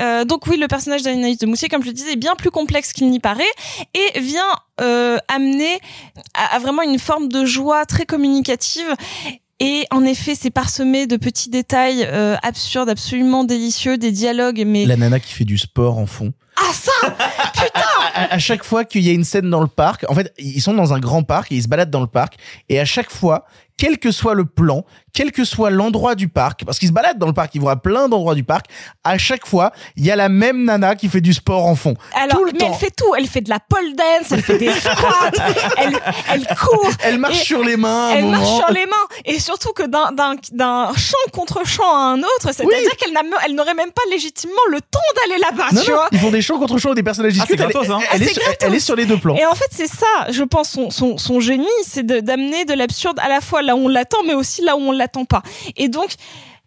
Euh, 0.00 0.24
donc 0.24 0.46
oui, 0.46 0.56
le 0.56 0.68
personnage 0.68 1.02
d'Anaïs 1.02 1.38
de 1.38 1.46
Moussier, 1.46 1.68
comme 1.68 1.82
je 1.82 1.88
le 1.88 1.92
disais, 1.92 2.12
est 2.12 2.16
bien 2.16 2.34
plus 2.36 2.50
complexe 2.50 2.92
qu'il 2.92 3.10
n'y 3.10 3.20
paraît 3.20 3.42
et 3.94 4.20
vient 4.20 4.42
euh, 4.80 5.18
amener 5.28 5.78
à, 6.34 6.56
à 6.56 6.58
vraiment 6.58 6.82
une 6.82 6.98
forme 6.98 7.28
de 7.28 7.44
joie 7.44 7.84
très 7.86 8.06
communicative. 8.06 8.94
Et 9.60 9.86
en 9.90 10.04
effet, 10.04 10.34
c'est 10.34 10.50
parsemé 10.50 11.06
de 11.06 11.16
petits 11.16 11.48
détails 11.48 12.06
euh, 12.10 12.36
absurdes, 12.42 12.88
absolument 12.88 13.44
délicieux, 13.44 13.96
des 13.96 14.10
dialogues, 14.10 14.64
mais 14.66 14.84
La 14.84 14.96
nana 14.96 15.20
qui 15.20 15.32
fait 15.32 15.44
du 15.44 15.58
sport 15.58 15.98
en 15.98 16.06
fond. 16.06 16.32
ah 16.56 16.72
ça, 16.72 16.90
À, 18.14 18.34
à 18.34 18.38
chaque 18.38 18.64
fois 18.64 18.84
qu'il 18.84 19.02
y 19.02 19.10
a 19.10 19.12
une 19.12 19.24
scène 19.24 19.50
dans 19.50 19.60
le 19.60 19.66
parc, 19.66 20.04
en 20.08 20.14
fait, 20.14 20.32
ils 20.38 20.60
sont 20.62 20.74
dans 20.74 20.92
un 20.94 21.00
grand 21.00 21.22
parc 21.22 21.50
et 21.52 21.56
ils 21.56 21.62
se 21.62 21.68
baladent 21.68 21.90
dans 21.90 22.00
le 22.00 22.06
parc. 22.06 22.34
Et 22.68 22.78
à 22.80 22.84
chaque 22.84 23.10
fois, 23.10 23.44
quel 23.76 23.98
que 23.98 24.12
soit 24.12 24.34
le 24.34 24.44
plan, 24.44 24.84
quel 25.12 25.32
que 25.32 25.44
soit 25.44 25.68
l'endroit 25.70 26.14
du 26.14 26.28
parc, 26.28 26.64
parce 26.64 26.78
qu'ils 26.78 26.86
se 26.88 26.92
baladent 26.92 27.18
dans 27.18 27.26
le 27.26 27.32
parc, 27.32 27.52
ils 27.56 27.60
vont 27.60 27.68
à 27.68 27.74
plein 27.74 28.08
d'endroits 28.08 28.36
du 28.36 28.44
parc, 28.44 28.66
à 29.02 29.18
chaque 29.18 29.44
fois, 29.46 29.72
il 29.96 30.04
y 30.06 30.12
a 30.12 30.16
la 30.16 30.28
même 30.28 30.64
nana 30.64 30.94
qui 30.94 31.08
fait 31.08 31.20
du 31.20 31.32
sport 31.32 31.66
en 31.66 31.74
fond. 31.74 31.94
Alors, 32.14 32.38
Tout 32.38 32.44
le 32.44 32.52
mais 32.52 32.58
temps. 32.58 32.66
elle 32.70 32.78
fait 32.78 32.92
tout. 32.96 33.12
Elle 33.18 33.26
fait 33.26 33.40
de 33.40 33.50
la 33.50 33.58
pole 33.58 33.96
dance, 33.96 34.30
elle 34.30 34.42
fait 34.42 34.58
des 34.58 34.70
squats, 34.80 35.30
elle, 35.78 35.98
elle 36.30 36.46
court. 36.56 36.88
Elle 37.02 37.18
marche 37.18 37.42
sur 37.42 37.64
les 37.64 37.76
mains 37.76 38.10
Elle 38.14 38.26
marche 38.26 38.48
sur 38.48 38.70
les 38.72 38.86
mains. 38.86 38.92
Et 39.24 39.40
surtout 39.40 39.72
que 39.72 39.82
d'un, 39.88 40.92
champ 40.96 41.16
contre 41.32 41.66
champ 41.66 41.82
à 41.96 42.12
un 42.12 42.18
autre, 42.20 42.52
c'est-à-dire 42.52 42.96
qu'elle 42.96 43.12
n'a, 43.12 43.22
elle 43.44 43.56
n'aurait 43.56 43.74
même 43.74 43.90
pas 43.90 44.02
légitimement 44.10 44.54
le 44.70 44.80
temps 44.80 45.00
d'aller 45.16 45.40
là-bas, 45.40 45.68
tu 45.70 45.90
non, 45.90 45.96
vois. 45.96 46.08
ils 46.12 46.18
font 46.20 46.30
des 46.30 46.42
shows 46.42 46.58
contre 46.58 46.78
shows 46.78 46.92
et 46.92 46.94
des 46.94 47.02
personnages 47.02 47.32
Ah, 47.40 47.44
discutent. 47.44 47.60
elle, 47.60 47.70
gratos, 47.72 47.90
hein. 47.90 47.98
Elle 48.12 48.22
Ah, 48.22 48.24
est 48.24 48.28
sur, 48.32 48.42
gratos. 48.42 48.58
elle 48.68 48.74
est 48.74 48.80
sur 48.80 48.96
les 48.96 49.06
deux 49.06 49.18
plans. 49.18 49.36
Et 49.36 49.44
en 49.46 49.54
fait, 49.54 49.68
c'est 49.70 49.86
ça, 49.88 50.06
je 50.30 50.42
pense, 50.42 50.70
son, 50.70 50.90
son, 50.90 51.18
son 51.18 51.40
génie, 51.40 51.66
c'est 51.84 52.04
de, 52.04 52.20
d'amener 52.20 52.64
de 52.64 52.74
l'absurde 52.74 53.18
à 53.20 53.28
la 53.28 53.40
fois 53.40 53.62
là 53.62 53.76
où 53.76 53.80
on 53.80 53.88
l'attend, 53.88 54.18
mais 54.26 54.34
aussi 54.34 54.62
là 54.62 54.76
où 54.76 54.80
on 54.80 54.92
l'attend 54.92 55.24
pas. 55.24 55.42
Et 55.76 55.88
donc, 55.88 56.10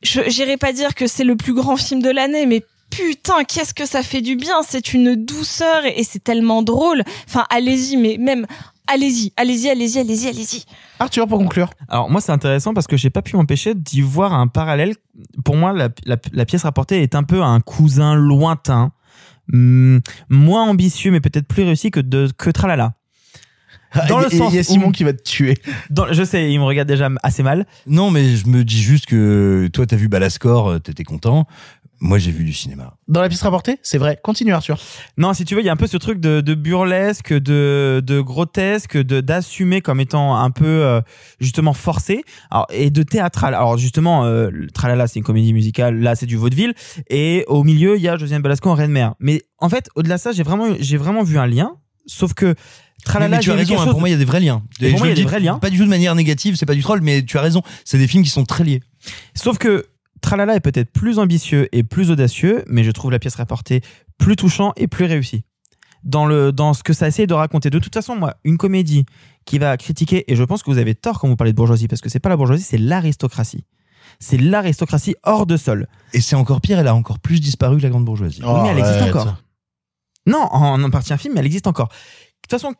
je, 0.03 0.21
j'irai 0.27 0.57
pas 0.57 0.73
dire 0.73 0.95
que 0.95 1.07
c'est 1.07 1.23
le 1.23 1.35
plus 1.35 1.53
grand 1.53 1.75
film 1.77 2.01
de 2.01 2.09
l'année, 2.09 2.45
mais 2.45 2.63
putain, 2.89 3.43
qu'est-ce 3.43 3.73
que 3.73 3.85
ça 3.85 4.03
fait 4.03 4.21
du 4.21 4.35
bien. 4.35 4.55
C'est 4.67 4.93
une 4.93 5.15
douceur 5.15 5.85
et, 5.85 5.99
et 5.99 6.03
c'est 6.03 6.23
tellement 6.23 6.61
drôle. 6.63 7.03
Enfin, 7.27 7.45
allez-y, 7.49 7.97
mais 7.97 8.17
même, 8.19 8.45
allez-y, 8.87 9.33
allez-y, 9.35 9.69
allez-y, 9.69 9.99
allez-y, 9.99 10.27
allez-y. 10.27 10.63
Arthur, 10.99 11.27
pour 11.27 11.37
conclure. 11.39 11.69
Alors 11.89 12.09
moi 12.09 12.21
c'est 12.21 12.31
intéressant 12.31 12.73
parce 12.73 12.87
que 12.87 12.95
j'ai 12.97 13.09
pas 13.09 13.21
pu 13.21 13.35
m'empêcher 13.35 13.75
d'y 13.75 14.01
voir 14.01 14.33
un 14.33 14.47
parallèle. 14.47 14.95
Pour 15.43 15.55
moi 15.55 15.73
la, 15.73 15.89
la- 16.05 16.15
la 16.31 16.45
pièce 16.45 16.63
rapportée 16.63 17.03
est 17.03 17.13
un 17.13 17.23
peu 17.23 17.41
un 17.43 17.59
cousin 17.59 18.15
lointain, 18.15 18.91
hum, 19.53 19.99
moins 20.29 20.63
ambitieux 20.69 21.11
mais 21.11 21.19
peut-être 21.21 21.47
plus 21.47 21.63
réussi 21.63 21.91
que 21.91 21.99
de 21.99 22.29
que 22.37 22.49
Tralala. 22.49 22.93
Dans 24.09 24.19
Il 24.19 24.27
y 24.27 24.31
le 24.31 24.37
sens 24.37 24.51
il 24.51 24.55
y 24.55 24.57
a 24.57 24.61
où- 24.61 24.63
Simon 24.65 24.91
qui 24.91 25.05
va 25.05 25.13
te 25.13 25.23
tuer. 25.23 25.55
Dans- 25.89 26.11
je 26.11 26.21
sais, 26.23 26.51
il 26.51 26.59
me 26.59 26.65
regarde 26.65 26.89
déjà 26.89 27.09
assez 27.23 27.41
mal. 27.41 27.65
Non, 27.87 28.11
mais 28.11 28.35
je 28.35 28.45
me 28.47 28.63
dis 28.65 28.81
juste 28.81 29.05
que 29.05 29.69
toi, 29.71 29.85
t'as 29.87 29.95
vu 29.95 30.09
Balascore, 30.09 30.69
euh, 30.71 30.79
t'étais 30.79 31.05
content. 31.05 31.47
Moi, 31.99 32.19
j'ai 32.19 32.31
vu 32.31 32.43
du 32.43 32.53
cinéma. 32.53 32.95
Dans 33.07 33.21
la 33.21 33.29
piste 33.29 33.41
rapportée, 33.41 33.79
c'est 33.81 33.97
vrai. 33.97 34.19
Continue, 34.23 34.53
Arthur. 34.53 34.77
Non, 35.17 35.33
si 35.33 35.45
tu 35.45 35.55
veux, 35.55 35.61
il 35.61 35.65
y 35.65 35.69
a 35.69 35.71
un 35.71 35.77
peu 35.77 35.87
ce 35.87 35.97
truc 35.97 36.19
de, 36.19 36.41
de 36.41 36.53
burlesque, 36.53 37.33
de, 37.33 38.03
de 38.05 38.21
grotesque, 38.21 38.97
de 38.97 39.19
d'assumer 39.19 39.81
comme 39.81 39.99
étant 39.99 40.35
un 40.35 40.51
peu 40.51 40.65
euh, 40.65 41.01
justement 41.39 41.73
forcé, 41.73 42.23
alors, 42.51 42.67
et 42.71 42.91
de 42.91 43.01
théâtral. 43.01 43.55
Alors 43.55 43.77
justement, 43.77 44.25
euh, 44.25 44.51
Tralala, 44.73 45.07
c'est 45.07 45.19
une 45.19 45.25
comédie 45.25 45.53
musicale, 45.53 45.99
là 45.99 46.15
c'est 46.15 46.27
du 46.27 46.35
vaudeville, 46.35 46.75
et 47.09 47.45
au 47.47 47.63
milieu 47.63 47.95
il 47.97 48.01
y 48.01 48.07
a 48.07 48.17
Josiane 48.17 48.41
Balasco 48.41 48.69
en 48.69 48.75
Reine 48.75 48.91
Mère. 48.91 49.15
Mais 49.19 49.41
en 49.57 49.69
fait, 49.69 49.89
au-delà 49.95 50.17
de 50.17 50.21
ça, 50.21 50.31
j'ai 50.31 50.43
vraiment 50.43 50.75
j'ai 50.79 50.97
vraiment 50.97 51.23
vu 51.23 51.39
un 51.39 51.47
lien, 51.47 51.77
sauf 52.05 52.33
que 52.33 52.53
Tralala, 53.05 53.29
mais, 53.29 53.37
mais 53.37 53.43
tu 53.43 53.51
as 53.51 53.55
raison, 53.55 53.79
hein, 53.79 53.87
pour 53.87 53.99
moi, 53.99 54.09
il 54.09 54.11
y 54.11 54.15
a 54.15 54.17
des 54.17 54.25
vrais 54.25 54.39
liens. 54.39 54.63
Et 54.81 54.91
pour 54.91 54.99
moi, 54.99 55.07
il 55.07 55.11
y 55.11 55.13
a 55.13 55.15
des 55.15 55.21
dis 55.21 55.27
vrais 55.27 55.39
liens. 55.39 55.59
Pas 55.59 55.69
du 55.69 55.77
tout 55.77 55.85
de 55.85 55.89
manière 55.89 56.13
négative, 56.13 56.55
c'est 56.57 56.65
pas 56.65 56.75
du 56.75 56.81
troll, 56.81 57.01
mais 57.01 57.23
tu 57.23 57.37
as 57.37 57.41
raison. 57.41 57.61
C'est 57.85 57.97
des 57.97 58.07
films 58.07 58.23
qui 58.23 58.29
sont 58.29 58.43
très 58.43 58.63
liés. 58.63 58.81
Sauf 59.33 59.57
que 59.57 59.85
Tralala 60.21 60.55
est 60.55 60.59
peut-être 60.59 60.91
plus 60.91 61.19
ambitieux 61.19 61.67
et 61.71 61.83
plus 61.83 62.11
audacieux, 62.11 62.63
mais 62.67 62.83
je 62.83 62.91
trouve 62.91 63.11
la 63.11 63.19
pièce 63.19 63.35
rapportée 63.35 63.81
plus 64.17 64.35
touchant 64.35 64.73
et 64.75 64.87
plus 64.87 65.05
réussie. 65.05 65.43
Dans, 66.03 66.25
le, 66.25 66.51
dans 66.51 66.73
ce 66.73 66.83
que 66.83 66.93
ça 66.93 67.07
essaie 67.07 67.27
de 67.27 67.33
raconter. 67.33 67.69
De 67.69 67.79
toute 67.79 67.93
façon, 67.93 68.15
moi, 68.15 68.35
une 68.43 68.57
comédie 68.57 69.05
qui 69.45 69.59
va 69.59 69.75
critiquer, 69.77 70.31
et 70.31 70.35
je 70.35 70.43
pense 70.43 70.63
que 70.63 70.71
vous 70.71 70.77
avez 70.77 70.95
tort 70.95 71.19
quand 71.19 71.27
vous 71.27 71.35
parlez 71.35 71.51
de 71.51 71.57
bourgeoisie, 71.57 71.87
parce 71.87 72.01
que 72.01 72.09
c'est 72.09 72.19
pas 72.19 72.29
la 72.29 72.37
bourgeoisie, 72.37 72.63
c'est 72.63 72.77
l'aristocratie. 72.77 73.65
C'est 74.19 74.37
l'aristocratie 74.37 75.15
hors 75.23 75.45
de 75.45 75.57
sol. 75.57 75.87
Et 76.13 76.21
c'est 76.21 76.35
encore 76.35 76.61
pire, 76.61 76.79
elle 76.79 76.87
a 76.87 76.95
encore 76.95 77.19
plus 77.19 77.41
disparu 77.41 77.77
que 77.77 77.83
la 77.83 77.89
grande 77.89 78.05
bourgeoisie. 78.05 78.41
Oui, 78.43 78.59
mais 78.63 78.69
elle 78.69 78.79
existe 78.79 79.01
encore. 79.01 79.37
Non, 80.25 80.47
en, 80.51 80.81
en 80.81 80.89
partie 80.89 81.13
un 81.13 81.17
film, 81.17 81.33
mais 81.33 81.41
elle 81.41 81.45
existe 81.45 81.67
encore. 81.67 81.87
De 81.87 81.93
toute 82.47 82.51
façon, 82.51 82.73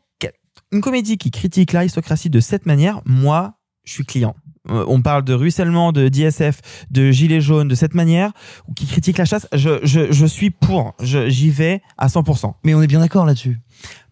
une 0.72 0.82
comédie 0.82 1.18
qui 1.18 1.32
critique 1.32 1.74
l'aristocratie 1.74 2.30
de 2.30 2.40
cette 2.40 2.66
manière, 2.66 3.02
moi, 3.06 3.60
je 3.84 3.94
suis 3.94 4.06
client. 4.06 4.36
Euh, 4.70 4.84
On 4.88 5.02
parle 5.02 5.24
de 5.24 5.34
ruissellement, 5.34 5.92
de 5.92 6.08
d'ISF, 6.10 6.62
de 6.92 7.12
gilets 7.12 7.42
jaunes, 7.42 7.68
de 7.68 7.76
cette 7.76 7.94
manière, 7.94 8.32
ou 8.68 8.74
qui 8.74 8.86
critique 8.86 9.18
la 9.18 9.26
chasse. 9.26 9.48
Je, 9.54 9.80
je, 9.84 10.12
je 10.12 10.26
suis 10.26 10.50
pour. 10.50 10.94
Je- 11.02 11.30
J'y 11.30 11.50
vais 11.50 11.82
à 11.98 12.08
100%. 12.08 12.54
Mais 12.64 12.74
on 12.74 12.82
est 12.82 12.88
bien 12.88 13.00
d'accord 13.00 13.26
là-dessus. 13.26 13.60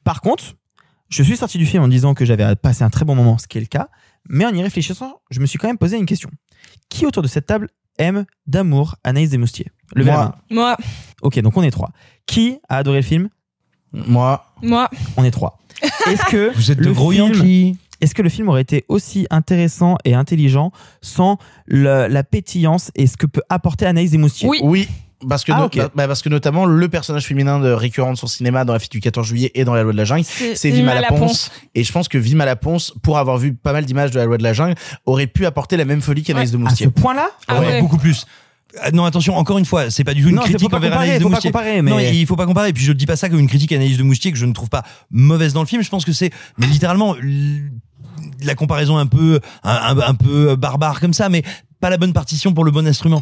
Par 0.03 0.21
contre, 0.21 0.55
je 1.09 1.23
suis 1.23 1.37
sorti 1.37 1.57
du 1.57 1.65
film 1.65 1.83
en 1.83 1.87
disant 1.87 2.13
que 2.13 2.25
j'avais 2.25 2.55
passé 2.55 2.83
un 2.83 2.89
très 2.89 3.05
bon 3.05 3.15
moment, 3.15 3.37
ce 3.37 3.47
qui 3.47 3.57
est 3.57 3.61
le 3.61 3.67
cas. 3.67 3.89
Mais 4.27 4.45
en 4.45 4.53
y 4.53 4.61
réfléchissant, 4.63 5.19
je 5.29 5.39
me 5.39 5.45
suis 5.45 5.59
quand 5.59 5.67
même 5.67 5.77
posé 5.77 5.97
une 5.97 6.05
question. 6.05 6.29
Qui 6.89 7.05
autour 7.05 7.21
de 7.23 7.27
cette 7.27 7.45
table 7.45 7.69
aime 7.99 8.25
d'amour 8.47 8.95
Anaïs 9.03 9.29
Desmoustiers? 9.29 9.67
Levez 9.93 10.09
la 10.11 10.15
Moi. 10.17 10.25
main. 10.25 10.55
Moi, 10.55 10.77
Ok, 11.21 11.39
donc 11.41 11.55
on 11.57 11.61
est 11.63 11.71
trois. 11.71 11.91
Qui 12.25 12.57
a 12.69 12.77
adoré 12.77 12.97
le 12.99 13.03
film? 13.03 13.29
Moi. 13.93 14.45
moi. 14.61 14.89
On 15.17 15.23
est 15.23 15.31
trois. 15.31 15.59
Est-ce 16.07 16.25
que 16.29 16.51
Vous 16.55 16.71
êtes 16.71 16.79
de 16.79 16.85
le 16.85 16.93
gros 16.93 17.11
film- 17.11 17.33
Yankees. 17.33 17.77
Est-ce 18.01 18.13
que 18.15 18.21
le 18.21 18.29
film 18.29 18.49
aurait 18.49 18.61
été 18.61 18.85
aussi 18.89 19.25
intéressant 19.29 19.97
et 20.05 20.13
intelligent 20.13 20.71
sans 21.01 21.37
le- 21.65 22.07
la 22.07 22.23
pétillance 22.23 22.91
et 22.95 23.07
ce 23.07 23.17
que 23.17 23.25
peut 23.25 23.41
apporter 23.49 23.85
Anaïs 23.85 24.11
Desmoustiers 24.11 24.47
Oui. 24.49 24.59
Oui. 24.63 24.87
Parce 25.29 25.43
que, 25.45 25.53
Ah, 25.53 25.59
no- 25.73 25.83
bah, 25.95 26.07
parce 26.07 26.21
que 26.21 26.27
notamment 26.29 26.65
le 26.65 26.89
personnage 26.89 27.25
féminin 27.25 27.59
de 27.59 27.69
récurrent 27.71 28.11
de 28.11 28.17
son 28.17 28.27
cinéma 28.27 28.65
dans 28.65 28.73
La 28.73 28.79
fille 28.79 28.89
du 28.89 28.99
14 28.99 29.25
juillet 29.25 29.49
et 29.55 29.63
dans 29.63 29.73
La 29.73 29.81
loi 29.81 29.93
de 29.93 29.97
la 29.97 30.03
jungle, 30.03 30.25
c'est 30.25 30.69
Vima 30.69 30.93
Laponce. 30.99 31.51
Et 31.73 31.83
je 31.85 31.91
pense 31.91 32.09
que 32.09 32.17
Vima 32.17 32.45
Laponce, 32.45 32.93
pour 33.01 33.17
avoir 33.17 33.37
vu 33.37 33.53
pas 33.53 33.71
mal 33.71 33.85
d'images 33.85 34.11
de 34.11 34.19
La 34.19 34.25
loi 34.25 34.37
de 34.37 34.43
la 34.43 34.53
jungle, 34.53 34.75
aurait 35.05 35.25
pu 35.27 35.45
apporter 35.45 35.77
la 35.77 35.85
même 35.85 36.01
folie 36.01 36.21
qu'Anaïs 36.21 36.51
de 36.51 36.57
À 36.57 36.59
ce 36.59 36.63
Moustier. 36.63 36.87
point-là 36.89 37.29
Ah 37.47 37.59
Ouais, 37.59 37.65
ouais. 37.67 37.81
beaucoup 37.81 37.97
plus. 37.97 38.27
Ah, 38.81 38.91
Non, 38.91 39.05
attention, 39.05 39.35
encore 39.37 39.57
une 39.57 39.65
fois, 39.65 39.89
c'est 39.89 40.03
pas 40.03 40.13
du 40.13 40.21
tout 40.21 40.29
une 40.29 40.35
Non, 40.35 40.41
critique 40.43 40.73
envers 40.73 40.91
comparer, 40.91 41.17
de 41.17 41.23
faut 41.23 41.29
pas 41.29 41.39
comparer, 41.39 41.81
mais- 41.81 41.91
Non, 41.91 41.99
il 41.99 42.25
faut 42.25 42.35
pas 42.35 42.45
comparer. 42.45 42.69
Et 42.69 42.73
puis 42.73 42.83
je 42.83 42.91
dis 42.93 43.05
pas 43.05 43.15
ça 43.15 43.29
comme 43.29 43.39
une 43.39 43.47
critique 43.47 43.71
Anaïs 43.71 43.97
de 43.97 44.03
Moustier 44.03 44.31
que 44.31 44.37
je 44.37 44.45
ne 44.45 44.53
trouve 44.53 44.69
pas 44.69 44.83
mauvaise 45.11 45.53
dans 45.53 45.61
le 45.61 45.67
film. 45.67 45.81
Je 45.81 45.89
pense 45.89 46.05
que 46.05 46.11
c'est, 46.13 46.31
mais 46.57 46.67
littéralement, 46.67 47.15
la 48.43 48.55
comparaison 48.55 48.97
un 48.97 49.07
peu, 49.07 49.39
un, 49.63 50.13
peu 50.15 50.55
barbare 50.55 50.99
comme 50.99 51.13
ça, 51.13 51.29
mais 51.29 51.43
pas 51.79 51.89
la 51.89 51.97
bonne 51.97 52.13
partition 52.13 52.53
pour 52.53 52.63
le 52.65 52.71
bon 52.71 52.87
instrument. 52.87 53.21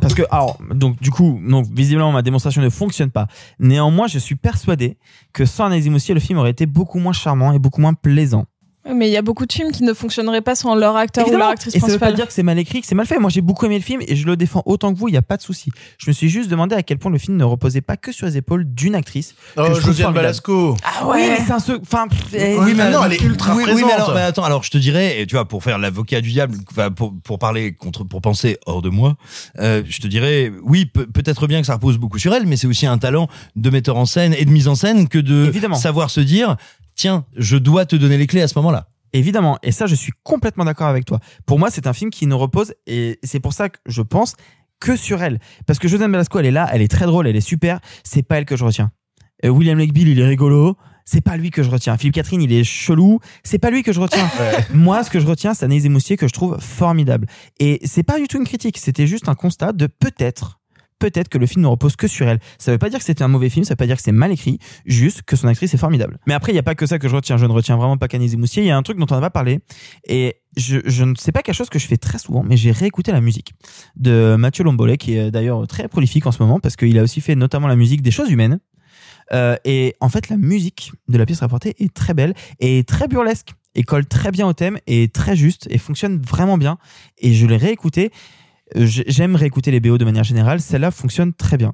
Parce 0.00 0.14
que, 0.14 0.22
alors, 0.30 0.58
donc, 0.74 1.00
du 1.00 1.10
coup, 1.10 1.40
donc, 1.44 1.66
visiblement, 1.72 2.12
ma 2.12 2.22
démonstration 2.22 2.62
ne 2.62 2.70
fonctionne 2.70 3.10
pas. 3.10 3.26
Néanmoins, 3.58 4.06
je 4.06 4.20
suis 4.20 4.36
persuadé 4.36 4.96
que 5.32 5.44
sans 5.44 5.64
Anaïs 5.66 5.82
Desmoustiers, 5.84 6.14
le 6.14 6.20
film 6.20 6.38
aurait 6.38 6.50
été 6.52 6.66
beaucoup 6.66 7.00
moins 7.00 7.12
charmant 7.12 7.52
et 7.52 7.58
beaucoup 7.58 7.80
moins 7.80 7.94
plaisant. 7.94 8.46
Mais 8.94 9.08
il 9.08 9.12
y 9.12 9.16
a 9.16 9.22
beaucoup 9.22 9.44
de 9.46 9.52
films 9.52 9.70
qui 9.72 9.82
ne 9.82 9.92
fonctionneraient 9.92 10.40
pas 10.40 10.54
sans 10.54 10.74
leur 10.74 10.96
acteur 10.96 11.24
ou 11.24 11.28
Évidemment. 11.28 11.44
leur 11.44 11.52
actrice 11.52 11.74
et 11.74 11.80
ça 11.80 11.86
veut 11.86 11.92
pas 11.94 11.98
principale. 11.98 12.14
dire 12.14 12.26
que 12.26 12.32
c'est 12.32 12.42
mal 12.42 12.58
écrit, 12.58 12.80
que 12.80 12.86
c'est 12.86 12.94
mal 12.94 13.06
fait. 13.06 13.18
Moi, 13.18 13.30
j'ai 13.30 13.40
beaucoup 13.40 13.66
aimé 13.66 13.76
le 13.78 13.84
film 13.84 14.00
et 14.06 14.16
je 14.16 14.26
le 14.26 14.36
défends 14.36 14.62
autant 14.66 14.92
que 14.94 14.98
vous, 14.98 15.08
il 15.08 15.12
n'y 15.12 15.18
a 15.18 15.22
pas 15.22 15.36
de 15.36 15.42
souci. 15.42 15.70
Je 15.98 16.08
me 16.08 16.12
suis 16.12 16.28
juste 16.28 16.48
demandé 16.50 16.74
à 16.74 16.82
quel 16.82 16.98
point 16.98 17.10
le 17.10 17.18
film 17.18 17.36
ne 17.36 17.44
reposait 17.44 17.80
pas 17.80 17.96
que 17.96 18.12
sur 18.12 18.26
les 18.26 18.36
épaules 18.36 18.64
d'une 18.64 18.94
actrice. 18.94 19.34
que 19.56 19.60
Oh, 19.62 19.74
je 19.74 19.80
Josiane. 19.80 20.12
Balasco. 20.14 20.76
Ah 20.84 21.06
Oui, 21.06 21.18
mais 21.18 21.38
c'est 21.46 21.52
un 21.52 21.58
second. 21.58 21.82
Enfin, 21.82 22.08
pff, 22.08 22.20
eh, 22.34 22.56
Oui, 22.58 22.72
mais 22.74 22.90
non, 22.90 23.04
elle 23.04 23.12
est 23.14 23.20
ultra 23.22 23.54
oui, 23.54 23.64
oui, 23.66 23.72
mais 23.74 23.82
présente. 23.82 23.92
alors, 23.92 24.14
mais 24.14 24.20
attends, 24.22 24.44
alors 24.44 24.62
je 24.64 24.70
te 24.70 24.78
dirais, 24.78 25.20
et 25.20 25.26
tu 25.26 25.34
vois, 25.34 25.46
pour 25.46 25.62
faire 25.62 25.78
l'avocat 25.78 26.20
du 26.20 26.30
diable, 26.30 26.56
pour, 26.96 27.14
pour 27.22 27.38
parler 27.38 27.72
contre, 27.74 28.04
pour 28.04 28.20
penser 28.22 28.56
hors 28.66 28.82
de 28.82 28.88
moi, 28.88 29.16
euh, 29.58 29.82
je 29.86 30.00
te 30.00 30.06
dirais, 30.06 30.50
oui, 30.62 30.86
pe- 30.86 31.04
peut-être 31.06 31.46
bien 31.46 31.60
que 31.60 31.66
ça 31.66 31.74
repose 31.74 31.98
beaucoup 31.98 32.18
sur 32.18 32.32
elle, 32.34 32.46
mais 32.46 32.56
c'est 32.56 32.66
aussi 32.66 32.86
un 32.86 32.98
talent 32.98 33.28
de 33.56 33.70
metteur 33.70 33.96
en 33.96 34.06
scène 34.06 34.34
et 34.38 34.44
de 34.44 34.50
mise 34.50 34.68
en 34.68 34.74
scène 34.74 35.08
que 35.08 35.18
de 35.18 35.46
Évidemment. 35.46 35.76
savoir 35.76 36.10
se 36.10 36.20
dire, 36.20 36.56
tiens, 36.94 37.24
je 37.36 37.56
dois 37.56 37.86
te 37.86 37.96
donner 37.96 38.16
les 38.18 38.26
clés 38.26 38.42
à 38.42 38.48
ce 38.48 38.58
moment-là. 38.58 38.77
Évidemment, 39.12 39.58
et 39.62 39.72
ça 39.72 39.86
je 39.86 39.94
suis 39.94 40.12
complètement 40.22 40.64
d'accord 40.64 40.88
avec 40.88 41.04
toi. 41.04 41.20
Pour 41.46 41.58
moi, 41.58 41.70
c'est 41.70 41.86
un 41.86 41.92
film 41.92 42.10
qui 42.10 42.26
ne 42.26 42.34
repose, 42.34 42.74
et 42.86 43.18
c'est 43.22 43.40
pour 43.40 43.52
ça 43.52 43.68
que 43.68 43.78
je 43.86 44.02
pense, 44.02 44.34
que 44.80 44.96
sur 44.96 45.22
elle. 45.22 45.40
Parce 45.66 45.78
que 45.78 45.88
Josiane 45.88 46.12
Balasco, 46.12 46.38
elle 46.38 46.46
est 46.46 46.50
là, 46.50 46.68
elle 46.72 46.82
est 46.82 46.90
très 46.90 47.06
drôle, 47.06 47.26
elle 47.26 47.36
est 47.36 47.40
super, 47.40 47.80
c'est 48.04 48.22
pas 48.22 48.38
elle 48.38 48.44
que 48.44 48.56
je 48.56 48.64
retiens. 48.64 48.90
Euh, 49.44 49.48
William 49.48 49.78
Lake 49.78 49.92
Bill, 49.92 50.08
il 50.08 50.20
est 50.20 50.26
rigolo, 50.26 50.76
c'est 51.04 51.20
pas 51.20 51.36
lui 51.36 51.50
que 51.50 51.62
je 51.62 51.70
retiens. 51.70 51.96
Philippe 51.96 52.14
Catherine, 52.14 52.42
il 52.42 52.52
est 52.52 52.64
chelou, 52.64 53.18
c'est 53.42 53.58
pas 53.58 53.70
lui 53.70 53.82
que 53.82 53.92
je 53.92 54.00
retiens. 54.00 54.28
Moi, 54.74 55.02
ce 55.04 55.10
que 55.10 55.20
je 55.20 55.26
retiens, 55.26 55.54
c'est 55.54 55.64
Anaïs 55.64 55.82
Desmoustiers 55.82 56.16
que 56.16 56.28
je 56.28 56.32
trouve 56.32 56.58
formidable. 56.58 57.26
Et 57.58 57.80
c'est 57.84 58.02
pas 58.02 58.18
du 58.18 58.28
tout 58.28 58.38
une 58.38 58.44
critique, 58.44 58.78
c'était 58.78 59.06
juste 59.06 59.28
un 59.28 59.34
constat 59.34 59.72
de 59.72 59.86
peut-être 59.86 60.57
peut-être 60.98 61.28
que 61.28 61.38
le 61.38 61.46
film 61.46 61.62
ne 61.62 61.68
repose 61.68 61.96
que 61.96 62.06
sur 62.06 62.28
elle. 62.28 62.40
Ça 62.58 62.72
veut 62.72 62.78
pas 62.78 62.90
dire 62.90 62.98
que 62.98 63.04
c'était 63.04 63.22
un 63.22 63.28
mauvais 63.28 63.50
film, 63.50 63.64
ça 63.64 63.74
veut 63.74 63.76
pas 63.76 63.86
dire 63.86 63.96
que 63.96 64.02
c'est 64.02 64.12
mal 64.12 64.32
écrit, 64.32 64.58
juste 64.86 65.22
que 65.22 65.36
son 65.36 65.48
actrice 65.48 65.72
est 65.74 65.78
formidable. 65.78 66.18
Mais 66.26 66.34
après, 66.34 66.52
il 66.52 66.54
y 66.56 66.58
a 66.58 66.62
pas 66.62 66.74
que 66.74 66.86
ça 66.86 66.98
que 66.98 67.08
je 67.08 67.14
retiens. 67.14 67.36
Je 67.36 67.46
ne 67.46 67.52
retiens 67.52 67.76
vraiment 67.76 67.96
pas 67.96 68.08
qu'Anis 68.08 68.36
Moussier. 68.36 68.62
Il 68.62 68.66
y 68.66 68.70
a 68.70 68.76
un 68.76 68.82
truc 68.82 68.98
dont 68.98 69.06
on 69.10 69.14
n'a 69.14 69.20
pas 69.20 69.30
parlé. 69.30 69.60
Et 70.06 70.36
je, 70.56 71.04
ne 71.04 71.14
sais 71.14 71.32
pas 71.32 71.42
quelque 71.42 71.54
chose 71.54 71.70
que 71.70 71.78
je 71.78 71.86
fais 71.86 71.96
très 71.96 72.18
souvent, 72.18 72.42
mais 72.42 72.56
j'ai 72.56 72.72
réécouté 72.72 73.12
la 73.12 73.20
musique 73.20 73.52
de 73.96 74.36
Mathieu 74.38 74.64
Lombolet, 74.64 74.96
qui 74.96 75.16
est 75.16 75.30
d'ailleurs 75.30 75.66
très 75.66 75.88
prolifique 75.88 76.26
en 76.26 76.32
ce 76.32 76.42
moment, 76.42 76.60
parce 76.60 76.76
qu'il 76.76 76.98
a 76.98 77.02
aussi 77.02 77.20
fait 77.20 77.34
notamment 77.34 77.68
la 77.68 77.76
musique 77.76 78.02
des 78.02 78.10
choses 78.10 78.30
humaines. 78.30 78.58
Euh, 79.32 79.56
et 79.64 79.94
en 80.00 80.08
fait, 80.08 80.28
la 80.30 80.36
musique 80.36 80.92
de 81.08 81.18
la 81.18 81.26
pièce 81.26 81.40
rapportée 81.40 81.74
est 81.78 81.92
très 81.92 82.14
belle 82.14 82.34
et 82.60 82.84
très 82.84 83.08
burlesque 83.08 83.50
et 83.74 83.82
colle 83.82 84.06
très 84.06 84.30
bien 84.30 84.46
au 84.46 84.52
thème 84.52 84.78
et 84.86 85.08
très 85.08 85.36
juste 85.36 85.66
et 85.70 85.78
fonctionne 85.78 86.20
vraiment 86.20 86.58
bien. 86.58 86.78
Et 87.18 87.34
je 87.34 87.46
l'ai 87.46 87.56
réécouté. 87.56 88.10
J'ai- 88.74 89.04
J'aime 89.06 89.36
réécouter 89.36 89.70
les 89.70 89.80
BO 89.80 89.98
de 89.98 90.04
manière 90.04 90.24
générale. 90.24 90.60
Celle-là 90.60 90.90
fonctionne 90.90 91.32
très 91.32 91.56
bien. 91.56 91.72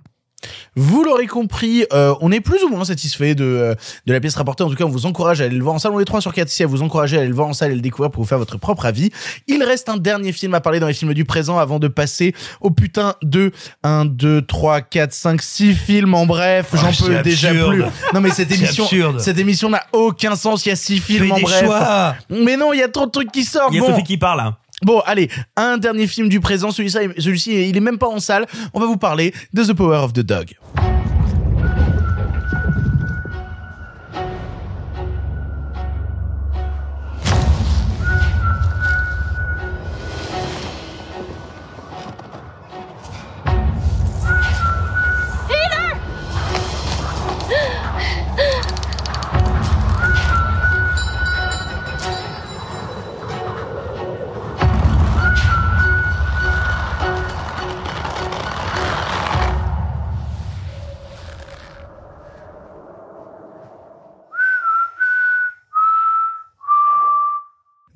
Vous 0.77 1.03
l'aurez 1.05 1.27
compris, 1.27 1.87
euh, 1.95 2.15
on 2.21 2.31
est 2.31 2.41
plus 2.41 2.63
ou 2.65 2.69
moins 2.69 2.85
satisfait 2.85 3.35
de, 3.35 3.45
euh, 3.45 3.75
de 4.05 4.13
la 4.13 4.21
pièce 4.21 4.35
rapportée. 4.35 4.63
En 4.63 4.69
tout 4.69 4.75
cas, 4.77 4.85
on 4.85 4.91
vous 4.91 5.07
encourage 5.07 5.41
à 5.41 5.45
aller 5.45 5.57
le 5.57 5.63
voir 5.65 5.75
en 5.75 5.79
salle. 5.79 5.93
On 5.93 6.01
est 6.01 6.05
3 6.05 6.21
sur 6.21 6.35
4 6.35 6.51
ici 6.51 6.63
à 6.63 6.67
vous 6.67 6.83
encourager 6.83 7.17
à 7.17 7.21
aller 7.21 7.31
le 7.31 7.35
voir 7.35 7.49
en 7.49 7.55
salle 7.55 7.73
et 7.73 7.75
le 7.75 7.81
découvrir 7.81 8.11
pour 8.11 8.23
vous 8.23 8.29
faire 8.29 8.37
votre 8.37 8.59
propre 8.59 8.85
avis. 8.85 9.11
Il 9.47 9.63
reste 9.63 9.89
un 9.89 9.97
dernier 9.97 10.33
film 10.33 10.53
à 10.53 10.61
parler 10.61 10.81
dans 10.81 10.87
les 10.87 10.93
films 10.93 11.15
du 11.15 11.25
présent 11.25 11.57
avant 11.59 11.79
de 11.79 11.89
passer 11.89 12.35
au 12.61 12.71
putain 12.71 13.15
de 13.23 13.53
1, 13.85 14.05
2, 14.05 14.43
3, 14.43 14.83
4, 14.83 15.15
5, 15.15 15.41
6 15.41 15.73
films 15.75 16.13
en 16.13 16.27
bref. 16.27 16.69
Oh, 16.75 16.77
J'en 16.77 17.07
peux 17.07 17.23
déjà 17.23 17.49
plus. 17.55 17.83
Non, 18.13 18.21
mais 18.21 18.29
cette 18.31 18.53
émission, 18.53 18.85
absurde. 18.85 19.21
cette 19.21 19.39
émission 19.39 19.71
n'a 19.71 19.85
aucun 19.93 20.37
sens. 20.37 20.67
Il 20.67 20.69
y 20.69 20.73
a 20.73 20.77
6 20.77 20.99
films 20.99 21.25
Fais 21.27 21.33
en 21.33 21.37
des 21.37 21.43
bref. 21.43 21.65
choix. 21.65 22.17
Mais 22.29 22.59
non, 22.59 22.75
il 22.75 22.81
y 22.81 22.83
a 22.83 22.89
trop 22.89 23.07
de 23.07 23.11
trucs 23.11 23.33
qui 23.33 23.45
sortent. 23.45 23.73
Il 23.73 23.77
y 23.77 23.79
a 23.79 23.83
Bon. 23.83 23.93
Sophie 23.93 24.05
qui 24.05 24.19
parle. 24.19 24.41
hein. 24.41 24.57
Bon, 24.85 25.01
allez, 25.07 25.31
un 25.57 25.79
dernier 25.79 26.07
film 26.07 26.29
du 26.29 26.41
présent. 26.41 26.71
Celui-ci, 26.71 26.99
celui-ci, 27.19 27.71
il 27.71 27.77
est 27.77 27.81
même 27.81 27.99
pas 27.99 28.09
en 28.09 28.21
salle. 28.21 28.47
On 28.75 28.81
va 28.81 28.87
vous 28.87 28.99
parler 28.99 29.33
de 29.55 29.65
The 29.65 29.73
Power 29.73 29.97
of 29.99 30.13
the 30.13 30.21
Dog. 30.21 30.55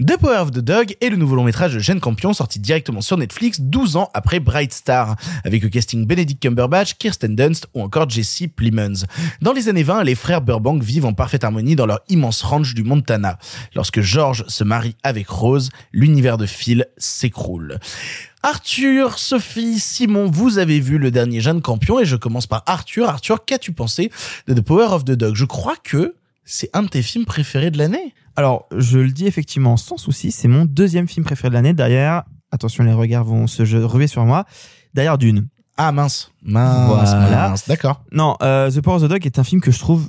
The 0.09 0.17
Power 0.17 0.39
of 0.39 0.53
the 0.53 0.61
Dog 0.61 0.97
est 1.03 1.11
le 1.11 1.17
nouveau 1.17 1.37
long 1.37 1.45
métrage 1.45 1.75
de 1.75 1.81
Jane 1.81 2.01
Campion 2.01 2.33
sorti 2.33 2.59
directement 2.59 3.03
sur 3.03 3.19
Netflix 3.19 3.61
12 3.61 3.97
ans 3.97 4.09
après 4.15 4.41
Bright 4.41 4.73
Star, 4.73 5.17
avec 5.45 5.63
le 5.63 5.69
casting 5.69 6.07
Benedict 6.07 6.41
Cumberbatch, 6.41 6.95
Kirsten 6.95 7.37
Dunst 7.37 7.67
ou 7.75 7.83
encore 7.83 8.09
Jesse 8.09 8.45
Plemons. 8.57 9.05
Dans 9.43 9.53
les 9.53 9.69
années 9.69 9.83
20, 9.83 10.05
les 10.05 10.15
frères 10.15 10.41
Burbank 10.41 10.83
vivent 10.83 11.05
en 11.05 11.13
parfaite 11.13 11.45
harmonie 11.45 11.77
dans 11.77 11.85
leur 11.85 12.01
immense 12.09 12.41
ranch 12.41 12.73
du 12.73 12.85
Montana. 12.85 13.39
Lorsque 13.75 14.01
George 14.01 14.47
se 14.49 14.65
marie 14.65 14.97
avec 15.03 15.29
Rose, 15.29 15.69
l'univers 15.93 16.39
de 16.39 16.47
Phil 16.47 16.87
s'écroule. 16.97 17.79
Arthur, 18.43 19.19
Sophie, 19.19 19.79
Simon, 19.79 20.31
vous 20.31 20.57
avez 20.57 20.81
vu 20.81 20.97
le 20.97 21.11
dernier 21.11 21.43
Jeanne 21.43 21.61
Campion 21.61 22.01
et 22.01 22.07
je 22.07 22.17
commence 22.17 22.47
par 22.47 22.63
Arthur. 22.65 23.11
Arthur, 23.11 23.45
qu'as-tu 23.45 23.73
pensé 23.73 24.11
de 24.47 24.55
The 24.55 24.63
Power 24.63 24.87
of 24.87 25.05
the 25.05 25.11
Dog? 25.11 25.35
Je 25.35 25.45
crois 25.45 25.77
que 25.77 26.15
c'est 26.51 26.70
un 26.75 26.83
de 26.83 26.89
tes 26.89 27.03
films 27.03 27.25
préférés 27.27 27.70
de 27.70 27.79
l'année? 27.79 28.15
Alors, 28.37 28.66
je 28.77 28.99
le 28.99 29.11
dis 29.11 29.27
effectivement 29.27 29.77
sans 29.77 29.97
souci, 29.97 30.31
c'est 30.33 30.49
mon 30.49 30.65
deuxième 30.65 31.09
film 31.09 31.25
préféré 31.25 31.49
de 31.51 31.55
l'année. 31.55 31.75
Derrière, 31.75 32.25
attention, 32.53 32.85
les 32.85 32.93
regards 32.93 33.25
vont 33.25 33.47
se 33.47 33.62
ruer 33.85 34.07
sur 34.07 34.25
moi. 34.25 34.45
Derrière 34.95 35.19
Dune. 35.19 35.49
Ah 35.77 35.93
mince, 35.93 36.33
mince, 36.43 36.89
Voilà. 36.89 37.51
mince. 37.51 37.69
D'accord. 37.69 38.03
Non, 38.12 38.37
euh, 38.43 38.70
The 38.70 38.81
Power 38.81 38.97
of 38.97 39.03
the 39.03 39.07
Dog 39.09 39.27
est 39.27 39.39
un 39.39 39.45
film 39.45 39.61
que 39.61 39.70
je 39.70 39.79
trouve 39.79 40.09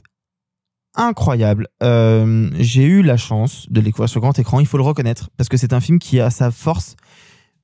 incroyable. 0.95 1.67
Euh, 1.83 2.49
J'ai 2.57 2.83
eu 2.85 3.03
la 3.03 3.17
chance 3.17 3.67
de 3.69 3.79
le 3.79 3.85
découvrir 3.85 4.09
sur 4.09 4.21
grand 4.21 4.37
écran, 4.39 4.59
il 4.59 4.65
faut 4.65 4.77
le 4.77 4.83
reconnaître, 4.83 5.29
parce 5.37 5.47
que 5.49 5.57
c'est 5.57 5.73
un 5.73 5.79
film 5.79 5.99
qui 5.99 6.19
a 6.19 6.29
sa 6.29 6.49
force 6.51 6.95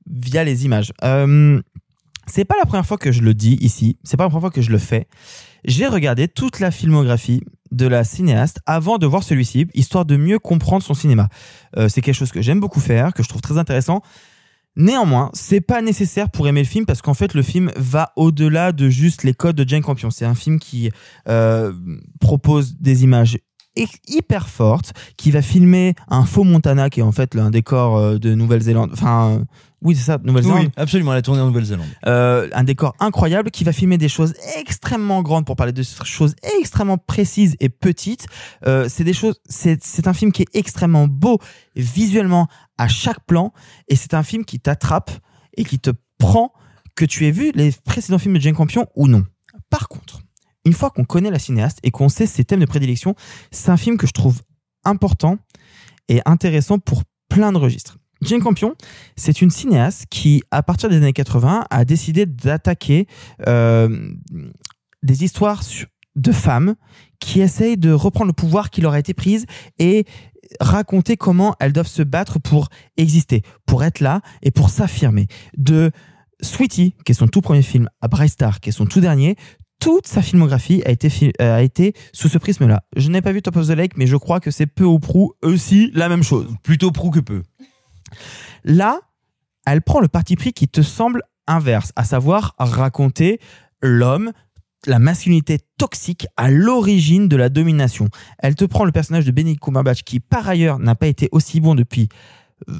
via 0.07 0.43
les 0.43 0.65
images. 0.65 0.91
Euh, 1.03 1.59
c'est 2.27 2.45
pas 2.45 2.55
la 2.59 2.65
première 2.65 2.85
fois 2.85 2.97
que 2.97 3.11
je 3.11 3.21
le 3.21 3.33
dis 3.33 3.57
ici, 3.61 3.97
c'est 4.03 4.17
pas 4.17 4.23
la 4.23 4.29
première 4.29 4.41
fois 4.41 4.51
que 4.51 4.61
je 4.61 4.71
le 4.71 4.77
fais. 4.77 5.07
J'ai 5.63 5.87
regardé 5.87 6.27
toute 6.27 6.59
la 6.59 6.69
filmographie 6.71 7.41
de 7.75 7.87
la 7.87 8.03
cinéaste 8.03 8.59
avant 8.65 8.97
de 8.97 9.05
voir 9.05 9.23
celui-ci, 9.23 9.67
histoire 9.73 10.05
de 10.05 10.17
mieux 10.17 10.39
comprendre 10.39 10.83
son 10.83 10.93
cinéma. 10.93 11.29
Euh, 11.77 11.89
c'est 11.89 12.01
quelque 12.01 12.15
chose 12.15 12.31
que 12.31 12.41
j'aime 12.41 12.59
beaucoup 12.59 12.79
faire, 12.79 13.13
que 13.13 13.23
je 13.23 13.29
trouve 13.29 13.41
très 13.41 13.57
intéressant. 13.57 14.01
Néanmoins, 14.77 15.29
c'est 15.33 15.61
pas 15.61 15.81
nécessaire 15.81 16.29
pour 16.29 16.47
aimer 16.47 16.61
le 16.61 16.67
film 16.67 16.85
parce 16.85 17.01
qu'en 17.01 17.13
fait 17.13 17.33
le 17.33 17.41
film 17.41 17.71
va 17.77 18.11
au-delà 18.17 18.73
de 18.73 18.89
juste 18.89 19.23
les 19.23 19.33
codes 19.33 19.55
de 19.55 19.67
Jane 19.67 19.81
Campion. 19.81 20.09
C'est 20.09 20.25
un 20.25 20.35
film 20.35 20.59
qui 20.59 20.91
euh, 21.29 21.71
propose 22.19 22.77
des 22.77 23.03
images 23.03 23.37
hyper 24.07 24.47
fortes, 24.47 24.93
qui 25.17 25.31
va 25.31 25.41
filmer 25.41 25.95
un 26.07 26.25
faux 26.25 26.43
Montana 26.43 26.89
qui 26.89 26.99
est 26.99 27.03
en 27.03 27.11
fait 27.11 27.35
un 27.35 27.49
décor 27.49 27.97
euh, 27.97 28.17
de 28.17 28.33
Nouvelle-Zélande. 28.33 28.91
Enfin, 28.93 29.31
euh, 29.31 29.43
oui 29.81 29.95
c'est 29.95 30.03
ça, 30.03 30.17
Nouvelle-Zélande. 30.23 30.65
Oui, 30.65 30.71
absolument, 30.77 31.13
elle 31.13 31.19
a 31.19 31.21
tourné 31.21 31.41
en 31.41 31.47
Nouvelle-Zélande. 31.47 31.87
Euh, 32.07 32.49
un 32.53 32.63
décor 32.63 32.95
incroyable 32.99 33.51
qui 33.51 33.63
va 33.63 33.71
filmer 33.71 33.97
des 33.97 34.09
choses 34.09 34.33
extrêmement 34.57 35.21
grandes 35.21 35.45
pour 35.45 35.55
parler 35.55 35.73
de 35.73 35.83
choses 35.83 36.35
extrêmement 36.59 36.97
précises 36.97 37.55
et 37.59 37.69
petites. 37.69 38.25
Euh, 38.65 38.87
c'est 38.89 39.03
des 39.03 39.13
choses, 39.13 39.39
c'est 39.47 39.83
c'est 39.83 40.07
un 40.07 40.13
film 40.13 40.31
qui 40.31 40.41
est 40.41 40.55
extrêmement 40.55 41.07
beau 41.07 41.39
visuellement 41.75 42.47
à 42.77 42.87
chaque 42.87 43.23
plan 43.25 43.53
et 43.87 43.95
c'est 43.95 44.13
un 44.13 44.23
film 44.23 44.43
qui 44.43 44.59
t'attrape 44.59 45.11
et 45.55 45.63
qui 45.63 45.79
te 45.79 45.91
prend 46.17 46.51
que 46.95 47.05
tu 47.05 47.27
aies 47.27 47.31
vu 47.31 47.51
les 47.53 47.71
précédents 47.83 48.19
films 48.19 48.35
de 48.35 48.41
Jane 48.41 48.55
Campion 48.55 48.87
ou 48.95 49.07
non. 49.07 49.23
Par 49.69 49.87
contre, 49.87 50.21
une 50.65 50.73
fois 50.73 50.89
qu'on 50.89 51.05
connaît 51.05 51.31
la 51.31 51.39
cinéaste 51.39 51.79
et 51.83 51.91
qu'on 51.91 52.09
sait 52.09 52.25
ses 52.25 52.43
thèmes 52.43 52.59
de 52.59 52.65
prédilection, 52.65 53.15
c'est 53.51 53.69
un 53.69 53.77
film 53.77 53.97
que 53.97 54.07
je 54.07 54.13
trouve 54.13 54.41
important 54.83 55.37
et 56.09 56.21
intéressant 56.25 56.79
pour 56.79 57.03
plein 57.29 57.51
de 57.51 57.57
registres. 57.57 57.97
Jane 58.21 58.41
Campion, 58.41 58.75
c'est 59.15 59.41
une 59.41 59.51
cinéaste 59.51 60.05
qui, 60.09 60.41
à 60.51 60.63
partir 60.63 60.89
des 60.89 60.97
années 60.97 61.13
80, 61.13 61.65
a 61.69 61.85
décidé 61.85 62.25
d'attaquer 62.25 63.07
euh, 63.47 64.11
des 65.03 65.23
histoires 65.23 65.61
de 66.15 66.31
femmes 66.31 66.75
qui 67.19 67.41
essayent 67.41 67.77
de 67.77 67.91
reprendre 67.91 68.27
le 68.27 68.33
pouvoir 68.33 68.69
qui 68.69 68.81
leur 68.81 68.93
a 68.93 68.99
été 68.99 69.13
prise 69.13 69.45
et 69.79 70.05
raconter 70.59 71.17
comment 71.17 71.55
elles 71.59 71.73
doivent 71.73 71.87
se 71.87 72.03
battre 72.03 72.39
pour 72.39 72.69
exister, 72.97 73.41
pour 73.65 73.83
être 73.83 73.99
là 73.99 74.21
et 74.41 74.51
pour 74.51 74.69
s'affirmer. 74.69 75.27
De 75.57 75.91
Sweetie, 76.41 76.95
qui 77.05 77.11
est 77.11 77.15
son 77.15 77.27
tout 77.27 77.41
premier 77.41 77.61
film, 77.61 77.89
à 78.01 78.07
Bright 78.07 78.31
Star, 78.31 78.59
qui 78.59 78.69
est 78.69 78.73
son 78.73 78.85
tout 78.85 79.01
dernier, 79.01 79.35
toute 79.85 80.07
sa 80.07 80.23
filmographie 80.23 80.81
a 80.85 80.89
été, 80.89 81.31
euh, 81.41 81.57
a 81.57 81.61
été 81.61 81.93
sous 82.11 82.27
ce 82.27 82.39
prisme-là. 82.39 82.81
Je 82.95 83.07
n'ai 83.09 83.21
pas 83.21 83.31
vu 83.31 83.41
Top 83.43 83.55
of 83.55 83.67
the 83.67 83.71
Lake, 83.71 83.93
mais 83.97 84.07
je 84.07 84.15
crois 84.15 84.39
que 84.39 84.49
c'est 84.49 84.65
peu 84.65 84.83
ou 84.83 84.97
prou 84.97 85.33
aussi 85.43 85.91
la 85.93 86.09
même 86.09 86.23
chose. 86.23 86.47
Plutôt 86.63 86.91
prou 86.91 87.11
que 87.11 87.19
peu. 87.19 87.43
Là, 88.63 88.99
elle 89.67 89.81
prend 89.83 89.99
le 89.99 90.07
parti 90.07 90.35
pris 90.35 90.53
qui 90.53 90.67
te 90.67 90.81
semble 90.81 91.21
inverse, 91.47 91.91
à 91.95 92.03
savoir 92.03 92.55
raconter 92.57 93.39
l'homme, 93.81 94.31
la 94.87 94.97
masculinité 94.97 95.59
toxique 95.77 96.25
à 96.35 96.49
l'origine 96.49 97.27
de 97.27 97.35
la 97.35 97.49
domination. 97.49 98.09
Elle 98.39 98.55
te 98.55 98.65
prend 98.65 98.85
le 98.85 98.91
personnage 98.91 99.25
de 99.25 99.31
Benedict 99.31 99.61
Cumberbatch 99.63 100.01
qui, 100.03 100.19
par 100.19 100.47
ailleurs, 100.49 100.79
n'a 100.79 100.95
pas 100.95 101.07
été 101.07 101.29
aussi 101.31 101.59
bon 101.59 101.75
depuis. 101.75 102.09
euh, 102.69 102.73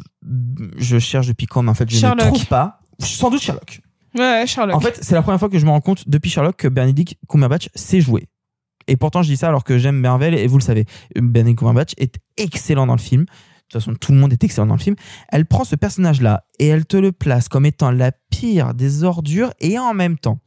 Je 0.77 0.97
cherche 0.97 1.27
depuis 1.27 1.45
quand, 1.45 1.61
mais 1.61 1.69
en 1.69 1.75
fait, 1.75 1.87
je 1.89 1.97
Sherlock. 1.97 2.19
ne 2.25 2.31
trouve 2.31 2.45
pas. 2.47 2.79
Sans 2.99 3.29
doute 3.29 3.41
Sherlock. 3.41 3.81
Ouais. 4.15 4.45
En 4.73 4.79
fait, 4.79 4.99
c'est 5.01 5.15
la 5.15 5.21
première 5.21 5.39
fois 5.39 5.49
que 5.49 5.59
je 5.59 5.65
me 5.65 5.71
rends 5.71 5.81
compte 5.81 6.07
depuis 6.07 6.29
Sherlock 6.29 6.55
que 6.55 6.67
Benedict 6.67 7.15
Cumberbatch 7.29 7.69
sait 7.75 8.01
jouer. 8.01 8.27
Et 8.87 8.95
pourtant, 8.95 9.23
je 9.23 9.29
dis 9.29 9.37
ça 9.37 9.47
alors 9.47 9.63
que 9.63 9.77
j'aime 9.77 9.99
Marvel 9.99 10.35
et 10.35 10.47
vous 10.47 10.57
le 10.57 10.63
savez. 10.63 10.85
Benedict 11.15 11.59
Cumberbatch 11.59 11.93
est 11.97 12.15
excellent 12.37 12.87
dans 12.87 12.95
le 12.95 13.01
film. 13.01 13.23
De 13.23 13.27
toute 13.69 13.81
façon, 13.81 13.95
tout 13.95 14.11
le 14.11 14.19
monde 14.19 14.31
est 14.31 14.43
excellent 14.43 14.67
dans 14.67 14.75
le 14.75 14.81
film. 14.81 14.95
Elle 15.29 15.45
prend 15.45 15.63
ce 15.63 15.75
personnage-là 15.75 16.45
et 16.59 16.67
elle 16.67 16.85
te 16.85 16.97
le 16.97 17.11
place 17.11 17.49
comme 17.49 17.65
étant 17.65 17.91
la 17.91 18.11
pire 18.29 18.73
des 18.73 19.03
ordures 19.03 19.51
et 19.59 19.79
en 19.79 19.93
même 19.93 20.17
temps, 20.17 20.39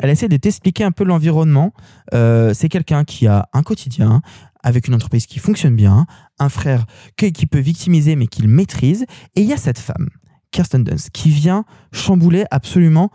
elle 0.00 0.10
essaie 0.10 0.28
de 0.28 0.36
t'expliquer 0.36 0.84
un 0.84 0.92
peu 0.92 1.04
l'environnement. 1.04 1.72
Euh, 2.14 2.54
c'est 2.54 2.68
quelqu'un 2.68 3.04
qui 3.04 3.26
a 3.26 3.48
un 3.52 3.62
quotidien 3.62 4.20
avec 4.62 4.86
une 4.86 4.94
entreprise 4.94 5.26
qui 5.26 5.38
fonctionne 5.38 5.74
bien, 5.74 6.06
un 6.38 6.48
frère 6.48 6.86
qui 7.16 7.46
peut 7.46 7.58
victimiser 7.58 8.16
mais 8.16 8.26
qu'il 8.26 8.48
maîtrise. 8.48 9.06
Et 9.34 9.42
il 9.42 9.46
y 9.46 9.52
a 9.52 9.56
cette 9.56 9.78
femme, 9.78 10.08
Kirsten 10.52 10.84
Dunst, 10.84 11.10
qui 11.10 11.30
vient 11.30 11.64
chambouler 11.92 12.44
absolument 12.52 13.10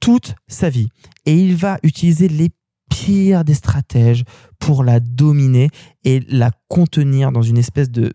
toute 0.00 0.34
sa 0.46 0.70
vie. 0.70 0.88
Et 1.24 1.34
il 1.34 1.56
va 1.56 1.78
utiliser 1.82 2.28
les 2.28 2.50
pires 2.88 3.44
des 3.44 3.54
stratèges 3.54 4.22
pour 4.60 4.84
la 4.84 5.00
dominer 5.00 5.70
et 6.04 6.20
la 6.28 6.52
contenir 6.68 7.32
dans 7.32 7.42
une 7.42 7.58
espèce 7.58 7.90
de 7.90 8.12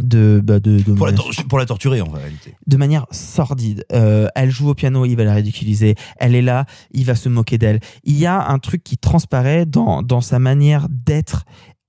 de, 0.00 0.42
bah, 0.44 0.60
de, 0.60 0.78
de- 0.80 0.92
Pour 0.92 1.06
la, 1.06 1.12
tor- 1.12 1.30
pour 1.48 1.58
la 1.58 1.64
torturer 1.64 2.02
en 2.02 2.10
réalité. 2.10 2.54
de 2.66 2.76
manière 2.76 3.06
sordide. 3.12 3.84
Euh, 3.92 4.26
elle 4.34 4.50
joue 4.50 4.68
au 4.68 4.74
piano, 4.74 5.06
il 5.06 5.14
va 5.16 5.24
la 5.24 5.32
ridiculiser. 5.32 5.94
Elle 6.18 6.34
est 6.34 6.42
là, 6.42 6.66
il 6.90 7.04
va 7.06 7.14
se 7.14 7.28
moquer 7.30 7.56
d'elle. 7.56 7.80
Il 8.04 8.16
y 8.18 8.26
a 8.26 8.46
un 8.48 8.58
truc 8.58 8.82
qui 8.84 8.98
transparaît 8.98 9.64
dans, 9.64 10.02
dans 10.02 10.20
sa 10.20 10.38
manière 10.38 10.88
d'être 10.90 11.44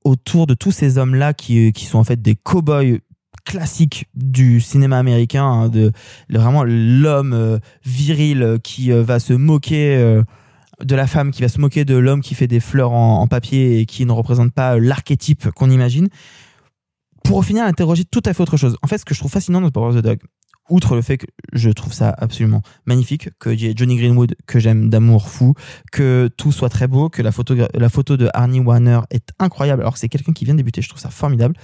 autour 0.06 0.48
de 0.48 0.54
tous 0.54 0.72
ces 0.72 0.98
hommes-là 0.98 1.34
qui, 1.34 1.74
qui 1.74 1.84
sont 1.86 1.98
en 1.98 2.04
fait 2.06 2.22
des 2.22 2.36
cow-boys 2.36 3.00
classiques 3.48 4.08
du 4.14 4.60
cinéma 4.60 5.00
américain, 5.00 5.46
hein, 5.46 5.70
de 5.70 5.92
vraiment 6.30 6.64
l'homme 6.66 7.34
euh, 7.34 7.60
viril 7.86 8.44
euh, 8.44 8.58
qui 8.58 8.92
euh, 8.92 9.04
va 9.04 9.20
se 9.20 9.32
moquer 9.32 9.98
de 10.84 10.96
la 10.96 11.08
femme, 11.08 11.32
qui 11.32 11.42
va 11.42 11.48
se 11.48 11.60
moquer 11.60 11.86
de 11.86 11.96
l'homme 11.96 12.22
qui 12.22 12.36
fait 12.36 12.48
des 12.48 12.60
fleurs 12.60 12.92
en, 12.92 13.26
papier 13.28 13.80
et 13.80 13.86
qui 13.86 14.06
ne 14.06 14.12
représente 14.12 14.52
pas 14.52 14.78
l'archétype 14.78 15.50
qu'on 15.52 15.72
imagine 15.72 16.10
pour 17.24 17.38
au 17.38 17.42
final 17.42 17.68
interroger 17.68 18.04
tout 18.04 18.22
à 18.26 18.34
fait 18.34 18.44
autre 18.44 18.58
chose. 18.58 18.78
En 18.84 18.88
fait, 18.88 18.98
ce 18.98 19.06
que 19.06 19.14
je 19.14 19.20
trouve 19.20 19.32
fascinant 19.32 19.62
dans 19.62 19.72
Power 19.72 19.90
of 19.90 19.96
the 19.96 20.04
Dog, 20.04 20.20
outre 20.70 20.96
le 20.96 21.02
fait 21.02 21.18
que 21.18 21.26
je 21.54 21.70
trouve 21.70 21.94
ça 21.94 22.14
absolument 22.18 22.62
magnifique, 22.86 23.30
que 23.40 23.50
y 23.50 23.68
ait 23.68 23.74
Johnny 23.76 23.96
Greenwood 23.96 24.36
que 24.46 24.60
j'aime 24.60 24.90
d'amour 24.90 25.30
fou, 25.30 25.54
que 25.92 26.30
tout 26.38 26.52
soit 26.52 26.70
très 26.70 26.88
beau, 26.88 27.10
que 27.10 27.22
la 27.22 27.32
photo, 27.32 27.56
la 27.74 27.90
photo 27.90 28.18
de 28.18 28.30
Arnie 28.34 28.60
Warner 28.60 29.00
est 29.10 29.30
incroyable, 29.40 29.82
alors 29.84 29.94
que 29.94 30.00
c'est 30.00 30.10
quelqu'un 30.10 30.34
qui 30.34 30.44
vient 30.44 30.54
de 30.54 30.60
débuter, 30.60 30.82
je 30.82 30.90
trouve 30.90 31.02
ça 31.02 31.10
formidable. 31.10 31.56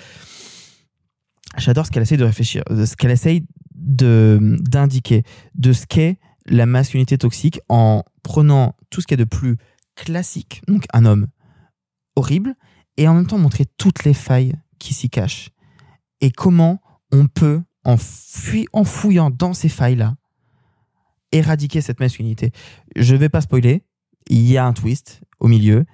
J'adore 1.58 1.86
ce 1.86 1.92
qu'elle 1.92 2.04
essaye 2.04 2.18
de 2.18 2.24
réfléchir, 2.24 2.64
de 2.70 2.86
ce 2.86 2.96
qu'elle 2.96 3.12
essaye 3.12 3.46
de 3.76 4.58
d'indiquer, 4.62 5.24
de 5.56 5.74
ce 5.74 5.86
qu'est 5.86 6.20
la 6.46 6.66
masculinité 6.66 7.18
toxique 7.18 7.60
en 7.70 8.04
prenant 8.24 8.76
tout 8.90 9.02
ce 9.02 9.08
qu'il 9.08 9.20
y 9.20 9.22
a 9.22 9.26
de 9.26 9.30
plus 9.30 9.58
classique, 9.96 10.62
donc 10.68 10.86
un 10.94 11.06
homme 11.06 11.28
horrible, 12.16 12.56
et 12.98 13.08
en 13.08 13.14
même 13.14 13.28
temps 13.28 13.38
montrer 13.38 13.66
toutes 13.78 14.04
les 14.04 14.14
failles 14.14 14.56
qui 14.80 14.94
s'y 14.94 15.10
cachent 15.10 15.50
et 16.22 16.32
comment 16.32 16.82
on 17.12 17.28
peut, 17.28 17.62
en, 17.84 17.96
en 18.74 18.84
fouillant 18.84 19.30
dans 19.30 19.54
ces 19.54 19.70
failles-là, 19.70 20.16
éradiquer 21.32 21.82
cette 21.82 22.00
masculinité. 22.00 22.52
Je 22.96 23.16
vais 23.16 23.30
pas 23.30 23.42
spoiler, 23.42 23.84
il 24.30 24.50
y 24.50 24.58
a 24.58 24.66
un 24.66 24.74
twist 24.74 25.22
au 25.40 25.48
milieu. 25.48 25.86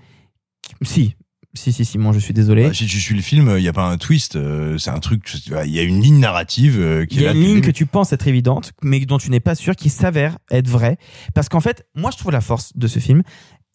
Si, 0.84 1.16
si, 1.56 1.74
si, 1.74 1.84
Simon, 1.86 2.14
je 2.14 2.20
suis 2.20 2.34
désolé. 2.34 2.64
Bah, 2.68 2.74
si 2.74 2.86
tu 2.86 3.00
suis 3.00 3.16
le 3.16 3.22
film, 3.22 3.54
il 3.58 3.62
n'y 3.62 3.68
a 3.68 3.74
pas 3.74 3.90
un 3.90 3.98
twist. 3.98 4.36
euh, 4.36 4.78
c'est 4.78 4.92
un 4.92 5.00
truc. 5.00 5.32
Il 5.66 5.72
y 5.72 5.80
a 5.80 5.84
une 5.84 6.02
ligne 6.02 6.20
narrative 6.20 6.78
euh, 6.80 7.06
qui 7.06 7.16
Il 7.18 7.22
y 7.22 7.26
est 7.26 7.28
a 7.28 7.34
là. 7.34 7.40
une 7.40 7.46
ligne 7.46 7.62
que 7.62 7.72
tu 7.72 7.86
penses 7.86 8.14
être 8.14 8.28
évidente, 8.28 8.72
mais 8.84 9.00
dont 9.06 9.18
tu 9.18 9.32
n'es 9.32 9.40
pas 9.40 9.56
sûr, 9.56 9.76
qui 9.76 9.90
s'avère 9.90 10.38
être 10.52 10.68
vraie. 10.68 10.98
Parce 11.34 11.50
qu'en 11.50 11.60
fait, 11.62 11.86
moi, 11.96 12.12
je 12.12 12.18
trouve 12.18 12.32
la 12.32 12.42
force 12.42 12.72
de 12.76 12.88
ce 12.88 13.00
film, 13.00 13.24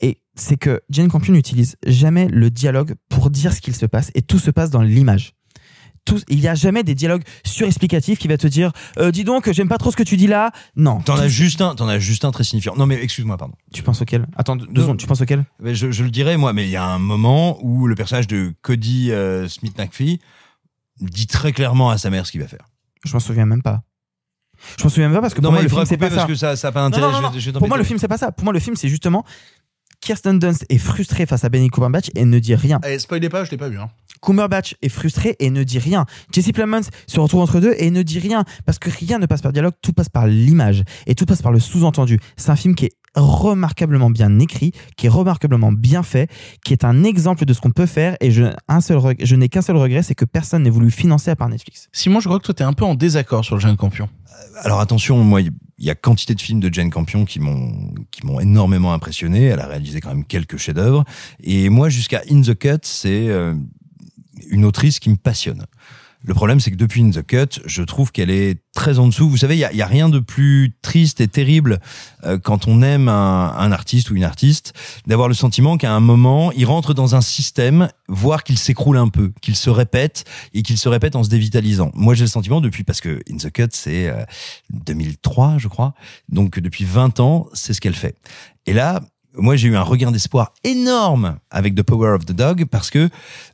et 0.00 0.18
c'est 0.36 0.56
que 0.56 0.80
Jane 0.90 1.08
Campion 1.08 1.32
n'utilise 1.32 1.76
jamais 1.86 2.28
le 2.28 2.50
dialogue 2.50 2.94
pour 3.08 3.30
dire 3.30 3.52
ce 3.52 3.60
qu'il 3.60 3.74
se 3.74 3.86
passe, 3.86 4.10
et 4.14 4.22
tout 4.22 4.38
se 4.38 4.50
passe 4.50 4.70
dans 4.70 4.82
l'image. 4.82 5.32
Tout, 6.04 6.20
il 6.28 6.38
n'y 6.40 6.48
a 6.48 6.54
jamais 6.54 6.82
des 6.82 6.94
dialogues 6.94 7.22
surexplicatifs 7.44 8.18
qui 8.18 8.28
va 8.28 8.36
te 8.36 8.46
dire 8.46 8.72
euh, 8.98 9.10
dis 9.10 9.24
donc 9.24 9.50
j'aime 9.52 9.68
pas 9.68 9.78
trop 9.78 9.90
ce 9.90 9.96
que 9.96 10.02
tu 10.02 10.16
dis 10.18 10.26
là 10.26 10.50
non 10.76 11.00
T'en 11.00 11.16
as 11.16 11.28
juste 11.28 11.60
un, 11.62 11.74
t'en 11.74 11.88
as 11.88 11.98
juste 11.98 12.24
un 12.26 12.30
très 12.30 12.44
signifiant. 12.44 12.74
Non 12.76 12.84
mais 12.86 13.02
excuse-moi, 13.02 13.36
pardon. 13.38 13.54
tu 13.72 13.82
penses 13.82 14.02
auquel? 14.02 14.26
Attends 14.36 14.56
deux 14.56 14.66
Non. 14.66 14.80
secondes 14.82 14.98
tu 14.98 15.06
penses 15.06 15.22
auquel? 15.22 15.44
Mais 15.60 15.74
je, 15.74 15.90
je 15.90 16.04
le 16.04 16.10
dirais 16.10 16.36
moi, 16.36 16.52
mais 16.52 16.64
il 16.64 16.70
y 16.70 16.76
a 16.76 16.84
un 16.84 16.98
moment 16.98 17.58
où 17.62 17.86
le 17.86 17.94
personnage 17.94 18.26
de 18.26 18.52
Cody 18.62 19.12
euh, 19.12 19.48
Smith 19.48 19.78
McPhee, 19.78 20.20
dit 21.00 21.26
très 21.26 21.52
clairement 21.52 21.88
à 21.90 21.98
sa 21.98 22.10
mère 22.10 22.26
ce 22.26 22.32
qu'il 22.32 22.40
va 22.40 22.48
faire. 22.48 22.66
Je 23.04 23.12
m'en 23.12 23.20
souviens 23.20 23.46
même 23.46 23.62
pas. 23.62 23.82
Je 24.78 24.84
m'en 24.84 24.90
souviens 24.90 25.08
même 25.08 25.16
pas 25.16 25.22
parce 25.22 25.34
que 25.34 25.40
Non, 25.40 25.48
pour 25.48 25.52
moi 25.52 25.62
le 25.62 25.66
il 25.68 25.70
film 25.70 25.84
c'est 25.86 25.96
pas 25.96 26.08
parce 26.10 26.20
ça. 26.40 26.54
que 26.54 26.66
a 26.66 26.72
pas 26.72 26.82
d'intérêt, 26.88 27.52
Pour 27.58 27.68
moi 27.68 27.76
le 27.78 27.84
film 27.84 27.98
c'est 27.98 28.08
pas 28.08 28.18
ça. 28.18 28.30
Pour 28.30 28.44
moi 28.44 28.52
le 28.52 28.60
film 28.60 28.76
c'est 28.76 28.88
justement 28.88 29.24
Kirsten 30.04 30.38
Dunst 30.38 30.66
est 30.68 30.76
frustrée 30.76 31.24
face 31.24 31.44
à 31.44 31.48
Benny 31.48 31.70
Cumberbatch 31.70 32.10
et 32.14 32.26
ne 32.26 32.38
dit 32.38 32.54
rien. 32.54 32.78
Eh, 32.86 32.98
spoilez 32.98 33.30
pas, 33.30 33.44
je 33.44 33.50
l'ai 33.50 33.56
pas 33.56 33.70
vu. 33.70 33.78
Hein. 33.78 33.88
Cumberbatch 34.20 34.74
est 34.82 34.90
frustré 34.90 35.34
et 35.38 35.48
ne 35.48 35.64
dit 35.64 35.78
rien. 35.78 36.04
Jesse 36.30 36.52
Plemons 36.52 36.82
se 37.06 37.20
retrouve 37.20 37.40
entre 37.40 37.58
deux 37.58 37.74
et 37.78 37.90
ne 37.90 38.02
dit 38.02 38.18
rien 38.18 38.44
parce 38.66 38.78
que 38.78 38.90
rien 38.90 39.18
ne 39.18 39.24
passe 39.24 39.40
par 39.40 39.54
dialogue, 39.54 39.72
tout 39.80 39.94
passe 39.94 40.10
par 40.10 40.26
l'image 40.26 40.84
et 41.06 41.14
tout 41.14 41.24
passe 41.24 41.40
par 41.40 41.52
le 41.52 41.58
sous-entendu. 41.58 42.20
C'est 42.36 42.50
un 42.50 42.56
film 42.56 42.74
qui 42.74 42.84
est 42.84 42.92
remarquablement 43.14 44.10
bien 44.10 44.38
écrit, 44.40 44.72
qui 44.98 45.06
est 45.06 45.08
remarquablement 45.08 45.72
bien 45.72 46.02
fait, 46.02 46.30
qui 46.66 46.74
est 46.74 46.84
un 46.84 47.02
exemple 47.02 47.46
de 47.46 47.54
ce 47.54 47.62
qu'on 47.62 47.70
peut 47.70 47.86
faire 47.86 48.18
et 48.20 48.30
je, 48.30 48.44
un 48.68 48.82
seul 48.82 49.00
je 49.22 49.36
n'ai 49.36 49.48
qu'un 49.48 49.62
seul 49.62 49.76
regret, 49.76 50.02
c'est 50.02 50.14
que 50.14 50.26
personne 50.26 50.64
n'ait 50.64 50.70
voulu 50.70 50.90
financer 50.90 51.30
à 51.30 51.36
part 51.36 51.48
Netflix. 51.48 51.88
Simon, 51.92 52.20
je 52.20 52.28
crois 52.28 52.38
que 52.40 52.44
toi, 52.44 52.52
t'es 52.52 52.64
un 52.64 52.74
peu 52.74 52.84
en 52.84 52.94
désaccord 52.94 53.42
sur 53.42 53.54
le 53.54 53.60
jeune 53.62 53.78
campion. 53.78 54.10
Alors 54.64 54.80
attention, 54.80 55.24
moi, 55.24 55.40
il 55.78 55.84
y 55.84 55.90
a 55.90 55.94
quantité 55.94 56.34
de 56.34 56.40
films 56.40 56.60
de 56.60 56.72
Jane 56.72 56.90
Campion 56.90 57.24
qui 57.24 57.40
m'ont 57.40 57.94
qui 58.10 58.24
m'ont 58.26 58.40
énormément 58.40 58.92
impressionné. 58.92 59.44
Elle 59.44 59.60
a 59.60 59.66
réalisé 59.66 60.00
quand 60.00 60.10
même 60.10 60.24
quelques 60.24 60.56
chefs-d'œuvre. 60.56 61.04
Et 61.42 61.68
moi, 61.68 61.88
jusqu'à 61.88 62.22
In 62.30 62.42
the 62.42 62.54
Cut, 62.54 62.78
c'est 62.82 63.28
euh, 63.28 63.54
une 64.50 64.64
autrice 64.64 64.98
qui 64.98 65.10
me 65.10 65.16
passionne. 65.16 65.66
Le 66.26 66.32
problème, 66.32 66.58
c'est 66.58 66.70
que 66.70 66.76
depuis 66.76 67.02
In 67.02 67.10
the 67.10 67.22
Cut, 67.22 67.60
je 67.66 67.82
trouve 67.82 68.10
qu'elle 68.10 68.30
est 68.30 68.58
très 68.74 68.98
en 68.98 69.08
dessous. 69.08 69.28
Vous 69.28 69.36
savez, 69.36 69.56
il 69.56 69.58
y 69.58 69.82
a, 69.82 69.84
a 69.84 69.88
rien 69.88 70.08
de 70.08 70.20
plus 70.20 70.74
triste 70.80 71.20
et 71.20 71.28
terrible 71.28 71.80
euh, 72.24 72.38
quand 72.38 72.66
on 72.66 72.80
aime 72.80 73.08
un, 73.08 73.54
un 73.54 73.72
artiste 73.72 74.10
ou 74.10 74.16
une 74.16 74.24
artiste, 74.24 74.72
d'avoir 75.06 75.28
le 75.28 75.34
sentiment 75.34 75.76
qu'à 75.76 75.92
un 75.92 76.00
moment, 76.00 76.50
il 76.52 76.64
rentre 76.64 76.94
dans 76.94 77.14
un 77.14 77.20
système, 77.20 77.90
voire 78.08 78.42
qu'il 78.42 78.56
s'écroule 78.56 78.96
un 78.96 79.08
peu, 79.08 79.32
qu'il 79.42 79.54
se 79.54 79.68
répète 79.68 80.24
et 80.54 80.62
qu'il 80.62 80.78
se 80.78 80.88
répète 80.88 81.14
en 81.14 81.24
se 81.24 81.28
dévitalisant. 81.28 81.90
Moi, 81.94 82.14
j'ai 82.14 82.24
le 82.24 82.28
sentiment 82.28 82.62
depuis, 82.62 82.84
parce 82.84 83.02
que 83.02 83.20
In 83.30 83.36
the 83.36 83.50
Cut, 83.50 83.68
c'est 83.72 84.08
euh, 84.08 84.24
2003, 84.72 85.58
je 85.58 85.68
crois. 85.68 85.92
Donc, 86.30 86.58
depuis 86.58 86.84
20 86.84 87.20
ans, 87.20 87.48
c'est 87.52 87.74
ce 87.74 87.82
qu'elle 87.82 87.94
fait. 87.94 88.16
Et 88.64 88.72
là, 88.72 89.02
moi, 89.36 89.56
j'ai 89.56 89.68
eu 89.68 89.76
un 89.76 89.82
regain 89.82 90.10
d'espoir 90.10 90.54
énorme 90.64 91.36
avec 91.50 91.74
The 91.74 91.82
Power 91.82 92.10
of 92.10 92.24
the 92.24 92.32
Dog 92.32 92.64
parce 92.70 92.90
que 92.90 93.10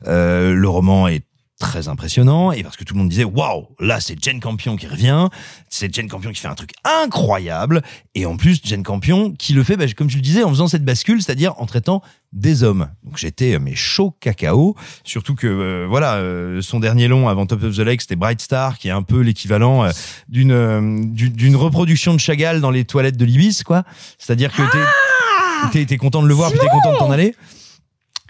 euh, 0.07 0.53
le 0.53 0.69
roman 0.69 1.07
est 1.07 1.25
très 1.61 1.87
impressionnant 1.87 2.51
et 2.51 2.63
parce 2.63 2.75
que 2.75 2.83
tout 2.83 2.95
le 2.95 2.99
monde 2.99 3.09
disait 3.09 3.23
waouh 3.23 3.67
là 3.79 4.01
c'est 4.01 4.21
Jane 4.21 4.39
Campion 4.39 4.75
qui 4.75 4.87
revient. 4.87 5.29
C'est 5.69 5.93
Jane 5.93 6.09
Campion 6.09 6.31
qui 6.31 6.41
fait 6.41 6.47
un 6.47 6.55
truc 6.55 6.71
incroyable. 6.83 7.83
Et 8.15 8.25
en 8.25 8.35
plus 8.35 8.59
Jane 8.63 8.83
Campion 8.83 9.31
qui 9.31 9.53
le 9.53 9.63
fait 9.63 9.77
bah, 9.77 9.85
comme 9.95 10.07
tu 10.07 10.17
le 10.17 10.21
disais 10.21 10.43
en 10.43 10.49
faisant 10.49 10.67
cette 10.67 10.83
bascule 10.83 11.21
c'est-à-dire 11.21 11.53
en 11.57 11.67
traitant 11.67 12.01
des 12.33 12.63
hommes. 12.63 12.87
Donc 13.03 13.17
j'étais 13.17 13.53
euh, 13.53 13.59
mais 13.61 13.75
chaud 13.75 14.15
cacao. 14.19 14.75
Surtout 15.03 15.35
que 15.35 15.47
euh, 15.47 15.85
voilà 15.87 16.15
euh, 16.15 16.61
son 16.61 16.79
dernier 16.79 17.07
long 17.07 17.29
avant 17.29 17.45
Top 17.45 17.63
of 17.63 17.75
the 17.75 17.79
Lake 17.79 18.01
c'était 18.01 18.15
Bright 18.15 18.41
Star 18.41 18.79
qui 18.79 18.87
est 18.87 18.91
un 18.91 19.03
peu 19.03 19.21
l'équivalent 19.21 19.85
euh, 19.85 19.91
d'une 20.29 20.51
euh, 20.51 20.99
d'une 21.05 21.55
reproduction 21.55 22.13
de 22.13 22.19
Chagall 22.19 22.59
dans 22.59 22.71
les 22.71 22.85
toilettes 22.85 23.17
de 23.17 23.25
l'Ibis 23.25 23.63
quoi. 23.63 23.83
C'est-à-dire 24.17 24.51
que 24.51 24.63
t'es 24.63 25.71
t'es 25.71 25.85
t'es 25.85 25.97
content 25.97 26.23
de 26.23 26.27
le 26.27 26.33
voir 26.33 26.49
puis 26.49 26.59
t'es 26.59 26.67
content 26.67 26.93
de 26.93 26.97
t'en 26.97 27.11
aller 27.11 27.35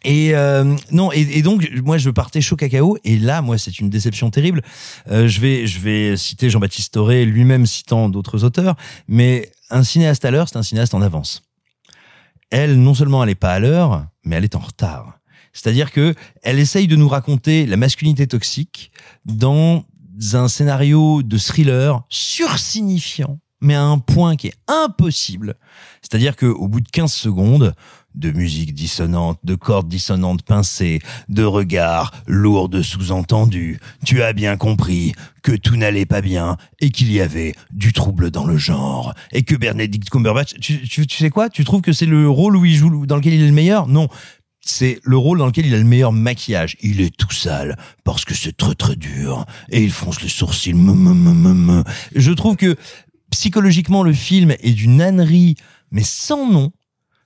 et 0.04 0.34
euh, 0.34 0.76
non, 0.92 1.12
et, 1.12 1.42
donc 1.42 1.70
moi 1.84 1.98
je 1.98 2.10
partais 2.10 2.42
chaud 2.42 2.56
cacao 2.56 2.98
et 3.04 3.18
là 3.18 3.42
moi 3.42 3.58
c'est 3.58 3.80
une 3.80 3.90
déception 3.90 4.32
terrible. 4.32 4.64
Euh, 5.10 5.28
je 5.28 5.40
vais 5.40 5.68
je 5.68 5.80
vais 5.80 6.18
citer 6.18 6.50
Jean-Baptiste 6.50 6.94
Toré 6.94 7.26
lui-même 7.26 7.66
citant 7.66 8.10
d'autres 8.10 8.44
auteurs, 8.44 8.76
mais 9.08 9.52
un 9.70 9.84
cinéaste 9.84 10.26
à 10.26 10.32
l'heure 10.32 10.50
c'est 10.50 10.58
un 10.58 10.64
cinéaste 10.64 10.96
en 10.96 11.02
avance. 11.02 11.44
Elle 12.50 12.82
non 12.82 12.94
seulement 12.94 13.24
elle 13.24 13.30
est 13.30 13.36
pas 13.36 13.54
à 13.54 13.60
l'heure, 13.60 14.08
mais 14.24 14.36
elle 14.36 14.44
est 14.44 14.56
en 14.56 14.60
retard. 14.60 15.20
C'est-à-dire 15.54 15.92
que 15.92 16.16
elle 16.42 16.60
essaye 16.60 16.88
de 16.88 16.96
nous 16.96 17.08
raconter 17.08 17.66
la 17.66 17.78
masculinité 17.78 18.26
toxique 18.26 18.92
dans 19.26 19.86
un 20.34 20.48
scénario 20.48 21.22
de 21.24 21.38
thriller 21.38 22.02
sursignifiant, 22.10 23.40
mais 23.62 23.76
à 23.76 23.84
un 23.84 24.00
point 24.00 24.36
qui 24.36 24.48
est 24.48 24.56
impossible. 24.68 25.56
C'est-à-dire 26.02 26.36
que 26.36 26.46
au 26.46 26.68
bout 26.68 26.82
de 26.82 26.90
15 26.90 27.12
secondes, 27.12 27.74
de 28.16 28.32
musique 28.32 28.74
dissonante, 28.74 29.40
de 29.44 29.56
cordes 29.56 29.88
dissonantes 29.88 30.44
pincées, 30.44 31.00
de 31.30 31.44
regards 31.44 32.12
lourds 32.28 32.70
de 32.70 32.82
sous-entendus, 32.82 33.80
tu 34.06 34.22
as 34.22 34.34
bien 34.34 34.58
compris 34.58 35.14
que 35.44 35.54
tout 35.54 35.76
n'allait 35.76 36.06
pas 36.06 36.22
bien 36.22 36.58
et 36.80 36.90
qu'il 36.90 37.12
y 37.12 37.22
avait 37.22 37.54
du 37.72 37.94
trouble 37.94 38.32
dans 38.32 38.46
le 38.46 38.58
genre 38.58 39.14
et 39.32 39.44
que 39.44 39.56
Benedict 39.56 40.10
Cumberbatch, 40.10 40.56
tu, 40.60 40.86
sais 41.10 41.30
quoi? 41.30 41.50
Tu 41.50 41.64
trouves 41.64 41.82
que 41.82 41.94
c'est 41.94 42.06
le 42.06 42.30
rôle 42.30 42.58
où 42.58 42.66
il 42.66 42.76
joue, 42.76 43.06
dans 43.06 43.16
lequel 43.16 43.34
il 43.34 43.44
est 43.44 43.48
le 43.48 43.54
meilleur? 43.54 43.88
Non. 43.88 44.08
C'est 44.64 45.00
le 45.04 45.18
rôle 45.18 45.40
dans 45.40 45.48
lequel 45.48 45.66
il 45.66 45.74
a 45.74 45.78
le 45.80 45.84
meilleur 45.84 46.12
maquillage. 46.12 46.78
Il 46.82 47.02
est 47.02 47.16
tout 47.16 47.32
sale 47.32 47.78
parce 48.04 48.26
que 48.26 48.36
c'est 48.36 48.56
très 48.56 48.76
très 48.76 48.96
dur 48.96 49.46
et 49.72 49.82
il 49.82 49.90
fronce 49.90 50.22
me, 50.22 50.94
me. 50.94 51.84
Je 52.16 52.32
trouve 52.32 52.58
que 52.58 52.76
psychologiquement 53.32 54.04
le 54.04 54.14
film 54.14 54.52
est 54.60 54.74
d'une 54.74 55.02
ânerie 55.02 55.56
mais 55.92 56.04
sans 56.04 56.50
nom. 56.50 56.72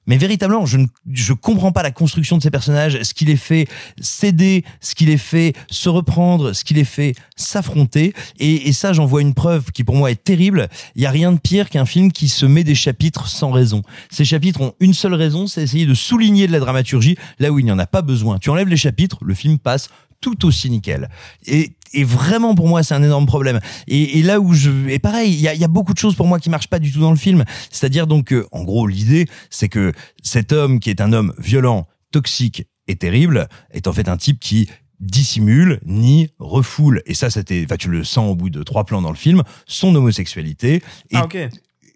Mais 0.07 0.17
véritablement, 0.17 0.65
je 0.65 0.77
ne 0.77 0.85
je 1.11 1.33
comprends 1.33 1.71
pas 1.71 1.81
la 1.81 1.91
construction 1.91 2.37
de 2.37 2.43
ces 2.43 2.51
personnages, 2.51 3.01
ce 3.01 3.13
qui 3.13 3.25
les 3.25 3.37
fait 3.37 3.67
céder, 3.99 4.63
ce 4.79 4.93
qui 4.93 5.05
les 5.05 5.17
fait 5.17 5.53
se 5.67 5.89
reprendre, 5.89 6.53
ce 6.53 6.63
qui 6.63 6.75
les 6.75 6.83
fait 6.83 7.15
s'affronter. 7.35 8.13
Et, 8.37 8.71
ça, 8.71 8.93
j'en 8.93 9.05
vois 9.05 9.21
une 9.21 9.33
preuve 9.33 9.71
qui 9.71 9.83
pour 9.83 9.95
moi 9.95 10.11
est 10.11 10.23
terrible. 10.23 10.67
Il 10.95 11.01
y 11.01 11.05
a 11.07 11.11
rien 11.11 11.31
de 11.31 11.39
pire 11.39 11.69
qu'un 11.69 11.85
film 11.85 12.11
qui 12.11 12.29
se 12.29 12.45
met 12.45 12.63
des 12.63 12.75
chapitres 12.75 13.27
sans 13.27 13.49
raison. 13.49 13.81
Ces 14.11 14.25
chapitres 14.25 14.61
ont 14.61 14.73
une 14.79 14.93
seule 14.93 15.15
raison, 15.15 15.47
c'est 15.47 15.63
essayer 15.63 15.87
de 15.87 15.95
souligner 15.95 16.45
de 16.45 16.51
la 16.51 16.59
dramaturgie 16.59 17.17
là 17.39 17.51
où 17.51 17.57
il 17.57 17.65
n'y 17.65 17.71
en 17.71 17.79
a 17.79 17.87
pas 17.87 18.03
besoin. 18.03 18.37
Tu 18.37 18.51
enlèves 18.51 18.67
les 18.67 18.77
chapitres, 18.77 19.17
le 19.23 19.33
film 19.33 19.57
passe 19.57 19.89
tout 20.21 20.45
aussi 20.45 20.69
nickel. 20.69 21.09
Et, 21.45 21.73
et 21.99 22.03
vraiment 22.03 22.55
pour 22.55 22.67
moi 22.67 22.83
c'est 22.83 22.93
un 22.93 23.03
énorme 23.03 23.25
problème. 23.25 23.59
Et, 23.87 24.19
et 24.19 24.23
là 24.23 24.39
où 24.39 24.53
je 24.53 24.69
et 24.89 24.99
pareil, 24.99 25.33
il 25.33 25.39
y 25.41 25.47
a, 25.47 25.53
il 25.53 25.59
y 25.59 25.63
a 25.63 25.67
beaucoup 25.67 25.93
de 25.93 25.99
choses 25.99 26.15
pour 26.15 26.27
moi 26.27 26.39
qui 26.39 26.49
marchent 26.49 26.67
pas 26.69 26.79
du 26.79 26.91
tout 26.91 26.99
dans 26.99 27.11
le 27.11 27.17
film. 27.17 27.43
C'est-à-dire 27.71 28.07
donc 28.07 28.25
que, 28.25 28.47
en 28.51 28.63
gros 28.63 28.87
l'idée 28.87 29.27
c'est 29.49 29.69
que 29.69 29.91
cet 30.23 30.51
homme 30.51 30.79
qui 30.79 30.89
est 30.89 31.01
un 31.01 31.13
homme 31.13 31.33
violent, 31.37 31.87
toxique 32.11 32.63
et 32.87 32.95
terrible 32.95 33.47
est 33.71 33.87
en 33.87 33.93
fait 33.93 34.07
un 34.09 34.17
type 34.17 34.39
qui 34.39 34.69
dissimule 34.99 35.79
ni 35.85 36.29
refoule 36.39 37.01
et 37.05 37.13
ça 37.13 37.29
c'était 37.29 37.63
enfin 37.65 37.75
tu 37.77 37.89
le 37.89 38.03
sens 38.03 38.31
au 38.31 38.35
bout 38.35 38.49
de 38.49 38.63
trois 38.63 38.85
plans 38.85 39.01
dans 39.01 39.09
le 39.09 39.17
film 39.17 39.43
son 39.65 39.93
homosexualité 39.93 40.75
et 41.11 41.15
Ah 41.15 41.25
ok. 41.25 41.37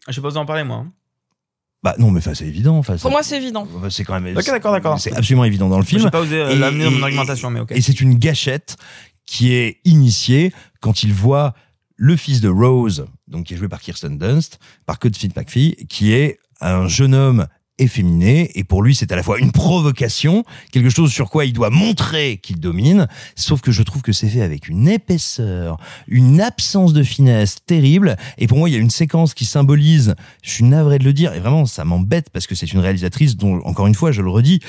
Je 0.07 0.13
sais 0.13 0.21
pas 0.21 0.29
vous 0.29 0.37
en 0.37 0.45
parler 0.45 0.63
moi. 0.63 0.85
bah 1.83 1.95
non 1.97 2.11
mais 2.11 2.19
c'est 2.21 2.41
évident 2.45 2.77
enfin 2.77 2.97
Pour 2.97 3.11
moi, 3.11 3.23
c'est 3.23 3.37
évident. 3.37 3.65
c'est 3.89 4.03
quand 4.03 4.19
même 4.19 4.35
Ok, 4.37 4.45
d'accord, 4.47 4.73
d'accord. 4.73 4.99
c'est 4.99 5.13
absolument 5.15 5.45
évident 5.45 5.69
dans 5.69 5.77
le 5.79 5.85
film 5.85 6.01
J'ai 6.01 6.09
pas 6.11 6.19
osé 6.19 6.35
euh, 6.41 6.55
l'amener 6.55 6.83
dans 6.85 6.91
mon 6.91 7.03
argumentation, 7.03 7.49
mais 7.51 7.61
ok. 7.61 7.71
et 7.71 7.81
c'est 7.81 8.01
une 8.01 8.15
gâchette 8.15 8.75
qui 9.29 9.53
est 9.53 9.79
initiée 9.85 10.51
quand 10.81 11.03
il 11.03 11.13
voit 11.13 11.53
le 11.97 12.15
fils 12.15 12.41
de 12.41 12.49
Rose, 12.49 13.05
donc 13.27 13.45
qui 13.45 13.53
est 13.53 13.57
joué 13.57 13.67
par 13.67 13.79
Kirsten 13.79 14.17
Dunst, 14.17 14.57
par 14.87 14.97
Codfit 14.97 15.29
McPhee, 15.35 15.85
qui 15.87 16.13
est 16.13 16.39
un 16.61 16.87
jeune 16.87 17.13
homme 17.13 17.45
efféminé. 17.79 18.51
Et 18.57 18.63
pour 18.63 18.83
lui 18.83 18.95
c'est 18.95 19.11
à 19.11 19.15
la 19.15 19.23
fois 19.23 19.39
une 19.39 19.51
provocation, 19.51 20.43
quelque 20.71 20.89
chose 20.89 21.11
sur 21.11 21.29
quoi 21.29 21.45
il 21.45 21.53
doit 21.53 21.69
montrer 21.69 22.37
qu'il 22.37 22.59
domine, 22.59 23.07
sauf 23.35 23.61
que 23.61 23.71
je 23.71 23.83
trouve 23.83 24.01
que 24.01 24.11
c'est 24.11 24.29
fait 24.29 24.41
avec 24.41 24.67
une 24.67 24.87
épaisseur, 24.87 25.77
une 26.07 26.41
absence 26.41 26.93
de 26.93 27.03
finesse 27.03 27.57
terrible. 27.65 28.17
Et 28.37 28.47
pour 28.47 28.57
moi 28.57 28.69
il 28.69 28.73
y 28.73 28.75
a 28.75 28.79
une 28.79 28.89
séquence 28.89 29.33
qui 29.33 29.45
symbolise, 29.45 30.15
je 30.43 30.51
suis 30.51 30.63
navré 30.63 30.99
de 30.99 31.03
le 31.03 31.13
dire 31.13 31.33
et 31.33 31.39
vraiment 31.39 31.65
ça 31.65 31.85
m'embête 31.85 32.29
parce 32.29 32.47
que 32.47 32.55
c'est 32.55 32.71
une 32.71 32.79
réalisatrice 32.79 33.35
dont 33.35 33.61
encore 33.65 33.87
une 33.87 33.95
fois 33.95 34.11
je 34.11 34.21
le 34.21 34.29
redis, 34.29 34.59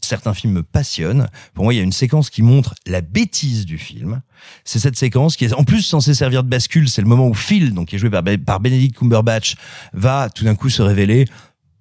certains 0.00 0.34
films 0.34 0.54
me 0.54 0.62
passionnent, 0.62 1.28
pour 1.54 1.64
moi 1.64 1.74
il 1.74 1.76
y 1.76 1.80
a 1.80 1.84
une 1.84 1.92
séquence 1.92 2.30
qui 2.30 2.42
montre 2.42 2.74
la 2.86 3.00
bêtise 3.00 3.66
du 3.66 3.78
film, 3.78 4.22
c'est 4.64 4.78
cette 4.78 4.96
séquence 4.96 5.36
qui 5.36 5.44
est 5.44 5.52
en 5.52 5.64
plus 5.64 5.82
censée 5.82 6.14
servir 6.14 6.42
de 6.42 6.48
bascule, 6.48 6.88
c'est 6.88 7.02
le 7.02 7.08
moment 7.08 7.26
où 7.26 7.34
Phil, 7.34 7.74
donc 7.74 7.88
qui 7.88 7.96
est 7.96 7.98
joué 7.98 8.10
par, 8.10 8.22
par 8.44 8.60
Benedict 8.60 8.96
Cumberbatch, 8.96 9.56
va 9.92 10.28
tout 10.30 10.44
d'un 10.44 10.54
coup 10.54 10.68
se 10.68 10.82
révéler 10.82 11.26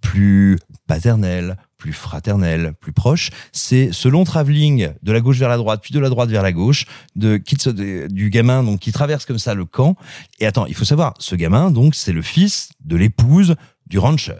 plus 0.02 0.60
paternel, 0.94 1.58
plus 1.80 1.92
fraternel, 1.92 2.74
plus 2.80 2.92
proche. 2.92 3.32
C'est 3.52 3.92
ce 3.92 4.08
long 4.08 4.26
travelling 4.26 4.90
de 5.02 5.12
la 5.12 5.22
gauche 5.22 5.40
vers 5.40 5.50
la 5.50 5.58
droite, 5.58 5.82
puis 5.82 5.92
de 5.92 6.00
la 6.00 6.10
droite 6.10 6.30
vers 6.30 6.44
la 6.44 6.52
gauche, 6.52 6.86
de, 7.16 7.42
du 8.08 8.30
gamin 8.30 8.62
donc 8.62 8.80
qui 8.80 8.92
traverse 8.92 9.26
comme 9.26 9.40
ça 9.40 9.56
le 9.56 9.66
camp. 9.66 9.96
Et 10.40 10.46
attends, 10.46 10.68
il 10.68 10.76
faut 10.76 10.86
savoir, 10.86 11.16
ce 11.18 11.36
gamin 11.36 11.72
donc 11.72 11.96
c'est 11.96 12.12
le 12.12 12.22
fils 12.22 12.70
de 12.86 12.96
l'épouse 12.96 13.56
du 13.88 13.98
rancher. 13.98 14.36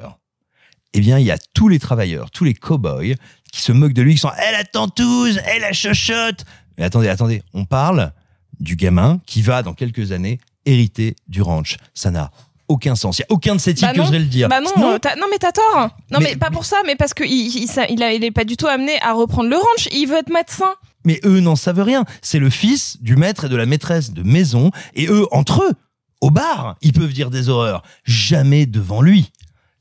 Eh 0.94 1.00
bien, 1.00 1.18
il 1.18 1.26
y 1.26 1.32
a 1.32 1.40
tous 1.56 1.70
les 1.70 1.80
travailleurs, 1.80 2.30
tous 2.30 2.44
les 2.44 2.54
cow-boys 2.54 3.16
qui 3.52 3.62
se 3.62 3.72
moquent 3.72 3.94
de 3.94 4.04
lui, 4.04 4.14
qui 4.14 4.20
sont 4.20 4.32
elle 4.38 4.54
la 4.54 4.64
tantouse, 4.64 5.40
elle 5.46 5.62
la 5.62 5.74
chochotte. 5.74 6.46
Mais 6.78 6.84
attendez, 6.84 7.08
attendez, 7.08 7.42
on 7.56 7.66
parle 7.66 8.14
du 8.60 8.76
gamin 8.76 9.20
qui 9.26 9.42
va 9.42 9.64
dans 9.64 9.74
quelques 9.74 10.12
années 10.12 10.40
hériter 10.68 11.16
du 11.28 11.42
ranch. 11.42 11.78
Ça 11.96 12.12
n'a 12.12 12.30
aucun 12.68 12.96
sens. 12.96 13.18
Il 13.20 13.22
y 13.22 13.24
a 13.24 13.28
aucun 13.30 13.56
de 13.56 13.62
ces 13.62 13.74
types 13.74 13.86
Bah 13.88 13.94
qui 13.94 14.00
non. 14.00 14.04
oserait 14.06 14.20
le 14.20 14.26
dire. 14.26 14.50
Bah 14.50 14.62
non, 14.62 14.72
euh, 14.94 14.98
t'as- 15.00 15.16
non 15.16 15.26
mais 15.32 15.38
t'as 15.38 15.52
tort. 15.52 15.90
Non 16.12 16.20
mais, 16.20 16.32
Mais- 16.32 16.36
pas 16.38 16.50
pour 16.52 16.66
ça, 16.66 16.78
mais 16.86 16.96
parce 16.96 17.14
que 17.14 17.24
il, 17.24 17.32
il, 17.48 17.70
il, 17.90 18.04
a- 18.04 18.14
il 18.14 18.24
est 18.24 18.32
pas 18.32 18.44
du 18.46 18.58
tout 18.58 18.68
amené 18.68 18.94
à 19.02 19.14
reprendre 19.14 19.50
le 19.50 19.56
ranch. 19.58 19.88
Il 19.92 20.06
veut 20.08 20.18
être 20.18 20.32
médecin. 20.32 20.74
Mais 21.06 21.20
eux 21.26 21.40
n'en 21.42 21.56
savent 21.58 21.82
rien. 21.82 22.06
C'est 22.22 22.40
le 22.40 22.50
fils 22.50 23.02
du 23.02 23.16
maître 23.18 23.46
et 23.46 23.50
de 23.50 23.56
la 23.58 23.66
maîtresse 23.66 24.12
de 24.12 24.24
maison. 24.24 24.72
Et 24.96 25.08
eux, 25.08 25.28
entre 25.32 25.64
eux, 25.64 25.74
au 26.22 26.30
bar, 26.32 26.78
ils 26.82 26.94
peuvent 26.94 27.12
dire 27.12 27.30
des 27.30 27.50
horreurs. 27.50 27.84
Jamais 28.06 28.66
devant 28.66 29.02
lui. 29.02 29.30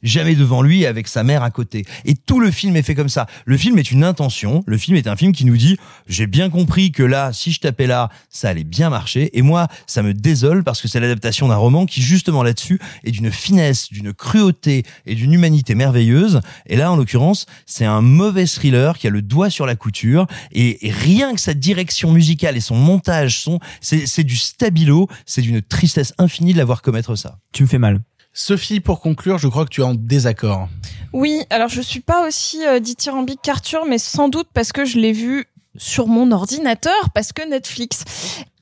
Jamais 0.02 0.34
devant 0.34 0.62
lui 0.62 0.86
avec 0.86 1.08
sa 1.08 1.24
mère 1.24 1.42
à 1.42 1.50
côté. 1.50 1.84
Et 2.04 2.14
tout 2.14 2.40
le 2.40 2.50
film 2.50 2.76
est 2.76 2.82
fait 2.82 2.94
comme 2.94 3.08
ça. 3.08 3.26
Le 3.44 3.56
film 3.56 3.78
est 3.78 3.90
une 3.90 4.04
intention. 4.04 4.62
Le 4.66 4.78
film 4.78 4.96
est 4.96 5.06
un 5.06 5.16
film 5.16 5.32
qui 5.32 5.44
nous 5.44 5.56
dit 5.56 5.76
j'ai 6.06 6.26
bien 6.26 6.50
compris 6.50 6.92
que 6.92 7.02
là, 7.02 7.32
si 7.32 7.52
je 7.52 7.60
tapais 7.60 7.86
là, 7.86 8.10
ça 8.30 8.48
allait 8.48 8.64
bien 8.64 8.90
marcher. 8.90 9.36
Et 9.36 9.42
moi, 9.42 9.68
ça 9.86 10.02
me 10.02 10.14
désole 10.14 10.64
parce 10.64 10.80
que 10.80 10.88
c'est 10.88 11.00
l'adaptation 11.00 11.48
d'un 11.48 11.56
roman 11.56 11.86
qui 11.86 12.02
justement 12.02 12.42
là-dessus 12.42 12.80
est 13.04 13.10
d'une 13.10 13.30
finesse, 13.30 13.92
d'une 13.92 14.12
cruauté 14.12 14.84
et 15.06 15.14
d'une 15.14 15.32
humanité 15.32 15.74
merveilleuse. 15.74 16.40
Et 16.66 16.76
là, 16.76 16.90
en 16.92 16.96
l'occurrence, 16.96 17.46
c'est 17.66 17.84
un 17.84 18.00
mauvais 18.00 18.46
thriller 18.46 18.98
qui 18.98 19.06
a 19.06 19.10
le 19.10 19.22
doigt 19.22 19.50
sur 19.50 19.66
la 19.66 19.76
couture. 19.76 20.26
Et, 20.52 20.78
rien 20.82 21.34
que 21.34 21.40
sa 21.40 21.54
direction 21.54 22.12
musicale 22.12 22.56
et 22.56 22.60
son 22.60 22.76
montage 22.76 23.40
sont, 23.40 23.58
c'est 23.80 24.24
du 24.24 24.36
stabilo, 24.36 25.08
c'est 25.26 25.42
d'une 25.42 25.62
tristesse 25.62 26.12
infinie 26.18 26.52
de 26.52 26.58
la 26.58 26.64
voir 26.64 26.82
commettre 26.82 27.16
ça. 27.16 27.38
Tu 27.52 27.62
me 27.62 27.68
fais 27.68 27.78
mal. 27.78 28.00
Sophie, 28.32 28.80
pour 28.80 29.00
conclure, 29.00 29.38
je 29.38 29.48
crois 29.48 29.64
que 29.64 29.70
tu 29.70 29.82
es 29.82 29.84
en 29.84 29.94
désaccord. 29.94 30.68
Oui, 31.12 31.42
alors 31.50 31.68
je 31.68 31.82
suis 31.82 32.00
pas 32.00 32.26
aussi 32.26 32.66
euh, 32.66 32.80
dithyrambique 32.80 33.40
qu'Arthur, 33.42 33.84
mais 33.84 33.98
sans 33.98 34.28
doute 34.28 34.48
parce 34.54 34.72
que 34.72 34.84
je 34.84 34.98
l'ai 34.98 35.12
vu 35.12 35.46
sur 35.76 36.06
mon 36.06 36.32
ordinateur 36.32 37.10
parce 37.14 37.32
que 37.32 37.46
Netflix. 37.48 38.04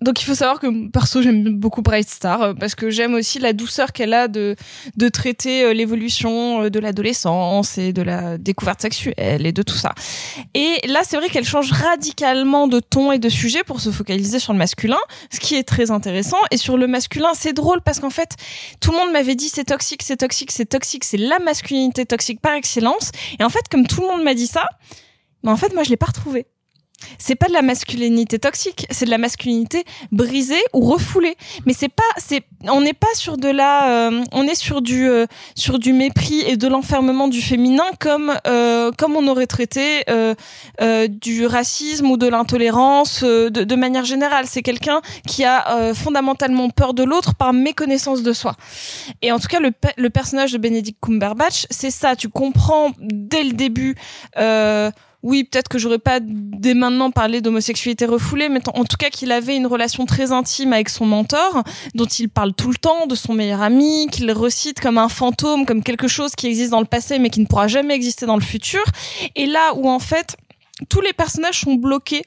Donc 0.01 0.23
il 0.23 0.25
faut 0.25 0.35
savoir 0.35 0.61
que 0.61 0.89
perso 0.89 1.21
j'aime 1.21 1.57
beaucoup 1.57 1.83
Bright 1.83 2.09
Star 2.09 2.43
euh, 2.43 2.55
parce 2.55 2.75
que 2.75 2.89
j'aime 2.89 3.15
aussi 3.15 3.39
la 3.39 3.53
douceur 3.53 3.93
qu'elle 3.93 4.15
a 4.15 4.29
de 4.29 4.57
de 4.97 5.09
traiter 5.09 5.65
euh, 5.65 5.73
l'évolution 5.75 6.63
euh, 6.63 6.71
de 6.71 6.79
l'adolescence 6.79 7.77
et 7.77 7.93
de 7.93 8.01
la 8.01 8.39
découverte 8.39 8.81
sexuelle 8.81 9.45
et 9.45 9.53
de 9.53 9.63
tout 9.63 9.77
ça. 9.77 9.95
Et 10.55 10.81
là 10.89 11.01
c'est 11.03 11.19
vrai 11.19 11.29
qu'elle 11.29 11.45
change 11.45 11.71
radicalement 11.73 12.67
de 12.67 12.81
ton 12.81 13.13
et 13.13 13.19
de 13.19 13.29
sujet 13.29 13.63
pour 13.63 13.81
se 13.81 13.91
focaliser 13.91 14.39
sur 14.39 14.55
le 14.55 14.59
masculin, 14.59 14.99
ce 15.31 15.39
qui 15.39 15.55
est 15.55 15.65
très 15.65 15.91
intéressant. 15.91 16.39
Et 16.51 16.57
sur 16.57 16.79
le 16.79 16.87
masculin 16.87 17.33
c'est 17.35 17.53
drôle 17.53 17.83
parce 17.83 18.01
qu'en 18.01 18.11
fait 18.11 18.37
tout 18.81 18.93
le 18.93 18.97
monde 18.97 19.13
m'avait 19.13 19.35
dit 19.35 19.51
c'est 19.51 19.65
toxique, 19.65 20.03
c'est 20.03 20.17
toxique, 20.17 20.51
c'est 20.51 20.67
toxique, 20.67 21.05
c'est 21.05 21.19
la 21.19 21.39
masculinité 21.41 22.07
toxique 22.07 22.41
par 22.41 22.55
excellence. 22.55 23.11
Et 23.39 23.45
en 23.45 23.51
fait 23.51 23.69
comme 23.71 23.87
tout 23.87 24.01
le 24.01 24.07
monde 24.07 24.23
m'a 24.23 24.35
dit 24.35 24.47
ça, 24.47 24.65
mais 25.43 25.51
en 25.51 25.59
fait 25.59 25.75
moi 25.75 25.83
je 25.83 25.91
l'ai 25.91 25.99
pas 25.99 26.07
retrouvé 26.07 26.47
c'est 27.19 27.35
pas 27.35 27.49
de 27.49 27.53
la 27.53 27.63
masculinité 27.63 28.39
toxique, 28.39 28.87
c'est 28.91 29.05
de 29.05 29.11
la 29.11 29.19
masculinité 29.19 29.85
brisée 30.13 30.63
ou 30.73 30.81
refoulée. 30.81 31.37
Mais 31.67 31.73
c'est 31.73 31.89
pas, 31.89 32.03
c'est, 32.17 32.43
on 32.69 32.81
n'est 32.81 32.95
pas 32.95 33.13
sur 33.15 33.37
de 33.37 33.49
la, 33.49 34.09
euh, 34.09 34.25
on 34.33 34.45
est 34.45 34.55
sur 34.55 34.83
du, 34.83 35.09
euh, 35.09 35.27
sur 35.55 35.79
du 35.79 35.93
mépris 35.93 36.41
et 36.47 36.57
de 36.57 36.69
l'enfermement 36.69 37.29
du 37.29 37.41
féminin 37.41 37.85
comme, 37.99 38.33
euh, 38.47 38.91
comme 38.97 39.17
on 39.17 39.27
aurait 39.29 39.47
traité 39.47 40.05
du 41.09 41.47
racisme 41.47 42.11
ou 42.11 42.17
de 42.17 42.27
l'intolérance 42.27 43.23
de, 43.23 43.49
de, 43.49 43.75
manière 43.75 44.05
générale. 44.05 44.45
C'est 44.47 44.63
quelqu'un 44.63 45.01
qui 45.27 45.45
a 45.45 45.95
fondamentalement 45.95 46.71
peur 46.71 46.95
de 46.95 47.03
l'autre 47.03 47.35
par 47.35 47.53
méconnaissance 47.53 48.23
de 48.23 48.33
soi. 48.33 48.57
Et 49.23 49.33
en 49.33 49.39
tout 49.39 49.49
cas, 49.49 49.61
le, 49.61 49.71
le 49.97 50.11
personnage 50.11 50.53
de 50.53 50.59
Benedict 50.59 50.99
Cumberbatch, 51.01 51.67
c'est 51.71 51.91
ça. 51.91 52.17
Tu 52.17 52.29
comprends 52.29 52.93
dès 52.99 53.45
le 53.45 53.53
début 53.53 53.97
oui, 55.23 55.45
peut-être 55.45 55.69
que 55.69 55.79
j'aurais 55.79 55.99
pas 55.99 56.19
dès 56.23 56.75
maintenant 56.75 57.11
parlé 57.11 57.41
d'homosexualité 57.41 58.07
refoulée, 58.07 58.49
mais 58.49 58.61
en 58.75 58.85
tout 58.85 58.97
cas 58.99 59.11
qu'il 59.11 59.33
avait 59.33 59.57
une 59.57 59.67
relation 59.67 60.07
très 60.07 60.33
intime 60.33 60.73
avec 60.73 60.89
son 60.89 61.05
mentor, 61.05 61.63
dont 61.95 62.07
il 62.07 62.29
parle 62.29 62.55
tout 62.55 62.71
le 62.71 62.77
temps, 62.77 63.07
de 63.07 63.15
son 63.15 63.35
meilleur 63.35 63.61
ami, 63.61 64.09
qu'il 64.11 64.31
recite 64.33 64.81
comme 64.81 64.99
un 64.99 65.09
fantôme, 65.09 65.67
comme 65.67 65.83
quelque 65.83 66.09
chose 66.09 66.33
qui 66.35 66.47
existe 66.47 66.71
dans 66.71 66.81
le 66.81 66.87
passé 66.87 67.19
mais 67.19 67.31
qui 67.31 67.41
ne 67.41 67.47
pourra 67.47 67.69
jamais 67.69 67.95
exister 67.95 68.27
dans 68.27 68.37
le 68.37 68.43
futur. 68.43 68.83
Et 69.37 69.47
là 69.47 69.75
où 69.75 69.89
en 69.89 69.99
fait 69.99 70.37
tous 70.89 71.01
les 71.01 71.13
personnages 71.13 71.61
sont 71.61 71.75
bloqués 71.75 72.23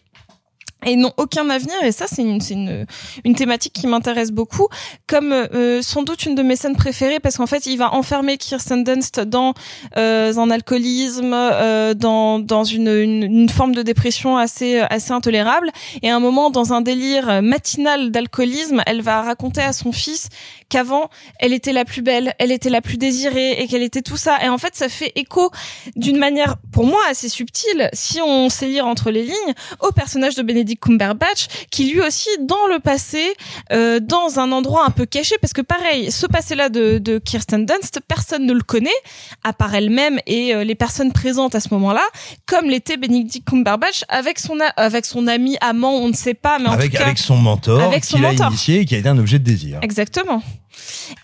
et 0.85 0.95
n'ont 0.95 1.13
aucun 1.17 1.49
avenir. 1.49 1.75
Et 1.83 1.91
ça 1.91 2.05
c'est 2.07 2.21
une, 2.21 2.39
une, 2.49 2.85
une 3.23 3.35
thématique 3.35 3.73
qui 3.73 3.87
m'intéresse 3.87 4.31
beaucoup. 4.31 4.67
Comme 5.07 5.31
euh, 5.31 5.81
sans 5.81 6.03
doute 6.03 6.25
une 6.25 6.35
de 6.35 6.43
mes 6.43 6.55
scènes 6.55 6.75
préférées 6.75 7.19
parce 7.19 7.37
qu'en 7.37 7.47
fait 7.47 7.65
il 7.65 7.77
va 7.77 7.93
enfermer 7.93 8.37
Kirsten 8.37 8.83
Dunst 8.83 9.19
dans 9.19 9.53
euh, 9.97 10.35
un 10.37 10.49
alcoolisme 10.49 11.33
euh, 11.33 11.93
dans, 11.93 12.39
dans 12.39 12.63
une, 12.63 12.87
une, 12.87 13.23
une, 13.23 13.49
forme 13.49 13.75
de 13.75 13.81
dépression 13.81 14.37
assez 14.37 14.79
assez 14.79 15.11
intolérable. 15.11 15.69
Et 16.01 16.09
à 16.09 16.15
un 16.15 16.19
moment 16.19 16.49
dans 16.49 16.73
un 16.73 16.81
délire 16.81 17.41
matinal 17.41 18.11
d'alcoolisme 18.11 18.81
elle 18.85 19.01
va 19.01 19.21
raconter 19.21 19.61
à 19.61 19.73
son 19.73 19.91
fils 19.91 20.29
qu'avant 20.69 21.09
elle 21.39 21.53
était 21.53 21.73
la 21.73 21.85
plus 21.85 22.01
belle 22.01 22.33
elle 22.39 22.51
était 22.51 22.69
la 22.69 22.81
plus 22.81 22.97
désirée 22.97 23.51
et 23.61 23.67
qu'elle 23.67 23.83
était 23.83 24.01
tout 24.01 24.17
ça. 24.17 24.37
Et 24.43 24.49
en 24.49 24.57
fait 24.57 24.75
ça 24.75 24.89
fait 24.89 25.11
écho 25.15 25.51
d'une 25.95 26.17
manière 26.17 26.55
pour 26.71 26.85
moi 26.85 26.99
assez 27.09 27.29
subtile 27.29 27.89
si 27.93 28.21
on 28.21 28.49
sait 28.49 28.67
lire 28.67 28.87
entre 28.87 29.11
les 29.11 29.23
lignes 29.23 29.53
au 29.79 29.91
personnage 29.91 30.35
de 30.35 30.41
Bénédicte 30.43 30.72
Cumberbatch, 30.77 31.47
qui 31.71 31.91
lui 31.91 32.01
aussi, 32.01 32.29
dans 32.41 32.67
le 32.69 32.79
passé, 32.79 33.33
euh, 33.71 33.99
dans 33.99 34.39
un 34.39 34.51
endroit 34.51 34.85
un 34.85 34.89
peu 34.91 35.05
caché, 35.05 35.35
parce 35.41 35.53
que 35.53 35.61
pareil, 35.61 36.11
ce 36.11 36.25
passé-là 36.25 36.69
de, 36.69 36.97
de 36.97 37.19
Kirsten 37.19 37.65
Dunst, 37.65 37.99
personne 38.07 38.45
ne 38.45 38.53
le 38.53 38.61
connaît, 38.61 38.89
à 39.43 39.53
part 39.53 39.73
elle-même 39.75 40.19
et 40.27 40.53
euh, 40.53 40.63
les 40.63 40.75
personnes 40.75 41.11
présentes 41.11 41.55
à 41.55 41.59
ce 41.59 41.69
moment-là, 41.71 42.03
comme 42.45 42.69
l'était 42.69 42.97
Benedict 42.97 43.47
Cumberbatch 43.47 44.03
avec 44.09 44.39
son 44.39 44.57
avec 44.77 45.05
son 45.05 45.27
ami 45.27 45.57
amant, 45.61 45.95
on 45.95 46.07
ne 46.07 46.13
sait 46.13 46.33
pas, 46.33 46.59
mais 46.59 46.67
en 46.67 46.73
avec, 46.73 46.91
tout 46.91 46.97
cas, 46.97 47.05
avec 47.05 47.17
son 47.17 47.37
mentor, 47.37 47.81
avec 47.81 48.05
son 48.05 48.17
qu'il 48.17 48.25
a 48.25 48.31
mentor. 48.31 48.47
initié 48.47 48.79
et 48.81 48.85
qui 48.85 48.95
a 48.95 48.97
été 48.99 49.09
un 49.09 49.17
objet 49.17 49.39
de 49.39 49.43
désir. 49.43 49.79
Exactement. 49.81 50.41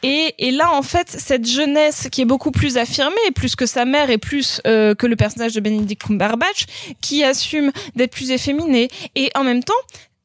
Et, 0.03 0.35
et 0.37 0.51
là, 0.51 0.71
en 0.73 0.81
fait, 0.81 1.09
cette 1.09 1.47
jeunesse 1.47 2.07
qui 2.11 2.21
est 2.21 2.25
beaucoup 2.25 2.51
plus 2.51 2.77
affirmée, 2.77 3.15
plus 3.35 3.55
que 3.55 3.65
sa 3.65 3.85
mère 3.85 4.09
et 4.09 4.17
plus 4.17 4.61
euh, 4.67 4.95
que 4.95 5.07
le 5.07 5.15
personnage 5.15 5.53
de 5.53 5.59
Benedict 5.59 6.01
Cumberbatch, 6.01 6.65
qui 7.01 7.23
assume 7.23 7.71
d'être 7.95 8.11
plus 8.11 8.31
efféminé. 8.31 8.89
Et 9.15 9.29
en 9.35 9.43
même 9.43 9.63
temps, 9.63 9.73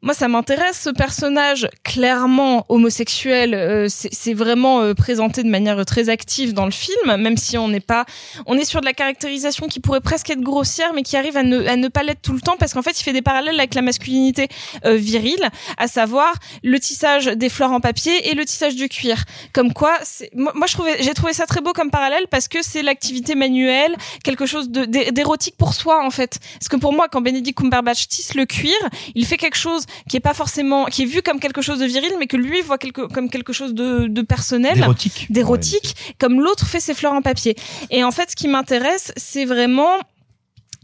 moi, 0.05 0.13
ça 0.13 0.29
m'intéresse 0.29 0.81
ce 0.85 0.91
personnage 0.91 1.67
clairement 1.83 2.67
homosexuel. 2.69 3.55
Euh, 3.55 3.87
c'est 3.89 4.35
vraiment 4.35 4.83
euh, 4.83 4.93
présenté 4.93 5.43
de 5.43 5.49
manière 5.49 5.83
très 5.87 6.11
active 6.11 6.53
dans 6.53 6.67
le 6.67 6.73
film, 6.73 7.17
même 7.17 7.39
si 7.39 7.57
on 7.57 7.69
n'est 7.69 7.81
pas, 7.81 8.05
on 8.45 8.59
est 8.59 8.67
sur 8.67 8.83
de 8.83 8.85
la 8.85 8.93
caractérisation 8.93 9.67
qui 9.67 9.81
pourrait 9.81 10.03
presque 10.03 10.29
être 10.29 10.43
grossière, 10.43 10.93
mais 10.95 11.03
qui 11.03 11.17
arrive 11.17 11.39
à 11.39 11.43
ne, 11.43 11.67
à 11.67 11.77
ne 11.77 11.89
pas 11.89 12.03
l'être 12.03 12.21
tout 12.21 12.35
le 12.35 12.43
temps, 12.43 12.57
parce 12.59 12.75
qu'en 12.75 12.83
fait, 12.83 13.01
il 13.01 13.03
fait 13.03 13.15
des 13.15 13.23
parallèles 13.23 13.59
avec 13.59 13.75
la 13.75 13.81
masculinité 13.81 14.49
euh, 14.85 14.95
virile, 14.95 15.49
à 15.79 15.89
savoir 15.89 16.35
le 16.63 16.79
tissage 16.79 17.25
des 17.25 17.49
fleurs 17.49 17.73
en 17.73 17.81
papier 17.81 18.29
et 18.29 18.35
le 18.35 18.45
tissage 18.45 18.77
du 18.77 18.91
cuir. 18.91 19.25
Comme 19.55 19.73
quoi, 19.73 19.99
moi, 20.35 20.53
moi, 20.55 20.67
j'ai 21.01 21.15
trouvé 21.15 21.33
ça 21.33 21.47
très 21.47 21.63
beau 21.63 21.73
comme 21.73 21.91
parallèle 21.91 22.27
parce 22.31 22.49
que 22.49 22.59
c'est 22.61 22.83
l'activité 22.83 23.35
manuelle, 23.35 23.97
quelque 24.23 24.45
chose 24.45 24.69
d'érotique 24.69 25.57
pour 25.57 25.73
soi 25.73 26.05
en 26.05 26.11
fait. 26.11 26.41
Parce 26.59 26.69
que 26.69 26.77
pour 26.77 26.93
moi, 26.93 27.09
quand 27.11 27.23
Benedict 27.23 27.59
Cumberbatch 27.59 28.07
tisse 28.09 28.35
le 28.35 28.45
cuir, 28.45 28.77
il 29.15 29.25
fait 29.25 29.39
quelque 29.39 29.57
chose 29.57 29.87
qui 30.09 30.17
est 30.17 30.21
pas 30.21 30.35
forcément, 30.35 30.87
qui 30.87 31.03
est 31.03 31.07
vu 31.07 31.23
comme 31.23 31.41
quelque 31.41 31.63
chose 31.63 31.79
de 31.79 31.87
viril, 31.87 32.13
mais 32.19 32.27
que 32.27 32.37
lui 32.37 32.61
voit 32.63 32.79
quelque, 32.79 33.03
comme 33.13 33.29
quelque 33.31 33.53
chose 33.53 33.75
de, 33.75 34.07
de 34.09 34.23
personnel, 34.23 34.75
D'érotique. 34.75 35.27
d'érotique, 35.31 36.15
comme 36.19 36.41
l'autre 36.41 36.67
fait 36.67 36.81
ses 36.81 36.95
fleurs 36.95 37.13
en 37.15 37.23
papier. 37.23 37.55
Et 37.91 38.05
en 38.05 38.11
fait, 38.11 38.31
ce 38.31 38.37
qui 38.37 38.49
m'intéresse, 38.49 39.13
c'est 39.17 39.45
vraiment 39.45 39.93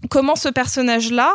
comment 0.08 0.34
ce 0.36 0.48
personnage-là, 0.48 1.30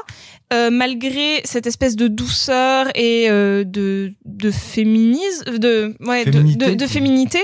euh, 0.53 0.69
malgré 0.71 1.41
cette 1.43 1.67
espèce 1.67 1.95
de 1.95 2.07
douceur 2.07 2.87
et 2.95 3.29
euh, 3.29 3.63
de 3.63 4.13
de 4.25 4.49
féminisme, 4.51 5.57
de 5.59 5.95
ouais, 5.99 6.25
de- 6.25 6.31
Féminité. 6.31 6.65
de, 6.69 6.73
de 6.75 6.87
féminité, 6.87 7.39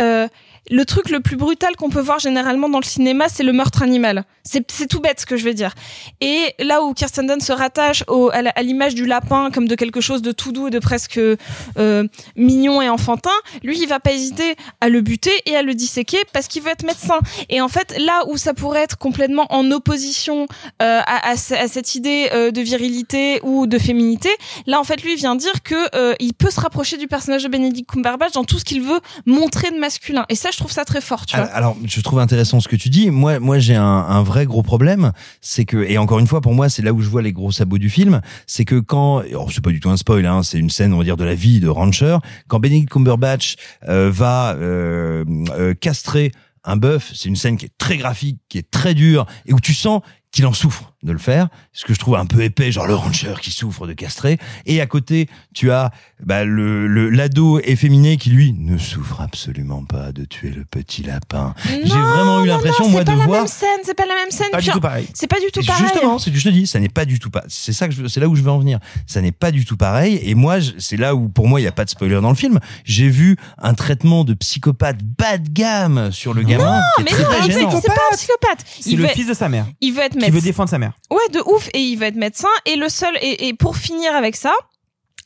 euh, 0.00 0.26
le 0.70 0.84
truc 0.84 1.10
le 1.10 1.20
plus 1.20 1.36
brutal 1.36 1.76
qu'on 1.76 1.90
peut 1.90 2.00
voir 2.00 2.18
généralement 2.18 2.68
dans 2.68 2.78
le 2.78 2.84
cinéma, 2.84 3.28
c'est 3.28 3.42
le 3.42 3.52
meurtre 3.52 3.82
animal. 3.82 4.24
C'est 4.44 4.64
tout 4.88 5.00
bête 5.00 5.20
ce 5.20 5.26
que 5.26 5.36
je 5.36 5.44
vais 5.44 5.52
dire. 5.54 5.74
Et 6.20 6.54
là 6.58 6.82
où 6.82 6.94
Kirsten 6.94 7.26
Dunst 7.26 7.46
se 7.46 7.52
rattache 7.52 8.02
à 8.32 8.62
l'image 8.62 8.94
du 8.94 9.04
lapin 9.04 9.50
comme 9.52 9.68
de 9.68 9.74
quelque 9.74 10.00
chose 10.00 10.22
de 10.22 10.32
tout 10.32 10.52
doux 10.52 10.68
et 10.68 10.70
de 10.70 10.78
presque 10.78 11.18
euh, 11.18 12.04
mignon 12.36 12.80
et 12.80 12.88
enfantin, 12.88 13.30
lui 13.62 13.78
il 13.78 13.86
va 13.86 14.00
pas 14.00 14.12
hésiter 14.12 14.56
à 14.80 14.88
le 14.88 15.00
buter 15.02 15.32
et 15.46 15.54
à 15.56 15.62
le 15.62 15.74
disséquer 15.74 16.18
parce 16.32 16.48
qu'il 16.48 16.62
veut 16.62 16.70
être 16.70 16.84
médecin. 16.84 17.18
Et 17.50 17.60
en 17.60 17.68
fait, 17.68 17.94
là 17.98 18.22
où 18.28 18.36
ça 18.38 18.54
pourrait 18.54 18.80
être 18.82 18.96
complètement 18.96 19.46
en 19.50 19.70
opposition 19.70 20.46
euh, 20.82 21.00
à, 21.04 21.28
à 21.30 21.36
ce- 21.36 21.54
à 21.54 21.68
cette 21.68 21.94
idée 21.94 22.30
euh, 22.32 22.50
de 22.50 22.60
virilité 22.62 23.40
ou 23.42 23.66
de 23.66 23.78
féminité, 23.78 24.30
là 24.66 24.80
en 24.80 24.84
fait 24.84 25.02
lui 25.02 25.14
vient 25.16 25.34
dire 25.36 25.62
que 25.62 25.76
il 26.20 26.32
peut 26.34 26.50
se 26.50 26.60
rapprocher 26.60 26.96
du 26.96 27.06
personnage 27.06 27.42
de 27.44 27.48
Benedict 27.48 27.90
Cumberbatch 27.90 28.32
dans 28.32 28.44
tout 28.44 28.58
ce 28.58 28.64
qu'il 28.64 28.80
veut 28.82 29.00
montrer 29.26 29.70
de 29.70 29.78
masculin. 29.78 30.24
Et 30.28 30.34
ça 30.34 30.50
trouve 30.58 30.72
ça 30.72 30.84
très 30.84 31.00
fort, 31.00 31.26
tu 31.26 31.36
vois. 31.36 31.46
Alors, 31.46 31.76
je 31.84 32.00
trouve 32.00 32.18
intéressant 32.18 32.60
ce 32.60 32.68
que 32.68 32.76
tu 32.76 32.88
dis. 32.88 33.10
Moi, 33.10 33.38
moi, 33.38 33.58
j'ai 33.58 33.74
un, 33.74 33.82
un 33.82 34.22
vrai 34.22 34.46
gros 34.46 34.62
problème, 34.62 35.12
c'est 35.40 35.64
que, 35.64 35.78
et 35.78 35.98
encore 35.98 36.18
une 36.18 36.26
fois, 36.26 36.40
pour 36.40 36.54
moi, 36.54 36.68
c'est 36.68 36.82
là 36.82 36.92
où 36.92 37.00
je 37.00 37.08
vois 37.08 37.22
les 37.22 37.32
gros 37.32 37.52
sabots 37.52 37.78
du 37.78 37.90
film, 37.90 38.20
c'est 38.46 38.64
que 38.64 38.78
quand, 38.80 39.18
alors, 39.18 39.50
c'est 39.52 39.62
pas 39.62 39.70
du 39.70 39.80
tout 39.80 39.90
un 39.90 39.96
spoil, 39.96 40.26
hein, 40.26 40.42
c'est 40.42 40.58
une 40.58 40.70
scène, 40.70 40.92
on 40.92 40.98
va 40.98 41.04
dire, 41.04 41.16
de 41.16 41.24
la 41.24 41.34
vie 41.34 41.60
de 41.60 41.68
Rancher, 41.68 42.18
quand 42.48 42.60
Benedict 42.60 42.90
Cumberbatch 42.90 43.56
euh, 43.88 44.10
va 44.12 44.54
euh, 44.54 45.24
euh, 45.58 45.74
castrer 45.74 46.32
un 46.64 46.76
bœuf, 46.76 47.12
c'est 47.14 47.28
une 47.28 47.36
scène 47.36 47.56
qui 47.56 47.66
est 47.66 47.78
très 47.78 47.96
graphique, 47.96 48.40
qui 48.48 48.58
est 48.58 48.70
très 48.70 48.94
dure, 48.94 49.26
et 49.46 49.52
où 49.54 49.60
tu 49.60 49.74
sens 49.74 50.02
qu'il 50.30 50.46
en 50.46 50.52
souffre 50.52 50.92
de 51.02 51.12
le 51.12 51.18
faire, 51.18 51.48
ce 51.72 51.84
que 51.84 51.94
je 51.94 51.98
trouve 51.98 52.16
un 52.16 52.26
peu 52.26 52.42
épais, 52.42 52.70
genre 52.72 52.86
le 52.86 52.94
rancher 52.94 53.32
qui 53.40 53.50
souffre 53.52 53.86
de 53.86 53.92
castrer, 53.92 54.38
et 54.66 54.80
à 54.80 54.86
côté 54.86 55.28
tu 55.54 55.70
as 55.70 55.90
bah, 56.22 56.44
le 56.44 56.86
le- 56.88 57.08
l'ado 57.08 57.60
efféminé 57.60 58.16
qui 58.16 58.30
lui 58.30 58.52
ne 58.52 58.76
souffre 58.78 59.20
absolument 59.20 59.84
pas 59.84 60.10
de 60.12 60.24
tuer 60.24 60.50
le 60.50 60.64
petit 60.64 61.02
lapin. 61.02 61.54
J'ai 61.64 61.88
vraiment 61.88 62.44
eu 62.44 62.48
l'impression 62.48 62.84
non, 62.86 62.90
moi 62.90 63.00
c'est 63.00 63.04
de 63.04 63.10
pas 63.12 63.16
la 63.16 63.24
voir 63.26 63.38
même 63.42 63.46
scène, 63.46 63.68
c'est 63.84 63.94
pas 63.94 64.06
la 64.06 64.14
même 64.14 64.30
scène. 64.30 64.48
Pas 64.50 64.60
du 64.60 64.70
tout 64.70 64.80
pareil. 64.80 65.08
C'est 65.14 65.28
pas 65.28 65.38
du 65.40 65.46
tout 65.52 65.64
pareil. 65.64 65.82
Justement, 65.84 66.18
c'est 66.18 66.30
que 66.32 66.36
je 66.38 66.44
te 66.44 66.48
dis, 66.48 66.66
ça 66.66 66.80
n'est 66.80 66.88
pas 66.88 67.04
du 67.04 67.18
tout 67.20 67.30
pas. 67.30 67.44
C'est 67.48 67.72
ça 67.72 67.86
que 67.88 67.94
je, 67.94 68.02
veux- 68.02 68.08
c'est 68.08 68.20
là 68.20 68.28
où 68.28 68.34
je 68.34 68.42
veux 68.42 68.50
en 68.50 68.58
venir. 68.58 68.80
Ça 69.06 69.20
n'est 69.20 69.32
pas 69.32 69.50
du 69.52 69.64
tout 69.64 69.76
pareil. 69.76 70.18
Et 70.22 70.34
moi, 70.34 70.58
je- 70.60 70.72
c'est 70.78 70.96
là 70.96 71.14
où, 71.14 71.28
pour 71.28 71.46
moi, 71.48 71.60
il 71.60 71.62
n'y 71.62 71.68
a 71.68 71.72
pas 71.72 71.84
de 71.84 71.90
spoiler 71.90 72.20
dans 72.20 72.28
le 72.30 72.34
film. 72.34 72.58
J'ai 72.84 73.08
vu 73.08 73.36
un 73.58 73.74
traitement 73.74 74.24
de 74.24 74.34
psychopathe 74.34 74.98
bas 75.02 75.38
de 75.38 75.48
gamme 75.48 76.10
sur 76.12 76.34
le 76.34 76.42
gamin. 76.42 76.78
Non, 76.78 76.82
qui 76.96 77.02
est 77.02 77.04
mais 77.04 77.10
très, 77.10 77.22
non, 77.62 77.80
c'est 77.80 77.86
pas 77.86 77.94
un 78.12 78.16
psychopathe. 78.16 78.64
C'est 78.80 78.90
Il 78.90 78.98
le 78.98 79.06
fils 79.08 79.26
de 79.28 79.34
sa 79.34 79.48
mère. 79.48 79.66
Il 79.80 79.92
veut 79.92 80.02
être 80.02 80.16
Qui 80.18 80.26
médecin. 80.26 80.34
veut 80.36 80.42
défendre 80.42 80.68
sa 80.70 80.78
mère. 80.78 80.92
Ouais, 81.10 81.28
de 81.32 81.40
ouf. 81.46 81.68
Et 81.74 81.80
il 81.80 81.96
va 81.96 82.06
être 82.06 82.16
médecin. 82.16 82.48
Et 82.66 82.76
le 82.76 82.88
seul, 82.88 83.16
et, 83.20 83.48
et 83.48 83.54
pour 83.54 83.76
finir 83.76 84.14
avec 84.14 84.36
ça, 84.36 84.52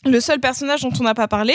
le 0.05 0.21
seul 0.21 0.41
personnage 0.41 0.83
dont 0.83 0.91
on 1.01 1.05
n'a 1.05 1.15
pas 1.15 1.29
parlé, 1.29 1.55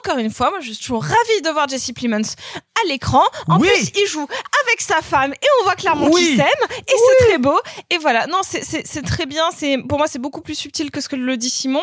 encore 0.00 0.18
une 0.18 0.30
fois, 0.30 0.50
moi 0.50 0.60
je 0.60 0.72
suis 0.72 0.84
toujours 0.84 1.02
ravie 1.02 1.42
de 1.44 1.50
voir 1.50 1.68
Jesse 1.68 1.92
Plemons 1.94 2.22
à 2.56 2.88
l'écran. 2.88 3.22
En 3.48 3.58
Oui. 3.60 3.68
plus, 3.68 3.90
il 4.02 4.06
joue 4.08 4.26
avec 4.64 4.80
sa 4.80 5.00
femme 5.02 5.32
et 5.34 5.46
on 5.60 5.64
voit 5.64 5.74
clairement 5.74 6.08
Oui. 6.10 6.22
qu'ils 6.24 6.36
s'aiment 6.36 6.68
et 6.78 6.92
c'est 7.20 7.26
très 7.28 7.38
beau. 7.38 7.58
Et 7.90 7.98
voilà, 7.98 8.26
non, 8.26 8.38
c'est- 8.42 9.02
très 9.02 9.26
bien. 9.26 9.42
C'est 9.56 9.76
pour 9.88 9.98
moi 9.98 10.06
c'est 10.06 10.18
beaucoup 10.18 10.40
plus 10.40 10.54
subtil 10.54 10.90
que 10.90 11.00
ce 11.00 11.08
que 11.08 11.16
le 11.16 11.36
dit 11.36 11.50
Simon. 11.50 11.82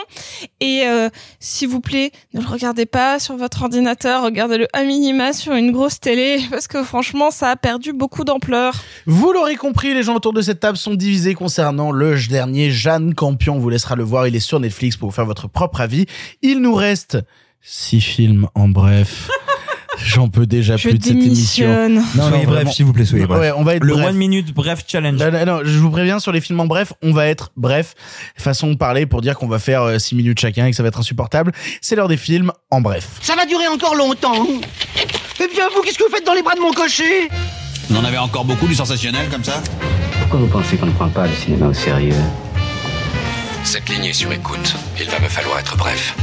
Et 0.60 0.84
euh, 0.86 1.10
s'il 1.40 1.68
vous 1.69 1.80
plaît, 1.81 2.11
ne 2.34 2.41
le 2.41 2.48
regardez 2.48 2.86
pas 2.86 3.19
sur 3.19 3.36
votre 3.38 3.61
ordinateur, 3.64 4.23
regardez-le 4.23 4.68
à 4.73 4.84
minima 4.84 5.34
sur 5.34 5.53
une 5.53 5.72
grosse 5.72 5.99
télé 5.99 6.41
parce 6.49 6.68
que 6.68 6.84
franchement 6.84 7.30
ça 7.31 7.49
a 7.52 7.56
perdu 7.56 7.94
beaucoup 7.94 8.23
d'ampleur. 8.23 8.73
Vous 9.06 9.31
l'aurez 9.31 9.56
compris, 9.57 9.94
les 9.94 10.03
gens 10.03 10.15
autour 10.15 10.34
de 10.34 10.41
cette 10.41 10.60
table 10.60 10.77
sont 10.77 10.95
divisés 10.95 11.34
concernant 11.36 11.91
le 11.91 12.15
dernier. 12.30 12.72
Jeanne 12.72 13.14
Campion 13.14 13.60
vous 13.60 13.69
laissera 13.69 13.95
le 13.95 14.03
voir. 14.03 14.27
Il 14.27 14.36
est 14.36 14.40
sur 14.40 14.60
Netflix 14.60 14.98
pour 14.98 15.10
vous 15.10 15.15
faire 15.15 15.26
votre 15.26 15.48
propre 15.48 15.81
avis. 15.81 15.99
Il 16.42 16.60
nous 16.60 16.74
reste 16.76 17.18
six 17.62 18.02
films 18.02 18.48
en 18.56 18.68
bref. 18.70 19.30
J'en 20.06 20.30
peux 20.30 20.46
déjà 20.46 20.78
Je 20.78 20.88
plus 20.88 20.98
de 20.98 21.04
cette 21.04 21.12
émission. 21.14 21.68
démissionne. 21.68 22.04
Soyez 22.16 22.30
bref, 22.46 22.46
vraiment. 22.46 22.72
s'il 22.72 22.86
vous 22.86 22.94
plaît, 22.94 23.04
soyez 23.04 23.26
bref. 23.26 23.42
Ouais, 23.42 23.52
on 23.58 23.64
va 23.64 23.76
être 23.76 23.84
Le 23.84 23.94
bref. 23.96 24.08
one 24.08 24.16
minute 24.16 24.54
bref 24.54 24.86
challenge. 24.88 25.20
Non, 25.20 25.30
non, 25.30 25.46
non, 25.46 25.60
je 25.66 25.78
vous 25.78 25.90
préviens 25.90 26.20
sur 26.20 26.32
les 26.32 26.40
films 26.40 26.62
en 26.62 26.68
bref, 26.68 26.94
on 27.04 27.12
va 27.12 27.28
être 27.28 27.52
bref, 27.58 27.96
façon 28.38 28.68
de 28.72 28.76
parler 28.78 29.06
pour 29.06 29.20
dire 29.22 29.38
qu'on 29.38 29.48
va 29.50 29.60
faire 29.60 30.00
6 30.00 30.16
minutes 30.16 30.40
chacun 30.40 30.68
et 30.68 30.70
que 30.72 30.76
ça 30.78 30.84
va 30.84 30.90
être 30.90 31.00
insupportable. 31.00 31.52
C'est 31.82 31.98
l'heure 31.98 32.08
des 32.08 32.16
films 32.16 32.54
en 32.72 32.80
bref. 32.80 33.08
Ça 33.22 33.36
va 33.36 33.46
durer 33.46 33.68
encore 33.68 33.96
longtemps. 33.96 34.48
Eh 35.42 35.48
bien, 35.54 35.66
vous, 35.76 35.82
qu'est-ce 35.82 35.98
que 35.98 36.04
vous 36.04 36.16
faites 36.16 36.26
dans 36.26 36.34
les 36.34 36.44
bras 36.44 36.56
de 36.56 36.62
mon 36.62 36.72
cocher? 36.72 37.28
On 37.92 37.96
en 37.98 38.06
avait 38.06 38.18
encore 38.20 38.46
beaucoup 38.46 38.68
du 38.68 38.76
sensationnel 38.76 39.28
comme 39.30 39.44
ça? 39.44 39.62
Pourquoi 40.22 40.40
vous 40.40 40.48
pensez 40.48 40.78
qu'on 40.78 40.86
ne 40.86 40.92
prend 40.92 41.10
pas 41.10 41.28
le 41.28 41.34
cinéma 41.34 41.68
au 41.68 41.74
sérieux? 41.74 42.14
Cette 43.64 43.90
ligne 43.90 44.06
est 44.06 44.14
sur 44.14 44.31
écoute. 44.31 44.76
Il 44.99 45.10
va 45.10 45.19
me 45.19 45.27
falloir 45.27 45.60
être 45.60 45.77
bref. 45.77 46.15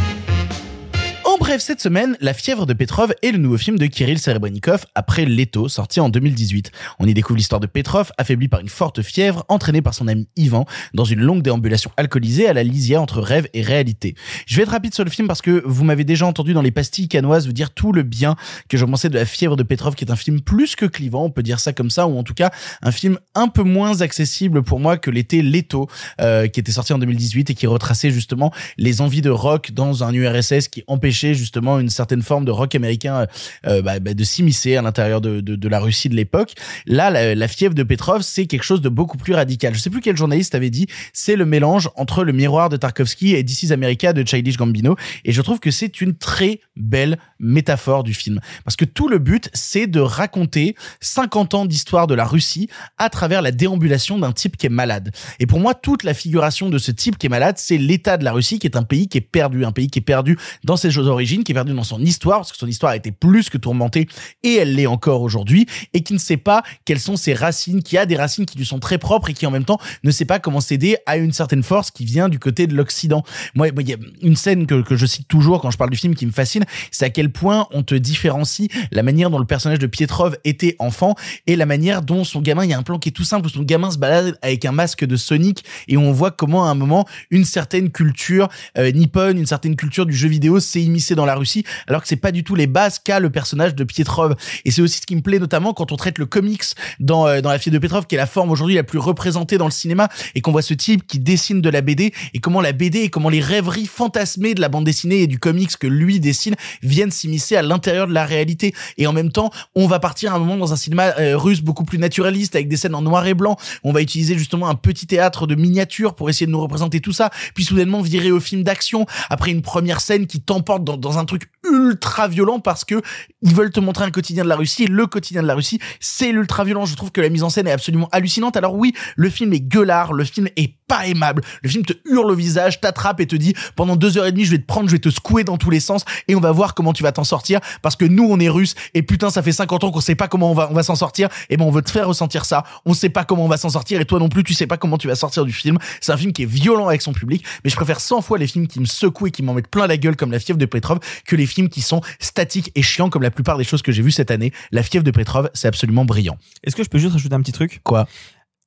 Bref, 1.46 1.62
cette 1.62 1.80
semaine, 1.80 2.16
La 2.20 2.34
fièvre 2.34 2.66
de 2.66 2.72
Petrov 2.72 3.14
est 3.22 3.30
le 3.30 3.38
nouveau 3.38 3.56
film 3.56 3.78
de 3.78 3.86
Kirill 3.86 4.18
Serebrennikov 4.18 4.84
après 4.96 5.24
Leto, 5.24 5.68
sorti 5.68 6.00
en 6.00 6.08
2018. 6.08 6.72
On 6.98 7.06
y 7.06 7.14
découvre 7.14 7.36
l'histoire 7.36 7.60
de 7.60 7.68
Petrov, 7.68 8.10
affaibli 8.18 8.48
par 8.48 8.58
une 8.58 8.68
forte 8.68 9.00
fièvre, 9.00 9.44
entraîné 9.46 9.80
par 9.80 9.94
son 9.94 10.08
ami 10.08 10.26
Ivan 10.34 10.66
dans 10.92 11.04
une 11.04 11.20
longue 11.20 11.42
déambulation 11.42 11.92
alcoolisée 11.96 12.48
à 12.48 12.52
la 12.52 12.64
lisière 12.64 13.00
entre 13.00 13.20
rêve 13.20 13.46
et 13.54 13.62
réalité. 13.62 14.16
Je 14.46 14.56
vais 14.56 14.64
être 14.64 14.70
rapide 14.70 14.92
sur 14.92 15.04
le 15.04 15.10
film 15.10 15.28
parce 15.28 15.40
que 15.40 15.62
vous 15.64 15.84
m'avez 15.84 16.02
déjà 16.02 16.26
entendu 16.26 16.52
dans 16.52 16.62
les 16.62 16.72
pastilles 16.72 17.06
canoises 17.06 17.46
vous 17.46 17.52
dire 17.52 17.70
tout 17.70 17.92
le 17.92 18.02
bien 18.02 18.34
que 18.68 18.76
je 18.76 18.84
pensais 18.84 19.08
de 19.08 19.14
La 19.14 19.24
fièvre 19.24 19.54
de 19.54 19.62
Petrov, 19.62 19.94
qui 19.94 20.04
est 20.04 20.10
un 20.10 20.16
film 20.16 20.40
plus 20.40 20.74
que 20.74 20.86
clivant, 20.86 21.26
on 21.26 21.30
peut 21.30 21.44
dire 21.44 21.60
ça 21.60 21.72
comme 21.72 21.90
ça, 21.90 22.08
ou 22.08 22.18
en 22.18 22.24
tout 22.24 22.34
cas 22.34 22.50
un 22.82 22.90
film 22.90 23.20
un 23.36 23.46
peu 23.46 23.62
moins 23.62 24.00
accessible 24.00 24.64
pour 24.64 24.80
moi 24.80 24.96
que 24.96 25.12
l'était 25.12 25.42
Leto, 25.42 25.86
euh, 26.20 26.48
qui 26.48 26.58
était 26.58 26.72
sorti 26.72 26.92
en 26.92 26.98
2018 26.98 27.50
et 27.50 27.54
qui 27.54 27.68
retraçait 27.68 28.10
justement 28.10 28.52
les 28.78 29.00
envies 29.00 29.22
de 29.22 29.30
rock 29.30 29.70
dans 29.70 30.02
un 30.02 30.12
URSS 30.12 30.66
qui 30.66 30.82
empêchait 30.88 31.35
justement 31.36 31.78
une 31.78 31.90
certaine 31.90 32.22
forme 32.22 32.44
de 32.44 32.50
rock 32.50 32.74
américain 32.74 33.26
euh, 33.66 33.82
bah, 33.82 34.00
bah, 34.00 34.14
de 34.14 34.24
s'immiscer 34.24 34.76
à 34.76 34.82
l'intérieur 34.82 35.20
de, 35.20 35.68
la 35.68 35.80
Russie 35.80 36.08
de 36.08 36.14
l'époque. 36.14 36.52
Là, 36.86 37.10
la, 37.10 37.34
la 37.34 37.48
fièvre 37.48 37.74
de 37.74 37.82
Petrov, 37.82 38.22
c'est 38.22 38.46
quelque 38.46 38.62
chose 38.62 38.80
de 38.80 38.88
beaucoup 38.88 39.18
plus 39.18 39.34
radical. 39.34 39.74
Je 39.74 39.80
sais 39.80 39.90
plus 39.90 40.00
quel 40.00 40.16
journaliste 40.16 40.54
avait 40.54 40.70
dit, 40.70 40.86
c'est 41.12 41.36
le 41.36 41.44
mélange 41.44 41.90
entre 41.96 42.24
le 42.24 42.32
miroir 42.32 42.68
de 42.68 42.76
Tarkovsky 42.76 43.34
et 43.34 43.44
This 43.44 43.64
is 43.64 43.72
America 43.72 44.12
de 44.12 44.26
Childish 44.26 44.56
Gambino. 44.56 44.96
Et 45.24 45.32
je 45.32 45.42
trouve 45.42 45.60
que 45.60 45.70
c'est 45.70 46.00
une 46.00 46.14
très 46.14 46.60
belle 46.76 47.18
métaphore 47.38 48.04
du 48.04 48.14
film. 48.14 48.40
Parce 48.64 48.76
que 48.76 48.84
tout 48.84 49.08
le 49.08 49.18
but, 49.18 49.50
c'est 49.52 49.86
de 49.86 50.00
raconter 50.00 50.74
50 51.00 51.54
ans 51.54 51.66
d'histoire 51.66 52.06
de 52.06 52.14
la 52.14 52.24
Russie 52.24 52.68
à 52.98 53.10
travers 53.10 53.42
la 53.42 53.52
déambulation 53.52 54.18
d'un 54.18 54.32
type 54.32 54.56
qui 54.56 54.66
est 54.66 54.70
malade. 54.70 55.12
Et 55.38 55.46
pour 55.46 55.60
moi, 55.60 55.74
toute 55.74 56.04
la 56.04 56.14
figuration 56.14 56.70
de 56.70 56.78
ce 56.78 56.90
type 56.90 57.18
qui 57.18 57.26
est 57.26 57.30
malade, 57.30 57.56
c'est 57.58 57.78
l'état 57.78 58.16
de 58.16 58.24
la 58.24 58.32
Russie 58.32 58.58
qui 58.58 58.66
est 58.66 58.76
un 58.76 58.82
pays 58.82 59.08
qui 59.08 59.18
est 59.18 59.22
perdu, 59.22 59.64
un 59.64 59.72
pays 59.72 59.88
qui 59.88 59.98
est 59.98 60.02
perdu 60.02 60.38
dans 60.64 60.76
ses 60.76 60.96
origines, 60.98 61.16
qui 61.26 61.52
est 61.52 61.54
perdu 61.54 61.74
dans 61.74 61.84
son 61.84 62.00
histoire, 62.00 62.38
parce 62.38 62.52
que 62.52 62.58
son 62.58 62.66
histoire 62.66 62.92
a 62.92 62.96
été 62.96 63.12
plus 63.12 63.50
que 63.50 63.58
tourmentée, 63.58 64.08
et 64.42 64.54
elle 64.54 64.74
l'est 64.74 64.86
encore 64.86 65.22
aujourd'hui, 65.22 65.66
et 65.92 66.02
qui 66.02 66.12
ne 66.12 66.18
sait 66.18 66.36
pas 66.36 66.62
quelles 66.84 67.00
sont 67.00 67.16
ses 67.16 67.34
racines, 67.34 67.82
qui 67.82 67.98
a 67.98 68.06
des 68.06 68.16
racines 68.16 68.46
qui 68.46 68.56
lui 68.58 68.66
sont 68.66 68.78
très 68.78 68.98
propres, 68.98 69.30
et 69.30 69.34
qui 69.34 69.46
en 69.46 69.50
même 69.50 69.64
temps 69.64 69.78
ne 70.04 70.10
sait 70.10 70.24
pas 70.24 70.38
comment 70.38 70.60
céder 70.60 70.96
à 71.06 71.16
une 71.16 71.32
certaine 71.32 71.62
force 71.62 71.90
qui 71.90 72.04
vient 72.04 72.28
du 72.28 72.38
côté 72.38 72.66
de 72.66 72.74
l'Occident. 72.74 73.24
Moi, 73.54 73.68
il 73.68 73.88
y 73.88 73.92
a 73.92 73.96
une 74.22 74.36
scène 74.36 74.66
que, 74.66 74.82
que 74.82 74.96
je 74.96 75.06
cite 75.06 75.28
toujours 75.28 75.60
quand 75.60 75.70
je 75.70 75.78
parle 75.78 75.90
du 75.90 75.96
film 75.96 76.14
qui 76.14 76.26
me 76.26 76.32
fascine, 76.32 76.64
c'est 76.90 77.04
à 77.04 77.10
quel 77.10 77.30
point 77.30 77.66
on 77.72 77.82
te 77.82 77.94
différencie 77.94 78.68
la 78.92 79.02
manière 79.02 79.30
dont 79.30 79.38
le 79.38 79.44
personnage 79.44 79.78
de 79.78 79.86
Pietrov 79.86 80.36
était 80.44 80.76
enfant, 80.78 81.14
et 81.46 81.56
la 81.56 81.66
manière 81.66 82.02
dont 82.02 82.24
son 82.24 82.40
gamin, 82.40 82.64
il 82.64 82.70
y 82.70 82.74
a 82.74 82.78
un 82.78 82.82
plan 82.82 82.98
qui 82.98 83.08
est 83.08 83.12
tout 83.12 83.24
simple, 83.24 83.46
où 83.46 83.50
son 83.50 83.62
gamin 83.62 83.90
se 83.90 83.98
balade 83.98 84.38
avec 84.42 84.64
un 84.64 84.72
masque 84.72 85.04
de 85.04 85.16
Sonic, 85.16 85.64
et 85.88 85.96
on 85.96 86.12
voit 86.12 86.30
comment 86.30 86.66
à 86.66 86.70
un 86.70 86.74
moment, 86.74 87.06
une 87.30 87.44
certaine 87.44 87.90
culture 87.90 88.48
euh, 88.78 88.92
nippone, 88.92 89.38
une 89.38 89.46
certaine 89.46 89.76
culture 89.76 90.06
du 90.06 90.14
jeu 90.14 90.28
vidéo 90.28 90.60
s'est 90.60 90.82
immiscée 90.82 91.15
dans 91.16 91.24
la 91.24 91.34
Russie, 91.34 91.64
alors 91.88 92.02
que 92.02 92.08
c'est 92.08 92.16
pas 92.16 92.30
du 92.30 92.44
tout 92.44 92.54
les 92.54 92.66
bases 92.66 92.98
qu'a 92.98 93.18
le 93.18 93.30
personnage 93.30 93.74
de 93.74 93.84
Pietrov. 93.84 94.36
Et 94.64 94.70
c'est 94.70 94.82
aussi 94.82 95.00
ce 95.00 95.06
qui 95.06 95.16
me 95.16 95.22
plaît 95.22 95.38
notamment 95.38 95.74
quand 95.74 95.92
on 95.92 95.96
traite 95.96 96.18
le 96.18 96.26
comics 96.26 96.62
dans, 97.00 97.26
euh, 97.26 97.40
dans 97.40 97.50
la 97.50 97.58
fille 97.58 97.72
de 97.72 97.78
Petrov, 97.78 98.06
qui 98.06 98.14
est 98.14 98.18
la 98.18 98.26
forme 98.26 98.50
aujourd'hui 98.50 98.74
la 98.74 98.84
plus 98.84 98.98
représentée 98.98 99.58
dans 99.58 99.64
le 99.64 99.70
cinéma, 99.70 100.08
et 100.34 100.40
qu'on 100.40 100.52
voit 100.52 100.62
ce 100.62 100.74
type 100.74 101.06
qui 101.06 101.18
dessine 101.18 101.60
de 101.60 101.68
la 101.68 101.80
BD, 101.80 102.12
et 102.34 102.38
comment 102.38 102.60
la 102.60 102.72
BD 102.72 103.00
et 103.00 103.08
comment 103.08 103.28
les 103.28 103.40
rêveries 103.40 103.86
fantasmées 103.86 104.54
de 104.54 104.60
la 104.60 104.68
bande 104.68 104.84
dessinée 104.84 105.22
et 105.22 105.26
du 105.26 105.38
comics 105.38 105.76
que 105.76 105.86
lui 105.86 106.20
dessine 106.20 106.54
viennent 106.82 107.10
s'immiscer 107.10 107.56
à 107.56 107.62
l'intérieur 107.62 108.06
de 108.06 108.12
la 108.12 108.24
réalité. 108.24 108.74
Et 108.98 109.06
en 109.06 109.12
même 109.12 109.32
temps, 109.32 109.50
on 109.74 109.86
va 109.86 109.98
partir 109.98 110.34
un 110.34 110.38
moment 110.38 110.56
dans 110.56 110.72
un 110.72 110.76
cinéma 110.76 111.14
euh, 111.18 111.36
russe 111.36 111.60
beaucoup 111.60 111.84
plus 111.84 111.98
naturaliste, 111.98 112.54
avec 112.54 112.68
des 112.68 112.76
scènes 112.76 112.94
en 112.94 113.02
noir 113.02 113.26
et 113.26 113.34
blanc. 113.34 113.56
On 113.84 113.92
va 113.92 114.02
utiliser 114.02 114.36
justement 114.36 114.68
un 114.68 114.74
petit 114.74 115.06
théâtre 115.06 115.46
de 115.46 115.54
miniature 115.54 116.14
pour 116.14 116.30
essayer 116.30 116.46
de 116.46 116.52
nous 116.52 116.60
représenter 116.60 117.00
tout 117.00 117.12
ça, 117.12 117.30
puis 117.54 117.64
soudainement 117.64 118.00
virer 118.02 118.30
au 118.30 118.40
film 118.40 118.62
d'action 118.62 119.06
après 119.30 119.50
une 119.50 119.62
première 119.62 120.00
scène 120.00 120.26
qui 120.26 120.40
t'emporte 120.40 120.84
dans 120.84 121.05
un 121.14 121.24
truc 121.24 121.50
ultra 121.72 122.28
violent 122.28 122.60
parce 122.60 122.84
que 122.84 123.00
ils 123.42 123.54
veulent 123.54 123.70
te 123.70 123.80
montrer 123.80 124.04
un 124.04 124.10
quotidien 124.10 124.44
de 124.44 124.48
la 124.48 124.56
Russie 124.56 124.86
le 124.86 125.06
quotidien 125.06 125.42
de 125.42 125.46
la 125.46 125.54
Russie 125.54 125.78
c'est 126.00 126.32
l'ultra 126.32 126.64
violent. 126.64 126.86
Je 126.86 126.94
trouve 126.94 127.12
que 127.12 127.20
la 127.20 127.28
mise 127.28 127.42
en 127.42 127.50
scène 127.50 127.66
est 127.66 127.72
absolument 127.72 128.08
hallucinante. 128.12 128.56
Alors 128.56 128.74
oui 128.74 128.94
le 129.16 129.30
film 129.30 129.52
est 129.52 129.60
gueulard 129.60 130.12
le 130.12 130.24
film 130.24 130.48
est 130.56 130.74
pas 130.86 131.06
aimable. 131.06 131.42
Le 131.62 131.68
film 131.68 131.84
te 131.84 131.92
hurle 132.04 132.30
au 132.30 132.34
visage 132.34 132.80
t'attrape 132.80 133.20
et 133.20 133.26
te 133.26 133.36
dit 133.36 133.54
pendant 133.74 133.96
deux 133.96 134.18
heures 134.18 134.26
et 134.26 134.32
demie 134.32 134.44
je 134.44 134.52
vais 134.52 134.58
te 134.58 134.66
prendre 134.66 134.88
je 134.88 134.94
vais 134.94 135.00
te 135.00 135.10
secouer 135.10 135.44
dans 135.44 135.56
tous 135.56 135.70
les 135.70 135.80
sens 135.80 136.04
et 136.28 136.34
on 136.34 136.40
va 136.40 136.52
voir 136.52 136.74
comment 136.74 136.92
tu 136.92 137.02
vas 137.02 137.12
t'en 137.12 137.24
sortir 137.24 137.60
parce 137.82 137.96
que 137.96 138.04
nous 138.04 138.26
on 138.28 138.38
est 138.38 138.48
russes 138.48 138.74
et 138.94 139.02
putain 139.02 139.30
ça 139.30 139.42
fait 139.42 139.52
50 139.52 139.84
ans 139.84 139.90
qu'on 139.90 140.00
sait 140.00 140.14
pas 140.14 140.28
comment 140.28 140.50
on 140.50 140.54
va 140.54 140.68
on 140.70 140.74
va 140.74 140.82
s'en 140.82 140.94
sortir. 140.94 141.28
Et 141.50 141.56
ben 141.56 141.64
on 141.64 141.70
veut 141.70 141.82
te 141.82 141.90
faire 141.90 142.08
ressentir 142.08 142.44
ça. 142.44 142.64
On 142.84 142.94
sait 142.94 143.08
pas 143.08 143.24
comment 143.24 143.44
on 143.44 143.48
va 143.48 143.56
s'en 143.56 143.70
sortir 143.70 144.00
et 144.00 144.04
toi 144.04 144.18
non 144.18 144.28
plus 144.28 144.44
tu 144.44 144.54
sais 144.54 144.66
pas 144.66 144.76
comment 144.76 144.98
tu 144.98 145.08
vas 145.08 145.16
sortir 145.16 145.44
du 145.44 145.52
film. 145.52 145.78
C'est 146.00 146.12
un 146.12 146.16
film 146.16 146.32
qui 146.32 146.42
est 146.42 146.50
violent 146.50 146.88
avec 146.88 147.02
son 147.02 147.12
public 147.12 147.44
mais 147.64 147.70
je 147.70 147.76
préfère 147.76 148.00
100 148.00 148.22
fois 148.22 148.38
les 148.38 148.46
films 148.46 148.66
qui 148.66 148.80
me 148.80 148.86
secouent 148.86 149.28
et 149.28 149.30
qui 149.30 149.42
m'en 149.42 149.54
mettent 149.54 149.68
plein 149.68 149.86
la 149.86 149.96
gueule 149.96 150.16
comme 150.16 150.32
la 150.32 150.38
fièvre 150.38 150.58
de 150.58 150.66
Petrov 150.66 151.00
que 151.24 151.36
les 151.36 151.46
films 151.46 151.55
qui 151.64 151.80
sont 151.80 152.00
statiques 152.20 152.70
et 152.74 152.82
chiants 152.82 153.08
comme 153.08 153.22
la 153.22 153.30
plupart 153.30 153.58
des 153.58 153.64
choses 153.64 153.82
que 153.82 153.92
j'ai 153.92 154.02
vues 154.02 154.10
cette 154.10 154.30
année. 154.30 154.52
La 154.70 154.82
fièvre 154.82 155.04
de 155.04 155.10
Petrov 155.10 155.50
c'est 155.54 155.68
absolument 155.68 156.04
brillant. 156.04 156.38
Est-ce 156.62 156.76
que 156.76 156.84
je 156.84 156.88
peux 156.88 156.98
juste 156.98 157.12
rajouter 157.12 157.34
un 157.34 157.40
petit 157.40 157.52
truc? 157.52 157.80
Quoi? 157.82 158.06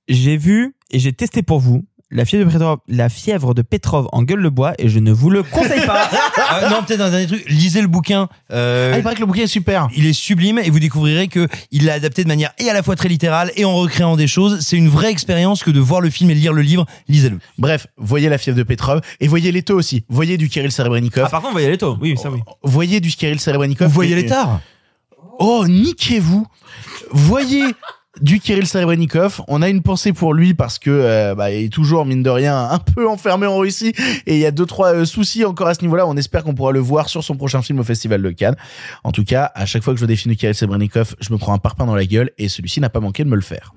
J'ai 0.07 0.37
vu 0.37 0.75
et 0.91 0.99
j'ai 0.99 1.13
testé 1.13 1.43
pour 1.43 1.59
vous 1.59 1.85
la 2.11 2.25
fièvre 2.25 2.45
de 2.45 2.51
Petrov, 2.51 2.79
la 2.87 3.09
fièvre 3.09 3.53
de 3.53 3.61
Petrov 3.61 4.07
en 4.11 4.23
gueule 4.23 4.39
le 4.39 4.49
bois 4.49 4.73
et 4.79 4.89
je 4.89 4.99
ne 4.99 5.11
vous 5.11 5.29
le 5.29 5.43
conseille 5.43 5.85
pas. 5.85 6.09
Euh, 6.53 6.69
non, 6.71 6.83
peut-être 6.83 7.01
un 7.01 7.09
dernier 7.09 7.27
truc. 7.27 7.45
Lisez 7.47 7.81
le 7.81 7.87
bouquin. 7.87 8.27
Euh, 8.51 8.91
ah, 8.93 8.97
il 8.97 9.03
paraît 9.03 9.15
que 9.15 9.19
le 9.19 9.27
bouquin 9.27 9.43
est 9.43 9.47
super. 9.47 9.87
Il 9.95 10.05
est 10.05 10.13
sublime 10.13 10.57
et 10.59 10.69
vous 10.69 10.79
découvrirez 10.79 11.27
que 11.27 11.47
il 11.71 11.85
l'a 11.85 11.93
adapté 11.93 12.23
de 12.23 12.27
manière 12.27 12.51
et 12.57 12.69
à 12.69 12.73
la 12.73 12.81
fois 12.81 12.95
très 12.95 13.09
littérale 13.09 13.51
et 13.55 13.65
en 13.65 13.75
recréant 13.75 14.15
des 14.15 14.27
choses. 14.27 14.59
C'est 14.61 14.77
une 14.77 14.89
vraie 14.89 15.11
expérience 15.11 15.63
que 15.63 15.71
de 15.71 15.79
voir 15.79 16.01
le 16.01 16.09
film 16.09 16.31
et 16.31 16.35
lire 16.35 16.53
le 16.53 16.63
livre. 16.63 16.85
Lisez-le. 17.07 17.37
Bref, 17.57 17.87
voyez 17.97 18.29
la 18.29 18.37
fièvre 18.37 18.57
de 18.57 18.63
Petrov 18.63 19.01
et 19.19 19.27
voyez 19.27 19.51
Leto 19.51 19.75
aussi. 19.75 20.03
Voyez 20.09 20.37
du 20.37 20.49
Kirill 20.49 20.71
Serebrennikov. 20.71 21.25
Ah, 21.27 21.29
par 21.29 21.41
contre, 21.41 21.53
voyez 21.53 21.69
Leto. 21.69 21.97
Oui, 22.01 22.17
ça 22.17 22.31
oui. 22.31 22.39
Voyez 22.63 22.99
du 22.99 23.09
Kirill 23.09 23.39
Serebrennikov. 23.39 23.87
Vous 23.87 23.93
voyez 23.93 24.15
les. 24.15 24.29
Oh, 25.39 25.65
niquez-vous. 25.67 26.45
Voyez 27.11 27.65
du 28.21 28.39
Kirill 28.39 28.67
Serebrennikov. 28.67 29.41
On 29.47 29.61
a 29.61 29.69
une 29.69 29.81
pensée 29.81 30.13
pour 30.13 30.33
lui 30.33 30.53
parce 30.53 30.79
que 30.79 30.89
euh, 30.89 31.35
bah, 31.35 31.51
il 31.51 31.65
est 31.65 31.73
toujours 31.73 32.05
mine 32.05 32.23
de 32.23 32.29
rien 32.29 32.69
un 32.71 32.79
peu 32.79 33.07
enfermé 33.07 33.47
en 33.47 33.57
Russie 33.57 33.93
et 34.25 34.35
il 34.35 34.39
y 34.39 34.45
a 34.45 34.51
deux 34.51 34.65
trois 34.65 34.93
euh, 34.93 35.05
soucis 35.05 35.45
encore 35.45 35.67
à 35.67 35.73
ce 35.73 35.81
niveau-là. 35.81 36.07
On 36.07 36.17
espère 36.17 36.43
qu'on 36.43 36.53
pourra 36.53 36.71
le 36.71 36.79
voir 36.79 37.09
sur 37.09 37.23
son 37.23 37.35
prochain 37.35 37.61
film 37.61 37.79
au 37.79 37.83
Festival 37.83 38.21
de 38.21 38.31
Cannes. 38.31 38.55
En 39.03 39.11
tout 39.11 39.23
cas, 39.23 39.51
à 39.55 39.65
chaque 39.65 39.83
fois 39.83 39.93
que 39.93 39.97
je 39.97 40.01
vois 40.01 40.07
des 40.07 40.15
films 40.15 40.35
Kirill 40.35 40.55
Serebrennikov, 40.55 41.15
je 41.19 41.31
me 41.33 41.37
prends 41.37 41.53
un 41.53 41.57
parpaing 41.57 41.85
dans 41.85 41.95
la 41.95 42.05
gueule 42.05 42.31
et 42.37 42.49
celui-ci 42.49 42.81
n'a 42.81 42.89
pas 42.89 42.99
manqué 42.99 43.23
de 43.23 43.29
me 43.29 43.35
le 43.35 43.41
faire. 43.41 43.73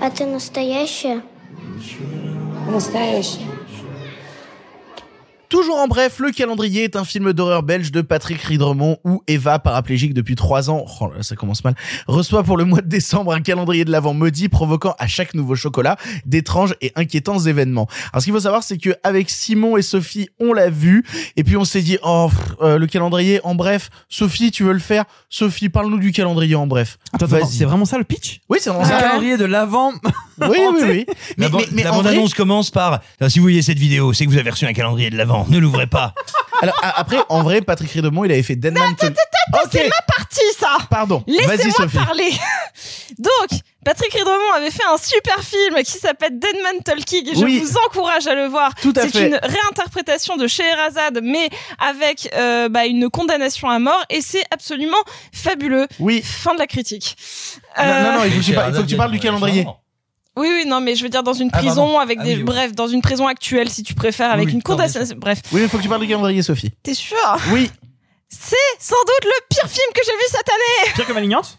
А 0.00 0.10
ты 0.10 0.24
настоящая? 0.24 1.22
Настоящая. 2.70 3.59
Toujours 5.50 5.78
en 5.78 5.88
bref, 5.88 6.20
Le 6.20 6.30
Calendrier 6.30 6.84
est 6.84 6.94
un 6.94 7.04
film 7.04 7.32
d'horreur 7.32 7.64
belge 7.64 7.90
de 7.90 8.02
Patrick 8.02 8.40
Ridremont 8.40 8.98
où 9.04 9.20
Eva, 9.26 9.58
paraplégique 9.58 10.14
depuis 10.14 10.36
trois 10.36 10.70
ans, 10.70 10.84
oh 11.00 11.08
là, 11.08 11.24
ça 11.24 11.34
commence 11.34 11.64
mal, 11.64 11.74
reçoit 12.06 12.44
pour 12.44 12.56
le 12.56 12.64
mois 12.64 12.80
de 12.82 12.86
décembre 12.86 13.32
un 13.32 13.40
calendrier 13.40 13.84
de 13.84 13.90
l'avant 13.90 14.14
maudit 14.14 14.48
provoquant 14.48 14.94
à 15.00 15.08
chaque 15.08 15.34
nouveau 15.34 15.56
chocolat 15.56 15.96
d'étranges 16.24 16.76
et 16.80 16.92
inquiétants 16.94 17.40
événements. 17.40 17.88
Alors 18.12 18.20
ce 18.22 18.26
qu'il 18.26 18.32
faut 18.32 18.38
savoir, 18.38 18.62
c'est 18.62 18.78
que 18.78 18.90
avec 19.02 19.28
Simon 19.28 19.76
et 19.76 19.82
Sophie, 19.82 20.28
on 20.38 20.52
l'a 20.52 20.70
vu 20.70 21.04
et 21.36 21.42
puis 21.42 21.56
on 21.56 21.64
s'est 21.64 21.82
dit, 21.82 21.98
oh, 22.04 22.28
pff, 22.30 22.54
euh, 22.60 22.78
le 22.78 22.86
calendrier 22.86 23.40
en 23.42 23.56
bref, 23.56 23.90
Sophie, 24.08 24.52
tu 24.52 24.62
veux 24.62 24.72
le 24.72 24.78
faire? 24.78 25.04
Sophie, 25.30 25.68
parle-nous 25.68 25.98
du 25.98 26.12
calendrier 26.12 26.54
en 26.54 26.68
bref. 26.68 26.96
Attends, 27.12 27.26
c'est 27.50 27.64
vraiment 27.64 27.86
ça 27.86 27.98
le 27.98 28.04
pitch? 28.04 28.40
Oui, 28.48 28.58
c'est 28.60 28.70
vraiment 28.70 28.84
Un 28.84 28.88
ça. 28.88 29.00
calendrier 29.00 29.36
de 29.36 29.46
l'avant. 29.46 29.94
Oui, 30.48 30.58
oui, 30.74 30.82
oui. 30.82 31.06
Mais, 31.36 31.44
la 31.44 31.48
ban- 31.50 31.58
mais- 31.58 31.66
mais 31.72 31.82
la 31.82 31.90
en 31.90 31.94
vrai- 31.94 32.02
bande-annonce 32.04 32.34
commence 32.34 32.70
par 32.70 33.00
Ah, 33.20 33.28
Si 33.28 33.38
vous 33.38 33.44
voyez 33.44 33.62
cette 33.62 33.78
vidéo, 33.78 34.12
c'est 34.12 34.24
que 34.26 34.30
vous 34.30 34.38
avez 34.38 34.50
reçu 34.50 34.66
un 34.66 34.72
calendrier 34.72 35.10
de 35.10 35.16
l'avant. 35.16 35.46
Ne 35.48 35.58
l'ouvrez 35.58 35.86
pas. 35.86 36.14
Alors 36.62 36.74
a- 36.82 36.98
après, 37.00 37.18
en 37.28 37.42
vrai, 37.42 37.60
Patrick 37.62 37.90
Ridremont, 37.90 38.24
il 38.24 38.32
avait 38.32 38.42
fait 38.42 38.56
Deadman. 38.56 38.94
to- 38.96 39.06
C'est 39.72 39.88
ma 39.88 40.02
partie, 40.16 40.40
ça 40.58 40.76
Pardon. 40.90 41.24
Laissez-moi 41.26 41.88
parler. 42.04 42.30
Donc, 43.18 43.60
Patrick 43.84 44.12
Ridremont 44.12 44.52
avait 44.56 44.70
fait 44.70 44.84
un 44.92 44.96
super 44.98 45.40
film 45.42 45.76
qui 45.82 45.98
s'appelle 45.98 46.38
Deadman 46.38 46.82
Talking 46.84 47.28
et 47.30 47.34
je 47.34 47.44
Oui. 47.44 47.58
vous 47.60 47.74
encourage 47.86 48.26
à 48.26 48.34
le 48.34 48.46
voir. 48.46 48.74
Tout 48.80 48.92
à 48.96 49.02
C'est 49.02 49.08
fait. 49.10 49.26
une 49.28 49.40
réinterprétation 49.42 50.36
de 50.36 50.46
Scheherazade, 50.46 51.20
mais 51.22 51.48
avec 51.78 52.30
euh, 52.36 52.68
bah, 52.68 52.86
une 52.86 53.08
condamnation 53.10 53.68
à 53.68 53.78
mort 53.78 54.02
et 54.10 54.20
c'est 54.20 54.44
absolument 54.52 54.98
fabuleux. 55.32 55.86
Oui. 55.98 56.22
Fin 56.24 56.54
de 56.54 56.58
la 56.58 56.66
critique. 56.66 57.16
Non, 57.78 57.82
Euh, 57.84 58.02
non, 58.04 58.18
non, 58.18 58.24
il 58.24 58.32
faut 58.32 58.38
que 58.40 58.44
tu, 58.44 58.52
parles- 58.52 58.70
il 58.72 58.76
faut 58.76 58.82
que 58.82 58.88
tu 58.88 58.96
parles 58.96 59.12
du 59.12 59.18
calendrier. 59.20 59.66
Oui, 60.36 60.48
oui, 60.52 60.64
non, 60.66 60.80
mais 60.80 60.94
je 60.94 61.02
veux 61.02 61.08
dire 61.08 61.22
dans 61.22 61.32
une 61.32 61.50
Ah, 61.52 61.58
prison 61.58 61.82
pardon. 61.86 61.98
avec 61.98 62.18
Ah 62.20 62.24
des, 62.24 62.30
oui, 62.32 62.36
oui. 62.38 62.42
bref, 62.44 62.72
dans 62.72 62.86
une 62.86 63.02
prison 63.02 63.26
actuelle 63.26 63.68
si 63.68 63.82
tu 63.82 63.94
préfères, 63.94 64.30
avec 64.30 64.46
Oui, 64.46 64.52
une 64.52 64.62
condamnation. 64.62 65.00
Bref, 65.16 65.40
Oui, 65.52 65.62
il 65.62 65.68
faut 65.68 65.76
que 65.78 65.82
tu 65.82 65.88
parles 65.88 66.00
du 66.00 66.08
calendrier, 66.08 66.42
Sophie. 66.42 66.70
t'es 66.82 66.94
sûr? 66.94 67.16
Oui. 67.52 67.70
C'est 68.28 68.56
sans 68.78 68.94
doute 68.94 69.24
le 69.24 69.44
pire 69.48 69.68
film 69.68 69.92
que 69.92 70.00
j'ai 70.06 70.12
vu 70.12 70.22
cette 70.28 70.48
année. 70.48 70.92
Pire 70.94 71.06
que 71.06 71.12
Malignante? 71.12 71.58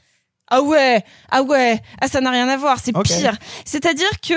Ah 0.53 0.61
ouais, 0.61 1.01
ah 1.31 1.43
ouais, 1.43 1.81
ah 2.01 2.09
ça 2.09 2.19
n'a 2.19 2.29
rien 2.29 2.49
à 2.49 2.57
voir, 2.57 2.77
c'est 2.83 2.91
pire. 2.91 3.37
C'est-à-dire 3.63 4.11
que 4.21 4.33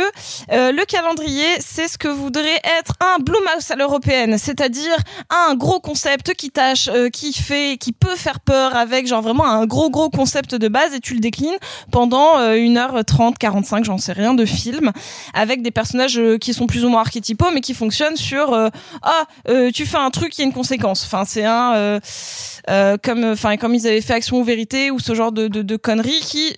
euh, 0.53 0.71
le 0.71 0.85
calendrier, 0.85 1.45
c'est 1.59 1.89
ce 1.89 1.99
que 1.99 2.07
voudrait 2.07 2.61
être 2.79 2.93
un 3.01 3.19
Blumhouse 3.19 3.69
à 3.73 3.75
l'européenne, 3.75 4.39
c'est-à-dire 4.39 4.97
un 5.29 5.57
gros 5.57 5.81
concept 5.81 6.35
qui 6.35 6.51
tâche, 6.51 6.89
euh, 6.89 7.11
qui 7.11 7.33
fait, 7.33 7.79
qui 7.81 7.91
peut 7.91 8.15
faire 8.15 8.39
peur 8.39 8.77
avec 8.77 9.09
genre 9.09 9.23
vraiment 9.23 9.45
un 9.45 9.67
gros 9.67 9.91
gros 9.91 10.09
concept 10.09 10.55
de 10.55 10.69
base 10.69 10.95
et 10.95 11.01
tu 11.01 11.15
le 11.15 11.21
déclines 11.21 11.59
pendant 11.91 12.39
euh, 12.39 12.55
1h30, 12.55 13.37
45, 13.37 13.85
j'en 13.85 13.99
sais 13.99 14.13
rien 14.13 14.35
de 14.35 14.45
film, 14.45 14.93
avec 15.33 15.63
des 15.63 15.73
personnages 15.73 16.21
euh, 16.21 16.39
qui 16.39 16.55
sont 16.55 16.69
plus 16.69 16.85
ou 16.85 16.91
moins 16.91 17.01
archétypaux 17.01 17.51
mais 17.53 17.61
qui 17.61 17.75
fonctionnent 17.75 18.17
sur 18.17 18.57
ah 19.03 19.25
tu 19.75 19.85
fais 19.85 19.97
un 19.97 20.11
truc, 20.11 20.39
il 20.39 20.43
y 20.43 20.45
a 20.45 20.47
une 20.47 20.53
conséquence. 20.53 21.05
Enfin 21.05 21.25
c'est 21.25 21.45
un 21.45 21.99
comme 23.03 23.25
enfin 23.25 23.57
comme 23.57 23.75
ils 23.75 23.89
avaient 23.89 24.01
fait 24.01 24.15
Action 24.15 24.39
ou 24.39 24.45
Vérité 24.45 24.93
ou 24.93 25.01
ce 25.01 25.13
genre 25.15 25.33
de, 25.33 25.49
de, 25.49 25.63
de 25.63 25.77
conneries 25.77 26.04
qui 26.11 26.55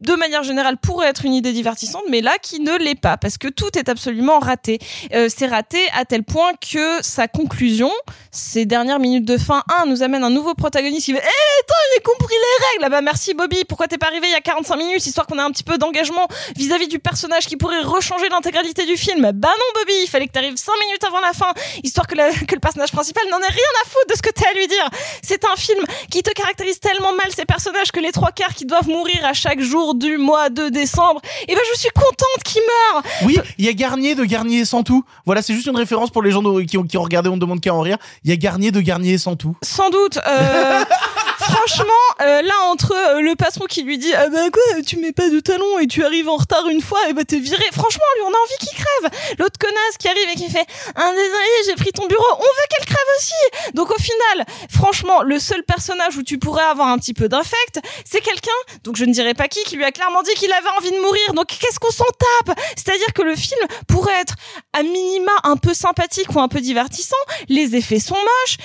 de 0.00 0.14
manière 0.14 0.42
générale 0.42 0.76
pourrait 0.76 1.08
être 1.08 1.24
une 1.24 1.34
idée 1.34 1.52
divertissante 1.52 2.04
mais 2.08 2.20
là 2.20 2.36
qui 2.40 2.60
ne 2.60 2.76
l'est 2.76 2.94
pas 2.94 3.16
parce 3.16 3.38
que 3.38 3.48
tout 3.48 3.76
est 3.76 3.88
absolument 3.88 4.38
raté. 4.38 4.78
Euh, 5.14 5.28
c'est 5.34 5.46
raté 5.46 5.78
à 5.94 6.04
tel 6.04 6.22
point 6.22 6.52
que 6.54 7.02
sa 7.02 7.28
conclusion 7.28 7.90
ces 8.30 8.66
dernières 8.66 8.98
minutes 9.00 9.24
de 9.24 9.36
fin 9.36 9.62
un 9.80 9.86
nous 9.86 10.02
amène 10.02 10.24
un 10.24 10.30
nouveau 10.30 10.54
protagoniste 10.54 11.06
qui 11.06 11.12
fait 11.12 11.22
eh 11.22 11.66
toi 11.66 11.76
j'ai 11.94 12.02
compris 12.02 12.34
les 12.34 12.66
règles. 12.66 12.84
Ah 12.84 12.88
bah 12.88 13.00
merci 13.00 13.34
Bobby. 13.34 13.64
Pourquoi 13.68 13.88
t'es 13.88 13.98
pas 13.98 14.06
arrivé 14.06 14.28
il 14.28 14.32
y 14.32 14.36
a 14.36 14.40
45 14.40 14.76
minutes 14.76 15.06
histoire 15.06 15.26
qu'on 15.26 15.38
ait 15.38 15.42
un 15.42 15.50
petit 15.50 15.64
peu 15.64 15.78
d'engagement 15.78 16.28
vis-à-vis 16.56 16.88
du 16.88 16.98
personnage 16.98 17.46
qui 17.46 17.56
pourrait 17.56 17.82
rechanger 17.82 18.28
l'intégralité 18.28 18.86
du 18.86 18.96
film? 18.96 19.30
Bah 19.32 19.48
non 19.48 19.80
Bobby 19.80 19.94
il 20.02 20.08
fallait 20.08 20.26
que 20.26 20.32
t'arrives 20.32 20.56
5 20.56 20.72
minutes 20.86 21.04
avant 21.04 21.20
la 21.20 21.32
fin 21.32 21.52
histoire 21.82 22.06
que, 22.06 22.14
que 22.44 22.54
le 22.54 22.60
personnage 22.60 22.92
principal 22.92 23.24
n'en 23.30 23.38
ait 23.38 23.50
rien 23.50 23.72
à 23.84 23.88
foutre 23.88 24.06
de 24.10 24.16
ce 24.16 24.22
que 24.22 24.30
t'as 24.30 24.48
à 24.48 24.52
lui 24.54 24.66
dire. 24.66 24.88
C'est 25.22 25.44
un 25.44 25.56
film 25.56 25.80
qui 26.10 26.22
te 26.22 26.30
caractérise 26.30 26.80
tellement 26.80 27.12
mal 27.14 27.26
ces 27.34 27.44
personnages 27.44 27.92
que 27.92 28.00
les 28.00 28.12
trois 28.12 28.32
quarts 28.32 28.54
qui 28.54 28.64
doivent 28.64 28.88
mourir 28.88 29.24
à 29.24 29.32
chaque 29.32 29.60
jour 29.60 29.87
du 29.94 30.18
mois 30.18 30.50
de 30.50 30.68
décembre 30.68 31.20
et 31.46 31.54
ben 31.54 31.60
je 31.74 31.78
suis 31.78 31.90
contente 31.90 32.42
qu'ils 32.44 32.62
meurent 32.62 33.02
Oui, 33.24 33.38
il 33.58 33.64
y 33.64 33.68
a 33.68 33.72
Garnier 33.72 34.14
de 34.14 34.24
Garnier 34.24 34.64
sans 34.64 34.82
tout. 34.82 35.04
Voilà, 35.26 35.42
c'est 35.42 35.54
juste 35.54 35.66
une 35.66 35.76
référence 35.76 36.10
pour 36.10 36.22
les 36.22 36.30
gens 36.30 36.42
qui 36.64 36.78
ont, 36.78 36.82
qui 36.84 36.96
ont 36.96 37.02
regardé 37.02 37.28
On 37.28 37.36
ne 37.36 37.40
demande 37.40 37.60
qu'à 37.60 37.74
en 37.74 37.80
rire. 37.80 37.98
Il 38.24 38.30
y 38.30 38.32
a 38.32 38.36
Garnier 38.36 38.70
de 38.70 38.80
Garnier 38.80 39.18
sans 39.18 39.36
tout. 39.36 39.56
sans 39.62 39.90
doute. 39.90 40.18
Euh, 40.26 40.84
franchement, 41.48 41.92
euh, 42.20 42.42
là 42.42 42.54
entre 42.70 42.92
euh, 42.92 43.20
le 43.20 43.34
patron 43.34 43.64
qui 43.66 43.82
lui 43.82 43.98
dit 43.98 44.12
ah 44.14 44.28
bah 44.28 44.50
quoi, 44.50 44.82
tu 44.86 44.98
mets 44.98 45.12
pas 45.12 45.28
de 45.30 45.40
talons 45.40 45.78
et 45.78 45.86
tu 45.86 46.04
arrives 46.04 46.28
en 46.28 46.36
retard 46.36 46.68
une 46.68 46.82
fois 46.82 47.00
et 47.08 47.12
bah 47.12 47.24
t'es 47.24 47.38
viré. 47.38 47.64
Franchement, 47.72 48.04
lui 48.16 48.22
on 48.26 48.28
a 48.28 48.38
envie 48.38 48.58
qu'il 48.60 48.76
crève. 48.76 49.36
L'autre 49.38 49.58
connasse 49.58 49.96
qui 49.98 50.08
arrive 50.08 50.28
et 50.32 50.36
qui 50.36 50.50
fait 50.50 50.66
ah 50.94 51.10
désolé 51.10 51.48
j'ai 51.66 51.74
pris 51.74 51.92
ton 51.92 52.06
bureau, 52.06 52.24
on 52.38 52.42
veut 52.42 52.66
qu'elle 52.70 52.86
crève 52.86 53.08
aussi. 53.18 53.72
Donc 53.74 53.90
au 53.90 53.98
final, 54.00 54.46
franchement, 54.70 55.22
le 55.22 55.38
seul 55.38 55.62
personnage 55.64 56.16
où 56.16 56.22
tu 56.22 56.38
pourrais 56.38 56.64
avoir 56.64 56.88
un 56.88 56.98
petit 56.98 57.14
peu 57.14 57.28
d'infect, 57.28 57.80
c'est 58.04 58.20
quelqu'un, 58.20 58.50
donc 58.84 58.96
je 58.96 59.04
ne 59.04 59.12
dirais 59.12 59.34
pas 59.34 59.48
qui, 59.48 59.62
qui 59.64 59.76
lui 59.76 59.84
a 59.84 59.92
clairement 59.92 60.22
dit 60.22 60.34
qu'il 60.34 60.52
avait 60.52 60.68
envie 60.78 60.90
de 60.90 61.00
mourir. 61.00 61.34
Donc 61.34 61.46
qu'est-ce 61.46 61.78
qu'on 61.78 61.90
s'en 61.90 62.04
tape? 62.44 62.58
C'est-à-dire 62.76 63.12
que 63.14 63.22
le 63.22 63.34
film 63.34 63.60
pourrait 63.86 64.20
être 64.20 64.34
à 64.72 64.82
minima 64.82 65.32
un 65.44 65.56
peu 65.56 65.74
sympathique 65.74 66.34
ou 66.34 66.40
un 66.40 66.48
peu 66.48 66.60
divertissant. 66.60 67.16
Les 67.48 67.76
effets 67.76 68.00
sont 68.00 68.16
moches, 68.16 68.56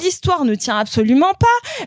l'histoire 0.00 0.44
ne 0.44 0.54
tient 0.54 0.78
absolument 0.78 1.34
pas. 1.34 1.46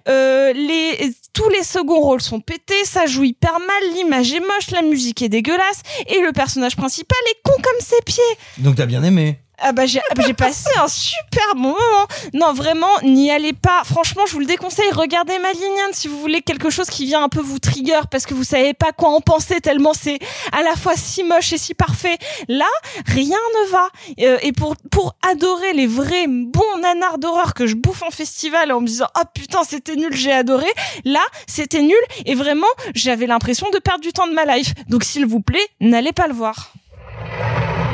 Euh, 0.10 0.37
les 0.54 1.12
tous 1.34 1.50
les 1.50 1.64
seconds 1.64 2.00
rôles 2.00 2.22
sont 2.22 2.40
pétés, 2.40 2.84
ça 2.86 3.06
joue 3.06 3.24
hyper 3.24 3.60
mal, 3.60 3.94
l'image 3.96 4.34
est 4.34 4.40
moche, 4.40 4.72
la 4.72 4.82
musique 4.82 5.22
est 5.22 5.30
dégueulasse 5.30 5.82
et 6.08 6.20
le 6.22 6.32
personnage 6.32 6.76
principal 6.76 7.18
est 7.30 7.42
con 7.44 7.54
comme 7.62 7.80
ses 7.80 8.02
pieds. 8.06 8.38
Donc 8.58 8.76
t'as 8.76 8.88
bien 8.88 9.04
aimé. 9.04 9.40
Ah 9.60 9.72
bah 9.72 9.88
j'ai 9.88 10.00
ah 10.00 10.14
bah 10.16 10.24
j'ai 10.26 10.36
passé 10.36 10.70
un 10.78 10.88
super 10.88 11.56
bon 11.56 11.70
moment. 11.70 12.08
Non 12.34 12.54
vraiment, 12.54 12.92
n'y 13.02 13.32
allez 13.32 13.54
pas. 13.54 13.84
Franchement, 13.86 14.24
je 14.28 14.34
vous 14.34 14.40
le 14.40 14.46
déconseille. 14.46 14.92
Regardez 14.92 15.40
Malignane 15.40 15.94
si 15.94 16.08
vous 16.08 16.20
voulez 16.20 16.44
quelque 16.44 16.70
chose 16.70 16.88
qui 16.88 17.06
vient 17.06 17.24
un 17.24 17.30
peu 17.30 17.40
vous 17.40 17.58
trigger 17.58 18.02
parce 18.12 18.28
que 18.28 18.36
vous 18.36 18.44
savez 18.44 18.76
pas 18.76 18.92
quoi 18.92 19.10
en 19.10 19.20
penser 19.20 19.60
tellement 19.60 19.94
c'est 19.94 20.20
à 20.52 20.62
la 20.62 20.76
fois 20.76 20.94
si 20.96 21.24
moche 21.24 21.54
et 21.54 21.58
si 21.58 21.74
parfait. 21.74 22.18
Là, 22.48 22.68
rien 23.08 23.36
ne 23.36 23.72
va. 23.72 23.88
Euh, 24.20 24.38
et 24.44 24.52
pour 24.52 24.76
pour 24.92 25.16
adorer 25.28 25.74
les 25.74 25.88
vrais 25.88 26.28
bons 26.28 26.78
nanars 26.82 27.18
d'horreur 27.18 27.56
que 27.56 27.66
je 27.66 27.76
bouffe 27.76 28.04
en 28.04 28.12
festival 28.12 28.72
en 28.72 28.82
me 28.82 28.88
disant 28.88 29.08
oh 29.18 29.24
putain 29.34 29.64
c'était 29.64 29.96
nul 29.96 30.16
j'ai 30.16 30.32
adoré. 30.32 30.68
Là, 31.04 31.24
c'était 31.48 31.82
nul 31.82 31.96
et 32.28 32.36
vraiment 32.36 32.68
j'avais 32.94 33.26
l'impression 33.26 33.70
de 33.72 33.80
perdre 33.80 34.02
du 34.02 34.14
temps 34.14 34.28
de 34.28 34.34
ma 34.34 34.46
life. 34.46 34.74
Donc 34.88 35.04
s'il 35.04 35.26
vous 35.26 35.42
plaît, 35.42 35.66
n'allez 35.80 36.14
pas 36.14 36.28
le 36.28 36.34
voir. 36.34 36.74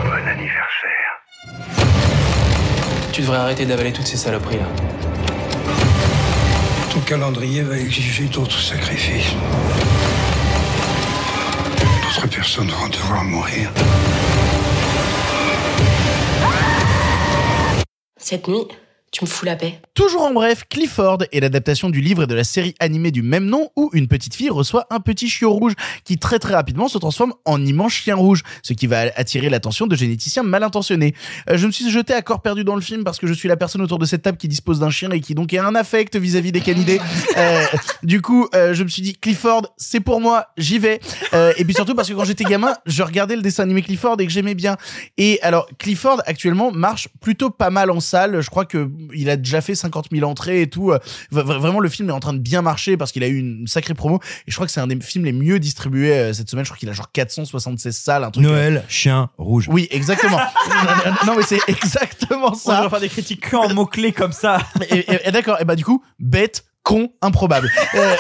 Bon 0.04 0.28
anniversaire. 0.28 0.93
Tu 3.12 3.22
devrais 3.22 3.38
arrêter 3.38 3.66
d'avaler 3.66 3.94
toutes 3.94 4.08
ces 4.08 4.18
saloperies 4.18 4.58
là. 4.58 4.66
Ton 6.92 7.00
calendrier 7.02 7.62
va 7.62 7.78
exiger 7.78 8.26
d'autres 8.26 8.60
sacrifices. 8.60 9.34
D'autres 12.04 12.28
personnes 12.28 12.70
vont 12.70 12.90
devoir 12.90 13.24
mourir. 13.24 13.72
Cette 18.18 18.48
nuit, 18.48 18.68
tu 19.14 19.24
me 19.24 19.30
fous 19.30 19.46
la 19.46 19.56
paix. 19.56 19.80
Toujours 19.94 20.24
en 20.24 20.34
bref, 20.34 20.64
Clifford 20.68 21.20
est 21.32 21.40
l'adaptation 21.40 21.92
du 21.92 22.02
livre 22.02 22.24
et 22.24 22.28
de 22.28 22.34
la 22.34 22.44
série 22.44 22.74
animée 22.80 23.12
du 23.12 23.22
même 23.22 23.46
nom 23.46 23.70
où 23.76 23.92
une 23.94 24.08
petite 24.08 24.34
fille 24.34 24.50
reçoit 24.50 24.88
un 24.90 25.00
petit 25.00 25.30
chiot 25.30 25.54
rouge 25.54 25.74
qui 26.04 26.18
très 26.18 26.40
très 26.40 26.56
rapidement 26.56 26.88
se 26.88 26.98
transforme 26.98 27.36
en 27.46 27.64
immense 27.64 27.94
chien 27.94 28.16
rouge, 28.16 28.42
ce 28.64 28.74
qui 28.74 28.88
va 28.88 29.02
attirer 29.16 29.52
l'attention 29.52 29.86
de 29.86 29.96
généticiens 29.96 30.42
mal 30.42 30.64
intentionnés. 30.64 31.14
Euh, 31.48 31.58
je 31.58 31.68
me 31.68 31.72
suis 31.72 31.92
jeté 31.92 32.16
à 32.16 32.24
corps 32.24 32.42
perdu 32.42 32.64
dans 32.64 32.74
le 32.74 32.82
film 32.82 33.04
parce 33.04 33.20
que 33.20 33.28
je 33.28 33.34
suis 33.34 33.48
la 33.48 33.56
personne 33.56 33.84
autour 33.84 34.00
de 34.00 34.06
cette 34.06 34.24
table 34.24 34.40
qui 34.40 34.48
dispose 34.48 34.80
d'un 34.80 34.90
chien 34.90 35.12
et 35.12 35.20
qui 35.20 35.36
donc 35.36 35.54
a 35.54 35.64
un 35.64 35.76
affect 35.76 36.16
vis-à-vis 36.16 36.52
des 36.52 36.62
canidés. 36.62 37.00
Euh, 37.36 37.66
du 38.04 38.22
coup, 38.22 38.48
euh, 38.54 38.74
je 38.74 38.84
me 38.84 38.90
suis 38.90 39.02
dit 39.02 39.16
Clifford, 39.16 39.74
c'est 39.76 40.00
pour 40.00 40.22
moi, 40.22 40.48
j'y 40.56 40.78
vais. 40.78 41.00
Et 41.58 41.66
puis 41.66 41.74
surtout 41.74 41.96
parce 41.96 42.08
que 42.08 42.14
quand 42.14 42.26
j'étais 42.26 42.44
gamin, 42.44 42.76
je 42.86 43.02
regardais 43.02 43.36
le 43.36 43.42
dessin 43.42 43.64
animé 43.64 43.82
Clifford 43.82 44.18
et 44.20 44.28
que 44.28 44.32
j'aimais 44.32 44.54
bien. 44.54 44.78
Et 45.18 45.40
alors 45.42 45.68
Clifford 45.80 46.22
actuellement 46.26 46.72
marche 46.72 47.08
plutôt 47.22 47.50
pas 47.50 47.72
mal 47.72 47.90
en 47.90 48.00
salle. 48.00 48.42
Je 48.42 48.50
crois 48.50 48.66
que 48.66 48.90
il 49.14 49.30
a 49.30 49.38
déjà 49.38 49.62
fait 49.62 49.76
50 49.76 50.08
000 50.12 50.30
entrées 50.30 50.62
et 50.62 50.70
tout. 50.70 50.92
Euh, 50.92 51.00
Vraiment, 51.32 51.80
le 51.80 51.90
film 51.90 52.10
est 52.10 52.14
en 52.14 52.20
train 52.20 52.34
de 52.34 52.40
bien 52.40 52.62
marcher 52.62 52.98
parce 52.98 53.12
qu'il 53.12 53.24
a 53.24 53.28
eu 53.28 53.38
une 53.38 53.68
sacrée 53.68 53.94
promo. 53.94 54.20
Et 54.48 54.52
je 54.52 54.56
crois 54.56 54.66
que 54.66 54.72
c'est 54.72 54.80
un 54.82 54.88
des 54.88 55.00
films 55.02 55.26
les 55.26 55.34
mieux 55.34 55.60
distribués 55.60 56.14
euh, 56.14 56.34
cette 56.34 56.50
semaine. 56.50 56.66
Je 56.66 56.70
crois 56.70 56.78
qu'il 56.80 56.90
a 56.90 56.94
genre 56.94 57.12
476 57.12 57.96
salles, 57.96 58.24
un 58.24 58.32
truc. 58.32 58.44
Noël, 58.44 58.84
chien 58.88 59.30
rouge. 59.38 59.68
Oui, 59.70 59.88
exactement. 59.92 60.40
non, 61.26 61.36
mais 61.38 61.44
c'est 61.44 61.60
exactement 61.68 62.52
On 62.52 62.56
ça. 62.56 62.82
va 62.84 62.90
faire 62.90 63.00
des 63.00 63.10
critiques 63.10 63.50
que 63.50 63.56
en 63.56 63.74
mots-clés 63.74 64.12
comme 64.12 64.32
ça. 64.34 64.60
Et, 64.90 65.00
et- 65.00 65.28
et 65.28 65.32
d'accord. 65.32 65.58
Et 65.62 65.66
bah, 65.66 65.76
du 65.76 65.84
coup, 65.86 66.04
bête 66.20 66.66
con 66.84 67.10
improbable. 67.22 67.72
Euh, 67.96 68.16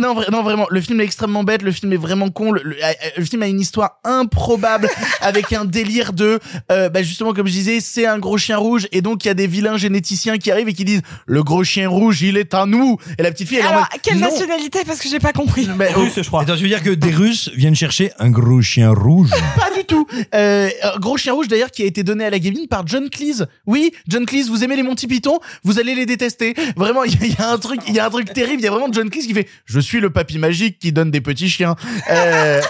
non, 0.00 0.14
vra- 0.14 0.30
non, 0.30 0.42
vraiment, 0.42 0.66
le 0.70 0.80
film 0.80 1.00
est 1.00 1.04
extrêmement 1.04 1.44
bête, 1.44 1.62
le 1.62 1.72
film 1.72 1.92
est 1.92 1.96
vraiment 1.98 2.30
con, 2.30 2.50
le, 2.52 2.62
le- 2.62 2.76
euh, 2.82 2.92
le 3.18 3.24
film 3.24 3.42
a 3.42 3.46
une 3.46 3.60
histoire 3.60 3.98
improbable 4.04 4.88
avec 5.20 5.52
un 5.52 5.64
délire 5.64 6.12
de, 6.12 6.38
euh, 6.70 6.88
bah 6.88 7.02
justement 7.02 7.32
comme 7.34 7.46
je 7.46 7.52
disais, 7.52 7.80
c'est 7.80 8.06
un 8.06 8.18
gros 8.18 8.38
chien 8.38 8.56
rouge 8.56 8.88
et 8.92 9.02
donc 9.02 9.24
il 9.24 9.28
y 9.28 9.30
a 9.30 9.34
des 9.34 9.46
vilains 9.46 9.76
généticiens 9.76 10.38
qui 10.38 10.50
arrivent 10.50 10.68
et 10.68 10.72
qui 10.74 10.84
disent 10.84 11.02
le 11.26 11.42
gros 11.42 11.62
chien 11.64 11.88
rouge 11.88 12.22
il 12.22 12.36
est 12.36 12.54
à 12.54 12.64
nous 12.66 12.96
et 13.18 13.22
la 13.22 13.30
petite 13.30 13.48
fille 13.48 13.58
elle 13.58 13.64
est 13.64 13.68
en 13.68 13.70
Alors, 13.72 13.80
mode, 13.92 14.00
quelle 14.02 14.18
non. 14.18 14.30
nationalité 14.30 14.80
Parce 14.86 14.98
que 15.00 15.08
j'ai 15.08 15.18
pas 15.20 15.32
compris. 15.32 15.68
Mais, 15.76 15.90
oh, 15.96 16.00
Russe, 16.00 16.12
je 16.16 16.22
crois. 16.28 16.42
Attends, 16.42 16.56
tu 16.56 16.62
veux 16.62 16.68
dire 16.68 16.82
que 16.82 16.90
des 16.90 17.10
Russes 17.10 17.50
viennent 17.54 17.74
chercher 17.76 18.12
un 18.18 18.30
gros 18.30 18.62
chien 18.62 18.90
rouge? 18.92 19.30
Pas 19.56 19.70
du 19.76 19.84
tout. 19.84 20.06
Euh, 20.34 20.70
un 20.82 20.98
gros 20.98 21.16
chien 21.16 21.32
rouge 21.32 21.48
d'ailleurs 21.48 21.70
qui 21.70 21.82
a 21.82 21.86
été 21.86 22.02
donné 22.02 22.24
à 22.24 22.30
la 22.30 22.38
gamine 22.38 22.66
par 22.68 22.86
John 22.86 23.10
Cleese. 23.10 23.46
Oui, 23.66 23.92
John 24.08 24.24
Cleese, 24.26 24.48
vous 24.48 24.64
aimez 24.64 24.76
les 24.76 24.82
Monty 24.82 25.06
Python, 25.06 25.38
vous 25.64 25.78
allez 25.78 25.94
les 25.94 26.06
détester. 26.06 26.54
Vraiment, 26.76 27.04
il 27.04 27.12
y, 27.12 27.22
a- 27.22 27.26
il 27.26 27.41
y 27.42 27.44
a 27.44 27.52
un 27.52 27.58
truc, 27.58 27.80
il 27.88 27.94
y 27.94 27.98
a 28.00 28.06
un 28.06 28.10
truc 28.10 28.32
terrible. 28.32 28.60
Il 28.60 28.64
y 28.64 28.68
a 28.68 28.70
vraiment 28.70 28.92
John 28.92 29.10
Cleese 29.10 29.26
qui 29.26 29.34
fait 29.34 29.48
"Je 29.64 29.80
suis 29.80 30.00
le 30.00 30.10
papy 30.10 30.38
magique 30.38 30.78
qui 30.78 30.92
donne 30.92 31.10
des 31.10 31.20
petits 31.20 31.48
chiens." 31.48 31.76
Euh, 32.10 32.60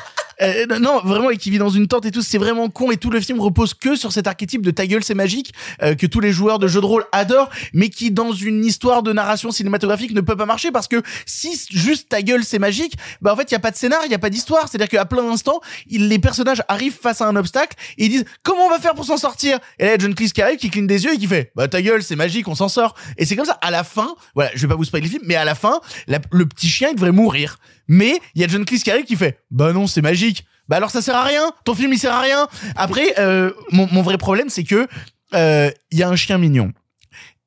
euh, 0.42 0.78
non, 0.80 1.00
vraiment, 1.04 1.30
et 1.30 1.36
qui 1.36 1.50
vit 1.50 1.58
dans 1.58 1.70
une 1.70 1.86
tente 1.86 2.04
et 2.06 2.10
tout, 2.10 2.22
c'est 2.22 2.38
vraiment 2.38 2.68
con 2.68 2.90
et 2.90 2.96
tout 2.96 3.10
le 3.10 3.20
film 3.20 3.40
repose 3.40 3.74
que 3.74 3.96
sur 3.96 4.12
cet 4.12 4.26
archétype 4.26 4.62
de 4.62 4.70
ta 4.70 4.86
gueule 4.86 5.04
c'est 5.04 5.14
magique 5.14 5.52
euh, 5.82 5.94
que 5.94 6.06
tous 6.06 6.20
les 6.20 6.32
joueurs 6.32 6.58
de 6.58 6.66
jeux 6.66 6.80
de 6.80 6.86
rôle 6.86 7.04
adorent, 7.12 7.50
mais 7.72 7.88
qui 7.88 8.10
dans 8.10 8.32
une 8.32 8.64
histoire 8.64 9.02
de 9.02 9.12
narration 9.12 9.50
cinématographique 9.50 10.12
ne 10.12 10.20
peut 10.20 10.36
pas 10.36 10.46
marcher 10.46 10.70
parce 10.70 10.88
que 10.88 11.02
si 11.26 11.60
juste 11.70 12.08
ta 12.08 12.22
gueule 12.22 12.44
c'est 12.44 12.58
magique, 12.58 12.94
bah 13.20 13.32
en 13.32 13.36
fait 13.36 13.50
il 13.50 13.52
y 13.52 13.56
a 13.56 13.60
pas 13.60 13.70
de 13.70 13.76
scénar, 13.76 14.00
il 14.04 14.10
y 14.10 14.14
a 14.14 14.18
pas 14.18 14.30
d'histoire, 14.30 14.68
c'est-à-dire 14.68 14.88
qu'à 14.88 15.04
plein 15.04 15.22
d'instants, 15.22 15.60
les 15.90 16.18
personnages 16.18 16.62
arrivent 16.68 16.98
face 17.00 17.20
à 17.20 17.26
un 17.26 17.36
obstacle 17.36 17.76
et 17.98 18.06
ils 18.06 18.10
disent 18.10 18.24
comment 18.42 18.66
on 18.66 18.70
va 18.70 18.78
faire 18.78 18.94
pour 18.94 19.04
s'en 19.04 19.16
sortir? 19.16 19.58
Et 19.78 19.86
là 19.86 19.96
John 19.98 20.14
Cleese 20.14 20.32
qui 20.32 20.42
arrive, 20.42 20.58
qui 20.58 20.70
cligne 20.70 20.86
des 20.86 21.04
yeux 21.04 21.14
et 21.14 21.18
qui 21.18 21.26
fait 21.26 21.52
bah 21.54 21.68
ta 21.68 21.82
gueule 21.82 22.02
c'est 22.02 22.16
magique, 22.16 22.48
on 22.48 22.54
s'en 22.54 22.68
sort. 22.68 22.94
Et 23.18 23.26
c'est 23.26 23.36
comme 23.36 23.46
ça 23.46 23.58
à 23.60 23.70
la 23.70 23.84
fin, 23.84 24.14
voilà, 24.34 24.50
je 24.54 24.62
vais 24.62 24.68
pas 24.68 24.76
vous 24.76 24.84
spoiler 24.84 25.06
le 25.06 25.10
film, 25.10 25.22
mais 25.26 25.36
à 25.36 25.44
la 25.44 25.54
fin, 25.54 25.80
le 26.06 26.46
petit 26.46 26.68
chien 26.68 26.88
il 26.90 26.94
devrait 26.94 27.12
mourir. 27.12 27.58
Mais 27.92 28.18
il 28.34 28.40
y 28.40 28.44
a 28.44 28.48
John 28.48 28.64
Cleese 28.64 28.82
qui 28.82 28.90
arrive 28.90 29.04
qui 29.04 29.16
fait 29.16 29.38
bah 29.50 29.74
non 29.74 29.86
c'est 29.86 30.00
magique. 30.00 30.46
Bah 30.66 30.76
alors 30.76 30.90
ça 30.90 31.02
sert 31.02 31.14
à 31.14 31.24
rien, 31.24 31.52
ton 31.66 31.74
film 31.74 31.92
il 31.92 31.98
sert 31.98 32.14
à 32.14 32.20
rien. 32.20 32.48
Après 32.74 33.14
euh, 33.18 33.52
mon, 33.70 33.86
mon 33.92 34.00
vrai 34.00 34.16
problème 34.16 34.48
c'est 34.48 34.64
que 34.64 34.88
euh, 35.34 35.70
il 35.90 35.98
y 35.98 36.02
a 36.02 36.08
un 36.08 36.16
chien 36.16 36.38
mignon. 36.38 36.72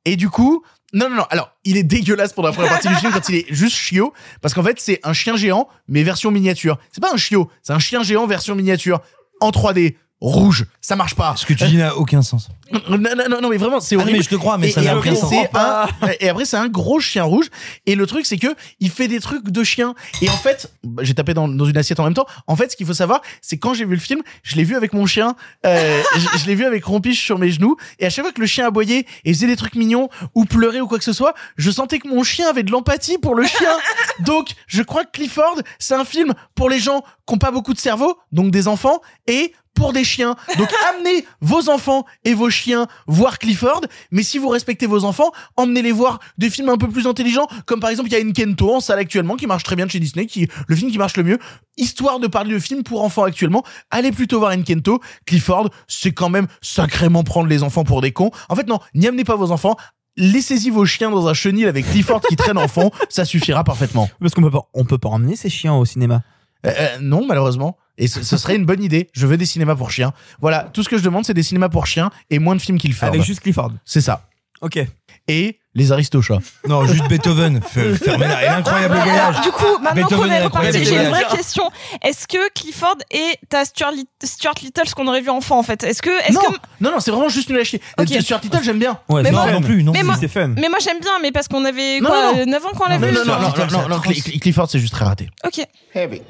Et 0.05 0.15
du 0.17 0.29
coup, 0.29 0.63
non, 0.93 1.09
non, 1.09 1.15
non. 1.15 1.25
Alors, 1.31 1.51
il 1.63 1.77
est 1.77 1.83
dégueulasse 1.83 2.31
pour 2.31 2.43
la 2.43 2.51
première 2.51 2.71
partie 2.71 2.87
du 2.87 2.95
film 2.95 3.11
quand 3.11 3.27
il 3.27 3.35
est 3.35 3.45
juste 3.49 3.75
chiot. 3.75 4.13
Parce 4.41 4.53
qu'en 4.53 4.61
fait, 4.61 4.79
c'est 4.79 4.99
un 5.03 5.13
chien 5.13 5.35
géant, 5.35 5.67
mais 5.87 6.03
version 6.03 6.29
miniature. 6.29 6.77
C'est 6.91 7.01
pas 7.01 7.11
un 7.11 7.17
chiot, 7.17 7.49
c'est 7.63 7.73
un 7.73 7.79
chien 7.79 8.03
géant 8.03 8.27
version 8.27 8.53
miniature. 8.53 9.01
En 9.41 9.49
3D. 9.49 9.95
Rouge. 10.27 10.65
Ça 10.81 10.95
marche 10.95 11.13
pas. 11.13 11.35
Ce 11.37 11.45
que 11.45 11.53
tu 11.53 11.65
dis 11.65 11.77
n'a 11.77 11.95
aucun 11.95 12.23
sens. 12.23 12.49
Non, 12.89 12.97
non, 12.97 13.41
non, 13.41 13.49
mais 13.49 13.57
vraiment, 13.57 13.79
c'est 13.79 13.95
Ah, 13.95 13.99
horrible. 13.99 14.17
mais 14.17 14.23
je 14.23 14.29
te 14.29 14.35
crois, 14.35 14.57
mais 14.57 14.69
Et- 14.69 14.71
ça 14.71 14.81
n'a 14.81 14.97
aucun 14.97 15.13
sens. 15.13 15.31
un- 15.53 15.87
Et 16.19 16.29
après, 16.29 16.45
c'est 16.45 16.57
un 16.57 16.67
gros 16.67 16.99
chien 16.99 17.23
rouge. 17.23 17.45
Et 17.85 17.93
le 17.93 18.07
truc, 18.07 18.25
c'est 18.25 18.37
que 18.37 18.55
il 18.79 18.89
fait 18.89 19.07
des 19.07 19.19
trucs 19.19 19.49
de 19.51 19.63
chien. 19.63 19.93
Et 20.23 20.29
en 20.29 20.37
fait, 20.37 20.71
bah, 20.83 21.03
j'ai 21.05 21.13
tapé 21.13 21.35
dans, 21.35 21.47
dans 21.47 21.65
une 21.65 21.77
assiette 21.77 21.99
en 21.99 22.05
même 22.05 22.15
temps. 22.15 22.25
En 22.47 22.55
fait, 22.55 22.71
ce 22.71 22.75
qu'il 22.75 22.87
faut 22.87 22.93
savoir, 22.95 23.21
c'est 23.41 23.57
quand 23.57 23.75
j'ai 23.75 23.85
vu 23.85 23.93
le 23.93 23.99
film, 24.01 24.21
je 24.41 24.55
l'ai 24.55 24.63
vu 24.63 24.75
avec 24.75 24.93
mon 24.93 25.05
chien. 25.05 25.35
Euh, 25.65 26.01
je 26.15 26.39
je 26.39 26.45
l'ai 26.47 26.55
vu 26.55 26.65
avec 26.65 26.83
Rompiche 26.85 27.23
sur 27.23 27.37
mes 27.37 27.51
genoux. 27.51 27.77
Et 27.99 28.07
à 28.07 28.09
chaque 28.09 28.25
fois 28.25 28.31
que 28.31 28.41
le 28.41 28.47
chien 28.47 28.65
aboyait 28.65 29.05
et 29.25 29.33
faisait 29.33 29.45
des 29.47 29.55
trucs 29.55 29.75
mignons 29.75 30.09
ou 30.33 30.45
pleurait 30.45 30.81
ou 30.81 30.87
quoi 30.87 30.97
que 30.97 31.03
ce 31.03 31.13
soit, 31.13 31.35
je 31.57 31.69
sentais 31.69 31.99
que 31.99 32.07
mon 32.07 32.23
chien 32.23 32.49
avait 32.49 32.63
de 32.63 32.71
l'empathie 32.71 33.19
pour 33.19 33.35
le 33.35 33.45
chien. 33.45 33.77
donc, 34.21 34.49
je 34.65 34.81
crois 34.81 35.03
que 35.05 35.11
Clifford, 35.11 35.59
c'est 35.77 35.93
un 35.93 36.05
film 36.05 36.33
pour 36.55 36.67
les 36.69 36.79
gens 36.79 37.03
qui 37.27 37.33
ont 37.35 37.37
pas 37.37 37.51
beaucoup 37.51 37.73
de 37.73 37.79
cerveau, 37.79 38.17
donc 38.31 38.49
des 38.51 38.67
enfants, 38.67 39.01
et 39.27 39.53
pour 39.75 39.93
des 39.93 40.03
chiens. 40.03 40.35
Donc 40.57 40.69
amenez 40.89 41.25
vos 41.41 41.69
enfants 41.69 42.05
et 42.23 42.33
vos 42.33 42.49
chiens 42.49 42.87
voir 43.07 43.37
Clifford, 43.37 43.81
mais 44.11 44.23
si 44.23 44.37
vous 44.37 44.49
respectez 44.49 44.87
vos 44.87 45.03
enfants, 45.03 45.31
emmenez-les 45.57 45.91
voir 45.91 46.19
des 46.37 46.49
films 46.49 46.69
un 46.69 46.77
peu 46.77 46.87
plus 46.87 47.05
intelligents, 47.05 47.47
comme 47.65 47.79
par 47.79 47.89
exemple 47.89 48.09
il 48.09 48.13
y 48.13 48.15
a 48.15 48.33
Kento 48.33 48.73
en 48.73 48.79
salle 48.79 48.99
actuellement 48.99 49.35
qui 49.35 49.47
marche 49.47 49.63
très 49.63 49.75
bien 49.75 49.85
de 49.85 49.91
chez 49.91 49.99
Disney, 49.99 50.25
qui 50.25 50.47
le 50.67 50.75
film 50.75 50.91
qui 50.91 50.97
marche 50.97 51.17
le 51.17 51.23
mieux. 51.23 51.39
Histoire 51.77 52.19
de 52.19 52.27
parler 52.27 52.53
de 52.53 52.59
film 52.59 52.83
pour 52.83 53.03
enfants 53.03 53.23
actuellement, 53.23 53.63
allez 53.91 54.11
plutôt 54.11 54.39
voir 54.39 54.53
Kento. 54.63 55.01
Clifford, 55.25 55.69
c'est 55.87 56.13
quand 56.13 56.29
même 56.29 56.47
sacrément 56.61 57.23
prendre 57.23 57.47
les 57.47 57.63
enfants 57.63 57.83
pour 57.83 58.01
des 58.01 58.11
cons. 58.11 58.31
En 58.49 58.55
fait 58.55 58.67
non, 58.67 58.79
n'y 58.93 59.07
amenez 59.07 59.23
pas 59.23 59.35
vos 59.35 59.51
enfants. 59.51 59.75
Laissez-y 60.17 60.69
vos 60.69 60.85
chiens 60.85 61.11
dans 61.11 61.27
un 61.27 61.33
chenil 61.33 61.67
avec 61.67 61.85
Clifford 61.89 62.21
qui 62.21 62.37
traîne 62.37 62.57
en 62.57 62.69
fond, 62.69 62.89
ça 63.09 63.25
suffira 63.25 63.65
parfaitement. 63.65 64.09
Parce 64.21 64.33
qu'on 64.33 64.41
peut 64.41 64.51
pas, 64.51 64.69
on 64.73 64.85
peut 64.85 64.97
pas 64.97 65.09
emmener 65.09 65.35
ces 65.35 65.49
chiens 65.49 65.75
au 65.75 65.83
cinéma. 65.83 66.23
Euh, 66.65 66.71
euh, 66.77 66.97
non, 67.01 67.25
malheureusement. 67.25 67.77
Et 67.97 68.07
ce, 68.07 68.23
ce 68.23 68.37
serait 68.37 68.55
une 68.55 68.65
bonne 68.65 68.83
idée. 68.83 69.09
Je 69.13 69.25
veux 69.27 69.37
des 69.37 69.45
cinémas 69.45 69.75
pour 69.75 69.91
chiens. 69.91 70.13
Voilà, 70.41 70.69
tout 70.73 70.83
ce 70.83 70.89
que 70.89 70.97
je 70.97 71.03
demande, 71.03 71.25
c'est 71.25 71.33
des 71.33 71.43
cinémas 71.43 71.69
pour 71.69 71.87
chiens 71.87 72.09
et 72.29 72.39
moins 72.39 72.55
de 72.55 72.61
films 72.61 72.77
Clifford. 72.79 73.09
Avec 73.09 73.21
juste 73.23 73.39
Clifford. 73.41 73.71
C'est 73.85 74.01
ça. 74.01 74.27
Ok. 74.61 74.79
Et 75.27 75.59
les 75.73 75.91
aristochats. 75.91 76.37
Non, 76.67 76.85
juste 76.85 77.07
Beethoven. 77.09 77.59
Fermez-la. 77.61 78.43
Et 78.43 78.45
l'incroyable 78.47 78.95
voyage. 78.95 79.41
Du 79.41 79.51
coup, 79.51 79.63
maintenant 79.81 80.03
qu'on 80.07 80.15
Beethoven 80.15 80.31
est 80.31 80.43
reparti, 80.43 80.85
j'ai 80.85 80.95
une 81.03 81.09
vraie 81.09 81.25
question. 81.35 81.69
Est-ce 82.03 82.27
que 82.27 82.49
Clifford 82.53 82.95
est 83.11 83.53
à 83.53 83.65
Stuart, 83.65 83.91
Lit- 83.91 84.07
Stuart 84.23 84.53
Little, 84.61 84.87
ce 84.87 84.93
qu'on 84.95 85.07
aurait 85.07 85.21
vu 85.21 85.29
enfant 85.29 85.57
en 85.59 85.63
fait? 85.63 85.83
Est-ce 85.83 86.01
que, 86.01 86.09
est-ce 86.21 86.33
Non, 86.33 86.41
que 86.41 86.57
non, 86.79 86.91
non, 86.91 86.99
c'est 86.99 87.11
vraiment 87.11 87.27
juste 87.27 87.49
nul 87.49 87.59
à 87.59 87.63
chier. 87.63 87.81
Ok. 87.99 88.07
Stuart 88.21 88.39
Little, 88.43 88.63
j'aime 88.63 88.79
bien. 88.79 88.97
Ouais, 89.09 89.23
Mais 89.23 89.29
c'est 89.29 89.35
moi- 89.35 89.51
non 89.51 89.61
plus, 89.61 89.83
non 89.83 89.91
mais 89.93 90.03
moi, 90.03 90.15
c'est 90.19 90.27
fun. 90.29 90.49
mais 90.55 90.69
moi 90.69 90.79
j'aime 90.81 90.99
bien, 91.01 91.19
mais 91.21 91.31
parce 91.31 91.47
qu'on 91.47 91.65
avait 91.65 91.99
Non, 91.99 92.09
quoi, 92.09 92.31
non, 92.33 92.39
non. 92.45 92.51
9 92.51 92.65
ans 92.65 92.69
quand 92.77 92.85
on 92.85 92.89
l'a 92.89 92.99
Non, 92.99 93.07
vu. 93.07 93.13
non, 93.13 93.25
non, 93.25 93.33
non, 93.39 93.39
non, 93.57 93.81
non, 93.81 93.89
non, 93.89 93.97
Cli- 93.97 94.21
Cli- 94.23 94.39
Clifford, 94.39 94.69
c'est 94.69 94.79
juste 94.79 94.93
très 94.93 95.05
raté. 95.05 95.29
Ok. 95.43 95.65
Heavy. 95.95 96.21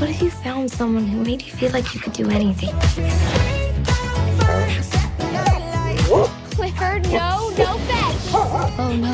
What 0.00 0.08
if 0.08 0.22
you 0.22 0.30
found 0.30 0.70
someone 0.70 1.04
who 1.06 1.22
made 1.22 1.42
you 1.42 1.52
feel 1.52 1.72
like 1.72 1.92
you 1.94 2.00
could 2.00 2.14
do 2.14 2.30
anything? 2.30 2.70
Clifford, 6.52 7.04
no, 7.12 7.50
no 7.50 7.76
fetch. 7.86 8.32
Oh 8.78 8.96
no. 8.96 9.12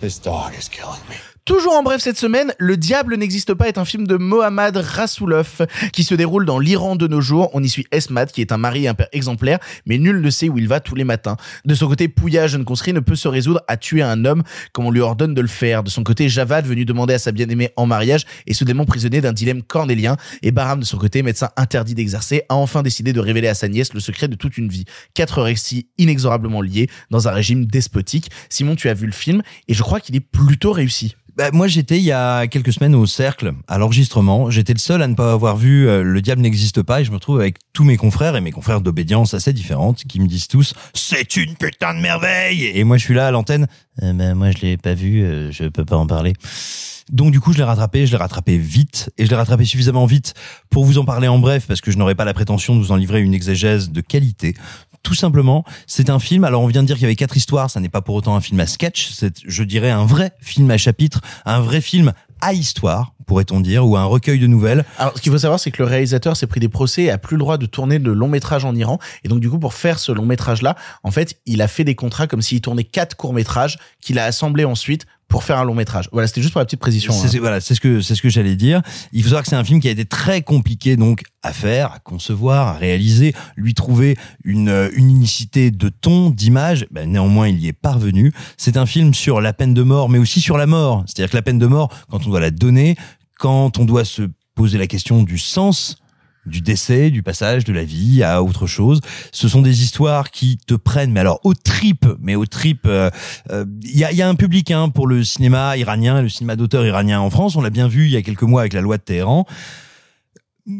This 0.00 0.18
dog 0.18 0.54
is 0.54 0.68
killing 0.70 1.06
me. 1.10 1.16
Toujours 1.44 1.72
en 1.72 1.82
bref 1.82 2.00
cette 2.00 2.18
semaine, 2.18 2.52
Le 2.60 2.76
Diable 2.76 3.16
n'existe 3.16 3.52
pas 3.54 3.66
est 3.66 3.76
un 3.76 3.84
film 3.84 4.06
de 4.06 4.16
Mohammad 4.16 4.76
Rasoulof 4.76 5.62
qui 5.92 6.04
se 6.04 6.14
déroule 6.14 6.46
dans 6.46 6.60
l'Iran 6.60 6.94
de 6.94 7.08
nos 7.08 7.20
jours. 7.20 7.50
On 7.52 7.60
y 7.60 7.68
suit 7.68 7.84
Esmat 7.90 8.26
qui 8.26 8.40
est 8.42 8.52
un 8.52 8.58
mari 8.58 8.84
et 8.84 8.88
un 8.88 8.94
père 8.94 9.08
exemplaire, 9.10 9.58
mais 9.84 9.98
nul 9.98 10.20
ne 10.20 10.30
sait 10.30 10.48
où 10.48 10.56
il 10.56 10.68
va 10.68 10.78
tous 10.78 10.94
les 10.94 11.02
matins. 11.02 11.36
De 11.64 11.74
son 11.74 11.88
côté, 11.88 12.06
Pouya, 12.06 12.46
jeune 12.46 12.64
conscrit, 12.64 12.92
ne 12.92 13.00
peut 13.00 13.16
se 13.16 13.26
résoudre 13.26 13.60
à 13.66 13.76
tuer 13.76 14.02
un 14.02 14.24
homme 14.24 14.44
comme 14.72 14.86
on 14.86 14.92
lui 14.92 15.00
ordonne 15.00 15.34
de 15.34 15.40
le 15.40 15.48
faire. 15.48 15.82
De 15.82 15.90
son 15.90 16.04
côté, 16.04 16.28
Javad, 16.28 16.64
venu 16.64 16.84
demander 16.84 17.14
à 17.14 17.18
sa 17.18 17.32
bien-aimée 17.32 17.70
en 17.74 17.86
mariage, 17.86 18.24
est 18.46 18.52
soudainement 18.52 18.84
prisonnier 18.84 19.20
d'un 19.20 19.32
dilemme 19.32 19.64
cornélien. 19.64 20.16
Et 20.42 20.52
Baram, 20.52 20.78
de 20.78 20.84
son 20.84 20.96
côté, 20.96 21.24
médecin 21.24 21.50
interdit 21.56 21.96
d'exercer, 21.96 22.42
a 22.50 22.54
enfin 22.54 22.84
décidé 22.84 23.12
de 23.12 23.18
révéler 23.18 23.48
à 23.48 23.54
sa 23.54 23.66
nièce 23.66 23.94
le 23.94 24.00
secret 24.00 24.28
de 24.28 24.36
toute 24.36 24.58
une 24.58 24.68
vie. 24.68 24.84
Quatre 25.14 25.42
récits 25.42 25.88
inexorablement 25.98 26.60
liés 26.60 26.88
dans 27.10 27.26
un 27.26 27.32
régime 27.32 27.66
despotique. 27.66 28.30
Simon, 28.48 28.76
tu 28.76 28.88
as 28.88 28.94
vu 28.94 29.06
le 29.06 29.12
film 29.12 29.42
et 29.66 29.74
je 29.74 29.82
crois 29.82 29.98
qu'il 29.98 30.14
est 30.14 30.20
plutôt 30.20 30.70
réussi. 30.70 31.16
Bah, 31.34 31.50
moi, 31.50 31.66
j'étais 31.66 31.96
il 31.96 32.04
y 32.04 32.12
a 32.12 32.46
quelques 32.46 32.74
semaines 32.74 32.94
au 32.94 33.06
cercle, 33.06 33.52
à 33.66 33.78
l'enregistrement. 33.78 34.50
J'étais 34.50 34.74
le 34.74 34.78
seul 34.78 35.02
à 35.02 35.08
ne 35.08 35.14
pas 35.14 35.32
avoir 35.32 35.56
vu 35.56 35.88
euh, 35.88 36.02
Le 36.02 36.20
Diable 36.20 36.42
n'existe 36.42 36.82
pas 36.82 37.00
et 37.00 37.04
je 37.04 37.10
me 37.10 37.16
retrouve 37.16 37.40
avec 37.40 37.56
tous 37.72 37.84
mes 37.84 37.96
confrères 37.96 38.36
et 38.36 38.42
mes 38.42 38.50
confrères 38.50 38.82
d'obédience 38.82 39.32
assez 39.32 39.54
différentes 39.54 40.04
qui 40.04 40.20
me 40.20 40.26
disent 40.26 40.48
tous 40.48 40.74
c'est 40.92 41.36
une 41.36 41.54
putain 41.56 41.94
de 41.94 42.00
merveille 42.00 42.66
et 42.66 42.84
moi 42.84 42.98
je 42.98 43.04
suis 43.04 43.14
là 43.14 43.28
à 43.28 43.30
l'antenne. 43.30 43.66
Euh, 44.02 44.12
ben, 44.12 44.34
moi 44.34 44.50
je 44.50 44.58
l'ai 44.58 44.76
pas 44.76 44.92
vu, 44.92 45.22
euh, 45.22 45.50
je 45.50 45.64
peux 45.64 45.86
pas 45.86 45.96
en 45.96 46.06
parler. 46.06 46.34
Donc 47.10 47.32
du 47.32 47.40
coup, 47.40 47.52
je 47.52 47.58
l'ai 47.58 47.64
rattrapé, 47.64 48.06
je 48.06 48.12
l'ai 48.12 48.18
rattrapé 48.18 48.58
vite 48.58 49.10
et 49.16 49.24
je 49.24 49.30
l'ai 49.30 49.36
rattrapé 49.36 49.64
suffisamment 49.64 50.06
vite 50.06 50.34
pour 50.70 50.84
vous 50.84 50.98
en 50.98 51.04
parler 51.04 51.28
en 51.28 51.38
bref 51.38 51.66
parce 51.66 51.80
que 51.80 51.90
je 51.90 51.98
n'aurais 51.98 52.14
pas 52.14 52.24
la 52.24 52.34
prétention 52.34 52.76
de 52.76 52.80
vous 52.80 52.92
en 52.92 52.96
livrer 52.96 53.20
une 53.20 53.34
exégèse 53.34 53.90
de 53.90 54.00
qualité. 54.02 54.54
Tout 55.02 55.14
simplement, 55.14 55.64
c'est 55.86 56.10
un 56.10 56.18
film. 56.18 56.44
Alors 56.44 56.62
on 56.62 56.66
vient 56.66 56.82
de 56.82 56.86
dire 56.86 56.96
qu'il 56.96 57.02
y 57.02 57.06
avait 57.06 57.16
quatre 57.16 57.36
histoires, 57.36 57.70
ça 57.70 57.80
n'est 57.80 57.88
pas 57.88 58.02
pour 58.02 58.14
autant 58.14 58.36
un 58.36 58.40
film 58.40 58.60
à 58.60 58.66
sketch, 58.66 59.10
c'est 59.10 59.34
je 59.44 59.62
dirais 59.64 59.90
un 59.90 60.04
vrai 60.04 60.32
film 60.40 60.70
à 60.70 60.78
chapitre, 60.78 61.20
un 61.44 61.60
vrai 61.60 61.80
film 61.80 62.12
à 62.42 62.52
histoire, 62.52 63.14
pourrait-on 63.24 63.60
dire, 63.60 63.86
ou 63.86 63.96
un 63.96 64.04
recueil 64.04 64.40
de 64.40 64.48
nouvelles. 64.48 64.84
Alors, 64.98 65.16
ce 65.16 65.22
qu'il 65.22 65.30
faut 65.30 65.38
savoir, 65.38 65.60
c'est 65.60 65.70
que 65.70 65.80
le 65.80 65.88
réalisateur 65.88 66.36
s'est 66.36 66.48
pris 66.48 66.58
des 66.58 66.68
procès 66.68 67.04
et 67.04 67.10
a 67.10 67.16
plus 67.16 67.36
le 67.36 67.40
droit 67.40 67.56
de 67.56 67.66
tourner 67.66 68.00
de 68.00 68.10
long 68.10 68.28
métrage 68.28 68.64
en 68.64 68.74
Iran. 68.74 68.98
Et 69.22 69.28
donc, 69.28 69.38
du 69.38 69.48
coup, 69.48 69.60
pour 69.60 69.74
faire 69.74 70.00
ce 70.00 70.10
long 70.10 70.26
métrage-là, 70.26 70.76
en 71.04 71.12
fait, 71.12 71.38
il 71.46 71.62
a 71.62 71.68
fait 71.68 71.84
des 71.84 71.94
contrats 71.94 72.26
comme 72.26 72.42
s'il 72.42 72.60
tournait 72.60 72.84
quatre 72.84 73.16
courts 73.16 73.32
métrages 73.32 73.78
qu'il 74.00 74.18
a 74.18 74.24
assemblés 74.24 74.64
ensuite 74.64 75.06
pour 75.32 75.44
faire 75.44 75.58
un 75.58 75.64
long 75.64 75.74
métrage. 75.74 76.08
Voilà, 76.12 76.28
c'était 76.28 76.42
juste 76.42 76.52
pour 76.52 76.58
la 76.60 76.66
petite 76.66 76.78
précision. 76.78 77.10
C'est- 77.12 77.36
hein. 77.36 77.40
Voilà, 77.40 77.60
c'est 77.60 77.74
ce 77.74 77.80
que 77.80 78.02
c'est 78.02 78.14
ce 78.14 78.20
que 78.20 78.28
j'allais 78.28 78.54
dire. 78.54 78.82
Il 79.12 79.22
faut 79.22 79.30
savoir 79.30 79.42
que 79.42 79.48
c'est 79.48 79.56
un 79.56 79.64
film 79.64 79.80
qui 79.80 79.88
a 79.88 79.90
été 79.90 80.04
très 80.04 80.42
compliqué 80.42 80.96
donc 80.96 81.22
à 81.42 81.54
faire, 81.54 81.92
à 81.92 81.98
concevoir, 81.98 82.68
à 82.68 82.74
réaliser, 82.74 83.34
lui 83.56 83.72
trouver 83.72 84.18
une 84.44 84.68
euh, 84.68 84.90
une 84.94 85.08
unicité 85.10 85.70
de 85.70 85.88
ton, 85.88 86.28
d'image. 86.28 86.86
Ben, 86.90 87.10
néanmoins, 87.10 87.48
il 87.48 87.58
y 87.58 87.66
est 87.66 87.72
parvenu. 87.72 88.32
C'est 88.58 88.76
un 88.76 88.84
film 88.84 89.14
sur 89.14 89.40
la 89.40 89.54
peine 89.54 89.72
de 89.72 89.82
mort, 89.82 90.10
mais 90.10 90.18
aussi 90.18 90.42
sur 90.42 90.58
la 90.58 90.66
mort. 90.66 91.02
C'est-à-dire 91.06 91.30
que 91.30 91.36
la 91.36 91.42
peine 91.42 91.58
de 91.58 91.66
mort, 91.66 91.88
quand 92.10 92.26
on 92.26 92.28
doit 92.28 92.40
la 92.40 92.50
donner, 92.50 92.96
quand 93.38 93.78
on 93.78 93.86
doit 93.86 94.04
se 94.04 94.22
poser 94.54 94.76
la 94.76 94.86
question 94.86 95.22
du 95.22 95.38
sens 95.38 95.96
du 96.46 96.60
décès, 96.60 97.10
du 97.10 97.22
passage 97.22 97.64
de 97.64 97.72
la 97.72 97.84
vie 97.84 98.22
à 98.22 98.42
autre 98.42 98.66
chose. 98.66 99.00
Ce 99.30 99.48
sont 99.48 99.62
des 99.62 99.82
histoires 99.82 100.30
qui 100.30 100.58
te 100.58 100.74
prennent, 100.74 101.12
mais 101.12 101.20
alors 101.20 101.40
au 101.44 101.54
trip, 101.54 102.06
mais 102.20 102.34
au 102.34 102.46
trip. 102.46 102.80
euh, 102.86 103.10
euh, 103.50 103.64
Il 103.82 103.96
y, 103.96 104.04
a, 104.04 104.12
y 104.12 104.22
a 104.22 104.28
un 104.28 104.34
public 104.34 104.70
hein, 104.70 104.88
pour 104.88 105.06
le 105.06 105.22
cinéma 105.24 105.76
iranien, 105.76 106.20
le 106.22 106.28
cinéma 106.28 106.56
d'auteur 106.56 106.84
iranien 106.86 107.20
en 107.20 107.30
France. 107.30 107.54
On 107.56 107.60
l'a 107.60 107.70
bien 107.70 107.88
vu 107.88 108.06
il 108.06 108.10
y 108.12 108.16
a 108.16 108.22
quelques 108.22 108.42
mois 108.42 108.62
avec 108.62 108.72
la 108.72 108.80
loi 108.80 108.96
de 108.98 109.02
Téhéran. 109.02 109.46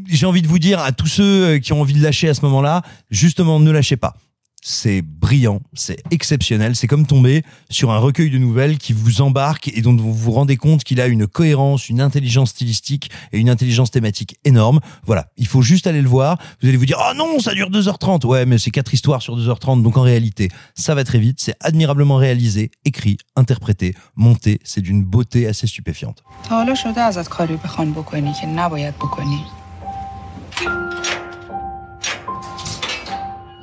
j'ai 0.08 0.26
envie 0.26 0.42
de 0.42 0.48
vous 0.48 0.58
dire 0.58 0.80
à 0.80 0.92
tous 0.92 1.06
ceux 1.06 1.44
euh, 1.44 1.58
qui 1.58 1.72
ont 1.72 1.80
envie 1.80 1.94
de 1.94 2.02
lâcher 2.02 2.28
à 2.28 2.34
ce 2.34 2.42
moment-là, 2.42 2.82
justement, 3.10 3.60
ne 3.60 3.70
lâchez 3.70 3.96
pas. 3.96 4.16
C'est 4.64 5.02
brillant, 5.02 5.60
c'est 5.72 6.00
exceptionnel, 6.12 6.76
c'est 6.76 6.86
comme 6.86 7.04
tomber 7.04 7.42
sur 7.68 7.90
un 7.90 7.98
recueil 7.98 8.30
de 8.30 8.38
nouvelles 8.38 8.78
qui 8.78 8.92
vous 8.92 9.20
embarque 9.20 9.66
et 9.74 9.82
dont 9.82 9.96
vous 9.96 10.14
vous 10.14 10.30
rendez 10.30 10.56
compte 10.56 10.84
qu'il 10.84 11.00
a 11.00 11.08
une 11.08 11.26
cohérence, 11.26 11.88
une 11.88 12.00
intelligence 12.00 12.50
stylistique 12.50 13.10
et 13.32 13.40
une 13.40 13.50
intelligence 13.50 13.90
thématique 13.90 14.36
énorme. 14.44 14.78
Voilà, 15.04 15.26
il 15.36 15.48
faut 15.48 15.62
juste 15.62 15.88
aller 15.88 16.00
le 16.00 16.08
voir. 16.08 16.38
Vous 16.60 16.68
allez 16.68 16.76
vous 16.76 16.86
dire, 16.86 16.98
oh 17.00 17.12
non, 17.16 17.40
ça 17.40 17.54
dure 17.54 17.70
2h30. 17.70 18.24
Ouais, 18.24 18.46
mais 18.46 18.56
c'est 18.56 18.70
quatre 18.70 18.94
histoires 18.94 19.20
sur 19.20 19.36
2h30, 19.36 19.82
donc 19.82 19.96
en 19.96 20.02
réalité, 20.02 20.48
ça 20.76 20.94
va 20.94 21.02
très 21.02 21.18
vite, 21.18 21.40
c'est 21.40 21.56
admirablement 21.58 22.14
réalisé, 22.14 22.70
écrit, 22.84 23.18
interprété, 23.34 23.96
monté, 24.14 24.60
c'est 24.62 24.80
d'une 24.80 25.02
beauté 25.02 25.48
assez 25.48 25.66
stupéfiante. 25.66 26.22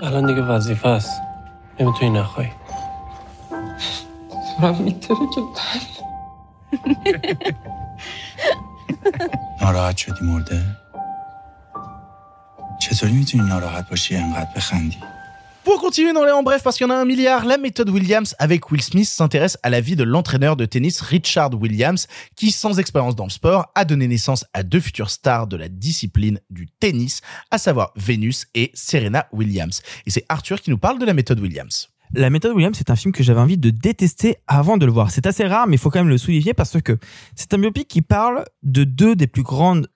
الان 0.03 0.26
دیگه 0.26 0.41
وظیفه 0.41 0.89
است 0.89 1.21
نمی‌تونی 1.80 2.19
نخوای 2.19 2.47
دارم 4.61 4.76
میتره 4.76 5.17
که 5.35 5.41
ناراحت 9.61 9.97
شدی 9.97 10.26
مرده؟ 10.26 10.61
چطوری 12.80 13.13
می‌تونی 13.13 13.49
ناراحت 13.49 13.89
باشی 13.89 14.15
انقدر 14.15 14.49
بخندی؟ 14.55 14.97
Pour 15.69 15.81
continuer 15.81 16.13
dans 16.13 16.25
les 16.25 16.31
en 16.31 16.41
bref, 16.41 16.63
parce 16.63 16.77
qu'il 16.77 16.87
y 16.87 16.89
en 16.89 16.93
a 16.95 16.97
un 16.97 17.05
milliard, 17.05 17.45
la 17.45 17.59
méthode 17.59 17.91
Williams 17.91 18.33
avec 18.39 18.71
Will 18.71 18.81
Smith 18.81 19.07
s'intéresse 19.07 19.55
à 19.61 19.69
la 19.69 19.81
vie 19.81 19.95
de 19.95 20.03
l'entraîneur 20.03 20.55
de 20.55 20.65
tennis 20.65 20.99
Richard 20.99 21.51
Williams, 21.53 22.07
qui, 22.35 22.49
sans 22.49 22.79
expérience 22.79 23.15
dans 23.15 23.25
le 23.25 23.29
sport, 23.29 23.67
a 23.75 23.85
donné 23.85 24.07
naissance 24.07 24.45
à 24.53 24.63
deux 24.63 24.79
futures 24.79 25.11
stars 25.11 25.45
de 25.45 25.57
la 25.57 25.69
discipline 25.69 26.39
du 26.49 26.65
tennis, 26.79 27.21
à 27.51 27.59
savoir 27.59 27.91
Venus 27.95 28.47
et 28.55 28.71
Serena 28.73 29.27
Williams. 29.31 29.83
Et 30.07 30.09
c'est 30.09 30.25
Arthur 30.27 30.59
qui 30.59 30.71
nous 30.71 30.79
parle 30.79 30.97
de 30.97 31.05
la 31.05 31.13
méthode 31.13 31.39
Williams. 31.39 31.89
La 32.15 32.31
méthode 32.31 32.55
Williams, 32.55 32.75
c'est 32.75 32.89
un 32.89 32.95
film 32.95 33.13
que 33.13 33.21
j'avais 33.21 33.39
envie 33.39 33.59
de 33.59 33.69
détester 33.69 34.37
avant 34.47 34.77
de 34.77 34.87
le 34.87 34.91
voir. 34.91 35.11
C'est 35.11 35.27
assez 35.27 35.45
rare, 35.45 35.67
mais 35.67 35.75
il 35.75 35.79
faut 35.79 35.91
quand 35.91 35.99
même 35.99 36.09
le 36.09 36.17
souligner 36.17 36.55
parce 36.55 36.81
que 36.81 36.97
c'est 37.35 37.53
un 37.53 37.59
biopic 37.59 37.87
qui 37.87 38.01
parle 38.01 38.43
de 38.63 38.85
deux 38.85 39.15
des 39.15 39.27
plus 39.27 39.43
grandes 39.43 39.87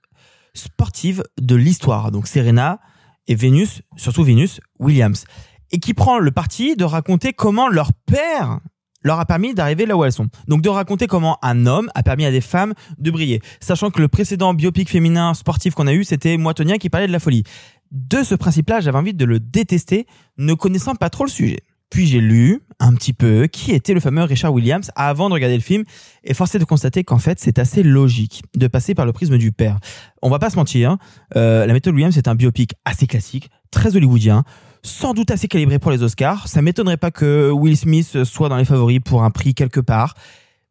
sportives 0.53 1.23
de 1.41 1.55
l'histoire. 1.55 2.11
Donc 2.11 2.27
Serena 2.27 2.79
et 3.27 3.33
Venus, 3.33 3.81
surtout 3.95 4.23
Venus 4.23 4.59
Williams. 4.79 5.25
Et 5.73 5.79
qui 5.79 5.93
prend 5.93 6.19
le 6.19 6.31
parti 6.31 6.77
de 6.77 6.85
raconter 6.85 7.33
comment 7.33 7.67
leur 7.67 7.91
père 8.05 8.59
leur 9.03 9.19
a 9.19 9.25
permis 9.25 9.53
d'arriver 9.53 9.85
là 9.85 9.97
où 9.97 10.05
elles 10.05 10.13
sont. 10.13 10.29
Donc 10.47 10.61
de 10.61 10.69
raconter 10.69 11.07
comment 11.07 11.37
un 11.41 11.65
homme 11.65 11.89
a 11.93 12.03
permis 12.03 12.25
à 12.25 12.31
des 12.31 12.41
femmes 12.41 12.73
de 12.97 13.11
briller. 13.11 13.41
Sachant 13.59 13.91
que 13.91 13.99
le 13.99 14.07
précédent 14.07 14.53
biopic 14.53 14.89
féminin 14.89 15.33
sportif 15.33 15.73
qu'on 15.73 15.87
a 15.87 15.93
eu, 15.93 16.05
c'était 16.05 16.37
Moitonia 16.37 16.77
qui 16.77 16.89
parlait 16.89 17.07
de 17.07 17.11
la 17.11 17.19
folie. 17.19 17.43
De 17.91 18.23
ce 18.23 18.33
principe-là, 18.33 18.79
j'avais 18.79 18.97
envie 18.97 19.13
de 19.13 19.25
le 19.25 19.39
détester, 19.39 20.07
ne 20.37 20.53
connaissant 20.53 20.95
pas 20.95 21.09
trop 21.09 21.25
le 21.25 21.29
sujet. 21.29 21.59
Puis 21.93 22.07
j'ai 22.07 22.21
lu 22.21 22.61
un 22.79 22.95
petit 22.95 23.13
peu 23.13 23.45
qui 23.45 23.71
était 23.71 23.93
le 23.93 23.99
fameux 23.99 24.23
Richard 24.23 24.51
Williams 24.51 24.89
avant 24.95 25.29
de 25.29 25.35
regarder 25.35 25.55
le 25.55 25.61
film 25.61 25.83
et 26.23 26.33
forcé 26.33 26.57
de 26.57 26.65
constater 26.65 27.03
qu'en 27.03 27.19
fait 27.19 27.39
c'est 27.39 27.59
assez 27.59 27.83
logique 27.83 28.41
de 28.55 28.65
passer 28.65 28.95
par 28.95 29.05
le 29.05 29.13
prisme 29.13 29.37
du 29.37 29.51
père. 29.51 29.77
On 30.23 30.31
va 30.31 30.39
pas 30.39 30.49
se 30.49 30.55
mentir, 30.55 30.89
hein, 30.89 30.97
euh, 31.35 31.67
la 31.67 31.73
méthode 31.73 31.93
Williams 31.93 32.15
c'est 32.15 32.27
un 32.27 32.33
biopic 32.33 32.73
assez 32.83 33.05
classique, 33.05 33.51
très 33.69 33.95
hollywoodien, 33.95 34.43
sans 34.83 35.13
doute 35.13 35.31
assez 35.31 35.47
calibré 35.47 35.79
pour 35.79 35.91
les 35.91 36.03
Oscars. 36.03 36.47
Ça 36.47 36.61
m'étonnerait 36.61 36.97
pas 36.97 37.11
que 37.11 37.51
Will 37.51 37.77
Smith 37.77 38.23
soit 38.23 38.49
dans 38.49 38.57
les 38.57 38.65
favoris 38.65 38.99
pour 39.03 39.23
un 39.23 39.31
prix 39.31 39.53
quelque 39.53 39.79
part, 39.79 40.15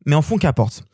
mais 0.07 0.15
en 0.15 0.23
fond 0.23 0.39
qu'importe. 0.39 0.85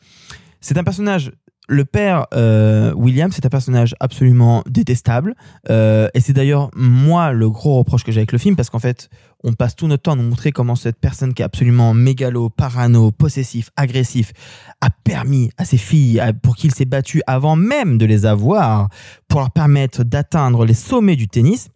C'est 0.61 0.77
un 0.77 0.83
personnage 0.83 1.31
le 1.69 1.85
père 1.85 2.25
euh, 2.33 2.91
William, 2.95 3.31
c'est 3.31 3.45
un 3.45 3.49
personnage 3.49 3.95
absolument 3.99 4.63
détestable, 4.67 5.35
euh, 5.69 6.09
et 6.15 6.19
c'est 6.19 6.33
d'ailleurs 6.33 6.71
moi 6.75 7.31
le 7.31 7.49
gros 7.49 7.77
reproche 7.77 8.03
que 8.03 8.11
j'ai 8.11 8.19
avec 8.19 8.31
le 8.31 8.39
film, 8.39 8.55
parce 8.55 8.71
qu'en 8.71 8.79
fait, 8.79 9.09
on 9.43 9.53
passe 9.53 9.75
tout 9.75 9.87
notre 9.87 10.03
temps 10.03 10.13
à 10.13 10.15
nous 10.15 10.23
montrer 10.23 10.51
comment 10.51 10.75
cette 10.75 10.99
personne 10.99 11.33
qui 11.33 11.43
est 11.43 11.45
absolument 11.45 11.93
mégalo, 11.93 12.49
parano, 12.49 13.11
possessif, 13.11 13.69
agressif, 13.77 14.33
a 14.81 14.89
permis 14.89 15.51
à 15.57 15.65
ses 15.65 15.77
filles, 15.77 16.21
pour 16.41 16.55
qui 16.55 16.67
il 16.67 16.73
s'est 16.73 16.85
battu 16.85 17.21
avant 17.27 17.55
même 17.55 17.99
de 17.99 18.05
les 18.05 18.25
avoir, 18.25 18.89
pour 19.27 19.39
leur 19.39 19.51
permettre 19.51 20.03
d'atteindre 20.03 20.65
les 20.65 20.73
sommets 20.73 21.15
du 21.15 21.27
tennis. 21.27 21.69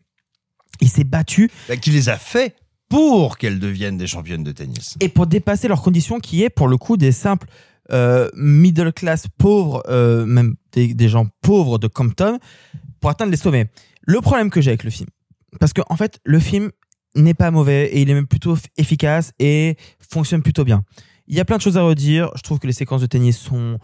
Il 0.81 0.89
s'est 0.89 1.03
battu 1.03 1.49
Bah, 1.67 1.77
qui 1.77 1.91
les 1.91 2.09
a 2.09 2.17
fait 2.17 2.55
pour 2.89 3.37
qu'elles 3.37 3.59
deviennent 3.59 3.97
des 3.97 4.07
championnes 4.07 4.43
de 4.43 4.51
tennis. 4.51 4.95
et 4.99 5.09
pour 5.09 5.25
dépasser 5.27 5.67
leurs 5.67 5.81
conditions 5.81 6.19
qui 6.19 6.43
est 6.43 6.49
pour 6.49 6.67
le 6.67 6.77
coup 6.77 6.95
des 6.97 7.11
simples 7.11 7.47
euh, 7.91 8.29
middle 8.35 8.93
class 8.93 9.25
pauvres, 9.37 9.83
euh, 9.89 10.25
même 10.25 10.55
des, 10.71 10.93
des 10.93 11.09
gens 11.09 11.27
pauvres 11.41 11.79
de 11.79 11.87
Compton, 11.87 12.39
pour 12.99 13.09
atteindre 13.09 13.31
les 13.31 13.37
sommets. 13.37 13.67
Le 14.03 14.21
problème 14.21 14.49
que 14.49 14.61
j'ai 14.61 14.69
avec 14.71 14.83
le 14.83 14.89
film, 14.89 15.09
parce 15.59 15.73
que 15.73 15.81
en 15.89 15.95
fait 15.95 16.19
le 16.23 16.39
film 16.39 16.71
n'est 17.15 17.33
pas 17.33 17.51
mauvais 17.51 17.85
et 17.87 18.01
il 18.01 18.09
est 18.09 18.13
même 18.13 18.27
plutôt 18.27 18.57
efficace 18.77 19.31
et 19.39 19.75
fonctionne 20.11 20.41
plutôt 20.41 20.63
bien. 20.63 20.83
Il 21.27 21.35
y 21.35 21.39
a 21.39 21.45
plein 21.45 21.57
de 21.57 21.61
choses 21.61 21.77
à 21.77 21.81
redire. 21.83 22.29
Je 22.35 22.41
trouve 22.41 22.59
que 22.59 22.67
les 22.67 22.73
séquences 22.73 23.01
de 23.01 23.05
tennis 23.05 23.37
sont 23.37 23.79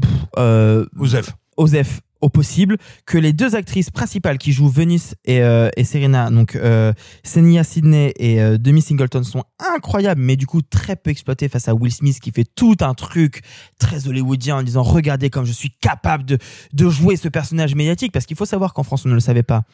pff, 0.00 0.10
euh, 0.38 0.86
Osef. 0.98 1.30
Osef 1.56 2.00
au 2.24 2.30
possible, 2.30 2.78
que 3.04 3.18
les 3.18 3.32
deux 3.32 3.54
actrices 3.54 3.90
principales 3.90 4.38
qui 4.38 4.52
jouent 4.52 4.68
Venus 4.68 5.14
et, 5.26 5.42
euh, 5.42 5.68
et 5.76 5.84
Serena, 5.84 6.30
donc 6.30 6.56
euh, 6.56 6.92
Senia 7.22 7.64
Sidney 7.64 8.14
et 8.18 8.40
euh, 8.40 8.56
Demi 8.56 8.80
Singleton 8.80 9.22
sont 9.22 9.44
incroyables, 9.74 10.22
mais 10.22 10.36
du 10.36 10.46
coup 10.46 10.62
très 10.62 10.96
peu 10.96 11.10
exploitées 11.10 11.48
face 11.48 11.68
à 11.68 11.74
Will 11.74 11.92
Smith 11.92 12.18
qui 12.20 12.30
fait 12.30 12.46
tout 12.54 12.76
un 12.80 12.94
truc 12.94 13.42
très 13.78 14.08
hollywoodien 14.08 14.56
en 14.56 14.62
disant 14.62 14.82
regardez 14.82 15.28
comme 15.28 15.44
je 15.44 15.52
suis 15.52 15.70
capable 15.70 16.24
de, 16.24 16.38
de 16.72 16.88
jouer 16.88 17.16
ce 17.16 17.28
personnage 17.28 17.74
médiatique, 17.74 18.10
parce 18.10 18.24
qu'il 18.24 18.38
faut 18.38 18.46
savoir 18.46 18.72
qu'en 18.72 18.84
France 18.84 19.04
on 19.04 19.10
ne 19.10 19.14
le 19.14 19.20
savait 19.20 19.42
pas. 19.42 19.64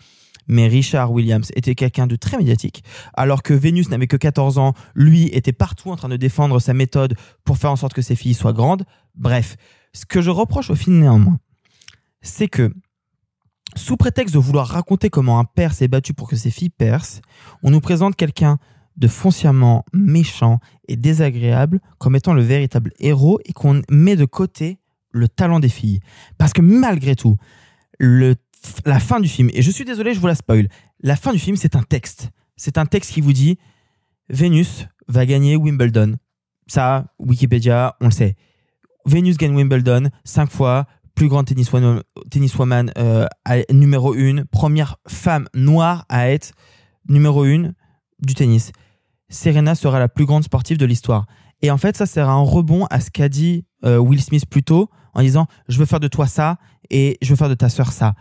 Mais 0.48 0.66
Richard 0.66 1.12
Williams 1.12 1.52
était 1.54 1.76
quelqu'un 1.76 2.08
de 2.08 2.16
très 2.16 2.36
médiatique, 2.36 2.82
alors 3.14 3.44
que 3.44 3.54
Vénus 3.54 3.90
n'avait 3.90 4.08
que 4.08 4.16
14 4.16 4.58
ans, 4.58 4.74
lui 4.96 5.26
était 5.26 5.52
partout 5.52 5.90
en 5.90 5.96
train 5.96 6.08
de 6.08 6.16
défendre 6.16 6.58
sa 6.58 6.74
méthode 6.74 7.14
pour 7.44 7.58
faire 7.58 7.70
en 7.70 7.76
sorte 7.76 7.92
que 7.92 8.02
ses 8.02 8.16
filles 8.16 8.34
soient 8.34 8.52
grandes. 8.52 8.84
Bref, 9.14 9.56
ce 9.92 10.06
que 10.06 10.20
je 10.20 10.30
reproche 10.30 10.70
au 10.70 10.74
film 10.74 10.98
néanmoins, 10.98 11.38
c'est 12.22 12.48
que 12.48 12.72
sous 13.76 13.96
prétexte 13.96 14.34
de 14.34 14.40
vouloir 14.40 14.66
raconter 14.66 15.10
comment 15.10 15.38
un 15.38 15.44
père 15.44 15.72
s'est 15.72 15.88
battu 15.88 16.12
pour 16.12 16.28
que 16.28 16.36
ses 16.36 16.50
filles 16.50 16.70
percent, 16.70 17.20
on 17.62 17.70
nous 17.70 17.80
présente 17.80 18.16
quelqu'un 18.16 18.58
de 18.96 19.08
foncièrement 19.08 19.84
méchant 19.92 20.58
et 20.88 20.96
désagréable 20.96 21.80
comme 21.98 22.16
étant 22.16 22.34
le 22.34 22.42
véritable 22.42 22.92
héros 22.98 23.38
et 23.44 23.52
qu'on 23.52 23.82
met 23.90 24.16
de 24.16 24.24
côté 24.24 24.78
le 25.12 25.28
talent 25.28 25.60
des 25.60 25.68
filles. 25.68 26.00
Parce 26.38 26.52
que 26.52 26.60
malgré 26.60 27.14
tout, 27.16 27.36
le, 27.98 28.34
la 28.84 29.00
fin 29.00 29.20
du 29.20 29.28
film, 29.28 29.50
et 29.52 29.62
je 29.62 29.70
suis 29.70 29.84
désolé, 29.84 30.14
je 30.14 30.20
vous 30.20 30.26
la 30.26 30.34
spoil, 30.34 30.68
la 31.02 31.16
fin 31.16 31.32
du 31.32 31.38
film, 31.38 31.56
c'est 31.56 31.76
un 31.76 31.82
texte. 31.82 32.30
C'est 32.56 32.76
un 32.76 32.86
texte 32.86 33.12
qui 33.12 33.20
vous 33.20 33.32
dit 33.32 33.58
Vénus 34.28 34.86
va 35.08 35.24
gagner 35.26 35.56
Wimbledon. 35.56 36.16
Ça, 36.66 37.14
Wikipédia, 37.18 37.96
on 38.00 38.06
le 38.06 38.10
sait. 38.10 38.36
Vénus 39.06 39.38
gagne 39.38 39.56
Wimbledon 39.56 40.10
cinq 40.24 40.50
fois, 40.50 40.86
plus 41.20 41.28
grande 41.28 41.44
tenniswoman, 41.44 42.02
tenniswoman 42.30 42.92
euh, 42.96 43.26
à- 43.44 43.70
numéro 43.70 44.14
une, 44.14 44.46
première 44.46 44.96
femme 45.06 45.50
noire 45.54 46.06
à 46.08 46.30
être 46.30 46.52
numéro 47.10 47.44
une 47.44 47.74
du 48.20 48.32
tennis. 48.32 48.72
Serena 49.28 49.74
sera 49.74 49.98
la 49.98 50.08
plus 50.08 50.24
grande 50.24 50.44
sportive 50.44 50.78
de 50.78 50.86
l'histoire. 50.86 51.26
Et 51.60 51.70
en 51.70 51.76
fait, 51.76 51.94
ça 51.94 52.06
sert 52.06 52.30
un 52.30 52.40
rebond 52.40 52.86
à 52.86 53.00
ce 53.00 53.10
qu'a 53.10 53.28
dit 53.28 53.66
euh, 53.84 53.98
Will 53.98 54.22
Smith 54.22 54.46
plus 54.48 54.62
tôt 54.62 54.88
en 55.12 55.20
disant 55.20 55.46
je 55.68 55.78
veux 55.78 55.84
faire 55.84 56.00
de 56.00 56.08
toi 56.08 56.26
ça 56.26 56.56
et 56.88 57.18
je 57.20 57.28
veux 57.28 57.36
faire 57.36 57.50
de 57.50 57.54
ta 57.54 57.68
sœur 57.68 57.92
ça. 57.92 58.14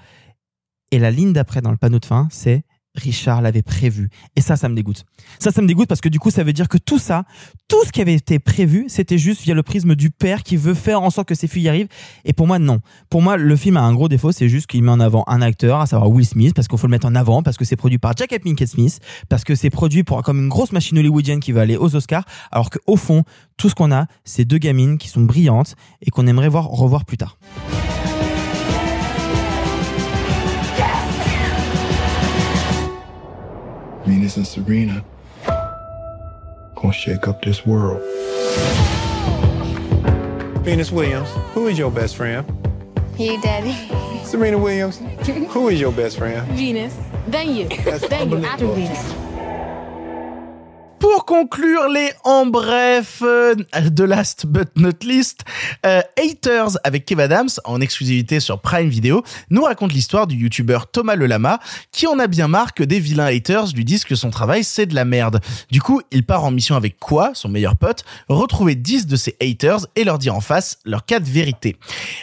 Et 0.91 0.99
la 0.99 1.09
ligne 1.09 1.31
d'après 1.31 1.61
dans 1.61 1.71
le 1.71 1.77
panneau 1.77 1.99
de 1.99 2.05
fin, 2.05 2.27
c'est 2.29 2.65
Richard 2.99 3.41
l'avait 3.41 3.61
prévu. 3.61 4.09
Et 4.35 4.41
ça, 4.41 4.55
ça 4.55 4.69
me 4.69 4.75
dégoûte. 4.75 5.05
Ça, 5.39 5.51
ça 5.51 5.61
me 5.61 5.67
dégoûte 5.67 5.87
parce 5.87 6.01
que 6.01 6.09
du 6.09 6.19
coup, 6.19 6.31
ça 6.31 6.43
veut 6.43 6.53
dire 6.53 6.67
que 6.67 6.77
tout 6.77 6.99
ça, 6.99 7.23
tout 7.67 7.83
ce 7.85 7.91
qui 7.91 8.01
avait 8.01 8.13
été 8.13 8.39
prévu, 8.39 8.85
c'était 8.87 9.17
juste 9.17 9.41
via 9.41 9.53
le 9.53 9.63
prisme 9.63 9.95
du 9.95 10.09
père 10.09 10.43
qui 10.43 10.57
veut 10.57 10.73
faire 10.73 11.01
en 11.01 11.09
sorte 11.09 11.27
que 11.27 11.35
ses 11.35 11.47
filles 11.47 11.63
y 11.63 11.69
arrivent. 11.69 11.87
Et 12.25 12.33
pour 12.33 12.47
moi, 12.47 12.59
non. 12.59 12.79
Pour 13.09 13.21
moi, 13.21 13.37
le 13.37 13.55
film 13.55 13.77
a 13.77 13.81
un 13.81 13.93
gros 13.93 14.07
défaut, 14.09 14.31
c'est 14.31 14.49
juste 14.49 14.67
qu'il 14.67 14.83
met 14.83 14.91
en 14.91 14.99
avant 14.99 15.23
un 15.27 15.41
acteur, 15.41 15.79
à 15.79 15.85
savoir 15.85 16.09
Will 16.09 16.25
Smith, 16.25 16.53
parce 16.53 16.67
qu'il 16.67 16.77
faut 16.77 16.87
le 16.87 16.91
mettre 16.91 17.07
en 17.07 17.15
avant, 17.15 17.43
parce 17.43 17.57
que 17.57 17.65
c'est 17.65 17.75
produit 17.75 17.97
par 17.97 18.13
Jack 18.15 18.37
Pinkett 18.43 18.67
Smith, 18.67 18.99
parce 19.29 19.43
que 19.43 19.55
c'est 19.55 19.69
produit 19.69 20.03
pour, 20.03 20.21
comme 20.23 20.39
une 20.39 20.49
grosse 20.49 20.71
machine 20.71 20.97
hollywoodienne 20.97 21.39
qui 21.39 21.51
va 21.51 21.61
aller 21.61 21.77
aux 21.77 21.95
Oscars, 21.95 22.25
alors 22.51 22.69
qu'au 22.69 22.95
fond, 22.95 23.23
tout 23.57 23.69
ce 23.69 23.75
qu'on 23.75 23.91
a, 23.91 24.05
c'est 24.23 24.45
deux 24.45 24.57
gamines 24.57 24.97
qui 24.97 25.09
sont 25.09 25.21
brillantes 25.21 25.75
et 26.01 26.11
qu'on 26.11 26.27
aimerait 26.27 26.49
voir 26.49 26.67
revoir 26.67 27.05
plus 27.05 27.17
tard. 27.17 27.37
Venus 34.29 34.37
and 34.37 34.65
Serena 34.67 35.03
gonna 36.75 36.93
shake 36.93 37.27
up 37.27 37.41
this 37.41 37.65
world. 37.65 37.99
Venus 40.63 40.91
Williams, 40.91 41.29
who 41.53 41.65
is 41.65 41.79
your 41.79 41.89
best 41.89 42.15
friend? 42.15 42.45
You, 43.17 43.41
Daddy. 43.41 43.73
Serena 44.23 44.59
Williams, 44.59 45.01
who 45.49 45.69
is 45.69 45.81
your 45.81 45.91
best 45.91 46.19
friend? 46.19 46.47
Venus. 46.51 46.95
Then 47.27 47.55
you. 47.55 47.69
That's 47.69 48.07
then 48.07 48.29
you. 48.29 48.45
After. 48.45 48.67
Venus. 48.67 49.28
Pour 50.99 51.23
conclure 51.23 51.87
les 51.87 52.11
en 52.25 52.45
bref, 52.45 53.23
euh, 53.23 53.55
last 53.99 54.45
but 54.45 54.67
not 54.75 55.05
least, 55.05 55.45
euh, 55.85 56.01
Haters 56.17 56.77
avec 56.83 57.05
Kev 57.05 57.21
Adams 57.21 57.49
en 57.63 57.79
exclusivité 57.79 58.41
sur 58.41 58.59
Prime 58.59 58.89
Video 58.89 59.23
nous 59.49 59.61
raconte 59.61 59.93
l'histoire 59.93 60.27
du 60.27 60.35
youtubeur 60.35 60.91
Thomas 60.91 61.15
Lelama 61.15 61.59
qui 61.93 62.05
en 62.05 62.19
a 62.19 62.27
bien 62.27 62.49
marre 62.49 62.73
que 62.73 62.83
des 62.83 62.99
vilains 62.99 63.27
haters 63.27 63.67
lui 63.73 63.85
disent 63.85 64.03
que 64.03 64.15
son 64.15 64.29
travail 64.29 64.65
c'est 64.65 64.87
de 64.87 64.95
la 64.95 65.05
merde. 65.05 65.39
Du 65.71 65.81
coup, 65.81 66.01
il 66.11 66.25
part 66.25 66.43
en 66.43 66.51
mission 66.51 66.75
avec 66.75 66.99
quoi, 66.99 67.31
son 67.33 67.47
meilleur 67.47 67.77
pote, 67.77 68.03
retrouver 68.27 68.75
10 68.75 69.07
de 69.07 69.15
ses 69.15 69.37
haters 69.41 69.85
et 69.95 70.03
leur 70.03 70.19
dire 70.19 70.35
en 70.35 70.41
face 70.41 70.79
leur 70.83 71.05
cas 71.05 71.19
de 71.19 71.29
vérité. 71.29 71.77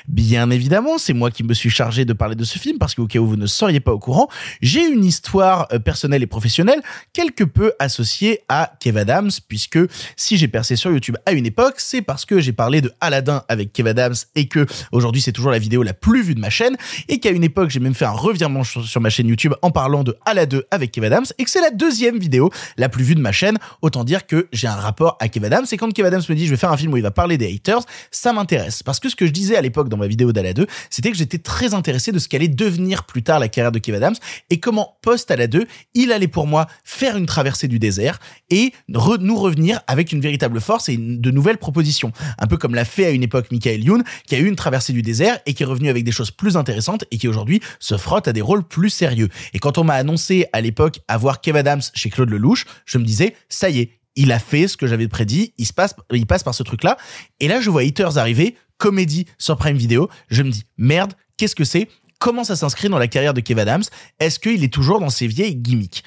Bien 0.07 0.51
évidemment, 0.51 0.99
c'est 0.99 1.15
moi 1.15 1.31
qui 1.31 1.45
me 1.45 1.55
suis 1.55 1.71
chargé 1.71 2.05
de 2.05 2.13
parler 2.13 2.35
de 2.35 2.45
ce 2.45 2.59
film 2.59 2.79
parce 2.79 2.95
qu'au 2.95 3.07
cas 3.07 3.21
où 3.21 3.27
vous 3.27 3.37
ne 3.37 3.47
seriez 3.47 3.81
pas 3.81 3.93
au 3.93 3.99
courant, 3.99 4.29
j'ai 4.61 4.85
une 4.85 5.05
histoire 5.05 5.67
euh, 5.73 5.79
personnelle 5.79 6.23
et 6.23 6.27
professionnelle 6.27 6.83
quelque 7.15 7.45
peu 7.45 7.73
associée 7.79 8.41
à 8.51 8.66
Kev 8.81 8.99
Adams 8.99 9.31
puisque 9.49 9.79
si 10.17 10.37
j'ai 10.37 10.49
percé 10.49 10.77
sur 10.77 10.91
YouTube 10.91 11.17
à 11.27 11.33
une 11.33 11.47
époque, 11.47 11.75
c'est 11.79 12.03
parce 12.03 12.25
que 12.25 12.41
j'ai 12.41 12.53
parlé 12.53 12.81
de 12.81 12.93
Aladdin 13.01 13.45
avec 13.49 13.73
Kev 13.73 13.89
Adams 13.89 14.15
et 14.35 14.49
que 14.49 14.67
aujourd'hui 14.93 15.23
c'est 15.23 15.33
toujours 15.33 15.51
la 15.51 15.59
vidéo 15.59 15.83
la 15.83 15.95
plus 15.95 16.23
vue 16.23 16.35
de 16.35 16.41
ma 16.41 16.51
chaîne 16.51 16.77
et 17.09 17.19
qu'à 17.19 17.31
une 17.31 17.45
époque 17.45 17.71
j'ai 17.71 17.81
même 17.81 17.95
fait 17.95 18.05
un 18.05 18.11
revirement 18.11 18.65
sur 18.65 19.01
ma 19.01 19.11
chaîne 19.11 19.29
YouTube 19.29 19.55
en 19.63 19.71
parlant 19.71 20.05
de 20.05 20.17
Aladdin 20.25 20.61
avec 20.71 20.93
Kev 20.93 21.07
Adams 21.07 21.27
et 21.39 21.45
que 21.45 21.51
c'est 21.51 21.61
la 21.61 21.71
deuxième 21.71 22.19
vidéo 22.19 22.51
la 22.77 22.89
plus 22.89 23.05
vue 23.05 23.15
de 23.15 23.21
ma 23.21 23.33
chaîne. 23.33 23.59
Autant 23.83 24.05
dire 24.05 24.27
que 24.27 24.49
j'ai 24.53 24.69
un 24.69 24.75
rapport 24.75 25.17
à 25.21 25.29
Kev 25.29 25.47
Adams 25.47 25.67
et 25.71 25.77
quand 25.77 25.93
Kev 25.93 26.07
Adams 26.07 26.23
me 26.29 26.35
dit 26.35 26.47
je 26.47 26.51
vais 26.51 26.57
faire 26.57 26.73
un 26.73 26.77
film 26.77 26.93
où 26.93 26.97
il 26.97 27.03
va 27.03 27.11
parler 27.11 27.39
des 27.39 27.53
haters, 27.53 27.83
ça 28.11 28.33
m'intéresse 28.33 28.83
parce 28.83 29.01
que 29.01 29.09
ce 29.09 29.17
que 29.17 29.27
je 29.27 29.33
disais 29.33 29.57
à 29.57 29.61
l'époque 29.61 29.89
dans 29.89 29.97
ma 29.97 30.07
vidéo 30.07 30.33
d'Ala 30.33 30.53
2, 30.53 30.67
c'était 30.91 31.11
que 31.11 31.17
j'étais 31.17 31.39
très 31.39 31.75
intéressé 31.75 32.13
de 32.13 32.19
ce 32.19 32.29
qu'allait 32.29 32.49
devenir 32.49 33.05
plus 33.05 33.23
tard 33.23 33.39
la 33.39 33.49
carrière 33.49 33.73
de 33.73 33.79
Kev 33.79 33.97
Adams 33.97 34.17
et 34.51 34.61
comment 34.61 34.97
post 35.03 35.31
Ala 35.31 35.47
2, 35.47 35.67
il 35.95 36.13
allait 36.13 36.29
pour 36.29 36.47
moi 36.47 36.67
faire 36.85 37.17
une 37.17 37.27
traversée 37.27 37.69
du 37.69 37.79
désert 37.79 38.19
et 38.51 38.56
re- 38.93 39.19
nous 39.21 39.37
revenir 39.37 39.81
avec 39.87 40.13
une 40.13 40.21
véritable 40.21 40.61
force 40.61 40.89
et 40.89 40.97
de 40.97 41.31
nouvelles 41.31 41.59
propositions. 41.59 42.13
Un 42.39 42.47
peu 42.47 42.57
comme 42.57 42.75
l'a 42.75 42.85
fait 42.85 43.07
à 43.07 43.11
une 43.11 43.23
époque 43.23 43.51
Michael 43.51 43.85
Youn, 43.85 44.05
qui 44.27 44.35
a 44.35 44.39
eu 44.39 44.47
une 44.47 44.57
traversée 44.57 44.93
du 44.93 45.03
désert 45.03 45.39
et 45.47 45.55
qui 45.55 45.63
est 45.63 45.67
revenu 45.67 45.89
avec 45.89 46.05
des 46.05 46.13
choses 46.13 46.31
plus 46.31 46.57
intéressantes 46.57 47.05
et 47.11 47.19
qui 47.19 47.29
aujourd'hui 47.29 47.61
se 47.81 47.97
frotte 47.97 48.29
à 48.29 48.33
des 48.33 48.43
rôles 48.43 48.65
plus 48.65 48.91
sérieux. 48.91 49.29
Et 49.53 49.59
quand 49.59 49.79
on 49.79 49.85
m'a 49.85 49.95
annoncé 49.95 50.47
à 50.53 50.61
l'époque 50.61 51.01
avoir 51.09 51.41
Kev 51.41 51.59
Adams 51.59 51.83
chez 51.95 52.11
Claude 52.11 52.31
Lelouch, 52.31 52.65
je 52.85 52.99
me 52.99 53.05
disais, 53.05 53.35
ça 53.49 53.71
y 53.71 53.81
est, 53.81 53.91
il 54.17 54.33
a 54.33 54.39
fait 54.39 54.67
ce 54.67 54.77
que 54.77 54.87
j'avais 54.87 55.09
prédit, 55.09 55.53
il 55.59 55.67
se 55.67 55.73
passe, 55.75 55.95
il 56.13 56.27
passe 56.27 56.43
par 56.43 56.55
ce 56.55 56.63
truc-là. 56.63 56.97
Et 57.41 57.49
là, 57.49 57.61
je 57.61 57.69
vois 57.69 57.83
Haters 57.83 58.17
arriver, 58.17 58.57
comédie 58.79 59.27
sur 59.39 59.57
Prime 59.57 59.77
Video. 59.77 60.09
Je 60.31 60.43
me 60.43 60.51
dis, 60.51 60.65
merde, 60.79 61.13
qu'est-ce 61.37 61.55
que 61.55 61.65
c'est? 61.65 61.89
Comment 62.19 62.45
ça 62.45 62.57
s'inscrit 62.57 62.89
dans 62.89 62.99
la 62.99 63.09
carrière 63.09 63.35
de 63.35 63.43
Kev 63.43 63.61
Adams? 63.61 63.83
Est-ce 64.19 64.39
qu'il 64.39 64.65
est 64.65 64.73
toujours 64.73 65.01
dans 65.01 65.11
ses 65.11 65.27
vieilles 65.27 65.57
gimmicks? 65.57 66.03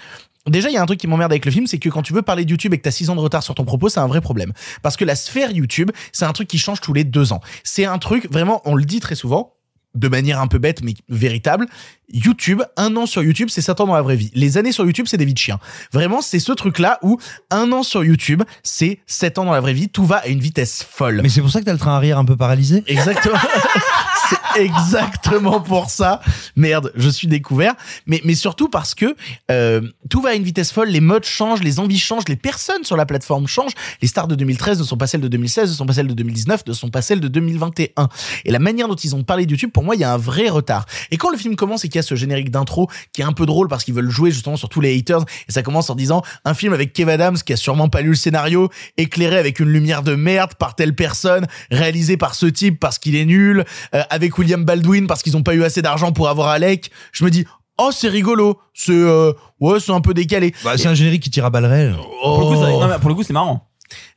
Déjà, 0.49 0.69
il 0.69 0.73
y 0.73 0.77
a 0.77 0.81
un 0.81 0.85
truc 0.85 0.99
qui 0.99 1.07
m'emmerde 1.07 1.31
avec 1.31 1.45
le 1.45 1.51
film, 1.51 1.67
c'est 1.67 1.79
que 1.79 1.89
quand 1.89 2.01
tu 2.01 2.13
veux 2.13 2.21
parler 2.21 2.45
de 2.45 2.51
YouTube 2.51 2.73
et 2.73 2.77
que 2.77 2.83
t'as 2.83 2.91
6 2.91 3.09
ans 3.09 3.15
de 3.15 3.21
retard 3.21 3.43
sur 3.43 3.55
ton 3.55 3.65
propos, 3.65 3.89
c'est 3.89 3.99
un 3.99 4.07
vrai 4.07 4.21
problème. 4.21 4.53
Parce 4.81 4.97
que 4.97 5.05
la 5.05 5.15
sphère 5.15 5.51
YouTube, 5.51 5.91
c'est 6.11 6.25
un 6.25 6.33
truc 6.33 6.47
qui 6.47 6.57
change 6.57 6.81
tous 6.81 6.93
les 6.93 7.03
deux 7.03 7.33
ans. 7.33 7.41
C'est 7.63 7.85
un 7.85 7.97
truc, 7.97 8.31
vraiment, 8.31 8.61
on 8.65 8.75
le 8.75 8.85
dit 8.85 8.99
très 8.99 9.15
souvent, 9.15 9.58
de 9.95 10.07
manière 10.07 10.39
un 10.39 10.47
peu 10.47 10.59
bête 10.59 10.81
mais 10.83 10.93
véritable, 11.09 11.67
YouTube, 12.11 12.61
un 12.75 12.95
an 12.95 13.05
sur 13.05 13.23
YouTube, 13.23 13.49
c'est 13.51 13.61
7 13.61 13.81
ans 13.81 13.87
dans 13.87 13.93
la 13.93 14.01
vraie 14.01 14.15
vie. 14.15 14.31
Les 14.33 14.57
années 14.57 14.71
sur 14.71 14.85
YouTube, 14.85 15.05
c'est 15.07 15.17
des 15.17 15.25
vies 15.25 15.33
de 15.33 15.39
chiens. 15.39 15.59
Vraiment, 15.93 16.21
c'est 16.21 16.39
ce 16.39 16.51
truc-là 16.51 16.99
où 17.03 17.19
un 17.51 17.71
an 17.71 17.83
sur 17.83 18.03
YouTube, 18.03 18.43
c'est 18.63 18.99
7 19.05 19.39
ans 19.39 19.45
dans 19.45 19.51
la 19.51 19.61
vraie 19.61 19.73
vie. 19.73 19.89
Tout 19.89 20.05
va 20.05 20.17
à 20.17 20.27
une 20.27 20.39
vitesse 20.39 20.83
folle. 20.89 21.19
Mais 21.21 21.29
c'est 21.29 21.41
pour 21.41 21.51
ça 21.51 21.59
que 21.59 21.65
t'as 21.65 21.73
le 21.73 21.79
train 21.79 21.95
arrière 21.95 22.17
un 22.17 22.25
peu 22.25 22.35
paralysé 22.35 22.83
Exactement. 22.87 23.37
c'est 24.29 24.61
exactement 24.61 25.61
pour 25.61 25.89
ça. 25.89 26.21
Merde, 26.55 26.91
je 26.95 27.09
suis 27.09 27.27
découvert. 27.27 27.75
Mais, 28.07 28.21
mais 28.23 28.35
surtout 28.35 28.69
parce 28.69 28.95
que 28.95 29.15
euh, 29.51 29.81
tout 30.09 30.21
va 30.21 30.29
à 30.29 30.33
une 30.33 30.43
vitesse 30.43 30.71
folle, 30.71 30.89
les 30.89 31.01
modes 31.01 31.25
changent, 31.25 31.61
les 31.61 31.79
envies 31.79 31.99
changent, 31.99 32.27
les 32.27 32.35
personnes 32.35 32.83
sur 32.83 32.97
la 32.97 33.05
plateforme 33.05 33.47
changent. 33.47 33.73
Les 34.01 34.07
stars 34.07 34.27
de 34.27 34.35
2013 34.35 34.79
ne 34.79 34.83
sont 34.83 34.97
pas 34.97 35.07
celles 35.07 35.21
de 35.21 35.27
2016, 35.27 35.69
ne 35.69 35.75
sont 35.75 35.85
pas 35.85 35.93
celles 35.93 36.07
de 36.07 36.13
2019, 36.13 36.63
ne 36.65 36.73
sont 36.73 36.89
pas 36.89 37.01
celles 37.01 37.19
de 37.19 37.27
2021. 37.27 38.09
Et 38.45 38.51
la 38.51 38.59
manière 38.59 38.87
dont 38.87 38.95
ils 38.95 39.15
ont 39.15 39.23
parlé 39.23 39.45
de 39.45 39.51
YouTube, 39.51 39.71
pour 39.80 39.85
moi, 39.85 39.95
il 39.95 40.01
y 40.01 40.03
a 40.03 40.11
un 40.11 40.17
vrai 40.17 40.49
retard. 40.49 40.85
Et 41.09 41.16
quand 41.16 41.30
le 41.30 41.38
film 41.38 41.56
commence 41.56 41.85
et 41.85 41.88
qu'il 41.88 41.95
y 41.95 41.99
a 41.99 42.03
ce 42.03 42.14
générique 42.14 42.51
d'intro 42.51 42.90
qui 43.14 43.22
est 43.22 43.24
un 43.24 43.32
peu 43.32 43.45
drôle 43.45 43.69
parce 43.69 43.85
qu'ils 43.85 43.93
veulent 43.93 44.09
jouer 44.09 44.30
justement 44.30 44.58
sur 44.58 44.67
tous 44.67 44.82
les 44.82 44.93
haters, 44.93 45.22
et 45.48 45.53
ça 45.53 45.64
commence 45.64 45.90
en 45.90 45.95
disant 45.95 46.22
un 46.43 46.53
film 46.53 46.74
avec 46.74 46.91
Kev 46.91 47.09
Adams 47.09 47.38
qui 47.38 47.53
a 47.53 47.56
sûrement 47.56 47.88
pas 47.88 48.01
lu 48.01 48.09
le 48.09 48.16
scénario, 48.16 48.67
éclairé 48.98 49.38
avec 49.38 49.61
une 49.61 49.69
lumière 49.69 50.03
de 50.03 50.16
merde 50.16 50.56
par 50.56 50.75
telle 50.75 50.95
personne, 50.95 51.48
réalisé 51.72 52.17
par 52.17 52.35
ce 52.35 52.45
type 52.45 52.77
parce 52.77 52.99
qu'il 52.99 53.16
est 53.16 53.24
nul, 53.24 53.64
euh, 53.95 54.03
avec 54.09 54.38
William 54.38 54.66
Baldwin 54.66 55.08
parce 55.08 55.24
qu'ils 55.24 55.38
ont 55.38 55.43
pas 55.43 55.53
eu 55.53 55.64
assez 55.64 55.82
d'argent 55.82 56.11
pour 56.11 56.27
avoir 56.27 56.49
Alec. 56.49 56.91
Je 57.14 57.24
me 57.24 57.30
dis, 57.30 57.45
oh 57.77 57.91
c'est 57.93 58.09
rigolo, 58.09 58.59
c'est 58.74 58.91
euh, 58.91 59.32
ouais 59.61 59.80
c'est 59.80 59.93
un 59.93 60.01
peu 60.01 60.14
décalé. 60.14 60.53
Bah, 60.66 60.77
c'est 60.77 60.90
un 60.90 60.93
générique 60.93 61.24
qui 61.24 61.30
tire 61.30 61.45
à 61.45 61.51
balles 61.51 61.67
réelles. 61.67 61.95
Oh. 62.22 62.53
non, 62.53 62.90
mais 62.90 62.99
pour 62.99 63.08
le 63.08 63.16
coup, 63.16 63.24
c'est 63.24 63.32
marrant. 63.32 63.68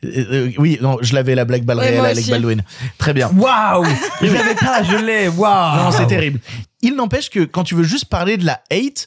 Euh, 0.04 0.08
euh, 0.32 0.50
oui, 0.58 0.78
non, 0.80 0.98
je 1.00 1.14
l'avais 1.14 1.34
la 1.34 1.44
blague 1.44 1.64
balle 1.64 1.78
Ouais, 1.78 1.98
réelle 2.00 2.18
aussi. 2.18 2.30
Baldwin. 2.30 2.62
Très 2.98 3.12
bien. 3.12 3.30
Waouh 3.34 3.84
Je 4.20 4.32
l'avais 4.32 4.54
pas, 4.54 4.82
je 4.82 4.96
l'ai. 4.96 5.28
Waouh 5.28 5.76
Non, 5.76 5.90
c'est 5.90 6.06
terrible. 6.06 6.40
Il 6.82 6.94
n'empêche 6.96 7.30
que 7.30 7.44
quand 7.44 7.64
tu 7.64 7.74
veux 7.74 7.84
juste 7.84 8.06
parler 8.06 8.36
de 8.36 8.44
la 8.44 8.60
hate, 8.70 9.06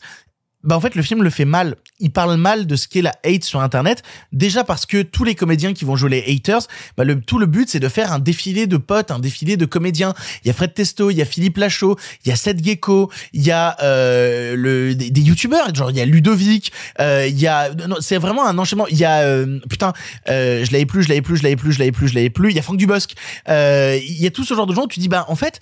bah 0.66 0.76
en 0.76 0.82
fait 0.82 0.96
le 0.96 1.02
film 1.02 1.24
le 1.24 1.30
fait 1.30 1.46
mal. 1.46 1.76
Il 2.00 2.12
parle 2.12 2.36
mal 2.36 2.68
de 2.68 2.76
ce 2.76 2.88
qu'est 2.88 3.02
la 3.02 3.14
hate 3.24 3.44
sur 3.44 3.62
internet. 3.62 4.04
Déjà 4.34 4.64
parce 4.64 4.86
que 4.86 5.02
tous 5.02 5.24
les 5.24 5.36
comédiens 5.36 5.74
qui 5.74 5.86
vont 5.86 5.96
jouer 5.96 6.10
les 6.10 6.24
haters, 6.28 6.68
bah 6.98 7.04
le 7.04 7.20
tout 7.22 7.40
le 7.40 7.46
but 7.46 7.70
c'est 7.70 7.80
de 7.80 7.88
faire 7.88 8.12
un 8.12 8.20
défilé 8.20 8.68
de 8.68 8.78
potes, 8.78 9.12
un 9.12 9.20
défilé 9.20 9.56
de 9.58 9.66
comédiens. 9.66 10.14
Il 10.44 10.48
y 10.48 10.50
a 10.50 10.54
Fred 10.54 10.74
Testo, 10.74 11.10
il 11.12 11.18
y 11.18 11.22
a 11.22 11.26
Philippe 11.26 11.58
Lachaud, 11.58 11.98
il 12.26 12.30
y 12.30 12.32
a 12.32 12.36
Seth 12.36 12.64
Gecko, 12.64 13.12
il 13.34 13.44
y 13.44 13.52
a 13.52 13.78
euh, 13.82 14.56
le 14.56 14.96
des, 14.96 15.10
des 15.10 15.22
youtubeurs, 15.22 15.74
genre 15.74 15.92
il 15.92 15.98
y 15.98 16.02
a 16.02 16.06
Ludovic, 16.06 16.72
euh, 17.00 17.28
il 17.28 17.40
y 17.40 17.48
a 17.48 17.70
c'est 18.02 18.18
vraiment 18.18 18.46
un 18.46 18.58
enchaînement. 18.58 18.88
Il 18.88 18.98
y 18.98 19.06
a 19.06 19.20
euh, 19.22 19.60
putain, 19.70 19.94
euh, 20.30 20.66
je 20.66 20.72
l'avais 20.72 20.86
plus, 20.86 21.04
je 21.04 21.10
l'avais 21.10 21.22
plus, 21.22 21.38
je 21.38 21.44
l'avais 21.44 21.56
plus, 21.56 21.72
je 21.72 21.80
l'avais 21.80 21.92
plus, 21.92 22.08
je 22.08 22.16
l'avais 22.16 22.30
plus. 22.30 22.50
Il 22.50 22.56
y 22.56 22.60
a 22.60 22.62
Franck 22.62 22.78
Dubosc. 22.78 23.14
Euh, 23.50 24.00
il 24.02 24.22
y 24.22 24.28
a 24.28 24.32
tout 24.32 24.44
ce 24.44 24.54
genre 24.54 24.68
de 24.68 24.74
gens. 24.74 24.84
où 24.84 24.88
Tu 24.88 25.00
dis 25.00 25.08
bah 25.08 25.26
en 25.28 25.36
fait 25.36 25.60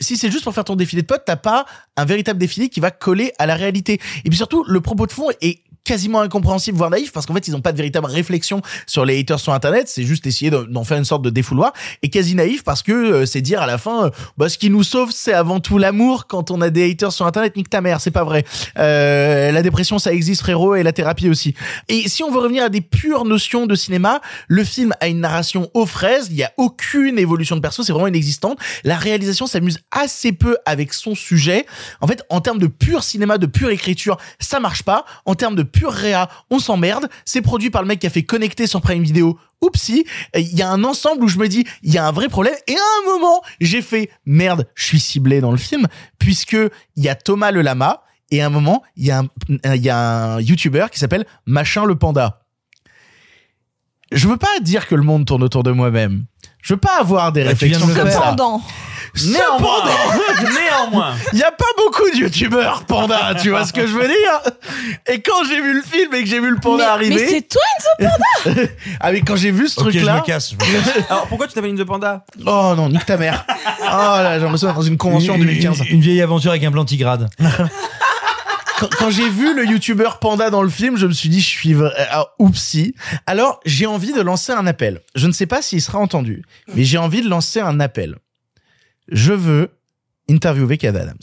si 0.00 0.16
c'est 0.16 0.30
juste 0.30 0.44
pour 0.44 0.54
faire 0.54 0.64
ton 0.64 0.76
défilé 0.76 1.02
de 1.02 1.06
potes, 1.06 1.22
t'as 1.24 1.36
pas 1.36 1.66
un 1.96 2.04
véritable 2.04 2.38
défilé 2.38 2.68
qui 2.68 2.80
va 2.80 2.90
coller 2.90 3.32
à 3.38 3.46
la 3.46 3.54
réalité. 3.54 4.00
Et 4.24 4.28
puis 4.28 4.36
surtout, 4.36 4.64
le 4.64 4.80
propos 4.80 5.06
de 5.06 5.12
fond 5.12 5.28
est 5.40 5.60
quasiment 5.84 6.20
incompréhensible, 6.20 6.76
voire 6.78 6.90
naïf, 6.90 7.12
parce 7.12 7.26
qu'en 7.26 7.34
fait, 7.34 7.46
ils 7.46 7.54
ont 7.54 7.60
pas 7.60 7.72
de 7.72 7.76
véritable 7.76 8.06
réflexion 8.06 8.62
sur 8.86 9.04
les 9.04 9.18
haters 9.20 9.38
sur 9.38 9.52
Internet. 9.52 9.88
C'est 9.88 10.02
juste 10.04 10.26
essayer 10.26 10.50
de- 10.50 10.64
d'en 10.64 10.82
faire 10.84 10.96
une 10.98 11.04
sorte 11.04 11.22
de 11.22 11.30
défouloir. 11.30 11.72
Et 12.02 12.08
quasi 12.08 12.34
naïf 12.34 12.64
parce 12.64 12.82
que 12.82 12.92
euh, 12.92 13.26
c'est 13.26 13.42
dire 13.42 13.60
à 13.62 13.66
la 13.66 13.78
fin, 13.78 14.06
euh, 14.06 14.10
bah, 14.38 14.48
ce 14.48 14.56
qui 14.58 14.70
nous 14.70 14.82
sauve, 14.82 15.10
c'est 15.12 15.34
avant 15.34 15.60
tout 15.60 15.78
l'amour. 15.78 16.26
Quand 16.26 16.50
on 16.50 16.60
a 16.62 16.70
des 16.70 16.90
haters 16.90 17.12
sur 17.12 17.26
Internet, 17.26 17.54
nique 17.56 17.68
ta 17.70 17.80
mère, 17.82 18.00
c'est 18.00 18.10
pas 18.10 18.24
vrai. 18.24 18.44
Euh, 18.78 19.52
la 19.52 19.62
dépression, 19.62 19.98
ça 19.98 20.12
existe, 20.12 20.40
frérot, 20.42 20.74
et 20.74 20.82
la 20.82 20.92
thérapie 20.92 21.28
aussi. 21.28 21.54
Et 21.88 22.08
si 22.08 22.22
on 22.22 22.30
veut 22.30 22.40
revenir 22.40 22.64
à 22.64 22.68
des 22.70 22.80
pures 22.80 23.24
notions 23.24 23.66
de 23.66 23.74
cinéma, 23.74 24.20
le 24.48 24.64
film 24.64 24.92
a 25.00 25.08
une 25.08 25.20
narration 25.20 25.70
aux 25.74 25.86
fraises. 25.86 26.28
Il 26.30 26.36
y 26.36 26.42
a 26.42 26.52
aucune 26.56 27.18
évolution 27.18 27.56
de 27.56 27.60
perso, 27.60 27.82
c'est 27.82 27.92
vraiment 27.92 28.06
inexistante. 28.08 28.58
La 28.84 28.96
réalisation 28.96 29.46
s'amuse 29.46 29.80
assez 29.90 30.32
peu 30.32 30.56
avec 30.64 30.94
son 30.94 31.14
sujet. 31.14 31.66
En 32.00 32.06
fait, 32.06 32.22
en 32.30 32.40
termes 32.40 32.58
de 32.58 32.66
pur 32.66 33.02
cinéma, 33.02 33.36
de 33.38 33.46
pure 33.46 33.68
écriture, 33.70 34.16
ça 34.38 34.60
marche 34.60 34.82
pas. 34.82 35.04
En 35.26 35.34
termes 35.34 35.56
de 35.56 35.62
pure 35.74 35.92
réa, 35.92 36.28
on 36.50 36.58
s'emmerde. 36.58 37.08
C'est 37.24 37.42
produit 37.42 37.70
par 37.70 37.82
le 37.82 37.88
mec 37.88 37.98
qui 37.98 38.06
a 38.06 38.10
fait 38.10 38.22
connecter 38.22 38.66
sur 38.66 38.80
Prime 38.80 39.02
Video. 39.02 39.38
Oupsie, 39.60 40.04
il 40.34 40.54
y 40.54 40.62
a 40.62 40.70
un 40.70 40.84
ensemble 40.84 41.24
où 41.24 41.28
je 41.28 41.38
me 41.38 41.48
dis, 41.48 41.64
il 41.82 41.92
y 41.92 41.98
a 41.98 42.06
un 42.06 42.12
vrai 42.12 42.28
problème. 42.28 42.54
Et 42.66 42.74
à 42.74 42.76
un 43.02 43.12
moment, 43.12 43.42
j'ai 43.60 43.82
fait, 43.82 44.10
merde, 44.26 44.68
je 44.74 44.84
suis 44.84 45.00
ciblé 45.00 45.40
dans 45.40 45.50
le 45.50 45.56
film, 45.56 45.86
puisque 46.18 46.56
il 46.96 47.04
y 47.04 47.08
a 47.08 47.14
Thomas 47.14 47.50
le 47.50 47.62
lama, 47.62 48.02
et 48.30 48.42
à 48.42 48.46
un 48.46 48.50
moment, 48.50 48.82
il 48.96 49.06
y 49.06 49.10
a 49.10 49.20
un, 49.64 49.74
y 49.74 49.88
a 49.88 49.98
un 50.34 50.40
YouTuber 50.40 50.86
qui 50.92 50.98
s'appelle 50.98 51.26
Machin 51.46 51.84
le 51.84 51.96
Panda. 51.96 52.42
Je 54.12 54.28
veux 54.28 54.36
pas 54.36 54.60
dire 54.60 54.86
que 54.86 54.94
le 54.94 55.02
monde 55.02 55.26
tourne 55.26 55.42
autour 55.42 55.62
de 55.62 55.70
moi-même. 55.72 56.26
Je 56.62 56.74
veux 56.74 56.80
pas 56.80 56.98
avoir 57.00 57.32
des 57.32 57.42
Bah, 57.42 57.50
réflexions 57.50 57.86
le 57.86 57.94
comme 57.94 58.10
ça. 58.10 58.20
Pendant. 58.20 58.62
Néanmoins, 59.26 59.84
néanmoins. 60.42 61.14
Il 61.32 61.38
y 61.38 61.42
a 61.42 61.52
pas 61.52 61.64
beaucoup 61.76 62.10
de 62.10 62.16
youtubeurs 62.16 62.84
panda, 62.84 63.34
tu 63.40 63.50
vois 63.50 63.64
ce 63.64 63.72
que 63.72 63.86
je 63.86 63.92
veux 63.92 64.06
dire? 64.06 64.40
Et 65.06 65.20
quand 65.22 65.44
j'ai 65.48 65.60
vu 65.60 65.74
le 65.74 65.82
film 65.82 66.12
et 66.14 66.22
que 66.24 66.28
j'ai 66.28 66.40
vu 66.40 66.50
le 66.50 66.56
panda 66.58 66.84
mais, 66.84 66.90
arriver, 66.90 67.14
mais 67.14 67.28
c'est 67.28 67.48
toi 67.48 67.62
Enzo 67.78 68.10
Panda? 68.44 68.68
Ah 69.00 69.12
mais 69.12 69.20
quand 69.20 69.36
j'ai 69.36 69.50
vu 69.50 69.68
ce 69.68 69.74
je 69.74 69.80
truc-là, 69.80 70.16
me 70.16 70.20
casse. 70.22 70.50
je 70.50 70.56
me 70.56 70.60
casse. 70.60 71.04
Alors 71.10 71.26
pourquoi 71.28 71.46
tu 71.46 71.54
t'appelles 71.54 71.70
une 71.70 71.76
de 71.76 71.84
panda? 71.84 72.24
Oh 72.44 72.74
non, 72.76 72.88
nique 72.88 73.06
ta 73.06 73.16
mère. 73.16 73.44
Oh 73.80 73.82
là, 73.82 74.40
j'en 74.40 74.50
me 74.50 74.56
souviens 74.56 74.74
dans 74.74 74.82
une 74.82 74.96
convention 74.98 75.34
en 75.34 75.36
Une- 75.36 75.42
2015. 75.42 75.80
Une, 75.80 75.86
une 75.96 76.00
vieille 76.00 76.22
aventure 76.22 76.50
avec 76.50 76.64
un 76.64 76.72
plantigrade. 76.72 77.28
quand, 78.78 78.88
quand 78.98 79.10
j'ai 79.10 79.28
vu 79.28 79.54
le 79.54 79.64
youtubeur 79.66 80.18
panda 80.18 80.50
dans 80.50 80.62
le 80.62 80.68
film, 80.68 80.96
je 80.96 81.06
me 81.06 81.12
suis 81.12 81.28
dit, 81.28 81.40
je 81.40 81.48
suis 81.48 81.76
ah, 82.10 82.26
oupsie. 82.38 82.94
Alors, 83.26 83.60
j'ai 83.64 83.86
envie 83.86 84.12
de 84.12 84.20
lancer 84.20 84.52
un 84.52 84.66
appel. 84.66 85.00
Je 85.14 85.26
ne 85.26 85.32
sais 85.32 85.46
pas 85.46 85.62
s'il 85.62 85.80
sera 85.80 85.98
entendu, 85.98 86.42
mais 86.74 86.84
j'ai 86.84 86.98
envie 86.98 87.22
de 87.22 87.28
lancer 87.28 87.60
un 87.60 87.78
appel. 87.80 88.16
Je 89.08 89.32
veux 89.32 89.70
interviewer 90.28 90.78
Kev 90.78 90.98
Adams. 90.98 91.18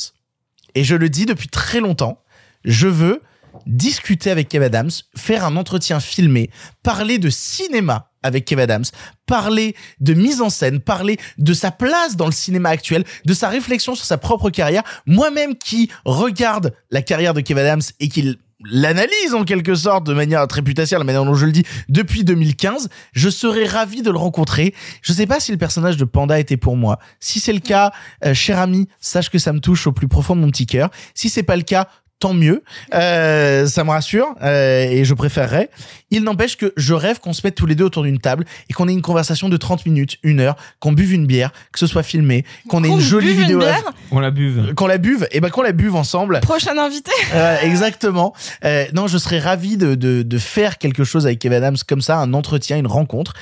Et 0.76 0.84
je 0.84 0.96
le 0.96 1.10
dis 1.10 1.26
depuis 1.26 1.48
très 1.48 1.80
longtemps. 1.80 2.22
Je 2.64 2.88
veux 2.88 3.22
discuter 3.66 4.32
avec 4.32 4.48
Kev 4.48 4.66
Adams, 4.66 4.92
faire 5.16 5.44
un 5.46 5.56
entretien 5.56 6.00
filmé, 6.00 6.50
parler 6.84 7.18
de 7.18 7.30
cinéma 7.30 8.12
avec 8.24 8.46
Kev 8.46 8.62
Adams, 8.62 8.86
parler 9.26 9.76
de 10.00 10.14
mise 10.14 10.42
en 10.42 10.50
scène, 10.50 10.80
parler 10.80 11.18
de 11.38 11.54
sa 11.54 11.72
place 11.72 12.16
dans 12.16 12.28
le 12.28 12.32
cinéma 12.32 12.70
actuel, 12.70 13.04
de 13.26 13.34
sa 13.34 13.50
réflexion 13.50 13.96
sur 13.96 14.06
sa 14.06 14.18
propre 14.18 14.50
carrière. 14.50 14.84
Moi-même 15.06 15.56
qui 15.56 15.90
regarde 16.06 16.74
la 16.92 17.02
carrière 17.02 17.34
de 17.34 17.42
Kev 17.42 17.60
Adams 17.60 17.82
et 18.00 18.10
qu'il 18.10 18.38
l'analyse 18.70 19.34
en 19.34 19.44
quelque 19.44 19.76
sorte 19.76 20.06
de 20.06 20.14
manière 20.14 20.46
très 20.48 20.62
putassière, 20.62 21.00
la 21.00 21.06
manière 21.06 21.26
dont 21.26 21.36
je 21.36 21.46
le 21.46 21.52
dis, 21.52 21.64
depuis 21.90 22.24
2015. 22.24 22.90
Je 23.14 23.30
serais 23.30 23.66
ravi 23.66 24.02
de 24.02 24.12
le 24.12 24.18
rencontrer. 24.18 24.74
Je 25.02 25.14
sais 25.14 25.26
pas 25.26 25.40
si 25.40 25.52
le 25.52 25.58
personnage 25.58 25.98
de 25.98 26.06
Panda 26.06 26.40
était 26.40 26.58
pour 26.58 26.76
moi. 26.76 27.00
Si 27.20 27.40
c'est 27.40 27.54
le 27.54 27.60
cas, 27.60 27.92
euh, 28.26 28.34
cher 28.34 28.60
ami, 28.60 28.88
sache 29.00 29.30
que 29.30 29.40
ça 29.40 29.54
me 29.54 29.60
touche 29.60 29.88
au 29.88 29.92
plus 29.92 30.08
profond 30.08 30.36
de 30.36 30.42
mon 30.42 30.50
petit 30.50 30.66
cœur. 30.66 30.90
Si 31.14 31.30
c'est 31.30 31.44
pas 31.44 31.56
le 31.56 31.64
cas, 31.64 31.88
tant 32.22 32.34
mieux. 32.34 32.64
Euh, 32.94 33.66
ça 33.68 33.84
me 33.84 33.90
rassure 33.90 34.36
euh, 34.42 34.84
et 34.84 35.04
je 35.04 35.14
préférerais. 35.14 35.70
Il 36.12 36.24
n'empêche 36.24 36.56
que 36.56 36.72
je 36.78 36.94
rêve 36.94 37.20
qu'on 37.20 37.34
se 37.34 37.42
mette 37.44 37.56
tous 37.56 37.66
les 37.66 37.76
deux 37.76 37.86
autour 37.86 38.04
d'une 38.04 38.20
table 38.20 38.46
et 38.70 38.74
qu'on 38.74 38.88
ait 38.88 38.94
une 38.94 39.02
conversation 39.02 39.50
de 39.50 39.58
30 39.58 39.86
minutes, 39.86 40.18
une 40.24 40.40
heure, 40.40 40.56
qu'on 40.80 40.92
buve 40.92 41.14
une 41.14 41.26
bière, 41.26 41.52
que 41.74 41.80
ce 41.80 41.88
soit 41.88 42.04
filmé, 42.04 42.46
qu'on 42.70 42.84
ait 42.84 42.90
Qu'on 42.90 42.96
une 42.96 43.02
jolie 43.02 43.34
vidéo. 43.34 43.60
bière 43.60 43.92
On 44.12 44.20
la 44.20 44.30
buve. 44.32 44.74
Qu'on 44.76 44.88
la 44.88 45.00
buve, 45.00 45.28
et 45.32 45.42
ben 45.42 45.50
qu'on 45.50 45.64
la 45.64 45.72
buve 45.72 45.96
ensemble. 45.96 46.40
Prochain 46.42 46.78
invité. 46.78 47.12
Euh, 47.34 47.58
exactement. 47.62 48.34
Euh, 48.66 48.86
non, 48.94 49.08
je 49.08 49.18
serais 49.18 49.40
ravi 49.40 49.78
de, 49.78 49.96
de, 49.96 50.22
de 50.22 50.38
faire 50.38 50.78
quelque 50.78 51.06
chose 51.06 51.26
avec 51.26 51.40
Kevin 51.40 51.58
Adams 51.58 51.78
comme 51.88 52.02
ça, 52.02 52.18
un 52.18 52.34
entretien, 52.34 52.78
une 52.78 52.88
rencontre. 52.88 53.34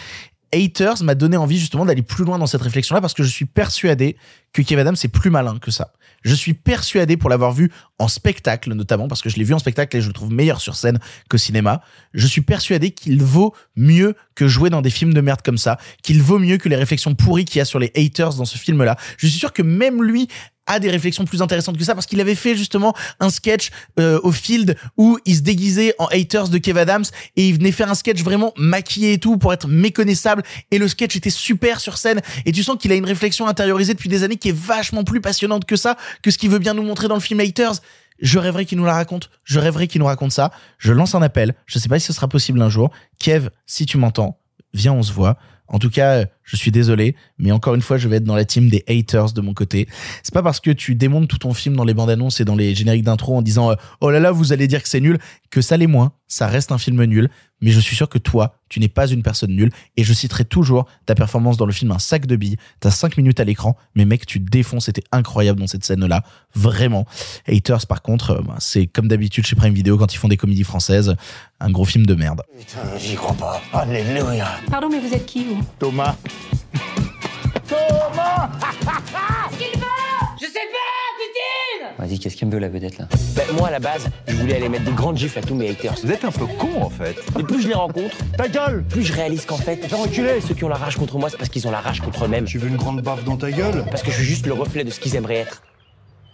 Haters 0.53 1.03
m'a 1.03 1.15
donné 1.15 1.37
envie 1.37 1.59
justement 1.59 1.85
d'aller 1.85 2.01
plus 2.01 2.23
loin 2.23 2.37
dans 2.37 2.47
cette 2.47 2.61
réflexion-là 2.61 3.01
parce 3.01 3.13
que 3.13 3.23
je 3.23 3.29
suis 3.29 3.45
persuadé 3.45 4.15
que 4.53 4.61
Kevin 4.61 4.81
Adams 4.81 4.95
est 5.03 5.07
plus 5.07 5.29
malin 5.29 5.57
que 5.59 5.71
ça. 5.71 5.89
Je 6.23 6.35
suis 6.35 6.53
persuadé 6.53 7.17
pour 7.17 7.29
l'avoir 7.29 7.51
vu 7.51 7.71
en 7.97 8.07
spectacle 8.07 8.73
notamment 8.73 9.07
parce 9.07 9.21
que 9.21 9.29
je 9.29 9.37
l'ai 9.37 9.43
vu 9.43 9.53
en 9.53 9.59
spectacle 9.59 9.97
et 9.97 10.01
je 10.01 10.07
le 10.07 10.13
trouve 10.13 10.31
meilleur 10.31 10.61
sur 10.61 10.75
scène 10.75 10.99
qu'au 11.29 11.37
cinéma. 11.37 11.81
Je 12.13 12.27
suis 12.27 12.41
persuadé 12.41 12.91
qu'il 12.91 13.21
vaut 13.21 13.53
mieux 13.75 14.15
que 14.35 14.47
jouer 14.47 14.69
dans 14.69 14.81
des 14.81 14.89
films 14.89 15.13
de 15.13 15.21
merde 15.21 15.41
comme 15.41 15.57
ça, 15.57 15.77
qu'il 16.03 16.21
vaut 16.21 16.39
mieux 16.39 16.57
que 16.57 16.69
les 16.69 16.75
réflexions 16.75 17.15
pourries 17.15 17.45
qu'il 17.45 17.59
y 17.59 17.61
a 17.61 17.65
sur 17.65 17.79
les 17.79 17.91
haters 17.95 18.35
dans 18.35 18.45
ce 18.45 18.57
film-là. 18.57 18.97
Je 19.17 19.27
suis 19.27 19.39
sûr 19.39 19.53
que 19.53 19.61
même 19.61 20.03
lui 20.03 20.27
a 20.69 20.79
des 20.79 20.89
réflexions 20.89 21.25
plus 21.25 21.41
intéressantes 21.41 21.77
que 21.77 21.83
ça 21.83 21.93
parce 21.93 22.05
qu'il 22.05 22.21
avait 22.21 22.35
fait 22.35 22.55
justement 22.55 22.93
un 23.19 23.29
sketch 23.29 23.71
euh, 23.99 24.19
au 24.23 24.31
field 24.31 24.77
où 24.95 25.19
il 25.25 25.35
se 25.35 25.41
déguisait 25.41 25.93
en 25.99 26.05
haters 26.05 26.47
de 26.47 26.57
Kev 26.57 26.79
Adams 26.79 27.03
et 27.35 27.49
il 27.49 27.55
venait 27.55 27.73
faire 27.73 27.89
un 27.89 27.95
sketch 27.95 28.21
vraiment 28.23 28.53
maquillé 28.55 29.13
et 29.13 29.17
tout 29.17 29.37
pour 29.37 29.51
être 29.51 29.67
méconnaissable 29.67 30.43
et 30.71 30.77
le 30.77 30.87
sketch 30.87 31.15
était 31.17 31.29
super 31.29 31.81
sur 31.81 31.97
scène 31.97 32.21
et 32.45 32.51
tu 32.53 32.63
sens 32.63 32.77
qu'il 32.77 32.91
a 32.91 32.95
une 32.95 33.05
réflexion 33.05 33.47
intériorisée 33.47 33.93
depuis 33.93 34.09
des 34.09 34.23
années 34.23 34.37
qui 34.37 34.49
est 34.49 34.57
vachement 34.57 35.03
plus 35.03 35.19
passionnante 35.19 35.65
que 35.65 35.75
ça 35.75 35.97
que 36.21 36.31
ce 36.31 36.37
qu'il 36.37 36.49
veut 36.49 36.59
bien 36.59 36.73
nous 36.73 36.83
montrer 36.83 37.07
dans 37.07 37.15
le 37.15 37.21
film 37.21 37.41
Haters 37.41 37.81
je 38.21 38.37
rêverais 38.37 38.65
qu'il 38.65 38.77
nous 38.77 38.85
la 38.85 38.93
raconte. 38.93 39.29
Je 39.43 39.59
rêverais 39.59 39.87
qu'il 39.87 39.99
nous 39.99 40.07
raconte 40.07 40.31
ça. 40.31 40.51
Je 40.77 40.91
lance 40.91 41.15
un 41.15 41.21
appel. 41.21 41.55
Je 41.65 41.79
sais 41.79 41.89
pas 41.89 41.99
si 41.99 42.07
ce 42.07 42.13
sera 42.13 42.27
possible 42.27 42.61
un 42.61 42.69
jour. 42.69 42.91
Kev, 43.19 43.49
si 43.65 43.85
tu 43.85 43.97
m'entends, 43.97 44.39
viens, 44.73 44.93
on 44.93 45.03
se 45.03 45.13
voit. 45.13 45.37
En 45.69 45.79
tout 45.79 45.89
cas, 45.89 46.25
je 46.43 46.55
suis 46.55 46.71
désolé, 46.71 47.15
mais 47.37 47.51
encore 47.51 47.75
une 47.75 47.81
fois, 47.81 47.97
je 47.97 48.07
vais 48.09 48.17
être 48.17 48.23
dans 48.23 48.35
la 48.35 48.45
team 48.45 48.69
des 48.69 48.83
haters 48.87 49.33
de 49.33 49.41
mon 49.41 49.53
côté. 49.53 49.87
C'est 50.23 50.33
pas 50.33 50.41
parce 50.41 50.59
que 50.59 50.71
tu 50.71 50.95
démontes 50.95 51.27
tout 51.27 51.37
ton 51.37 51.53
film 51.53 51.75
dans 51.75 51.83
les 51.83 51.93
bandes 51.93 52.09
annonces 52.09 52.41
et 52.41 52.45
dans 52.45 52.55
les 52.55 52.73
génériques 52.73 53.03
d'intro 53.03 53.37
en 53.37 53.41
disant 53.41 53.71
euh, 53.71 53.75
oh 54.01 54.09
là 54.09 54.19
là, 54.19 54.31
vous 54.31 54.51
allez 54.51 54.67
dire 54.67 54.81
que 54.81 54.89
c'est 54.89 54.99
nul, 54.99 55.19
que 55.51 55.61
ça 55.61 55.77
l'est 55.77 55.87
moins. 55.87 56.11
Ça 56.27 56.47
reste 56.47 56.71
un 56.71 56.77
film 56.77 57.03
nul, 57.05 57.29
mais 57.61 57.71
je 57.71 57.79
suis 57.79 57.95
sûr 57.95 58.09
que 58.09 58.17
toi, 58.17 58.55
tu 58.69 58.79
n'es 58.79 58.87
pas 58.87 59.07
une 59.07 59.23
personne 59.23 59.51
nulle 59.51 59.71
et 59.97 60.03
je 60.03 60.13
citerai 60.13 60.45
toujours 60.45 60.85
ta 61.05 61.15
performance 61.15 61.57
dans 61.57 61.65
le 61.65 61.71
film 61.71 61.91
Un 61.91 61.99
sac 61.99 62.25
de 62.25 62.35
billes. 62.35 62.57
T'as 62.79 62.91
5 62.91 63.17
minutes 63.17 63.39
à 63.39 63.43
l'écran, 63.43 63.75
mais 63.95 64.05
mec, 64.05 64.25
tu 64.25 64.39
défonces. 64.39 64.85
C'était 64.85 65.03
incroyable 65.11 65.59
dans 65.59 65.67
cette 65.67 65.83
scène-là, 65.83 66.23
vraiment. 66.55 67.05
Haters, 67.47 67.87
par 67.87 68.01
contre, 68.01 68.31
euh, 68.31 68.41
bah, 68.41 68.55
c'est 68.59 68.87
comme 68.87 69.07
d'habitude 69.07 69.45
chez 69.45 69.55
Prime 69.55 69.73
Video 69.73 69.97
quand 69.97 70.13
ils 70.13 70.17
font 70.17 70.27
des 70.27 70.37
comédies 70.37 70.63
françaises, 70.63 71.15
un 71.59 71.71
gros 71.71 71.85
film 71.85 72.05
de 72.05 72.15
merde. 72.15 72.43
Putain, 72.57 72.97
j'y 72.97 73.15
crois 73.15 73.35
pas. 73.35 73.61
Alléluia. 73.73 74.47
Pardon, 74.69 74.89
mais 74.89 74.99
vous 74.99 75.13
êtes 75.13 75.25
qui, 75.25 75.45
vous? 75.45 75.61
Thomas. 75.79 76.15
Thomas 77.67 78.49
Qu'est-ce 82.17 82.35
qu'elle 82.35 82.47
me 82.47 82.53
veut 82.53 82.59
la 82.59 82.69
vedette 82.69 82.97
là 82.97 83.07
bah, 83.35 83.43
Moi 83.57 83.67
à 83.67 83.71
la 83.71 83.79
base, 83.79 84.09
je 84.27 84.35
voulais 84.35 84.55
aller 84.55 84.69
mettre 84.69 84.85
des 84.85 84.91
grandes 84.91 85.17
gifles 85.17 85.39
à 85.39 85.41
tous 85.41 85.55
mes 85.55 85.69
haters. 85.69 85.95
Vous 86.03 86.11
êtes 86.11 86.25
un 86.25 86.31
peu 86.31 86.45
con 86.45 86.81
en 86.81 86.89
fait. 86.89 87.15
Et 87.37 87.43
plus 87.43 87.61
je 87.61 87.67
les 87.67 87.73
rencontre, 87.73 88.15
Ta 88.37 88.47
gueule 88.47 88.83
plus 88.83 89.03
je 89.03 89.13
réalise 89.13 89.45
qu'en 89.45 89.57
fait, 89.57 89.77
Fais 89.87 89.95
reculer 89.95 90.41
ceux 90.41 90.53
qui 90.53 90.63
ont 90.63 90.69
la 90.69 90.75
rage 90.75 90.97
contre 90.97 91.17
moi, 91.17 91.29
c'est 91.29 91.37
parce 91.37 91.49
qu'ils 91.49 91.67
ont 91.67 91.71
la 91.71 91.81
rage 91.81 92.01
contre 92.01 92.25
eux-mêmes. 92.25 92.45
Tu 92.45 92.57
veux 92.57 92.67
une 92.67 92.77
grande 92.77 93.01
baffe 93.01 93.23
dans 93.23 93.37
ta 93.37 93.51
gueule 93.51 93.85
Parce 93.89 94.03
que 94.03 94.11
je 94.11 94.15
suis 94.15 94.25
juste 94.25 94.45
le 94.47 94.53
reflet 94.53 94.83
de 94.83 94.89
ce 94.89 94.99
qu'ils 94.99 95.15
aimeraient 95.15 95.37
être. 95.37 95.61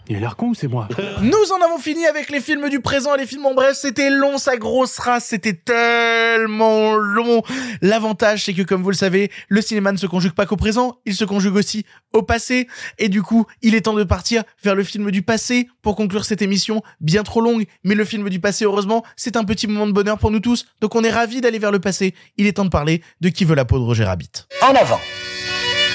Il 0.08 0.16
a 0.16 0.20
l'air 0.20 0.36
con, 0.36 0.54
c'est 0.54 0.68
moi. 0.68 0.88
Nous 1.20 1.52
en 1.52 1.64
avons 1.64 1.78
fini 1.78 2.06
avec 2.06 2.30
les 2.30 2.40
films 2.40 2.68
du 2.68 2.80
présent 2.80 3.14
et 3.14 3.18
les 3.18 3.26
films 3.26 3.46
en 3.46 3.54
bref. 3.54 3.76
C'était 3.76 4.10
long, 4.10 4.38
sa 4.38 4.56
grosse 4.56 4.98
race. 4.98 5.26
C'était 5.26 5.54
tellement 5.54 6.94
long. 6.94 7.42
L'avantage, 7.82 8.44
c'est 8.44 8.54
que, 8.54 8.62
comme 8.62 8.82
vous 8.82 8.90
le 8.90 8.96
savez, 8.96 9.32
le 9.48 9.60
cinéma 9.60 9.90
ne 9.90 9.96
se 9.96 10.06
conjugue 10.06 10.32
pas 10.32 10.46
qu'au 10.46 10.56
présent. 10.56 10.98
Il 11.06 11.14
se 11.14 11.24
conjugue 11.24 11.56
aussi 11.56 11.84
au 12.12 12.22
passé. 12.22 12.68
Et 12.98 13.08
du 13.08 13.22
coup, 13.22 13.46
il 13.62 13.74
est 13.74 13.82
temps 13.82 13.94
de 13.94 14.04
partir 14.04 14.44
vers 14.62 14.76
le 14.76 14.84
film 14.84 15.10
du 15.10 15.22
passé 15.22 15.68
pour 15.82 15.96
conclure 15.96 16.24
cette 16.24 16.42
émission 16.42 16.82
bien 17.00 17.24
trop 17.24 17.40
longue. 17.40 17.66
Mais 17.82 17.94
le 17.94 18.04
film 18.04 18.28
du 18.28 18.38
passé, 18.38 18.64
heureusement, 18.64 19.04
c'est 19.16 19.36
un 19.36 19.44
petit 19.44 19.66
moment 19.66 19.86
de 19.86 19.92
bonheur 19.92 20.18
pour 20.18 20.30
nous 20.30 20.40
tous. 20.40 20.66
Donc 20.80 20.94
on 20.94 21.02
est 21.02 21.10
ravis 21.10 21.40
d'aller 21.40 21.58
vers 21.58 21.72
le 21.72 21.80
passé. 21.80 22.14
Il 22.36 22.46
est 22.46 22.52
temps 22.52 22.64
de 22.64 22.70
parler 22.70 23.02
de 23.20 23.28
qui 23.28 23.44
veut 23.44 23.56
la 23.56 23.64
peau 23.64 23.78
de 23.78 23.84
Roger 23.84 24.04
Rabbit. 24.04 24.46
En 24.62 24.74
avant. 24.74 25.00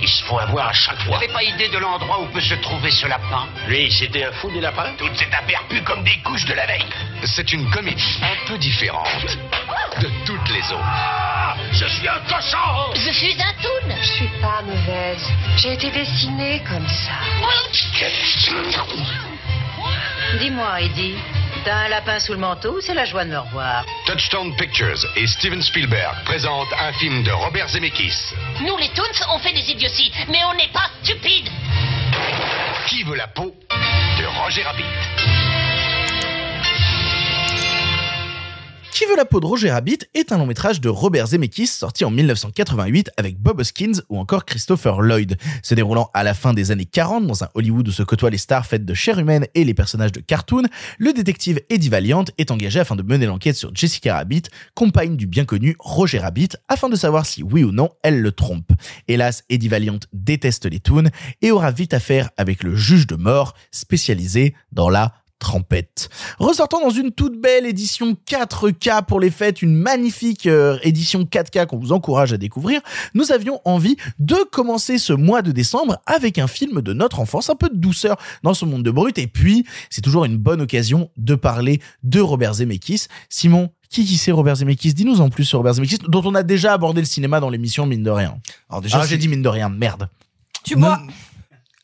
ils 0.00 0.08
se 0.08 0.24
font 0.24 0.38
avoir 0.38 0.68
à 0.68 0.72
chaque 0.72 0.98
fois. 1.02 1.16
Vous 1.16 1.20
n'avez 1.20 1.32
pas 1.32 1.42
idée 1.42 1.68
de 1.68 1.78
l'endroit 1.78 2.20
où 2.20 2.26
peut 2.26 2.40
se 2.40 2.54
trouver 2.54 2.90
ce 2.90 3.06
lapin? 3.06 3.48
Lui, 3.68 3.90
c'était 3.90 4.24
un 4.24 4.32
fou 4.32 4.50
des 4.50 4.60
lapins 4.60 4.92
Toute 4.98 5.16
cette 5.16 5.32
affaire 5.32 5.62
pue 5.68 5.82
comme 5.82 6.02
des 6.04 6.18
couches 6.24 6.46
de 6.46 6.54
la 6.54 6.66
veille. 6.66 6.86
C'est 7.24 7.52
une 7.52 7.68
comédie 7.70 8.18
un 8.22 8.46
peu 8.46 8.58
différente 8.58 9.26
de 10.00 10.08
toutes 10.24 10.48
les 10.50 10.62
autres. 10.72 11.30
Je 11.72 11.86
suis 11.86 12.08
un 12.08 12.20
cochon 12.28 12.92
Je 12.94 13.10
suis 13.12 13.36
un 13.40 13.52
toon 13.62 13.94
Je 14.00 14.06
suis 14.06 14.30
pas 14.40 14.62
mauvaise. 14.62 15.26
J'ai 15.56 15.72
été 15.74 15.90
dessinée 15.90 16.62
comme 16.66 16.86
ça. 16.88 17.12
Dis-moi, 20.38 20.80
Eddie, 20.80 21.16
t'as 21.64 21.86
un 21.86 21.88
lapin 21.88 22.18
sous 22.18 22.32
le 22.32 22.38
manteau 22.38 22.76
ou 22.76 22.80
c'est 22.80 22.94
la 22.94 23.04
joie 23.04 23.24
de 23.24 23.30
me 23.30 23.38
revoir. 23.38 23.84
Touchstone 24.06 24.54
Pictures 24.56 25.04
et 25.16 25.26
Steven 25.26 25.62
Spielberg 25.62 26.16
présentent 26.24 26.72
un 26.78 26.92
film 26.94 27.22
de 27.22 27.30
Robert 27.30 27.68
Zemeckis. 27.68 28.34
Nous, 28.60 28.76
les 28.76 28.88
toons, 28.88 29.02
on 29.34 29.38
fait 29.38 29.52
des 29.52 29.70
idioties, 29.70 30.12
mais 30.28 30.38
on 30.50 30.54
n'est 30.54 30.72
pas 30.72 30.90
stupides. 31.02 31.48
Qui 32.86 33.02
veut 33.04 33.16
la 33.16 33.28
peau 33.28 33.54
de 33.70 34.26
Roger 34.42 34.62
Rabbit? 34.62 35.39
Qui 38.92 39.06
veut 39.06 39.16
la 39.16 39.24
peau 39.24 39.40
de 39.40 39.46
Roger 39.46 39.70
Rabbit 39.70 39.98
est 40.14 40.32
un 40.32 40.38
long 40.38 40.46
métrage 40.46 40.80
de 40.80 40.88
Robert 40.88 41.28
Zemeckis 41.28 41.68
sorti 41.68 42.04
en 42.04 42.10
1988 42.10 43.10
avec 43.16 43.38
Bob 43.38 43.60
Hoskins 43.60 44.02
ou 44.08 44.18
encore 44.18 44.44
Christopher 44.44 45.00
Lloyd. 45.00 45.36
Se 45.62 45.74
déroulant 45.74 46.10
à 46.12 46.22
la 46.22 46.34
fin 46.34 46.52
des 46.52 46.70
années 46.70 46.84
40 46.84 47.26
dans 47.26 47.44
un 47.44 47.48
Hollywood 47.54 47.88
où 47.88 47.92
se 47.92 48.02
côtoient 48.02 48.30
les 48.30 48.38
stars 48.38 48.66
faites 48.66 48.84
de 48.84 48.92
chair 48.92 49.18
humaine 49.18 49.46
et 49.54 49.64
les 49.64 49.74
personnages 49.74 50.12
de 50.12 50.20
cartoon, 50.20 50.64
le 50.98 51.12
détective 51.12 51.60
Eddie 51.70 51.88
Valiant 51.88 52.24
est 52.36 52.50
engagé 52.50 52.80
afin 52.80 52.96
de 52.96 53.02
mener 53.02 53.26
l'enquête 53.26 53.56
sur 53.56 53.74
Jessica 53.74 54.16
Rabbit, 54.16 54.42
compagne 54.74 55.16
du 55.16 55.26
bien 55.26 55.44
connu 55.44 55.76
Roger 55.78 56.18
Rabbit, 56.18 56.50
afin 56.68 56.88
de 56.88 56.96
savoir 56.96 57.26
si 57.26 57.42
oui 57.42 57.64
ou 57.64 57.72
non 57.72 57.90
elle 58.02 58.20
le 58.20 58.32
trompe. 58.32 58.72
Hélas, 59.08 59.44
Eddie 59.48 59.68
Valiant 59.68 60.00
déteste 60.12 60.66
les 60.66 60.80
toons 60.80 61.10
et 61.42 61.52
aura 61.52 61.70
vite 61.70 61.94
affaire 61.94 62.30
avec 62.36 62.62
le 62.62 62.74
juge 62.74 63.06
de 63.06 63.16
mort 63.16 63.54
spécialisé 63.70 64.54
dans 64.72 64.90
la 64.90 65.14
Trempette. 65.40 66.10
Ressortant 66.38 66.80
dans 66.80 66.90
une 66.90 67.10
toute 67.10 67.40
belle 67.40 67.66
édition 67.66 68.16
4K 68.28 69.04
pour 69.06 69.18
les 69.18 69.30
fêtes, 69.30 69.62
une 69.62 69.74
magnifique 69.74 70.46
euh, 70.46 70.78
édition 70.82 71.22
4K 71.22 71.66
qu'on 71.66 71.78
vous 71.78 71.92
encourage 71.92 72.32
à 72.32 72.36
découvrir, 72.36 72.80
nous 73.14 73.32
avions 73.32 73.60
envie 73.64 73.96
de 74.20 74.36
commencer 74.52 74.98
ce 74.98 75.12
mois 75.12 75.42
de 75.42 75.50
décembre 75.50 75.98
avec 76.06 76.38
un 76.38 76.46
film 76.46 76.82
de 76.82 76.92
notre 76.92 77.18
enfance, 77.18 77.50
un 77.50 77.56
peu 77.56 77.68
de 77.68 77.76
douceur 77.76 78.16
dans 78.42 78.54
ce 78.54 78.64
monde 78.64 78.82
de 78.82 78.90
brut, 78.90 79.18
et 79.18 79.26
puis 79.26 79.64
c'est 79.88 80.02
toujours 80.02 80.26
une 80.26 80.36
bonne 80.36 80.60
occasion 80.60 81.10
de 81.16 81.34
parler 81.34 81.80
de 82.02 82.20
Robert 82.20 82.54
Zemeckis. 82.54 83.06
Simon, 83.30 83.70
qui 83.88 84.04
qui 84.04 84.18
c'est 84.18 84.32
Robert 84.32 84.56
Zemeckis? 84.56 84.94
Dis-nous 84.94 85.20
en 85.22 85.30
plus 85.30 85.44
sur 85.44 85.58
Robert 85.58 85.74
Zemeckis, 85.74 85.98
dont 86.06 86.22
on 86.24 86.34
a 86.34 86.42
déjà 86.42 86.74
abordé 86.74 87.00
le 87.00 87.06
cinéma 87.06 87.40
dans 87.40 87.50
l'émission 87.50 87.86
mine 87.86 88.02
de 88.02 88.10
rien. 88.10 88.36
Alors 88.68 88.82
déjà, 88.82 89.00
ah, 89.00 89.06
j'ai 89.06 89.16
dit 89.16 89.26
mine 89.26 89.42
de 89.42 89.48
rien, 89.48 89.70
merde. 89.70 90.08
Tu 90.64 90.76
bois 90.76 91.00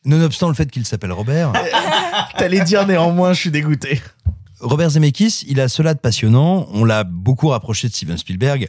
Nonobstant 0.05 0.47
le 0.47 0.53
fait 0.53 0.69
qu'il 0.69 0.85
s'appelle 0.85 1.11
Robert, 1.11 1.53
T'allais 2.37 2.61
dire 2.61 2.87
néanmoins, 2.87 3.33
je 3.33 3.41
suis 3.41 3.51
dégoûté. 3.51 4.01
Robert 4.59 4.91
Zemeckis, 4.91 5.43
il 5.47 5.59
a 5.59 5.67
cela 5.67 5.93
de 5.93 5.99
passionnant. 5.99 6.67
On 6.71 6.83
l'a 6.83 7.03
beaucoup 7.03 7.49
rapproché 7.49 7.87
de 7.87 7.93
Steven 7.93 8.17
Spielberg, 8.17 8.67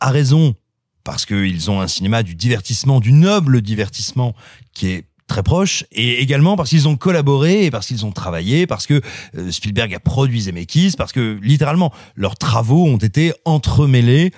à 0.00 0.10
raison, 0.10 0.54
parce 1.02 1.26
qu'ils 1.26 1.70
ont 1.70 1.80
un 1.80 1.88
cinéma 1.88 2.22
du 2.22 2.34
divertissement, 2.34 3.00
du 3.00 3.12
noble 3.12 3.60
divertissement, 3.60 4.34
qui 4.72 4.88
est 4.88 5.04
très 5.26 5.42
proche, 5.42 5.84
et 5.90 6.20
également 6.20 6.56
parce 6.56 6.70
qu'ils 6.70 6.86
ont 6.86 6.96
collaboré, 6.96 7.64
et 7.64 7.70
parce 7.70 7.86
qu'ils 7.86 8.04
ont 8.04 8.12
travaillé, 8.12 8.66
parce 8.66 8.86
que 8.86 9.00
euh, 9.36 9.50
Spielberg 9.50 9.94
a 9.94 10.00
produit 10.00 10.42
Zemeckis, 10.42 10.94
parce 10.96 11.12
que 11.12 11.38
littéralement 11.42 11.92
leurs 12.14 12.36
travaux 12.36 12.86
ont 12.86 12.98
été 12.98 13.32
entremêlés. 13.44 14.32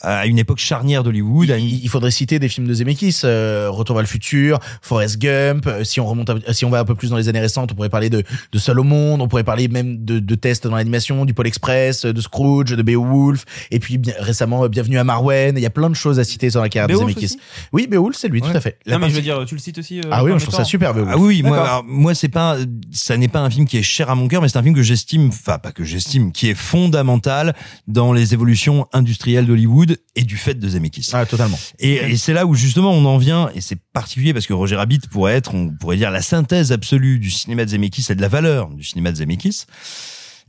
À 0.00 0.26
une 0.26 0.38
époque 0.38 0.58
charnière 0.58 1.02
d'Hollywood. 1.02 1.48
une- 1.50 1.64
Il, 1.64 1.82
il 1.84 1.88
faudrait 1.88 2.10
citer 2.10 2.38
des 2.38 2.48
films 2.48 2.66
de 2.66 2.74
Zemeckis, 2.74 3.20
euh, 3.24 3.68
Retour 3.70 3.96
vers 3.96 4.02
le 4.02 4.08
futur, 4.08 4.58
Forrest 4.82 5.18
Gump. 5.18 5.66
euh, 5.66 5.84
si 5.84 6.00
on 6.00 6.06
remonte, 6.06 6.30
à- 6.30 6.52
si 6.52 6.64
on 6.64 6.70
va 6.70 6.80
un 6.80 6.84
peu 6.84 6.94
plus 6.94 7.10
dans 7.10 7.16
les 7.16 7.28
années 7.28 7.40
récentes, 7.40 7.72
on 7.72 7.74
pourrait 7.74 7.88
parler 7.88 8.10
de, 8.10 8.22
de 8.52 8.58
Seul 8.58 8.78
au 8.80 8.84
monde, 8.84 9.20
on 9.22 9.28
pourrait 9.28 9.44
parler 9.44 9.68
même 9.68 10.04
de, 10.04 10.18
de 10.18 10.34
tests 10.34 10.66
dans 10.66 10.76
l'animation, 10.76 11.24
du 11.24 11.34
Pôle 11.34 11.46
Express, 11.46 12.04
de 12.06 12.20
Scrooge, 12.20 12.70
de 12.76 12.82
Beowulf, 12.82 13.44
et 13.70 13.78
puis 13.78 13.98
bien- 13.98 14.14
récemment 14.18 14.64
euh, 14.64 14.68
Bienvenue 14.68 14.98
à 14.98 15.04
Marwen. 15.04 15.56
Il 15.56 15.62
y 15.62 15.66
a 15.66 15.70
plein 15.70 15.88
de 15.90 15.94
choses 15.94 16.18
à 16.18 16.24
citer 16.24 16.50
sur 16.50 16.60
la 16.60 16.68
carrière 16.68 16.88
de 16.88 16.94
Zemeckis. 17.00 17.24
aussi 17.26 17.38
Oui, 17.72 17.86
Beowulf, 17.90 18.16
c'est 18.16 18.28
lui, 18.28 18.40
tout 18.40 18.48
à 18.54 18.60
fait. 18.60 18.78
Non, 18.86 18.98
mais 18.98 19.08
je 19.10 19.14
veux 19.14 19.22
dire, 19.22 19.42
tu 19.46 19.54
le 19.54 19.60
cites 19.60 19.78
aussi. 19.78 19.98
euh, 20.00 20.02
Ah 20.10 20.22
oui, 20.24 20.32
je 20.36 20.42
trouve 20.44 20.54
ça 20.54 20.64
super 20.64 20.92
Beowulf. 20.94 21.10
Ah 21.14 21.18
oui, 21.18 21.42
moi, 21.42 21.56
alors, 21.62 21.84
moi 21.86 22.14
c'est 22.14 22.28
pas, 22.28 22.56
ça 22.92 23.16
n'est 23.16 23.28
pas 23.28 23.40
un 23.40 23.50
film 23.50 23.66
qui 23.66 23.78
est 23.78 23.82
cher 23.82 24.10
à 24.10 24.14
mon 24.14 24.28
cœur, 24.28 24.42
mais 24.42 24.48
c'est 24.48 24.58
un 24.58 24.62
film 24.62 24.74
que 24.74 24.82
j'estime, 24.82 25.28
enfin 25.28 25.58
pas 25.58 25.72
que 25.72 25.84
j'estime, 25.84 26.32
qui 26.32 26.48
est 26.50 26.54
fondamental 26.54 27.54
dans 27.88 28.12
les 28.12 28.34
évolutions 28.34 28.86
industrielles 28.92 29.46
d'Hollywood 29.46 29.85
et 30.14 30.24
du 30.24 30.36
fait 30.36 30.54
de 30.54 30.68
Zemeckis. 30.68 31.10
Ah, 31.12 31.26
totalement. 31.26 31.58
Et, 31.78 31.94
et 31.94 32.16
c'est 32.16 32.32
là 32.32 32.46
où 32.46 32.54
justement 32.54 32.92
on 32.92 33.04
en 33.04 33.18
vient, 33.18 33.50
et 33.54 33.60
c'est 33.60 33.78
particulier 33.92 34.32
parce 34.32 34.46
que 34.46 34.52
Roger 34.52 34.76
Rabbit 34.76 35.00
pourrait 35.10 35.34
être, 35.34 35.54
on 35.54 35.70
pourrait 35.70 35.96
dire, 35.96 36.10
la 36.10 36.22
synthèse 36.22 36.72
absolue 36.72 37.18
du 37.18 37.30
cinéma 37.30 37.64
de 37.64 37.70
Zemeckis 37.70 38.06
et 38.10 38.14
de 38.14 38.20
la 38.20 38.28
valeur 38.28 38.68
du 38.70 38.84
cinéma 38.84 39.12
de 39.12 39.16
Zemeckis. 39.16 39.66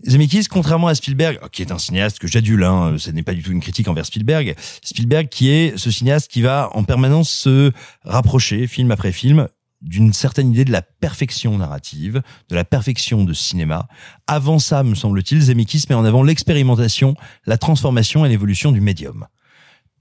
Zemeckis, 0.05 0.45
contrairement 0.45 0.87
à 0.87 0.95
Spielberg, 0.95 1.39
qui 1.51 1.63
est 1.63 1.71
un 1.71 1.79
cinéaste 1.79 2.19
que 2.19 2.27
j'adule, 2.27 2.63
hein, 2.63 2.95
ce 2.99 3.09
n'est 3.09 3.23
pas 3.23 3.33
du 3.33 3.41
tout 3.41 3.51
une 3.51 3.61
critique 3.61 3.87
envers 3.87 4.05
Spielberg, 4.05 4.55
Spielberg 4.83 5.27
qui 5.27 5.49
est 5.49 5.77
ce 5.77 5.89
cinéaste 5.89 6.29
qui 6.29 6.41
va 6.43 6.69
en 6.73 6.83
permanence 6.83 7.31
se 7.31 7.71
rapprocher, 8.03 8.67
film 8.67 8.91
après 8.91 9.11
film, 9.11 9.47
d'une 9.87 10.13
certaine 10.13 10.51
idée 10.51 10.65
de 10.65 10.71
la 10.71 10.81
perfection 10.81 11.57
narrative, 11.57 12.21
de 12.49 12.55
la 12.55 12.65
perfection 12.65 13.23
de 13.23 13.33
cinéma. 13.33 13.87
Avant 14.27 14.59
ça, 14.59 14.83
me 14.83 14.95
semble-t-il, 14.95 15.41
Zemeckis 15.41 15.85
met 15.89 15.95
en 15.95 16.05
avant 16.05 16.23
l'expérimentation, 16.23 17.15
la 17.45 17.57
transformation 17.57 18.25
et 18.25 18.29
l'évolution 18.29 18.71
du 18.71 18.81
médium. 18.81 19.27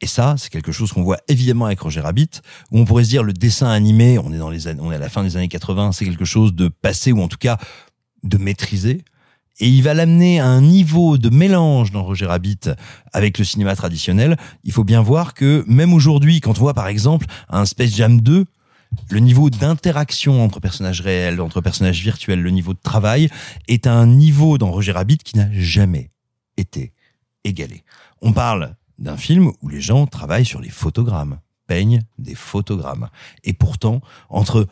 Et 0.01 0.07
ça, 0.07 0.35
c'est 0.37 0.51
quelque 0.51 0.73
chose 0.73 0.93
qu'on 0.93 1.03
voit 1.03 1.21
évidemment 1.29 1.65
avec 1.65 1.81
Roger 1.81 2.01
Rabbit, 2.01 2.29
où 2.71 2.79
on 2.79 2.85
pourrait 2.85 3.05
se 3.05 3.09
dire 3.09 3.23
le 3.23 3.33
dessin 3.33 3.69
animé, 3.69 4.19
on 4.19 4.33
est 4.33 4.39
dans 4.39 4.51
les 4.51 4.69
on 4.79 4.93
est 4.93 4.97
à 4.97 4.99
la 4.99 5.09
fin 5.09 5.23
des 5.23 5.37
années 5.37 5.49
80, 5.49 5.93
c'est 5.93 6.05
quelque 6.05 6.27
chose 6.27 6.55
de 6.55 6.69
passé 6.69 7.13
ou 7.13 7.23
en 7.23 7.29
tout 7.29 7.39
cas 7.39 7.57
de 8.23 8.37
maîtrisé. 8.37 9.05
Et 9.59 9.69
il 9.69 9.83
va 9.83 9.95
l'amener 9.95 10.39
à 10.39 10.47
un 10.47 10.61
niveau 10.61 11.17
de 11.17 11.31
mélange 11.31 11.91
dans 11.91 12.05
Roger 12.05 12.27
Rabbit 12.27 12.61
avec 13.15 13.39
le 13.39 13.45
cinéma 13.45 13.75
traditionnel. 13.75 14.37
Il 14.65 14.73
faut 14.73 14.85
bien 14.85 15.01
voir 15.01 15.33
que 15.33 15.65
même 15.67 15.95
aujourd'hui, 15.95 16.41
quand 16.41 16.51
on 16.51 16.61
voit 16.61 16.75
par 16.75 16.89
exemple 16.89 17.25
un 17.49 17.65
Space 17.65 17.95
Jam 17.95 18.21
2, 18.21 18.45
le 19.11 19.21
niveau 19.21 19.51
d'interaction 19.51 20.45
entre 20.45 20.61
personnages 20.61 21.01
réels, 21.01 21.41
entre 21.41 21.61
personnages 21.61 22.01
virtuels, 22.01 22.43
le 22.43 22.51
niveau 22.51 22.75
de 22.75 22.81
travail 22.83 23.29
est 23.69 23.87
un 23.87 24.07
niveau 24.07 24.59
dans 24.59 24.71
Roger 24.71 24.93
Rabbit 24.93 25.19
qui 25.19 25.37
n'a 25.37 25.53
jamais 25.53 26.11
été 26.57 26.93
égalé. 27.45 27.85
On 28.23 28.33
parle 28.33 28.75
d'un 28.99 29.17
film 29.17 29.53
où 29.63 29.69
les 29.69 29.81
gens 29.81 30.07
travaillent 30.07 30.47
sur 30.47 30.61
les 30.61 30.71
photogrammes, 30.71 31.39
peignent 31.67 32.03
des 32.19 32.35
photogrammes. 32.35 33.09
Et 33.45 33.53
pourtant, 33.53 34.01
entre 34.29 34.67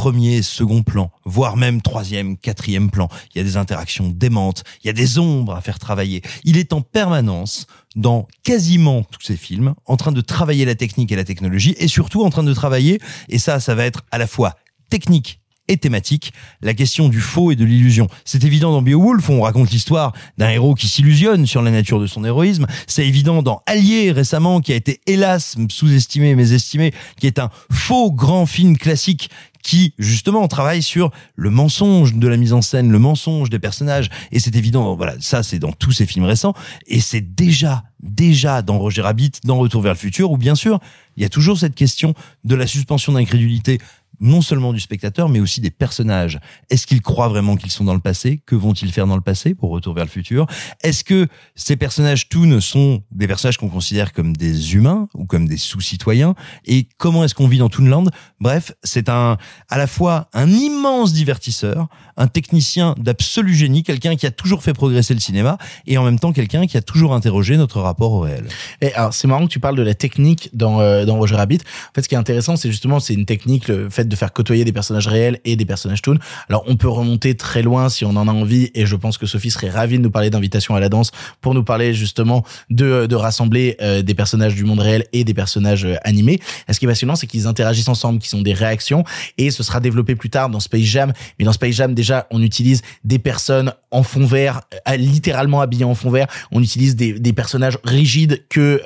premier 0.00 0.40
second 0.40 0.82
plan, 0.82 1.10
voire 1.26 1.58
même 1.58 1.82
troisième, 1.82 2.38
quatrième 2.38 2.90
plan, 2.90 3.10
il 3.34 3.38
y 3.38 3.40
a 3.42 3.44
des 3.44 3.58
interactions 3.58 4.08
démentes, 4.08 4.64
il 4.82 4.86
y 4.86 4.90
a 4.90 4.94
des 4.94 5.18
ombres 5.18 5.54
à 5.54 5.60
faire 5.60 5.78
travailler. 5.78 6.22
Il 6.42 6.56
est 6.56 6.72
en 6.72 6.80
permanence 6.80 7.66
dans 7.96 8.26
quasiment 8.42 9.02
tous 9.02 9.20
ces 9.20 9.36
films, 9.36 9.74
en 9.84 9.98
train 9.98 10.12
de 10.12 10.22
travailler 10.22 10.64
la 10.64 10.74
technique 10.74 11.12
et 11.12 11.16
la 11.16 11.24
technologie, 11.24 11.74
et 11.76 11.86
surtout 11.86 12.24
en 12.24 12.30
train 12.30 12.44
de 12.44 12.54
travailler, 12.54 12.98
et 13.28 13.38
ça, 13.38 13.60
ça 13.60 13.74
va 13.74 13.84
être 13.84 14.00
à 14.10 14.16
la 14.16 14.26
fois 14.26 14.56
technique 14.88 15.40
et 15.70 15.76
thématique, 15.76 16.32
la 16.62 16.74
question 16.74 17.08
du 17.08 17.20
faux 17.20 17.52
et 17.52 17.56
de 17.56 17.64
l'illusion. 17.64 18.08
C'est 18.24 18.42
évident 18.44 18.72
dans 18.72 18.82
Beowulf, 18.82 19.30
on 19.30 19.42
raconte 19.42 19.70
l'histoire 19.70 20.12
d'un 20.36 20.50
héros 20.50 20.74
qui 20.74 20.88
s'illusionne 20.88 21.46
sur 21.46 21.62
la 21.62 21.70
nature 21.70 22.00
de 22.00 22.08
son 22.08 22.24
héroïsme. 22.24 22.66
C'est 22.88 23.06
évident 23.06 23.42
dans 23.42 23.62
Allier 23.66 24.10
récemment, 24.10 24.60
qui 24.60 24.72
a 24.72 24.74
été 24.76 25.00
hélas 25.06 25.56
sous-estimé, 25.68 26.34
mésestimé, 26.34 26.92
qui 27.20 27.28
est 27.28 27.38
un 27.38 27.50
faux 27.70 28.10
grand 28.10 28.46
film 28.46 28.76
classique 28.76 29.30
qui 29.62 29.94
justement 29.98 30.46
travaille 30.48 30.82
sur 30.82 31.10
le 31.36 31.50
mensonge 31.50 32.14
de 32.14 32.28
la 32.28 32.36
mise 32.36 32.52
en 32.52 32.62
scène, 32.62 32.90
le 32.90 32.98
mensonge 32.98 33.50
des 33.50 33.58
personnages. 33.58 34.08
Et 34.32 34.40
c'est 34.40 34.56
évident, 34.56 34.94
voilà, 34.94 35.14
ça 35.20 35.42
c'est 35.42 35.58
dans 35.58 35.72
tous 35.72 35.92
ces 35.92 36.06
films 36.06 36.24
récents. 36.24 36.54
Et 36.86 37.00
c'est 37.00 37.20
déjà, 37.20 37.84
déjà 38.02 38.62
dans 38.62 38.78
Roger 38.78 39.02
Rabbit, 39.02 39.32
dans 39.44 39.58
Retour 39.58 39.82
vers 39.82 39.92
le 39.92 39.98
futur, 39.98 40.30
où 40.30 40.36
bien 40.36 40.54
sûr, 40.54 40.80
il 41.16 41.22
y 41.22 41.26
a 41.26 41.28
toujours 41.28 41.58
cette 41.58 41.74
question 41.74 42.14
de 42.44 42.54
la 42.54 42.66
suspension 42.66 43.12
d'incrédulité 43.12 43.78
non 44.20 44.42
seulement 44.42 44.72
du 44.72 44.80
spectateur, 44.80 45.28
mais 45.28 45.40
aussi 45.40 45.60
des 45.60 45.70
personnages. 45.70 46.38
Est-ce 46.68 46.86
qu'ils 46.86 47.02
croient 47.02 47.28
vraiment 47.28 47.56
qu'ils 47.56 47.70
sont 47.70 47.84
dans 47.84 47.94
le 47.94 48.00
passé? 48.00 48.42
Que 48.46 48.54
vont-ils 48.54 48.92
faire 48.92 49.06
dans 49.06 49.16
le 49.16 49.22
passé 49.22 49.54
pour 49.54 49.70
Retour 49.70 49.94
vers 49.94 50.04
le 50.04 50.10
futur? 50.10 50.46
Est-ce 50.82 51.04
que 51.04 51.26
ces 51.54 51.76
personnages 51.76 52.28
Toon 52.28 52.60
sont 52.60 53.02
des 53.10 53.26
personnages 53.26 53.56
qu'on 53.56 53.68
considère 53.68 54.12
comme 54.12 54.36
des 54.36 54.74
humains 54.74 55.08
ou 55.14 55.24
comme 55.24 55.48
des 55.48 55.56
sous-citoyens? 55.56 56.34
Et 56.66 56.86
comment 56.98 57.24
est-ce 57.24 57.34
qu'on 57.34 57.48
vit 57.48 57.58
dans 57.58 57.68
Toonland? 57.68 58.04
Bref, 58.40 58.72
c'est 58.84 59.08
un 59.08 59.38
à 59.68 59.78
la 59.78 59.86
fois 59.86 60.28
un 60.34 60.50
immense 60.50 61.12
divertisseur, 61.12 61.88
un 62.16 62.26
technicien 62.26 62.94
d'absolu 62.98 63.54
génie, 63.54 63.82
quelqu'un 63.82 64.16
qui 64.16 64.26
a 64.26 64.30
toujours 64.30 64.62
fait 64.62 64.74
progresser 64.74 65.14
le 65.14 65.20
cinéma, 65.20 65.56
et 65.86 65.96
en 65.96 66.04
même 66.04 66.18
temps 66.18 66.32
quelqu'un 66.32 66.66
qui 66.66 66.76
a 66.76 66.82
toujours 66.82 67.14
interrogé 67.14 67.56
notre 67.56 67.80
rapport 67.80 68.12
au 68.12 68.20
réel. 68.20 68.46
Et 68.80 68.92
alors 68.94 69.14
c'est 69.14 69.28
marrant 69.28 69.46
que 69.46 69.52
tu 69.52 69.60
parles 69.60 69.76
de 69.76 69.82
la 69.82 69.94
technique 69.94 70.50
dans 70.52 70.80
euh, 70.80 71.04
dans 71.04 71.16
Roger 71.16 71.36
Rabbit. 71.36 71.60
En 71.90 71.94
fait, 71.94 72.02
ce 72.02 72.08
qui 72.08 72.14
est 72.14 72.18
intéressant, 72.18 72.56
c'est 72.56 72.70
justement 72.70 73.00
c'est 73.00 73.14
une 73.14 73.26
technique 73.26 73.68
le 73.68 73.88
fait 73.88 74.09
de 74.10 74.16
faire 74.16 74.32
côtoyer 74.32 74.64
des 74.64 74.72
personnages 74.72 75.08
réels 75.08 75.40
et 75.44 75.56
des 75.56 75.64
personnages 75.64 76.02
toon. 76.02 76.18
Alors 76.48 76.64
on 76.66 76.76
peut 76.76 76.88
remonter 76.88 77.34
très 77.34 77.62
loin 77.62 77.88
si 77.88 78.04
on 78.04 78.10
en 78.10 78.28
a 78.28 78.32
envie, 78.32 78.70
et 78.74 78.84
je 78.84 78.96
pense 78.96 79.16
que 79.16 79.26
Sophie 79.26 79.50
serait 79.50 79.70
ravie 79.70 79.96
de 79.96 80.02
nous 80.02 80.10
parler 80.10 80.28
d'invitation 80.28 80.74
à 80.74 80.80
la 80.80 80.88
danse 80.88 81.10
pour 81.40 81.54
nous 81.54 81.64
parler 81.64 81.94
justement 81.94 82.44
de 82.68 83.14
rassembler 83.14 83.76
euh, 83.80 84.02
des 84.02 84.14
personnages 84.14 84.54
du 84.54 84.64
monde 84.64 84.80
réel 84.80 85.04
et 85.12 85.24
des 85.24 85.34
personnages 85.34 85.84
euh, 85.84 85.96
animés. 86.04 86.40
Ce 86.70 86.78
qui 86.78 86.84
est 86.84 86.88
passionnant, 86.88 87.16
c'est 87.16 87.26
qu'ils 87.26 87.46
interagissent 87.46 87.88
ensemble, 87.88 88.18
qu'ils 88.18 88.36
ont 88.36 88.42
des 88.42 88.52
réactions, 88.52 89.04
et 89.38 89.50
ce 89.50 89.62
sera 89.62 89.80
développé 89.80 90.14
plus 90.14 90.30
tard 90.30 90.50
dans 90.50 90.60
Space 90.60 90.82
Jam. 90.82 91.12
Mais 91.38 91.44
dans 91.44 91.52
Space 91.52 91.74
Jam, 91.74 91.94
déjà, 91.94 92.26
on 92.30 92.42
utilise 92.42 92.82
des 93.04 93.18
personnes 93.18 93.72
en 93.90 94.02
fond 94.02 94.24
vert, 94.24 94.62
euh, 94.88 94.96
littéralement 94.96 95.60
habillées 95.60 95.84
en 95.84 95.94
fond 95.94 96.10
vert. 96.10 96.26
On 96.52 96.62
utilise 96.62 96.96
des, 96.96 97.32
personnages 97.32 97.78
rigides 97.84 98.42
que 98.48 98.82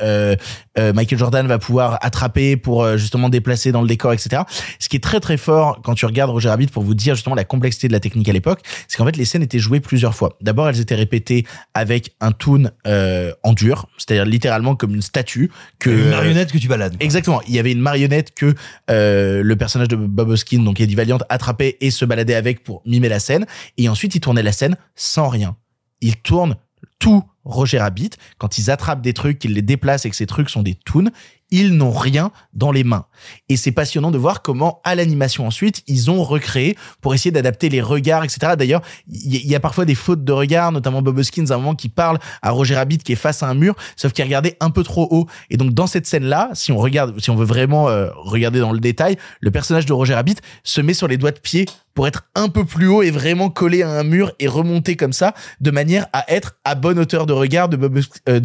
euh, 0.79 0.93
Michael 0.93 1.19
Jordan 1.19 1.47
va 1.47 1.59
pouvoir 1.59 1.99
attraper 2.03 2.57
pour 2.57 2.83
euh, 2.83 2.97
justement 2.97 3.29
déplacer 3.29 3.73
dans 3.73 3.83
le 3.83 3.89
décor, 3.89 4.13
etc. 4.13 4.43
Ce 4.79 4.89
qui 4.89 4.97
est 4.97 5.03
très 5.03 5.21
très 5.21 5.37
fort 5.37 5.81
quand 5.83 5.95
tu 5.95 6.07
regardes 6.07 6.31
Roger 6.31 6.49
Rabbit 6.49 6.67
pour 6.69 6.83
vous 6.83 6.95
dire 6.95 7.15
justement 7.15 7.37
la 7.37 7.45
complexité 7.45 7.89
de 7.89 7.93
la 7.93 8.01
technique 8.01 8.29
à 8.29 8.33
l'époque, 8.33 8.61
c'est 8.89 8.97
qu'en 8.97 9.05
fait 9.05 9.17
les 9.17 9.25
scènes 9.25 9.43
étaient 9.43 9.59
jouées 9.59 9.81
plusieurs 9.81 10.15
fois. 10.15 10.37
D'abord, 10.41 10.69
elles 10.69 10.81
étaient 10.81 10.95
répétées 10.95 11.47
avec 11.75 12.15
un 12.21 12.33
toon 12.33 12.71
euh, 12.87 13.33
en 13.43 13.53
dur, 13.53 13.87
c'est-à-dire 13.99 14.25
littéralement 14.25 14.75
comme 14.77 14.95
une 14.95 15.03
statue 15.03 15.51
que 15.79 15.91
Une 15.91 16.11
marionnette 16.11 16.53
que 16.53 16.59
tu 16.59 16.69
balades. 16.69 16.97
Exactement. 17.01 17.41
Il 17.49 17.55
y 17.55 17.59
avait 17.59 17.73
une 17.73 17.81
marionnette 17.81 18.35
que 18.35 18.55
euh, 18.91 19.43
le 19.43 19.57
personnage 19.57 19.89
de 19.89 19.97
Bob 19.97 20.29
Hoskin, 20.29 20.63
donc 20.63 20.81
Eddie 20.81 20.95
Valiant, 20.95 21.19
attrapait 21.29 21.77
et 21.81 21.91
se 21.91 22.05
baladait 22.05 22.35
avec 22.35 22.65
pour 22.65 22.83
mimer 22.87 23.09
la 23.09 23.21
scène. 23.21 23.47
Et 23.79 23.89
ensuite, 23.89 24.15
il 24.15 24.21
tournait 24.21 24.43
la 24.43 24.53
scène 24.53 24.77
sans 24.95 25.29
rien. 25.29 25.57
Il 26.01 26.17
tourne 26.17 26.57
tout 26.99 27.25
Roger 27.45 27.79
Rabbit. 27.79 28.11
Quand 28.39 28.59
ils 28.59 28.71
attrapent 28.71 29.03
des 29.03 29.13
trucs, 29.13 29.39
qu'ils 29.39 29.55
les 29.55 29.63
déplacent 29.63 30.07
et 30.07 30.11
que 30.11 30.17
ces 30.17 30.27
trucs 30.27 30.51
sont 30.51 30.63
des 30.63 30.75
toons, 30.75 31.11
ils 31.51 31.77
n'ont 31.77 31.93
rien 31.93 32.33
dans 32.53 32.73
les 32.73 32.83
mains. 32.83 33.05
Et 33.49 33.57
c'est 33.57 33.71
passionnant 33.71 34.11
de 34.11 34.19
voir 34.19 34.43
comment, 34.43 34.81
à 34.83 34.95
l'animation 34.95 35.47
ensuite, 35.47 35.83
ils 35.87 36.11
ont 36.11 36.25
recréé 36.25 36.77
pour 37.01 37.15
essayer 37.15 37.31
d'adapter 37.31 37.69
les 37.69 37.81
regards, 37.81 38.25
etc. 38.25 38.55
D'ailleurs, 38.59 38.83
il 39.09 39.47
y, 39.47 39.55
a 39.55 39.61
parfois 39.61 39.85
des 39.85 39.95
fautes 39.95 40.25
de 40.25 40.33
regard, 40.33 40.73
notamment 40.73 41.03
Bob 41.03 41.19
Hoskins 41.19 41.51
à 41.51 41.55
un 41.55 41.59
moment 41.59 41.75
qui 41.75 41.89
parle 41.89 42.19
à 42.43 42.51
Roger 42.51 42.75
Rabbit 42.75 42.99
qui 42.99 43.13
est 43.13 43.17
face 43.17 43.43
à 43.43 43.49
un 43.49 43.55
mur, 43.55 43.77
sauf 43.95 44.13
qu'il 44.13 44.25
regardait 44.25 44.57
un 44.61 44.71
peu 44.71 44.83
trop 44.83 45.07
haut. 45.11 45.27
Et 45.51 45.57
donc 45.57 45.75
dans 45.75 45.87
cette 45.87 46.07
scène-là, 46.07 46.51
si 46.55 46.73
on 46.73 46.79
regarde, 46.79 47.21
si 47.21 47.31
on 47.31 47.37
veut 47.37 47.45
vraiment 47.45 47.89
euh, 47.89 48.09
regarder 48.17 48.59
dans 48.59 48.73
le 48.73 48.81
détail, 48.81 49.17
le 49.41 49.51
personnage 49.51 49.87
de 49.87 49.93
Roger 49.93 50.15
Rabbit 50.15 50.37
se 50.65 50.81
met 50.81 50.95
sur 50.95 51.07
les 51.07 51.19
doigts 51.19 51.33
de 51.33 51.39
pied 51.39 51.67
pour 51.95 52.07
être 52.09 52.25
un 52.35 52.49
peu 52.49 52.65
plus 52.65 52.89
haut 52.89 53.03
et 53.03 53.11
vraiment 53.11 53.51
collé 53.51 53.83
à 53.83 53.91
un 53.91 54.03
mur 54.03 54.33
et 54.39 54.49
remonter 54.49 54.97
comme 54.97 55.13
ça, 55.13 55.35
de 55.61 55.71
manière 55.71 56.07
à 56.13 56.31
être 56.33 56.57
à 56.65 56.75
bonne 56.75 56.99
hauteur 56.99 57.27
de 57.27 57.33
regard 57.33 57.69
de 57.69 57.77
Bob, 57.77 57.99
euh. 58.29 58.41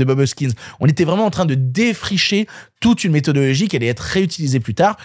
On 0.80 0.88
était 0.88 1.04
vraiment 1.04 1.26
en 1.26 1.32
train 1.32 1.46
de 1.46 1.56
défricher 1.56 2.48
toute 2.80 3.04
une 3.04 3.12
méthodologie 3.12 3.68
qui 3.68 3.76
allait 3.76 3.88
être 3.88 4.00
réutilisée 4.00 4.60
plus 4.60 4.76
tard. 4.76 4.98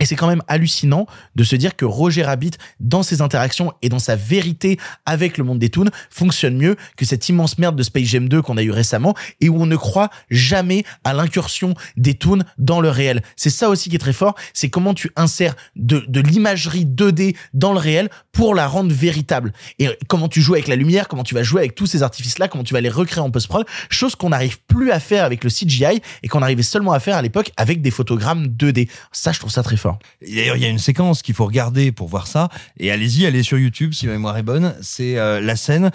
Et 0.00 0.06
c'est 0.06 0.16
quand 0.16 0.26
même 0.26 0.42
hallucinant 0.48 1.06
de 1.36 1.44
se 1.44 1.54
dire 1.56 1.76
que 1.76 1.84
Roger 1.84 2.22
Rabbit, 2.22 2.52
dans 2.80 3.02
ses 3.02 3.20
interactions 3.20 3.72
et 3.82 3.90
dans 3.90 3.98
sa 3.98 4.16
vérité 4.16 4.78
avec 5.04 5.36
le 5.36 5.44
monde 5.44 5.58
des 5.58 5.68
toons, 5.68 5.90
fonctionne 6.08 6.56
mieux 6.56 6.76
que 6.96 7.04
cette 7.04 7.28
immense 7.28 7.58
merde 7.58 7.76
de 7.76 7.82
Space 7.82 8.06
Jam 8.06 8.28
2 8.28 8.40
qu'on 8.40 8.56
a 8.56 8.62
eu 8.62 8.70
récemment 8.70 9.14
et 9.40 9.50
où 9.50 9.60
on 9.60 9.66
ne 9.66 9.76
croit 9.76 10.08
jamais 10.30 10.84
à 11.04 11.12
l'incursion 11.12 11.74
des 11.98 12.14
toons 12.14 12.42
dans 12.58 12.80
le 12.80 12.88
réel. 12.88 13.22
C'est 13.36 13.50
ça 13.50 13.68
aussi 13.68 13.90
qui 13.90 13.96
est 13.96 14.00
très 14.00 14.14
fort, 14.14 14.34
c'est 14.54 14.70
comment 14.70 14.94
tu 14.94 15.10
insères 15.16 15.54
de, 15.76 16.02
de 16.08 16.20
l'imagerie 16.20 16.86
2D 16.86 17.36
dans 17.52 17.72
le 17.72 17.78
réel 17.78 18.08
pour 18.32 18.54
la 18.54 18.66
rendre 18.66 18.92
véritable. 18.92 19.52
Et 19.78 19.88
comment 20.08 20.28
tu 20.28 20.40
joues 20.40 20.54
avec 20.54 20.68
la 20.68 20.76
lumière, 20.76 21.08
comment 21.08 21.24
tu 21.24 21.34
vas 21.34 21.42
jouer 21.42 21.60
avec 21.60 21.74
tous 21.74 21.86
ces 21.86 22.02
artifices-là, 22.02 22.48
comment 22.48 22.64
tu 22.64 22.72
vas 22.72 22.80
les 22.80 22.88
recréer 22.88 23.20
en 23.20 23.30
post-prod, 23.30 23.66
chose 23.90 24.14
qu'on 24.14 24.30
n'arrive 24.30 24.60
plus 24.62 24.92
à 24.92 25.00
faire 25.00 25.24
avec 25.24 25.44
le 25.44 25.50
CGI 25.50 26.00
et 26.22 26.28
qu'on 26.28 26.42
arrivait 26.42 26.62
seulement 26.62 26.92
à 26.92 27.00
faire 27.00 27.16
à 27.16 27.22
l'époque 27.22 27.52
avec 27.56 27.82
des 27.82 27.90
photogrammes 27.90 28.46
2D. 28.46 28.88
Ça, 29.12 29.32
je 29.32 29.38
trouve 29.38 29.50
ça 29.50 29.62
très 29.62 29.76
fort. 29.76 29.89
D'ailleurs, 30.22 30.56
il 30.56 30.62
y 30.62 30.66
a 30.66 30.68
une 30.68 30.78
séquence 30.78 31.22
qu'il 31.22 31.34
faut 31.34 31.46
regarder 31.46 31.92
pour 31.92 32.08
voir 32.08 32.26
ça. 32.26 32.48
Et 32.78 32.90
allez-y, 32.90 33.26
allez 33.26 33.42
sur 33.42 33.58
YouTube 33.58 33.92
si 33.92 34.06
ma 34.06 34.12
mémoire 34.12 34.36
est 34.36 34.42
bonne. 34.42 34.74
C'est 34.82 35.16
euh, 35.18 35.40
la 35.40 35.56
scène 35.56 35.90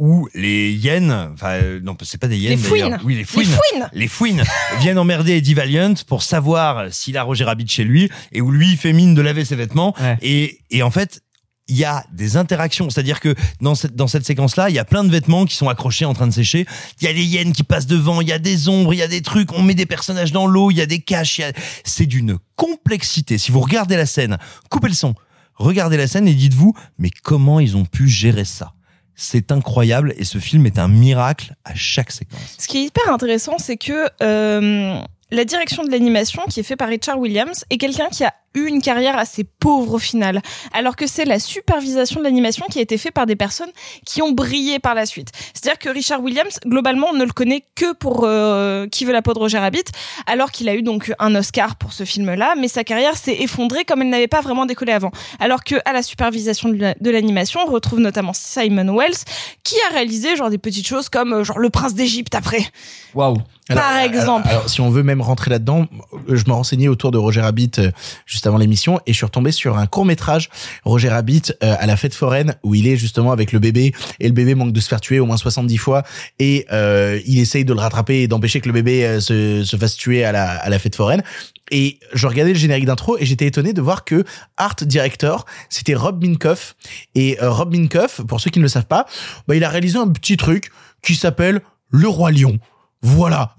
où 0.00 0.28
les 0.32 0.70
hyènes, 0.72 1.10
enfin 1.34 1.54
euh, 1.54 1.80
non 1.82 1.96
c'est 2.02 2.18
pas 2.20 2.28
des 2.28 2.36
hyènes 2.38 2.50
Les 2.52 2.56
fouines. 2.56 2.98
oui 3.02 3.14
les 3.14 3.18
Les 3.20 3.24
fouines, 3.24 3.46
fouines. 3.46 3.90
les 3.92 4.06
fouines 4.06 4.44
viennent 4.80 4.98
emmerder 4.98 5.32
Eddie 5.38 5.54
Valiant 5.54 5.94
pour 6.06 6.22
savoir 6.22 6.92
s'il 6.94 7.16
a 7.16 7.24
Roger 7.24 7.42
Rabbit 7.42 7.66
chez 7.66 7.82
lui 7.82 8.08
et 8.30 8.40
où 8.40 8.52
lui 8.52 8.70
il 8.70 8.76
fait 8.76 8.92
mine 8.92 9.16
de 9.16 9.22
laver 9.22 9.44
ses 9.44 9.56
vêtements 9.56 9.96
et 10.22 10.60
et 10.70 10.84
en 10.84 10.92
fait 10.92 11.20
il 11.68 11.76
y 11.76 11.84
a 11.84 12.04
des 12.12 12.36
interactions, 12.36 12.88
c'est-à-dire 12.90 13.20
que 13.20 13.34
dans 13.60 13.74
cette 13.74 13.94
dans 13.94 14.06
cette 14.06 14.24
séquence-là, 14.24 14.70
il 14.70 14.74
y 14.74 14.78
a 14.78 14.84
plein 14.84 15.04
de 15.04 15.10
vêtements 15.10 15.44
qui 15.44 15.54
sont 15.54 15.68
accrochés 15.68 16.06
en 16.06 16.14
train 16.14 16.26
de 16.26 16.32
sécher. 16.32 16.66
Il 17.00 17.04
y 17.04 17.08
a 17.08 17.12
les 17.12 17.24
hyènes 17.24 17.52
qui 17.52 17.62
passent 17.62 17.86
devant, 17.86 18.20
il 18.20 18.28
y 18.28 18.32
a 18.32 18.38
des 18.38 18.68
ombres, 18.68 18.94
il 18.94 18.96
y 18.96 19.02
a 19.02 19.08
des 19.08 19.22
trucs. 19.22 19.52
On 19.52 19.62
met 19.62 19.74
des 19.74 19.86
personnages 19.86 20.32
dans 20.32 20.46
l'eau, 20.46 20.70
il 20.70 20.78
y 20.78 20.80
a 20.80 20.86
des 20.86 21.00
caches. 21.00 21.40
C'est 21.84 22.06
d'une 22.06 22.38
complexité. 22.56 23.38
Si 23.38 23.52
vous 23.52 23.60
regardez 23.60 23.96
la 23.96 24.06
scène, 24.06 24.38
coupez 24.70 24.88
le 24.88 24.94
son, 24.94 25.14
regardez 25.54 25.96
la 25.96 26.06
scène 26.06 26.26
et 26.26 26.34
dites-vous, 26.34 26.74
mais 26.98 27.10
comment 27.22 27.60
ils 27.60 27.76
ont 27.76 27.84
pu 27.84 28.08
gérer 28.08 28.44
ça? 28.44 28.72
C'est 29.14 29.52
incroyable 29.52 30.14
et 30.16 30.24
ce 30.24 30.38
film 30.38 30.64
est 30.64 30.78
un 30.78 30.88
miracle 30.88 31.54
à 31.64 31.74
chaque 31.74 32.12
séquence. 32.12 32.56
Ce 32.56 32.68
qui 32.68 32.78
est 32.78 32.84
hyper 32.84 33.12
intéressant, 33.12 33.58
c'est 33.58 33.76
que 33.76 34.08
euh, 34.22 35.00
la 35.30 35.44
direction 35.44 35.84
de 35.84 35.90
l'animation, 35.90 36.42
qui 36.48 36.60
est 36.60 36.62
fait 36.62 36.76
par 36.76 36.88
Richard 36.88 37.18
Williams, 37.18 37.64
est 37.68 37.78
quelqu'un 37.78 38.08
qui 38.08 38.24
a 38.24 38.32
eu 38.54 38.66
une 38.66 38.80
carrière 38.82 39.16
assez 39.18 39.44
pauvre 39.44 39.94
au 39.94 39.98
final, 39.98 40.40
alors 40.72 40.96
que 40.96 41.06
c'est 41.06 41.24
la 41.24 41.38
supervision 41.38 42.20
de 42.20 42.24
l'animation 42.24 42.66
qui 42.70 42.78
a 42.78 42.82
été 42.82 42.98
fait 42.98 43.10
par 43.10 43.26
des 43.26 43.36
personnes 43.36 43.70
qui 44.06 44.22
ont 44.22 44.32
brillé 44.32 44.78
par 44.78 44.94
la 44.94 45.06
suite. 45.06 45.30
C'est-à-dire 45.54 45.78
que 45.78 45.88
Richard 45.90 46.22
Williams, 46.22 46.58
globalement, 46.66 47.08
on 47.12 47.14
ne 47.16 47.24
le 47.24 47.32
connaît 47.32 47.62
que 47.74 47.92
pour 47.94 48.22
euh, 48.24 48.86
Qui 48.88 49.04
veut 49.04 49.12
la 49.12 49.22
peau 49.22 49.34
de 49.34 49.38
Roger 49.38 49.58
Rabbit, 49.58 49.84
alors 50.26 50.50
qu'il 50.50 50.68
a 50.68 50.74
eu 50.74 50.82
donc 50.82 51.12
un 51.18 51.34
Oscar 51.34 51.76
pour 51.76 51.92
ce 51.92 52.04
film-là, 52.04 52.54
mais 52.58 52.68
sa 52.68 52.84
carrière 52.84 53.16
s'est 53.16 53.36
effondrée 53.40 53.84
comme 53.84 54.02
elle 54.02 54.08
n'avait 54.10 54.28
pas 54.28 54.40
vraiment 54.40 54.66
décollé 54.66 54.92
avant. 54.92 55.10
Alors 55.40 55.62
que 55.64 55.76
à 55.84 55.92
la 55.92 56.02
supervision 56.02 56.68
de 56.70 56.76
la- 56.76 56.94
de 56.94 57.10
l'animation, 57.10 57.60
on 57.66 57.70
retrouve 57.70 58.00
notamment 58.00 58.32
Simon 58.32 58.96
Wells, 58.96 59.16
qui 59.62 59.76
a 59.90 59.92
réalisé 59.94 60.36
genre 60.36 60.50
des 60.50 60.58
petites 60.58 60.86
choses 60.86 61.08
comme 61.08 61.32
euh, 61.32 61.44
genre 61.44 61.58
Le 61.58 61.70
Prince 61.70 61.94
d'Égypte 61.94 62.34
après. 62.34 62.66
Waouh. 63.14 63.36
Par 63.68 63.98
exemple. 63.98 64.48
Alors, 64.48 64.66
si 64.68 64.80
on 64.80 64.88
veut 64.88 65.02
même 65.02 65.20
rentrer 65.20 65.50
là-dedans, 65.50 65.86
je 66.26 66.42
me 66.46 66.52
renseignais 66.52 66.88
autour 66.88 67.10
de 67.10 67.18
Roger 67.18 67.42
Rabbit 67.42 67.72
euh, 67.78 67.90
juste 68.38 68.46
avant 68.46 68.56
l'émission 68.56 69.00
et 69.04 69.12
je 69.12 69.16
suis 69.16 69.26
retombé 69.26 69.50
sur 69.50 69.78
un 69.78 69.86
court 69.86 70.04
métrage 70.04 70.48
Roger 70.84 71.08
Rabbit 71.08 71.42
euh, 71.64 71.74
à 71.76 71.86
la 71.86 71.96
fête 71.96 72.14
foraine 72.14 72.54
où 72.62 72.76
il 72.76 72.86
est 72.86 72.96
justement 72.96 73.32
avec 73.32 73.50
le 73.50 73.58
bébé 73.58 73.92
et 74.20 74.28
le 74.28 74.32
bébé 74.32 74.54
manque 74.54 74.72
de 74.72 74.78
se 74.78 74.88
faire 74.88 75.00
tuer 75.00 75.18
au 75.18 75.26
moins 75.26 75.36
70 75.36 75.76
fois 75.76 76.04
et 76.38 76.64
euh, 76.70 77.18
il 77.26 77.40
essaye 77.40 77.64
de 77.64 77.72
le 77.72 77.80
rattraper 77.80 78.22
et 78.22 78.28
d'empêcher 78.28 78.60
que 78.60 78.68
le 78.68 78.74
bébé 78.74 79.04
euh, 79.04 79.20
se, 79.20 79.64
se 79.64 79.76
fasse 79.76 79.96
tuer 79.96 80.22
à 80.24 80.30
la, 80.30 80.50
à 80.50 80.68
la 80.68 80.78
fête 80.78 80.94
foraine. 80.94 81.24
Et 81.72 81.98
je 82.14 82.28
regardais 82.28 82.52
le 82.52 82.58
générique 82.58 82.86
d'intro 82.86 83.18
et 83.18 83.26
j'étais 83.26 83.46
étonné 83.46 83.72
de 83.72 83.80
voir 83.80 84.04
que 84.04 84.24
art 84.56 84.76
director 84.82 85.46
c'était 85.68 85.96
Rob 85.96 86.24
Minkoff 86.24 86.76
et 87.16 87.42
euh, 87.42 87.50
Rob 87.50 87.74
Minkoff 87.74 88.20
pour 88.22 88.40
ceux 88.40 88.50
qui 88.50 88.60
ne 88.60 88.64
le 88.64 88.68
savent 88.68 88.86
pas, 88.86 89.06
bah, 89.48 89.56
il 89.56 89.64
a 89.64 89.68
réalisé 89.68 89.98
un 89.98 90.06
petit 90.06 90.36
truc 90.36 90.70
qui 91.02 91.16
s'appelle 91.16 91.60
Le 91.90 92.06
Roi 92.06 92.30
Lion. 92.30 92.60
Voilà. 93.02 93.54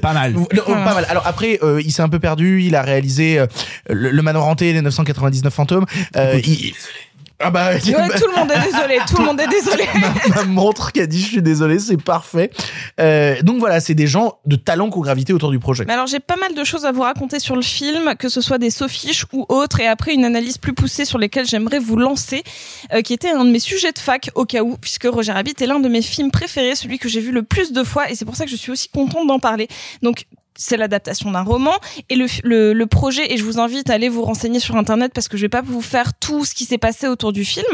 pas 0.00 0.12
mal. 0.14 0.34
Pas 0.66 0.94
mal. 0.94 1.06
Alors 1.08 1.26
après, 1.26 1.58
euh, 1.62 1.82
il 1.84 1.92
s'est 1.92 2.02
un 2.02 2.08
peu 2.08 2.18
perdu. 2.18 2.62
Il 2.62 2.74
a 2.76 2.82
réalisé 2.82 3.38
euh, 3.38 3.46
le, 3.90 4.10
le 4.10 4.22
Manoir 4.22 4.46
hanté, 4.46 4.72
les 4.72 4.80
999 4.80 5.52
fantômes. 5.52 5.84
Euh, 6.16 6.40
il- 6.44 6.72
Ah 7.42 7.50
bah 7.50 7.70
Ouais, 7.72 7.80
tout 7.80 7.90
le 7.90 8.38
monde 8.38 8.50
est 8.50 8.60
désolé, 8.72 8.98
tout 9.08 9.16
le 9.18 9.24
monde 9.24 9.40
est 9.40 9.48
désolé. 9.48 9.84
ma 10.34 10.44
montre 10.44 10.92
qui 10.92 11.00
a 11.00 11.06
dit 11.06 11.20
je 11.20 11.26
suis 11.26 11.42
désolé, 11.42 11.78
c'est 11.78 12.00
parfait. 12.00 12.50
Euh, 13.00 13.40
donc 13.42 13.58
voilà, 13.58 13.80
c'est 13.80 13.94
des 13.94 14.06
gens 14.06 14.38
de 14.46 14.56
talent 14.56 14.90
qui 14.90 14.98
ont 14.98 15.02
gravité 15.02 15.32
autour 15.32 15.50
du 15.50 15.58
projet. 15.58 15.84
Mais 15.86 15.92
alors 15.92 16.06
j'ai 16.06 16.20
pas 16.20 16.36
mal 16.36 16.54
de 16.54 16.64
choses 16.64 16.84
à 16.84 16.92
vous 16.92 17.02
raconter 17.02 17.40
sur 17.40 17.56
le 17.56 17.62
film, 17.62 18.14
que 18.18 18.28
ce 18.28 18.40
soit 18.40 18.58
des 18.58 18.70
sophiches 18.70 19.26
ou 19.32 19.46
autres, 19.48 19.80
et 19.80 19.88
après 19.88 20.14
une 20.14 20.24
analyse 20.24 20.58
plus 20.58 20.72
poussée 20.72 21.04
sur 21.04 21.18
lesquelles 21.18 21.46
j'aimerais 21.46 21.78
vous 21.78 21.96
lancer, 21.96 22.42
euh, 22.92 23.02
qui 23.02 23.12
était 23.12 23.30
un 23.30 23.44
de 23.44 23.50
mes 23.50 23.58
sujets 23.60 23.92
de 23.92 23.98
fac 23.98 24.30
au 24.34 24.44
cas 24.44 24.62
où, 24.62 24.76
puisque 24.76 25.04
Roger 25.04 25.32
Rabbit 25.32 25.54
est 25.60 25.66
l'un 25.66 25.80
de 25.80 25.88
mes 25.88 26.02
films 26.02 26.30
préférés, 26.30 26.74
celui 26.74 26.98
que 26.98 27.08
j'ai 27.08 27.20
vu 27.20 27.32
le 27.32 27.42
plus 27.42 27.72
de 27.72 27.82
fois, 27.82 28.10
et 28.10 28.14
c'est 28.14 28.24
pour 28.24 28.36
ça 28.36 28.44
que 28.44 28.50
je 28.50 28.56
suis 28.56 28.70
aussi 28.70 28.88
contente 28.88 29.26
d'en 29.26 29.38
parler. 29.38 29.68
Donc 30.02 30.26
c'est 30.54 30.76
l'adaptation 30.76 31.30
d'un 31.30 31.42
roman. 31.42 31.72
Et 32.08 32.16
le, 32.16 32.26
le, 32.44 32.72
le 32.72 32.86
projet 32.86 33.32
et 33.32 33.36
je 33.36 33.44
vous 33.44 33.58
invite 33.58 33.90
à 33.90 33.94
aller 33.94 34.08
vous 34.08 34.22
renseigner 34.22 34.60
sur 34.60 34.76
internet 34.76 35.12
parce 35.14 35.28
que 35.28 35.36
je 35.36 35.42
vais 35.42 35.48
pas 35.48 35.62
vous 35.62 35.80
faire 35.80 36.14
tout 36.14 36.44
ce 36.44 36.54
qui 36.54 36.64
s'est 36.64 36.78
passé 36.78 37.08
autour 37.08 37.32
du 37.32 37.44
film. 37.44 37.66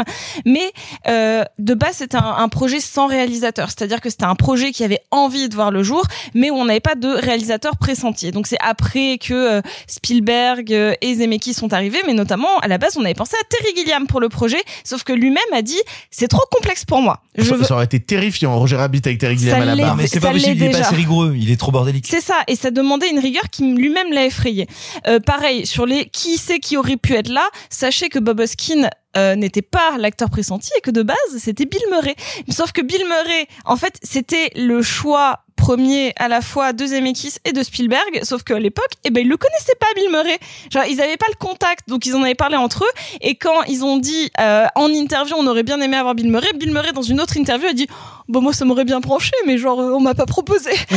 Mais 0.44 0.72
euh, 1.08 1.44
de 1.58 1.74
base 1.74 1.96
c'était 1.96 2.16
un, 2.16 2.36
un 2.38 2.48
projet 2.48 2.80
sans 2.80 3.06
réalisateur. 3.06 3.68
C'est-à-dire 3.68 4.00
que 4.00 4.10
c'était 4.10 4.24
un 4.24 4.34
projet 4.34 4.72
qui 4.72 4.84
avait 4.84 5.00
envie 5.10 5.48
de 5.48 5.54
voir 5.54 5.70
le 5.70 5.82
jour 5.82 6.04
mais 6.34 6.50
où 6.50 6.54
on 6.54 6.64
n'avait 6.66 6.80
pas 6.80 6.94
de 6.94 7.08
réalisateur 7.08 7.76
pressenti. 7.76 8.30
Donc 8.30 8.46
c'est 8.46 8.58
après 8.60 9.18
que 9.18 9.34
euh, 9.34 9.60
Spielberg 9.86 10.72
euh, 10.72 10.94
et 11.00 11.14
Zemeckis 11.16 11.54
sont 11.54 11.72
arrivés. 11.72 12.00
Mais 12.06 12.14
notamment 12.14 12.58
à 12.60 12.68
la 12.68 12.78
base 12.78 12.96
on 12.96 13.04
avait 13.04 13.14
pensé 13.14 13.34
à 13.40 13.44
Terry 13.48 13.74
Gilliam 13.76 14.06
pour 14.06 14.20
le 14.20 14.28
projet. 14.28 14.62
Sauf 14.84 15.02
que 15.04 15.12
lui-même 15.12 15.42
a 15.52 15.62
dit 15.62 15.80
c'est 16.10 16.28
trop 16.28 16.44
complexe 16.50 16.84
pour 16.84 17.00
moi 17.00 17.22
je 17.42 17.48
Ça, 17.48 17.56
veux- 17.56 17.64
ça 17.64 17.74
aurait 17.74 17.84
été 17.84 18.00
terrifiant, 18.00 18.58
Roger 18.58 18.76
Rabbit 18.76 19.00
avec 19.04 19.18
Terry 19.18 19.38
Gilliam 19.38 19.60
à 19.62 19.64
la 19.64 19.76
barre. 19.76 19.96
Mais 19.96 20.06
c'est 20.06 20.20
pas 20.20 20.32
possible, 20.32 20.56
il 20.56 20.62
est 20.64 20.70
pas 20.70 20.78
assez 20.80 20.94
rigoureux, 20.96 21.34
il 21.36 21.50
est 21.50 21.56
trop 21.56 21.72
bordélique. 21.72 22.06
C'est 22.08 22.20
ça, 22.20 22.36
et 22.48 22.56
ça 22.56 22.70
demandait 22.70 23.10
une 23.10 23.18
rigueur 23.18 23.44
qui 23.50 23.62
lui-même 23.74 24.12
l'a 24.12 24.26
effrayé. 24.26 24.66
Euh, 25.06 25.20
pareil, 25.20 25.66
sur 25.66 25.86
les 25.86 26.06
qui 26.06 26.36
c'est 26.38 26.58
qui 26.58 26.76
aurait 26.76 26.96
pu 26.96 27.14
être 27.14 27.28
là, 27.28 27.48
sachez 27.70 28.08
que 28.08 28.18
Bob 28.18 28.40
Hoskin 28.40 28.88
euh, 29.16 29.34
n'était 29.36 29.62
pas 29.62 29.96
l'acteur 29.98 30.30
pressenti 30.30 30.70
et 30.76 30.80
que 30.80 30.90
de 30.90 31.02
base, 31.02 31.16
c'était 31.38 31.64
Bill 31.64 31.80
Murray. 31.90 32.14
Sauf 32.50 32.72
que 32.72 32.82
Bill 32.82 33.02
Murray, 33.04 33.46
en 33.64 33.76
fait, 33.76 33.98
c'était 34.02 34.50
le 34.54 34.82
choix 34.82 35.40
premier 35.68 36.14
à 36.16 36.28
la 36.28 36.40
fois 36.40 36.72
de 36.72 36.86
Zemeckis 36.86 37.34
et 37.44 37.52
de 37.52 37.62
Spielberg, 37.62 38.20
sauf 38.22 38.42
qu'à 38.42 38.58
l'époque, 38.58 38.88
eh 39.04 39.10
ben, 39.10 39.20
ils 39.20 39.28
le 39.28 39.36
connaissaient 39.36 39.74
pas, 39.78 39.86
Bill 39.94 40.08
Murray. 40.10 40.38
Genre, 40.72 40.84
ils 40.88 40.98
avaient 41.02 41.18
pas 41.18 41.26
le 41.28 41.34
contact, 41.34 41.86
donc 41.90 42.06
ils 42.06 42.16
en 42.16 42.22
avaient 42.22 42.34
parlé 42.34 42.56
entre 42.56 42.84
eux, 42.84 42.90
et 43.20 43.34
quand 43.34 43.64
ils 43.64 43.84
ont 43.84 43.98
dit, 43.98 44.30
euh, 44.40 44.64
en 44.76 44.88
interview, 44.88 45.36
on 45.38 45.46
aurait 45.46 45.64
bien 45.64 45.78
aimé 45.82 45.98
avoir 45.98 46.14
Bill 46.14 46.30
Murray, 46.30 46.54
Bill 46.54 46.72
Murray, 46.72 46.92
dans 46.92 47.02
une 47.02 47.20
autre 47.20 47.36
interview, 47.36 47.68
a 47.68 47.74
dit, 47.74 47.86
bon, 48.28 48.40
moi, 48.40 48.54
ça 48.54 48.64
m'aurait 48.64 48.86
bien 48.86 49.00
branché, 49.00 49.32
mais 49.46 49.58
genre, 49.58 49.78
euh, 49.78 49.92
on 49.92 50.00
m'a 50.00 50.14
pas 50.14 50.24
proposé. 50.24 50.70
Ce 50.90 50.94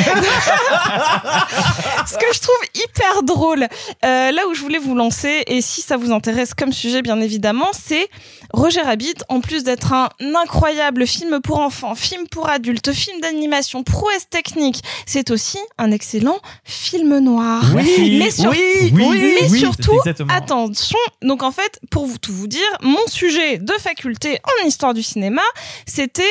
que 2.17 2.33
je 2.33 2.39
trouve 2.39 2.55
hyper 2.73 3.23
drôle, 3.23 3.67
euh, 4.05 4.31
là 4.31 4.47
où 4.49 4.53
je 4.53 4.61
voulais 4.61 4.79
vous 4.79 4.95
lancer, 4.95 5.43
et 5.47 5.59
si 5.59 5.81
ça 5.81 5.97
vous 5.97 6.13
intéresse 6.13 6.53
comme 6.53 6.71
sujet, 6.71 7.01
bien 7.01 7.19
évidemment, 7.19 7.71
c'est 7.73 8.07
Roger 8.53 8.81
Rabbit, 8.81 9.15
en 9.29 9.41
plus 9.41 9.63
d'être 9.63 9.93
un 9.93 10.09
incroyable 10.35 11.07
film 11.07 11.39
pour 11.41 11.59
enfants, 11.59 11.95
film 11.95 12.27
pour 12.27 12.49
adultes, 12.49 12.91
film 12.91 13.19
d'animation, 13.21 13.83
prouesse 13.83 14.27
technique, 14.29 14.81
c'est 15.05 15.31
aussi 15.31 15.57
un 15.77 15.91
excellent 15.91 16.39
film 16.63 17.19
noir. 17.19 17.63
Oui, 17.75 18.17
mais 18.19 18.31
sur- 18.31 18.51
oui, 18.51 18.91
mais 18.93 19.05
oui, 19.05 19.35
oui, 19.49 19.59
surtout, 19.59 19.99
attention, 20.29 20.99
donc 21.21 21.43
en 21.43 21.51
fait, 21.51 21.79
pour 21.89 22.05
vous 22.05 22.17
tout 22.17 22.33
vous 22.33 22.47
dire, 22.47 22.61
mon 22.81 23.05
sujet 23.07 23.57
de 23.57 23.73
faculté 23.73 24.39
en 24.63 24.67
histoire 24.67 24.93
du 24.93 25.03
cinéma, 25.03 25.41
c'était 25.85 26.23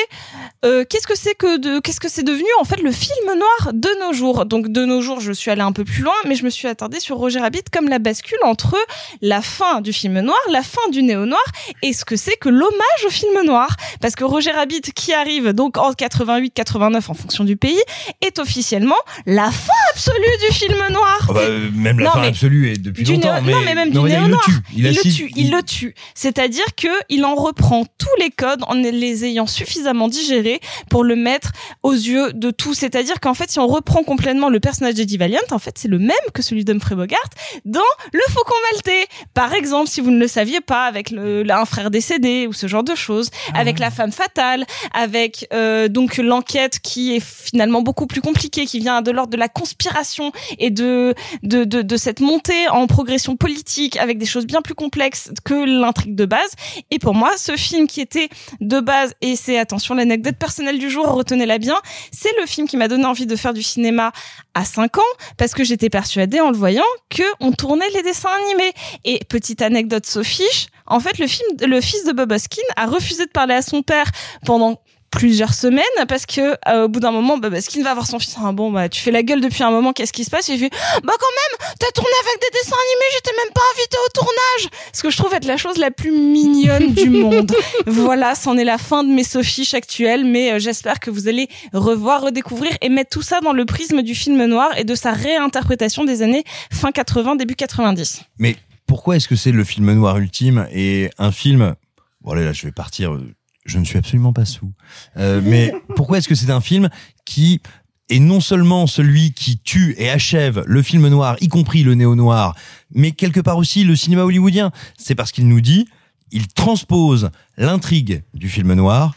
euh, 0.65 0.85
qu'est-ce 0.89 1.07
que 1.07 1.17
c'est 1.17 1.35
que 1.35 1.57
de 1.57 1.79
qu'est-ce 1.79 1.99
que 1.99 2.09
c'est 2.09 2.23
devenu 2.23 2.45
en 2.59 2.63
fait 2.65 2.81
le 2.81 2.91
film 2.91 3.25
noir 3.25 3.73
de 3.73 3.89
nos 3.99 4.13
jours? 4.13 4.45
Donc 4.45 4.67
de 4.67 4.85
nos 4.85 5.01
jours, 5.01 5.19
je 5.19 5.31
suis 5.31 5.49
allée 5.51 5.61
un 5.61 5.71
peu 5.71 5.83
plus 5.85 6.03
loin, 6.03 6.13
mais 6.27 6.35
je 6.35 6.43
me 6.43 6.49
suis 6.49 6.67
attardée 6.67 6.99
sur 6.99 7.17
Roger 7.17 7.39
Rabbit 7.39 7.63
comme 7.71 7.89
la 7.89 7.99
bascule 7.99 8.37
entre 8.43 8.77
la 9.21 9.41
fin 9.41 9.81
du 9.81 9.93
film 9.93 10.19
noir, 10.19 10.37
la 10.49 10.61
fin 10.63 10.87
du 10.91 11.03
néo 11.03 11.25
noir 11.25 11.41
et 11.81 11.93
ce 11.93 12.05
que 12.11 12.17
c'est 12.17 12.35
que 12.35 12.49
l'hommage 12.49 13.05
au 13.07 13.09
film 13.09 13.41
noir 13.45 13.73
parce 14.01 14.15
que 14.15 14.25
Roger 14.25 14.51
Rabbit 14.51 14.81
qui 14.81 15.13
arrive 15.13 15.53
donc 15.53 15.77
en 15.77 15.93
88 15.93 16.51
89 16.53 17.09
en 17.09 17.13
fonction 17.13 17.45
du 17.45 17.55
pays 17.55 17.79
est 18.19 18.37
officiellement 18.37 18.97
la 19.25 19.49
fin 19.49 19.71
absolue 19.93 20.19
du 20.45 20.53
film 20.53 20.75
noir. 20.91 21.19
Ah 21.29 21.33
bah, 21.33 21.39
euh, 21.43 21.69
même 21.73 21.99
la 21.99 22.05
Non, 22.07 22.11
fin 22.11 22.23
absolue 22.23 22.69
est 22.73 22.77
depuis 22.77 23.05
longtemps. 23.05 23.41
non 23.41 23.61
mais 23.63 23.75
même 23.75 23.93
non, 23.93 24.03
du 24.03 24.09
néo 24.09 24.17
il 24.19 24.23
le 24.25 24.27
noir. 24.31 24.43
tue. 24.43 24.51
Il, 24.75 24.83
le 24.83 24.93
tue, 25.01 25.31
il 25.37 25.51
le 25.51 25.63
tue. 25.63 25.95
C'est-à-dire 26.15 26.65
que 26.75 26.89
il 27.07 27.23
en 27.23 27.35
reprend 27.35 27.85
tous 27.97 28.09
les 28.19 28.29
codes 28.29 28.63
en 28.67 28.73
les 28.73 29.23
ayant 29.23 29.47
suffisamment 29.47 30.09
digérés 30.09 30.59
pour 30.89 31.05
le 31.05 31.15
mettre 31.15 31.51
aux 31.83 31.93
yeux 31.93 32.33
de 32.33 32.51
tous. 32.51 32.73
C'est-à-dire 32.73 33.21
qu'en 33.21 33.33
fait, 33.33 33.49
si 33.49 33.59
on 33.59 33.67
reprend 33.67 34.03
complètement 34.03 34.49
le 34.49 34.59
personnage 34.59 34.95
d'Eddie 34.95 35.17
Valiant, 35.17 35.39
en 35.51 35.59
fait, 35.59 35.77
c'est 35.77 35.87
le 35.87 35.99
même 35.99 36.11
que 36.33 36.41
celui 36.41 36.65
d'Humphrey 36.65 36.95
Bogart 36.95 37.19
dans 37.63 37.79
Le 38.11 38.19
Faucon 38.33 38.55
Maltais. 38.73 39.07
Par 39.33 39.53
exemple, 39.53 39.89
si 39.89 40.01
vous 40.01 40.11
ne 40.11 40.19
le 40.19 40.27
saviez 40.27 40.59
pas, 40.59 40.85
avec 40.85 41.11
le, 41.11 41.43
là, 41.43 41.61
un 41.61 41.65
frère 41.65 41.91
décédé 42.01 42.47
ou 42.47 42.53
ce 42.53 42.65
genre 42.65 42.83
de 42.83 42.95
choses, 42.95 43.29
avec 43.53 43.77
la 43.77 43.91
femme 43.91 44.11
fatale, 44.11 44.65
avec 44.91 45.47
euh, 45.53 45.87
donc 45.87 46.17
l'enquête 46.17 46.79
qui 46.79 47.15
est 47.15 47.23
finalement 47.23 47.83
beaucoup 47.83 48.07
plus 48.07 48.21
compliquée, 48.21 48.65
qui 48.65 48.79
vient 48.79 49.03
de 49.03 49.11
l'ordre 49.11 49.29
de 49.29 49.37
la 49.37 49.47
conspiration 49.47 50.31
et 50.57 50.71
de, 50.71 51.13
de, 51.43 51.63
de, 51.63 51.83
de 51.83 51.97
cette 51.97 52.19
montée 52.19 52.67
en 52.69 52.87
progression 52.87 53.35
politique 53.35 53.97
avec 53.97 54.17
des 54.17 54.25
choses 54.25 54.47
bien 54.47 54.63
plus 54.63 54.73
complexes 54.73 55.29
que 55.45 55.53
l'intrigue 55.53 56.15
de 56.15 56.25
base. 56.25 56.51
Et 56.89 56.97
pour 56.97 57.13
moi, 57.13 57.33
ce 57.37 57.55
film 57.55 57.85
qui 57.85 58.01
était 58.01 58.29
de 58.61 58.79
base, 58.79 59.13
et 59.21 59.35
c'est 59.35 59.59
attention 59.59 59.93
l'anecdote 59.93 60.37
personnelle 60.37 60.79
du 60.79 60.89
jour, 60.89 61.05
retenez-la 61.05 61.59
bien, 61.59 61.75
c'est 62.11 62.33
le 62.39 62.47
film 62.47 62.67
qui 62.67 62.77
m'a 62.77 62.87
donné 62.87 63.05
envie 63.05 63.27
de 63.27 63.35
faire 63.35 63.53
du 63.53 63.61
cinéma 63.61 64.11
à 64.55 64.65
5 64.65 64.97
ans 64.97 65.13
parce 65.37 65.53
que 65.53 65.63
j'étais 65.63 65.89
persuadée 65.89 66.39
en 66.39 66.49
le 66.49 66.57
voyant 66.57 66.91
que 67.09 67.23
on 67.39 67.51
tournait 67.51 67.89
les 67.93 68.01
dessins 68.01 68.29
animés. 68.43 68.73
Et 69.05 69.19
petite 69.29 69.61
anecdote 69.61 70.07
Sophie, 70.07 70.67
en 70.91 70.99
fait 70.99 71.17
le 71.17 71.27
film, 71.27 71.47
le 71.65 71.81
fils 71.81 72.03
de 72.05 72.11
Bob 72.11 72.31
Hoskin 72.31 72.61
a 72.75 72.85
refusé 72.85 73.25
de 73.25 73.31
parler 73.31 73.55
à 73.55 73.61
son 73.61 73.81
père 73.81 74.05
pendant 74.45 74.79
plusieurs 75.11 75.53
semaines 75.53 75.83
parce 76.07 76.25
que 76.25 76.55
euh, 76.69 76.85
au 76.85 76.87
bout 76.87 77.01
d'un 77.01 77.11
moment 77.11 77.37
bah, 77.37 77.49
bah, 77.49 77.61
Skin 77.61 77.83
va 77.83 77.93
voir 77.93 78.07
son 78.07 78.17
fils. 78.17 78.35
Ah, 78.41 78.51
bon 78.53 78.71
bah 78.71 78.87
tu 78.87 79.01
fais 79.01 79.11
la 79.11 79.23
gueule 79.23 79.41
depuis 79.41 79.61
un 79.61 79.69
moment 79.69 79.91
qu'est-ce 79.91 80.13
qui 80.13 80.23
se 80.23 80.29
passe? 80.29 80.49
Et 80.49 80.53
il 80.53 80.59
fait 80.59 80.69
bah 81.03 81.13
quand 81.19 81.27
même 81.27 81.69
t'as 81.79 81.91
tourné 81.91 82.09
avec 82.25 82.41
des 82.41 82.57
dessins 82.57 82.77
animés 82.77 83.05
j'étais 83.13 83.35
même 83.43 83.53
pas 83.53 83.61
invité 83.75 83.97
au 84.05 84.09
tournage 84.19 84.79
ce 84.93 85.03
que 85.03 85.09
je 85.09 85.17
trouve 85.17 85.33
être 85.33 85.45
la 85.45 85.57
chose 85.57 85.77
la 85.77 85.91
plus 85.91 86.11
mignonne 86.11 86.93
du 86.93 87.09
monde. 87.09 87.51
Voilà 87.85 88.35
c'en 88.35 88.57
est 88.57 88.63
la 88.63 88.77
fin 88.77 89.03
de 89.03 89.09
mes 89.09 89.25
sophiches 89.25 89.73
actuelles 89.73 90.23
mais 90.23 90.53
euh, 90.53 90.59
j'espère 90.59 90.99
que 90.99 91.11
vous 91.11 91.27
allez 91.27 91.49
revoir 91.73 92.21
redécouvrir 92.21 92.71
et 92.81 92.87
mettre 92.87 93.09
tout 93.09 93.21
ça 93.21 93.41
dans 93.41 93.53
le 93.53 93.65
prisme 93.65 94.01
du 94.03 94.15
film 94.15 94.43
noir 94.45 94.69
et 94.77 94.85
de 94.85 94.95
sa 94.95 95.11
réinterprétation 95.11 96.05
des 96.05 96.21
années 96.21 96.45
fin 96.71 96.91
80 96.91 97.35
début 97.35 97.55
90 97.55 98.21
Mais 98.39 98.55
pourquoi 98.91 99.15
est-ce 99.15 99.29
que 99.29 99.37
c'est 99.37 99.53
le 99.53 99.63
film 99.63 99.89
noir 99.93 100.17
ultime 100.17 100.67
et 100.69 101.11
un 101.17 101.31
film 101.31 101.75
Bon 102.19 102.31
allez, 102.31 102.43
là, 102.43 102.51
je 102.51 102.63
vais 102.63 102.73
partir. 102.73 103.17
Je 103.65 103.79
ne 103.79 103.85
suis 103.85 103.97
absolument 103.97 104.33
pas 104.33 104.43
sous. 104.43 104.73
Euh, 105.15 105.39
mais 105.41 105.73
pourquoi 105.95 106.17
est-ce 106.17 106.27
que 106.27 106.35
c'est 106.35 106.51
un 106.51 106.59
film 106.59 106.89
qui 107.23 107.61
est 108.09 108.19
non 108.19 108.41
seulement 108.41 108.87
celui 108.87 109.31
qui 109.31 109.59
tue 109.59 109.95
et 109.97 110.09
achève 110.09 110.61
le 110.67 110.81
film 110.81 111.07
noir, 111.07 111.37
y 111.39 111.47
compris 111.47 111.83
le 111.83 111.95
néo-noir, 111.95 112.53
mais 112.93 113.11
quelque 113.11 113.39
part 113.39 113.57
aussi 113.57 113.85
le 113.85 113.95
cinéma 113.95 114.23
hollywoodien? 114.23 114.73
C'est 114.97 115.15
parce 115.15 115.31
qu'il 115.31 115.47
nous 115.47 115.61
dit, 115.61 115.87
il 116.33 116.49
transpose 116.49 117.29
l'intrigue 117.55 118.23
du 118.33 118.49
film 118.49 118.73
noir 118.73 119.15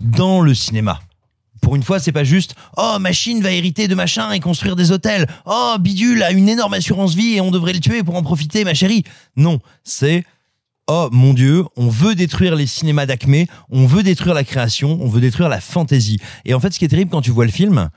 dans 0.00 0.40
le 0.40 0.54
cinéma. 0.54 1.02
Pour 1.72 1.76
une 1.78 1.84
fois, 1.84 2.00
c'est 2.00 2.12
pas 2.12 2.22
juste 2.22 2.54
oh 2.76 2.98
machine 3.00 3.40
va 3.40 3.50
hériter 3.50 3.88
de 3.88 3.94
machin 3.94 4.30
et 4.32 4.40
construire 4.40 4.76
des 4.76 4.92
hôtels. 4.92 5.26
Oh 5.46 5.76
bidule 5.80 6.22
a 6.22 6.30
une 6.30 6.50
énorme 6.50 6.74
assurance 6.74 7.14
vie 7.14 7.36
et 7.36 7.40
on 7.40 7.50
devrait 7.50 7.72
le 7.72 7.80
tuer 7.80 8.02
pour 8.02 8.14
en 8.14 8.22
profiter, 8.22 8.62
ma 8.62 8.74
chérie. 8.74 9.04
Non, 9.36 9.58
c'est 9.82 10.22
oh 10.86 11.08
mon 11.12 11.32
dieu, 11.32 11.64
on 11.78 11.88
veut 11.88 12.14
détruire 12.14 12.56
les 12.56 12.66
cinémas 12.66 13.06
d'Acmé, 13.06 13.46
on 13.70 13.86
veut 13.86 14.02
détruire 14.02 14.34
la 14.34 14.44
création, 14.44 14.98
on 15.00 15.08
veut 15.08 15.22
détruire 15.22 15.48
la 15.48 15.62
fantaisie. 15.62 16.18
Et 16.44 16.52
en 16.52 16.60
fait, 16.60 16.74
ce 16.74 16.78
qui 16.78 16.84
est 16.84 16.88
terrible 16.88 17.10
quand 17.10 17.22
tu 17.22 17.30
vois 17.30 17.46
le 17.46 17.50
film, 17.50 17.88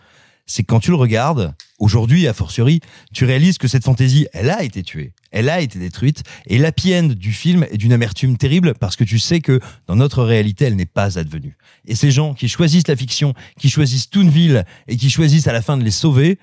c'est 0.45 0.63
que 0.63 0.67
quand 0.67 0.79
tu 0.79 0.91
le 0.91 0.97
regardes, 0.97 1.53
aujourd'hui, 1.79 2.27
a 2.27 2.33
fortiori, 2.33 2.81
tu 3.13 3.25
réalises 3.25 3.57
que 3.57 3.67
cette 3.67 3.83
fantaisie, 3.83 4.27
elle 4.33 4.49
a 4.49 4.63
été 4.63 4.83
tuée, 4.83 5.13
elle 5.31 5.49
a 5.49 5.61
été 5.61 5.79
détruite, 5.79 6.23
et 6.47 6.57
l'happy 6.57 6.93
du 7.15 7.33
film 7.33 7.65
est 7.71 7.77
d'une 7.77 7.93
amertume 7.93 8.37
terrible 8.37 8.73
parce 8.79 8.95
que 8.95 9.03
tu 9.03 9.19
sais 9.19 9.41
que 9.41 9.59
dans 9.87 9.95
notre 9.95 10.23
réalité, 10.23 10.65
elle 10.65 10.75
n'est 10.75 10.85
pas 10.85 11.17
advenue. 11.17 11.57
Et 11.85 11.95
ces 11.95 12.11
gens 12.11 12.33
qui 12.33 12.47
choisissent 12.47 12.87
la 12.87 12.95
fiction, 12.95 13.33
qui 13.59 13.69
choisissent 13.69 14.09
Toonville 14.09 14.65
et 14.87 14.97
qui 14.97 15.09
choisissent 15.09 15.47
à 15.47 15.53
la 15.53 15.61
fin 15.61 15.77
de 15.77 15.83
les 15.83 15.91
sauver, 15.91 16.37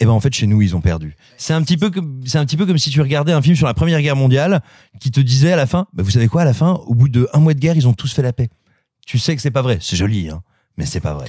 eh 0.00 0.06
ben 0.06 0.10
en 0.10 0.20
fait 0.20 0.32
chez 0.34 0.46
nous 0.46 0.60
ils 0.60 0.74
ont 0.74 0.80
perdu. 0.80 1.14
C'est 1.36 1.52
un 1.52 1.62
petit 1.62 1.76
peu 1.76 1.90
comme 1.90 2.20
c'est 2.24 2.38
un 2.38 2.44
petit 2.44 2.56
peu 2.56 2.66
comme 2.66 2.78
si 2.78 2.90
tu 2.90 3.00
regardais 3.00 3.32
un 3.32 3.42
film 3.42 3.54
sur 3.54 3.66
la 3.66 3.74
Première 3.74 4.00
Guerre 4.00 4.16
mondiale 4.16 4.62
qui 5.00 5.10
te 5.10 5.20
disait 5.20 5.52
à 5.52 5.56
la 5.56 5.66
fin, 5.66 5.86
bah 5.92 6.02
vous 6.02 6.10
savez 6.10 6.26
quoi 6.26 6.42
à 6.42 6.44
la 6.44 6.54
fin, 6.54 6.72
au 6.86 6.94
bout 6.94 7.08
de 7.08 7.28
un 7.32 7.38
mois 7.38 7.54
de 7.54 7.60
guerre 7.60 7.76
ils 7.76 7.86
ont 7.86 7.92
tous 7.92 8.12
fait 8.12 8.22
la 8.22 8.32
paix. 8.32 8.48
Tu 9.06 9.18
sais 9.18 9.36
que 9.36 9.42
c'est 9.42 9.50
pas 9.50 9.62
vrai, 9.62 9.78
c'est 9.80 9.96
joli 9.96 10.30
hein, 10.30 10.42
mais 10.76 10.86
c'est 10.86 11.00
pas 11.00 11.14
vrai. 11.14 11.26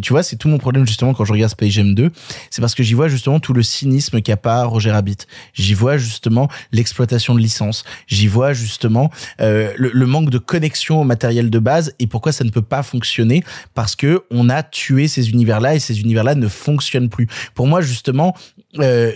Tu 0.00 0.12
vois, 0.12 0.22
c'est 0.22 0.36
tout 0.36 0.48
mon 0.48 0.58
problème 0.58 0.86
justement 0.86 1.14
quand 1.14 1.24
je 1.24 1.32
regarde 1.32 1.50
Space 1.50 1.70
Jam 1.70 1.94
2, 1.94 2.10
c'est 2.50 2.60
parce 2.60 2.74
que 2.74 2.82
j'y 2.82 2.94
vois 2.94 3.08
justement 3.08 3.40
tout 3.40 3.52
le 3.52 3.62
cynisme 3.62 4.20
qu'a 4.20 4.36
pas 4.36 4.64
Roger 4.64 4.92
Rabbit. 4.92 5.18
J'y 5.54 5.74
vois 5.74 5.96
justement 5.96 6.48
l'exploitation 6.70 7.34
de 7.34 7.40
licence. 7.40 7.84
J'y 8.06 8.28
vois 8.28 8.52
justement 8.52 9.10
euh, 9.40 9.72
le, 9.76 9.90
le 9.92 10.06
manque 10.06 10.30
de 10.30 10.38
connexion 10.38 11.00
au 11.00 11.04
matériel 11.04 11.50
de 11.50 11.58
base 11.58 11.94
et 11.98 12.06
pourquoi 12.06 12.32
ça 12.32 12.44
ne 12.44 12.50
peut 12.50 12.62
pas 12.62 12.82
fonctionner 12.82 13.42
parce 13.74 13.96
que 13.96 14.24
on 14.30 14.48
a 14.48 14.62
tué 14.62 15.08
ces 15.08 15.30
univers-là 15.30 15.74
et 15.74 15.80
ces 15.80 16.00
univers-là 16.00 16.34
ne 16.34 16.48
fonctionnent 16.48 17.08
plus. 17.08 17.26
Pour 17.54 17.66
moi, 17.66 17.80
justement. 17.80 18.34
Euh, 18.78 19.12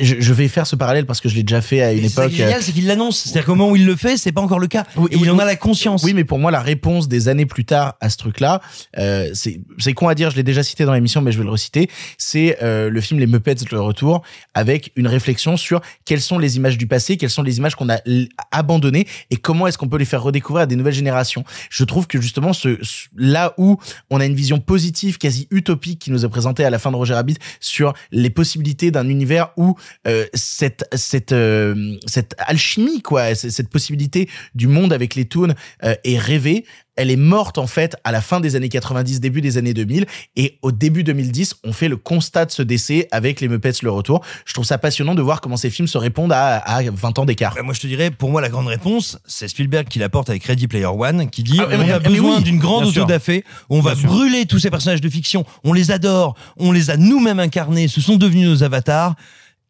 je, 0.00 0.16
je, 0.18 0.32
vais 0.32 0.48
faire 0.48 0.66
ce 0.66 0.76
parallèle 0.76 1.06
parce 1.06 1.20
que 1.20 1.28
je 1.28 1.34
l'ai 1.34 1.42
déjà 1.42 1.60
fait 1.60 1.82
à 1.82 1.92
une 1.92 2.04
époque. 2.04 2.30
C'est 2.30 2.36
génial, 2.36 2.62
c'est 2.62 2.72
qu'il 2.72 2.86
l'annonce. 2.86 3.18
C'est-à-dire 3.18 3.44
qu'au 3.46 3.54
moment 3.54 3.70
où 3.70 3.76
il 3.76 3.86
le 3.86 3.96
fait, 3.96 4.16
c'est 4.16 4.32
pas 4.32 4.40
encore 4.40 4.58
le 4.58 4.66
cas. 4.66 4.84
Oui, 4.96 5.08
et 5.12 5.16
il 5.16 5.30
en 5.30 5.38
a 5.38 5.44
la 5.44 5.56
conscience. 5.56 6.02
Oui, 6.02 6.14
mais 6.14 6.24
pour 6.24 6.38
moi, 6.38 6.50
la 6.50 6.60
réponse 6.60 7.08
des 7.08 7.28
années 7.28 7.46
plus 7.46 7.64
tard 7.64 7.94
à 8.00 8.10
ce 8.10 8.16
truc-là, 8.16 8.60
euh, 8.98 9.30
c'est 9.34 9.60
c'est 9.78 9.92
con 9.92 10.08
à 10.08 10.14
dire, 10.14 10.30
je 10.30 10.36
l'ai 10.36 10.42
déjà 10.42 10.62
cité 10.62 10.84
dans 10.84 10.92
l'émission, 10.92 11.20
mais 11.22 11.32
je 11.32 11.38
vais 11.38 11.44
le 11.44 11.50
reciter. 11.50 11.88
C'est 12.18 12.58
euh, 12.62 12.90
le 12.90 13.00
film 13.00 13.20
Les 13.20 13.26
Muppets 13.26 13.54
le 13.70 13.80
retour, 13.80 14.22
avec 14.54 14.92
une 14.96 15.06
réflexion 15.06 15.56
sur 15.56 15.80
quelles 16.04 16.20
sont 16.20 16.38
les 16.38 16.56
images 16.56 16.78
du 16.78 16.86
passé, 16.86 17.16
quelles 17.16 17.30
sont 17.30 17.42
les 17.42 17.58
images 17.58 17.74
qu'on 17.74 17.88
a 17.88 17.98
abandonnées 18.50 19.06
et 19.30 19.36
comment 19.36 19.66
est-ce 19.66 19.78
qu'on 19.78 19.88
peut 19.88 19.98
les 19.98 20.04
faire 20.04 20.22
redécouvrir 20.22 20.64
à 20.64 20.66
des 20.66 20.76
nouvelles 20.76 20.94
générations. 20.94 21.44
Je 21.70 21.84
trouve 21.84 22.06
que 22.06 22.20
justement, 22.20 22.52
ce, 22.52 22.78
ce- 22.82 23.08
là 23.16 23.54
où 23.58 23.78
on 24.10 24.20
a 24.20 24.26
une 24.26 24.34
vision 24.34 24.58
positive, 24.60 25.18
quasi 25.18 25.48
utopique, 25.50 25.98
qui 26.00 26.10
nous 26.10 26.24
est 26.24 26.28
présentée 26.28 26.64
à 26.64 26.70
la 26.70 26.78
fin 26.78 26.90
de 26.90 26.96
Roger 26.96 27.14
Rabbit 27.14 27.36
sur 27.60 27.94
les 28.12 28.30
possibilités 28.30 28.90
d'un 28.90 29.08
univers 29.08 29.50
où 29.56 29.76
euh, 30.06 30.26
cette 30.34 30.84
cette 30.94 31.32
euh, 31.32 31.96
cette 32.06 32.34
alchimie 32.38 33.02
quoi, 33.02 33.34
cette 33.34 33.68
possibilité 33.68 34.28
du 34.54 34.68
monde 34.68 34.92
avec 34.92 35.14
les 35.14 35.24
toons 35.24 35.54
euh, 35.84 35.94
est 36.04 36.18
rêvée. 36.18 36.64
Elle 36.98 37.10
est 37.10 37.16
morte 37.16 37.58
en 37.58 37.66
fait 37.66 37.94
à 38.04 38.12
la 38.12 38.22
fin 38.22 38.40
des 38.40 38.56
années 38.56 38.70
90, 38.70 39.20
début 39.20 39.42
des 39.42 39.58
années 39.58 39.74
2000, 39.74 40.06
et 40.36 40.58
au 40.62 40.72
début 40.72 41.04
2010, 41.04 41.56
on 41.62 41.74
fait 41.74 41.88
le 41.88 41.98
constat 41.98 42.46
de 42.46 42.50
ce 42.50 42.62
décès 42.62 43.06
avec 43.10 43.42
les 43.42 43.48
Muppets 43.48 43.72
le 43.82 43.90
retour. 43.90 44.24
Je 44.46 44.54
trouve 44.54 44.64
ça 44.64 44.78
passionnant 44.78 45.14
de 45.14 45.20
voir 45.20 45.42
comment 45.42 45.58
ces 45.58 45.68
films 45.68 45.88
se 45.88 45.98
répondent 45.98 46.32
à, 46.32 46.56
à 46.56 46.82
20 46.82 47.18
ans 47.18 47.26
d'écart. 47.26 47.54
Bah, 47.54 47.62
moi, 47.62 47.74
je 47.74 47.80
te 47.80 47.86
dirais, 47.86 48.10
pour 48.10 48.30
moi, 48.30 48.40
la 48.40 48.48
grande 48.48 48.68
réponse, 48.68 49.18
c'est 49.26 49.46
Spielberg 49.46 49.88
qui 49.88 49.98
l'apporte 49.98 50.30
avec 50.30 50.44
Ready 50.44 50.68
Player 50.68 50.86
One, 50.86 51.28
qui 51.28 51.42
dit 51.42 51.60
Ah, 51.60 51.68
on 51.70 51.86
a 51.90 51.98
besoin 51.98 52.38
oui, 52.38 52.42
d'une 52.42 52.58
grande 52.58 52.90
sûr. 52.90 53.02
autodafé, 53.02 53.44
on 53.68 53.80
va 53.82 53.94
sûr. 53.94 54.08
brûler 54.08 54.46
tous 54.46 54.58
ces 54.58 54.70
personnages 54.70 55.02
de 55.02 55.10
fiction, 55.10 55.44
on 55.64 55.74
les 55.74 55.90
adore, 55.90 56.34
on 56.56 56.72
les 56.72 56.88
a 56.88 56.96
nous-mêmes 56.96 57.40
incarnés, 57.40 57.88
ce 57.88 58.00
sont 58.00 58.16
devenus 58.16 58.48
nos 58.48 58.62
avatars. 58.62 59.16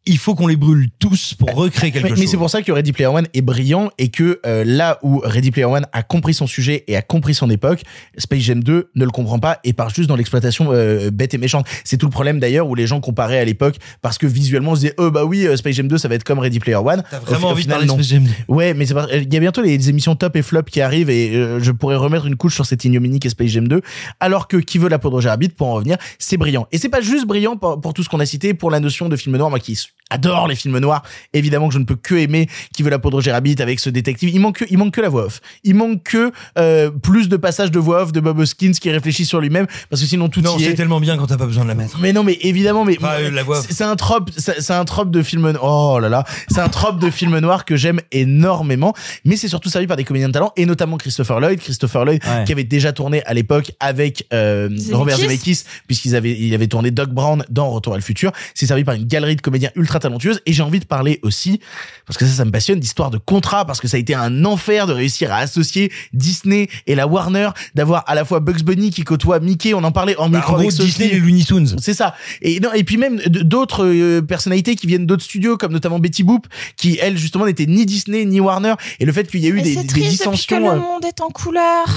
Il 0.08 0.18
faut 0.18 0.34
qu'on 0.36 0.46
les 0.46 0.56
brûle 0.56 0.88
tous 0.98 1.34
pour 1.34 1.50
recréer 1.52 1.90
quelque 1.90 2.04
Mais, 2.04 2.10
chose. 2.10 2.20
mais 2.20 2.26
c'est 2.26 2.36
pour 2.36 2.48
ça 2.48 2.62
que 2.62 2.70
Ready 2.70 2.92
Player 2.92 3.08
One 3.08 3.26
est 3.34 3.42
brillant 3.42 3.90
et 3.98 4.08
que 4.08 4.40
euh, 4.46 4.62
là 4.64 4.98
où 5.02 5.20
Ready 5.24 5.50
Player 5.50 5.66
One 5.66 5.84
a 5.92 6.02
compris 6.04 6.32
son 6.32 6.46
sujet 6.46 6.84
et 6.86 6.96
a 6.96 7.02
compris 7.02 7.34
son 7.34 7.50
époque, 7.50 7.82
Space 8.16 8.40
Jam 8.42 8.62
2 8.62 8.90
ne 8.94 9.04
le 9.04 9.10
comprend 9.10 9.38
pas 9.40 9.58
et 9.64 9.72
part 9.72 9.90
juste 9.90 10.08
dans 10.08 10.14
l'exploitation 10.16 10.68
euh, 10.72 11.10
bête 11.10 11.34
et 11.34 11.38
méchante. 11.38 11.66
C'est 11.84 11.96
tout 11.96 12.06
le 12.06 12.12
problème 12.12 12.38
d'ailleurs 12.38 12.68
où 12.68 12.74
les 12.74 12.86
gens 12.86 13.00
comparaient 13.00 13.40
à 13.40 13.44
l'époque 13.44 13.76
parce 14.00 14.16
que 14.18 14.26
visuellement 14.26 14.72
on 14.72 14.74
se 14.76 14.80
disait 14.82 14.94
oh 14.98 15.10
bah 15.10 15.24
oui 15.24 15.46
euh, 15.46 15.56
Space 15.56 15.74
Jam 15.74 15.88
2 15.88 15.98
ça 15.98 16.08
va 16.08 16.14
être 16.14 16.24
comme 16.24 16.38
Ready 16.38 16.60
Player 16.60 16.76
One. 16.76 17.02
T'as 17.10 17.18
Au 17.18 17.24
vraiment 17.24 17.48
au 17.48 17.50
envie 17.50 17.66
de 17.66 17.72
final, 17.72 17.86
parler 17.86 18.02
de. 18.02 18.02
Space 18.04 18.08
Jam 18.16 18.24
2. 18.24 18.30
Ouais, 18.54 18.74
mais 18.74 18.86
il 18.86 19.32
y 19.34 19.36
a 19.36 19.40
bientôt 19.40 19.62
les 19.62 19.88
émissions 19.88 20.14
top 20.14 20.36
et 20.36 20.42
flop 20.42 20.62
qui 20.64 20.80
arrivent 20.80 21.10
et 21.10 21.34
euh, 21.34 21.58
je 21.60 21.72
pourrais 21.72 21.96
remettre 21.96 22.26
une 22.26 22.36
couche 22.36 22.54
sur 22.54 22.66
cette 22.66 22.84
ignominie 22.84 23.18
qu'est 23.18 23.30
Space 23.30 23.50
Jam 23.50 23.66
2. 23.66 23.82
Alors 24.20 24.46
que 24.46 24.56
qui 24.56 24.78
veut 24.78 24.88
la 24.88 24.98
peau 24.98 25.08
de 25.08 25.14
Roger 25.14 25.30
Rabbit 25.30 25.48
pour 25.48 25.66
en 25.66 25.74
revenir, 25.74 25.96
c'est 26.18 26.36
brillant. 26.36 26.66
Et 26.70 26.78
c'est 26.78 26.88
pas 26.88 27.00
juste 27.00 27.26
brillant 27.26 27.56
pour, 27.56 27.80
pour 27.80 27.92
tout 27.92 28.02
ce 28.04 28.08
qu'on 28.08 28.20
a 28.20 28.26
cité, 28.26 28.54
pour 28.54 28.70
la 28.70 28.80
notion 28.80 29.08
de 29.08 29.16
film 29.16 29.36
noir, 29.36 29.50
moi 29.50 29.58
qui 29.58 29.76
adore 30.08 30.46
les 30.46 30.54
films 30.54 30.78
noirs. 30.78 31.02
Évidemment 31.32 31.66
que 31.66 31.74
je 31.74 31.80
ne 31.80 31.84
peux 31.84 31.96
que 31.96 32.14
aimer 32.14 32.48
qui 32.72 32.84
veut 32.84 32.90
la 32.90 33.00
peau 33.00 33.10
de 33.10 33.16
Roger 33.16 33.32
Rabbit 33.32 33.56
avec 33.60 33.80
ce 33.80 33.90
détective. 33.90 34.28
Il 34.32 34.38
manque 34.40 34.58
que, 34.58 34.64
il 34.70 34.78
manque 34.78 34.94
que 34.94 35.00
la 35.00 35.08
voix 35.08 35.24
off. 35.24 35.40
Il 35.64 35.74
manque 35.74 36.04
que 36.04 36.30
euh, 36.58 36.90
plus 36.92 37.28
de 37.28 37.36
passages 37.36 37.72
de 37.72 37.80
voix 37.80 38.02
off 38.02 38.12
de 38.12 38.20
Bob 38.20 38.38
Hoskins 38.38 38.70
qui 38.70 38.88
réfléchit 38.90 39.24
sur 39.24 39.40
lui-même 39.40 39.66
parce 39.90 40.00
que 40.00 40.06
sinon 40.06 40.28
tout 40.28 40.42
Non, 40.42 40.56
y 40.58 40.62
c'est 40.62 40.70
est. 40.70 40.74
tellement 40.74 41.00
bien 41.00 41.16
quand 41.16 41.26
t'as 41.26 41.36
pas 41.36 41.46
besoin 41.46 41.64
de 41.64 41.68
la 41.70 41.74
mettre. 41.74 41.98
Mais 41.98 42.12
non, 42.12 42.22
mais 42.22 42.38
évidemment, 42.42 42.84
mais 42.84 42.96
Enfin, 42.98 43.14
euh, 43.18 43.30
la 43.32 43.42
voix. 43.42 43.60
c'est 43.60 43.72
c'est 43.72 43.82
un 43.82 43.96
trope, 43.96 44.30
c'est 44.36 44.70
un 44.70 44.84
trope 44.84 45.10
de 45.10 45.22
film. 45.24 45.58
Oh 45.60 45.98
là 46.00 46.08
là, 46.08 46.24
c'est 46.50 46.60
un 46.60 46.68
trope 46.68 47.00
de 47.00 47.10
film 47.10 47.36
noir 47.40 47.64
que 47.64 47.74
j'aime 47.74 48.00
énormément. 48.12 48.94
Mais 49.24 49.36
c'est 49.36 49.48
surtout 49.48 49.70
servi 49.70 49.88
par 49.88 49.96
des 49.96 50.04
comédiens 50.04 50.28
de 50.28 50.32
talent 50.32 50.52
et 50.56 50.66
notamment 50.66 50.98
Christopher 50.98 51.40
Lloyd, 51.40 51.58
Christopher 51.58 52.04
Lloyd 52.04 52.22
Ouais. 52.26 52.44
qui 52.44 52.52
avait 52.52 52.62
déjà 52.64 52.92
tourné 52.92 53.24
à 53.24 53.34
l'époque 53.34 53.72
avec 53.80 54.24
euh. 54.32 54.68
Robert 54.92 55.16
Zemeckis 55.18 55.64
puisqu'ils 55.88 56.14
avaient 56.14 56.38
il 56.38 56.54
avait 56.54 56.68
tourné 56.68 56.92
Doc 56.92 57.10
Brown 57.10 57.44
dans 57.50 57.70
Retour 57.70 57.94
à 57.94 57.96
le 57.96 58.02
futur. 58.02 58.30
C'est 58.54 58.66
servi 58.66 58.84
par 58.84 58.94
une 58.94 59.04
galerie 59.04 59.34
de 59.34 59.40
comédiens 59.40 59.70
ultra 59.74 59.85
talentueuses 59.98 60.40
et 60.46 60.52
j'ai 60.52 60.62
envie 60.62 60.80
de 60.80 60.84
parler 60.84 61.20
aussi 61.22 61.60
parce 62.06 62.18
que 62.18 62.26
ça, 62.26 62.32
ça 62.32 62.44
me 62.44 62.50
passionne 62.50 62.78
d'histoire 62.80 63.10
de 63.10 63.18
contrat 63.18 63.64
parce 63.64 63.80
que 63.80 63.88
ça 63.88 63.96
a 63.96 64.00
été 64.00 64.14
un 64.14 64.44
enfer 64.44 64.86
de 64.86 64.92
réussir 64.92 65.32
à 65.32 65.38
associer 65.38 65.90
Disney 66.12 66.68
et 66.86 66.94
la 66.94 67.06
Warner, 67.06 67.50
d'avoir 67.74 68.04
à 68.06 68.14
la 68.14 68.24
fois 68.24 68.40
Bugs 68.40 68.62
Bunny 68.64 68.90
qui 68.90 69.02
côtoie 69.02 69.40
Mickey, 69.40 69.74
on 69.74 69.84
en 69.84 69.92
parlait 69.92 70.16
en 70.16 70.28
Bah, 70.28 70.38
micro 70.38 70.52
en 70.52 70.54
gros, 70.54 70.60
avec 70.62 70.72
Sophie. 70.72 70.88
Disney 70.88 71.08
et 71.14 71.18
Looney 71.20 71.44
Tunes. 71.44 71.76
C'est 71.80 71.94
ça. 71.94 72.14
Et 72.42 72.60
non, 72.60 72.72
et 72.72 72.84
puis 72.84 72.96
même 72.96 73.18
d'autres 73.26 73.84
euh, 73.86 74.22
personnalités 74.22 74.74
qui 74.76 74.86
viennent 74.86 75.06
d'autres 75.06 75.24
studios, 75.24 75.56
comme 75.56 75.72
notamment 75.72 75.98
Betty 75.98 76.22
Boop, 76.22 76.46
qui 76.76 76.98
elle 77.00 77.16
justement 77.18 77.46
n'était 77.46 77.66
ni 77.66 77.86
Disney 77.86 78.24
ni 78.24 78.40
Warner. 78.40 78.74
Et 79.00 79.04
le 79.04 79.12
fait 79.12 79.30
qu'il 79.30 79.40
y 79.40 79.46
a 79.46 79.50
eu 79.50 79.54
Mais 79.54 79.62
des, 79.62 79.76
des 79.76 79.82
depuis 79.84 80.02
que 80.02 80.08
dissensions. 80.08 80.58
le 80.60 80.66
euh, 80.66 80.80
monde 80.80 81.04
est 81.04 81.20
en 81.20 81.28
couleur. 81.30 81.86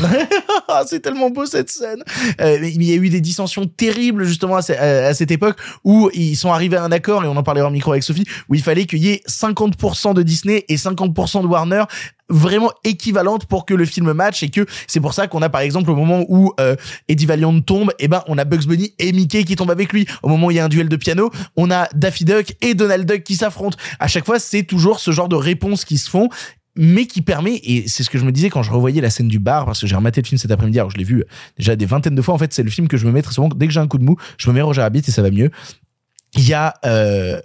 Ah, 0.72 0.84
c'est 0.88 1.00
tellement 1.00 1.30
beau 1.32 1.46
cette 1.48 1.70
scène. 1.72 2.04
Euh, 2.42 2.58
il 2.64 2.84
y 2.84 2.92
a 2.94 2.96
eu 2.96 3.10
des 3.10 3.22
dissensions 3.22 3.66
terribles 3.66 4.26
justement 4.26 4.58
à- 4.58 4.72
à 4.72 5.14
cette 5.16 5.32
époque 5.32 5.58
où 5.84 6.10
ils 6.14 6.36
sont 6.36 6.52
arrivés 6.54 6.78
à 6.78 6.84
un 6.84 6.92
accord 6.92 7.24
et 7.24 7.28
on 7.28 7.36
en 7.36 7.42
parlait 7.44 7.62
micro 7.72 7.92
avec 7.92 8.04
Sophie 8.04 8.26
où 8.50 8.56
il 8.56 8.62
fallait 8.62 8.86
qu'il 8.86 9.00
y 9.00 9.10
ait 9.10 9.22
50% 9.28 10.14
de 10.14 10.24
Disney 10.24 10.66
et 10.68 10.76
50% 10.76 11.42
de 11.42 11.48
Warner 11.48 11.84
vraiment 12.30 12.72
équivalente 12.84 13.46
pour 13.46 13.66
que 13.66 13.74
le 13.74 13.86
film 13.86 14.14
match 14.14 14.44
et 14.44 14.50
que 14.50 14.66
c'est 14.88 15.00
pour 15.00 15.14
ça 15.14 15.28
qu'on 15.28 15.42
a 15.42 15.50
par 15.50 15.62
exemple 15.62 15.90
au 15.90 15.96
moment 15.96 16.26
où 16.30 16.54
euh, 16.60 16.76
Eddie 17.08 17.26
Valiant 17.26 17.60
tombe 17.62 17.92
et 17.98 18.08
ben 18.08 18.24
on 18.28 18.38
a 18.38 18.46
Bugs 18.46 18.68
Bunny 18.68 18.94
et 19.00 19.12
Mickey 19.12 19.44
qui 19.44 19.56
tombent 19.56 19.72
avec 19.72 19.92
lui 19.94 20.06
au 20.22 20.30
moment 20.30 20.48
où 20.48 20.52
il 20.52 20.58
y 20.58 20.60
a 20.60 20.66
un 20.66 20.70
duel 20.70 20.90
de 20.90 20.96
piano 20.96 21.32
on 21.58 21.72
a 21.72 21.88
Daffy 21.96 22.26
Duck 22.26 22.56
et 22.62 22.76
Donald 22.76 23.10
Duck 23.10 23.24
qui 23.24 23.36
s'affrontent 23.36 23.78
à 24.00 24.08
chaque 24.08 24.26
fois 24.26 24.40
c'est 24.40 24.64
toujours 24.64 25.00
ce 25.00 25.12
genre 25.12 25.28
de 25.28 25.36
réponses 25.36 25.86
qui 25.86 25.98
se 25.98 26.10
font 26.10 26.30
mais 26.82 27.08
qui 27.08 27.22
permet, 27.22 27.60
et 27.64 27.90
c'est 27.90 28.04
ce 28.04 28.10
que 28.10 28.18
je 28.18 28.24
me 28.24 28.32
disais 28.32 28.50
quand 28.50 28.64
je 28.64 28.72
revoyais 28.72 29.02
la 29.02 29.10
scène 29.10 29.28
du 29.28 29.38
bar, 29.38 29.66
parce 29.66 29.82
que 29.82 29.88
j'ai 29.88 29.98
rematé 29.98 30.22
le 30.22 30.26
film 30.26 30.40
cet 30.40 30.50
après-midi, 30.50 30.80
alors 30.80 30.90
je 30.90 30.98
l'ai 30.98 31.04
vu 31.04 31.26
déjà 31.58 31.76
des 31.76 31.86
vingtaines 31.86 32.16
de 32.16 32.22
fois, 32.22 32.34
en 32.34 32.38
fait 32.38 32.54
c'est 32.54 32.64
le 32.64 32.70
film 32.70 32.88
que 32.88 32.96
je 32.96 33.06
me 33.06 33.12
mets 33.12 33.22
très 33.22 33.34
souvent, 33.34 33.50
dès 33.50 33.68
que 33.68 33.74
j'ai 33.74 33.82
un 33.82 33.88
coup 33.88 33.98
de 33.98 34.06
mou, 34.06 34.16
je 34.38 34.50
me 34.50 34.56
mets 34.56 34.62
Roger 34.62 34.82
Rabbit 34.82 35.04
et 35.06 35.12
ça 35.12 35.22
va 35.22 35.30
mieux. 35.30 35.52
Il 36.36 36.48
y 36.48 36.54
a 36.54 36.76
euh, 36.86 37.42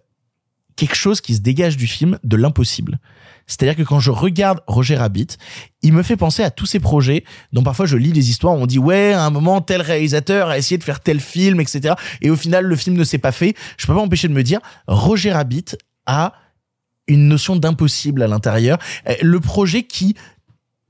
quelque 0.76 0.96
chose 0.96 1.20
qui 1.20 1.34
se 1.34 1.40
dégage 1.40 1.76
du 1.76 1.86
film 1.86 2.18
de 2.24 2.36
l'impossible. 2.36 2.98
C'est-à-dire 3.46 3.76
que 3.76 3.82
quand 3.82 4.00
je 4.00 4.10
regarde 4.10 4.60
Roger 4.66 4.96
Rabbit, 4.96 5.26
il 5.82 5.92
me 5.92 6.02
fait 6.02 6.16
penser 6.16 6.42
à 6.42 6.50
tous 6.50 6.66
ces 6.66 6.80
projets 6.80 7.24
dont 7.52 7.62
parfois 7.62 7.86
je 7.86 7.96
lis 7.96 8.12
des 8.12 8.30
histoires 8.30 8.54
où 8.54 8.58
on 8.58 8.66
dit 8.66 8.78
ouais, 8.78 9.12
à 9.12 9.24
un 9.24 9.30
moment, 9.30 9.60
tel 9.60 9.82
réalisateur 9.82 10.48
a 10.48 10.58
essayé 10.58 10.78
de 10.78 10.84
faire 10.84 11.00
tel 11.00 11.20
film, 11.20 11.60
etc. 11.60 11.94
Et 12.22 12.30
au 12.30 12.36
final, 12.36 12.64
le 12.64 12.76
film 12.76 12.96
ne 12.96 13.04
s'est 13.04 13.18
pas 13.18 13.32
fait. 13.32 13.54
Je 13.76 13.86
peux 13.86 13.92
pas 13.92 14.00
m'empêcher 14.00 14.28
de 14.28 14.32
me 14.32 14.42
dire, 14.42 14.60
Roger 14.86 15.32
Rabbit 15.32 15.76
a 16.06 16.32
une 17.06 17.28
notion 17.28 17.56
d'impossible 17.56 18.22
à 18.22 18.26
l'intérieur. 18.26 18.78
Euh, 19.08 19.14
Le 19.20 19.40
projet 19.40 19.82
qui 19.82 20.14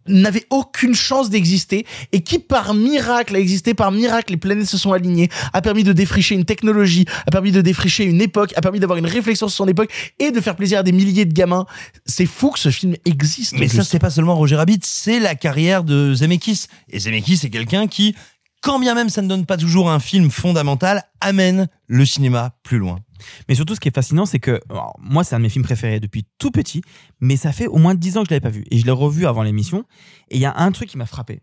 n'avait 0.06 0.44
aucune 0.50 0.94
chance 0.94 1.30
d'exister 1.30 1.86
et 2.12 2.22
qui 2.22 2.38
par 2.38 2.74
miracle 2.74 3.36
a 3.36 3.38
existé, 3.38 3.74
par 3.74 3.92
miracle 3.92 4.32
les 4.32 4.36
planètes 4.36 4.68
se 4.68 4.78
sont 4.78 4.92
alignées, 4.92 5.28
a 5.52 5.62
permis 5.62 5.84
de 5.84 5.92
défricher 5.92 6.34
une 6.34 6.44
technologie, 6.44 7.04
a 7.26 7.30
permis 7.30 7.52
de 7.52 7.60
défricher 7.60 8.04
une 8.04 8.20
époque, 8.20 8.52
a 8.56 8.60
permis 8.60 8.80
d'avoir 8.80 8.98
une 8.98 9.06
réflexion 9.06 9.48
sur 9.48 9.56
son 9.56 9.68
époque 9.68 9.90
et 10.18 10.30
de 10.30 10.40
faire 10.40 10.56
plaisir 10.56 10.80
à 10.80 10.82
des 10.82 10.92
milliers 10.92 11.24
de 11.24 11.32
gamins. 11.32 11.66
C'est 12.06 12.26
fou 12.26 12.50
que 12.50 12.58
ce 12.58 12.70
film 12.70 12.96
existe. 13.04 13.54
Mais 13.58 13.68
ça, 13.68 13.84
c'est 13.84 13.98
pas 13.98 14.10
seulement 14.10 14.34
Roger 14.34 14.56
Rabbit, 14.56 14.80
c'est 14.82 15.20
la 15.20 15.34
carrière 15.34 15.84
de 15.84 16.14
Zemeckis. 16.14 16.66
Et 16.90 16.98
Zemeckis, 16.98 17.38
c'est 17.38 17.50
quelqu'un 17.50 17.86
qui, 17.86 18.14
quand 18.60 18.78
bien 18.78 18.94
même 18.94 19.08
ça 19.08 19.22
ne 19.22 19.28
donne 19.28 19.46
pas 19.46 19.56
toujours 19.56 19.90
un 19.90 20.00
film 20.00 20.30
fondamental, 20.30 21.02
amène 21.20 21.68
le 21.86 22.04
cinéma 22.04 22.56
plus 22.62 22.78
loin. 22.78 23.00
Mais 23.48 23.54
surtout, 23.54 23.74
ce 23.74 23.80
qui 23.80 23.88
est 23.88 23.94
fascinant, 23.94 24.26
c'est 24.26 24.38
que 24.40 24.60
alors, 24.70 24.96
moi, 25.00 25.24
c'est 25.24 25.34
un 25.34 25.38
de 25.38 25.42
mes 25.44 25.48
films 25.48 25.64
préférés 25.64 26.00
depuis 26.00 26.24
tout 26.38 26.50
petit, 26.50 26.82
mais 27.20 27.36
ça 27.36 27.52
fait 27.52 27.66
au 27.66 27.76
moins 27.78 27.94
10 27.94 28.18
ans 28.18 28.22
que 28.22 28.28
je 28.28 28.34
l'avais 28.34 28.40
pas 28.40 28.50
vu. 28.50 28.64
Et 28.70 28.78
je 28.78 28.84
l'ai 28.84 28.90
revu 28.92 29.26
avant 29.26 29.42
l'émission. 29.42 29.84
Et 30.30 30.36
il 30.36 30.40
y 30.40 30.46
a 30.46 30.54
un 30.56 30.72
truc 30.72 30.88
qui 30.88 30.98
m'a 30.98 31.06
frappé. 31.06 31.40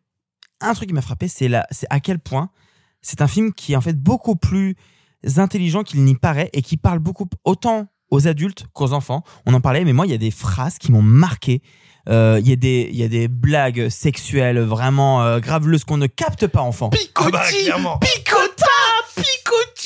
Un 0.61 0.73
truc 0.73 0.89
qui 0.89 0.93
m'a 0.93 1.01
frappé, 1.01 1.27
c'est 1.27 1.49
à 1.89 1.99
quel 1.99 2.19
point 2.19 2.49
c'est 3.01 3.21
un 3.21 3.27
film 3.27 3.51
qui 3.53 3.73
est 3.73 3.75
en 3.75 3.81
fait 3.81 3.97
beaucoup 3.97 4.35
plus 4.35 4.75
intelligent 5.37 5.83
qu'il 5.83 6.03
n'y 6.03 6.15
paraît 6.15 6.49
et 6.53 6.61
qui 6.61 6.77
parle 6.77 6.99
beaucoup 6.99 7.27
autant 7.43 7.87
aux 8.11 8.27
adultes 8.27 8.65
qu'aux 8.73 8.93
enfants. 8.93 9.23
On 9.45 9.53
en 9.53 9.61
parlait, 9.61 9.83
mais 9.85 9.93
moi, 9.93 10.05
il 10.05 10.11
y 10.11 10.15
a 10.15 10.19
des 10.19 10.31
phrases 10.31 10.77
qui 10.77 10.91
m'ont 10.91 11.01
marqué. 11.01 11.61
Euh, 12.09 12.39
Il 12.43 12.49
y 12.49 12.51
a 12.51 12.55
des 12.55 12.89
il 12.91 12.97
y 12.97 13.03
a 13.03 13.07
des 13.07 13.27
blagues 13.27 13.89
sexuelles 13.89 14.59
vraiment 14.59 15.21
euh, 15.23 15.39
graveleuses 15.39 15.83
qu'on 15.83 15.97
ne 15.97 16.07
capte 16.07 16.47
pas 16.47 16.61
enfant. 16.61 16.89
Picotti, 16.89 17.69
Ah 17.71 17.77
bah, 17.83 17.99
picota, 18.01 18.65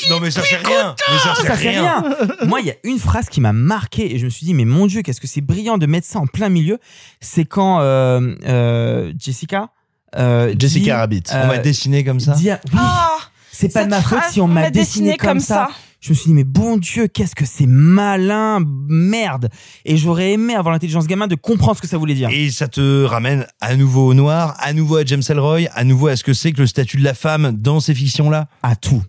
Non 0.10 0.20
mais 0.20 0.32
ça 0.32 0.42
c'est 0.44 0.58
rien. 0.58 0.96
Mais 1.12 1.18
ça 1.20 1.34
c'est 1.42 1.54
rien. 1.54 2.02
rien. 2.02 2.16
Moi, 2.48 2.62
il 2.62 2.68
y 2.68 2.72
a 2.72 2.76
une 2.84 3.00
phrase 3.00 3.28
qui 3.30 3.42
m'a 3.42 3.54
marqué 3.54 4.14
et 4.14 4.20
je 4.20 4.26
me 4.26 4.30
suis 4.30 4.46
dit, 4.46 4.54
mais 4.54 4.66
mon 4.66 4.88
Dieu, 4.88 5.02
qu'est-ce 5.02 5.22
que 5.22 5.28
c'est 5.28 5.42
brillant 5.42 5.78
de 5.78 5.86
mettre 5.86 6.08
ça 6.08 6.20
en 6.20 6.28
plein 6.28 6.50
milieu. 6.50 6.78
C'est 7.22 7.46
quand 7.46 7.80
euh, 7.82 8.36
euh, 8.46 9.14
Jessica. 9.18 9.70
Euh, 10.18 10.54
Jessica 10.58 10.84
dit, 10.84 10.92
Rabbit. 10.92 11.24
On 11.34 11.48
m'a 11.48 11.58
dessiné 11.58 12.04
comme 12.04 12.20
ça. 12.20 12.34
dit, 12.34 12.50
oui, 12.52 12.80
Ah, 12.80 13.18
c'est 13.52 13.74
pas 13.74 13.86
de 13.86 13.90
cette 13.90 13.90
ma 13.90 14.02
faute 14.02 14.20
phrase, 14.20 14.34
si 14.34 14.42
on 14.42 14.48
m'a 14.48 14.70
dessiné, 14.70 15.18
comme 15.18 15.40
ça. 15.40 15.70
Je 16.02 16.12
me 16.12 16.14
suis 16.16 16.28
dit, 16.28 16.34
mais 16.36 16.44
bon 16.44 16.78
Dieu, 16.78 17.08
qu'est-ce 17.08 17.34
que 17.34 17.46
c'est 17.46 17.66
malin, 17.66 18.60
merde. 18.88 19.50
Et 19.86 19.98
j'aurais 19.98 20.34
aimé 20.34 20.54
avoir 20.54 20.72
l'intelligence 20.72 21.08
gamin 21.08 21.26
de 21.26 21.34
comprendre 21.36 21.78
ce 21.78 21.82
que 21.82 21.88
ça 21.88 21.98
voulait 21.98 22.14
dire. 22.14 22.30
Et 22.32 22.52
ça 22.52 22.68
te 22.68 23.04
ramène 23.06 23.48
à 23.60 23.76
nouveau 23.76 24.08
au 24.10 24.14
noir, 24.14 24.56
à 24.60 24.74
nouveau 24.74 24.98
à 24.98 25.06
James 25.06 25.24
Ellroy, 25.28 25.62
à 25.74 25.84
nouveau 25.84 26.08
à 26.08 26.16
ce 26.16 26.24
que 26.24 26.34
c'est 26.34 26.52
que 26.52 26.62
le 26.62 26.68
statut 26.68 26.98
de 26.98 27.04
la 27.04 27.16
femme 27.16 27.54
dans 27.54 27.80
ces 27.80 27.96
fictions-là. 27.96 28.48
à 28.62 28.76
tout 28.76 29.02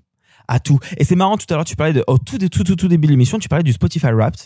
à 0.49 0.61
tout. 0.61 0.79
Et 0.97 1.05
c'est 1.05 1.17
marrant 1.17 1.37
tout 1.37 1.47
à 1.51 1.55
l'heure 1.55 1.65
tu 1.65 1.77
parlais 1.77 1.93
de 1.93 2.05
au 2.07 2.19
tout 2.19 2.39
tout 2.39 2.65
tout 2.65 2.77
tout 2.77 2.89
début 2.89 3.07
de 3.07 3.13
l'émission 3.13 3.39
tu 3.39 3.49
parlais 3.49 3.65
du 3.65 3.73
Spotify 3.73 4.13
Wrapped. 4.13 4.41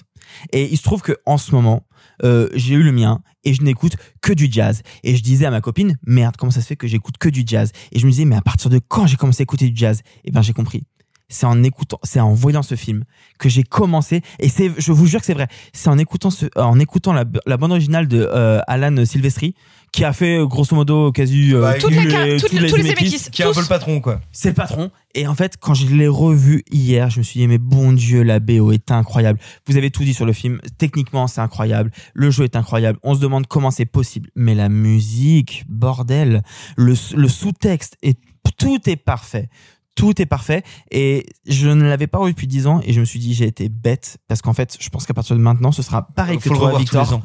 Et 0.53 0.71
il 0.71 0.77
se 0.77 0.83
trouve 0.83 1.03
que 1.03 1.17
en 1.27 1.39
ce 1.39 1.53
moment 1.53 1.87
euh, 2.25 2.49
j'ai 2.55 2.75
eu 2.75 2.83
le 2.83 2.93
mien 2.93 3.23
et 3.45 3.55
je 3.55 3.63
n'écoute 3.63 3.97
que 4.21 4.33
du 4.33 4.49
jazz. 4.51 4.83
Et 5.03 5.17
je 5.17 5.23
disais 5.23 5.47
à 5.47 5.51
ma 5.51 5.61
copine 5.61 5.97
merde 6.07 6.37
comment 6.37 6.53
ça 6.53 6.61
se 6.61 6.67
fait 6.67 6.77
que 6.77 6.87
j'écoute 6.87 7.19
que 7.19 7.29
du 7.29 7.43
jazz? 7.47 7.73
Et 7.93 7.99
je 7.99 8.07
me 8.07 8.11
disais 8.11 8.25
mais 8.25 8.37
à 8.37 8.43
partir 8.43 8.71
de 8.71 8.79
quand 8.79 9.07
j'ai 9.07 9.17
commencé 9.17 9.43
à 9.43 9.45
écouter 9.45 9.69
du 9.69 9.77
jazz? 9.77 10.03
Et 10.25 10.31
ben 10.31 10.43
j'ai 10.43 10.53
compris. 10.53 10.85
C'est 11.33 11.47
en 11.47 11.63
écoutant 11.63 11.99
c'est 12.03 12.21
en 12.21 12.35
voyant 12.35 12.63
ce 12.63 12.75
film 12.75 13.05
que 13.39 13.49
j'ai 13.49 13.63
commencé. 13.63 14.23
Et 14.41 14.49
c'est 14.49 14.73
je 14.79 14.93
vous 14.93 15.07
jure 15.07 15.21
que 15.21 15.27
c'est 15.27 15.35
vrai. 15.35 15.49
C'est 15.73 15.89
en 15.89 15.99
écoutant 15.99 16.31
ce 16.31 16.47
en 16.57 16.79
écoutant 16.79 17.13
la, 17.13 17.25
la 17.47 17.57
bande 17.57 17.71
originale 17.71 18.09
de 18.09 18.29
euh, 18.33 18.61
Alan 18.67 19.05
Silvestri 19.05 19.55
qui 19.93 20.05
a 20.05 20.13
fait 20.13 20.39
euh, 20.39 20.47
grosso 20.47 20.75
modo 20.77 21.11
quasi 21.13 21.53
euh, 21.55 21.61
Bah, 21.63 21.75
Toutes 21.75 21.91
les 21.91 22.37
toutes 22.39 22.53
les- 22.53 22.69
tous 22.69 22.77
les 22.77 22.83
Zemeckis. 22.83 23.09
Zemeckis. 23.11 23.31
Qui 23.31 23.43
est 23.43 23.45
un 23.45 23.53
peu 23.53 23.61
le 23.61 23.67
patron 23.67 24.01
quoi. 24.01 24.21
C'est 24.33 24.49
le 24.51 24.55
patron. 24.55 24.91
Et 25.15 25.27
en 25.27 25.35
fait, 25.35 25.57
quand 25.59 25.75
je 25.75 25.87
l'ai 25.89 26.07
revu 26.07 26.63
hier, 26.71 27.11
je 27.11 27.19
me 27.19 27.25
suis 27.25 27.41
dit, 27.41 27.49
mais 27.49 27.59
bon 27.59 27.93
Dieu, 27.93 28.23
la 28.23 28.39
BO 28.39 28.71
est 28.71 28.93
incroyable. 28.93 29.41
Vous 29.67 29.77
avez 29.77 29.91
tout 29.91 30.05
dit 30.05 30.15
sur 30.15 30.25
le 30.27 30.33
film. 30.33 30.61
Techniquement, 30.79 31.27
c'est 31.27 31.41
incroyable. 31.41 31.91
Le 32.15 32.31
jeu 32.31 32.45
est 32.45 32.55
incroyable. 32.55 32.99
On 33.03 33.15
se 33.17 33.21
demande 33.21 33.49
comment 33.49 33.73
c'est 33.73 33.87
possible. 33.87 34.31
Mais 34.37 34.55
la 34.55 34.69
musique, 34.69 35.65
bordel. 35.69 36.43
Le, 36.77 36.95
le 37.17 37.29
sous-texte 37.29 37.97
est, 38.03 38.19
tout 38.57 38.79
est 38.89 38.95
parfait. 38.97 39.49
Tout 39.97 40.23
est 40.23 40.27
parfait. 40.27 40.63
Et 40.93 41.27
je 41.47 41.69
ne 41.69 41.83
l'avais 41.83 42.07
pas 42.07 42.19
revu 42.19 42.33
depuis 42.33 42.47
10 42.47 42.69
ans 42.69 42.81
et 42.85 42.93
je 42.93 43.01
me 43.01 43.05
suis 43.05 43.19
dit, 43.19 43.35
j'ai 43.35 43.47
été 43.47 43.69
bête. 43.69 44.19
Parce 44.29 44.41
qu'en 44.43 44.53
fait, 44.55 44.77
je 44.79 44.89
pense 44.91 45.05
qu'à 45.07 45.15
partir 45.15 45.35
de 45.35 45.41
maintenant, 45.43 45.73
ce 45.73 45.83
sera 45.83 46.07
pareil 46.07 46.39
que 46.39 46.45
toi, 46.45 46.55
revoir 46.55 46.73
tous 46.75 46.79
les 46.79 46.85
Victor. 46.85 47.21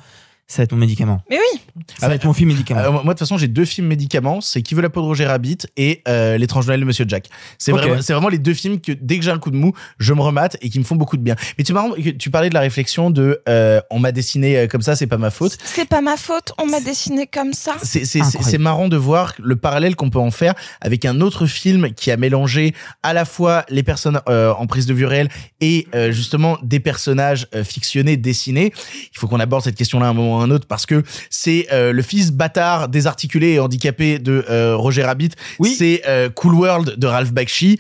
Ça 0.47 0.61
va 0.61 0.63
être 0.65 0.73
mon 0.73 0.77
médicament. 0.77 1.21
Mais 1.29 1.37
oui, 1.37 1.83
Ça 1.99 2.07
va 2.07 2.15
être 2.15 2.25
mon 2.25 2.33
film 2.33 2.49
médicament. 2.49 2.81
Euh, 2.81 2.91
moi, 2.91 3.01
de 3.01 3.09
toute 3.09 3.19
façon, 3.19 3.37
j'ai 3.37 3.47
deux 3.47 3.65
films 3.65 3.87
médicaments. 3.87 4.41
C'est 4.41 4.61
Qui 4.61 4.75
veut 4.75 4.81
la 4.81 4.89
peau 4.89 5.01
de 5.01 5.07
Roger 5.07 5.25
Rabbit 5.25 5.57
et 5.75 6.03
euh, 6.07 6.37
L'étrange 6.37 6.67
Noël 6.67 6.79
de 6.79 6.85
Monsieur 6.85 7.05
Jack. 7.07 7.29
C'est 7.57 7.71
vraiment, 7.71 8.01
c'est 8.01 8.13
vraiment 8.13 8.29
les 8.29 8.37
deux 8.37 8.53
films 8.53 8.79
que 8.79 8.91
dès 8.91 9.17
que 9.17 9.23
j'ai 9.23 9.31
un 9.31 9.39
coup 9.39 9.51
de 9.51 9.55
mou, 9.55 9.73
je 9.97 10.13
me 10.13 10.21
remate 10.21 10.57
et 10.61 10.69
qui 10.69 10.77
me 10.77 10.83
font 10.83 10.95
beaucoup 10.95 11.17
de 11.17 11.23
bien. 11.23 11.35
Mais 11.57 11.63
tu 11.63 11.73
marrant 11.73 11.91
tu 12.19 12.29
parlais 12.29 12.49
de 12.49 12.53
la 12.53 12.59
réflexion 12.59 13.09
de 13.09 13.41
euh, 13.49 13.81
on 13.89 13.99
m'a 13.99 14.11
dessiné 14.11 14.57
euh, 14.57 14.67
comme 14.67 14.81
ça, 14.81 14.95
c'est 14.95 15.07
pas 15.07 15.17
ma 15.17 15.31
faute. 15.31 15.57
c'est 15.63 15.87
pas 15.87 16.01
ma 16.01 16.17
faute, 16.17 16.53
on 16.57 16.67
m'a 16.67 16.79
dessiné 16.79 17.27
comme 17.27 17.53
ça. 17.53 17.75
C'est 17.81 18.57
marrant 18.57 18.87
de 18.87 18.97
voir 18.97 19.33
le 19.39 19.55
parallèle 19.55 19.95
qu'on 19.95 20.09
peut 20.09 20.19
en 20.19 20.31
faire 20.31 20.53
avec 20.81 21.05
un 21.05 21.21
autre 21.21 21.47
film 21.47 21.91
qui 21.93 22.11
a 22.11 22.17
mélangé 22.17 22.73
à 23.03 23.13
la 23.13 23.25
fois 23.25 23.65
les 23.69 23.83
personnes 23.83 24.21
euh, 24.29 24.53
en 24.53 24.67
prise 24.67 24.85
de 24.85 24.93
vue 24.93 25.05
réelle 25.05 25.29
et 25.61 25.87
euh, 25.95 26.11
justement 26.11 26.57
des 26.63 26.79
personnages 26.79 27.47
euh, 27.55 27.63
fictionnés, 27.63 28.17
dessinés. 28.17 28.71
Il 29.13 29.17
faut 29.17 29.27
qu'on 29.27 29.39
aborde 29.39 29.63
cette 29.63 29.75
question-là 29.75 30.07
à 30.07 30.09
un 30.09 30.13
moment 30.13 30.34
ou 30.35 30.41
un 30.41 30.51
autre 30.51 30.67
parce 30.67 30.85
que 30.85 31.03
c'est 31.29 31.67
euh, 31.71 31.91
le 31.91 32.01
fils 32.01 32.31
bâtard, 32.31 32.89
désarticulé 32.89 33.53
et 33.53 33.59
handicapé 33.59 34.19
de 34.19 34.45
euh, 34.49 34.75
Roger 34.75 35.03
Rabbit. 35.03 35.31
Oui. 35.59 35.75
C'est 35.77 36.03
euh, 36.07 36.29
Cool 36.29 36.55
World 36.55 36.95
de 36.97 37.07
Ralph 37.07 37.31
Bakshi 37.31 37.79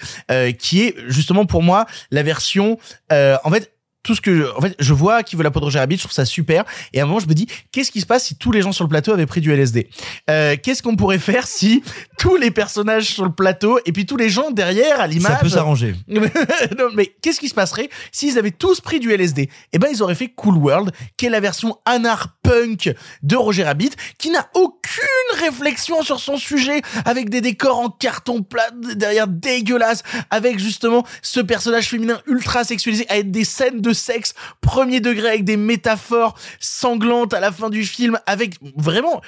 qui 0.59 0.81
est 0.81 0.95
justement 1.07 1.45
pour 1.45 1.63
moi 1.63 1.85
la 2.11 2.23
version 2.23 2.77
en 3.11 3.51
fait 3.51 3.75
tout 4.05 4.15
ce 4.15 4.21
que 4.21 4.55
en 4.55 4.61
fait 4.61 4.75
je 4.79 4.93
vois 4.93 5.23
qui 5.23 5.35
veut 5.35 5.43
la 5.43 5.51
peau 5.51 5.59
de 5.59 5.65
Roger 5.65 5.79
Rabbit 5.79 5.97
je 5.97 6.01
trouve 6.01 6.13
ça 6.13 6.25
super 6.25 6.63
et 6.93 6.99
à 6.99 7.03
un 7.03 7.05
moment 7.07 7.19
je 7.19 7.27
me 7.27 7.33
dis 7.33 7.47
qu'est-ce 7.71 7.91
qui 7.91 7.99
se 7.99 8.05
passe 8.05 8.25
si 8.25 8.35
tous 8.35 8.51
les 8.51 8.61
gens 8.61 8.71
sur 8.71 8.85
le 8.85 8.89
plateau 8.89 9.11
avaient 9.11 9.25
pris 9.25 9.41
du 9.41 9.51
LSD 9.51 9.89
euh, 10.29 10.55
qu'est-ce 10.61 10.83
qu'on 10.83 10.95
pourrait 10.95 11.19
faire 11.19 11.47
si 11.47 11.83
tous 12.17 12.35
les 12.35 12.51
personnages 12.51 13.13
sur 13.13 13.25
le 13.25 13.31
plateau 13.31 13.79
et 13.85 13.91
puis 13.91 14.05
tous 14.05 14.17
les 14.17 14.29
gens 14.29 14.51
derrière 14.51 14.99
à 14.99 15.07
l'image 15.07 15.33
Ça 15.33 15.39
peut 15.39 15.49
s'arranger. 15.49 15.95
non, 16.07 16.89
mais 16.93 17.15
qu'est-ce 17.21 17.39
qui 17.39 17.49
se 17.49 17.53
passerait 17.53 17.89
s'ils 18.11 18.37
avaient 18.37 18.51
tous 18.51 18.81
pris 18.81 18.99
du 18.99 19.11
LSD 19.11 19.49
Eh 19.73 19.79
ben, 19.79 19.89
ils 19.91 20.01
auraient 20.01 20.15
fait 20.15 20.29
Cool 20.29 20.57
World, 20.57 20.91
qui 21.17 21.25
est 21.25 21.29
la 21.29 21.39
version 21.39 21.77
anar 21.85 22.35
punk 22.43 22.93
de 23.23 23.35
Roger 23.35 23.63
Rabbit, 23.63 23.91
qui 24.17 24.29
n'a 24.29 24.49
aucune 24.53 25.39
réflexion 25.39 26.01
sur 26.03 26.19
son 26.19 26.37
sujet, 26.37 26.81
avec 27.05 27.29
des 27.29 27.41
décors 27.41 27.79
en 27.79 27.89
carton 27.89 28.43
plat 28.43 28.69
derrière 28.95 29.27
dégueulasse, 29.27 30.03
avec 30.29 30.59
justement 30.59 31.05
ce 31.21 31.39
personnage 31.39 31.89
féminin 31.89 32.21
ultra 32.27 32.63
sexualisé, 32.63 33.05
avec 33.09 33.31
des 33.31 33.43
scènes 33.43 33.81
de 33.81 33.93
sexe 33.93 34.33
premier 34.61 34.99
degré, 34.99 35.29
avec 35.29 35.43
des 35.43 35.57
métaphores 35.57 36.35
sanglantes 36.59 37.33
à 37.33 37.39
la 37.39 37.51
fin 37.51 37.69
du 37.69 37.85
film, 37.85 38.19
avec 38.25 38.55
vraiment 38.75 39.21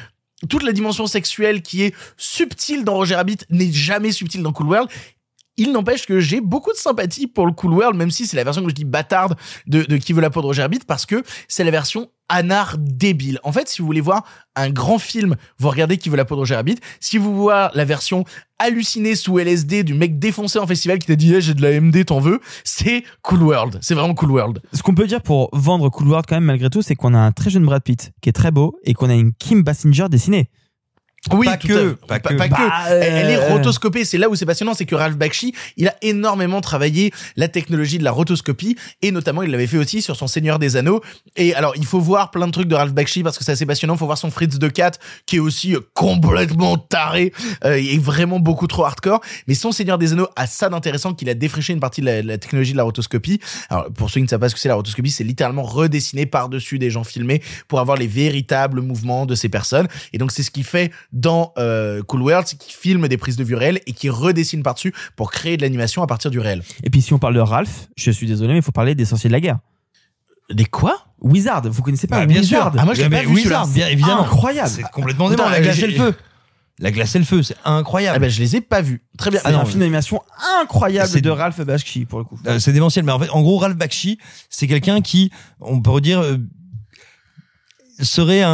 toute 0.49 0.63
la 0.63 0.71
dimension 0.71 1.07
sexuelle 1.07 1.61
qui 1.61 1.83
est 1.83 1.95
subtile 2.15 2.83
dans 2.83 2.93
Roger 2.93 3.15
Rabbit 3.15 3.39
n'est 3.49 3.71
jamais 3.71 4.11
subtile 4.11 4.43
dans 4.43 4.53
Cool 4.53 4.67
World. 4.67 4.89
Il 5.57 5.71
n'empêche 5.71 6.05
que 6.05 6.19
j'ai 6.19 6.39
beaucoup 6.39 6.71
de 6.71 6.77
sympathie 6.77 7.27
pour 7.27 7.45
le 7.47 7.51
Cool 7.51 7.73
World, 7.73 7.97
même 7.97 8.11
si 8.11 8.27
c'est 8.27 8.37
la 8.37 8.43
version 8.43 8.63
que 8.63 8.69
je 8.69 8.75
dis 8.75 8.85
bâtarde 8.85 9.35
de, 9.65 9.81
Qui 9.97 10.13
veut 10.13 10.21
la 10.21 10.29
peau 10.29 10.41
de 10.41 10.45
Roger 10.45 10.67
parce 10.85 11.05
que 11.05 11.23
c'est 11.47 11.63
la 11.63 11.71
version 11.71 12.09
anard 12.29 12.75
débile. 12.77 13.39
En 13.43 13.51
fait, 13.51 13.67
si 13.67 13.81
vous 13.81 13.85
voulez 13.85 14.01
voir 14.01 14.23
un 14.55 14.69
grand 14.69 14.99
film, 14.99 15.35
vous 15.57 15.69
regardez 15.69 15.97
Qui 15.97 16.09
veut 16.09 16.17
la 16.17 16.25
peau 16.25 16.35
de 16.35 16.41
Roger. 16.41 16.61
Si 16.99 17.17
vous 17.17 17.25
voulez 17.25 17.37
voir 17.37 17.71
la 17.73 17.85
version 17.85 18.23
hallucinée 18.59 19.15
sous 19.15 19.37
LSD 19.39 19.83
du 19.83 19.93
mec 19.93 20.19
défoncé 20.19 20.59
en 20.59 20.67
festival 20.67 20.99
qui 20.99 21.07
t'a 21.07 21.15
dit 21.15 21.33
hey, 21.33 21.41
j'ai 21.41 21.53
de 21.53 21.61
la 21.61 21.79
MD, 21.79 22.05
t'en 22.05 22.19
veux, 22.19 22.39
c'est 22.63 23.03
Cool 23.21 23.43
World. 23.43 23.79
C'est 23.81 23.93
vraiment 23.95 24.13
Cool 24.13 24.31
World. 24.31 24.61
Ce 24.73 24.83
qu'on 24.83 24.95
peut 24.95 25.07
dire 25.07 25.21
pour 25.21 25.49
vendre 25.53 25.89
Cool 25.89 26.07
World 26.07 26.25
quand 26.27 26.35
même 26.35 26.45
malgré 26.45 26.69
tout, 26.69 26.81
c'est 26.81 26.95
qu'on 26.95 27.13
a 27.13 27.19
un 27.19 27.31
très 27.31 27.49
jeune 27.49 27.65
Brad 27.65 27.83
Pitt 27.83 28.11
qui 28.21 28.29
est 28.29 28.33
très 28.33 28.51
beau 28.51 28.77
et 28.83 28.93
qu'on 28.93 29.09
a 29.09 29.15
une 29.15 29.33
Kim 29.33 29.63
Basinger 29.63 30.07
dessinée. 30.09 30.49
Oui, 31.31 31.45
Pas 31.47 31.57
tout 31.57 31.67
que, 31.67 31.91
pas 32.07 32.19
pas, 32.19 32.29
que. 32.29 32.35
pas 32.35 32.47
Bah, 32.47 32.57
que. 32.57 32.93
Elle, 32.93 33.03
elle 33.03 33.29
est 33.31 33.37
euh, 33.37 33.53
rotoscopée. 33.53 34.05
C'est 34.05 34.17
là 34.17 34.29
où 34.29 34.35
c'est 34.35 34.45
passionnant, 34.45 34.73
c'est 34.73 34.85
que 34.85 34.95
Ralph 34.95 35.17
Bakshi, 35.17 35.53
il 35.75 35.87
a 35.87 35.95
énormément 36.01 36.61
travaillé 36.61 37.11
la 37.35 37.47
technologie 37.47 37.97
de 37.97 38.03
la 38.03 38.11
rotoscopie 38.11 38.77
et 39.01 39.11
notamment 39.11 39.43
il 39.43 39.51
l'avait 39.51 39.67
fait 39.67 39.77
aussi 39.77 40.01
sur 40.01 40.15
son 40.15 40.27
Seigneur 40.27 40.57
des 40.59 40.77
Anneaux. 40.77 41.01
Et 41.35 41.53
alors, 41.53 41.73
il 41.75 41.85
faut 41.85 41.99
voir 41.99 42.31
plein 42.31 42.47
de 42.47 42.51
trucs 42.51 42.67
de 42.67 42.75
Ralph 42.75 42.93
Bakshi 42.93 43.23
parce 43.23 43.37
que 43.37 43.43
c'est 43.43 43.51
assez 43.51 43.65
passionnant. 43.65 43.95
Il 43.95 43.97
faut 43.97 44.05
voir 44.05 44.17
son 44.17 44.31
Fritz 44.31 44.57
de 44.57 44.67
Cat 44.69 44.91
qui 45.25 45.37
est 45.37 45.39
aussi 45.39 45.75
euh, 45.75 45.81
complètement 45.93 46.77
taré 46.77 47.33
euh, 47.65 47.75
et 47.75 47.97
vraiment 47.97 48.39
beaucoup 48.39 48.67
trop 48.67 48.85
hardcore. 48.85 49.21
Mais 49.47 49.53
son 49.53 49.71
Seigneur 49.71 49.97
des 49.97 50.13
Anneaux 50.13 50.29
a 50.35 50.47
ça 50.47 50.69
d'intéressant 50.69 51.13
qu'il 51.13 51.29
a 51.29 51.33
défriché 51.33 51.73
une 51.73 51.79
partie 51.81 52.01
de 52.01 52.05
la, 52.05 52.21
de 52.21 52.27
la 52.27 52.37
technologie 52.37 52.71
de 52.71 52.77
la 52.77 52.83
rotoscopie. 52.83 53.41
Alors, 53.69 53.91
pour 53.91 54.09
ceux 54.09 54.19
qui 54.19 54.23
ne 54.23 54.29
savent 54.29 54.39
pas 54.39 54.49
ce 54.49 54.55
que 54.55 54.61
c'est 54.61 54.69
la 54.69 54.75
rotoscopie, 54.75 55.11
c'est 55.11 55.25
littéralement 55.25 55.63
redessiner 55.63 56.25
par-dessus 56.25 56.79
des 56.79 56.89
gens 56.89 57.03
filmés 57.03 57.41
pour 57.67 57.79
avoir 57.79 57.97
les 57.97 58.07
véritables 58.07 58.81
mouvements 58.81 59.25
de 59.25 59.35
ces 59.35 59.49
personnes. 59.49 59.87
Et 60.13 60.17
donc, 60.17 60.31
c'est 60.31 60.43
ce 60.43 60.51
qu'il 60.51 60.63
fait 60.63 60.91
dans 61.13 61.53
euh, 61.57 62.01
Cool 62.03 62.21
World, 62.21 62.47
c'est 62.47 62.57
qu'il 62.57 62.73
filme 62.73 63.07
des 63.07 63.17
prises 63.17 63.37
de 63.37 63.43
vue 63.43 63.55
réelles 63.55 63.79
et 63.87 63.93
qu'il 63.93 64.11
redessine 64.11 64.63
par-dessus 64.63 64.93
pour 65.15 65.31
créer 65.31 65.57
de 65.57 65.61
l'animation 65.61 66.03
à 66.03 66.07
partir 66.07 66.31
du 66.31 66.39
réel. 66.39 66.63
Et 66.83 66.89
puis 66.89 67.01
si 67.01 67.13
on 67.13 67.19
parle 67.19 67.33
de 67.35 67.39
Ralph, 67.39 67.87
je 67.95 68.11
suis 68.11 68.27
désolé, 68.27 68.53
mais 68.53 68.59
il 68.59 68.63
faut 68.63 68.71
parler 68.71 68.95
des 68.95 69.05
sorciers 69.05 69.29
de 69.29 69.33
la 69.33 69.39
guerre. 69.39 69.59
Des 70.49 70.65
quoi? 70.65 71.05
Wizard, 71.19 71.63
vous 71.69 71.81
connaissez 71.81 72.07
pas 72.07 72.19
Bah, 72.19 72.25
bien 72.25 72.39
Wizard 72.41 72.71
sûr. 72.71 72.79
Ah, 72.81 72.85
moi, 72.85 72.93
je 72.93 73.01
l'ai 73.01 73.09
pas 73.09 73.21
vu, 73.21 73.27
Wizard, 73.27 73.67
bien 73.67 73.87
évidemment. 73.87 74.21
Incroyable. 74.21 74.69
C'est 74.69 74.83
complètement 74.91 75.29
dément. 75.29 75.49
La 75.49 75.59
glace 75.61 75.79
et 75.79 75.87
le 75.87 75.93
feu. 75.97 76.15
La 76.79 76.91
glace 76.91 77.15
et 77.15 77.19
le 77.19 77.25
feu, 77.25 77.41
c'est 77.41 77.55
incroyable. 77.65 78.17
Ah 78.17 78.19
ben 78.19 78.29
je 78.29 78.39
les 78.39 78.55
ai 78.55 78.61
pas 78.61 78.81
vus. 78.81 79.01
Très 79.17 79.31
bien. 79.31 79.39
C'est 79.43 79.51
un 79.51 79.65
film 79.65 79.79
d'animation 79.79 80.21
incroyable 80.61 81.09
C'est- 81.09 81.21
de 81.21 81.31
Ralph 81.31 81.59
Bakshi 81.61 82.05
pour 82.05 82.19
le 82.19 82.25
coup. 82.25 82.37
Euh, 82.45 82.59
c'est 82.59 82.71
démentiel, 82.71 83.03
mais 83.03 83.11
en 83.11 83.17
fait, 83.19 83.29
en 83.31 83.41
gros, 83.41 83.57
Ralph 83.57 83.75
Bakshi, 83.75 84.19
c'est 84.51 84.67
quelqu'un 84.67 85.01
qui, 85.01 85.31
on 85.59 85.81
peut 85.81 85.99
dire, 86.01 86.19
euh, 86.19 86.37
serait 88.01 88.41
un, 88.43 88.49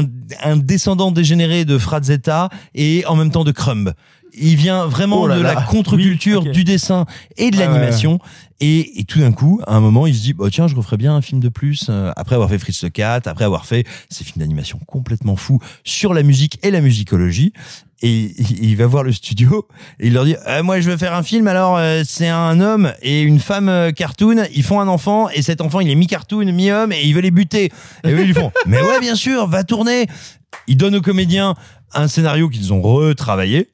un, 0.00 0.04
un- 0.42 0.56
descendant 0.56 1.10
dégénéré 1.12 1.64
de 1.64 1.78
Frazetta 1.78 2.48
et 2.74 3.04
en 3.06 3.16
même 3.16 3.30
temps 3.30 3.44
de 3.44 3.52
Crumb. 3.52 3.92
Il 4.40 4.56
vient 4.56 4.86
vraiment 4.86 5.22
Oh 5.22 5.26
là 5.26 5.36
de 5.38 5.42
là. 5.42 5.54
la 5.54 5.62
contre-culture 5.62 6.42
Oui, 6.44 6.50
du 6.52 6.62
dessin 6.62 7.06
et 7.38 7.50
de 7.50 7.56
l'animation. 7.58 8.18
Et, 8.60 9.00
et 9.00 9.04
tout 9.04 9.20
d'un 9.20 9.32
coup, 9.32 9.60
à 9.66 9.74
un 9.74 9.80
moment, 9.80 10.06
il 10.06 10.14
se 10.14 10.20
dit, 10.20 10.32
bah, 10.34 10.46
tiens, 10.50 10.68
je 10.68 10.76
referais 10.76 10.96
bien 10.98 11.14
un 11.14 11.22
film 11.22 11.40
de 11.40 11.48
plus, 11.48 11.86
euh, 11.88 12.12
après 12.16 12.34
avoir 12.34 12.50
fait 12.50 12.58
Fritz 12.58 12.82
le 12.82 12.90
Cat, 12.90 13.22
après 13.24 13.44
avoir 13.44 13.64
fait 13.66 13.86
ces 14.10 14.24
films 14.24 14.40
d'animation 14.40 14.78
complètement 14.86 15.34
fous 15.36 15.60
sur 15.84 16.12
la 16.12 16.22
musique 16.22 16.58
et 16.62 16.70
la 16.70 16.80
musicologie. 16.80 17.52
Et 18.00 18.32
il 18.62 18.76
va 18.76 18.86
voir 18.86 19.02
le 19.02 19.12
studio 19.12 19.66
et 19.98 20.06
il 20.06 20.12
leur 20.12 20.24
dit 20.24 20.36
Euh, 20.46 20.62
moi 20.62 20.80
je 20.80 20.88
veux 20.88 20.96
faire 20.96 21.14
un 21.14 21.24
film 21.24 21.48
alors 21.48 21.76
euh, 21.76 22.02
c'est 22.06 22.28
un 22.28 22.60
homme 22.60 22.92
et 23.02 23.22
une 23.22 23.40
femme 23.40 23.68
euh, 23.68 23.90
cartoon. 23.90 24.44
Ils 24.54 24.62
font 24.62 24.78
un 24.80 24.86
enfant 24.86 25.28
et 25.30 25.42
cet 25.42 25.60
enfant 25.60 25.80
il 25.80 25.90
est 25.90 25.96
mi 25.96 26.06
cartoon 26.06 26.44
mi 26.52 26.70
homme 26.70 26.92
et 26.92 27.02
il 27.04 27.12
veut 27.14 27.20
les 27.20 27.32
buter 27.32 27.72
et 28.04 28.12
eux 28.12 28.20
ils 28.20 28.26
lui 28.26 28.34
font 28.34 28.52
mais 28.66 28.80
ouais 28.80 29.00
bien 29.00 29.16
sûr 29.16 29.48
va 29.48 29.64
tourner 29.64 30.06
ils 30.68 30.76
donnent 30.76 30.94
aux 30.94 31.02
comédiens 31.02 31.54
un 31.92 32.06
scénario 32.06 32.48
qu'ils 32.48 32.72
ont 32.72 32.80
retravaillé. 32.80 33.68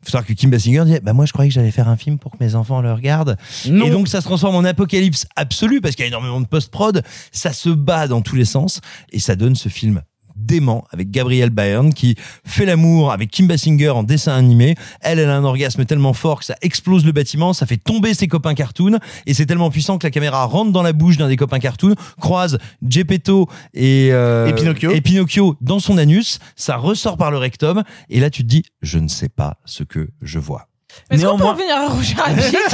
Il 0.00 0.04
faut 0.06 0.12
savoir 0.12 0.26
que 0.26 0.32
Kim 0.32 0.48
Basinger 0.48 0.84
dit 0.86 0.98
bah 1.02 1.12
moi 1.12 1.26
je 1.26 1.32
croyais 1.32 1.48
que 1.50 1.54
j'allais 1.54 1.70
faire 1.72 1.88
un 1.88 1.96
film 1.96 2.18
pour 2.18 2.32
que 2.32 2.36
mes 2.40 2.54
enfants 2.54 2.80
le 2.80 2.92
regardent 2.92 3.36
Non. 3.66 3.84
et 3.86 3.90
donc 3.90 4.08
ça 4.08 4.20
se 4.20 4.26
transforme 4.26 4.54
en 4.56 4.64
apocalypse 4.64 5.26
absolu 5.36 5.80
parce 5.82 5.94
qu'il 5.96 6.04
y 6.04 6.06
a 6.06 6.08
énormément 6.08 6.40
de 6.40 6.46
post-prod. 6.46 7.02
Ça 7.32 7.52
se 7.52 7.68
bat 7.68 8.08
dans 8.08 8.22
tous 8.22 8.36
les 8.36 8.44
sens 8.46 8.80
et 9.12 9.18
ça 9.18 9.36
donne 9.36 9.56
ce 9.56 9.68
film 9.68 10.00
dément 10.38 10.84
avec 10.92 11.10
Gabrielle 11.10 11.50
Byrne 11.50 11.92
qui 11.92 12.14
fait 12.44 12.64
l'amour 12.64 13.12
avec 13.12 13.30
Kim 13.30 13.46
Basinger 13.46 13.90
en 13.90 14.02
dessin 14.02 14.34
animé. 14.34 14.74
Elle, 15.00 15.18
elle 15.18 15.30
a 15.30 15.36
un 15.36 15.44
orgasme 15.44 15.84
tellement 15.84 16.12
fort 16.12 16.40
que 16.40 16.44
ça 16.44 16.56
explose 16.62 17.04
le 17.04 17.12
bâtiment, 17.12 17.52
ça 17.52 17.66
fait 17.66 17.76
tomber 17.76 18.14
ses 18.14 18.28
copains 18.28 18.54
cartoon 18.54 18.98
et 19.26 19.34
c'est 19.34 19.46
tellement 19.46 19.70
puissant 19.70 19.98
que 19.98 20.06
la 20.06 20.10
caméra 20.10 20.44
rentre 20.44 20.72
dans 20.72 20.82
la 20.82 20.92
bouche 20.92 21.16
d'un 21.16 21.28
des 21.28 21.36
copains 21.36 21.58
cartoon, 21.58 21.94
croise 22.20 22.58
Gepetto 22.86 23.48
et, 23.74 24.08
euh, 24.12 24.46
Et 24.46 24.52
Pinocchio. 24.54 24.90
et 24.90 25.00
Pinocchio 25.00 25.56
dans 25.60 25.80
son 25.80 25.98
anus, 25.98 26.38
ça 26.56 26.76
ressort 26.76 27.16
par 27.16 27.30
le 27.30 27.38
rectum 27.38 27.82
et 28.08 28.20
là 28.20 28.30
tu 28.30 28.42
te 28.42 28.48
dis 28.48 28.64
je 28.82 28.98
ne 28.98 29.08
sais 29.08 29.28
pas 29.28 29.58
ce 29.64 29.82
que 29.82 30.08
je 30.22 30.38
vois. 30.38 30.68
Est-ce 31.10 31.24
qu'on 31.24 31.36
peut 31.38 31.44
Néanmoins- 31.44 31.52
revenir 31.52 31.76
à 31.76 31.88
Roger 31.88 32.14
Rabbit 32.14 32.42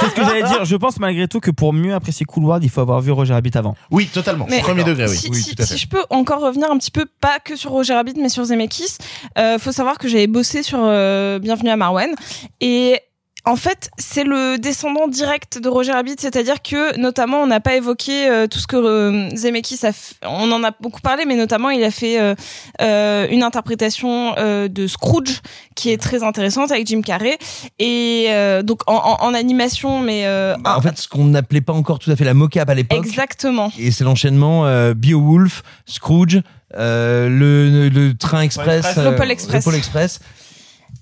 C'est 0.00 0.06
ce 0.10 0.14
que 0.14 0.24
j'allais 0.24 0.42
dire. 0.42 0.64
Je 0.64 0.76
pense 0.76 0.98
malgré 0.98 1.28
tout 1.28 1.40
que 1.40 1.50
pour 1.50 1.72
mieux 1.72 1.94
apprécier 1.94 2.24
Cool 2.26 2.44
World, 2.44 2.64
il 2.64 2.70
faut 2.70 2.80
avoir 2.80 3.00
vu 3.00 3.10
Roger 3.12 3.34
Rabbit 3.34 3.50
avant. 3.56 3.74
Oui, 3.90 4.06
totalement. 4.06 4.46
Mais- 4.48 4.60
Premier 4.60 4.84
degré, 4.84 5.06
oui. 5.08 5.16
Si, 5.16 5.28
Oui, 5.30 5.36
si- 5.42 5.54
tout 5.54 5.62
à 5.62 5.66
fait. 5.66 5.74
si 5.74 5.80
je 5.80 5.88
peux 5.88 6.02
encore 6.10 6.40
revenir 6.40 6.70
un 6.70 6.78
petit 6.78 6.90
peu, 6.90 7.06
pas 7.20 7.38
que 7.44 7.56
sur 7.56 7.70
Roger 7.70 7.94
Rabbit, 7.94 8.14
mais 8.18 8.28
sur 8.28 8.44
Zemeckis, 8.44 8.98
euh, 9.38 9.58
faut 9.58 9.72
savoir 9.72 9.98
que 9.98 10.08
j'avais 10.08 10.26
bossé 10.26 10.62
sur 10.62 10.78
euh, 10.82 11.38
Bienvenue 11.38 11.70
à 11.70 11.76
Marwen 11.76 12.14
et 12.60 13.00
en 13.46 13.54
fait, 13.56 13.90
c'est 13.96 14.24
le 14.24 14.58
descendant 14.58 15.06
direct 15.06 15.58
de 15.62 15.68
Roger 15.68 15.92
Rabbit, 15.92 16.16
c'est-à-dire 16.18 16.60
que 16.62 16.98
notamment 16.98 17.38
on 17.42 17.46
n'a 17.46 17.60
pas 17.60 17.76
évoqué 17.76 18.28
euh, 18.28 18.46
tout 18.48 18.58
ce 18.58 18.66
que 18.66 18.76
euh, 18.76 19.30
Zemeckis 19.36 19.86
a 19.86 19.92
fait. 19.92 20.16
On 20.24 20.50
en 20.50 20.64
a 20.64 20.72
beaucoup 20.80 21.00
parlé, 21.00 21.24
mais 21.26 21.36
notamment 21.36 21.70
il 21.70 21.82
a 21.84 21.90
fait 21.92 22.18
euh, 22.20 22.34
euh, 22.82 23.26
une 23.30 23.42
interprétation 23.44 24.34
euh, 24.36 24.66
de 24.68 24.86
Scrooge 24.88 25.40
qui 25.76 25.90
est 25.90 25.96
très 25.96 26.22
intéressante 26.24 26.72
avec 26.72 26.86
Jim 26.88 27.02
Carrey 27.02 27.38
et 27.78 28.26
euh, 28.30 28.62
donc 28.62 28.80
en, 28.88 28.94
en- 28.96 29.24
en 29.24 29.32
animation, 29.34 30.00
mais 30.00 30.26
euh, 30.26 30.56
Bah, 30.58 30.74
en 30.76 30.80
fait, 30.82 30.98
ce 30.98 31.06
qu'on 31.08 31.24
n'appelait 31.26 31.60
pas 31.60 31.72
encore 31.72 31.98
tout 32.00 32.10
à 32.10 32.16
fait 32.16 32.24
la 32.24 32.34
mocap 32.34 32.68
à 32.68 32.74
l'époque. 32.74 32.98
exactement. 32.98 33.70
Et 33.78 33.90
c'est 33.92 34.04
l'enchaînement 34.04 34.66
euh, 34.66 34.92
Beowulf, 34.94 35.62
Scrooge, 35.86 36.40
euh, 36.76 37.28
le, 37.28 37.70
le, 37.70 37.88
le 37.90 38.14
train 38.16 38.40
express, 38.40 38.78
Express. 38.84 38.98
euh, 38.98 39.10
Le 39.10 39.16
Pôle 39.62 39.74
Express. 39.76 40.20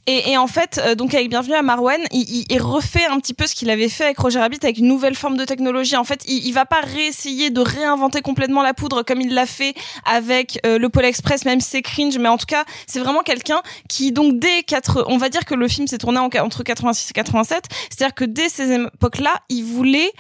Et, 0.07 0.33
et 0.33 0.37
en 0.37 0.47
fait, 0.47 0.81
euh, 0.85 0.95
donc 0.95 1.15
avec 1.15 1.31
Bienvenue 1.31 1.55
à 1.55 1.63
Marwan, 1.63 2.01
il, 2.13 2.45
il, 2.51 2.61
refait 2.61 3.07
un 3.07 3.19
petit 3.19 3.33
peu 3.33 3.47
ce 3.47 3.55
qu'il 3.55 3.71
avait 3.71 3.89
fait 3.89 4.05
avec 4.05 4.19
Roger 4.19 4.39
Rabbit 4.39 4.59
avec 4.63 4.77
une 4.79 4.87
nouvelle 4.87 5.15
forme 5.15 5.37
de 5.39 5.45
technologie. 5.47 5.97
En 5.97 6.05
fait, 6.05 6.23
il, 6.27 6.47
il 6.47 6.53
va 6.53 6.67
pas 6.67 6.81
réessayer 6.83 7.49
de 7.49 7.61
réinventer 7.61 8.21
complètement 8.21 8.63
la 8.63 8.75
poudre 8.75 9.03
comme 9.03 9.23
il 9.23 9.33
l'a 9.33 9.47
fait 9.47 9.75
avec 10.05 10.61
euh, 10.67 10.79
le 10.79 10.89
Pôle 10.91 11.07
Express, 11.07 11.47
même 11.47 11.61
si 11.61 11.71
c'est 11.71 11.83
cringe, 11.83 12.19
mais 12.19 12.29
en 12.29 12.37
tout 12.37 12.47
cas, 12.47 12.65
c'est 12.87 12.99
vraiment 13.01 13.23
quelqu'un 13.23 13.63
qui 13.89 14.13
donc 14.13 14.39
dès 14.39 14.63
4, 14.63 15.07
on 15.09 15.17
va 15.17 15.31
dire 15.31 15.47
que 15.47 15.55
le 15.55 15.69
film 15.69 15.87
s'est 15.87 15.99
tourné 15.99 16.19
en- 16.19 16.29
entre 16.41 16.63
86 16.63 17.11
et 17.11 17.13
87, 17.15 17.65
c'est-à-dire 17.89 18.15
que 18.15 18.25
dès 18.25 18.51
ces 18.51 18.73
époques-là, 18.73 19.33
il 19.49 19.65
voulait 19.65 20.13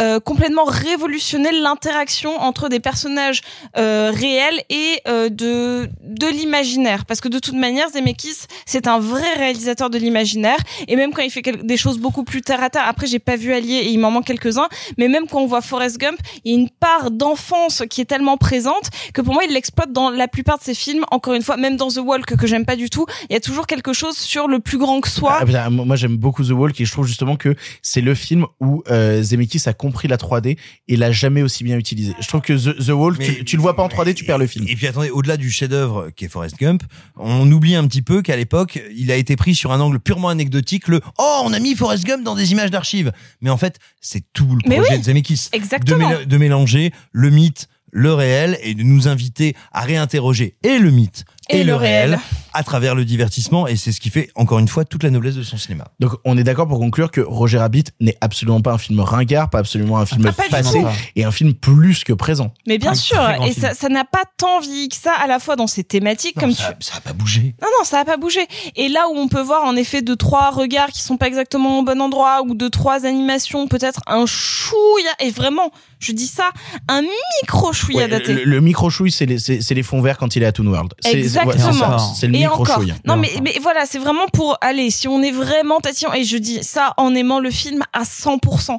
euh, 0.00 0.20
complètement 0.20 0.64
révolutionner 0.64 1.50
l'interaction 1.50 2.36
entre 2.40 2.68
des 2.68 2.78
personnages 2.80 3.40
euh, 3.76 4.12
réels 4.14 4.62
et 4.70 5.00
euh, 5.08 5.28
de 5.28 5.88
de 6.02 6.26
l'imaginaire, 6.28 7.04
parce 7.06 7.20
que 7.20 7.28
de 7.28 7.38
toute 7.40 7.54
manière, 7.54 7.88
Zemeckis, 7.90 8.46
c'est 8.66 8.86
un 8.86 8.98
vrai 9.00 9.31
réalisateur 9.36 9.90
de 9.90 9.98
l'imaginaire 9.98 10.58
et 10.88 10.96
même 10.96 11.12
quand 11.12 11.22
il 11.22 11.30
fait 11.30 11.42
des 11.64 11.76
choses 11.76 11.98
beaucoup 11.98 12.24
plus 12.24 12.42
terre 12.42 12.62
à 12.62 12.70
terre 12.70 12.84
après 12.86 13.06
j'ai 13.06 13.18
pas 13.18 13.36
vu 13.36 13.52
Allier 13.52 13.74
et 13.84 13.88
il 13.90 13.98
m'en 13.98 14.10
manque 14.10 14.26
quelques-uns 14.26 14.68
mais 14.98 15.08
même 15.08 15.26
quand 15.30 15.40
on 15.40 15.46
voit 15.46 15.60
Forrest 15.62 15.98
Gump 15.98 16.18
il 16.44 16.52
y 16.52 16.54
a 16.54 16.58
une 16.58 16.68
part 16.70 17.10
d'enfance 17.10 17.82
qui 17.88 18.00
est 18.00 18.04
tellement 18.04 18.36
présente 18.36 18.90
que 19.14 19.20
pour 19.20 19.34
moi 19.34 19.44
il 19.44 19.52
l'exploite 19.52 19.92
dans 19.92 20.10
la 20.10 20.28
plupart 20.28 20.58
de 20.58 20.64
ses 20.64 20.74
films 20.74 21.04
encore 21.10 21.34
une 21.34 21.42
fois 21.42 21.56
même 21.56 21.76
dans 21.76 21.88
The 21.88 21.98
Walk 21.98 22.36
que 22.36 22.46
j'aime 22.46 22.64
pas 22.66 22.76
du 22.76 22.90
tout 22.90 23.06
il 23.30 23.32
y 23.32 23.36
a 23.36 23.40
toujours 23.40 23.66
quelque 23.66 23.92
chose 23.92 24.16
sur 24.16 24.48
le 24.48 24.58
plus 24.60 24.78
grand 24.78 25.00
que 25.00 25.08
soi 25.08 25.38
Ah, 25.40 25.46
putain, 25.46 25.70
moi 25.70 25.96
j'aime 25.96 26.16
beaucoup 26.16 26.44
The 26.44 26.50
Walk 26.50 26.80
et 26.80 26.84
je 26.84 26.92
trouve 26.92 27.06
justement 27.06 27.36
que 27.36 27.54
c'est 27.82 28.00
le 28.00 28.14
film 28.14 28.46
où 28.60 28.82
euh, 28.90 29.22
Zemeckis 29.22 29.62
a 29.66 29.72
compris 29.72 30.08
la 30.08 30.16
3D 30.16 30.58
et 30.88 30.96
l'a 30.96 31.12
jamais 31.12 31.42
aussi 31.42 31.64
bien 31.64 31.76
utilisé. 31.78 32.12
Je 32.20 32.28
trouve 32.28 32.40
que 32.40 32.52
The, 32.52 32.84
The 32.86 32.90
Walk, 32.90 33.16
Mais- 33.18 33.26
tu, 33.26 33.44
tu 33.44 33.56
le 33.56 33.62
vois 33.62 33.76
pas 33.76 33.82
en 33.82 33.88
3D, 33.88 34.14
tu 34.14 34.24
perds 34.24 34.38
le 34.38 34.46
film. 34.46 34.66
Et 34.68 34.76
puis 34.76 34.86
attendez, 34.86 35.10
au-delà 35.10 35.36
du 35.36 35.50
chef-d'œuvre 35.50 36.10
qui 36.16 36.24
est 36.24 36.28
Forrest 36.28 36.56
Gump, 36.58 36.82
on 37.16 37.50
oublie 37.50 37.74
un 37.74 37.86
petit 37.86 38.02
peu 38.02 38.22
qu'à 38.22 38.36
l'époque, 38.36 38.80
il 38.94 39.10
a 39.10 39.16
été 39.22 39.36
pris 39.36 39.54
sur 39.54 39.72
un 39.72 39.80
angle 39.80 39.98
purement 39.98 40.28
anecdotique, 40.28 40.88
le 40.88 41.00
oh 41.18 41.42
on 41.44 41.52
a 41.52 41.58
mis 41.58 41.74
Forrest 41.74 42.04
Gump 42.04 42.22
dans 42.22 42.34
des 42.34 42.52
images 42.52 42.70
d'archives. 42.70 43.12
Mais 43.40 43.50
en 43.50 43.56
fait, 43.56 43.78
c'est 44.00 44.22
tout 44.32 44.54
le 44.62 44.68
projet 44.68 44.92
oui, 44.92 44.98
de 44.98 45.04
Zemeckis, 45.04 45.48
de, 45.52 45.56
exactement. 45.56 46.10
méla- 46.10 46.24
de 46.26 46.36
mélanger 46.36 46.92
le 47.12 47.30
mythe, 47.30 47.68
le 47.90 48.12
réel 48.14 48.58
et 48.62 48.74
de 48.74 48.82
nous 48.82 49.08
inviter 49.08 49.54
à 49.72 49.82
réinterroger 49.82 50.56
et 50.62 50.78
le 50.78 50.90
mythe 50.90 51.24
et, 51.48 51.64
le 51.64 51.74
réel 51.74 52.18
à 52.54 52.62
travers 52.62 52.94
le 52.94 53.04
divertissement. 53.04 53.66
Et 53.66 53.76
c'est 53.76 53.92
ce 53.92 54.00
qui 54.00 54.10
fait 54.10 54.30
encore 54.34 54.58
une 54.58 54.68
fois 54.68 54.84
toute 54.84 55.02
la 55.02 55.10
noblesse 55.10 55.34
de 55.36 55.42
son 55.42 55.56
cinéma. 55.56 55.84
Donc 56.00 56.12
on 56.24 56.36
est 56.36 56.44
d'accord 56.44 56.68
pour 56.68 56.78
conclure 56.78 57.10
que 57.10 57.20
Roger 57.20 57.58
Rabbit 57.58 57.84
n'est 58.00 58.16
absolument 58.20 58.60
pas 58.60 58.72
un 58.72 58.78
film 58.78 59.00
ringard, 59.00 59.50
pas 59.50 59.58
absolument 59.58 59.98
un 59.98 60.06
film 60.06 60.24
Ah, 60.28 60.42
passé 60.50 60.82
et 61.16 61.24
un 61.24 61.30
film 61.30 61.54
plus 61.54 62.04
que 62.04 62.12
présent. 62.12 62.52
mais 62.66 62.78
bien 62.78 62.92
Un 62.92 62.94
sûr 62.94 63.20
et 63.30 63.52
film. 63.52 63.54
ça 63.54 63.74
ça 63.74 63.88
n'a 63.88 64.04
pas 64.04 64.24
tant 64.36 64.60
vieilli 64.60 64.88
que 64.88 64.96
ça 64.96 65.12
à 65.14 65.26
la 65.26 65.38
fois 65.38 65.56
dans 65.56 65.66
ses 65.66 65.84
thématiques 65.84 66.36
Non, 66.36 66.42
comme 66.42 66.52
ça, 66.52 66.74
tu 66.78 66.86
ça 66.86 66.98
a 66.98 67.00
pas 67.00 67.12
bougé. 67.12 67.54
Non, 67.62 67.68
non, 67.78 67.84
ça 67.84 68.00
a 68.00 68.04
pas 68.04 68.16
bougé. 68.16 68.40
Et 68.76 68.88
là 68.88 69.06
où 69.10 69.16
on 69.16 69.28
peut 69.28 69.40
voir 69.40 69.64
en 69.64 69.76
effet 69.76 70.02
deux, 70.02 70.16
trois 70.16 70.50
regards 70.50 70.88
qui 70.90 71.00
sont 71.00 71.16
pas 71.16 71.26
exactement 71.26 71.78
au 71.78 71.82
bon 71.82 72.00
endroit, 72.00 72.42
ou 72.46 72.54
deux, 72.54 72.70
trois 72.70 73.06
animations, 73.06 73.68
peut-être 73.68 74.00
un 74.06 74.26
chouïa, 74.26 75.10
et 75.20 75.30
vraiment, 75.30 75.70
je 76.02 76.12
dis 76.12 76.26
ça, 76.26 76.50
un 76.88 77.02
micro 77.42 77.72
chouïa 77.72 78.02
Ouais, 78.02 78.08
daté. 78.08 78.32
le, 78.34 78.44
le 78.44 78.60
micro 78.60 78.90
chouille, 78.90 79.12
c'est 79.12 79.26
les, 79.26 79.82
fonds 79.82 80.00
verts 80.02 80.18
quand 80.18 80.34
il 80.36 80.42
est 80.42 80.46
à 80.46 80.52
Toon 80.52 80.66
World. 80.66 80.94
Exactement. 81.04 81.98
c'est 82.14 82.26
le 82.26 82.34
et 82.34 82.38
micro 82.38 82.62
encore. 82.62 82.76
chouille. 82.76 82.94
Non, 83.04 83.16
mais, 83.16 83.30
voilà, 83.60 83.86
c'est 83.86 83.98
vraiment 83.98 84.26
pour 84.32 84.58
aller, 84.60 84.90
si 84.90 85.08
on 85.08 85.22
est 85.22 85.30
vraiment 85.30 85.80
tatillon, 85.80 86.12
et 86.12 86.24
je 86.24 86.36
dis 86.36 86.62
ça 86.62 86.94
en 86.96 87.14
aimant 87.14 87.38
le 87.38 87.50
film 87.50 87.82
à 87.92 88.02
100%. 88.02 88.78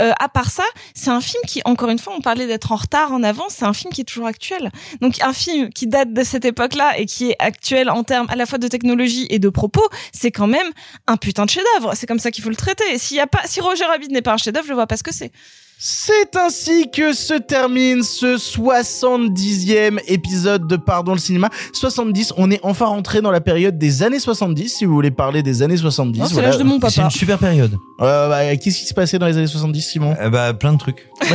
Euh, 0.00 0.12
à 0.18 0.28
part 0.28 0.50
ça, 0.50 0.64
c'est 0.94 1.10
un 1.10 1.20
film 1.20 1.42
qui, 1.46 1.62
encore 1.64 1.90
une 1.90 1.98
fois, 1.98 2.14
on 2.16 2.20
parlait 2.20 2.46
d'être 2.46 2.72
en 2.72 2.76
retard, 2.76 3.12
en 3.12 3.22
avance, 3.22 3.54
c'est 3.58 3.64
un 3.64 3.72
film 3.72 3.92
qui 3.92 4.00
est 4.00 4.04
toujours 4.04 4.26
actuel. 4.26 4.70
Donc, 5.00 5.22
un 5.22 5.32
film 5.32 5.70
qui 5.70 5.86
date 5.86 6.12
de 6.12 6.24
cette 6.24 6.44
époque-là 6.44 6.98
et 6.98 7.06
qui 7.06 7.30
est 7.30 7.36
actuel 7.38 7.88
en 7.90 8.02
termes 8.02 8.26
à 8.28 8.36
la 8.36 8.46
fois 8.46 8.58
de 8.58 8.66
technologie 8.68 9.26
et 9.30 9.38
de 9.38 9.48
propos, 9.48 9.86
c'est 10.12 10.30
quand 10.32 10.48
même 10.48 10.66
un 11.06 11.16
putain 11.16 11.44
de 11.44 11.50
chef-d'œuvre. 11.50 11.92
C'est 11.94 12.06
comme 12.06 12.18
ça 12.18 12.30
qu'il 12.30 12.42
faut 12.42 12.50
le 12.50 12.56
traiter. 12.56 12.98
S'il 12.98 13.16
y 13.16 13.20
a 13.20 13.26
pas, 13.26 13.42
si 13.44 13.60
Roger 13.60 13.84
Rabbit 13.84 14.08
n'est 14.08 14.22
pas 14.22 14.32
un 14.32 14.36
chef-d'œuvre, 14.36 14.66
je 14.66 14.72
vois 14.74 14.86
pas 14.86 14.96
ce 14.96 15.02
que 15.02 15.14
c'est. 15.14 15.30
C'est 15.78 16.34
ainsi 16.36 16.90
que 16.90 17.12
se 17.12 17.34
termine 17.34 18.02
ce 18.02 18.36
70e 18.38 19.98
épisode 20.06 20.66
de 20.66 20.76
Pardon 20.76 21.12
le 21.12 21.18
cinéma. 21.18 21.50
70, 21.72 22.32
on 22.36 22.50
est 22.50 22.60
enfin 22.62 22.86
rentré 22.86 23.20
dans 23.20 23.30
la 23.30 23.40
période 23.40 23.76
des 23.76 24.02
années 24.02 24.18
70, 24.20 24.68
si 24.68 24.84
vous 24.86 24.94
voulez 24.94 25.10
parler 25.10 25.42
des 25.42 25.62
années 25.62 25.76
70. 25.76 26.18
Non, 26.20 26.26
c'est 26.26 26.40
l'âge 26.42 26.58
de 26.58 26.62
mon 26.64 26.74
C'est 26.76 26.80
papa. 26.96 27.02
une 27.02 27.10
super 27.10 27.38
période. 27.38 27.76
Euh, 28.00 28.28
bah, 28.28 28.56
Qu'est-ce 28.56 28.78
qui 28.78 28.86
se 28.86 28.94
passait 28.94 29.18
dans 29.18 29.26
les 29.26 29.36
années 29.36 29.46
70, 29.46 29.82
Simon? 29.82 30.16
Euh, 30.20 30.30
bah 30.30 30.54
plein 30.54 30.72
de 30.72 30.78
trucs. 30.78 31.08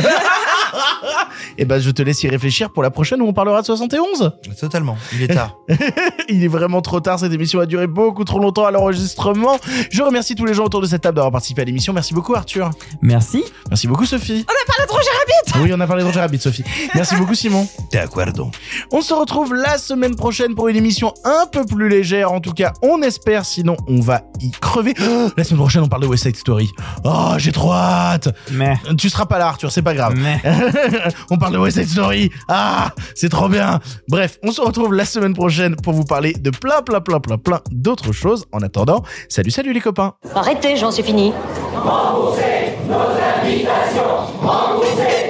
Eh 1.58 1.64
ben, 1.64 1.78
je 1.80 1.90
te 1.90 2.02
laisse 2.02 2.22
y 2.22 2.28
réfléchir 2.28 2.70
pour 2.70 2.82
la 2.82 2.90
prochaine 2.90 3.20
où 3.20 3.26
on 3.26 3.32
parlera 3.32 3.60
de 3.60 3.66
71. 3.66 4.32
Totalement. 4.58 4.96
Il 5.12 5.22
est 5.22 5.28
tard. 5.28 5.56
Il 6.28 6.44
est 6.44 6.48
vraiment 6.48 6.80
trop 6.80 7.00
tard, 7.00 7.18
cette 7.18 7.32
émission 7.32 7.60
a 7.60 7.66
duré 7.66 7.86
beaucoup 7.86 8.24
trop 8.24 8.38
longtemps 8.38 8.64
à 8.64 8.70
l'enregistrement. 8.70 9.58
Je 9.90 10.02
remercie 10.02 10.34
tous 10.34 10.44
les 10.44 10.54
gens 10.54 10.64
autour 10.64 10.80
de 10.80 10.86
cette 10.86 11.02
table 11.02 11.16
d'avoir 11.16 11.32
participé 11.32 11.62
à 11.62 11.64
l'émission. 11.64 11.92
Merci 11.92 12.14
beaucoup 12.14 12.34
Arthur. 12.34 12.70
Merci. 13.02 13.44
Merci 13.68 13.86
beaucoup 13.86 14.06
Sophie. 14.06 14.44
On 14.48 14.52
a 14.52 14.66
parlé 14.66 14.86
de 14.86 14.92
Roger 14.92 15.10
Rabbit! 15.18 15.64
Oui, 15.64 15.72
on 15.74 15.80
a 15.80 15.86
parlé 15.86 16.02
de 16.02 16.08
Roger 16.08 16.20
Rabbit, 16.20 16.38
Sophie. 16.38 16.64
Merci 16.94 17.16
beaucoup 17.16 17.34
Simon. 17.34 17.66
D'accordo. 17.92 18.50
On 18.92 19.00
se 19.02 19.12
retrouve 19.12 19.54
la 19.54 19.78
semaine 19.78 20.14
prochaine 20.14 20.54
pour 20.54 20.68
une 20.68 20.76
émission 20.76 21.12
un 21.24 21.46
peu 21.46 21.64
plus 21.64 21.88
légère. 21.88 22.32
En 22.32 22.40
tout 22.40 22.52
cas, 22.52 22.72
on 22.82 23.02
espère. 23.02 23.44
Sinon, 23.44 23.76
on 23.88 24.00
va 24.00 24.22
y 24.40 24.50
crever. 24.50 24.94
Oh, 25.00 25.30
la 25.36 25.44
semaine 25.44 25.60
prochaine, 25.60 25.82
on 25.82 25.88
parle 25.88 26.02
de 26.02 26.06
West 26.06 26.24
Side 26.24 26.36
Story. 26.36 26.70
Oh, 27.04 27.34
j'ai 27.38 27.52
trop 27.52 27.72
hâte. 27.72 28.28
Mais. 28.52 28.78
Tu 28.98 29.08
seras 29.08 29.26
pas 29.26 29.38
là, 29.38 29.48
Arthur. 29.48 29.70
C'est 29.72 29.82
pas 29.82 29.94
grave. 29.94 30.14
Mais. 30.16 30.40
on 31.30 31.38
parle 31.38 31.54
de 31.54 31.58
West 31.58 31.78
Side 31.78 31.88
Story. 31.88 32.30
Ah, 32.48 32.92
c'est 33.14 33.28
trop 33.28 33.48
bien. 33.48 33.80
Bref, 34.08 34.38
on 34.42 34.52
se 34.52 34.60
retrouve 34.60 34.94
la 34.94 35.04
semaine 35.04 35.34
prochaine 35.34 35.76
pour 35.76 35.92
vous 35.92 36.04
parler 36.04 36.32
de 36.32 36.50
plein, 36.50 36.82
plein, 36.82 37.00
plein, 37.00 37.20
plein, 37.20 37.38
plein 37.38 37.60
d'autres 37.70 38.12
choses. 38.12 38.46
En 38.52 38.60
attendant, 38.60 39.02
salut, 39.28 39.50
salut 39.50 39.72
les 39.72 39.80
copains. 39.80 40.14
Arrêtez, 40.34 40.76
j'en 40.76 40.90
suis 40.90 41.02
fini. 41.02 41.32
Remboursez 41.74 42.76
nos 42.88 42.94
invitations 42.94 44.02
Remboursez 44.40 44.90
nos 44.92 45.00
invitations 45.00 45.29